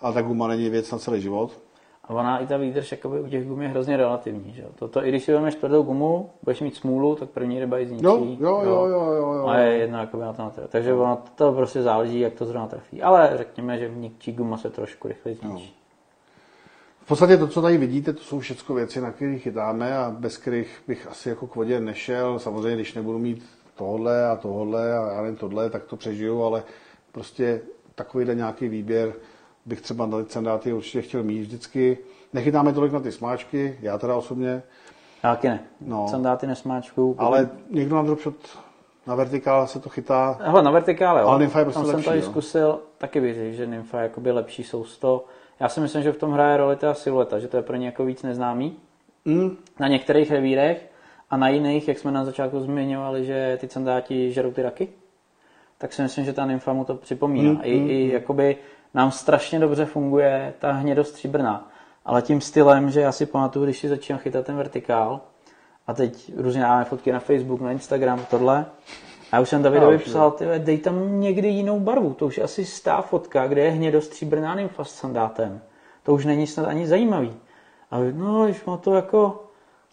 ale 0.00 0.14
ta 0.14 0.22
guma 0.22 0.48
není 0.48 0.70
věc 0.70 0.92
na 0.92 0.98
celý 0.98 1.20
život. 1.20 1.58
A 2.04 2.10
ona 2.10 2.38
i 2.38 2.46
ta 2.46 2.56
výdrž 2.56 2.92
jakoby, 2.92 3.20
u 3.20 3.28
těch 3.28 3.46
gum 3.46 3.62
je 3.62 3.68
hrozně 3.68 3.96
relativní. 3.96 4.52
Že? 4.52 4.64
Toto, 4.74 5.04
I 5.04 5.08
když 5.08 5.24
si 5.24 5.32
vezmeš 5.32 5.54
tvrdou 5.54 5.82
gumu, 5.82 6.30
budeš 6.42 6.60
mít 6.60 6.76
smůlu, 6.76 7.14
tak 7.14 7.28
první 7.28 7.60
ryba 7.60 7.78
ji 7.78 7.86
zničí. 7.86 8.04
Jo, 8.04 8.26
jo, 8.40 8.62
jo, 8.64 8.86
jo, 8.86 9.12
jo, 9.12 9.32
jo. 9.32 9.46
A 9.46 9.58
je 9.58 9.78
jedna 9.78 10.00
jakoby 10.00 10.22
na 10.22 10.32
to 10.32 10.42
na 10.42 10.50
to. 10.50 10.60
Takže 10.68 10.94
ono 10.94 11.22
to 11.34 11.52
prostě 11.52 11.82
záleží, 11.82 12.20
jak 12.20 12.34
to 12.34 12.44
zrovna 12.44 12.66
trefí. 12.66 13.02
Ale 13.02 13.30
řekněme, 13.34 13.78
že 13.78 13.88
měkčí 13.88 14.32
guma 14.32 14.56
se 14.56 14.70
trošku 14.70 15.08
rychleji 15.08 15.36
zničí. 15.36 15.64
Jo. 15.64 15.78
V 17.02 17.08
podstatě 17.08 17.36
to, 17.36 17.48
co 17.48 17.62
tady 17.62 17.78
vidíte, 17.78 18.12
to 18.12 18.20
jsou 18.20 18.38
všechno 18.38 18.74
věci, 18.74 19.00
na 19.00 19.12
kterých 19.12 19.42
chytáme 19.42 19.98
a 19.98 20.10
bez 20.10 20.36
kterých 20.36 20.82
bych 20.86 21.06
asi 21.06 21.28
jako 21.28 21.46
k 21.46 21.56
vodě 21.56 21.80
nešel. 21.80 22.38
Samozřejmě, 22.38 22.74
když 22.74 22.94
nebudu 22.94 23.18
mít 23.18 23.46
tohle 23.78 24.26
a 24.26 24.36
tohle 24.36 24.98
a 24.98 25.12
já 25.12 25.22
nevím 25.22 25.36
tohle, 25.36 25.70
tak 25.70 25.84
to 25.84 25.96
přežiju, 25.96 26.42
ale 26.42 26.62
prostě 27.12 27.60
takovýhle 27.94 28.34
nějaký 28.34 28.68
výběr 28.68 29.12
bych 29.66 29.80
třeba 29.80 30.06
na 30.06 30.22
ty 30.22 30.32
sandáty 30.32 30.72
určitě 30.72 31.02
chtěl 31.02 31.22
mít 31.22 31.40
vždycky. 31.40 31.98
Nechytáme 32.32 32.72
tolik 32.72 32.92
na 32.92 33.00
ty 33.00 33.12
smáčky, 33.12 33.78
já 33.82 33.98
teda 33.98 34.16
osobně. 34.16 34.62
Já 35.22 35.34
taky 35.34 35.48
ne. 35.48 35.60
No. 35.80 36.08
Sandáty 36.08 36.46
nesmáčku. 36.46 37.14
Ale 37.18 37.48
někdo 37.70 37.96
na 37.96 38.02
dropshot 38.02 38.34
na 39.06 39.14
vertikál 39.14 39.66
se 39.66 39.80
to 39.80 39.88
chytá. 39.88 40.38
Hele, 40.40 40.62
na 40.62 40.70
vertikále, 40.70 41.20
jo. 41.20 41.28
Ale 41.28 41.38
Nymfa 41.38 41.58
je 41.58 41.64
prostě 41.64 41.80
Tam 41.80 41.86
lepší, 41.86 42.04
jsem 42.04 42.12
to 42.12 42.18
i 42.18 42.20
jo. 42.20 42.30
zkusil, 42.30 42.80
taky 42.98 43.20
bych 43.20 43.34
řekl, 43.34 43.56
že 43.56 43.66
Nymfa 43.66 43.98
je 43.98 44.02
jakoby 44.02 44.32
lepší 44.32 44.64
sousto. 44.64 45.24
Já 45.60 45.68
si 45.68 45.80
myslím, 45.80 46.02
že 46.02 46.12
v 46.12 46.16
tom 46.16 46.32
hraje 46.32 46.56
roli 46.56 46.76
ta 46.76 46.94
silueta, 46.94 47.38
že 47.38 47.48
to 47.48 47.56
je 47.56 47.62
pro 47.62 47.76
ně 47.76 47.86
jako 47.86 48.04
víc 48.04 48.22
neznámý. 48.22 48.76
Mm. 49.24 49.56
Na 49.80 49.88
některých 49.88 50.30
revírech 50.30 50.90
a 51.30 51.36
na 51.36 51.48
jiných, 51.48 51.88
jak 51.88 51.98
jsme 51.98 52.12
na 52.12 52.24
začátku 52.24 52.60
zmiňovali, 52.60 53.24
že 53.24 53.58
ty 53.60 53.68
sandáti 53.68 54.32
žerou 54.32 54.52
ty 54.52 54.62
raky, 54.62 54.88
tak 55.78 55.92
si 55.92 56.02
myslím, 56.02 56.24
že 56.24 56.32
ta 56.32 56.46
nymfa 56.46 56.72
mu 56.72 56.84
to 56.84 56.94
připomíná. 56.94 57.50
Mm, 57.50 57.60
I, 57.62 57.80
mm, 57.80 57.90
I 57.90 58.08
jakoby 58.12 58.56
nám 58.94 59.10
strašně 59.10 59.58
dobře 59.58 59.84
funguje 59.84 60.54
ta 60.58 60.72
hnědostříbrná. 60.72 61.70
Ale 62.04 62.22
tím 62.22 62.40
stylem, 62.40 62.90
že 62.90 63.00
já 63.00 63.12
si 63.12 63.26
pamatuju, 63.26 63.64
když 63.64 63.78
si 63.78 63.88
začínal 63.88 64.20
chytat 64.20 64.46
ten 64.46 64.56
vertikál, 64.56 65.20
a 65.86 65.94
teď 65.94 66.32
různě 66.36 66.60
dáme 66.60 66.84
fotky 66.84 67.12
na 67.12 67.20
Facebook, 67.20 67.60
na 67.60 67.72
Instagram, 67.72 68.26
tohle, 68.30 68.66
a 69.32 69.36
já 69.36 69.42
už 69.42 69.48
jsem 69.48 69.62
Davidovi 69.62 69.96
už 69.96 70.02
psal, 70.02 70.30
ty, 70.30 70.44
dej 70.58 70.78
tam 70.78 71.20
někdy 71.20 71.48
jinou 71.48 71.80
barvu. 71.80 72.14
To 72.14 72.26
už 72.26 72.36
je 72.36 72.44
asi 72.44 72.64
stá 72.64 73.02
fotka, 73.02 73.46
kde 73.46 73.64
je 73.64 73.70
hnědostříbrná 73.70 74.54
nymfa 74.54 74.84
s 74.84 74.90
sandátem. 74.90 75.60
To 76.02 76.14
už 76.14 76.24
není 76.24 76.46
snad 76.46 76.66
ani 76.66 76.86
zajímavý. 76.86 77.36
A 77.90 77.98
no, 78.12 78.44
když 78.44 78.64
má 78.64 78.76
to 78.76 78.94
jako... 78.94 79.47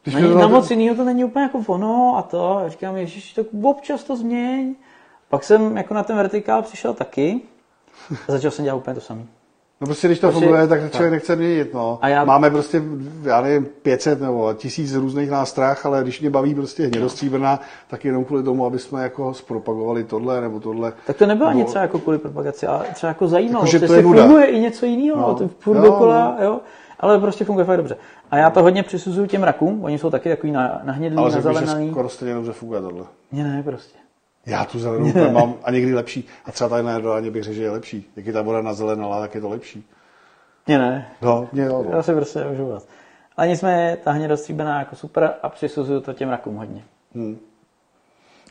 Když 0.06 0.15
na 0.15 0.30
na- 0.41 0.48
moc 0.48 0.72
jinýho 0.72 0.95
to 0.95 1.03
není 1.03 1.23
úplně 1.23 1.44
jako 1.44 1.60
ono 1.68 2.14
a 2.18 2.22
to. 2.22 2.60
Já 2.64 2.69
říkám, 2.69 2.98
ježiš, 2.98 3.34
tak 3.34 3.45
občas 3.64 4.03
to 4.03 4.15
změň. 4.15 4.76
Pak 5.30 5.44
jsem 5.44 5.77
jako 5.77 5.94
na 5.94 6.03
ten 6.03 6.15
vertikál 6.15 6.61
přišel 6.61 6.94
taky 6.94 7.41
a 8.27 8.32
začal 8.32 8.52
jsem 8.52 8.65
dělat 8.65 8.77
úplně 8.77 8.94
to 8.95 9.02
samé. 9.02 9.22
No 9.82 9.88
prostě, 9.88 10.07
když 10.07 10.19
to 10.19 10.27
Prostě- 10.27 10.45
funguje, 10.45 10.68
tak 10.68 10.82
tak. 10.82 10.91
člověk 10.91 11.11
nechce 11.11 11.36
měnit, 11.36 11.73
no. 11.73 11.99
A 12.02 12.07
já- 12.07 12.26
Máme 12.26 12.49
prostě, 12.49 12.82
já 13.23 13.41
nevím, 13.41 13.68
500 13.82 14.22
nebo 14.22 14.53
tisíc 14.53 14.95
různých 14.95 15.30
nástrah, 15.30 15.86
ale 15.86 16.03
když 16.03 16.22
mě 16.22 16.30
baví 16.30 16.56
prostě 16.56 16.84
hnědostříbrná, 16.88 17.60
tak 17.88 18.06
jenom 18.06 18.26
kvůli 18.26 18.44
tomu, 18.44 18.65
aby 18.65 18.80
jsme 18.80 19.03
jako 19.03 19.34
zpropagovali 19.34 20.03
tohle 20.03 20.41
nebo 20.41 20.60
tohle. 20.60 20.94
Tak 21.07 21.18
to 21.18 21.26
nebylo 21.26 21.49
Nebo- 21.49 21.60
něco 21.60 21.77
jako 21.77 21.99
kvůli 21.99 22.18
propagaci, 22.18 22.68
ale 22.68 22.86
třeba 22.94 23.07
jako 23.07 23.27
zajímalo, 23.27 23.65
Jako, 23.65 23.72
že 23.80 23.88
to 23.88 23.94
je 23.94 24.02
nuda. 24.03 24.22
funguje 24.23 24.45
i 24.45 24.60
něco 24.60 24.86
jiného, 24.86 25.18
No. 25.22 25.27
no. 25.27 25.36
to 25.36 25.48
furt 25.60 25.77
Jo, 25.77 25.84
dokola, 25.84 26.38
jo. 26.44 26.60
Ale 27.00 27.20
prostě 27.20 27.46
funguje 27.46 27.66
fakt 27.66 27.78
dobře. 27.78 27.98
A 28.32 28.38
já 28.38 28.50
to 28.50 28.62
hodně 28.62 28.84
přisuzuju 28.84 29.28
těm 29.28 29.44
rakům, 29.44 29.84
oni 29.84 29.98
jsou 29.98 30.10
taky 30.10 30.30
takový 30.30 30.52
na- 30.52 30.82
nahnědlý, 30.84 31.18
Ale 31.18 31.30
že 31.32 31.36
nazelenaný. 31.36 31.92
skoro 31.92 32.10
stejně 32.10 32.34
dobře 32.34 32.52
funguje 32.52 32.82
tohle. 32.82 33.06
Mně 33.32 33.44
ne, 33.44 33.64
prostě. 33.64 33.98
Já 34.46 34.66
tu 34.66 34.80
zelenou 34.80 35.32
mám 35.32 35.54
a 35.64 35.72
někdy 35.72 35.94
lepší. 35.94 36.28
A 36.46 36.52
třeba 36.52 36.70
tady 36.70 36.84
na 36.84 36.92
Erdoáně 36.92 37.32
bych 37.32 37.44
řekl, 37.44 37.56
že 37.56 37.64
je 37.64 37.72
lepší. 37.72 38.12
Jak 38.16 38.26
je 38.26 38.34
ta 38.34 38.42
voda 38.42 38.62
nazelenala, 38.62 39.20
tak 39.20 39.36
je 39.36 39.42
to 39.42 39.50
lepší. 39.50 39.88
Mně 40.68 40.78
ne. 40.80 41.08
No, 41.22 41.50
mě 41.52 41.64
jo, 41.64 41.86
Já 41.90 41.96
no. 41.96 42.04
si 42.04 42.14
prostě 42.14 42.40
nemůžu 42.40 42.68
vás. 42.70 42.88
Ale 43.38 43.48
nicméně 43.48 43.98
ta 44.04 44.12
hnědostříbená 44.12 44.80
jako 44.80 44.96
super 44.96 45.34
a 45.44 45.50
přisuzuju 45.50 46.02
to 46.02 46.14
těm 46.14 46.30
rakům 46.30 46.56
hodně. 46.56 46.84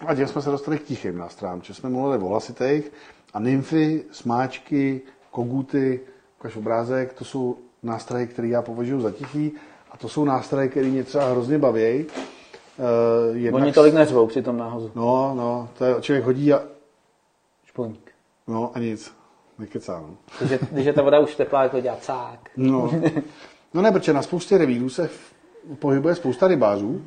A 0.07 0.15
tím 0.15 0.27
jsme 0.27 0.43
se 0.43 0.51
dostali 0.51 0.79
k 0.79 0.83
tichým 0.85 1.19
nástrojům, 1.19 1.63
že 1.63 1.75
jsme 1.75 1.89
mluvili 1.91 2.23
o 2.23 2.29
hlasitých 2.29 2.93
a 3.35 3.41
nymfy, 3.41 4.05
smáčky, 4.13 5.01
koguty, 5.31 6.01
ukaž 6.39 6.57
obrázek, 6.57 7.13
to 7.13 7.25
jsou 7.25 7.57
nástroje, 7.85 8.27
které 8.27 8.49
já 8.49 8.63
považuji 8.63 9.01
za 9.01 9.11
tichý 9.11 9.53
a 9.91 9.97
to 9.97 10.09
jsou 10.09 10.25
nástroje, 10.25 10.69
které 10.69 10.87
mě 10.87 11.05
třeba 11.05 11.31
hrozně 11.31 11.59
baví. 11.59 12.05
Uh, 12.05 13.37
jednak... 13.37 13.63
Oni 13.63 13.73
tolik 13.73 13.95
neřvou 13.95 14.27
při 14.27 14.43
tom 14.43 14.57
náhozu. 14.57 14.91
No, 14.95 15.35
no, 15.35 15.69
to 15.79 15.85
je, 15.85 15.95
člověk 16.01 16.25
hodí 16.25 16.53
a, 16.53 16.63
Špulník. 17.65 18.11
no 18.47 18.71
a 18.75 18.79
nic, 18.79 19.13
nekecá, 19.59 20.01
no. 20.01 20.17
Takže 20.39 20.59
když 20.71 20.87
je 20.87 20.93
ta 20.93 21.03
voda 21.03 21.19
už 21.19 21.35
teplá, 21.35 21.69
to 21.69 21.81
dělá 21.81 21.97
cák. 21.97 22.51
No, 22.57 22.91
no 23.75 23.83
ne, 23.83 23.93
protože 23.93 24.13
na 24.13 24.23
spoustě 24.23 24.59
revírů 24.59 24.89
se 24.89 25.11
pohybuje 25.79 26.15
spousta 26.15 26.49
rybářů 26.49 27.03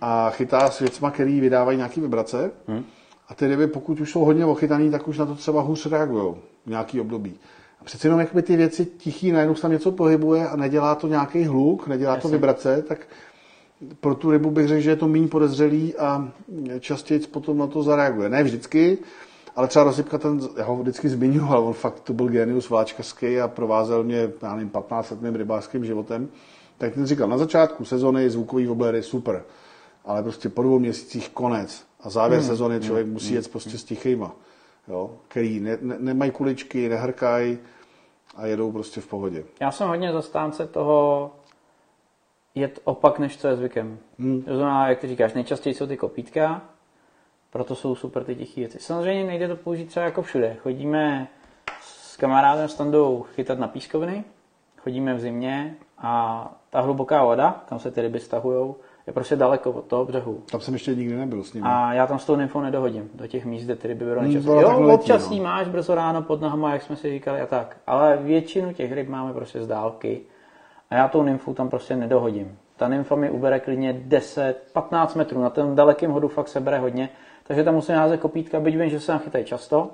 a 0.00 0.30
chytá 0.30 0.70
s 0.70 0.78
věcma, 0.78 1.10
který 1.10 1.40
vydávají 1.40 1.76
nějaký 1.76 2.00
vibrace. 2.00 2.50
Hmm. 2.66 2.84
A 3.28 3.34
ty 3.34 3.46
ryby, 3.46 3.66
pokud 3.66 4.00
už 4.00 4.12
jsou 4.12 4.24
hodně 4.24 4.44
ochytaný, 4.44 4.90
tak 4.90 5.08
už 5.08 5.18
na 5.18 5.26
to 5.26 5.34
třeba 5.34 5.60
hůř 5.60 5.86
reagují 5.86 6.34
v 6.66 6.70
nějaký 6.70 7.00
období. 7.00 7.38
A 7.86 7.88
přece 7.88 8.06
jenom 8.06 8.20
jakoby 8.20 8.42
ty 8.42 8.56
věci 8.56 8.86
tichý, 8.86 9.32
najednou 9.32 9.54
se 9.54 9.62
tam 9.62 9.72
něco 9.72 9.92
pohybuje 9.92 10.48
a 10.48 10.56
nedělá 10.56 10.94
to 10.94 11.08
nějaký 11.08 11.44
hluk, 11.44 11.86
nedělá 11.86 12.12
to 12.12 12.18
Jasně. 12.18 12.30
vibrace, 12.30 12.82
tak 12.88 12.98
pro 14.00 14.14
tu 14.14 14.30
rybu 14.30 14.50
bych 14.50 14.68
řekl, 14.68 14.80
že 14.80 14.90
je 14.90 14.96
to 14.96 15.08
méně 15.08 15.28
podezřelý 15.28 15.94
a 15.94 16.28
častěji 16.80 17.20
potom 17.20 17.58
na 17.58 17.66
to 17.66 17.82
zareaguje. 17.82 18.28
Ne 18.28 18.42
vždycky, 18.42 18.98
ale 19.56 19.68
třeba 19.68 19.84
rozsypka 19.84 20.18
ten, 20.18 20.40
já 20.56 20.64
ho 20.64 20.76
vždycky 20.76 21.08
zmiňuji, 21.08 21.48
ale 21.48 21.60
on 21.60 21.72
fakt 21.72 22.00
to 22.00 22.12
byl 22.12 22.28
genius 22.28 22.70
vláčkařský 22.70 23.40
a 23.40 23.48
provázel 23.48 24.04
mě, 24.04 24.30
já 24.42 24.54
nevím, 24.54 24.70
15 24.70 25.10
let 25.10 25.22
mým 25.22 25.34
rybářským 25.34 25.84
životem. 25.84 26.28
Tak 26.78 26.94
ten 26.94 27.06
říkal, 27.06 27.28
na 27.28 27.38
začátku 27.38 27.84
sezony 27.84 28.30
zvukový 28.30 28.68
oblery 28.68 29.02
super, 29.02 29.44
ale 30.04 30.22
prostě 30.22 30.48
po 30.48 30.62
dvou 30.62 30.78
měsících 30.78 31.28
konec 31.28 31.84
a 32.00 32.10
závěr 32.10 32.40
hmm. 32.40 32.48
sezony 32.48 32.80
člověk 32.80 33.06
musí 33.06 33.34
jet 33.34 33.48
prostě 33.48 33.78
s 33.78 33.84
tichýma, 33.84 34.36
jo, 34.88 35.10
který 35.28 35.60
ne, 35.60 35.78
ne, 35.80 35.96
nemají 35.98 36.30
kuličky, 36.30 36.88
nehrkají 36.88 37.58
a 38.36 38.46
jedou 38.46 38.72
prostě 38.72 39.00
v 39.00 39.06
pohodě. 39.06 39.44
Já 39.60 39.70
jsem 39.70 39.88
hodně 39.88 40.12
zastánce 40.12 40.66
toho 40.66 41.30
jet 42.54 42.80
opak, 42.84 43.18
než 43.18 43.36
co 43.36 43.48
je 43.48 43.56
zvykem. 43.56 43.98
Hmm. 44.18 44.42
To 44.42 44.56
znamená, 44.56 44.88
jak 44.88 44.98
ty 44.98 45.08
říkáš, 45.08 45.34
nejčastěji 45.34 45.74
jsou 45.74 45.86
ty 45.86 45.96
kopítka, 45.96 46.62
proto 47.50 47.74
jsou 47.74 47.94
super 47.94 48.24
ty 48.24 48.34
tiché 48.34 48.60
věci. 48.60 48.78
Samozřejmě 48.78 49.24
nejde 49.24 49.48
to 49.48 49.56
použít 49.56 49.86
třeba 49.86 50.04
jako 50.06 50.22
všude. 50.22 50.56
Chodíme 50.62 51.28
s 51.80 52.16
kamarádem 52.16 52.68
standou 52.68 53.22
chytat 53.22 53.58
na 53.58 53.68
pískovny, 53.68 54.24
chodíme 54.78 55.14
v 55.14 55.20
zimě 55.20 55.76
a 55.98 56.50
ta 56.70 56.80
hluboká 56.80 57.24
voda, 57.24 57.64
tam 57.68 57.78
se 57.78 57.90
ty 57.90 58.00
ryby 58.00 58.20
stahují, 58.20 58.74
je 59.06 59.12
prostě 59.12 59.36
daleko 59.36 59.70
od 59.72 59.84
toho 59.84 60.04
břehu. 60.04 60.42
Tam 60.50 60.60
jsem 60.60 60.74
ještě 60.74 60.94
nikdy 60.94 61.16
nebyl 61.16 61.42
s 61.44 61.52
nimi. 61.52 61.66
A 61.70 61.92
já 61.92 62.06
tam 62.06 62.18
s 62.18 62.24
tou 62.24 62.36
nymfou 62.36 62.60
nedohodím 62.60 63.10
do 63.14 63.26
těch 63.26 63.44
míst, 63.44 63.64
kde 63.64 63.76
ty 63.76 63.88
ryby 63.88 64.04
Hmm, 64.04 64.14
nejčastěji. 64.14 64.44
bylo 64.44 64.62
tak 64.62 64.72
Jo, 64.78 64.80
letí, 64.82 65.00
občas 65.00 65.28
no. 65.30 65.34
jí 65.34 65.40
máš 65.40 65.68
brzo 65.68 65.94
ráno 65.94 66.22
pod 66.22 66.40
nohama, 66.40 66.72
jak 66.72 66.82
jsme 66.82 66.96
si 66.96 67.10
říkali 67.10 67.40
a 67.40 67.46
tak. 67.46 67.76
Ale 67.86 68.16
většinu 68.22 68.72
těch 68.72 68.92
ryb 68.92 69.08
máme 69.08 69.32
prostě 69.32 69.62
z 69.62 69.66
dálky. 69.66 70.20
A 70.90 70.94
já 70.94 71.08
tou 71.08 71.22
nymfu 71.22 71.54
tam 71.54 71.68
prostě 71.68 71.96
nedohodím. 71.96 72.58
Ta 72.76 72.88
nymfa 72.88 73.14
mi 73.16 73.30
ubere 73.30 73.60
klidně 73.60 73.92
10, 73.92 74.54
15 74.72 75.14
metrů. 75.14 75.40
Na 75.42 75.50
tom 75.50 75.74
dalekém 75.76 76.10
hodu 76.10 76.28
fakt 76.28 76.48
se 76.48 76.60
bere 76.60 76.78
hodně. 76.78 77.08
Takže 77.46 77.64
tam 77.64 77.74
musím 77.74 77.94
házet 77.94 78.20
kopítka, 78.20 78.60
byť 78.60 78.76
vím, 78.76 78.90
že 78.90 79.00
se 79.00 79.06
tam 79.06 79.18
chytají 79.18 79.44
často. 79.44 79.90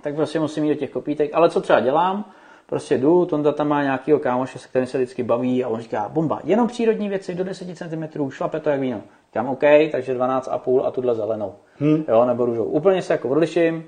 Tak 0.00 0.14
prostě 0.14 0.40
musím 0.40 0.64
jít 0.64 0.74
do 0.74 0.80
těch 0.80 0.90
kopítek. 0.90 1.30
Ale 1.34 1.50
co 1.50 1.60
třeba 1.60 1.80
dělám? 1.80 2.24
Prostě 2.72 2.98
jdu, 2.98 3.26
Tonda 3.26 3.52
tam 3.52 3.68
má 3.68 3.82
nějakýho 3.82 4.18
kámoše, 4.18 4.58
se 4.58 4.68
kterým 4.68 4.86
se 4.86 4.98
vždycky 4.98 5.22
baví 5.22 5.64
a 5.64 5.68
on 5.68 5.80
říká, 5.80 6.08
bomba, 6.08 6.40
jenom 6.44 6.68
přírodní 6.68 7.08
věci 7.08 7.34
do 7.34 7.44
10 7.44 7.78
cm, 7.78 8.30
šlape 8.30 8.60
to 8.60 8.70
jak 8.70 8.80
víno. 8.80 9.00
Říkám, 9.26 9.48
OK, 9.48 9.60
takže 9.92 10.14
12,5 10.14 10.84
a 10.84 10.90
tuhle 10.90 11.14
zelenou. 11.14 11.54
Hmm. 11.78 12.04
Jo, 12.08 12.24
nebo 12.24 12.46
růžou. 12.46 12.64
Úplně 12.64 13.02
se 13.02 13.12
jako 13.12 13.28
odliším. 13.28 13.84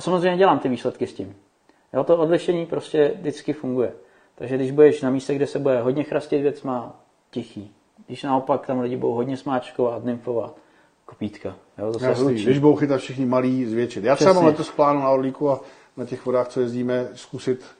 Samozřejmě 0.00 0.38
dělám 0.38 0.58
ty 0.58 0.68
výsledky 0.68 1.06
s 1.06 1.12
tím. 1.12 1.36
Jo, 1.92 2.04
to 2.04 2.18
odlišení 2.18 2.66
prostě 2.66 3.12
vždycky 3.20 3.52
funguje. 3.52 3.92
Takže 4.34 4.56
když 4.56 4.70
budeš 4.70 5.02
na 5.02 5.10
místě, 5.10 5.34
kde 5.34 5.46
se 5.46 5.58
bude 5.58 5.80
hodně 5.80 6.02
chrastit 6.02 6.42
věcma, 6.42 7.00
tichý. 7.30 7.72
Když 8.06 8.22
naopak 8.22 8.66
tam 8.66 8.80
lidi 8.80 8.96
budou 8.96 9.14
hodně 9.14 9.36
smáčkovat, 9.36 10.04
nymfovat, 10.04 10.56
kopítka. 11.06 11.54
Jo, 11.78 11.92
zase 11.92 12.06
Jasný, 12.06 12.24
hlučí. 12.24 12.44
když 12.44 12.58
budou 12.58 12.76
chytat 12.76 13.00
všichni 13.00 13.26
malí, 13.26 13.64
zvětšit. 13.66 14.04
Já 14.04 14.16
třeba 14.16 14.32
mám 14.32 14.42
Přesně. 14.42 14.50
letos 14.50 14.70
plánu 14.70 15.00
na 15.00 15.10
Orlíku 15.10 15.50
a 15.50 15.60
na 15.96 16.04
těch 16.04 16.26
vodách, 16.26 16.48
co 16.48 16.60
jezdíme, 16.60 17.08
zkusit 17.14 17.79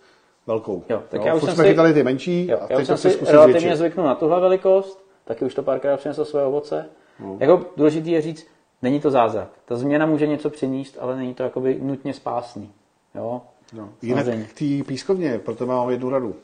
velkou. 0.50 0.84
Jo, 0.88 1.02
tak 1.08 1.24
já 1.24 1.34
už 1.34 1.42
jsem 1.42 1.54
jsme 1.54 1.64
si- 1.88 1.94
ty 1.94 2.02
menší 2.02 2.46
Jo, 2.48 2.56
a 2.56 2.60
já 2.60 2.66
teď 2.76 2.80
už 2.80 2.86
to 2.88 2.96
jsem 2.96 3.10
si 3.10 3.24
relativně 3.32 3.60
zvětšit. 3.60 3.76
zvyknul 3.78 4.06
na 4.06 4.14
tuhle 4.14 4.40
velikost, 4.40 5.04
taky 5.24 5.44
už 5.44 5.54
to 5.54 5.62
párkrát 5.62 5.96
přinesl 5.96 6.24
své 6.24 6.44
ovoce. 6.44 6.86
No. 7.20 7.36
Jako 7.40 7.66
důležité 7.76 8.10
je 8.10 8.20
říct, 8.22 8.46
není 8.82 9.00
to 9.00 9.10
zázrak. 9.10 9.48
Ta 9.64 9.76
změna 9.76 10.06
může 10.06 10.26
něco 10.26 10.50
přinést, 10.50 10.96
ale 11.00 11.16
není 11.16 11.34
to 11.34 11.42
jakoby 11.42 11.78
nutně 11.82 12.14
spásný. 12.14 12.72
Jo? 13.14 13.42
No. 13.72 13.88
Jinak 14.02 14.26
k 14.26 14.58
té 14.58 14.84
pískovně, 14.86 15.38
proto 15.38 15.66
mám 15.66 15.90
jednu 15.90 16.10
radu. 16.10 16.34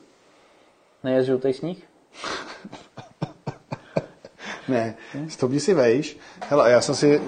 Nejez 1.03 1.25
žlutý 1.25 1.53
sníh? 1.53 1.83
Ne, 4.67 4.95
stopni 5.27 5.59
si 5.59 5.73
vejš. 5.73 6.17
Hele, 6.49 6.71
já 6.71 6.81
jsem 6.81 6.95
si, 6.95 7.21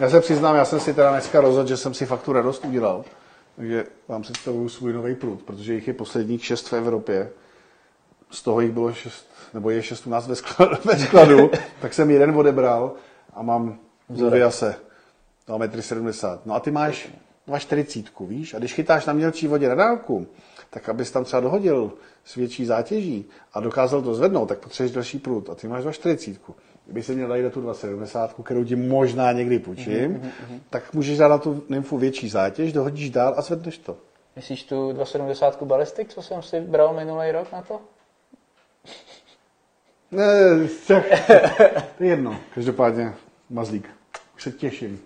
já 0.00 0.10
se 0.10 0.20
přiznám, 0.20 0.56
já 0.56 0.64
jsem 0.64 0.80
si 0.80 0.94
teda 0.94 1.10
dneska 1.10 1.40
rozhodl, 1.40 1.68
že 1.68 1.76
jsem 1.76 1.94
si 1.94 2.06
fakt 2.06 2.22
tu 2.22 2.32
radost 2.32 2.64
udělal. 2.64 3.04
Takže 3.56 3.84
vám 4.08 4.22
představuju 4.22 4.68
svůj 4.68 4.92
nový 4.92 5.14
prut, 5.14 5.42
protože 5.42 5.74
jich 5.74 5.88
je 5.88 5.94
posledních 5.94 6.44
šest 6.44 6.68
v 6.68 6.72
Evropě. 6.72 7.30
Z 8.30 8.42
toho 8.42 8.60
jich 8.60 8.72
bylo 8.72 8.92
šest, 8.92 9.28
nebo 9.54 9.70
je 9.70 9.82
šest 9.82 10.06
u 10.06 10.10
nás 10.10 10.26
ve 10.26 10.36
skladu, 10.36 10.76
ve 10.84 10.98
skladu 10.98 11.50
tak 11.80 11.94
jsem 11.94 12.10
jeden 12.10 12.38
odebral 12.38 12.94
a 13.34 13.42
mám 13.42 13.78
dvěase. 14.08 14.76
2,70 15.48 16.32
m. 16.32 16.38
No 16.44 16.54
a 16.54 16.60
ty 16.60 16.70
máš 16.70 17.08
2,40 17.48 18.26
víš? 18.26 18.54
A 18.54 18.58
když 18.58 18.74
chytáš 18.74 19.06
na 19.06 19.12
mělčí 19.12 19.46
vodě 19.46 19.68
na 19.68 19.74
dálku, 19.74 20.26
tak 20.70 20.88
abys 20.88 21.10
tam 21.10 21.24
třeba 21.24 21.40
dohodil 21.40 21.92
s 22.24 22.34
větší 22.34 22.66
zátěží 22.66 23.24
a 23.52 23.60
dokázal 23.60 24.02
to 24.02 24.14
zvednout, 24.14 24.46
tak 24.46 24.58
potřebuješ 24.58 24.94
další 24.94 25.18
prut. 25.18 25.50
A 25.50 25.54
ty 25.54 25.68
máš 25.68 25.84
2,40. 25.84 26.36
Kdyby 26.86 27.02
se 27.02 27.12
měl 27.12 27.28
dát 27.28 27.36
na 27.36 27.50
tu 27.50 27.62
2,70, 27.62 28.42
kterou 28.42 28.64
ti 28.64 28.76
možná 28.76 29.32
někdy 29.32 29.58
půjčím, 29.58 30.32
tak 30.70 30.94
můžeš 30.94 31.18
dát 31.18 31.28
na 31.28 31.38
tu 31.38 31.64
nymfu 31.68 31.98
větší 31.98 32.28
zátěž, 32.28 32.72
dohodíš 32.72 33.10
dál 33.10 33.34
a 33.36 33.42
zvedneš 33.42 33.78
to. 33.78 33.96
Myslíš 34.36 34.64
tu 34.64 34.92
270 34.92 35.62
balistik, 35.62 36.08
co 36.08 36.22
jsem 36.22 36.42
si 36.42 36.60
bral 36.60 36.94
minulý 36.94 37.30
rok 37.30 37.52
na 37.52 37.62
to? 37.62 37.80
Ne, 40.10 40.24
tak, 40.88 41.04
to 41.98 42.04
je 42.04 42.10
jedno. 42.10 42.40
Každopádně 42.54 43.14
mazlík. 43.50 43.90
Už 44.36 44.42
se 44.42 44.52
těším. 44.52 45.00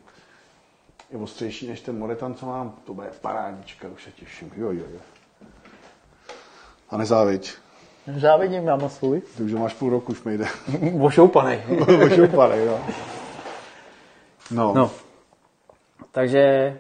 Je 1.10 1.18
ostřejší 1.18 1.68
než 1.68 1.80
ten 1.80 1.98
moretan, 1.98 2.34
co 2.34 2.46
mám. 2.46 2.76
To 2.84 2.94
bude 2.94 3.10
parádička, 3.20 3.88
už 3.88 4.04
se 4.04 4.10
těším. 4.10 4.52
Jo, 4.56 4.72
jo, 4.72 4.84
jo. 4.92 5.00
A 6.90 6.96
nezáviď. 6.96 7.52
Závidím 8.16 8.64
mám 8.64 8.88
svůj. 8.90 9.22
Ty 9.36 9.42
už 9.42 9.52
ho 9.52 9.58
máš 9.58 9.74
půl 9.74 9.90
roku, 9.90 10.12
už 10.12 10.24
mi 10.24 10.38
jde. 10.38 10.44
Vošoupanej. 10.92 11.62
Ošoupanej, 12.06 12.66
no. 12.66 12.80
No. 14.50 14.74
No. 14.74 14.90
Takže 16.12 16.76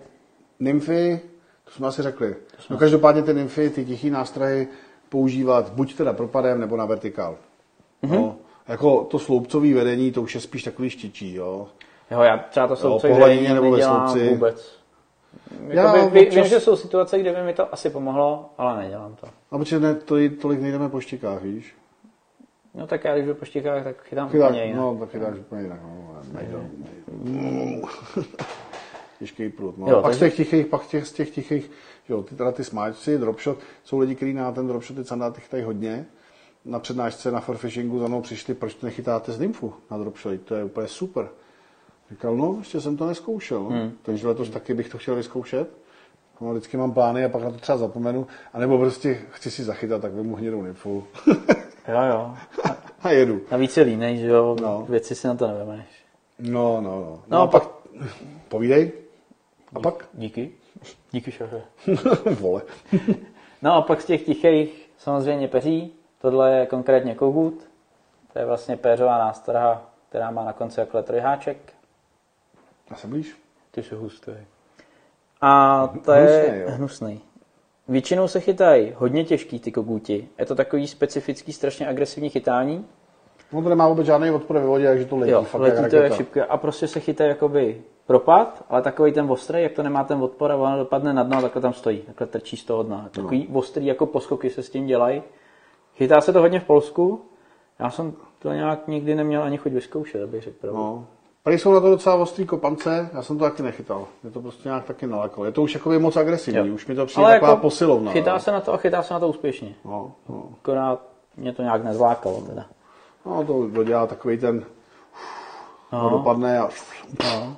Nymfy, 0.60 1.20
to 1.64 1.70
jsme 1.70 1.86
asi 1.88 2.02
řekli. 2.02 2.36
No 2.70 2.78
každopádně 2.78 3.22
ty 3.22 3.34
nymfy, 3.34 3.70
ty 3.70 3.84
tichý 3.84 4.10
nástrahy 4.10 4.68
používat 5.08 5.70
buď 5.72 5.94
teda 5.94 6.12
propadem, 6.12 6.60
nebo 6.60 6.76
na 6.76 6.84
vertikál. 6.84 7.36
Mhm. 8.02 8.14
No, 8.14 8.36
jako 8.68 9.04
to 9.04 9.18
sloupcový 9.18 9.72
vedení, 9.72 10.12
to 10.12 10.22
už 10.22 10.34
je 10.34 10.40
spíš 10.40 10.62
takový 10.62 10.90
štičí, 10.90 11.34
jo. 11.34 11.68
jo, 12.10 12.20
já 12.20 12.38
třeba 12.50 12.68
to 12.76 12.98
po 12.98 13.14
hladině 13.14 13.54
nebo 13.54 13.70
ve 13.70 13.76
nedělám 13.76 14.08
sloupci. 14.08 14.28
vůbec. 14.28 14.79
Já 15.68 15.92
ví, 15.92 16.00
občas- 16.26 16.34
Vím, 16.34 16.44
že 16.44 16.60
jsou 16.60 16.76
situace, 16.76 17.18
kde 17.18 17.32
by 17.32 17.42
mi 17.42 17.52
to 17.54 17.74
asi 17.74 17.90
pomohlo, 17.90 18.50
ale 18.58 18.82
nedělám 18.82 19.14
to. 19.14 19.26
No, 19.52 19.58
protože 19.58 19.80
ne, 19.80 19.94
to, 19.94 20.14
tolik 20.40 20.60
nejdeme 20.60 20.88
po 20.88 21.00
štikách, 21.00 21.42
víš. 21.42 21.74
No 22.74 22.86
tak 22.86 23.04
já 23.04 23.14
když 23.14 23.26
jdu 23.26 23.34
po 23.34 23.44
štikách, 23.44 23.84
tak 23.84 24.02
chytám 24.02 24.28
Chytáš, 24.28 24.48
úplně 24.50 24.64
jinak. 24.64 24.80
no, 24.80 24.96
tak 25.00 25.10
chytáš 25.10 25.38
úplně 25.38 25.62
jinak. 25.62 25.80
No, 25.82 26.14
nejde, 26.32 26.58
nejde. 27.22 27.82
Těžký 29.18 29.48
prut. 29.48 29.78
No. 29.78 29.86
Jo, 29.86 29.94
pak 29.94 30.02
takže- 30.04 30.16
z 30.16 30.20
těch 30.20 30.36
tichých, 30.36 30.66
pak 30.66 30.86
těch, 30.86 31.06
z 31.06 31.12
těch 31.12 31.30
tichých, 31.30 31.70
jo, 32.08 32.22
ty 32.22 32.34
teda 32.34 32.52
ty 32.52 32.64
smáčci, 32.64 33.18
dropshot, 33.18 33.58
jsou 33.84 33.98
lidi, 33.98 34.14
kteří 34.14 34.32
na 34.34 34.52
ten 34.52 34.66
dropshot 34.68 34.96
ty 34.96 35.04
sandáty 35.04 35.40
chytají 35.40 35.62
hodně. 35.62 36.06
Na 36.64 36.78
přednášce 36.78 37.30
na 37.30 37.40
forfishingu 37.40 37.98
za 37.98 38.08
mnou 38.08 38.20
přišli, 38.20 38.54
proč 38.54 38.74
to 38.74 38.86
nechytáte 38.86 39.32
z 39.32 39.38
nymfu 39.40 39.74
na 39.90 39.98
dropshot, 39.98 40.40
to 40.44 40.54
je 40.54 40.64
úplně 40.64 40.86
super. 40.86 41.28
Říkal, 42.10 42.36
no, 42.36 42.56
ještě 42.58 42.80
jsem 42.80 42.96
to 42.96 43.06
neskoušel, 43.06 43.62
no. 43.62 43.68
hmm. 43.70 43.92
takže 44.02 44.28
letos 44.28 44.50
taky 44.50 44.74
bych 44.74 44.88
to 44.88 44.98
chtěl 44.98 45.14
vyzkoušet. 45.14 45.68
No, 46.40 46.50
vždycky 46.50 46.76
mám 46.76 46.92
plány 46.92 47.24
a 47.24 47.28
pak 47.28 47.42
na 47.42 47.50
to 47.50 47.56
třeba 47.56 47.78
zapomenu. 47.78 48.26
A 48.52 48.58
nebo 48.58 48.78
prostě 48.78 49.18
chci 49.30 49.50
si 49.50 49.64
zachytat, 49.64 50.02
tak 50.02 50.12
vemu 50.12 50.36
hnědou 50.36 50.62
nymfu. 50.62 51.04
Jo, 51.88 52.02
jo. 52.10 52.34
a 53.02 53.10
jedu. 53.10 53.40
Navíc 53.50 53.76
je 53.76 53.82
línej, 53.82 54.16
že 54.18 54.26
jo, 54.26 54.56
No. 54.62 54.86
věci 54.88 55.14
si 55.14 55.26
na 55.26 55.34
to 55.34 55.46
nevemeš. 55.46 55.86
No, 56.38 56.80
no, 56.80 56.90
no. 57.00 57.22
No 57.28 57.38
a 57.38 57.42
a 57.42 57.46
pak... 57.46 57.62
Povídej. 58.48 58.92
A 59.74 59.80
pak? 59.80 60.08
Díky. 60.14 60.50
Díky, 61.10 61.32
šéfe. 61.32 61.62
Vole. 62.40 62.62
No 63.62 63.72
a 63.74 63.82
pak 63.82 64.00
z 64.00 64.04
těch 64.04 64.22
tichých 64.22 64.90
samozřejmě 64.98 65.48
peří. 65.48 65.92
Tohle 66.20 66.52
je 66.56 66.66
konkrétně 66.66 67.14
kogut. 67.14 67.54
To 68.32 68.38
je 68.38 68.46
vlastně 68.46 68.76
péřová 68.76 69.18
nástraha, 69.18 69.90
která 70.08 70.30
má 70.30 70.44
na 70.44 70.52
konci 70.52 70.76
takhle 70.76 71.02
trojháček. 71.02 71.72
A 72.90 72.94
jsem 72.94 73.10
blíž? 73.10 73.36
Ty 73.70 73.82
jsi 73.82 73.94
hustý. 73.94 74.32
A 75.40 75.86
to 76.04 76.12
je 76.12 76.64
jo. 76.66 76.70
hnusný. 76.76 77.20
Většinou 77.88 78.28
se 78.28 78.40
chytají 78.40 78.92
hodně 78.96 79.24
těžký 79.24 79.60
ty 79.60 79.72
koguti. 79.72 80.28
Je 80.38 80.46
to 80.46 80.54
takový 80.54 80.86
specifický, 80.86 81.52
strašně 81.52 81.88
agresivní 81.88 82.30
chytání. 82.30 82.86
No 83.52 83.62
to 83.62 83.68
nemá 83.68 83.88
vůbec 83.88 84.06
žádný 84.06 84.30
odpor 84.30 84.58
ve 84.58 84.66
vodě, 84.66 84.86
takže 84.86 85.04
to 85.04 85.16
letí. 85.16 85.32
Jo, 85.32 85.42
fakt 85.42 85.60
letí 85.60 85.76
jak 85.82 85.90
to 85.90 85.96
jak 85.96 86.14
šipka 86.14 86.44
a 86.44 86.56
prostě 86.56 86.88
se 86.88 87.00
chytají 87.00 87.28
jakoby 87.28 87.82
propad, 88.06 88.64
ale 88.68 88.82
takový 88.82 89.12
ten 89.12 89.30
ostrý, 89.30 89.62
jak 89.62 89.72
to 89.72 89.82
nemá 89.82 90.04
ten 90.04 90.22
odpor 90.22 90.52
a 90.52 90.56
ono 90.56 90.78
dopadne 90.78 91.12
na 91.12 91.22
dno 91.22 91.38
a 91.38 91.40
takhle 91.40 91.62
tam 91.62 91.72
stojí, 91.72 91.98
takhle 91.98 92.26
trčí 92.26 92.56
z 92.56 92.64
toho 92.64 92.82
dna. 92.82 93.08
Takový 93.10 93.46
No. 93.50 93.58
ostrý 93.58 93.86
jako 93.86 94.06
poskoky 94.06 94.50
se 94.50 94.62
s 94.62 94.70
tím 94.70 94.86
dělají. 94.86 95.22
Chytá 95.94 96.20
se 96.20 96.32
to 96.32 96.40
hodně 96.40 96.60
v 96.60 96.64
Polsku. 96.64 97.22
Já 97.78 97.90
jsem 97.90 98.12
to 98.38 98.52
nějak 98.52 98.88
nikdy 98.88 99.14
neměl 99.14 99.42
ani 99.42 99.56
chuť 99.58 99.72
vyzkoušet, 99.72 100.22
abych 100.22 100.42
řekl 100.42 100.56
pravdu. 100.60 100.78
No. 100.78 101.06
Tady 101.42 101.58
jsou 101.58 101.72
na 101.72 101.80
to 101.80 101.90
docela 101.90 102.14
ostrý 102.16 102.46
kopance, 102.46 103.10
já 103.12 103.22
jsem 103.22 103.38
to 103.38 103.44
taky 103.44 103.62
nechytal. 103.62 104.06
Mě 104.22 104.32
to 104.32 104.40
prostě 104.40 104.68
nějak 104.68 104.84
taky 104.84 105.06
nalakalo. 105.06 105.44
Je 105.44 105.52
to 105.52 105.62
už 105.62 105.74
jakoby 105.74 105.98
moc 105.98 106.16
agresivní, 106.16 106.68
Jo. 106.68 106.74
už 106.74 106.86
mi 106.86 106.94
to 106.94 107.06
přijde 107.06 107.26
taková 107.28 107.56
posilovna. 107.56 108.12
chytá 108.12 108.32
no. 108.32 108.40
se 108.40 108.52
na 108.52 108.60
to 108.60 108.72
a 108.72 108.76
chytá 108.76 109.02
se 109.02 109.14
na 109.14 109.20
to 109.20 109.28
úspěšně. 109.28 109.74
No, 109.84 110.12
no. 110.28 110.48
Akorát 110.60 111.02
mě 111.36 111.52
to 111.52 111.62
nějak 111.62 111.84
nezlákalo 111.84 112.40
teda. 112.40 112.66
no, 113.26 113.44
to 113.44 113.68
dodělá 113.68 114.06
takový 114.06 114.38
ten, 114.38 114.64
no. 115.92 116.02
No, 116.02 116.10
dopadne 116.10 116.58
a 116.58 116.68
no. 117.24 117.56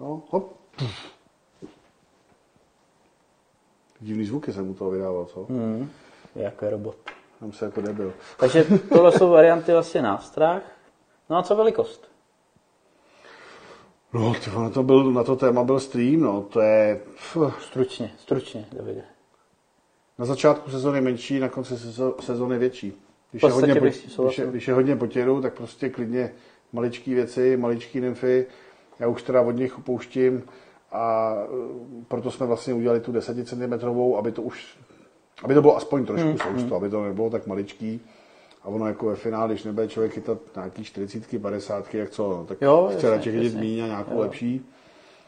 no, 0.00 0.22
hop. 0.30 0.56
Divný 4.00 4.24
zvuky 4.24 4.52
jsem 4.52 4.70
u 4.70 4.74
toho 4.74 4.90
vydával, 4.90 5.24
co? 5.24 5.44
Hmm, 5.44 5.90
jako 6.34 6.64
je 6.64 6.70
robot. 6.70 6.96
Tam 7.40 7.52
se 7.52 7.64
jako 7.64 7.80
debil. 7.80 8.12
Takže 8.36 8.64
tohle 8.88 9.12
jsou 9.12 9.30
varianty 9.30 9.72
vlastně 9.72 10.02
nástrah. 10.02 10.62
No 11.30 11.36
a 11.36 11.42
co 11.42 11.56
velikost? 11.56 12.05
No, 14.16 14.34
na 14.62 14.70
to, 14.70 14.82
byl, 14.82 15.12
na 15.12 15.24
to 15.24 15.36
téma 15.36 15.64
byl 15.64 15.80
stream, 15.80 16.20
no, 16.20 16.42
to 16.42 16.60
je... 16.60 17.00
Pff. 17.14 17.36
Stručně, 17.60 18.10
stručně, 18.18 18.66
Davide. 18.72 19.02
Na 20.18 20.24
začátku 20.24 20.70
sezóny 20.70 21.00
menší, 21.00 21.38
na 21.38 21.48
konci 21.48 21.74
sezóny 22.20 22.58
větší. 22.58 22.92
Když, 23.30 23.42
je 23.42 23.50
hodně, 23.50 23.74
po, 23.74 23.80
když, 23.80 24.38
je, 24.38 24.46
když 24.46 24.68
je 24.68 24.74
hodně 24.74 24.96
potěru, 24.96 25.40
tak 25.40 25.54
prostě 25.54 25.88
klidně 25.88 26.32
maličký 26.72 27.14
věci, 27.14 27.56
maličký 27.56 28.00
nymfy. 28.00 28.46
Já 28.98 29.08
už 29.08 29.22
teda 29.22 29.40
od 29.40 29.50
nich 29.50 29.78
upouštím 29.78 30.42
a 30.92 31.34
e, 31.34 32.04
proto 32.08 32.30
jsme 32.30 32.46
vlastně 32.46 32.74
udělali 32.74 33.00
tu 33.00 33.12
10 33.12 33.48
cm, 33.48 33.72
aby 34.18 34.32
to 34.32 34.42
už, 34.42 34.78
aby 35.42 35.54
to 35.54 35.62
bylo 35.62 35.76
aspoň 35.76 36.06
trošku 36.06 36.28
hmm, 36.28 36.38
sousto, 36.38 36.76
aby 36.76 36.90
to 36.90 37.04
nebylo 37.04 37.30
tak 37.30 37.46
maličký. 37.46 38.00
A 38.66 38.68
ono 38.68 38.86
jako 38.86 39.06
ve 39.06 39.16
finále, 39.16 39.48
když 39.48 39.64
nebude 39.64 39.88
člověk 39.88 40.12
chytat 40.12 40.38
nějaký 40.56 40.84
40, 40.84 41.40
50, 41.42 41.94
jak 41.94 42.10
co, 42.10 42.28
no, 42.36 42.44
tak 42.44 42.58
Jo, 42.62 42.90
chce 42.92 43.10
radši 43.10 43.32
chytit 43.32 43.54
míň 43.54 43.82
a 43.84 43.86
nějakou 43.86 44.14
Jo. 44.14 44.20
lepší. 44.20 44.66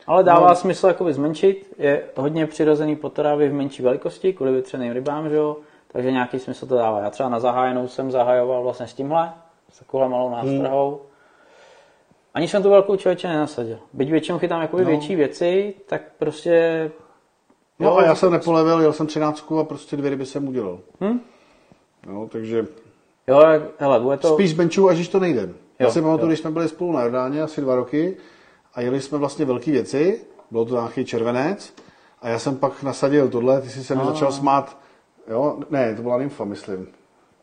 Ale 0.07 0.25
dává 0.25 0.41
No. 0.41 0.49
no. 0.49 0.55
smysl 0.55 0.87
jakoby 0.87 1.13
zmenšit, 1.13 1.75
je 1.79 2.03
hodně 2.17 2.47
přirozený 2.47 2.97
potravy 2.97 3.49
v 3.49 3.53
menší 3.55 3.83
velikosti, 3.83 4.33
kvůli 4.33 4.53
vytřeným 4.53 4.93
rybám, 4.93 5.29
že 5.31 5.37
jo? 5.37 5.57
takže 5.93 6.13
nějaký 6.13 6.39
smysl 6.39 6.67
to 6.67 6.75
dává. 6.77 7.01
Já 7.01 7.11
třeba 7.11 7.29
na 7.29 7.41
zahájenou 7.41 7.89
jsem 7.89 8.11
zahajoval 8.11 8.63
vlastně 8.63 8.87
s 8.87 8.95
tímhle, 8.95 9.33
s 9.73 9.79
takovou 9.79 10.09
malou 10.09 10.31
nástrahou. 10.31 10.91
Hmm. 10.91 11.01
Ani 12.35 12.49
jsem 12.49 12.63
tu 12.63 12.71
velkou 12.71 12.97
člověče 12.97 13.29
nenasadil. 13.29 13.79
Byť 13.93 14.11
většinou 14.11 14.39
chytám 14.39 14.63
jakoby 14.63 14.83
No. 14.85 14.91
no. 14.91 14.97
větší 14.97 15.17
věci, 15.17 15.75
tak 15.87 16.03
prostě... 16.19 16.91
No 17.79 17.87
Jo, 17.89 17.97
a 17.97 18.05
já 18.05 18.15
jsem 18.15 18.33
nepolevil, 18.33 18.81
jel 18.81 18.93
jsem 18.93 19.07
13 19.07 19.53
a 19.61 19.65
prostě 19.65 19.97
dvě 19.97 20.11
ryby 20.11 20.27
jsem 20.27 20.49
udělal. 20.49 20.79
Hm? 21.01 21.21
No, 22.07 22.29
takže 22.29 22.67
Jo, 23.29 23.43
hele, 23.79 24.01
bude 24.01 24.17
to... 24.17 24.35
Spíš 24.35 24.51
z 24.51 24.53
benchu, 24.53 24.89
až 24.89 24.97
když 24.97 25.09
to 25.09 25.21
nejde. 25.21 25.49
Já 25.79 25.87
Jo, 25.87 25.93
si 25.93 26.03
pamatuju, 26.03 26.29
když 26.29 26.39
jsme 26.39 26.51
byli 26.51 26.69
spolu 26.69 26.93
na 26.93 27.03
Jordáně 27.03 27.43
asi 27.43 27.61
dva 27.61 27.75
roky 27.77 28.17
a 28.75 28.81
jeli 28.81 29.01
jsme 29.01 29.19
vlastně 29.19 29.45
velké 29.45 29.71
věci, 29.71 30.21
bylo 30.51 30.65
to 30.65 30.75
nějaký 30.75 31.05
červenec 31.05 31.75
a 32.23 32.29
já 32.29 32.39
jsem 32.39 32.57
pak 32.57 32.83
nasadil 32.83 33.29
tohle, 33.29 33.61
ty 33.61 33.69
jsi 33.69 33.85
se 33.85 33.95
mi 33.95 34.05
začal 34.05 34.33
smát, 34.33 34.79
jo, 35.31 35.59
ne, 35.71 35.95
to 35.95 36.03
byla 36.03 36.19
nymfa, 36.19 36.45
myslím. 36.45 36.87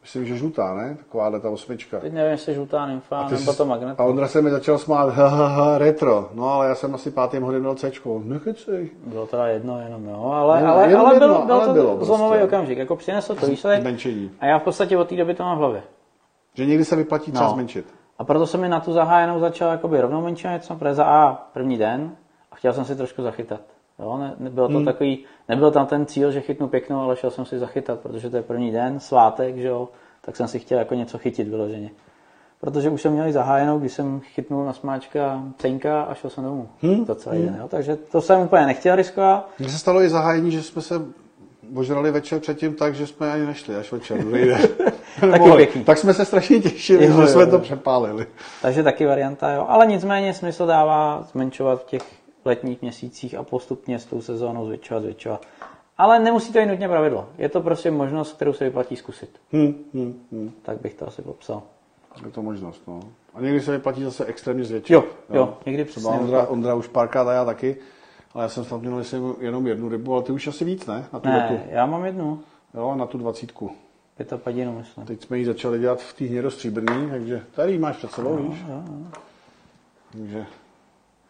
Myslím, 0.06 0.26
že 0.26 0.38
žlutá, 0.38 0.74
ne? 0.74 0.96
Taková 1.00 1.40
ta 1.40 1.50
osmička. 1.50 2.00
Teď 2.00 2.14
nevím, 2.14 2.32
jestli 2.32 2.54
žlutá 2.54 2.86
nymfa, 2.86 3.24
nebo 3.30 3.52
jsi- 3.52 3.58
to 3.58 3.66
magnet. 3.66 4.00
A 4.00 4.04
Ondra 4.04 4.28
se 4.28 4.42
mi 4.42 4.52
začal 4.52 4.78
smát, 4.78 5.10
ha, 5.10 5.28
ha, 5.28 5.48
ha, 5.48 5.78
retro. 5.78 6.30
No, 6.34 6.50
ale 6.50 6.68
já 6.68 6.76
jsem 6.76 6.96
asi 6.96 7.12
pátým 7.12 7.44
hodin 7.44 7.64
dal 7.64 7.76
Cčko. 7.76 8.22
Nekecej. 8.26 8.90
Bylo 9.06 9.28
teda 9.28 9.48
jedno 9.48 9.82
jenom, 9.82 10.06
jo, 10.08 10.32
ale, 10.36 10.62
No, 10.64 10.74
ale, 10.74 10.88
jenom 10.88 11.06
ale, 11.06 11.16
jedno, 11.16 11.28
byl, 11.28 11.46
byl 11.46 11.56
ale 11.56 11.68
to 11.68 11.74
bylo 11.74 11.96
prostě. 11.96 12.06
zlomový 12.06 12.44
okamžik, 12.44 12.78
jako 12.78 12.96
přinesl 12.96 13.36
to 13.36 13.46
výsledek 13.48 13.82
Zmenšení. 13.82 14.32
a 14.40 14.46
já 14.46 14.60
v 14.60 14.64
podstatě 14.64 14.98
od 14.98 15.10
té 15.10 15.16
doby 15.16 15.34
to 15.34 15.44
mám 15.44 15.58
v 15.58 15.60
hlavě. 15.60 15.84
Že 16.54 16.66
někdy 16.66 16.86
se 16.86 16.96
vyplatí 16.96 17.32
třeba 17.32 17.46
No. 17.48 17.54
zmenšit. 17.54 17.86
A 18.20 18.24
proto 18.24 18.48
jsem 18.48 18.62
mi 18.62 18.70
na 18.70 18.80
tu 18.80 18.94
zahájenou 18.94 19.40
začal 19.40 19.72
jakoby 19.72 20.02
rovnou 20.02 20.22
menšit 20.22 20.48
něco, 20.48 20.76
protože 20.76 20.94
za 20.94 21.06
A 21.06 21.34
první 21.34 21.78
den 21.78 22.12
a 22.52 22.56
chtěl 22.56 22.74
jsem 22.74 22.86
si 22.86 22.96
trošku 22.96 23.22
zachytat. 23.22 23.62
Jo, 24.00 24.18
ne, 24.18 24.36
nebylo 24.38 24.68
to 24.68 24.78
hmm. 24.78 24.86
takový, 24.86 25.26
nebyl 25.50 25.72
tam 25.72 25.86
ten 25.86 26.06
cíl, 26.06 26.32
že 26.32 26.42
chytnu 26.42 26.68
pěknou, 26.68 27.00
ale 27.00 27.16
šel 27.16 27.32
jsem 27.32 27.46
si 27.46 27.60
zachytat, 27.60 28.00
protože 28.00 28.30
to 28.30 28.38
je 28.38 28.44
první 28.44 28.72
den, 28.72 29.00
svátek, 29.00 29.58
že 29.58 29.68
jo, 29.68 29.90
tak 30.22 30.36
jsem 30.36 30.48
si 30.48 30.60
chtěl 30.60 30.80
jako 30.80 30.96
něco 30.96 31.18
chytit 31.18 31.48
vyloženě. 31.48 31.92
Protože 32.62 32.90
už 32.90 33.02
jsem 33.02 33.14
měl 33.14 33.32
zahájenou, 33.32 33.80
když 33.80 33.94
jsem 33.94 34.20
chytnul 34.20 34.66
na 34.66 34.74
smáčka 34.74 35.44
cenka 35.58 36.02
a 36.02 36.14
šel 36.14 36.30
jsem 36.30 36.44
domů. 36.44 36.70
Hmm. 36.82 37.06
To 37.06 37.16
celý 37.16 37.38
hmm. 37.38 37.46
den, 37.46 37.58
jo. 37.60 37.68
Takže 37.68 37.96
to 37.96 38.22
jsem 38.22 38.42
úplně 38.42 38.66
nechtěl 38.66 38.96
riskovat. 38.96 39.50
Mně 39.60 39.70
se 39.70 39.78
stalo 39.78 40.02
i 40.02 40.10
zahájení, 40.10 40.52
že 40.52 40.64
jsme 40.64 40.82
se 40.82 41.02
ožrali 41.76 42.12
večer 42.12 42.40
předtím 42.40 42.74
tak, 42.74 42.96
že 42.96 43.08
jsme 43.08 43.32
ani 43.32 43.46
nešli 43.46 43.76
až 43.76 43.92
večer. 43.92 44.26
Tak 45.86 45.98
jsme 45.98 46.14
se 46.14 46.26
strašně 46.26 46.60
těšili, 46.60 47.06
jo, 47.06 47.22
že 47.22 47.28
jsme 47.28 47.42
jo. 47.42 47.50
to 47.50 47.60
přepálili. 47.60 48.28
Takže 48.62 48.84
taky 48.84 49.06
varianta, 49.06 49.54
jo. 49.54 49.66
Ale 49.70 49.86
nicméně 49.88 50.34
smysl 50.34 50.66
dává 50.66 51.28
zmenšovat 51.32 51.82
v 51.82 51.86
těch 51.86 52.25
letních 52.46 52.82
měsících 52.82 53.36
a 53.36 53.44
postupně 53.44 54.00
s 54.00 54.06
tou 54.06 54.22
sezónou 54.22 54.66
zvětšovat, 54.66 55.04
zvětšovat. 55.04 55.46
Ale 55.98 56.20
nemusí 56.20 56.54
to 56.54 56.60
být 56.60 56.66
nutně 56.66 56.88
pravidlo. 56.88 57.30
Je 57.38 57.50
to 57.50 57.62
prostě 57.62 57.92
možnost, 57.92 58.34
kterou 58.34 58.54
se 58.54 58.64
vyplatí 58.64 58.96
zkusit. 58.96 59.30
Hmm, 59.52 59.86
hmm, 59.94 60.26
hmm. 60.32 60.52
Tak 60.62 60.82
bych 60.82 60.94
to 60.94 61.08
asi 61.08 61.22
popsal. 61.22 61.64
Je 62.26 62.32
to 62.32 62.42
možnost, 62.42 62.82
no. 62.88 63.00
A 63.34 63.42
někdy 63.42 63.62
se 63.62 63.72
vyplatí 63.72 64.04
zase 64.04 64.26
extrémně 64.26 64.64
zvětšit. 64.64 64.94
Jo, 64.94 65.04
jo, 65.30 65.36
jo. 65.36 65.58
někdy 65.66 65.86
přesně. 65.86 66.10
Ondra, 66.10 66.48
Ondra 66.48 66.76
už 66.76 66.88
párkrát 66.88 67.28
a 67.28 67.34
já 67.34 67.46
taky. 67.46 67.78
Ale 68.34 68.44
já 68.44 68.50
jsem 68.50 68.64
snad 68.64 68.82
měl 68.82 69.04
jenom 69.40 69.68
jednu 69.68 69.90
rybu, 69.90 70.14
ale 70.14 70.24
ty 70.24 70.32
už 70.32 70.48
asi 70.48 70.66
víc, 70.66 70.86
ne? 70.86 71.06
Na 71.14 71.20
tu 71.20 71.30
ne, 71.30 71.38
letu. 71.38 71.64
já 71.70 71.86
mám 71.86 72.06
jednu. 72.06 72.40
Jo, 72.74 72.96
na 72.96 73.06
tu 73.06 73.18
dvacítku. 73.18 73.72
padinu, 74.38 74.78
myslím. 74.78 75.06
Teď 75.06 75.24
jsme 75.24 75.38
ji 75.38 75.46
začali 75.46 75.80
dělat 75.80 76.02
v 76.02 76.14
té 76.14 76.26
hnědostříbrný, 76.26 77.10
takže 77.10 77.44
tady 77.56 77.78
máš 77.78 77.98
před 77.98 78.12
sebou, 78.12 78.36
no, 78.36 78.44
víš? 78.44 78.60
Jo, 78.70 78.84
jo. 78.88 79.08
Takže 80.12 80.46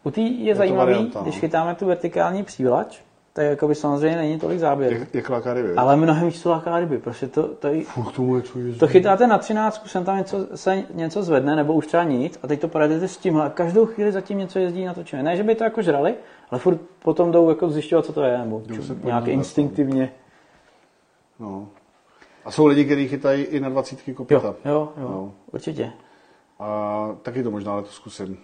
u 0.05 0.11
té 0.11 0.21
je, 0.21 0.43
je 0.43 0.55
zajímavý, 0.55 0.91
varianta, 0.91 1.21
když 1.21 1.35
no. 1.35 1.41
chytáme 1.41 1.75
tu 1.75 1.85
vertikální 1.85 2.43
přívlač, 2.43 2.99
tak 3.33 3.45
jako 3.45 3.67
by 3.67 3.75
samozřejmě 3.75 4.17
není 4.17 4.39
tolik 4.39 4.59
záběr. 4.59 4.93
Jak, 4.93 5.15
jak 5.15 5.29
láká 5.29 5.53
ryby. 5.53 5.73
Ale 5.75 5.95
mnohem 5.95 6.27
víc 6.27 6.43
to 6.43 6.49
láká 6.49 6.79
ryby, 6.79 6.97
prostě 6.97 7.27
to, 7.27 7.47
to, 7.47 7.69
Fuh, 7.83 8.15
tomu 8.15 8.35
je 8.35 8.43
to 8.79 8.87
chytáte 8.87 9.27
na 9.27 9.37
13, 9.37 9.87
sem 9.87 10.05
tam 10.05 10.17
něco, 10.17 10.57
se 10.57 10.83
něco 10.93 11.23
zvedne, 11.23 11.55
nebo 11.55 11.73
už 11.73 11.87
třeba 11.87 12.03
nic, 12.03 12.39
a 12.43 12.47
teď 12.47 12.61
to 12.61 12.67
pojedete 12.67 13.07
s 13.07 13.17
tímhle 13.17 13.45
a 13.45 13.49
každou 13.49 13.85
chvíli 13.85 14.11
zatím 14.11 14.37
něco 14.37 14.59
jezdí 14.59 14.85
na 14.85 14.93
to 14.93 15.03
čem. 15.03 15.25
Ne, 15.25 15.37
že 15.37 15.43
by 15.43 15.55
to 15.55 15.63
jako 15.63 15.81
žrali, 15.81 16.15
ale 16.49 16.59
furt 16.59 16.81
potom 16.99 17.31
jdou 17.31 17.49
jako 17.49 17.69
zjišťovat, 17.69 18.05
co 18.05 18.13
to 18.13 18.23
je, 18.23 18.37
nebo 18.37 18.61
čum, 18.73 18.99
nějak 19.03 19.27
instinktivně. 19.27 20.11
No. 21.39 21.67
A 22.45 22.51
jsou 22.51 22.65
lidi, 22.65 22.85
kteří 22.85 23.07
chytají 23.07 23.43
i 23.43 23.59
na 23.59 23.69
20 23.69 23.99
kopita. 24.15 24.47
Jo, 24.47 24.55
jo, 24.65 24.91
jo 24.97 25.09
no. 25.09 25.33
určitě. 25.51 25.91
A 26.59 27.09
taky 27.21 27.43
to 27.43 27.51
možná 27.51 27.75
letos 27.75 27.93
zkusím. 27.93 28.37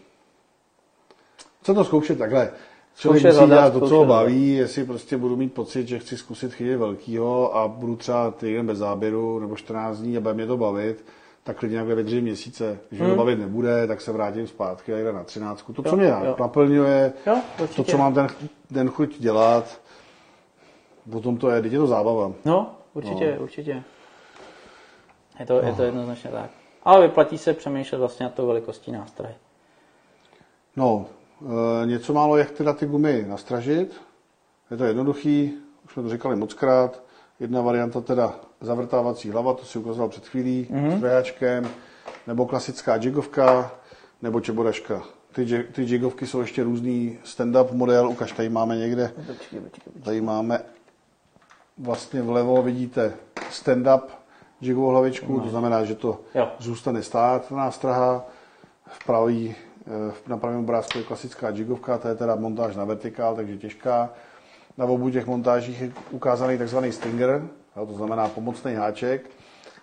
Co 1.64 1.74
to 1.74 1.84
zkoušet 1.84 2.18
takhle? 2.18 2.52
Člověk 2.96 3.24
musí 3.24 3.46
dělat 3.46 3.74
to, 3.74 3.88
co 3.88 3.96
ho 3.96 4.06
baví, 4.06 4.56
jestli 4.56 4.84
prostě 4.84 5.18
budu 5.18 5.36
mít 5.36 5.54
pocit, 5.54 5.88
že 5.88 6.00
chci 6.00 6.18
zkusit 6.18 6.54
chytit 6.54 6.78
velkýho 6.78 7.58
a 7.58 7.68
budu 7.68 7.96
třeba 7.96 8.32
týden 8.32 8.68
bez 8.68 8.78
záběru 8.78 9.40
nebo 9.40 9.56
14 9.56 9.98
dní 9.98 10.18
a 10.18 10.20
bude 10.20 10.34
mě 10.34 10.48
to 10.48 10.58
bavit, 10.58 11.06
tak 11.44 11.58
klidně 11.58 11.74
nějak 11.74 11.88
ve 11.88 12.04
tři 12.04 12.22
měsíce. 12.22 12.80
Když 12.90 13.02
hmm. 13.02 13.10
to 13.10 13.16
bavit 13.16 13.40
nebude, 13.40 13.88
tak 13.88 14.02
se 14.02 14.12
vrátím 14.12 14.48
zpátky 14.48 14.94
a 14.94 14.98
jde 14.98 15.14
na 15.14 15.24
13. 15.24 15.66
To, 15.76 15.84
co 15.84 15.90
jo, 15.90 15.98
mě 15.98 16.08
jo. 16.08 16.36
naplňuje, 16.40 17.14
jo, 17.28 17.42
to, 17.76 17.84
co 17.84 17.98
mám 17.98 18.14
ten, 18.14 18.28
den 18.72 18.90
chuť 18.90 19.20
dělat, 19.20 19.82
potom 21.12 21.38
to 21.38 21.50
je, 21.50 21.62
teď 21.62 21.72
je 21.72 21.80
to 21.80 21.88
zábava. 21.88 22.32
No, 22.46 22.76
určitě, 22.94 23.36
no. 23.38 23.44
určitě. 23.44 23.84
Je 25.40 25.46
to, 25.46 25.62
no. 25.62 25.68
je 25.68 25.74
to 25.74 25.84
jednoznačně 25.84 26.30
tak. 26.30 26.50
Ale 26.84 27.08
vyplatí 27.08 27.38
se 27.38 27.54
přemýšlet 27.54 27.98
vlastně 27.98 28.24
na 28.24 28.30
tou 28.30 28.48
velikostí 28.48 28.92
nástroje. 28.92 29.36
No, 30.76 31.06
něco 31.86 32.14
málo, 32.14 32.38
jak 32.38 32.52
teda 32.52 32.74
ty 32.74 32.86
gumy 32.86 33.26
nastražit. 33.28 34.02
Je 34.72 34.78
to 34.78 34.84
jednoduchý, 34.84 35.54
už 35.86 35.94
jsme 35.94 36.04
to 36.04 36.10
říkali 36.10 36.36
mockrát. 36.36 37.04
Jedna 37.40 37.62
varianta 37.62 38.02
teda 38.02 38.36
zavrtávací 38.62 39.32
hlava, 39.32 39.54
to 39.54 39.66
si 39.66 39.80
ukazoval 39.80 40.10
před 40.10 40.28
chvílí, 40.28 40.68
mm-hmm. 40.72 41.64
s 41.64 41.68
nebo 42.28 42.46
klasická 42.46 42.96
jigovka, 42.96 43.72
nebo 44.22 44.42
čeboraška. 44.42 45.04
Ty, 45.32 45.64
ty 45.72 45.82
jigovky 45.82 46.28
jsou 46.28 46.42
ještě 46.42 46.64
různý 46.64 47.20
stand-up 47.24 47.72
model, 47.72 48.10
ukaž, 48.10 48.32
tady 48.32 48.50
máme 48.50 48.78
někde, 48.78 49.14
tady 50.04 50.22
máme 50.22 50.62
vlastně 51.78 52.22
vlevo, 52.22 52.62
vidíte 52.62 53.14
stand-up 53.52 54.02
jigovou 54.62 54.88
hlavičku, 54.88 55.40
to 55.40 55.50
znamená, 55.50 55.86
že 55.86 55.96
to 55.96 56.20
jo. 56.36 56.52
zůstane 56.60 57.04
stát 57.04 57.52
nástraha, 57.52 58.26
v 58.86 59.06
pravý, 59.06 59.56
eh, 59.58 59.71
na 60.28 60.38
pravém 60.38 60.60
obrázku 60.60 60.98
je 60.98 61.04
klasická 61.04 61.50
jigovka, 61.50 61.98
to 61.98 62.08
je 62.08 62.16
teda 62.16 62.36
montáž 62.36 62.76
na 62.76 62.86
vertikál, 62.86 63.36
takže 63.36 63.58
těžká. 63.58 64.10
Na 64.78 64.86
obou 64.86 65.10
těch 65.10 65.28
montážích 65.28 65.82
je 65.82 65.92
ukázaný 66.12 66.58
takzvaný 66.58 66.92
stinger, 66.92 67.48
to 67.88 67.94
znamená 67.94 68.28
pomocný 68.28 68.74
háček, 68.74 69.30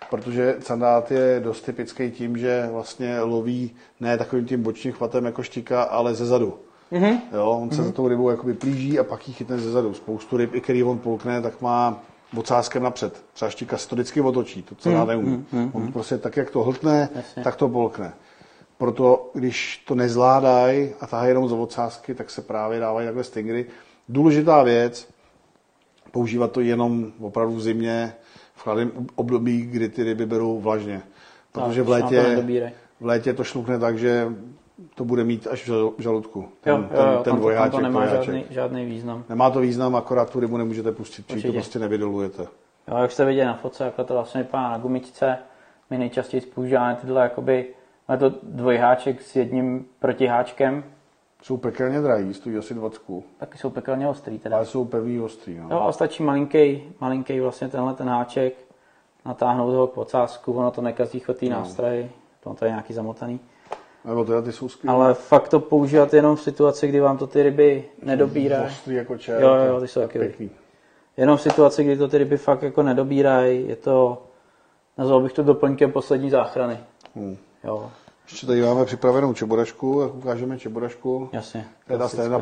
protože 0.09 0.55
sandát 0.59 1.11
je 1.11 1.39
dost 1.43 1.61
typický 1.61 2.11
tím, 2.11 2.37
že 2.37 2.69
vlastně 2.71 3.21
loví 3.21 3.71
ne 3.99 4.17
takovým 4.17 4.45
tím 4.45 4.63
bočním 4.63 4.93
chvatem 4.93 5.25
jako 5.25 5.43
štika, 5.43 5.83
ale 5.83 6.15
ze 6.15 6.25
zadu. 6.25 6.59
Mm-hmm. 6.91 7.19
Jo, 7.33 7.59
on 7.61 7.71
se 7.71 7.81
mm-hmm. 7.81 7.85
za 7.85 7.91
tou 7.91 8.07
rybou 8.07 8.29
jakoby 8.29 8.53
plíží 8.53 8.99
a 8.99 9.03
pak 9.03 9.27
ji 9.27 9.33
chytne 9.33 9.57
ze 9.57 9.71
zadu. 9.71 9.93
Spoustu 9.93 10.37
ryb, 10.37 10.55
i 10.55 10.61
který 10.61 10.83
on 10.83 10.99
polkne, 10.99 11.41
tak 11.41 11.61
má 11.61 11.99
ocáskem 12.37 12.83
napřed. 12.83 13.23
Třeba 13.33 13.51
štika 13.51 13.77
se 13.77 13.89
to 13.89 13.95
vždycky 13.95 14.21
otočí, 14.21 14.63
to 14.63 14.75
co 14.75 14.89
mm-hmm. 14.89 15.07
neumí. 15.07 15.45
Mm-hmm. 15.53 15.69
On 15.73 15.91
prostě 15.91 16.17
tak, 16.17 16.37
jak 16.37 16.51
to 16.51 16.63
hltne, 16.63 17.09
Jasně. 17.15 17.43
tak 17.43 17.55
to 17.55 17.69
polkne. 17.69 18.13
Proto, 18.79 19.31
když 19.33 19.83
to 19.87 19.95
nezvládají 19.95 20.89
a 21.01 21.07
tahají 21.07 21.29
jenom 21.29 21.47
z 21.47 21.51
ocásky, 21.51 22.15
tak 22.15 22.29
se 22.29 22.41
právě 22.41 22.79
dávají 22.79 23.07
takhle 23.07 23.23
stingry. 23.23 23.65
Důležitá 24.09 24.63
věc, 24.63 25.09
používat 26.11 26.51
to 26.51 26.61
jenom 26.61 27.11
opravdu 27.21 27.55
v 27.55 27.61
zimě, 27.61 28.13
v 28.53 28.61
chladném 28.61 28.91
období, 29.15 29.61
kdy 29.61 29.89
ty 29.89 30.03
ryby 30.03 30.25
berou 30.25 30.59
vlažně. 30.59 31.01
Protože 31.51 31.83
v 31.83 31.89
létě, 31.89 32.45
v 32.99 33.05
létě 33.05 33.33
to 33.33 33.43
šlukne 33.43 33.79
tak, 33.79 33.97
že 33.97 34.27
to 34.95 35.05
bude 35.05 35.23
mít 35.23 35.47
až 35.47 35.69
v 35.69 35.93
žaludku. 35.97 36.49
Ten, 36.61 36.73
jo, 36.73 37.01
jo, 37.05 37.11
jo, 37.11 37.23
ten 37.23 37.35
dvojáček, 37.35 37.71
to 37.71 37.81
nemá 37.81 38.05
žádný, 38.05 38.45
žádný 38.49 38.85
význam. 38.85 39.23
Nemá 39.29 39.49
to 39.49 39.59
význam, 39.59 39.95
akorát 39.95 40.29
tu 40.29 40.39
rybu 40.39 40.57
nemůžete 40.57 40.91
pustit, 40.91 41.27
či 41.27 41.47
to 41.47 41.53
prostě 41.53 41.79
nevydolujete. 41.79 42.47
Jo, 42.87 42.97
jak 42.97 43.11
jste 43.11 43.25
viděli 43.25 43.47
na 43.47 43.53
fotce, 43.53 43.83
jako 43.83 44.03
to 44.03 44.13
vlastně 44.13 44.41
vypadá 44.41 44.69
na 44.69 44.77
gumičce, 44.77 45.37
my 45.89 45.97
nejčastěji 45.97 46.41
používáme 46.41 46.97
tyhle 47.01 47.21
jakoby, 47.21 47.67
máme 48.09 48.19
to 48.19 48.37
dvojháček 48.43 49.21
s 49.21 49.35
jedním 49.35 49.85
protiháčkem, 49.99 50.83
jsou 51.43 51.57
pekelně 51.57 52.01
drahý, 52.01 52.33
stojí 52.33 52.57
asi 52.57 52.73
20. 52.73 53.01
Taky 53.37 53.57
jsou 53.57 53.69
pekelně 53.69 54.07
ostrý 54.07 54.39
teda. 54.39 54.55
Ale 54.55 54.65
jsou 54.65 54.85
pevný 54.85 55.19
ostrý, 55.19 55.59
no. 55.59 55.67
Jo, 55.71 55.79
a 55.79 55.91
stačí 55.91 56.23
malinký, 56.23 56.83
malinký 56.99 57.39
vlastně 57.39 57.67
tenhle 57.67 57.93
ten 57.93 58.09
háček, 58.09 58.53
natáhnout 59.25 59.73
ho 59.73 59.87
k 59.87 59.93
podsázku, 59.93 60.53
ono 60.53 60.71
to 60.71 60.81
nekazí 60.81 61.19
chotý 61.19 61.49
no. 61.49 61.59
nástroj, 61.59 62.09
to, 62.43 62.53
to 62.53 62.65
je 62.65 62.71
nějaký 62.71 62.93
zamotaný. 62.93 63.39
Nebo 64.05 64.25
teda 64.25 64.41
ty 64.41 64.51
jsou 64.51 64.69
skvělé. 64.69 64.95
Ale 64.95 65.13
fakt 65.13 65.49
to 65.49 65.59
používat 65.59 66.13
jenom 66.13 66.35
v 66.35 66.41
situaci, 66.41 66.87
kdy 66.87 66.99
vám 66.99 67.17
to 67.17 67.27
ty 67.27 67.43
ryby 67.43 67.85
nedobírají. 68.03 68.67
Ostrý 68.67 68.95
jako 68.95 69.17
čer. 69.17 69.41
Jo, 69.41 69.55
jo, 69.55 69.81
ty 69.81 69.87
jsou 69.87 70.01
taky 70.01 70.19
pěkný. 70.19 70.49
Jenom 71.17 71.37
v 71.37 71.41
situaci, 71.41 71.83
kdy 71.83 71.97
to 71.97 72.07
ty 72.07 72.17
ryby 72.17 72.37
fakt 72.37 72.63
jako 72.63 72.83
nedobírají, 72.83 73.67
je 73.67 73.75
to, 73.75 74.23
nazval 74.97 75.21
bych 75.21 75.33
to 75.33 75.43
doplňkem 75.43 75.91
poslední 75.91 76.29
záchrany. 76.29 76.77
Hmm. 77.15 77.37
Jo. 77.63 77.91
Ještě 78.31 78.47
tady 78.47 78.61
máme 78.61 78.85
připravenou 78.85 79.33
čeborašku, 79.33 80.01
jak 80.01 80.15
ukážeme 80.15 80.59
čeborašku. 80.59 81.29
Jasně. 81.31 81.67
To 81.87 81.93
je 81.93 81.99
ta 81.99 82.07
stand 82.07 82.33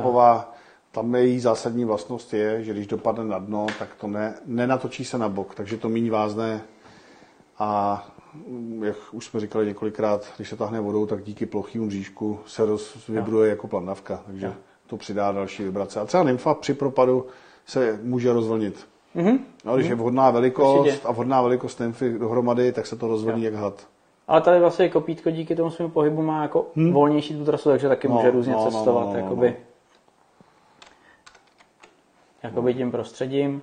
tam 0.91 1.15
její 1.15 1.39
zásadní 1.39 1.85
vlastnost 1.85 2.33
je, 2.33 2.63
že 2.63 2.73
když 2.73 2.87
dopadne 2.87 3.23
na 3.23 3.39
dno, 3.39 3.67
tak 3.79 3.89
to 3.95 4.07
ne, 4.07 4.33
nenatočí 4.45 5.05
se 5.05 5.17
na 5.17 5.29
bok, 5.29 5.55
takže 5.55 5.77
to 5.77 5.89
méně 5.89 6.11
vázne 6.11 6.61
a 7.59 8.03
jak 8.83 8.95
už 9.11 9.25
jsme 9.25 9.39
říkali 9.39 9.65
několikrát, 9.65 10.27
když 10.35 10.49
se 10.49 10.55
tahne 10.55 10.79
vodou, 10.79 11.05
tak 11.05 11.23
díky 11.23 11.45
plochým 11.45 11.91
říšku 11.91 12.39
se 12.45 12.65
rozvibruje 12.65 13.49
jako 13.49 13.67
planavka, 13.67 14.23
takže 14.25 14.45
jo. 14.45 14.53
to 14.87 14.97
přidá 14.97 15.31
další 15.31 15.63
vibrace. 15.63 15.99
A 15.99 16.05
třeba 16.05 16.23
nymfa 16.23 16.53
při 16.53 16.73
propadu 16.73 17.25
se 17.65 17.99
může 18.03 18.33
rozvlnit. 18.33 18.87
Mm-hmm. 19.15 19.39
No, 19.65 19.75
když 19.75 19.87
mm-hmm. 19.87 19.89
je 19.89 19.95
vhodná 19.95 20.31
velikost 20.31 20.79
Určitě. 20.79 21.07
a 21.07 21.11
vhodná 21.11 21.41
velikost 21.41 21.79
nymfy 21.79 22.19
dohromady, 22.19 22.71
tak 22.71 22.87
se 22.87 22.95
to 22.95 23.07
rozvlní 23.07 23.43
jo. 23.43 23.51
jak 23.51 23.61
had. 23.61 23.87
Ale 24.27 24.41
tady 24.41 24.59
vlastně 24.59 24.89
kopítko 24.89 25.29
díky 25.29 25.55
tomu 25.55 25.69
svému 25.69 25.91
pohybu 25.91 26.21
má 26.21 26.41
jako 26.41 26.65
hmm. 26.75 26.93
volnější 26.93 27.37
tu 27.37 27.45
trasu, 27.45 27.69
takže 27.69 27.87
taky 27.87 28.07
no, 28.07 28.13
může 28.15 28.31
různě 28.31 28.53
no, 28.53 28.59
no 28.59 28.71
cestovat 28.71 29.05
no, 29.05 29.13
no, 29.13 29.13
no, 29.13 29.19
jakoby, 29.19 29.49
no. 29.49 29.55
jakoby 32.43 32.73
tím 32.73 32.91
prostředím. 32.91 33.61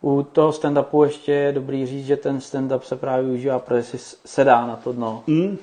U 0.00 0.22
toho 0.22 0.50
stand-upu 0.52 1.04
ještě 1.04 1.32
je 1.32 1.52
dobrý 1.52 1.86
říct, 1.86 2.06
že 2.06 2.16
ten 2.16 2.38
stand-up 2.38 2.80
se 2.80 2.96
právě 2.96 3.24
využívá, 3.24 3.58
protože 3.58 3.82
si 3.82 3.98
sedá 4.24 4.66
na 4.66 4.76
to 4.76 4.92
dno. 4.92 5.22
Hmm. 5.28 5.56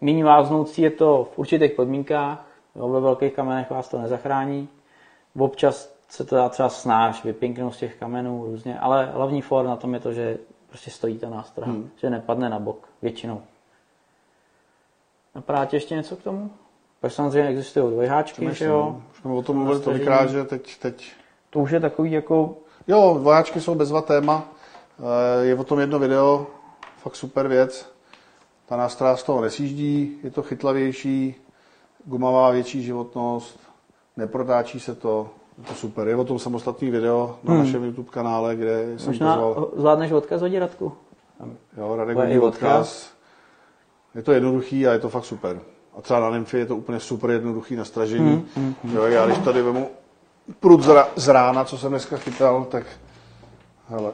Míň 0.00 0.24
váznoucí 0.24 0.82
je 0.82 0.90
to 0.90 1.28
v 1.34 1.38
určitých 1.38 1.72
podmínkách, 1.72 2.46
jo, 2.76 2.88
ve 2.88 3.00
velkých 3.00 3.32
kamenech 3.32 3.70
vás 3.70 3.88
to 3.88 3.98
nezachrání. 3.98 4.68
Občas 5.38 5.94
se 6.08 6.24
to 6.24 6.36
dá 6.36 6.48
třeba 6.48 6.68
snáš, 6.68 7.24
vypinknout 7.24 7.74
z 7.74 7.78
těch 7.78 7.96
kamenů 7.96 8.44
různě, 8.44 8.78
ale 8.78 9.06
hlavní 9.06 9.42
for 9.42 9.64
na 9.64 9.76
tom 9.76 9.94
je 9.94 10.00
to, 10.00 10.12
že 10.12 10.38
prostě 10.68 10.90
stojí 10.90 11.18
ta 11.18 11.30
nástroj, 11.30 11.66
hmm. 11.68 11.90
že 11.96 12.10
nepadne 12.10 12.48
na 12.48 12.58
bok 12.58 12.89
většinou. 13.02 13.42
Napadá 15.34 15.64
tě 15.64 15.76
ještě 15.76 15.94
něco 15.94 16.16
k 16.16 16.22
tomu? 16.22 16.50
Pak 17.00 17.12
samozřejmě 17.12 17.48
existují 17.48 17.92
dvojháčky, 17.92 18.54
že 18.54 18.64
jo? 18.64 19.02
Už 19.12 19.18
jsme 19.20 19.32
o 19.32 19.42
tom 19.42 19.56
mluvili 19.56 19.80
tolikrát, 19.80 20.30
že 20.30 20.44
teď, 20.44 20.78
teď... 20.78 21.12
To 21.50 21.58
už 21.58 21.70
je 21.70 21.80
takový 21.80 22.12
jako... 22.12 22.54
Jo, 22.86 23.16
dvojáčky 23.20 23.60
jsou 23.60 23.74
bezva 23.74 24.02
téma. 24.02 24.48
Eh, 25.40 25.44
Je 25.46 25.54
o 25.54 25.64
tom 25.64 25.80
jedno 25.80 25.98
video, 25.98 26.46
fakt 26.98 27.16
super 27.16 27.48
věc. 27.48 27.92
Ta 28.66 28.76
nástroj 28.76 29.16
z 29.16 29.22
toho 29.22 29.40
nesjíždí, 29.40 30.18
je 30.22 30.30
to 30.30 30.42
chytlavější, 30.42 31.34
guma 32.04 32.30
má 32.30 32.50
větší 32.50 32.82
životnost, 32.82 33.58
neprotáčí 34.16 34.80
se 34.80 34.94
to, 34.94 35.28
je 35.58 35.64
to 35.64 35.74
super. 35.74 36.08
Je 36.08 36.16
o 36.16 36.24
tom 36.24 36.38
samostatný 36.38 36.90
video 36.90 37.38
na 37.42 37.54
Hmm. 37.54 37.64
našem 37.64 37.84
YouTube 37.84 38.10
kanále, 38.10 38.56
kde 38.56 38.98
jsem 38.98 39.06
Možná 39.06 39.34
pozval 39.36 39.70
zvládneš 39.76 40.12
odkaz 40.12 40.40
hodit 40.40 40.58
Radku? 40.58 40.92
Jo, 41.76 41.96
Radek 41.96 42.16
Bude 42.16 42.40
odkaz. 42.40 42.62
odkaz. 42.62 43.10
Je 44.14 44.22
to 44.22 44.32
jednoduchý 44.32 44.86
a 44.86 44.92
je 44.92 44.98
to 44.98 45.08
fakt 45.08 45.24
super. 45.24 45.60
A 45.98 46.00
třeba 46.00 46.20
na 46.20 46.30
Nymfy 46.30 46.58
je 46.58 46.66
to 46.66 46.76
úplně 46.76 47.00
super 47.00 47.30
jednoduchý 47.30 47.76
na 47.76 47.84
stražení. 47.84 48.48
Hmm, 48.56 48.74
Jo, 48.84 49.02
já 49.04 49.26
když 49.26 49.38
tady 49.38 49.62
vemu 49.62 49.90
prut 50.60 50.84
z 51.16 51.28
rána, 51.28 51.64
co 51.64 51.78
jsem 51.78 51.90
dneska 51.90 52.16
chytal, 52.16 52.64
tak 52.64 52.86
hele, 53.88 54.12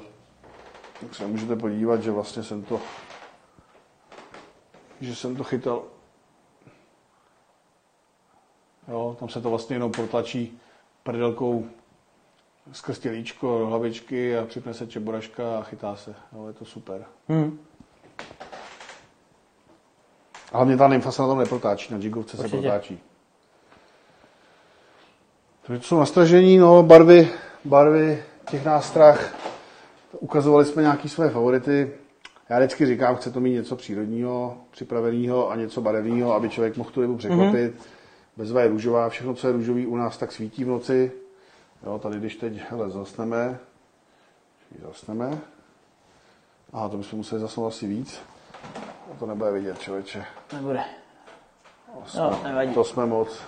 tak 1.01 1.15
se 1.15 1.27
můžete 1.27 1.57
podívat, 1.57 2.03
že 2.03 2.11
vlastně 2.11 2.43
jsem 2.43 2.62
to 2.62 2.81
že 5.01 5.15
jsem 5.15 5.36
to 5.36 5.44
chytal 5.44 5.82
jo, 8.89 9.16
tam 9.20 9.28
se 9.28 9.40
to 9.40 9.51
vlastně 9.51 9.77
jenom 9.77 9.93
protlačí 9.93 10.59
prdelkou 11.03 11.66
skrz 12.72 12.98
tělíčko 12.98 13.59
do 13.59 13.66
hlavičky 13.66 14.38
a 14.38 14.44
připne 14.44 14.74
se 14.74 14.86
čeboraška 14.86 15.59
a 15.59 15.62
chytá 15.62 15.97
se. 15.97 16.14
Jo, 16.32 16.47
je 16.47 16.52
to 16.52 16.64
super. 16.64 17.05
Hmm. 17.28 17.59
A 20.52 20.56
hlavně 20.56 20.76
ta 20.76 20.88
nymfa 20.88 21.10
se 21.10 21.22
na 21.22 21.28
tom 21.28 21.38
neprotáčí, 21.38 21.94
na 21.94 21.98
jigovce 22.01 22.36
se 22.36 22.43
Určitě. 22.43 22.62
protáčí. 22.62 22.98
Takže 25.66 25.80
to 25.80 25.86
jsou 25.86 25.98
nastražení, 25.98 26.59
no, 26.59 26.82
barvy, 26.82 27.28
barvy 27.64 28.24
těch 28.51 28.64
nástrah. 28.64 29.34
Ukazovali 30.20 30.64
jsme 30.64 30.82
nějaký 30.82 31.09
své 31.09 31.30
favority. 31.30 31.93
Já 32.48 32.59
vždycky 32.59 32.86
říkám, 32.86 33.16
chce 33.16 33.30
to 33.30 33.40
mít 33.40 33.52
něco 33.52 33.76
přírodního, 33.76 34.59
připraveného 34.70 35.51
a 35.51 35.56
něco 35.56 35.80
barevného, 35.80 36.34
aby 36.34 36.48
člověk 36.48 36.76
mohl 36.76 36.90
tu 36.90 37.01
rybu 37.01 37.16
překvapit. 37.16 37.74
Mm-hmm. 37.74 37.86
Bezva 38.36 38.60
je 38.60 38.68
růžová, 38.68 39.09
všechno, 39.09 39.34
co 39.34 39.47
je 39.47 39.52
růžový 39.52 39.86
u 39.86 39.97
nás, 39.97 40.18
tak 40.18 40.32
svítí 40.32 40.64
v 40.64 40.68
noci. 40.68 41.12
Jo, 41.87 41.99
tady 41.99 42.19
když 42.19 42.37
teď, 42.37 42.53
hele, 42.71 42.91
zasneme, 42.91 43.59
zasneme. 44.89 45.39
Aha, 46.73 46.89
to 46.89 46.97
bychom 46.97 47.17
museli 47.17 47.41
zasnout 47.41 47.67
asi 47.69 47.87
víc. 47.87 48.21
To 49.19 49.27
nebude 49.27 49.51
vidět, 49.53 49.79
člověče. 49.81 50.25
Nebude. 50.53 50.85
To 51.95 52.07
jsme, 52.09 52.21
No, 52.21 52.41
nevadí. 52.45 52.75
to 52.75 52.85
jsme 52.85 53.07
moc. 53.07 53.41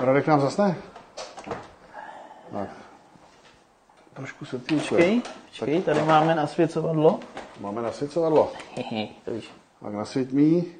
Radek 0.00 0.26
nám 0.26 0.40
zasne? 0.40 0.76
Tak. 2.52 2.68
Trošku 4.14 4.44
světlíčko. 4.44 4.94
Počkej, 4.94 5.22
počkej, 5.48 5.82
tady 5.82 6.02
máme 6.02 6.34
nasvěcovadlo. 6.34 7.20
Máme 7.60 7.82
nasvěcovadlo. 7.82 8.52
Hehe, 8.74 9.08
to 9.24 9.30
víš. 9.30 9.50
Tak 9.82 9.94
nasvětmí. 9.94 10.74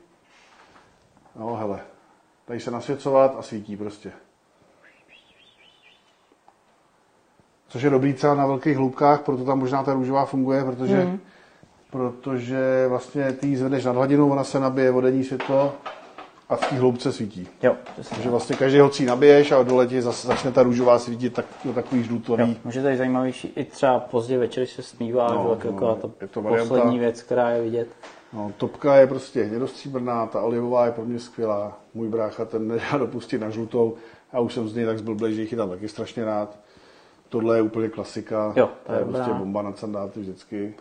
No 1.36 1.54
hele, 1.56 1.80
dají 2.48 2.60
se 2.60 2.70
nasvěcovat 2.70 3.34
a 3.38 3.42
svítí 3.42 3.76
prostě. 3.76 4.12
Což 7.76 7.82
je 7.82 7.90
dobrý 7.90 8.12
třeba 8.12 8.34
na 8.34 8.46
velkých 8.46 8.76
hloubkách, 8.76 9.20
proto 9.22 9.44
tam 9.44 9.58
možná 9.58 9.82
ta 9.82 9.94
růžová 9.94 10.24
funguje, 10.24 10.64
protože, 10.64 11.04
mm. 11.04 11.20
protože 11.90 12.86
vlastně 12.88 13.32
ty 13.32 13.46
ji 13.46 13.56
zvedneš 13.56 13.84
nad 13.84 13.96
hladinu, 13.96 14.30
ona 14.32 14.44
se 14.44 14.60
nabije 14.60 14.90
vodenní 14.90 15.24
světlo 15.24 15.74
a 16.48 16.56
v 16.56 16.68
té 16.68 16.76
hloubce 16.76 17.12
svítí. 17.12 17.48
Jo. 17.62 17.74
Takže 18.10 18.30
vlastně 18.30 18.56
každý 18.56 18.78
hocí 18.78 19.04
nabiješ 19.04 19.52
a 19.52 19.62
dole 19.62 19.86
ti 19.86 20.02
zase 20.02 20.26
začne 20.26 20.52
ta 20.52 20.62
růžová 20.62 20.98
svítit 20.98 21.32
tak, 21.34 21.44
do 21.64 21.72
takový 21.72 22.02
žlutový. 22.02 22.50
Jo, 22.50 22.56
může 22.64 22.82
to 22.82 22.88
být 22.88 22.96
zajímavější 22.96 23.52
i 23.56 23.64
třeba 23.64 24.00
pozdě 24.00 24.38
večer, 24.38 24.62
když 24.62 24.72
se 24.72 24.82
smívá, 24.82 25.28
No, 25.28 25.34
no, 25.34 25.44
no, 25.44 25.50
jako 25.50 25.94
ta 25.94 26.08
je 26.20 26.28
to 26.28 26.42
varianta. 26.42 26.74
poslední 26.74 26.98
věc, 26.98 27.22
která 27.22 27.50
je 27.50 27.62
vidět. 27.62 27.88
No, 28.32 28.52
topka 28.56 28.96
je 28.96 29.06
prostě 29.06 29.42
hnědostříbrná, 29.42 30.26
ta 30.26 30.42
olivová 30.42 30.86
je 30.86 30.92
pro 30.92 31.04
mě 31.04 31.18
skvělá. 31.18 31.78
Můj 31.94 32.08
brácha 32.08 32.44
ten 32.44 32.68
nedá 32.68 32.98
dopustit 32.98 33.40
na 33.40 33.50
žlutou. 33.50 33.94
Já 34.32 34.40
už 34.40 34.54
jsem 34.54 34.68
z 34.68 34.74
něj 34.74 34.86
tak 34.86 34.98
zblblej, 34.98 35.34
že 35.34 35.40
ji 35.40 35.46
chytám 35.46 35.70
taky 35.70 35.88
strašně 35.88 36.24
rád. 36.24 36.65
Tohle 37.28 37.56
je 37.58 37.62
úplně 37.62 37.88
klasika. 37.88 38.52
Jo, 38.56 38.68
to 38.86 38.92
je 38.92 38.98
dobrá. 38.98 39.18
prostě 39.18 39.34
bomba 39.38 39.62
na 39.62 39.72
sandáty 39.72 40.20
vždycky. 40.20 40.74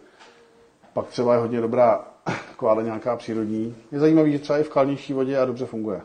Pak 0.93 1.07
třeba 1.07 1.33
je 1.33 1.39
hodně 1.39 1.61
dobrá 1.61 2.05
taková 2.51 2.81
nějaká 2.81 3.15
přírodní. 3.15 3.75
Je 3.91 3.99
zajímavý, 3.99 4.31
že 4.31 4.39
třeba 4.39 4.59
i 4.59 4.63
v 4.63 4.69
kalnější 4.69 5.13
vodě 5.13 5.37
a 5.39 5.45
dobře 5.45 5.65
funguje. 5.65 6.01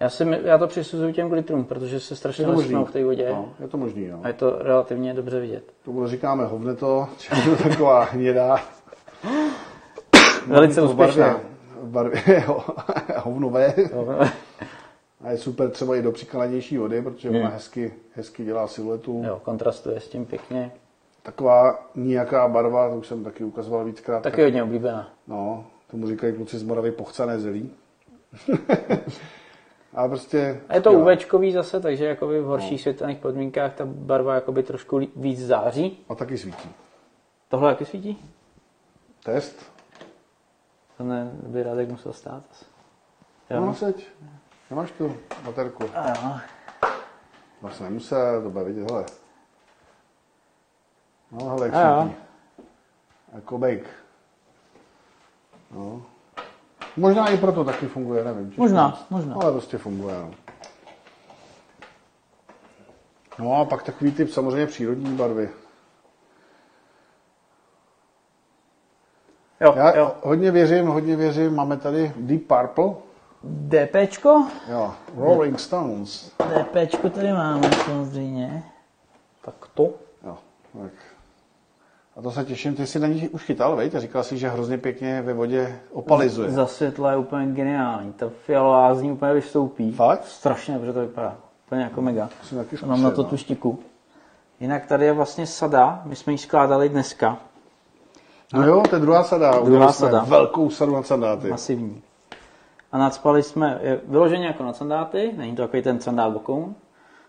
Já, 0.00 0.08
si, 0.10 0.24
já 0.44 0.58
to 0.58 0.66
přisuzuju 0.66 1.12
těm 1.12 1.28
glitrům, 1.28 1.64
protože 1.64 2.00
se 2.00 2.16
strašně 2.16 2.44
Je 2.44 2.48
lesknou 2.48 2.84
v 2.84 2.90
té 2.92 3.04
vodě 3.04 3.28
No, 3.30 3.52
je 3.60 3.68
to 3.68 3.76
možný, 3.78 4.08
no. 4.08 4.20
a 4.22 4.28
je 4.28 4.34
to 4.34 4.58
relativně 4.62 5.14
dobře 5.14 5.40
vidět. 5.40 5.72
Tomu 5.84 6.06
říkáme 6.06 6.44
je 7.46 7.56
to 7.56 7.62
taková 7.68 8.04
hnědá. 8.04 8.60
Velice 10.46 10.80
To 10.80 10.88
v 10.88 10.96
barvě- 10.96 11.08
úspěšná. 11.08 11.40
V 11.82 11.88
barvě 11.88 12.22
jo, 12.46 12.64
hovnové. 13.16 13.74
A 15.26 15.30
je 15.30 15.38
super 15.38 15.70
třeba 15.70 15.96
i 15.96 16.02
do 16.02 16.12
přikalanější 16.12 16.78
vody, 16.78 17.02
protože 17.02 17.30
ona 17.30 17.48
hezky, 17.48 17.92
hezky 18.14 18.44
dělá 18.44 18.66
siluetu. 18.66 19.22
Jo, 19.26 19.40
kontrastuje 19.44 20.00
s 20.00 20.08
tím 20.08 20.26
pěkně. 20.26 20.72
Taková 21.22 21.88
nějaká 21.94 22.48
barva, 22.48 22.90
to 22.90 22.96
už 22.96 23.06
jsem 23.06 23.24
taky 23.24 23.44
ukazoval 23.44 23.84
víckrát. 23.84 24.22
Taky 24.22 24.42
hodně 24.42 24.62
oblíbená. 24.62 25.10
No, 25.26 25.66
tomu 25.90 26.06
říkají 26.06 26.34
kluci 26.34 26.58
z 26.58 26.62
Moravy 26.62 26.92
pochcané 26.92 27.40
zelí. 27.40 27.70
a 29.94 30.08
prostě... 30.08 30.60
A 30.68 30.74
je 30.74 30.80
to. 30.80 30.92
UVčkový 30.92 31.52
zase, 31.52 31.80
takže 31.80 32.04
jakoby 32.04 32.40
v 32.40 32.44
horších 32.44 32.72
no. 32.72 32.78
světelných 32.78 33.18
podmínkách 33.18 33.74
ta 33.74 33.84
barva 33.86 34.34
jakoby 34.34 34.62
trošku 34.62 35.00
víc 35.16 35.46
září. 35.46 35.98
A 36.08 36.14
taky 36.14 36.38
svítí. 36.38 36.68
Tohle 37.48 37.68
jaký 37.68 37.84
svítí? 37.84 38.18
Test? 39.24 39.72
To 40.96 41.04
ne, 41.04 41.30
by 41.46 41.62
Radek 41.62 41.90
musel 41.90 42.12
stát. 42.12 42.42
asi. 42.50 42.64
Jo. 43.50 43.60
No, 43.60 43.74
seď. 43.74 44.06
Nemáš 44.70 44.90
tu 44.90 45.16
baterku? 45.44 45.84
A 45.94 46.08
jo. 46.08 46.40
Vlastně 47.62 47.86
nemusel, 47.86 48.42
to 48.42 48.50
bude 48.50 48.64
vidět, 48.64 48.90
hele. 48.90 49.04
No, 51.32 51.44
hele, 51.48 51.66
jak 51.66 51.74
A. 51.74 52.10
Jako 53.32 53.58
bake. 53.58 53.90
No. 55.70 56.02
Možná 56.96 57.28
i 57.28 57.36
proto 57.36 57.64
taky 57.64 57.86
funguje, 57.86 58.24
nevím. 58.24 58.46
těžko 58.46 58.62
Možná, 58.62 59.06
možná. 59.10 59.34
Ale 59.34 59.52
prostě 59.52 59.78
funguje, 59.78 60.14
no. 60.18 60.30
No 63.38 63.54
a 63.54 63.64
pak 63.64 63.82
takový 63.82 64.12
typ 64.12 64.30
samozřejmě 64.30 64.66
přírodní 64.66 65.16
barvy. 65.16 65.50
Jo, 69.60 69.74
Já 69.76 69.96
jo. 69.96 70.14
hodně 70.22 70.50
věřím, 70.50 70.86
hodně 70.86 71.16
věřím, 71.16 71.54
máme 71.54 71.76
tady 71.76 72.12
Deep 72.16 72.42
Purple, 72.46 72.94
DPčko? 73.44 74.46
jo, 74.68 74.94
Rolling 75.16 75.60
Stones, 75.60 76.32
DPčko 76.38 77.10
tady 77.10 77.32
máme 77.32 77.70
samozřejmě. 77.84 78.62
Tak 79.44 79.54
to. 79.74 79.90
jo, 80.24 80.38
tak. 80.82 80.92
A 82.16 82.22
to 82.22 82.30
se 82.30 82.44
těším, 82.44 82.74
ty 82.74 82.86
jsi 82.86 82.98
na 82.98 83.06
ní 83.06 83.28
už 83.28 83.42
chytal, 83.44 83.76
veď? 83.76 83.94
A 83.94 84.00
říkal 84.00 84.24
jsi, 84.24 84.38
že 84.38 84.48
hrozně 84.48 84.78
pěkně 84.78 85.22
ve 85.22 85.34
vodě 85.34 85.80
opalizuje. 85.92 86.50
Za 86.50 86.66
světla 86.66 87.10
je 87.10 87.16
úplně 87.16 87.46
geniální. 87.52 88.12
Ta 88.12 88.30
fialová 88.46 88.94
z 88.94 89.02
ní 89.02 89.12
úplně 89.12 89.32
vystoupí. 89.34 89.92
Fakt? 89.92 90.26
Strašně 90.26 90.74
dobře 90.74 90.92
to 90.92 91.00
vypadá. 91.00 91.36
Úplně 91.66 91.82
jako 91.82 92.02
mega. 92.02 92.28
Taky 92.56 92.86
Mám 92.86 93.02
na 93.02 93.10
to 93.10 93.14
zkusil, 93.14 93.30
tu 93.30 93.36
štiku. 93.36 93.78
Jinak 94.60 94.86
tady 94.86 95.04
je 95.04 95.12
vlastně 95.12 95.46
sada. 95.46 96.02
My 96.04 96.16
jsme 96.16 96.32
ji 96.32 96.38
skládali 96.38 96.88
dneska. 96.88 97.38
No 98.54 98.66
jo, 98.66 98.82
to 98.90 98.96
je 98.96 99.00
druhá 99.00 99.24
sada. 99.24 99.60
Udělali 99.60 99.92
jsme 99.92 100.06
sada. 100.06 100.24
velkou 100.24 100.70
sadu 100.70 100.94
na 100.94 101.02
sandáty. 101.02 101.48
Masivní. 101.48 102.02
A 102.92 102.98
nadspali 102.98 103.42
jsme, 103.42 103.80
je 103.82 104.00
vyloženě 104.08 104.46
jako 104.46 104.62
na 104.62 104.72
sandáty, 104.72 105.34
není 105.36 105.56
to 105.56 105.62
takový 105.62 105.82
ten 105.82 106.00
sandál 106.00 106.30
bokoun, 106.30 106.74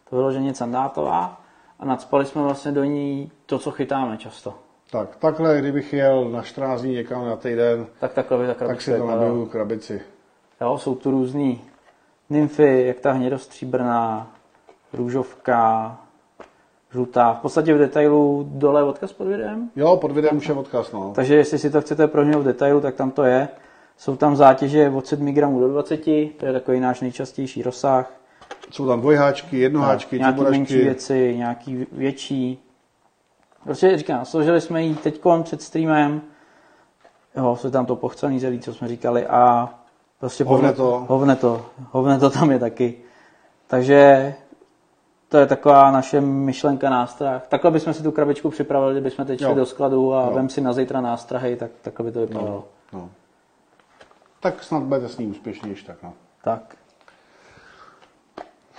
to 0.10 0.16
vyloženě 0.16 0.54
sandátová. 0.54 1.42
A 1.80 1.86
nadspali 1.86 2.26
jsme 2.26 2.42
vlastně 2.42 2.72
do 2.72 2.84
ní 2.84 3.32
to, 3.46 3.60
co 3.60 3.72
chytáme 3.72 4.18
často. 4.18 4.54
Tak, 4.92 5.16
takhle, 5.16 5.60
kdybych 5.60 5.94
jel 5.94 6.30
na 6.30 6.42
14 6.42 6.82
dní 6.82 6.94
někam 6.94 7.26
na 7.26 7.36
týden, 7.36 7.86
Tak 8.00 8.14
takhle 8.14 8.38
by 8.38 8.48
ta 8.48 8.68
tak 8.68 8.82
si 8.82 8.98
to 8.98 9.08
nabiju 9.08 9.46
krabici. 9.46 10.02
Jo, 10.62 10.78
jsou 10.78 10.96
tu 10.96 11.12
různý 11.12 11.62
nymfy, 12.30 12.84
jak 12.88 13.00
ta 13.00 13.12
hnědostříbrná, 13.12 14.32
růžovka, 14.94 15.98
žlutá. 16.92 17.34
V 17.34 17.40
podstatě 17.40 17.74
v 17.74 17.78
detailu 17.78 18.48
dole 18.52 18.84
odkaz 18.84 19.14
pod 19.14 19.28
videem. 19.28 19.70
Jo, 19.76 19.98
pod 19.98 20.12
videem 20.12 20.38
už 20.38 20.48
je 20.48 20.56
odkaz, 20.56 20.92
no. 20.92 21.12
Takže 21.16 21.36
jestli 21.36 21.60
si 21.60 21.70
to 21.70 21.82
chcete 21.82 22.08
prohnout 22.08 22.42
v 22.42 22.46
detailu, 22.46 22.82
tak 22.82 22.96
tam 22.96 23.12
to 23.12 23.24
je. 23.24 23.48
Jsou 23.98 24.16
tam 24.16 24.36
zátěže 24.36 24.90
od 24.90 25.08
7 25.08 25.34
gramů 25.34 25.60
do 25.60 25.68
20, 25.70 26.04
to 26.38 26.46
je 26.46 26.54
takový 26.54 26.80
náš 26.80 27.02
nejčastější 27.02 27.64
rozsah. 27.64 28.12
Jsou 28.72 28.88
tam 28.88 29.02
dvojháčky, 29.02 29.60
jednoháčky, 29.60 30.20
čeboračky. 30.20 30.58
menší 30.58 30.78
věci, 30.78 31.36
nějaký 31.38 31.86
větší. 31.92 32.64
Prostě 33.64 33.98
říkám, 33.98 34.26
složili 34.26 34.62
jsme 34.62 34.84
ji 34.84 34.96
teď 34.96 35.22
před 35.44 35.62
streamem. 35.62 36.22
Jo, 37.38 37.56
jsou 37.56 37.70
tam 37.70 37.86
to 37.86 37.96
pochcený 37.96 38.40
zelí, 38.40 38.60
co 38.60 38.74
jsme 38.74 38.88
říkali, 38.88 39.28
a 39.28 39.70
Prostě 40.20 40.44
Hovne 40.44 40.74
to. 40.74 41.06
Hovne 41.08 41.36
to. 41.36 41.66
Hovne 41.92 42.20
to 42.20 42.30
tam 42.30 42.52
je 42.52 42.60
taky. 42.60 42.98
Takže 43.68 44.34
to 45.30 45.38
je 45.38 45.46
taková 45.46 45.92
naše 45.92 46.22
myšlenka 46.22 46.90
nástrah. 46.90 47.48
Takhle 47.48 47.72
bychom 47.72 47.94
si 47.94 48.04
tu 48.04 48.12
krabičku 48.12 48.50
připravili, 48.50 48.94
kdybychom 48.94 49.26
teď 49.26 49.40
šli 49.40 49.56
do 49.56 49.66
skladu 49.66 50.14
a 50.14 50.22
Jo. 50.22 50.32
vem 50.34 50.50
si 50.50 50.62
na 50.62 50.74
zítra 50.74 51.02
nástrahy, 51.02 51.56
tak 51.56 51.72
takhle 51.82 52.06
by 52.06 52.12
to 52.12 52.20
vypadalo. 52.20 52.64
No. 52.94 53.10
Tak 54.40 54.64
snad 54.64 54.84
budete 54.84 55.10
s 55.10 55.18
ní 55.18 55.28
úspěšnější, 55.28 55.86
tak 55.86 55.98
no. 56.04 56.14
Tak. 56.44 56.76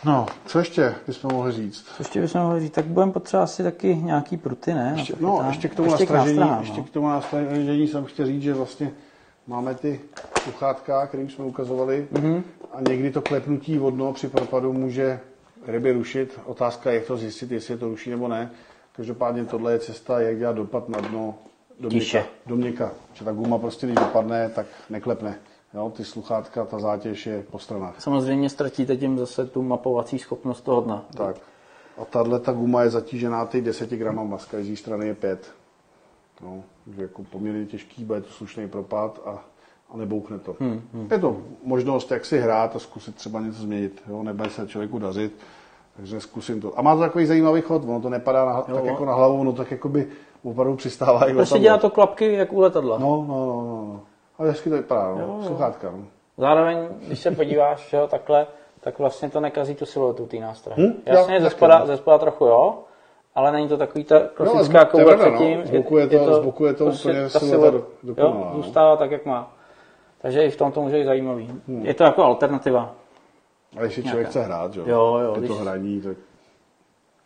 No, 0.04 0.26
co 0.46 0.58
ještě 0.58 0.94
bychom 1.06 1.30
mohli 1.32 1.52
říct? 1.52 1.84
Co 1.84 1.94
ještě 2.02 2.20
bychom 2.20 2.40
mohli 2.40 2.60
říct? 2.60 2.72
Tak 2.72 2.84
budeme 2.84 3.12
potřebovat 3.12 3.44
asi 3.44 3.62
taky 3.62 3.96
nějaký 3.96 4.36
pruty, 4.36 4.74
ne? 4.74 4.94
Ještě, 4.96 5.14
no, 5.20 5.44
ještě 5.48 5.68
k 5.68 5.74
tomu 5.74 5.88
Ještě 5.90 6.04
nastražení, 6.04 6.38
nástrahám, 6.38 6.62
ještě 6.64 6.80
no. 6.80 6.84
k 6.86 6.90
tomu 6.90 7.08
nastražení 7.08 7.88
jsem 7.88 8.04
chtěl 8.04 8.26
říct, 8.26 8.42
že 8.42 8.54
vlastně 8.54 8.90
máme 9.46 9.74
ty 9.74 10.00
sluchátka, 10.42 11.06
kterým 11.06 11.30
jsme 11.30 11.44
ukazovali 11.44 12.08
Mhm. 12.12 12.42
a 12.72 12.80
někdy 12.88 13.10
to 13.10 13.22
klepnutí 13.22 13.78
vodno 13.78 14.12
při 14.12 14.28
propadu 14.28 14.72
může 14.72 15.20
ryby 15.66 15.92
rušit. 15.92 16.40
Otázka 16.44 16.90
je, 16.90 16.96
jak 16.96 17.06
to 17.06 17.16
zjistit, 17.16 17.50
jestli 17.50 17.74
je 17.74 17.78
to 17.78 17.88
ruší 17.88 18.10
nebo 18.10 18.28
ne. 18.28 18.50
Každopádně 18.92 19.44
tohle 19.44 19.72
je 19.72 19.78
cesta, 19.78 20.20
jak 20.20 20.38
dělat 20.38 20.56
dopad 20.56 20.88
na 20.88 21.00
dno 21.00 21.34
do 21.80 21.88
měka. 21.88 22.24
Do 22.46 22.56
měka. 22.56 22.90
Že 23.12 23.24
ta 23.24 23.32
guma 23.32 23.58
prostě, 23.58 23.86
když 23.86 23.96
dopadne, 23.98 24.48
tak 24.48 24.66
neklepne. 24.90 25.38
Jo, 25.74 25.92
ty 25.96 26.04
sluchátka, 26.04 26.64
ta 26.64 26.78
zátěž 26.78 27.26
je 27.26 27.42
po 27.50 27.58
stranách. 27.58 28.00
Samozřejmě 28.00 28.50
ztratíte 28.50 28.96
tím 28.96 29.18
zase 29.18 29.46
tu 29.46 29.62
mapovací 29.62 30.18
schopnost 30.18 30.60
toho 30.60 30.80
dna. 30.80 31.04
Tak. 31.16 31.36
A 31.98 32.04
tahle 32.04 32.40
ta 32.40 32.52
guma 32.52 32.82
je 32.82 32.90
zatížená 32.90 33.46
teď 33.46 33.64
10 33.64 33.90
gramama, 33.90 34.38
z 34.38 34.44
každé 34.44 34.76
strany 34.76 35.06
je 35.06 35.14
5. 35.14 35.52
No, 36.42 36.62
takže 36.84 37.02
jako 37.02 37.22
poměrně 37.22 37.66
těžký, 37.66 38.04
bude 38.04 38.20
to 38.20 38.30
slušný 38.30 38.68
propad 38.68 39.20
a, 39.24 39.44
a 39.90 39.96
nebouchne 39.96 40.38
to. 40.38 40.56
Hmm, 40.60 40.82
hmm. 40.94 41.08
Je 41.10 41.18
to 41.18 41.36
možnost, 41.62 42.10
jak 42.10 42.24
si 42.24 42.38
hrát 42.38 42.76
a 42.76 42.78
zkusit 42.78 43.14
třeba 43.14 43.40
něco 43.40 43.62
změnit. 43.62 44.02
Jo? 44.08 44.22
Nebude 44.22 44.50
se 44.50 44.66
člověku 44.66 44.98
dařit, 44.98 45.32
takže 45.96 46.20
zkusím 46.20 46.60
to. 46.60 46.78
A 46.78 46.82
má 46.82 46.94
to 46.94 47.00
takový 47.00 47.26
zajímavý 47.26 47.60
chod, 47.60 47.84
ono 47.84 48.00
to 48.00 48.10
nepadá 48.10 48.44
na, 48.44 48.62
tak 48.62 48.84
jako 48.84 49.04
na 49.04 49.14
hlavu, 49.14 49.40
ono 49.40 49.52
tak 49.52 49.70
jako 49.70 49.88
by 49.88 50.08
opravdu 50.42 50.76
přistává. 50.76 51.26
Prostě 51.32 51.58
dělá 51.58 51.78
to 51.78 51.90
klapky 51.90 52.32
jak 52.32 52.52
u 52.52 52.60
letadla. 52.60 52.98
No, 52.98 53.24
no, 53.28 53.46
no, 53.46 53.62
no. 53.62 54.00
No. 54.38 54.42
Ale 54.42 54.48
hezky 54.50 54.70
to 54.70 54.76
vypadá, 54.76 55.14
no. 55.14 55.42
Sluchátka, 55.46 55.90
no. 55.90 56.04
Zároveň, 56.38 56.88
když 57.06 57.18
se 57.20 57.30
podíváš, 57.30 57.92
jo, 57.92 58.06
takhle, 58.06 58.46
tak 58.80 58.98
vlastně 58.98 59.30
to 59.30 59.40
nekazí 59.40 59.74
tu 59.74 59.86
siluetu 59.86 60.26
té 60.26 60.36
nástrahy. 60.36 60.82
Hm? 60.82 61.02
Jasně, 61.06 61.34
Jo, 61.34 61.40
ze 61.40 61.50
spoda, 61.50 61.78
no. 61.78 61.86
ze 61.86 61.96
spoda 61.96 62.18
trochu 62.18 62.44
jo, 62.46 62.78
ale 63.34 63.52
není 63.52 63.68
to 63.68 63.76
takový 63.76 64.04
ta 64.04 64.18
No, 64.18 64.28
klasická 64.34 64.80
a 64.80 64.84
to 64.84 64.98
je 64.98 65.04
koule 65.04 65.16
pravda, 65.16 65.38
no. 65.38 65.38
předtím. 65.38 65.66
Z 65.66 65.70
boku 65.70 65.98
je 65.98 66.06
to- 66.06 66.34
z 66.34 66.44
boku 66.44 66.64
je 66.66 66.74
to 66.74 66.84
prostě 66.84 67.08
úplně 67.10 67.28
ta 67.30 67.38
silueta 67.38 67.70
do- 67.70 67.86
dokonalá, 68.02 68.36
jo, 68.36 68.50
no. 68.56 68.62
zůstává 68.62 68.96
tak, 68.96 69.10
jak 69.10 69.26
má. 69.26 69.52
Takže 70.22 70.44
i 70.44 70.50
v 70.50 70.56
tom 70.56 70.72
to 70.72 70.82
může 70.82 70.96
být 70.96 71.04
zajímavý. 71.04 71.60
Je 71.82 71.94
to 71.94 72.04
jako 72.04 72.22
alternativa, 72.24 72.94
Ale 73.76 73.86
ještě 73.86 74.02
člověk 74.02 74.28
chce 74.28 74.40
hrát, 74.42 74.72
že 74.72 74.80
Jo, 74.80 74.86
jo, 74.86 75.18
Je 75.20 75.34
to 75.34 75.40
když- 75.40 75.50
hraní, 75.60 76.00
tak 76.00 76.16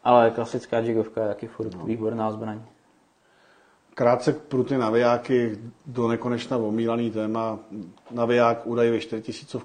ale 0.04 0.30
klasická 0.30 0.78
jigovka 0.78 1.22
je 1.22 1.28
taky 1.28 1.46
furt 1.46 1.74
no. 1.74 1.84
výborná 1.84 2.30
zbraň. 2.30 2.60
Krátce 3.94 4.32
pro 4.32 4.64
ty 4.64 4.78
navijáky 4.78 5.58
do 5.86 6.08
nekonečna 6.08 6.56
omílaný 6.56 7.10
téma. 7.10 7.58
Naviják 8.10 8.66
údaj 8.66 8.90
ve 8.90 9.00
4000 9.00 9.58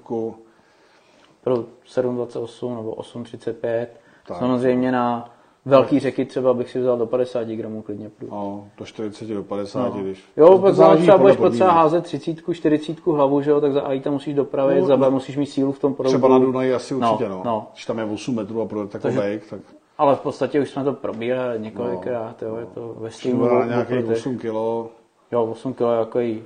Pro 1.44 1.66
728 1.86 2.76
nebo 2.76 2.92
835. 2.94 3.90
Tak. 4.28 4.38
Samozřejmě 4.38 4.92
na 4.92 5.30
velký 5.66 6.00
řeky 6.00 6.26
třeba 6.26 6.54
bych 6.54 6.70
si 6.70 6.80
vzal 6.80 6.98
do 6.98 7.06
50 7.06 7.48
gramů 7.48 7.82
klidně 7.82 8.10
prut. 8.10 8.30
no, 8.32 8.68
do 8.78 8.86
40 8.86 9.26
do 9.28 9.44
50, 9.44 9.80
No. 9.96 10.02
když... 10.02 10.24
Jo, 10.38 10.48
to 10.50 10.58
pak 10.60 10.76
záleží 10.76 11.02
třeba 11.02 11.18
budeš 11.18 11.38
potřeba 11.38 11.72
házet 11.72 12.04
30, 12.04 12.36
40 12.54 13.06
hlavu, 13.08 13.42
že 13.42 13.52
jo, 13.52 13.62
tak 13.62 13.74
za 13.74 13.82
A 13.82 14.00
tam 14.00 14.14
musíš 14.14 14.34
dopravit, 14.34 14.80
No, 14.82 14.86
za 14.88 14.98
B 14.98 15.06
no. 15.06 15.12
musíš 15.12 15.38
mít 15.38 15.46
sílu 15.46 15.72
v 15.72 15.80
tom 15.80 15.94
proudu. 15.94 16.10
Třeba 16.10 16.30
na 16.30 16.40
Dunaji 16.40 16.74
asi 16.74 16.94
No, 16.94 17.12
určitě, 17.12 17.30
no. 17.30 17.42
no. 17.46 17.68
Když 17.74 17.86
tam 17.86 17.98
je 18.00 18.06
8 18.06 18.36
metrů 18.36 18.62
a 18.62 18.66
pro 18.66 18.88
takový 18.88 19.16
tak 19.50 19.60
Ale 19.98 20.16
v 20.16 20.20
podstatě 20.20 20.62
už 20.62 20.70
jsme 20.70 20.84
to 20.84 20.94
probírali 20.94 21.60
několikrát, 21.60 22.42
jo, 22.42 22.56
je 22.56 22.66
to 22.66 22.94
ve 23.00 23.12
streamu. 23.12 23.64
nějakých 23.64 24.06
o- 24.08 24.12
8 24.12 24.38
kilo. 24.40 24.90
Jo, 25.32 25.46
8 25.46 25.74
kg 25.74 25.82
jako 26.00 26.20
jí. 26.20 26.44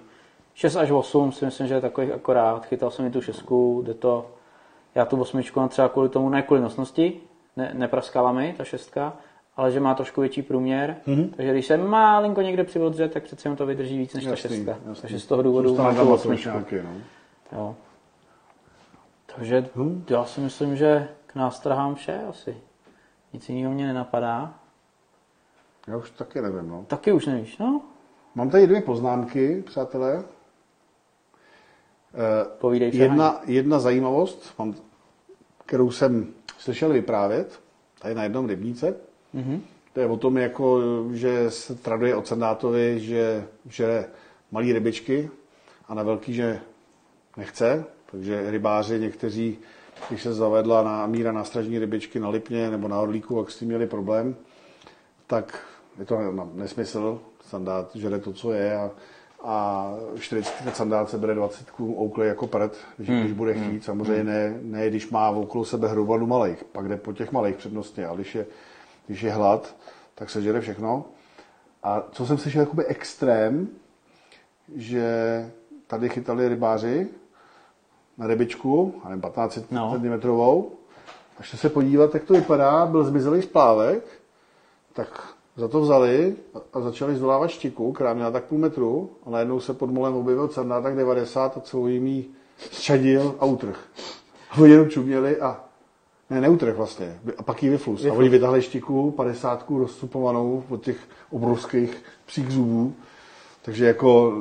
6 0.53 0.75
až 0.75 0.91
8 0.91 1.31
si 1.31 1.45
myslím, 1.45 1.67
že 1.67 1.73
je 1.73 1.81
takových 1.81 2.11
akorát. 2.11 2.65
Chytal 2.65 2.91
jsem 2.91 3.05
i 3.05 3.09
tu 3.11 3.21
šestku, 3.21 3.81
jde 3.85 3.93
to. 3.93 4.25
Já 4.95 5.05
tu 5.05 5.21
osmičku 5.21 5.59
mám 5.59 5.69
třeba 5.69 5.89
kvůli 5.89 6.09
tomu, 6.09 6.29
ne 6.29 6.41
kvůli 6.41 6.61
nosnosti, 6.61 7.19
ne, 7.57 7.71
nepraskala 7.73 8.31
mi 8.31 8.53
ta 8.57 8.63
šestka, 8.63 9.13
ale 9.57 9.71
že 9.71 9.79
má 9.79 9.93
trošku 9.95 10.21
větší 10.21 10.41
průměr, 10.41 10.95
mm-hmm. 11.07 11.29
takže 11.35 11.51
když 11.51 11.65
se 11.65 11.77
malinko 11.77 12.41
někde 12.41 12.63
přivodře, 12.63 13.09
tak 13.09 13.23
přece 13.23 13.47
jenom 13.47 13.57
to 13.57 13.65
vydrží 13.65 13.97
víc 13.97 14.13
než 14.13 14.23
ta 14.23 14.29
Jasný, 14.29 14.49
šestka. 14.49 14.71
jasný. 14.71 15.01
Takže 15.01 15.19
z 15.19 15.25
toho 15.25 15.41
důvodu 15.41 15.75
mám 15.77 15.95
tu 15.95 16.13
osmičku. 16.13 16.49
nějaký, 16.49 16.75
no. 16.75 16.89
Jo. 17.51 17.75
Takže 19.35 19.69
Hm. 19.75 20.03
já 20.09 20.25
si 20.25 20.41
myslím, 20.41 20.75
že 20.75 21.07
k 21.27 21.35
nástrahám 21.35 21.95
vše 21.95 22.21
asi. 22.29 22.57
Nic 23.33 23.49
jiného 23.49 23.73
mě 23.73 23.87
nenapadá. 23.87 24.53
Já 25.87 25.97
už 25.97 26.09
taky 26.09 26.41
nevím, 26.41 26.69
no. 26.69 26.85
Taky 26.87 27.11
už 27.11 27.25
nevíš, 27.25 27.57
no? 27.57 27.81
Mám 28.35 28.49
tady 28.49 28.67
dvě 28.67 28.81
poznámky, 28.81 29.63
přátelé. 29.65 30.23
Eh, 32.13 32.45
Povídej 32.59 32.91
všechno. 32.91 33.05
Jedna, 33.05 33.41
jedna 33.45 33.79
zajímavost, 33.79 34.53
mám, 34.59 34.75
kterou 35.65 35.91
jsem 35.91 36.33
slyšel 36.57 36.93
vyprávět, 36.93 37.59
tady 37.99 38.15
na 38.15 38.23
jednom 38.23 38.47
rybníce. 38.47 38.95
Mhm. 39.33 39.61
To 39.93 39.99
je 39.99 40.05
o 40.05 40.17
tom, 40.17 40.37
jako, 40.37 40.81
že 41.11 41.51
se 41.51 41.75
traduje 41.75 42.15
od 42.15 42.27
sandátovi, 42.27 42.99
že 42.99 43.47
žere 43.69 44.05
malý 44.51 44.73
rybičky 44.73 45.29
a 45.87 45.93
na 45.93 46.03
velký, 46.03 46.33
že 46.33 46.59
nechce. 47.37 47.85
Takže 48.11 48.51
rybáři 48.51 48.99
někteří, 48.99 49.57
když 50.09 50.23
se 50.23 50.33
zavedla 50.33 50.83
na 50.83 51.07
míra 51.07 51.31
nástražní 51.31 51.79
rybičky 51.79 52.19
na 52.19 52.29
Lipně 52.29 52.71
nebo 52.71 52.87
na 52.87 52.99
Orlíku, 52.99 53.37
jak 53.37 53.51
s 53.51 53.57
tím 53.57 53.67
měli 53.67 53.87
problém, 53.87 54.35
tak 55.27 55.59
je 55.99 56.05
to 56.05 56.19
nesmysl. 56.53 57.19
Sandát 57.41 57.95
žere 57.95 58.19
to, 58.19 58.33
co 58.33 58.53
je 58.53 58.77
a, 58.77 58.91
a 59.43 59.87
40 60.19 60.75
sandát 60.75 61.09
se 61.09 61.17
bere 61.17 61.35
20 61.35 61.67
ouklej 61.79 62.27
jako 62.27 62.47
prd, 62.47 62.77
když, 62.97 63.09
hmm. 63.09 63.19
když 63.19 63.33
bude 63.33 63.53
chtít. 63.53 63.83
Samozřejmě 63.83 64.23
ne, 64.23 64.59
ne, 64.61 64.89
když 64.89 65.09
má 65.09 65.29
okolo 65.29 65.65
sebe 65.65 65.87
hromadu 65.87 66.27
malých, 66.27 66.63
pak 66.63 66.87
jde 66.87 66.97
po 66.97 67.13
těch 67.13 67.31
malých 67.31 67.55
přednostně, 67.55 68.05
ale 68.05 68.15
když 68.15 68.35
je, 68.35 68.45
když 69.07 69.21
je 69.21 69.31
hlad, 69.31 69.75
tak 70.15 70.29
se 70.29 70.41
žere 70.41 70.61
všechno. 70.61 71.05
A 71.83 72.03
co 72.11 72.25
jsem 72.25 72.37
slyšel, 72.37 72.61
jakoby 72.61 72.85
extrém, 72.85 73.67
že 74.75 75.05
tady 75.87 76.09
chytali 76.09 76.47
rybáři 76.47 77.07
na 78.21 78.27
rybičku, 78.27 78.93
nevím, 79.05 79.21
15 79.21 79.59
No. 79.71 79.95
cm, 79.99 80.29
a 81.39 81.43
šli 81.43 81.57
se 81.57 81.69
podívat, 81.69 82.13
jak 82.13 82.23
to 82.23 82.33
vypadá, 82.33 82.85
byl 82.85 83.03
zmizelý 83.03 83.41
splávek, 83.41 84.03
tak 84.93 85.23
za 85.57 85.67
to 85.67 85.81
vzali 85.81 86.35
a- 86.73 86.81
začali 86.81 87.15
zdolávat 87.15 87.49
štiku, 87.49 87.91
která 87.91 88.13
měla 88.13 88.31
tak 88.31 88.43
půl 88.43 88.57
metru 88.59 89.09
a 89.25 89.29
najednou 89.29 89.59
se 89.59 89.73
pod 89.73 89.89
molem 89.91 90.13
objevil 90.15 90.47
tak 90.47 90.95
90 90.95 91.57
a 91.57 91.59
celou 91.61 91.87
jim 91.87 92.07
jí 92.07 92.25
zčadil 92.71 93.35
a 93.39 93.45
utrh. 93.45 93.79
A 94.51 94.57
oni 94.57 94.71
jenom 94.71 94.89
čuměli 94.89 95.41
a 95.41 95.59
ne, 96.29 96.41
neutrh 96.41 96.75
vlastně. 96.75 97.19
A 97.37 97.43
pak 97.43 97.63
jí 97.63 97.69
vyflus. 97.69 98.05
A 98.05 98.13
oni 98.13 98.29
vytáhli 98.29 98.61
štiku, 98.61 99.11
50 99.11 99.65
rozcupovanou 99.79 100.63
od 100.69 100.83
těch 100.83 100.97
obrovských 101.31 102.03
psích 102.25 102.49
zubů. 102.51 102.93
Takže 103.61 103.85
jako, 103.85 104.33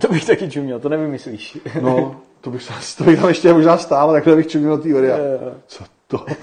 To 0.00 0.08
bych 0.08 0.24
taky 0.26 0.50
čuměl, 0.50 0.80
to 0.80 0.88
nevymyslíš. 0.88 1.58
no, 1.80 2.16
to 2.42 2.50
bych, 2.50 2.62
se- 2.62 2.96
to 2.98 3.04
bych 3.04 3.20
tam 3.20 3.28
ještě 3.28 3.52
možná 3.52 3.78
stál, 3.78 4.12
takhle 4.12 4.36
bych 4.36 4.46
čuměl 4.46 4.78
tý 4.78 4.94
oria. 4.94 5.16
Co 5.66 5.84
to? 6.06 6.26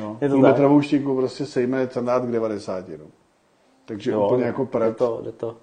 No, 0.00 0.18
Je 0.20 0.28
to 0.28 0.34
půlmetrovou 0.34 0.80
štiku 0.80 1.16
prostě 1.16 1.46
sejme 1.46 1.86
cernát 1.88 2.22
k 2.22 2.30
90. 2.30 2.88
No. 2.88 3.04
Takže 3.84 4.10
jo, 4.10 4.24
úplně 4.26 4.44
jako 4.44 4.62
jde 4.62 4.70
pred, 4.70 4.96
to, 4.96 5.20
jde 5.24 5.32
to. 5.32 5.56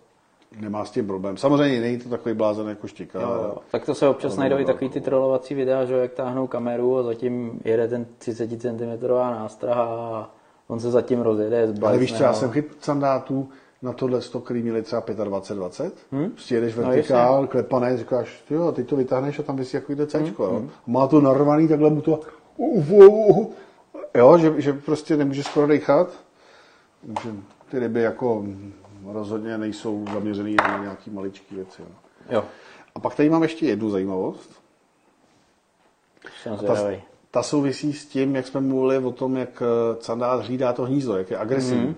nemá 0.60 0.86
s 0.86 0.92
tím 0.92 1.08
problém. 1.08 1.38
Samozřejmě 1.38 1.82
není 1.82 2.00
to 2.00 2.10
takový 2.10 2.36
blázen 2.36 2.68
jako 2.68 2.88
štika. 2.88 3.22
Jo, 3.22 3.30
jo. 3.30 3.58
Tak 3.72 3.86
to 3.86 3.96
se 3.96 4.08
občas 4.08 4.38
najdou 4.38 4.58
i 4.58 4.62
no, 4.62 4.66
takový 4.66 4.90
ty 4.90 5.02
trolovací 5.02 5.56
videa, 5.56 5.86
že 5.86 5.94
jak 5.94 6.12
táhnou 6.14 6.48
kameru 6.48 6.98
a 6.98 7.04
zatím 7.04 7.60
jede 7.66 7.88
ten 7.88 8.06
30 8.18 8.62
cm 8.62 9.08
nástraha 9.12 9.84
a 9.84 10.30
on 10.68 10.80
se 10.80 10.92
zatím 10.92 11.22
rozjede. 11.22 11.58
Ale 11.64 11.68
víš, 11.72 11.82
bajsného. 11.82 12.16
třeba 12.16 12.34
jsem 12.34 12.50
chyt 12.52 12.78
sandátů 12.80 13.50
na 13.82 13.94
tohle 13.94 14.22
100, 14.22 14.40
který 14.40 14.62
měli 14.62 14.82
třeba 14.82 15.02
25-20. 15.02 15.92
Hmm? 16.12 16.30
Prostě 16.30 16.56
jedeš 16.56 16.76
No, 16.76 16.84
vertikál, 16.84 17.48
klepané, 17.48 17.98
říkáš, 17.98 18.44
ty 18.48 18.54
jo, 18.54 18.72
teď 18.72 18.88
to 18.88 18.96
vytáhneš 18.96 19.40
a 19.40 19.44
tam 19.44 19.56
vysí 19.56 19.78
jako 19.78 19.92
jde 19.92 20.08
Hmm, 20.14 20.26
Cčko, 20.26 20.44
jo. 20.44 20.64
Má 20.88 21.08
to 21.08 21.22
narvaný, 21.22 21.68
takhle 21.68 21.90
mu 21.90 22.02
to, 22.02 22.20
jo, 24.16 24.38
že, 24.38 24.62
že 24.62 24.74
prostě 24.74 25.18
nemůže 25.18 25.44
skoro 25.44 25.68
dechat. 25.68 26.08
Takže 27.08 27.30
ty 27.72 27.80
ryby 27.80 28.02
jako 28.02 28.44
rozhodně 29.06 29.58
nejsou 29.58 30.06
zaměřený 30.14 30.56
na 30.56 30.78
nějaký 30.78 31.10
maličký 31.10 31.56
věci. 31.56 31.82
Jo. 31.82 31.88
Jo, 32.30 32.44
A 32.96 33.00
pak 33.00 33.16
tady 33.16 33.30
mám 33.30 33.44
ještě 33.44 33.66
jednu 33.66 33.90
zajímavost. 33.90 34.50
jsem 36.42 36.58
Ta, 36.58 36.76
ta 37.32 37.44
souvisí 37.44 37.94
s 37.94 38.06
tím, 38.06 38.36
jak 38.36 38.48
jsme 38.48 38.62
mluvili 38.62 39.06
o 39.06 39.12
tom, 39.12 39.38
jak 39.38 39.64
sandát 40.00 40.46
hlídá 40.46 40.74
to 40.74 40.84
hnízdo, 40.84 41.18
jak 41.18 41.32
je 41.32 41.38
agresivní. 41.38 41.86
Mhm. 41.86 41.96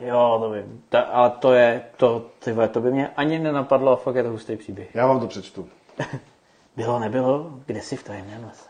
Jo, 0.00 0.38
to 0.40 0.50
vím. 0.50 0.82
Ta, 0.88 1.00
ale 1.00 1.30
to 1.30 1.52
je, 1.52 1.84
to, 1.96 2.30
ty 2.38 2.52
vole, 2.52 2.68
to 2.68 2.80
by 2.80 2.92
mě 2.92 3.08
ani 3.08 3.38
nenapadlo 3.38 3.92
a 3.92 3.96
fakt 3.96 4.14
je 4.14 4.22
to 4.22 4.30
hustý 4.30 4.56
příběh. 4.56 4.94
Já 4.94 5.06
vám 5.06 5.20
to 5.20 5.26
přečtu. 5.26 5.68
Bylo, 6.76 6.98
nebylo, 6.98 7.50
kde 7.66 7.80
si 7.80 7.96
v 7.96 8.04
tajemném 8.04 8.44
lese? 8.44 8.68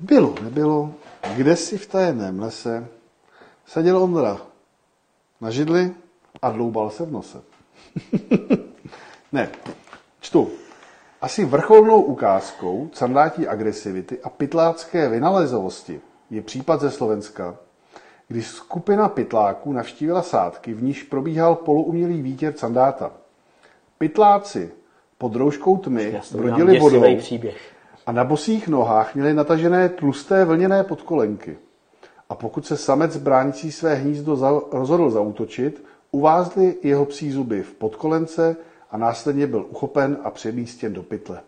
Bylo, 0.00 0.34
nebylo. 0.42 0.92
Kde 1.36 1.56
si 1.56 1.78
v 1.78 1.86
tajemném 1.86 2.40
lese 2.40 2.88
seděl 3.66 4.02
Ondra 4.02 4.38
na 5.40 5.50
židli 5.50 5.94
a 6.42 6.50
dloubal 6.50 6.90
se 6.90 7.04
v 7.04 7.12
nose. 7.12 7.42
ne, 9.32 9.48
čtu. 10.20 10.50
Asi 11.20 11.44
vrcholnou 11.44 12.02
ukázkou 12.02 12.88
candátí 12.92 13.48
agresivity 13.48 14.20
a 14.22 14.30
pytlácké 14.30 15.08
vynalezovosti 15.08 16.00
je 16.30 16.42
případ 16.42 16.80
ze 16.80 16.90
Slovenska, 16.90 17.56
kdy 18.30 18.42
skupina 18.42 19.08
pytláků 19.08 19.72
navštívila 19.72 20.22
sádky, 20.22 20.74
v 20.74 20.82
níž 20.82 21.02
probíhal 21.02 21.54
poluumělý 21.54 22.22
výtěr 22.22 22.52
candáta. 22.52 23.12
Pytláci 23.98 24.72
pod 25.18 25.36
rouškou 25.36 25.76
tmy 25.76 26.06
udělám 26.06 26.24
brodili 26.32 26.78
vodou 26.78 27.16
příběh. 27.16 27.72
a 28.06 28.12
na 28.12 28.24
bosých 28.24 28.68
nohách 28.68 29.14
měli 29.14 29.34
natažené 29.34 29.88
tlusté 29.88 30.44
vlněné 30.44 30.84
podkolenky. 30.84 31.58
A 32.28 32.34
pokud 32.34 32.66
se 32.66 32.76
samec 32.76 33.16
bránící 33.16 33.72
své 33.72 33.94
hnízdo 33.94 34.36
za, 34.36 34.60
rozhodl 34.72 35.10
zautočit, 35.10 35.84
uvázly 36.10 36.76
jeho 36.82 37.04
psí 37.04 37.30
zuby 37.30 37.62
v 37.62 37.72
podkolence 37.72 38.56
a 38.90 38.96
následně 38.96 39.46
byl 39.46 39.66
uchopen 39.70 40.18
a 40.24 40.30
přemístěn 40.30 40.92
do 40.92 41.02
pytle. 41.02 41.40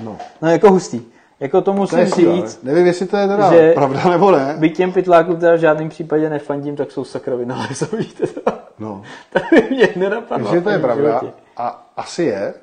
No, 0.00 0.18
No 0.42 0.50
jako 0.50 0.70
hustý. 0.70 1.15
Jako 1.40 1.60
to 1.60 1.64
to 1.64 1.72
musím 1.72 1.98
je 1.98 2.06
síla, 2.06 2.36
říct, 2.36 2.62
ne? 2.62 2.72
Nevím, 2.72 2.86
jestli 2.86 3.06
to 3.06 3.16
je 3.16 3.28
teda 3.28 3.50
že- 3.52 3.72
pravda 3.74 4.10
nebo 4.10 4.30
ne. 4.30 4.54
byť 4.58 4.76
těm 4.76 4.92
pytlákům 4.92 5.36
teda 5.36 5.54
v 5.54 5.58
žádném 5.58 5.88
případě 5.88 6.30
nefandím, 6.30 6.76
tak 6.76 6.90
jsou 6.92 7.04
sakra 7.04 7.36
vynalezový 7.36 8.04
teda. 8.18 8.58
No. 8.78 9.02
To 9.32 9.40
by 9.50 9.62
mě 9.70 9.88
nenapadlo. 9.96 10.46
Jestli 10.48 10.60
to 10.62 10.70
je 10.70 10.78
pravda, 10.78 11.08
životě. 11.18 11.32
a 11.56 11.86
asi 11.96 12.22
je, 12.22 12.54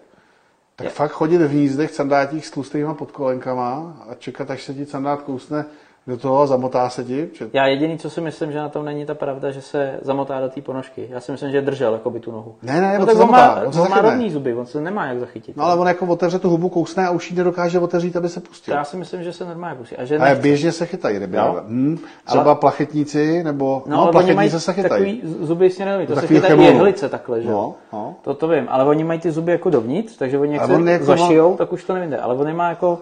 tak 0.76 0.86
Je. 0.86 0.90
fakt 0.90 1.12
chodit 1.12 1.38
v 1.38 1.50
hnízdech 1.50 1.92
sandátích 1.92 2.46
s 2.48 2.52
tlustýma 2.52 2.94
podkolenkama 2.94 3.94
a 4.10 4.14
čekat, 4.16 4.52
až 4.52 4.64
se 4.64 4.74
ti 4.74 4.86
sandát 4.86 5.22
kousne 5.22 5.66
do 6.08 6.18
toho 6.18 6.48
zamotá 6.48 6.90
se 6.90 7.04
ti. 7.04 7.30
Že... 7.34 7.50
Já 7.54 7.68
jediný, 7.68 7.98
co 7.98 8.10
si 8.10 8.22
myslím, 8.22 8.52
že 8.52 8.58
na 8.60 8.70
tom 8.70 8.86
není 8.86 9.06
ta 9.06 9.14
pravda, 9.14 9.52
že 9.52 9.62
se 9.62 10.00
zamotá 10.02 10.42
do 10.42 10.50
té 10.50 10.62
ponožky. 10.62 11.08
Já 11.10 11.20
si 11.20 11.32
myslím, 11.32 11.52
že 11.52 11.62
držel 11.62 11.94
jako 11.94 12.10
by 12.10 12.20
tu 12.20 12.32
nohu. 12.32 12.56
Ne, 12.64 12.82
ne, 12.82 12.94
no, 12.94 13.00
on 13.00 13.06
tak 13.06 13.16
se 13.16 13.24
on 13.24 13.32
má, 13.32 13.62
on 13.66 13.74
se 13.74 13.82
on 13.82 13.90
má 13.90 14.02
rovný 14.02 14.30
zuby, 14.32 14.54
on 14.54 14.66
se 14.66 14.82
nemá 14.82 15.06
jak 15.06 15.20
zachytit. 15.20 15.58
No 15.58 15.64
ale 15.64 15.76
on 15.76 15.88
jako 15.88 16.06
otevře 16.06 16.40
tu 16.40 16.50
hubu, 16.50 16.70
kousne 16.70 17.08
a 17.08 17.12
už 17.12 17.32
ji 17.32 17.38
nedokáže 17.38 17.80
otevřít, 17.80 18.16
aby 18.16 18.30
se 18.30 18.42
To 18.42 18.48
pustil. 18.48 18.74
já 18.74 18.84
si 18.84 18.98
myslím, 18.98 19.24
že 19.24 19.34
se 19.34 19.46
normálně 19.46 19.76
pustí. 19.78 19.96
A 19.98 20.06
že 20.06 20.18
Ale 20.18 20.30
nechce. 20.30 20.42
běžně 20.42 20.72
se 20.72 20.86
chytají 20.86 21.20
ryby. 21.20 21.38
Jo. 21.38 21.44
ale- 21.44 21.62
Hm, 21.68 21.98
třeba 22.26 22.44
Ale- 22.44 22.56
plachetníci, 22.56 23.44
nebo 23.44 23.84
No, 23.86 23.96
no, 23.98 24.02
ale 24.02 24.12
oni 24.12 24.14
mají 24.16 24.26
plachetníci 24.36 24.60
se 24.66 24.74
chytají. 24.74 25.20
takový 25.22 25.36
zuby 25.46 25.70
sněrový, 25.70 26.08
to 26.08 26.16
se 26.16 26.22
Takový 26.22 26.40
chytají 26.40 26.54
chemolu. 26.60 26.76
jehlice 26.76 27.10
takhle, 27.10 27.42
že? 27.42 27.50
jo? 27.50 27.54
No, 27.54 27.76
no. 27.94 28.16
To, 28.22 28.34
to 28.34 28.48
vím, 28.48 28.66
ale 28.70 28.86
oni 28.86 29.04
mají 29.04 29.20
ty 29.20 29.32
zuby 29.32 29.52
jako 29.52 29.70
dovnitř, 29.70 30.18
takže 30.18 30.40
oni 30.40 30.54
jak 30.54 30.66
se 30.66 30.92
jako 30.92 31.06
zašijou, 31.06 31.56
tak 31.58 31.74
už 31.74 31.84
to 31.84 31.94
nevyjde. 31.94 32.18
Ale 32.18 32.36
on 32.36 32.56
má 32.56 32.70
jako 32.70 33.00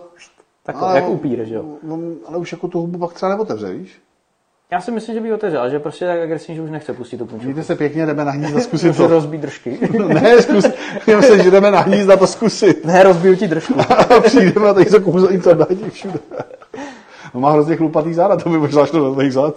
takhle, 0.64 0.88
Ale 0.88 0.96
jak 0.96 1.06
on- 1.08 1.12
upír, 1.14 1.44
že 1.46 1.56
jo? 1.56 1.66
On, 1.90 2.14
ale 2.28 2.38
už 2.38 2.52
jako 2.52 2.68
tu 2.68 2.80
hubu 2.80 2.98
pak 3.00 3.14
třeba 3.14 3.36
neotevře, 3.36 3.74
víš? 3.74 4.02
Já 4.72 4.82
si 4.82 4.92
myslím, 4.92 5.16
že 5.16 5.22
by 5.22 5.28
ji 5.28 5.34
otevřel, 5.34 5.70
že 5.70 5.80
prostě 5.80 6.06
tak 6.06 6.20
agresivní, 6.20 6.56
že 6.56 6.62
už 6.62 6.70
nechce 6.70 6.94
pustit 6.94 7.18
tu 7.18 7.26
punču. 7.26 7.46
Mějte 7.46 7.64
se 7.64 7.76
pěkně, 7.76 8.06
jdeme 8.06 8.26
na 8.26 8.32
hnízda 8.32 8.60
zkusit 8.62 8.98
to. 8.98 9.08
rozbít 9.08 9.42
držky. 9.42 9.80
ne, 10.08 10.42
zkus, 10.42 10.66
já 11.08 11.18
myslím, 11.18 11.44
že 11.44 11.52
jdeme 11.52 11.72
na 11.72 11.80
hnízda 11.80 12.18
to 12.18 12.28
zkusit. 12.28 12.86
ne, 12.86 13.04
rozbiju 13.04 13.36
ti 13.36 13.48
držku. 13.48 13.74
A 14.16 14.20
přijdeme 14.22 14.70
a 14.70 14.74
tady 14.74 14.86
se 14.86 15.00
kouzelní 15.00 15.42
sandátí 15.42 15.90
všude. 15.90 16.20
No 17.34 17.40
má 17.40 17.52
hrozně 17.52 17.76
chlupatý 17.76 18.14
záda, 18.14 18.38
to 18.38 18.50
by 18.50 18.58
možná 18.58 18.86
šlo 18.86 19.16
do 19.16 19.22
těch 19.22 19.34
zad. 19.34 19.56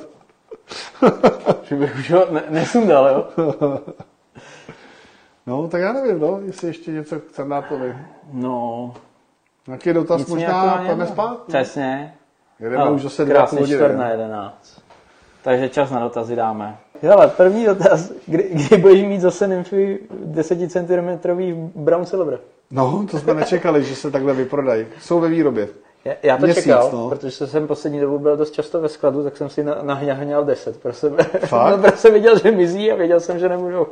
že 1.63 1.77
bych 1.77 1.95
už 1.99 2.11
ho 2.11 2.27
ne, 2.31 2.43
nesundal, 2.51 3.09
jo? 3.09 3.49
No, 5.47 5.69
tak 5.69 5.81
já 5.81 5.93
nevím, 5.93 6.19
no, 6.21 6.41
jestli 6.45 6.69
ještě 6.69 6.91
něco 6.93 7.21
k 7.21 7.23
sandátovi. 7.35 7.97
No, 8.33 8.95
Nějaký 9.67 9.93
dotaz 9.93 10.19
nic 10.19 10.29
možná 10.29 10.83
nebylo. 10.89 11.07
spát? 11.07 11.43
Přesně. 11.47 12.15
Jedeme 12.61 12.91
už 12.91 13.03
zase 13.03 13.25
hodiny. 13.25 13.67
čtvrt 13.67 13.97
na 13.97 14.09
jedenáct. 14.09 14.81
Takže 15.43 15.69
čas 15.69 15.91
na 15.91 16.01
dotazy 16.01 16.37
dáme. 16.37 16.79
Hele, 17.03 17.29
první 17.29 17.67
dotaz, 17.67 18.13
kdy, 18.27 18.51
kdy 18.53 18.77
budeš 18.77 19.03
mít 19.03 19.21
zase 19.21 19.49
nymfy 19.49 19.99
10 20.25 20.71
cm 20.73 21.29
brown 21.75 22.07
silver? 22.07 22.39
No, 22.71 23.07
to 23.11 23.19
jsme 23.19 23.35
nečekali, 23.35 23.85
že 23.85 23.97
se 23.97 24.11
takhle 24.11 24.35
vyprodají. 24.35 24.87
Jsou 25.01 25.21
ve 25.21 25.29
výrobě. 25.29 25.69
Já, 26.05 26.13
já 26.23 26.37
to 26.37 26.45
Měsíc, 26.45 26.65
čekal, 26.65 26.91
no. 26.93 27.09
protože 27.09 27.47
jsem 27.47 27.67
poslední 27.67 28.01
dobu 28.01 28.19
byl 28.19 28.37
dost 28.37 28.51
často 28.51 28.81
ve 28.81 28.89
skladu, 28.89 29.25
tak 29.25 29.37
jsem 29.37 29.49
si 29.49 29.65
na- 29.65 29.79
nahňal 29.83 30.45
10 30.45 30.83
pro 30.83 30.93
sebe. 30.93 31.23
Fakt? 31.25 31.71
no, 31.77 31.83
protože 31.83 31.97
jsem 31.97 32.13
viděl, 32.13 32.39
že 32.39 32.51
mizí 32.51 32.93
a 32.93 32.97
věděl 32.97 33.21
jsem, 33.21 33.39
že 33.39 33.49
nemůžu. 33.49 33.87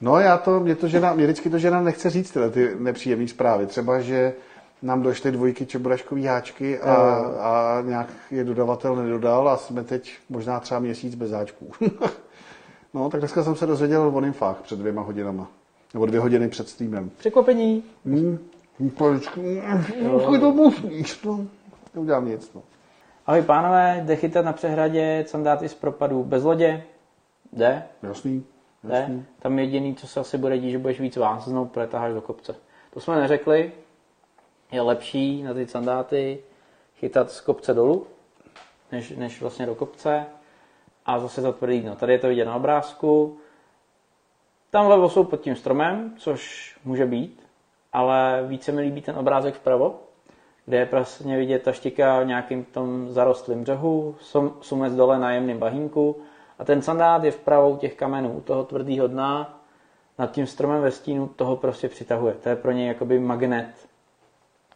No 0.00 0.18
já 0.20 0.38
to, 0.38 0.60
mě 0.60 0.74
to 0.76 0.88
žena, 0.88 1.14
mě 1.14 1.24
vždycky 1.24 1.50
to 1.50 1.58
žena 1.58 1.80
nechce 1.80 2.10
říct 2.10 2.30
tyhle 2.30 2.50
ty 2.50 2.70
nepříjemné 2.78 3.28
zprávy. 3.28 3.66
Třeba, 3.66 4.00
že 4.00 4.32
nám 4.82 5.02
došly 5.02 5.32
dvojky 5.32 5.66
čebraškový 5.66 6.26
háčky 6.26 6.80
a, 6.80 6.94
a 7.40 7.80
nějak 7.80 8.08
je 8.30 8.44
dodavatel 8.44 8.96
nedodal 8.96 9.48
a 9.48 9.56
jsme 9.56 9.84
teď 9.84 10.12
možná 10.28 10.60
třeba 10.60 10.80
měsíc 10.80 11.14
bez 11.14 11.30
háčků. 11.30 11.70
no, 12.94 13.10
tak 13.10 13.20
dneska 13.20 13.44
jsem 13.44 13.56
se 13.56 13.66
dozvěděl 13.66 14.10
o 14.14 14.20
nymfách 14.20 14.56
před 14.62 14.78
dvěma 14.78 15.02
hodinama. 15.02 15.48
Nebo 15.94 16.06
dvě 16.06 16.20
hodiny 16.20 16.48
před 16.48 16.68
streamem. 16.68 17.10
Překvapení. 17.18 17.84
Hmm, 18.04 18.38
paličku, 18.98 19.40
chuj 20.24 20.38
to 20.38 20.52
musíš, 20.52 21.22
no. 21.22 21.46
Neudělám 21.94 22.28
nic, 22.28 22.54
no. 22.54 22.62
Ahoj 23.26 23.42
pánové, 23.42 24.02
jde 24.04 24.16
chytat 24.16 24.44
na 24.44 24.52
přehradě 24.52 25.24
sandáty 25.28 25.68
z 25.68 25.74
propadu 25.74 26.24
bez 26.24 26.44
lodě? 26.44 26.84
Jde, 27.52 27.82
Jasný? 28.02 28.44
jde. 28.84 29.24
Tam 29.38 29.58
jediný, 29.58 29.94
co 29.94 30.06
se 30.06 30.20
asi 30.20 30.38
bude 30.38 30.58
dít, 30.58 30.70
že 30.70 30.78
budeš 30.78 31.00
víc 31.00 31.16
váznout, 31.16 31.70
protože 31.70 32.14
do 32.14 32.20
kopce. 32.20 32.54
To 32.94 33.00
jsme 33.00 33.20
neřekli. 33.20 33.72
Je 34.72 34.80
lepší 34.80 35.42
na 35.42 35.54
ty 35.54 35.66
sandáty 35.66 36.38
chytat 36.96 37.30
z 37.30 37.40
kopce 37.40 37.74
dolů, 37.74 38.06
než, 38.92 39.10
než 39.10 39.40
vlastně 39.40 39.66
do 39.66 39.74
kopce. 39.74 40.26
A 41.06 41.18
zase 41.18 41.42
to 41.42 41.52
tvrdý 41.52 41.80
dno. 41.80 41.96
Tady 41.96 42.12
je 42.12 42.18
to 42.18 42.28
vidět 42.28 42.44
na 42.44 42.56
obrázku. 42.56 43.38
Tam 44.70 44.86
vlevo 44.86 45.08
jsou 45.08 45.24
pod 45.24 45.40
tím 45.40 45.56
stromem, 45.56 46.14
což 46.18 46.72
může 46.84 47.06
být, 47.06 47.46
ale 47.92 48.44
více 48.46 48.72
mi 48.72 48.80
líbí 48.80 49.02
ten 49.02 49.18
obrázek 49.18 49.54
vpravo, 49.54 50.00
kde 50.66 50.76
je 50.76 50.86
prostě 50.86 51.36
vidět 51.36 51.62
ta 51.62 51.72
štika 51.72 52.20
v 52.20 52.26
nějakým 52.26 52.64
tom 52.64 53.10
zarostlém 53.10 53.62
břehu, 53.62 54.16
sum- 54.20 54.52
sumec 54.60 54.94
dole 54.94 55.18
na 55.18 55.32
jemném 55.32 55.58
bahínku 55.58 56.16
a 56.58 56.64
ten 56.64 56.82
sandát 56.82 57.24
je 57.24 57.30
vpravo 57.30 57.70
u 57.70 57.76
těch 57.76 57.94
kamenů, 57.94 58.40
toho 58.40 58.64
tvrdého 58.64 59.08
dna, 59.08 59.60
nad 60.18 60.32
tím 60.32 60.46
stromem 60.46 60.82
ve 60.82 60.90
stínu, 60.90 61.28
toho 61.28 61.56
prostě 61.56 61.88
přitahuje. 61.88 62.34
To 62.34 62.48
je 62.48 62.56
pro 62.56 62.72
něj 62.72 62.86
jakoby 62.86 63.18
magnet. 63.18 63.91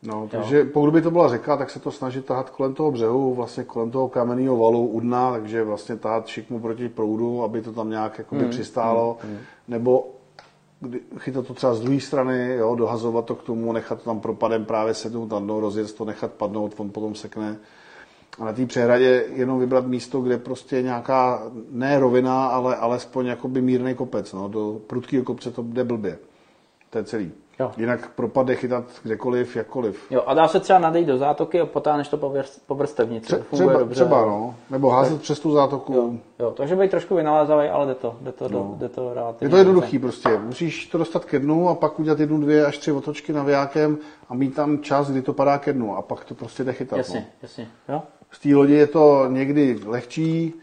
No, 0.07 0.29
takže 0.31 0.65
pokud 0.65 0.91
by 0.91 1.03
to 1.03 1.11
byla 1.11 1.29
řeka, 1.29 1.57
tak 1.57 1.71
se 1.71 1.81
to 1.81 1.91
snaží 1.91 2.23
tahat 2.23 2.51
kolem 2.51 2.75
toho 2.75 2.91
břehu, 2.91 3.35
vlastně 3.35 3.65
kolem 3.65 3.91
toho 3.91 4.09
kamenného 4.09 4.57
valu 4.57 4.87
u 4.87 5.01
dna, 5.01 5.33
takže 5.33 5.65
vlastně 5.65 5.97
tahat 5.97 6.27
šikmu 6.27 6.61
proti 6.61 6.89
proudu, 6.89 7.43
aby 7.43 7.63
to 7.63 7.73
tam 7.73 7.91
nějak 7.91 8.19
jakoby 8.19 8.41
Hmm, 8.41 8.51
přistálo, 8.51 9.19
nebo 9.69 10.11
kdy, 10.81 11.01
chytat 11.19 11.47
to 11.47 11.55
třeba 11.55 11.75
z 11.75 11.81
druhé 11.81 12.01
strany, 12.01 12.55
jo, 12.57 12.75
dohazovat 12.75 13.25
to 13.25 13.35
k 13.35 13.43
tomu, 13.43 13.73
nechat 13.73 13.99
to 13.99 14.05
tam 14.05 14.21
propadem 14.21 14.65
právě 14.65 14.95
sednout 14.95 15.31
na 15.31 15.39
dno, 15.39 15.61
rozjet 15.61 15.93
to, 15.93 16.05
nechat 16.05 16.33
padnout, 16.33 16.75
on 16.77 16.91
potom 16.91 17.15
sekne. 17.15 17.57
A 18.39 18.45
na 18.45 18.53
té 18.53 18.67
přehradě 18.67 19.25
jenom 19.33 19.61
vybrat 19.61 19.87
místo, 19.87 20.21
kde 20.21 20.39
prostě 20.39 20.83
nějaká, 20.83 21.43
ne 21.71 21.99
rovina, 21.99 22.47
ale 22.47 22.77
alespoň 22.77 23.27
jakoby 23.27 23.63
mírný 23.63 23.95
kopec. 23.95 24.33
No. 24.33 24.49
Do 24.49 24.81
prudkého 24.87 25.25
kopce 25.25 25.51
to 25.51 25.63
jde 25.63 25.85
blbě. 25.85 26.19
To 26.91 26.99
je 26.99 27.05
celý. 27.05 27.33
Jo. 27.61 27.73
Jinak 27.77 28.11
propad 28.11 28.49
je 28.49 28.55
chytat 28.57 28.85
kdekoliv, 29.03 29.57
jakkoliv. 29.57 30.07
Jo, 30.11 30.23
a 30.27 30.35
dá 30.35 30.49
se 30.49 30.61
třeba 30.61 30.79
nadejít 30.79 31.09
do 31.09 31.19
zátoky 31.19 31.61
a 31.61 31.67
potáhneš 31.67 32.09
to 32.09 32.17
po, 32.17 32.31
vrst- 32.31 32.59
po 32.67 32.75
vrstevnici. 32.75 33.35
Tře- 33.35 33.43
třeba, 33.53 33.73
dobře. 33.73 33.95
třeba, 33.95 34.21
no. 34.27 34.55
Nebo 34.71 34.91
házet 34.91 35.21
přes 35.21 35.41
tu 35.41 35.53
zátoku. 35.53 35.95
Jo, 35.95 36.11
jo, 36.39 36.51
takže 36.51 36.77
být 36.77 36.91
trošku 36.91 37.15
vynalézavý, 37.15 37.69
ale 37.69 37.87
jde 37.87 37.95
to, 37.95 38.17
jde 38.21 38.33
to, 38.33 38.49
no. 38.49 38.75
jde 38.79 38.89
to 38.89 39.15
relativně. 39.15 39.47
Je 39.47 39.51
to 39.51 39.57
jednoduchý 39.57 39.99
prostě. 39.99 40.39
Musíš 40.39 40.87
to 40.87 40.99
dostat 40.99 41.25
ke 41.25 41.39
dnu 41.39 41.69
a 41.69 41.75
pak 41.75 42.01
udělat 42.01 42.21
jednu, 42.21 42.41
dvě 42.41 42.67
až 42.67 42.79
tři 42.79 42.93
otočky 42.93 43.33
navijákem 43.33 43.99
a 44.29 44.35
mít 44.35 44.55
tam 44.55 44.79
čas, 44.79 45.11
kdy 45.11 45.23
to 45.23 45.33
padá 45.33 45.59
ke 45.59 45.73
dnu 45.73 45.97
a 45.97 46.03
pak 46.03 46.25
to 46.25 46.35
prostě 46.35 46.65
jde 46.65 46.73
chytat. 46.73 46.99
Jasně, 46.99 47.21
No. 47.21 47.27
jasně, 47.43 47.69
jo. 47.89 48.03
Z 48.31 48.39
té 48.39 48.55
lodi 48.55 48.75
je 48.75 48.87
to 48.87 49.25
někdy 49.29 49.79
lehčí, 49.87 50.55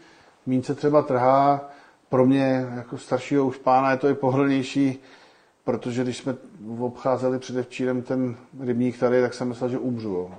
míň 0.46 0.62
se 0.62 0.74
třeba 0.74 1.02
trhá. 1.02 1.70
Pro 2.08 2.26
mě 2.26 2.66
jako 2.76 2.98
staršího 2.98 3.46
už 3.46 3.56
pána 3.58 3.90
je 3.90 3.96
to 3.96 4.08
i 4.08 4.14
pohodlnější, 4.14 5.02
protože 5.64 6.02
když 6.02 6.16
jsme 6.16 6.34
obcházeli 6.80 7.38
předevčírem 7.38 8.02
ten 8.02 8.36
rybník 8.60 8.98
tady, 8.98 9.22
tak 9.22 9.34
jsem 9.34 9.48
myslel, 9.48 9.70
že 9.70 9.78
umřu. 9.78 10.10
Jo. 10.10 10.30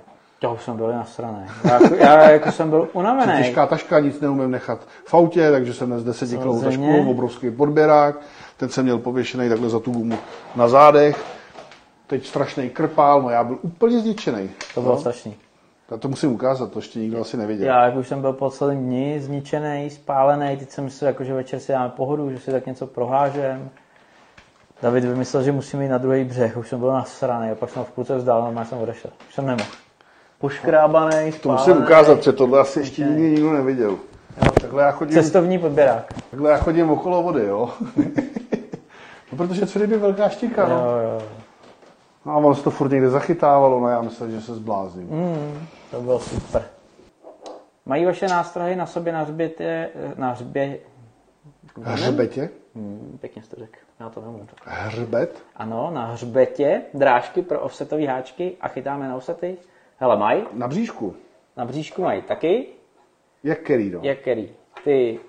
Já 0.42 0.50
už 0.50 0.62
jsem 0.62 0.76
byl 0.76 0.92
nasraný. 0.92 1.46
Já, 1.64 1.82
jako, 1.82 1.94
já 1.94 2.30
jako 2.30 2.52
jsem 2.52 2.70
byl 2.70 2.88
unavený. 2.92 3.42
Těžká 3.42 3.66
taška, 3.66 4.00
nic 4.00 4.20
neumím 4.20 4.50
nechat 4.50 4.80
v 5.06 5.14
autě, 5.14 5.50
takže 5.50 5.74
jsem 5.74 5.88
dnes 5.88 6.04
10 6.04 6.28
kilovou 6.28 6.60
Samozřejmě. 6.60 6.96
tašku, 6.96 7.10
obrovský 7.10 7.50
podběrák, 7.50 8.20
ten 8.56 8.68
jsem 8.68 8.84
měl 8.84 8.98
pověšený 8.98 9.48
takhle 9.48 9.68
za 9.68 9.80
tu 9.80 9.92
gumu 9.92 10.18
na 10.56 10.68
zádech. 10.68 11.24
Teď 12.06 12.26
strašný 12.26 12.70
krpál, 12.70 13.22
no 13.22 13.30
já 13.30 13.44
byl 13.44 13.58
úplně 13.62 14.00
zničený. 14.00 14.50
To 14.74 14.80
bylo 14.80 14.98
strašný. 14.98 15.36
Já 15.90 15.96
to 15.96 16.08
musím 16.08 16.32
ukázat, 16.32 16.72
to 16.72 16.78
ještě 16.78 16.98
nikdo 16.98 17.20
asi 17.20 17.36
neviděl. 17.36 17.66
Já 17.66 17.84
jak 17.84 17.96
už 17.96 18.08
jsem 18.08 18.20
byl 18.20 18.32
po 18.32 18.50
celém 18.50 18.78
dni 18.78 19.20
zničený, 19.20 19.90
spálený, 19.90 20.56
teď 20.56 20.70
jsem 20.70 20.84
myslel, 20.84 21.08
jako, 21.08 21.24
že 21.24 21.34
večer 21.34 21.60
si 21.60 21.72
dáme 21.72 21.92
pohodu, 21.96 22.30
že 22.30 22.38
si 22.38 22.50
tak 22.50 22.66
něco 22.66 22.86
prohážem. 22.86 23.70
David 24.82 25.04
vymyslel, 25.04 25.42
že 25.42 25.52
musím 25.52 25.82
jít 25.82 25.88
na 25.88 25.98
druhý 25.98 26.24
břeh, 26.24 26.56
už 26.56 26.68
jsem 26.68 26.80
byl 26.80 26.92
nasraný 26.92 27.50
a 27.50 27.54
pak 27.54 27.70
jsem 27.70 27.84
v 27.84 27.90
půlce 27.90 28.16
vzdál, 28.16 28.42
ale 28.42 28.66
jsem 28.66 28.78
odešel. 28.78 29.10
Už 29.28 29.34
jsem 29.34 29.46
nemohl. 29.46 29.70
Poškrábaný, 30.38 31.32
To 31.32 31.52
musím 31.52 31.76
ukázat, 31.76 32.22
že 32.22 32.32
tohle 32.32 32.60
asi 32.60 32.80
ještě 32.80 33.02
nikdy 33.02 33.30
nikdo 33.30 33.52
neviděl. 33.52 33.90
Jo, 34.44 34.50
takhle 34.60 34.82
já 34.82 34.90
chodím, 34.90 35.14
Cestovní 35.14 35.58
podběrák. 35.58 36.14
takhle 36.30 36.50
já 36.50 36.56
chodím 36.56 36.90
okolo 36.90 37.22
vody, 37.22 37.46
jo. 37.46 37.70
no, 39.32 39.36
protože 39.36 39.66
co 39.66 39.78
kdyby 39.78 39.98
velká 39.98 40.28
štika, 40.28 40.68
no. 40.68 40.74
Jo, 40.74 40.98
jo. 40.98 41.22
No 42.26 42.32
a 42.32 42.36
ono 42.36 42.54
se 42.54 42.62
to 42.62 42.70
furt 42.70 42.90
někde 42.90 43.10
zachytávalo, 43.10 43.80
no 43.80 43.88
já 43.88 44.02
myslím, 44.02 44.30
že 44.30 44.40
se 44.40 44.54
zblázním. 44.54 45.08
Mm, 45.10 45.66
to 45.90 46.00
bylo 46.00 46.20
super. 46.20 46.62
Mají 47.86 48.04
vaše 48.04 48.28
nástrahy 48.28 48.76
na 48.76 48.86
sobě 48.86 49.12
na 49.12 49.22
hřbětě, 49.22 49.88
na 50.16 50.30
hřbě... 50.30 50.78
Hřbetě? 51.82 52.50
Hmm, 52.76 53.18
pěkně 53.20 53.42
jste 53.42 53.56
řekl, 53.56 53.78
já 54.00 54.08
to 54.10 54.20
nemůžu. 54.20 54.46
Hřbet? 54.64 55.42
Ano, 55.56 55.90
na 55.94 56.06
hřbetě 56.06 56.82
drážky 56.94 57.42
pro 57.42 57.60
offsetové 57.60 58.06
háčky 58.06 58.56
a 58.60 58.68
chytáme 58.68 59.08
na 59.08 59.16
offsety. 59.16 59.56
Hele, 59.98 60.16
mají, 60.16 60.42
Na 60.52 60.68
bříšku. 60.68 61.14
na 61.56 61.64
bříšku 61.64 62.02
mají 62.02 62.22
taky, 62.22 62.66
Jak 63.44 63.58
který, 63.60 63.90
no? 63.90 64.00
jak 64.02 64.18
který. 64.18 64.50
Ty, 64.84 65.20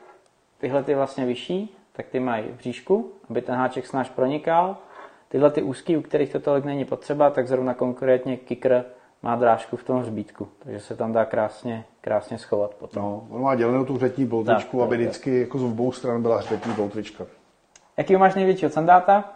tyhle 0.57 0.83
ty 0.83 0.95
vlastně 0.95 1.25
vyšší, 1.25 1.77
tak 1.93 2.07
ty 2.07 2.19
mají 2.19 2.45
bříšku, 2.57 3.11
aby 3.29 3.41
ten 3.41 3.55
háček 3.55 3.87
snáš 3.87 4.09
pronikal. 4.09 4.77
Tyhle 5.29 5.51
ty 5.51 5.61
úzký, 5.61 5.97
u 5.97 6.01
kterých 6.01 6.31
to 6.31 6.39
tolik 6.39 6.65
není 6.65 6.85
potřeba, 6.85 7.29
tak 7.29 7.47
zrovna 7.47 7.73
konkrétně 7.73 8.37
kicker 8.37 8.85
má 9.23 9.35
drážku 9.35 9.77
v 9.77 9.83
tom 9.83 9.99
hřbítku, 9.99 10.47
takže 10.59 10.79
se 10.79 10.95
tam 10.95 11.13
dá 11.13 11.25
krásně, 11.25 11.85
krásně 12.01 12.37
schovat 12.37 12.73
potom. 12.75 13.03
No, 13.03 13.27
on 13.29 13.41
má 13.41 13.55
dělenou 13.55 13.85
tu 13.85 13.93
hřbetní 13.93 14.25
boltričku, 14.25 14.77
Tak, 14.77 14.87
aby 14.87 14.95
tak, 14.97 14.99
tak. 15.05 15.09
vždycky 15.09 15.39
jako 15.39 15.59
z 15.59 15.63
obou 15.63 15.91
stran 15.91 16.21
byla 16.21 16.37
hřbetní 16.37 16.73
boltrička. 16.73 17.25
Jaký 17.97 18.15
máš 18.15 18.35
největšího 18.35 18.71
sandáta? 18.71 19.33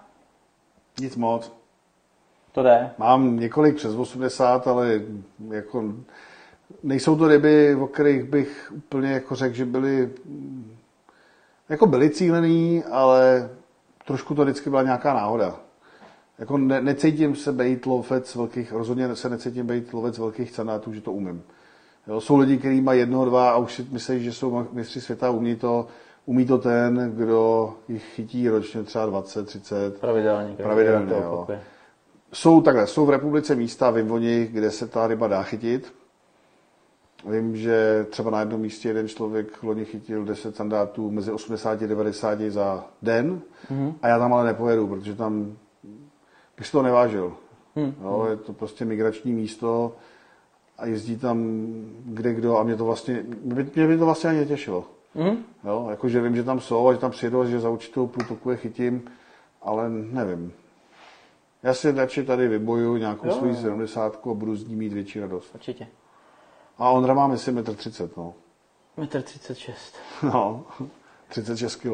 Nic 1.00 1.16
moc. 1.16 1.52
To 2.52 2.64
jde. 2.64 2.92
Mám 2.98 3.40
několik 3.40 3.76
přes 3.76 3.96
80, 3.96 4.68
ale 4.68 5.02
jako 5.50 5.84
nejsou 6.84 7.18
to 7.18 7.28
ryby, 7.28 7.76
o 7.76 7.88
kterých 7.88 8.24
bych 8.24 8.74
úplně 8.76 9.12
jako 9.12 9.36
řekl, 9.36 9.56
že 9.56 9.66
byly 9.66 10.10
jako 11.70 11.88
byly 11.88 12.10
cílený, 12.10 12.84
ale 12.84 13.50
trošku 14.06 14.36
to 14.36 14.44
vždycky 14.44 14.70
byla 14.70 14.84
nějaká 14.84 15.14
náhoda. 15.14 15.56
Jako 16.40 16.58
ne, 16.58 16.82
necítím 16.82 17.36
se 17.36 17.52
být 17.52 17.86
lovec 17.86 18.36
velkých, 18.36 18.72
rozhodně 18.72 19.16
se 19.16 19.30
necítím 19.30 19.68
být 19.68 19.94
lovec 19.94 20.18
velkých 20.18 20.52
cenátů, 20.52 20.94
že 20.94 21.02
to 21.02 21.12
umím. 21.12 21.44
Jo, 22.08 22.22
jsou 22.22 22.38
lidi, 22.38 22.58
kteří 22.58 22.82
mají 22.82 23.00
jedno, 23.00 23.26
dva 23.26 23.52
a 23.52 23.58
už 23.58 23.74
si 23.74 23.88
myslí, 23.92 24.24
že 24.24 24.34
jsou 24.34 24.68
mistři 24.72 25.02
světa, 25.02 25.30
umí 25.30 25.56
to, 25.56 25.88
umí 26.26 26.46
to 26.46 26.58
ten, 26.58 27.12
kdo 27.16 27.74
jich 27.88 28.04
chytí 28.04 28.50
ročně 28.50 28.84
třeba 28.84 29.06
20, 29.06 29.46
30. 29.46 30.00
Pravidelně. 30.00 30.56
Pravidelně, 30.56 31.14
jo. 31.14 31.48
Jsou 32.34 32.62
takhle, 32.62 32.88
jsou 32.88 33.06
v 33.06 33.10
republice 33.10 33.56
místa, 33.56 33.92
vím 33.92 34.12
o 34.12 34.18
nich, 34.18 34.52
kde 34.52 34.72
se 34.72 34.88
ta 34.88 35.08
ryba 35.08 35.28
dá 35.28 35.44
chytit. 35.44 35.94
Vím, 37.26 37.56
že 37.56 38.06
třeba 38.10 38.32
na 38.32 38.40
jednom 38.40 38.62
místě 38.62 38.90
jeden 38.90 39.08
člověk 39.08 39.64
loni 39.64 39.86
chytil 39.86 40.26
10 40.26 40.56
sandátů 40.56 41.12
mezi 41.12 41.32
80 41.32 41.82
a 41.82 41.88
90 41.88 42.40
za 42.40 42.86
den 43.02 43.42
mm-hmm. 43.72 43.94
a 44.02 44.08
já 44.08 44.20
tam 44.20 44.34
ale 44.34 44.46
nepojedu, 44.46 44.88
protože 44.88 45.16
tam 45.16 45.58
bych 46.58 46.68
si 46.68 46.72
to 46.72 46.82
nevážil. 46.82 47.34
Mm-hmm. 47.76 47.94
Jo, 48.04 48.28
je 48.30 48.38
to 48.38 48.54
prostě 48.54 48.86
migrační 48.86 49.34
místo 49.34 49.96
a 50.78 50.86
jezdí 50.86 51.18
tam 51.18 51.66
kde 52.06 52.34
kdo 52.34 52.58
a 52.58 52.64
mě 52.64 52.76
to 52.76 52.86
vlastně, 52.86 53.26
mě 53.42 53.56
by, 53.56 53.68
mě 53.76 53.88
by 53.88 53.98
to 53.98 54.06
vlastně 54.06 54.30
ani 54.30 54.40
netěšilo. 54.40 54.86
Mhm. 55.16 55.44
Jo, 55.64 55.88
jakože 55.90 56.22
vím, 56.22 56.36
že 56.36 56.44
tam 56.44 56.60
jsou 56.60 56.88
a 56.88 56.94
že 56.94 57.00
tam 57.00 57.12
přijedu 57.12 57.42
a 57.42 57.46
že 57.46 57.60
za 57.60 57.70
určitou 57.70 58.08
průtoku 58.08 58.50
je 58.52 58.58
chytím, 58.58 59.12
ale 59.62 59.90
nevím. 59.90 60.54
Já 61.64 61.74
si 61.74 61.92
radši 61.92 62.24
tady 62.24 62.48
vyboju 62.48 62.98
nějakou 62.98 63.28
Jo, 63.28 63.34
svou 63.34 63.48
jo. 63.48 63.56
70 63.56 64.28
a 64.32 64.34
budu 64.34 64.56
z 64.56 64.68
ní 64.68 64.76
mít 64.76 64.94
větší 64.94 65.20
radost. 65.20 65.56
Určitě. 65.56 65.88
A 66.78 66.90
Ondra 66.90 67.14
má, 67.14 67.28
myslím, 67.28 67.58
1,30 67.58 68.04
m, 68.04 68.10
no. 68.18 68.34
Metr 68.98 69.22
36. 69.22 69.96
No, 70.24 70.66
36 71.28 71.76
kg. 71.76 71.86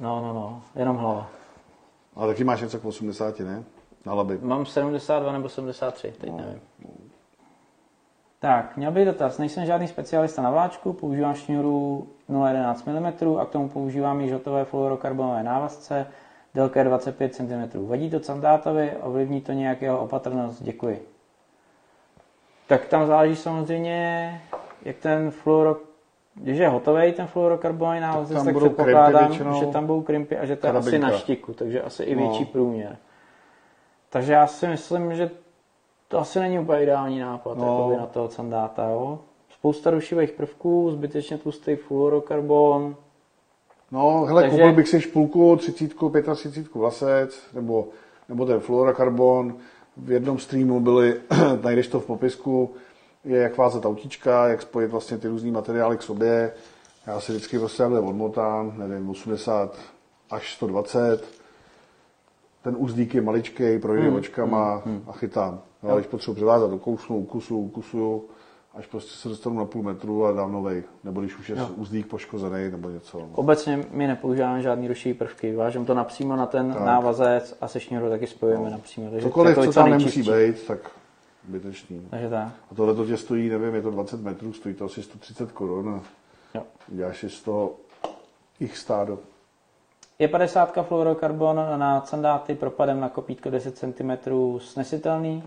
No, 0.00 0.22
no, 0.22 0.32
no, 0.34 0.62
jenom 0.74 0.96
hlava. 0.96 1.30
A 2.16 2.26
taky 2.26 2.44
máš 2.44 2.60
něco 2.60 2.78
k 2.78 2.84
80, 2.84 3.38
ne? 3.40 3.64
Na 4.06 4.14
laby. 4.14 4.38
Mám 4.42 4.66
72 4.66 5.32
nebo 5.32 5.48
73, 5.48 6.14
teď 6.20 6.32
nevím. 6.32 6.60
Tak, 8.44 8.76
měl 8.76 8.90
bych 8.92 9.04
dotaz. 9.04 9.38
Nejsem 9.38 9.66
žádný 9.66 9.88
specialista 9.88 10.42
na 10.42 10.50
vláčku, 10.50 10.92
používám 10.92 11.34
šňůru 11.34 12.06
0,11 12.30 13.00
mm 13.00 13.38
a 13.38 13.44
k 13.44 13.50
tomu 13.50 13.68
používám 13.68 14.20
již 14.20 14.32
hotové 14.32 14.64
fluorokarbonové 14.64 15.42
návazce, 15.42 16.06
délka 16.54 16.80
je 16.80 16.84
25 16.84 17.34
cm. 17.34 17.86
Vadí 17.88 18.10
to 18.10 18.20
sandátovi, 18.20 18.92
ovlivní 19.00 19.40
to 19.40 19.52
nějak 19.52 19.82
jeho 19.82 19.98
opatrnost? 19.98 20.62
Děkuji. 20.62 21.08
Tak 22.66 22.86
tam 22.86 23.06
záleží 23.06 23.36
samozřejmě, 23.36 24.40
jak 24.82 24.96
ten 24.96 25.30
fluoro, 25.30 25.76
když 26.34 26.58
je 26.58 26.68
hotový 26.68 27.12
ten 27.12 27.26
fluorokarbonový 27.26 28.00
návazec, 28.00 28.44
tak 28.44 28.52
budou 28.52 28.66
předpokládám, 28.66 29.28
většinou. 29.28 29.60
že 29.60 29.66
tam 29.66 29.86
budou 29.86 30.02
krimpy 30.02 30.38
a 30.38 30.46
že 30.46 30.56
to 30.56 30.66
je 30.66 30.72
asi 30.72 30.98
na 30.98 31.10
štiku, 31.10 31.52
takže 31.52 31.82
asi 31.82 32.02
i 32.02 32.14
No. 32.16 32.22
větší 32.22 32.44
průměr. 32.44 32.96
Takže 34.10 34.32
já 34.32 34.46
si 34.46 34.66
myslím, 34.68 35.14
že 35.14 35.30
to 36.08 36.18
asi 36.18 36.38
není 36.40 36.58
úplně 36.58 36.82
ideální 36.82 37.18
nápad 37.18 37.58
No. 37.58 37.64
jakoby 37.78 37.96
na 37.96 38.06
toho 38.06 38.28
sandáta. 38.28 38.88
Jo? 38.90 39.18
Spousta 39.58 39.90
rušivých 39.90 40.30
prvků, 40.32 40.90
zbytečně 40.90 41.38
tlustý 41.38 41.76
fluorokarbon. 41.76 42.96
No, 43.90 44.24
hele, 44.24 44.42
Takže- 44.42 44.56
koupil 44.56 44.72
bych 44.72 44.88
si 44.88 45.00
špulku, 45.00 45.56
30, 45.56 45.94
35 46.34 46.74
vlasec, 46.74 47.38
nebo, 47.52 47.88
nebo 48.28 48.46
ten 48.46 48.60
fluorokarbon. 48.60 49.56
V 49.96 50.10
jednom 50.10 50.38
streamu 50.38 50.80
byly, 50.80 51.20
najdeš 51.62 51.88
to 51.88 52.00
v 52.00 52.06
popisku, 52.06 52.74
je 53.24 53.38
jak 53.38 53.56
vázat 53.58 53.84
autíčka, 53.86 54.48
jak 54.48 54.62
spojit 54.62 54.90
vlastně 54.90 55.18
ty 55.18 55.28
různé 55.28 55.50
materiály 55.50 55.96
k 55.96 56.02
sobě. 56.02 56.52
Já 57.06 57.20
si 57.20 57.32
vždycky 57.32 57.58
prostě 57.58 57.82
takhle 57.82 58.00
odmotám, 58.00 58.72
nevím, 58.76 59.10
80 59.10 59.76
až 60.30 60.54
120. 60.54 61.24
Ten 62.62 62.74
uzdík 62.78 63.14
je 63.14 63.20
maličkej, 63.22 63.78
projde 63.78 64.02
Hmm, 64.02 64.16
očkama 64.16 64.82
a 65.06 65.12
chytám. 65.12 65.60
No, 65.88 65.96
když 65.96 66.06
potřebuji 66.06 66.34
převázat 66.34 66.70
do 66.70 66.78
kousnu, 66.78 67.16
ukusu, 67.16 67.58
ukusuju, 67.58 68.24
až 68.74 68.86
prostě 68.86 69.10
se 69.12 69.28
dostanu 69.28 69.58
na 69.58 69.64
půl 69.64 69.82
metru 69.82 70.26
a 70.26 70.32
dám 70.32 70.52
novej. 70.52 70.82
Nebo 71.04 71.20
když 71.20 71.38
už 71.38 71.48
je 71.48 71.56
uzdík 71.76 72.06
poškozený 72.06 72.70
nebo 72.70 72.90
něco. 72.90 73.18
No. 73.18 73.28
Obecně 73.34 73.84
my 73.90 74.06
nepoužíváme 74.06 74.62
žádný 74.62 74.88
rušivý 74.88 75.14
prvky, 75.14 75.56
vážeme 75.56 75.84
to 75.84 75.94
napřímo 75.94 76.36
na 76.36 76.46
ten 76.46 76.76
návazec 76.84 77.56
a 77.60 77.68
se 77.68 77.80
šňůrou 77.80 78.08
taky 78.08 78.26
spojujeme 78.26 78.70
napřímo. 78.70 79.10
Takže 79.10 79.26
Cokoliv, 79.26 79.54
takový 79.54 79.72
co 79.72 79.80
tam 79.80 79.90
nemusí 79.90 80.22
být, 80.22 80.66
tak 80.66 80.90
zbytečný. 81.48 82.06
Takže 82.10 82.28
tak. 82.28 82.48
A 82.70 82.74
tohle 82.74 82.94
to 82.94 83.06
tě 83.06 83.16
stojí, 83.16 83.48
nevím, 83.48 83.74
je 83.74 83.82
to 83.82 83.90
20 83.90 84.20
metrů, 84.20 84.52
stojí 84.52 84.74
to 84.74 84.84
asi 84.84 85.02
130 85.02 85.52
korun 85.52 86.02
Jo. 86.54 86.62
děláš 86.88 87.18
si 87.18 87.30
z 87.30 87.42
toho 87.42 87.72
jich 88.60 88.78
stádo. 88.78 89.18
Je 90.18 90.28
50 90.28 90.78
fluorokarbon 90.82 91.56
na 91.76 92.04
sandáty 92.04 92.54
propadem 92.54 93.00
na 93.00 93.08
kopítko 93.08 93.50
10 93.50 93.78
cm 93.78 94.12
snesitelný. 94.58 95.42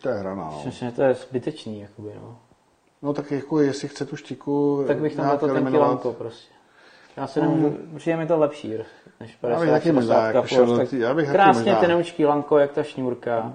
To 0.00 0.08
je 0.08 0.14
hraná. 0.14 0.44
No. 0.44 0.62
Myslím, 0.64 0.90
že 0.90 0.96
to 0.96 1.02
je 1.02 1.14
zbytečný. 1.14 1.80
Jakoby, 1.80 2.12
no. 2.22 2.38
no 3.02 3.12
tak 3.12 3.30
jako 3.30 3.60
jestli 3.60 3.88
chce 3.88 4.06
tu 4.06 4.16
štiku 4.16 4.84
Tak 4.86 4.98
bych 4.98 5.16
tam 5.16 5.38
to 5.38 5.46
ten 5.48 5.66
kilanko 5.66 6.12
prostě. 6.12 6.52
Já 7.16 7.26
si 7.26 7.40
nemůžu, 7.40 7.76
přijde 7.96 8.16
mi 8.16 8.26
to 8.26 8.38
lepší, 8.38 8.74
než 9.20 9.38
Já 9.42 9.48
bych 9.48 9.68
50 9.68 9.72
taky 9.72 9.92
možná 9.92 10.14
60 10.14 10.34
jako 10.34 10.46
šel 10.46 10.76
tak 10.76 10.92
já 10.92 11.14
bych 11.14 11.30
Krásně 11.30 11.76
tenoučký 11.76 12.24
lanko, 12.24 12.58
jak 12.58 12.72
ta 12.72 12.82
šňůrka. 12.82 13.54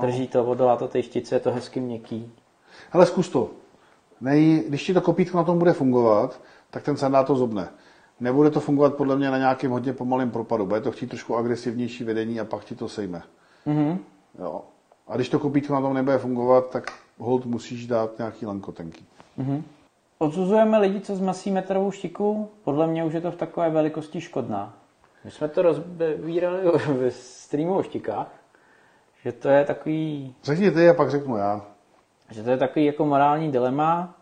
Drží 0.00 0.28
to, 0.28 0.44
odolá 0.44 0.76
to 0.76 0.88
té 0.88 1.02
štice, 1.02 1.34
je 1.34 1.40
to 1.40 1.52
hezky 1.52 1.80
měkký. 1.80 2.32
Hele, 2.90 3.06
zkus 3.06 3.28
to. 3.28 3.50
Nej, 4.20 4.64
když 4.68 4.84
ti 4.84 4.94
to 4.94 5.00
kopítko 5.00 5.36
na 5.36 5.44
tom 5.44 5.58
bude 5.58 5.72
fungovat, 5.72 6.40
tak 6.70 6.82
ten 6.82 6.96
sandát 6.96 7.26
to 7.26 7.36
zobne. 7.36 7.68
Nebude 8.20 8.50
to 8.50 8.60
fungovat 8.60 8.94
podle 8.94 9.16
mě 9.16 9.30
na 9.30 9.38
nějakém 9.38 9.70
hodně 9.70 9.92
pomalém 9.92 10.30
propadu. 10.30 10.66
Bude 10.66 10.80
to 10.80 10.92
chtít 10.92 11.06
trošku 11.06 11.36
agresivnější 11.36 12.04
vedení 12.04 12.40
a 12.40 12.44
pak 12.44 12.64
ti 12.64 12.74
to 12.74 12.88
sejme. 12.88 13.22
Mhm. 13.66 13.98
Jo. 14.38 14.62
A 15.08 15.16
když 15.16 15.28
to 15.28 15.38
kopítko 15.38 15.72
na 15.74 15.80
tom 15.80 15.94
nebude 15.94 16.18
fungovat, 16.18 16.70
tak 16.70 16.84
hold 17.18 17.46
musíš 17.46 17.86
dát 17.86 18.18
nějaký 18.18 18.46
lankotenký. 18.46 19.06
Odsuzujeme 20.18 20.78
lidi, 20.78 21.00
co 21.00 21.16
zmasí 21.16 21.50
metrovou 21.50 21.90
štiku. 21.90 22.50
Podle 22.64 22.86
mě 22.86 23.04
už 23.04 23.12
je 23.12 23.20
to 23.20 23.30
v 23.30 23.36
takové 23.36 23.70
velikosti 23.70 24.20
škodná. 24.20 24.74
My 25.24 25.30
jsme 25.30 25.48
to 25.48 25.62
rozbírali 25.62 26.58
ve 26.98 27.10
streamu 27.10 27.74
o 27.74 27.82
štikách, 27.82 28.28
že 29.22 29.32
to 29.32 29.48
je 29.48 29.64
takový, 29.64 30.34
Řekni 30.44 30.70
ty 30.70 30.88
a 30.88 30.94
pak 30.94 31.10
řeknu 31.10 31.36
já. 31.36 31.66
že 32.30 32.42
to 32.42 32.50
je 32.50 32.56
takový 32.56 32.84
jako 32.84 33.06
morální 33.06 33.52
dilema. 33.52 34.14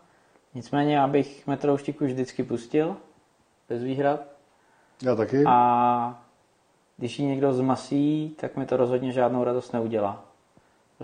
Nicméně 0.53 0.95
já 0.95 1.07
bych 1.07 1.47
metrovou 1.47 1.77
štiku 1.77 2.05
vždycky 2.05 2.43
pustil, 2.43 2.97
bez 3.69 3.83
výhrad. 3.83 4.19
Já 5.03 5.15
taky. 5.15 5.43
A 5.47 6.23
když 6.97 7.19
ji 7.19 7.25
někdo 7.25 7.53
zmasí, 7.53 8.35
tak 8.39 8.57
mi 8.57 8.65
to 8.65 8.77
rozhodně 8.77 9.11
žádnou 9.11 9.43
radost 9.43 9.73
neudělá. 9.73 10.23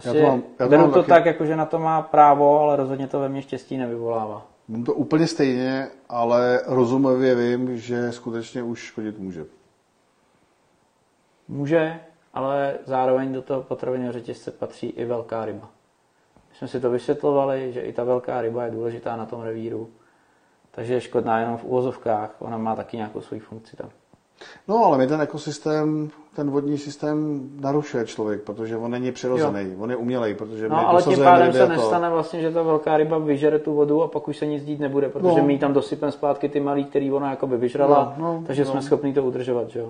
Prostě 0.02 0.18
Já 0.18 0.26
to 0.26 0.32
mám- 0.32 0.44
já 0.60 0.66
to 0.66 0.70
beru 0.70 0.82
mám 0.82 0.92
to 0.92 1.00
taky. 1.00 1.10
tak, 1.10 1.26
jako 1.26 1.46
že 1.46 1.56
na 1.56 1.66
to 1.66 1.80
má 1.80 2.02
právo, 2.02 2.60
ale 2.60 2.76
rozhodně 2.76 3.08
to 3.08 3.20
ve 3.20 3.30
mně 3.30 3.42
štěstí 3.42 3.78
nevyvolává. 3.78 4.46
Mám 4.68 4.84
to 4.84 4.94
úplně 4.94 5.28
stejně, 5.28 5.88
ale 6.10 6.62
rozumově 6.68 7.36
vím, 7.36 7.78
že 7.78 8.12
skutečně 8.12 8.64
už 8.64 8.80
škodit 8.80 9.20
může. 9.20 9.46
Může, 11.48 12.00
ale 12.34 12.76
zároveň 12.86 13.34
do 13.34 13.42
toho 13.42 13.64
potravinového 13.64 14.14
řetězce 14.14 14.52
patří 14.52 14.88
i 14.88 15.06
velká 15.06 15.46
ryba. 15.46 15.70
My 16.50 16.56
jsme 16.56 16.68
si 16.68 16.80
to 16.80 16.90
vysvětlovali, 16.90 17.74
že 17.74 17.82
i 17.82 17.94
ta 17.94 18.04
velká 18.04 18.42
ryba 18.42 18.64
je 18.66 18.72
důležitá 18.72 19.16
na 19.16 19.26
tom 19.26 19.42
revíru, 19.42 19.90
takže 20.72 20.94
je 20.94 21.02
škodná 21.02 21.40
jenom 21.40 21.58
v 21.58 21.64
úvozovkách, 21.64 22.36
ona 22.40 22.58
má 22.58 22.76
taky 22.76 22.98
nějakou 22.98 23.22
svoji 23.22 23.40
funkci 23.40 23.76
tam. 23.76 23.90
No, 24.68 24.86
ale 24.86 24.98
my 24.98 25.08
ten 25.08 25.22
ekosystém, 25.22 26.10
ten 26.36 26.52
vodní 26.52 26.78
systém 26.78 27.50
narušuje 27.60 28.06
člověk, 28.06 28.42
protože 28.42 28.78
on 28.78 28.92
není 28.92 29.12
přirozený, 29.12 29.60
jo. 29.72 29.76
on 29.80 29.90
je 29.92 29.96
umělej, 29.96 30.34
protože 30.34 30.64
my 30.64 30.70
No, 30.70 30.88
ale 30.90 31.04
tím 31.04 31.24
pádem 31.24 31.54
se 31.54 31.64
a 31.64 31.66
to. 31.66 31.72
nestane 31.72 32.10
vlastně, 32.10 32.42
že 32.42 32.52
ta 32.52 32.62
velká 32.64 32.98
ryba 32.98 33.18
vyžere 33.18 33.60
tu 33.60 33.74
vodu 33.74 34.04
a 34.04 34.08
pak 34.08 34.28
už 34.28 34.38
se 34.38 34.46
nic 34.46 34.64
dít 34.66 34.80
nebude, 34.80 35.10
protože 35.10 35.42
No. 35.42 35.48
my 35.48 35.58
tam 35.58 35.74
dosypem 35.74 36.12
zpátky 36.12 36.50
ty 36.50 36.60
malý, 36.60 36.86
který 36.86 37.12
ona 37.12 37.30
jakoby 37.30 37.58
vyžrala, 37.58 38.16
No, 38.18 38.24
no, 38.34 38.44
takže 38.48 38.66
no. 38.66 38.72
jsme 38.72 38.82
schopni 38.82 39.14
to 39.14 39.24
udržovat, 39.24 39.70
že 39.70 39.80
jo. 39.80 39.90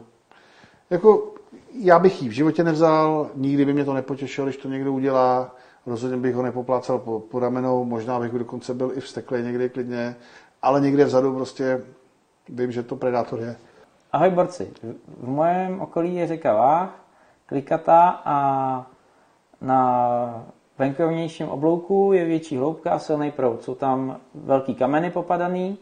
Jako, 0.89 1.33
já 1.81 1.99
bych 1.99 2.23
ji 2.23 2.29
v 2.29 2.31
životě 2.31 2.63
nevzal, 2.63 3.29
nikdy 3.35 3.65
by 3.65 3.73
mě 3.73 3.85
to 3.85 3.93
nepotěšilo, 3.93 4.45
když 4.47 4.57
to 4.57 4.67
někdo 4.69 4.93
udělá, 4.93 5.55
rozhodně 5.85 6.17
bych 6.17 6.35
ho 6.35 6.43
nepoplácal 6.43 6.99
po, 6.99 7.19
po 7.19 7.39
ramenou, 7.39 7.83
možná 7.85 8.19
bych 8.19 8.31
dokonce 8.31 8.73
byl 8.73 8.91
i 8.95 8.99
vsteklý 8.99 9.41
někdy 9.43 9.69
klidně, 9.69 10.15
ale 10.61 10.81
někde 10.81 11.05
vzadu 11.05 11.35
prostě 11.35 11.81
vím, 12.49 12.71
že 12.71 12.83
to 12.83 12.95
predátor 12.95 13.39
je. 13.39 13.55
Ahoj 14.11 14.29
borci, 14.29 14.73
v 15.07 15.27
mém 15.27 15.81
okolí 15.81 16.15
je 16.15 16.27
řeka 16.27 16.53
Váh, 16.53 16.89
klikatá 17.45 18.21
a 18.25 18.85
na 19.61 20.45
venkovnějším 20.77 21.49
oblouku 21.49 22.13
je 22.13 22.25
větší 22.25 22.57
hloubka 22.57 22.91
a 22.91 22.99
silný 22.99 23.31
proud. 23.31 23.63
Jsou 23.63 23.75
tam 23.75 24.19
velký 24.35 24.75
kameny 24.75 25.11
popadaný 25.11 25.77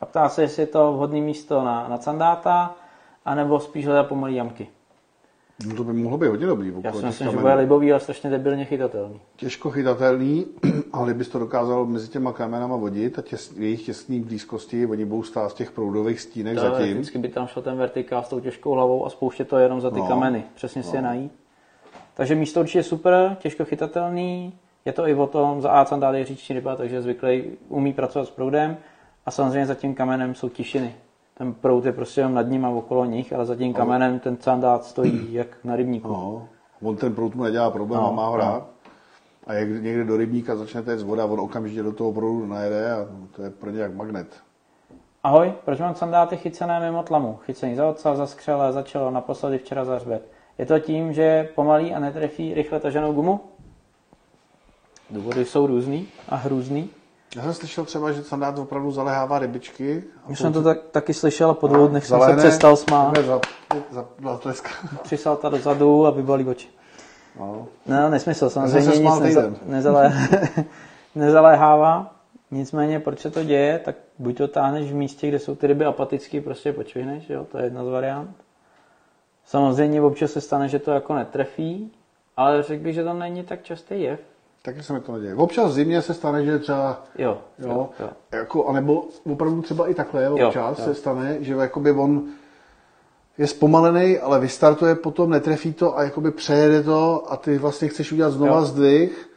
a 0.00 0.06
ptá 0.06 0.28
se, 0.28 0.42
jestli 0.42 0.62
je 0.62 0.66
to 0.66 0.92
vhodné 0.92 1.20
místo 1.20 1.64
na, 1.64 1.88
na 1.88 1.98
candáta, 1.98 2.74
anebo 3.24 3.60
spíš 3.60 3.86
hledat 3.86 4.08
pomalý 4.08 4.34
jamky. 4.34 4.68
No 5.68 5.74
to 5.76 5.84
by 5.84 5.92
mohlo 5.92 6.18
být 6.18 6.26
hodně 6.28 6.46
dobrý. 6.46 6.72
Já 6.84 6.92
si 6.92 7.06
myslím, 7.06 7.30
že 7.30 7.36
bude 7.36 7.54
libový, 7.54 7.92
ale 7.92 8.00
strašně 8.00 8.30
debilně 8.30 8.64
chytatelný. 8.64 9.20
Těžko 9.36 9.70
chytatelný, 9.70 10.46
ale 10.92 11.14
bys 11.14 11.28
to 11.28 11.38
dokázal 11.38 11.86
mezi 11.86 12.08
těma 12.08 12.32
kamenama 12.32 12.76
vodit 12.76 13.18
a 13.18 13.22
těs, 13.22 13.52
jejich 13.56 13.86
těsné 13.86 14.20
blízkosti, 14.20 14.86
oni 14.86 15.04
budou 15.04 15.22
stát 15.22 15.52
v 15.52 15.54
těch 15.54 15.70
proudových 15.70 16.20
stínek 16.20 16.58
zatím. 16.58 16.76
Teoreticky 16.76 17.18
by 17.18 17.28
tam 17.28 17.46
šel 17.46 17.62
ten 17.62 17.76
vertikál 17.76 18.22
s 18.22 18.28
tou 18.28 18.40
těžkou 18.40 18.72
hlavou 18.72 19.06
a 19.06 19.10
spouštět 19.10 19.48
to 19.48 19.58
jenom 19.58 19.80
za 19.80 19.90
ty 19.90 20.00
No. 20.00 20.06
kameny. 20.08 20.44
Přesně 20.54 20.82
si 20.82 20.96
je 20.96 21.02
najít. 21.02 21.32
Takže 22.14 22.34
místo 22.34 22.60
určitě 22.60 22.82
super, 22.82 23.36
těžko 23.40 23.64
chytatelný. 23.64 24.54
Je 24.84 24.92
to 24.92 25.08
i 25.08 25.14
o 25.14 25.26
tom, 25.26 25.60
za 25.62 25.70
A 25.70 26.12
je 26.14 26.24
říční 26.24 26.54
ryba, 26.54 26.76
takže 26.76 27.02
zvyklý, 27.02 27.44
umí 27.68 27.92
pracovat 27.92 28.24
s 28.28 28.30
proudem. 28.30 28.76
A 29.26 29.30
samozřejmě 29.30 29.66
za 29.66 29.74
tím 29.74 29.94
kamenem 29.94 30.34
jsou 30.34 30.48
tišiny. 30.48 30.94
Ten 31.38 31.54
proud 31.54 31.84
je 31.84 31.92
prostě 31.92 32.20
jenom 32.20 32.34
nad 32.34 32.42
ním 32.42 32.64
a 32.64 32.68
okolo 32.68 33.04
nich, 33.04 33.32
ale 33.32 33.46
za 33.46 33.56
tím 33.56 33.74
kamenem 33.74 34.18
ten 34.18 34.36
sandát 34.40 34.84
stojí 34.84 35.32
jak 35.32 35.64
na 35.64 35.76
rybníku. 35.76 36.08
No, 36.08 36.48
on 36.82 36.96
ten 36.96 37.14
prout 37.14 37.34
mu 37.34 37.42
nedělá 37.42 37.70
problém 37.70 38.00
No, 38.00 38.08
a 38.08 38.12
má 38.12 38.26
ho 38.26 38.32
no. 38.32 38.38
rád. 38.38 38.66
A 39.46 39.52
jak 39.52 39.68
někde 39.68 40.04
do 40.04 40.16
rybníka 40.16 40.56
začne 40.56 40.82
téct 40.82 41.02
voda, 41.02 41.24
on 41.24 41.40
okamžitě 41.40 41.82
do 41.82 41.92
toho 41.92 42.12
proudu 42.12 42.46
najede 42.46 42.92
a 42.92 43.06
to 43.36 43.42
je 43.42 43.50
pro 43.50 43.70
ně 43.70 43.80
jak 43.80 43.94
magnet. 43.94 44.26
Ahoj, 45.22 45.52
proč 45.64 45.80
mám 45.80 45.94
sandáty 45.94 46.36
chycené 46.36 46.80
mimo 46.80 47.02
tlamu? 47.02 47.38
Chycení 47.42 47.74
za 47.74 47.88
oca, 47.88 48.14
za 48.14 48.26
skřele, 48.26 48.72
za 48.72 48.82
čelo, 48.82 49.10
naposledy 49.10 49.58
včera 49.58 49.84
za 49.84 49.94
hřbet. 49.94 50.28
Je 50.58 50.66
to 50.66 50.78
tím, 50.78 51.12
že 51.12 51.22
je 51.22 51.44
pomalý 51.54 51.94
a 51.94 51.98
netrefí 51.98 52.54
rychle 52.54 52.80
taženou 52.80 53.12
gumu? 53.12 53.40
Důvody 55.10 55.44
jsou 55.44 55.66
různý 55.66 56.08
a 56.28 56.36
hrůzný. 56.36 56.90
Já 57.36 57.42
jsem 57.42 57.54
slyšel 57.54 57.84
třeba, 57.84 58.12
že 58.12 58.24
sandát 58.24 58.58
opravdu 58.58 58.90
zalehává 58.90 59.38
rybičky. 59.38 60.04
Už 60.28 60.38
jsem 60.38 60.52
to 60.52 60.62
tak, 60.62 60.78
taky 60.90 61.14
slyšel 61.14 61.50
a 61.50 61.54
po 61.54 61.66
dvou 61.66 61.86
dnech 61.88 62.06
jsem 62.06 62.20
se 62.20 62.36
přestal 62.36 62.76
smát. 62.76 63.16
Za, 63.16 63.40
za, 63.90 64.08
za. 64.20 64.62
Přisalta 65.02 65.48
dozadu 65.48 66.06
a 66.06 66.10
vybalí 66.10 66.44
oči. 66.44 66.68
No. 67.40 67.66
No, 67.86 68.10
nesmysl, 68.10 68.50
samozřejmě 68.50 68.92
se 68.92 68.98
nic 68.98 69.20
neza, 69.20 69.42
nezalé, 69.66 70.12
nezaléhává. 71.14 72.14
Nicméně, 72.50 73.00
proč 73.00 73.18
se 73.20 73.30
to 73.30 73.44
děje, 73.44 73.78
tak 73.78 73.96
buď 74.18 74.36
to 74.36 74.48
táhneš 74.48 74.92
v 74.92 74.94
místě, 74.94 75.28
kde 75.28 75.38
jsou 75.38 75.54
ty 75.54 75.66
ryby 75.66 75.84
apaticky, 75.84 76.40
prostě 76.40 76.72
počvihneš, 76.72 77.30
jo, 77.30 77.44
to 77.44 77.58
je 77.58 77.64
jedna 77.64 77.84
z 77.84 77.88
variant. 77.88 78.36
Samozřejmě 79.46 80.02
občas 80.02 80.32
se 80.32 80.40
stane, 80.40 80.68
že 80.68 80.78
to 80.78 80.90
jako 80.90 81.14
netrefí, 81.14 81.92
ale 82.36 82.62
řekl 82.62 82.82
bych, 82.82 82.94
že 82.94 83.04
to 83.04 83.14
není 83.14 83.44
tak 83.44 83.62
častý 83.62 84.02
jev. 84.02 84.20
Taky 84.64 84.82
se 84.82 84.92
mi 84.92 85.00
to 85.00 85.12
neděje. 85.12 85.34
Občas 85.34 85.70
v 85.70 85.72
zimě 85.74 86.02
se 86.02 86.14
stane, 86.14 86.44
že 86.44 86.58
třeba 86.58 87.02
Jo, 87.18 87.38
Jo, 87.58 87.68
jo, 87.68 87.88
jo. 88.00 88.08
Jako, 88.32 88.66
anebo 88.66 89.04
opravdu 89.32 89.62
třeba 89.62 89.88
i 89.88 89.94
takhle 89.94 90.24
Jo, 90.24 90.46
občas 90.46 90.78
jo. 90.78 90.84
se 90.84 90.94
stane, 90.94 91.36
že 91.40 91.54
jakoby 91.54 91.92
on 91.92 92.22
je 93.38 93.46
zpomalený, 93.46 94.18
ale 94.18 94.40
vystartuje 94.40 94.94
potom, 94.94 95.30
netrefí 95.30 95.72
to 95.72 95.98
a 95.98 96.02
jakoby 96.02 96.30
přejede 96.30 96.82
to 96.82 97.22
a 97.32 97.36
ty 97.36 97.58
vlastně 97.58 97.88
chceš 97.88 98.12
udělat 98.12 98.30
znova 98.30 98.56
Jo. 98.56 98.64
zdvih 98.64 99.30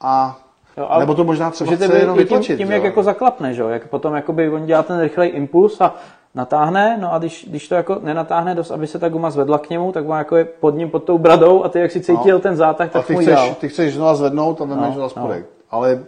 a 0.00 0.40
Jo, 0.76 0.86
ale 0.88 1.00
nebo 1.02 1.14
to 1.14 1.24
možná 1.24 1.50
třeba 1.50 1.74
chce 1.74 1.98
jenom 1.98 2.16
tím, 2.16 2.24
vytlačit. 2.24 2.58
tím 2.58 2.66
že 2.66 2.72
jak 2.72 2.82
jo? 2.82 2.86
jako 2.86 3.02
zaklapne, 3.02 3.54
že 3.54 3.62
jo? 3.62 3.68
Jak 3.68 3.88
potom 3.88 4.14
jakoby 4.14 4.50
on 4.50 4.66
dělá 4.66 4.82
ten 4.82 5.00
rychlej 5.00 5.32
impuls 5.34 5.80
a 5.80 5.94
natáhne, 6.34 6.98
no 7.00 7.12
a 7.12 7.18
když, 7.18 7.46
když 7.50 7.68
to 7.68 7.74
jako 7.74 7.98
nenatáhne 8.02 8.54
dost, 8.54 8.70
aby 8.70 8.86
se 8.86 8.98
ta 8.98 9.08
guma 9.08 9.30
zvedla 9.30 9.58
k 9.58 9.70
němu, 9.70 9.92
tak 9.92 10.08
on 10.08 10.18
jako 10.18 10.36
je 10.36 10.44
pod 10.44 10.74
ním, 10.74 10.90
pod 10.90 11.04
tou 11.04 11.18
bradou 11.18 11.64
a 11.64 11.68
ty 11.68 11.78
jak 11.80 11.90
si 11.90 12.00
cítil 12.00 12.36
No. 12.36 12.40
ten 12.42 12.56
zátah, 12.56 12.88
a 12.88 12.90
tak 12.90 13.06
ty 13.06 13.12
mu 13.12 13.18
chceš, 13.18 13.34
dál. 13.34 13.54
ty 13.54 13.68
chceš 13.68 13.94
znova 13.94 14.14
zvednout 14.14 14.60
a 14.60 14.64
vemeš 14.64 14.94
No, 14.94 15.00
no, 15.00 15.08
spodek. 15.08 15.42
No. 15.42 15.48
Ale 15.70 16.04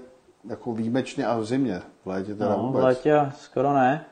jako 0.49 0.73
výjimečně 0.73 1.27
a 1.27 1.39
v 1.39 1.45
zimě, 1.45 1.83
v 2.05 2.09
létě 2.09 2.35
teda 2.35 2.51
No, 2.51 2.59
vůbec. 2.63 2.81
v 2.83 2.85
létě 2.85 3.33
skoro 3.37 3.73
ne. 3.73 4.05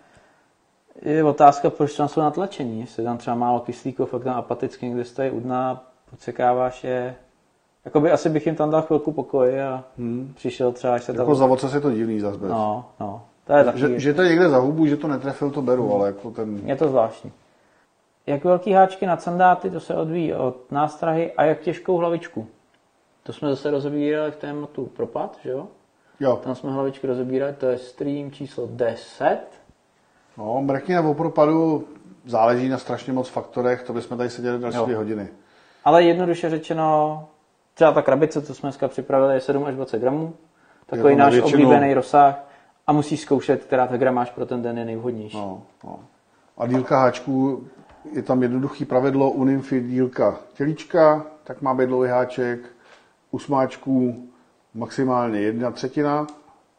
Je 1.02 1.24
otázka, 1.24 1.70
proč 1.70 1.96
tam 1.96 2.08
jsou 2.08 2.20
natlačení. 2.20 2.80
Jestli 2.80 3.04
tam 3.04 3.18
třeba 3.18 3.36
málo 3.36 3.60
kyslíku, 3.60 4.06
fakt 4.06 4.22
tam 4.24 4.34
apaticky 4.36 4.86
někde 4.86 5.04
stojí 5.04 5.30
u 5.30 5.40
dna, 5.40 5.84
podsekáváš 6.10 6.84
je. 6.84 7.14
Jakoby 7.84 8.10
asi 8.12 8.28
bych 8.28 8.46
jim 8.46 8.56
tam 8.56 8.70
dal 8.70 8.82
chvilku 8.82 9.12
pokoje 9.12 9.66
a 9.66 9.84
hmm. 9.98 10.32
přišel 10.36 10.72
třeba, 10.72 10.94
až 10.94 11.02
se 11.04 11.12
tam... 11.12 11.20
Jako 11.20 11.34
za 11.34 11.44
oce 11.46 11.76
je 11.76 11.80
to 11.80 11.90
divný 11.90 12.20
zase. 12.20 12.38
No, 12.48 12.84
no. 13.00 13.22
To 13.46 13.52
je 13.52 13.64
taky... 13.64 13.78
Že, 13.78 14.00
že 14.00 14.14
to 14.14 14.22
někde 14.22 14.48
za 14.48 14.58
hubu, 14.58 14.86
že 14.86 14.96
to 14.96 15.08
netrefil, 15.08 15.50
to 15.50 15.62
beru, 15.62 15.94
ale 15.94 16.06
jako 16.06 16.30
ten... 16.30 16.60
Je 16.64 16.76
to 16.76 16.88
zvláštní. 16.88 17.32
Jak 18.26 18.44
velký 18.44 18.72
háčky 18.72 19.06
na 19.06 19.16
sandáty, 19.16 19.70
to 19.70 19.80
se 19.80 19.94
odvíjí 19.94 20.34
od 20.34 20.72
nástrahy 20.72 21.32
a 21.32 21.44
jak 21.44 21.60
těžkou 21.60 21.96
hlavičku. 21.96 22.46
To 23.22 23.32
jsme 23.32 23.50
zase 23.50 23.70
rozebírali 23.70 24.30
v 24.30 24.36
tématu 24.36 24.86
propad, 24.86 25.38
že 25.42 25.50
jo? 25.50 25.66
Jo, 26.20 26.36
Tam 26.44 26.54
jsme 26.54 26.72
hlavičky 26.72 27.06
rozebírali, 27.06 27.52
to 27.52 27.66
je 27.66 27.78
stream 27.78 28.30
číslo 28.30 28.68
10. 28.70 29.38
no, 30.38 30.62
mrkni 30.62 30.94
nebo 30.94 31.14
propadu 31.14 31.84
záleží 32.26 32.68
na 32.68 32.78
strašně 32.78 33.12
moc 33.12 33.28
faktorech, 33.28 33.82
to 33.82 33.92
bychom 33.92 34.16
tady 34.16 34.30
seděli 34.30 34.58
další 34.58 34.78
dvě 34.78 34.96
hodiny. 34.96 35.28
Ale 35.84 36.02
jednoduše 36.02 36.50
řečeno, 36.50 37.24
třeba 37.74 37.92
ta 37.92 38.02
krabice, 38.02 38.42
co 38.42 38.54
jsme 38.54 38.66
dneska 38.66 38.88
připravili, 38.88 39.34
je 39.34 39.40
7 39.40 39.64
až 39.64 39.74
20 39.74 39.98
gramů. 39.98 40.34
Takový 40.86 41.16
náš 41.16 41.32
většinu- 41.34 41.64
oblíbený 41.66 41.94
rozsah. 41.94 42.44
A 42.86 42.92
musíš 42.92 43.20
zkoušet, 43.20 43.64
která 43.64 43.86
ta 43.86 43.96
gramáž 43.96 44.30
pro 44.30 44.46
ten 44.46 44.62
den 44.62 44.78
je 44.78 44.84
nejvhodnější. 44.84 45.36
No, 45.36 45.62
no. 45.84 45.98
A 46.58 46.66
dílka 46.66 46.98
háčků, 46.98 47.66
je 48.12 48.22
tam 48.22 48.42
jednoduchý 48.42 48.84
pravidlo 48.84 49.30
u 49.30 49.44
nymfy 49.44 49.80
dílka 49.80 50.38
tělíčka, 50.54 51.26
tak 51.44 51.62
má 51.62 51.74
být 51.74 51.86
dlouhý 51.86 52.10
háček, 52.10 52.60
u 53.30 53.38
smáčků 53.38 54.28
maximálně 54.74 55.40
jedna 55.40 55.70
třetina 55.70 56.26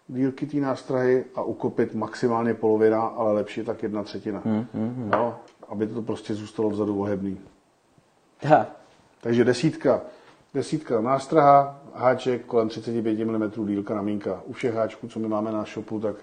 dílky 0.08 0.45
té 0.45 0.58
nástrahy 0.58 1.25
a 1.35 1.42
u 1.42 1.53
kopit 1.53 1.95
maximálně 1.95 2.53
polovina, 2.53 3.01
ale 3.01 3.34
lepší 3.34 3.64
tak 3.64 3.84
jedna 3.84 4.03
třetina. 4.03 4.42
Hmm, 4.45 4.66
hmm, 4.74 5.11
Jo, 5.14 5.35
aby 5.69 5.88
to 5.88 6.01
prostě 6.01 6.34
zůstalo 6.34 6.69
vzadu 6.69 7.01
ohebný. 7.01 7.40
Tak. 8.42 8.69
Takže 9.22 9.43
desítka, 9.43 10.01
desítka 10.53 11.01
nástraha, 11.01 11.80
háček 11.95 12.45
kolem 12.45 12.69
35 12.69 13.25
mm 13.25 13.51
dílka 13.67 13.95
na 13.95 14.01
mínka. 14.01 14.41
U 14.45 14.53
všech 14.53 14.74
háčků, 14.74 15.07
co 15.07 15.19
my 15.19 15.27
máme 15.27 15.51
na 15.51 15.64
shopu, 15.64 15.99
tak 15.99 16.15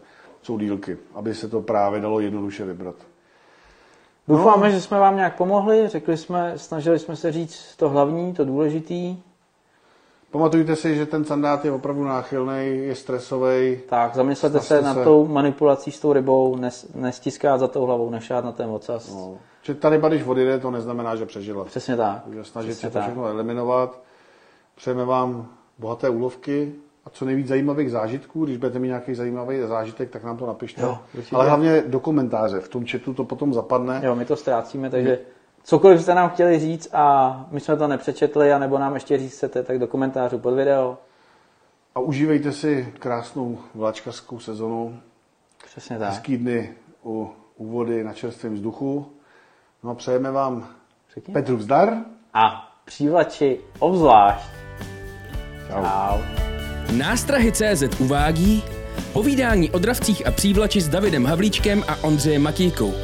jsou 0.43 0.59
dílky, 0.59 0.99
aby 1.15 1.35
se 1.35 1.49
to 1.49 1.61
právě 1.61 2.01
dalo 2.01 2.21
jednoduše 2.21 2.65
vybrat. 2.65 2.95
Doufáme, 4.29 4.71
že 4.71 4.81
jsme 4.81 4.99
vám 4.99 5.17
nějak 5.17 5.37
pomohli. 5.37 5.89
Řekli 5.89 6.17
jsme, 6.17 6.53
snažili 6.57 6.99
jsme 6.99 7.17
se 7.17 7.33
říct 7.33 7.77
to 7.77 7.89
hlavní, 7.89 8.33
to 8.35 8.45
důležitý. 8.45 9.17
Pamatujte 10.31 10.77
si, 10.77 10.97
že 10.97 11.07
ten 11.07 11.25
sandát 11.25 11.65
je 11.65 11.73
opravdu 11.73 12.05
náchylný, 12.05 12.79
je 12.87 12.95
stresový. 12.95 13.81
Tak, 13.89 14.15
zamyslete 14.15 14.61
se 14.61 14.67
Snažte 14.67 14.85
nad 14.87 14.95
se. 14.95 15.05
tou 15.05 15.27
manipulací 15.27 15.91
s 15.91 16.01
tou 16.01 16.13
rybou, 16.13 16.57
nes, 16.57 16.93
nestiskat 16.95 17.61
za 17.61 17.69
tou 17.69 17.87
hlavou, 17.87 18.11
nešát 18.11 18.45
na 18.45 18.53
ten 18.53 18.71
ocas. 18.71 19.15
No. 19.15 19.35
Že 19.63 19.75
ta 19.75 19.89
ryba, 19.89 20.09
když 20.09 20.23
odjede, 20.23 20.59
to 20.59 20.71
neznamená, 20.71 21.17
že 21.17 21.27
přežila. 21.27 21.65
Přesně 21.65 21.97
tak. 21.97 22.23
Takže 22.25 22.45
snažit 22.45 22.69
Přesně 22.69 22.89
se 22.89 22.93
to 22.93 22.99
tak. 22.99 23.03
všechno 23.03 23.27
eliminovat. 23.27 24.01
Přejeme 24.75 25.05
vám 25.05 25.49
bohaté 25.83 26.09
úlovky 26.09 26.73
a 27.05 27.11
co 27.11 27.25
nejvíc 27.25 27.49
zajímavých 27.49 27.91
zážitků. 27.91 28.45
Když 28.45 28.57
budete 28.57 28.79
mít 28.79 28.89
nějaký 28.89 29.15
zajímavý 29.15 29.61
zážitek, 29.61 30.11
tak 30.11 30.25
nám 30.25 30.37
to 30.37 30.47
napište. 30.47 30.83
Jo, 30.83 30.99
určitě. 31.15 31.37
Ale 31.37 31.49
hlavně 31.49 31.83
do 31.87 32.01
komentáře. 32.01 32.61
V 32.61 32.69
tom 32.69 32.87
chatu 32.87 33.15
to 33.15 33.25
potom 33.25 33.55
zapadne. 33.55 34.01
Jo, 34.05 34.15
my 34.15 34.25
to 34.25 34.37
ztrácíme, 34.37 34.91
takže 34.91 35.19
cokoliv 35.65 36.03
jste 36.03 36.15
nám 36.15 36.31
chtěli 36.31 36.59
říct 36.59 36.89
a 36.95 37.47
my 37.51 37.61
jsme 37.61 37.77
to 37.77 37.89
nepřečetli, 37.89 38.53
anebo 38.53 38.79
nám 38.79 38.95
ještě 38.95 39.19
říct 39.19 39.33
chcete, 39.37 39.63
tak 39.63 39.79
do 39.79 39.87
komentářů 39.87 40.39
pod 40.39 40.55
video. 40.55 40.99
A 41.95 42.01
užívejte 42.01 42.53
si 42.53 42.93
krásnou 42.99 43.59
vláčkařskou 43.75 44.39
sezonu. 44.39 45.01
Přesně 45.65 45.99
tak. 45.99 46.09
Hezký 46.09 46.37
dny 46.37 46.75
u, 47.05 47.31
u 47.57 47.67
vody 47.67 48.05
na 48.05 48.13
čerstvém 48.13 48.55
vzduchu. 48.55 49.07
No 49.83 49.91
a 49.91 49.95
přejeme 49.95 50.31
vám 50.31 50.67
Řekni. 51.15 51.35
Petru 51.35 51.57
vzdar. 51.57 51.95
A 52.35 52.73
přívlači 52.85 53.61
obzvlášť. 53.79 54.72
Čau. 55.73 55.83
Čau. 55.83 56.19
Nástrahy 56.93 57.53
CZ 57.53 57.83
uvádí 57.99 58.63
povídání 59.13 59.71
o 59.71 59.79
dravcích 59.79 60.27
a 60.27 60.31
přívlači 60.31 60.81
s 60.81 60.89
Davidem 60.89 61.27
Havlíčkem 61.27 61.85
a 61.89 61.97
Ondřejem 62.05 62.43
Matíkou. 62.43 62.95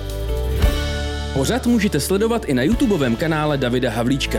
Pořad 1.32 1.66
můžete 1.66 2.00
sledovat 2.00 2.44
i 2.44 2.54
na 2.54 2.62
YouTubeovém 2.62 3.16
kanále 3.16 3.58
Davida 3.58 3.90
Havlíčka. 3.90 4.38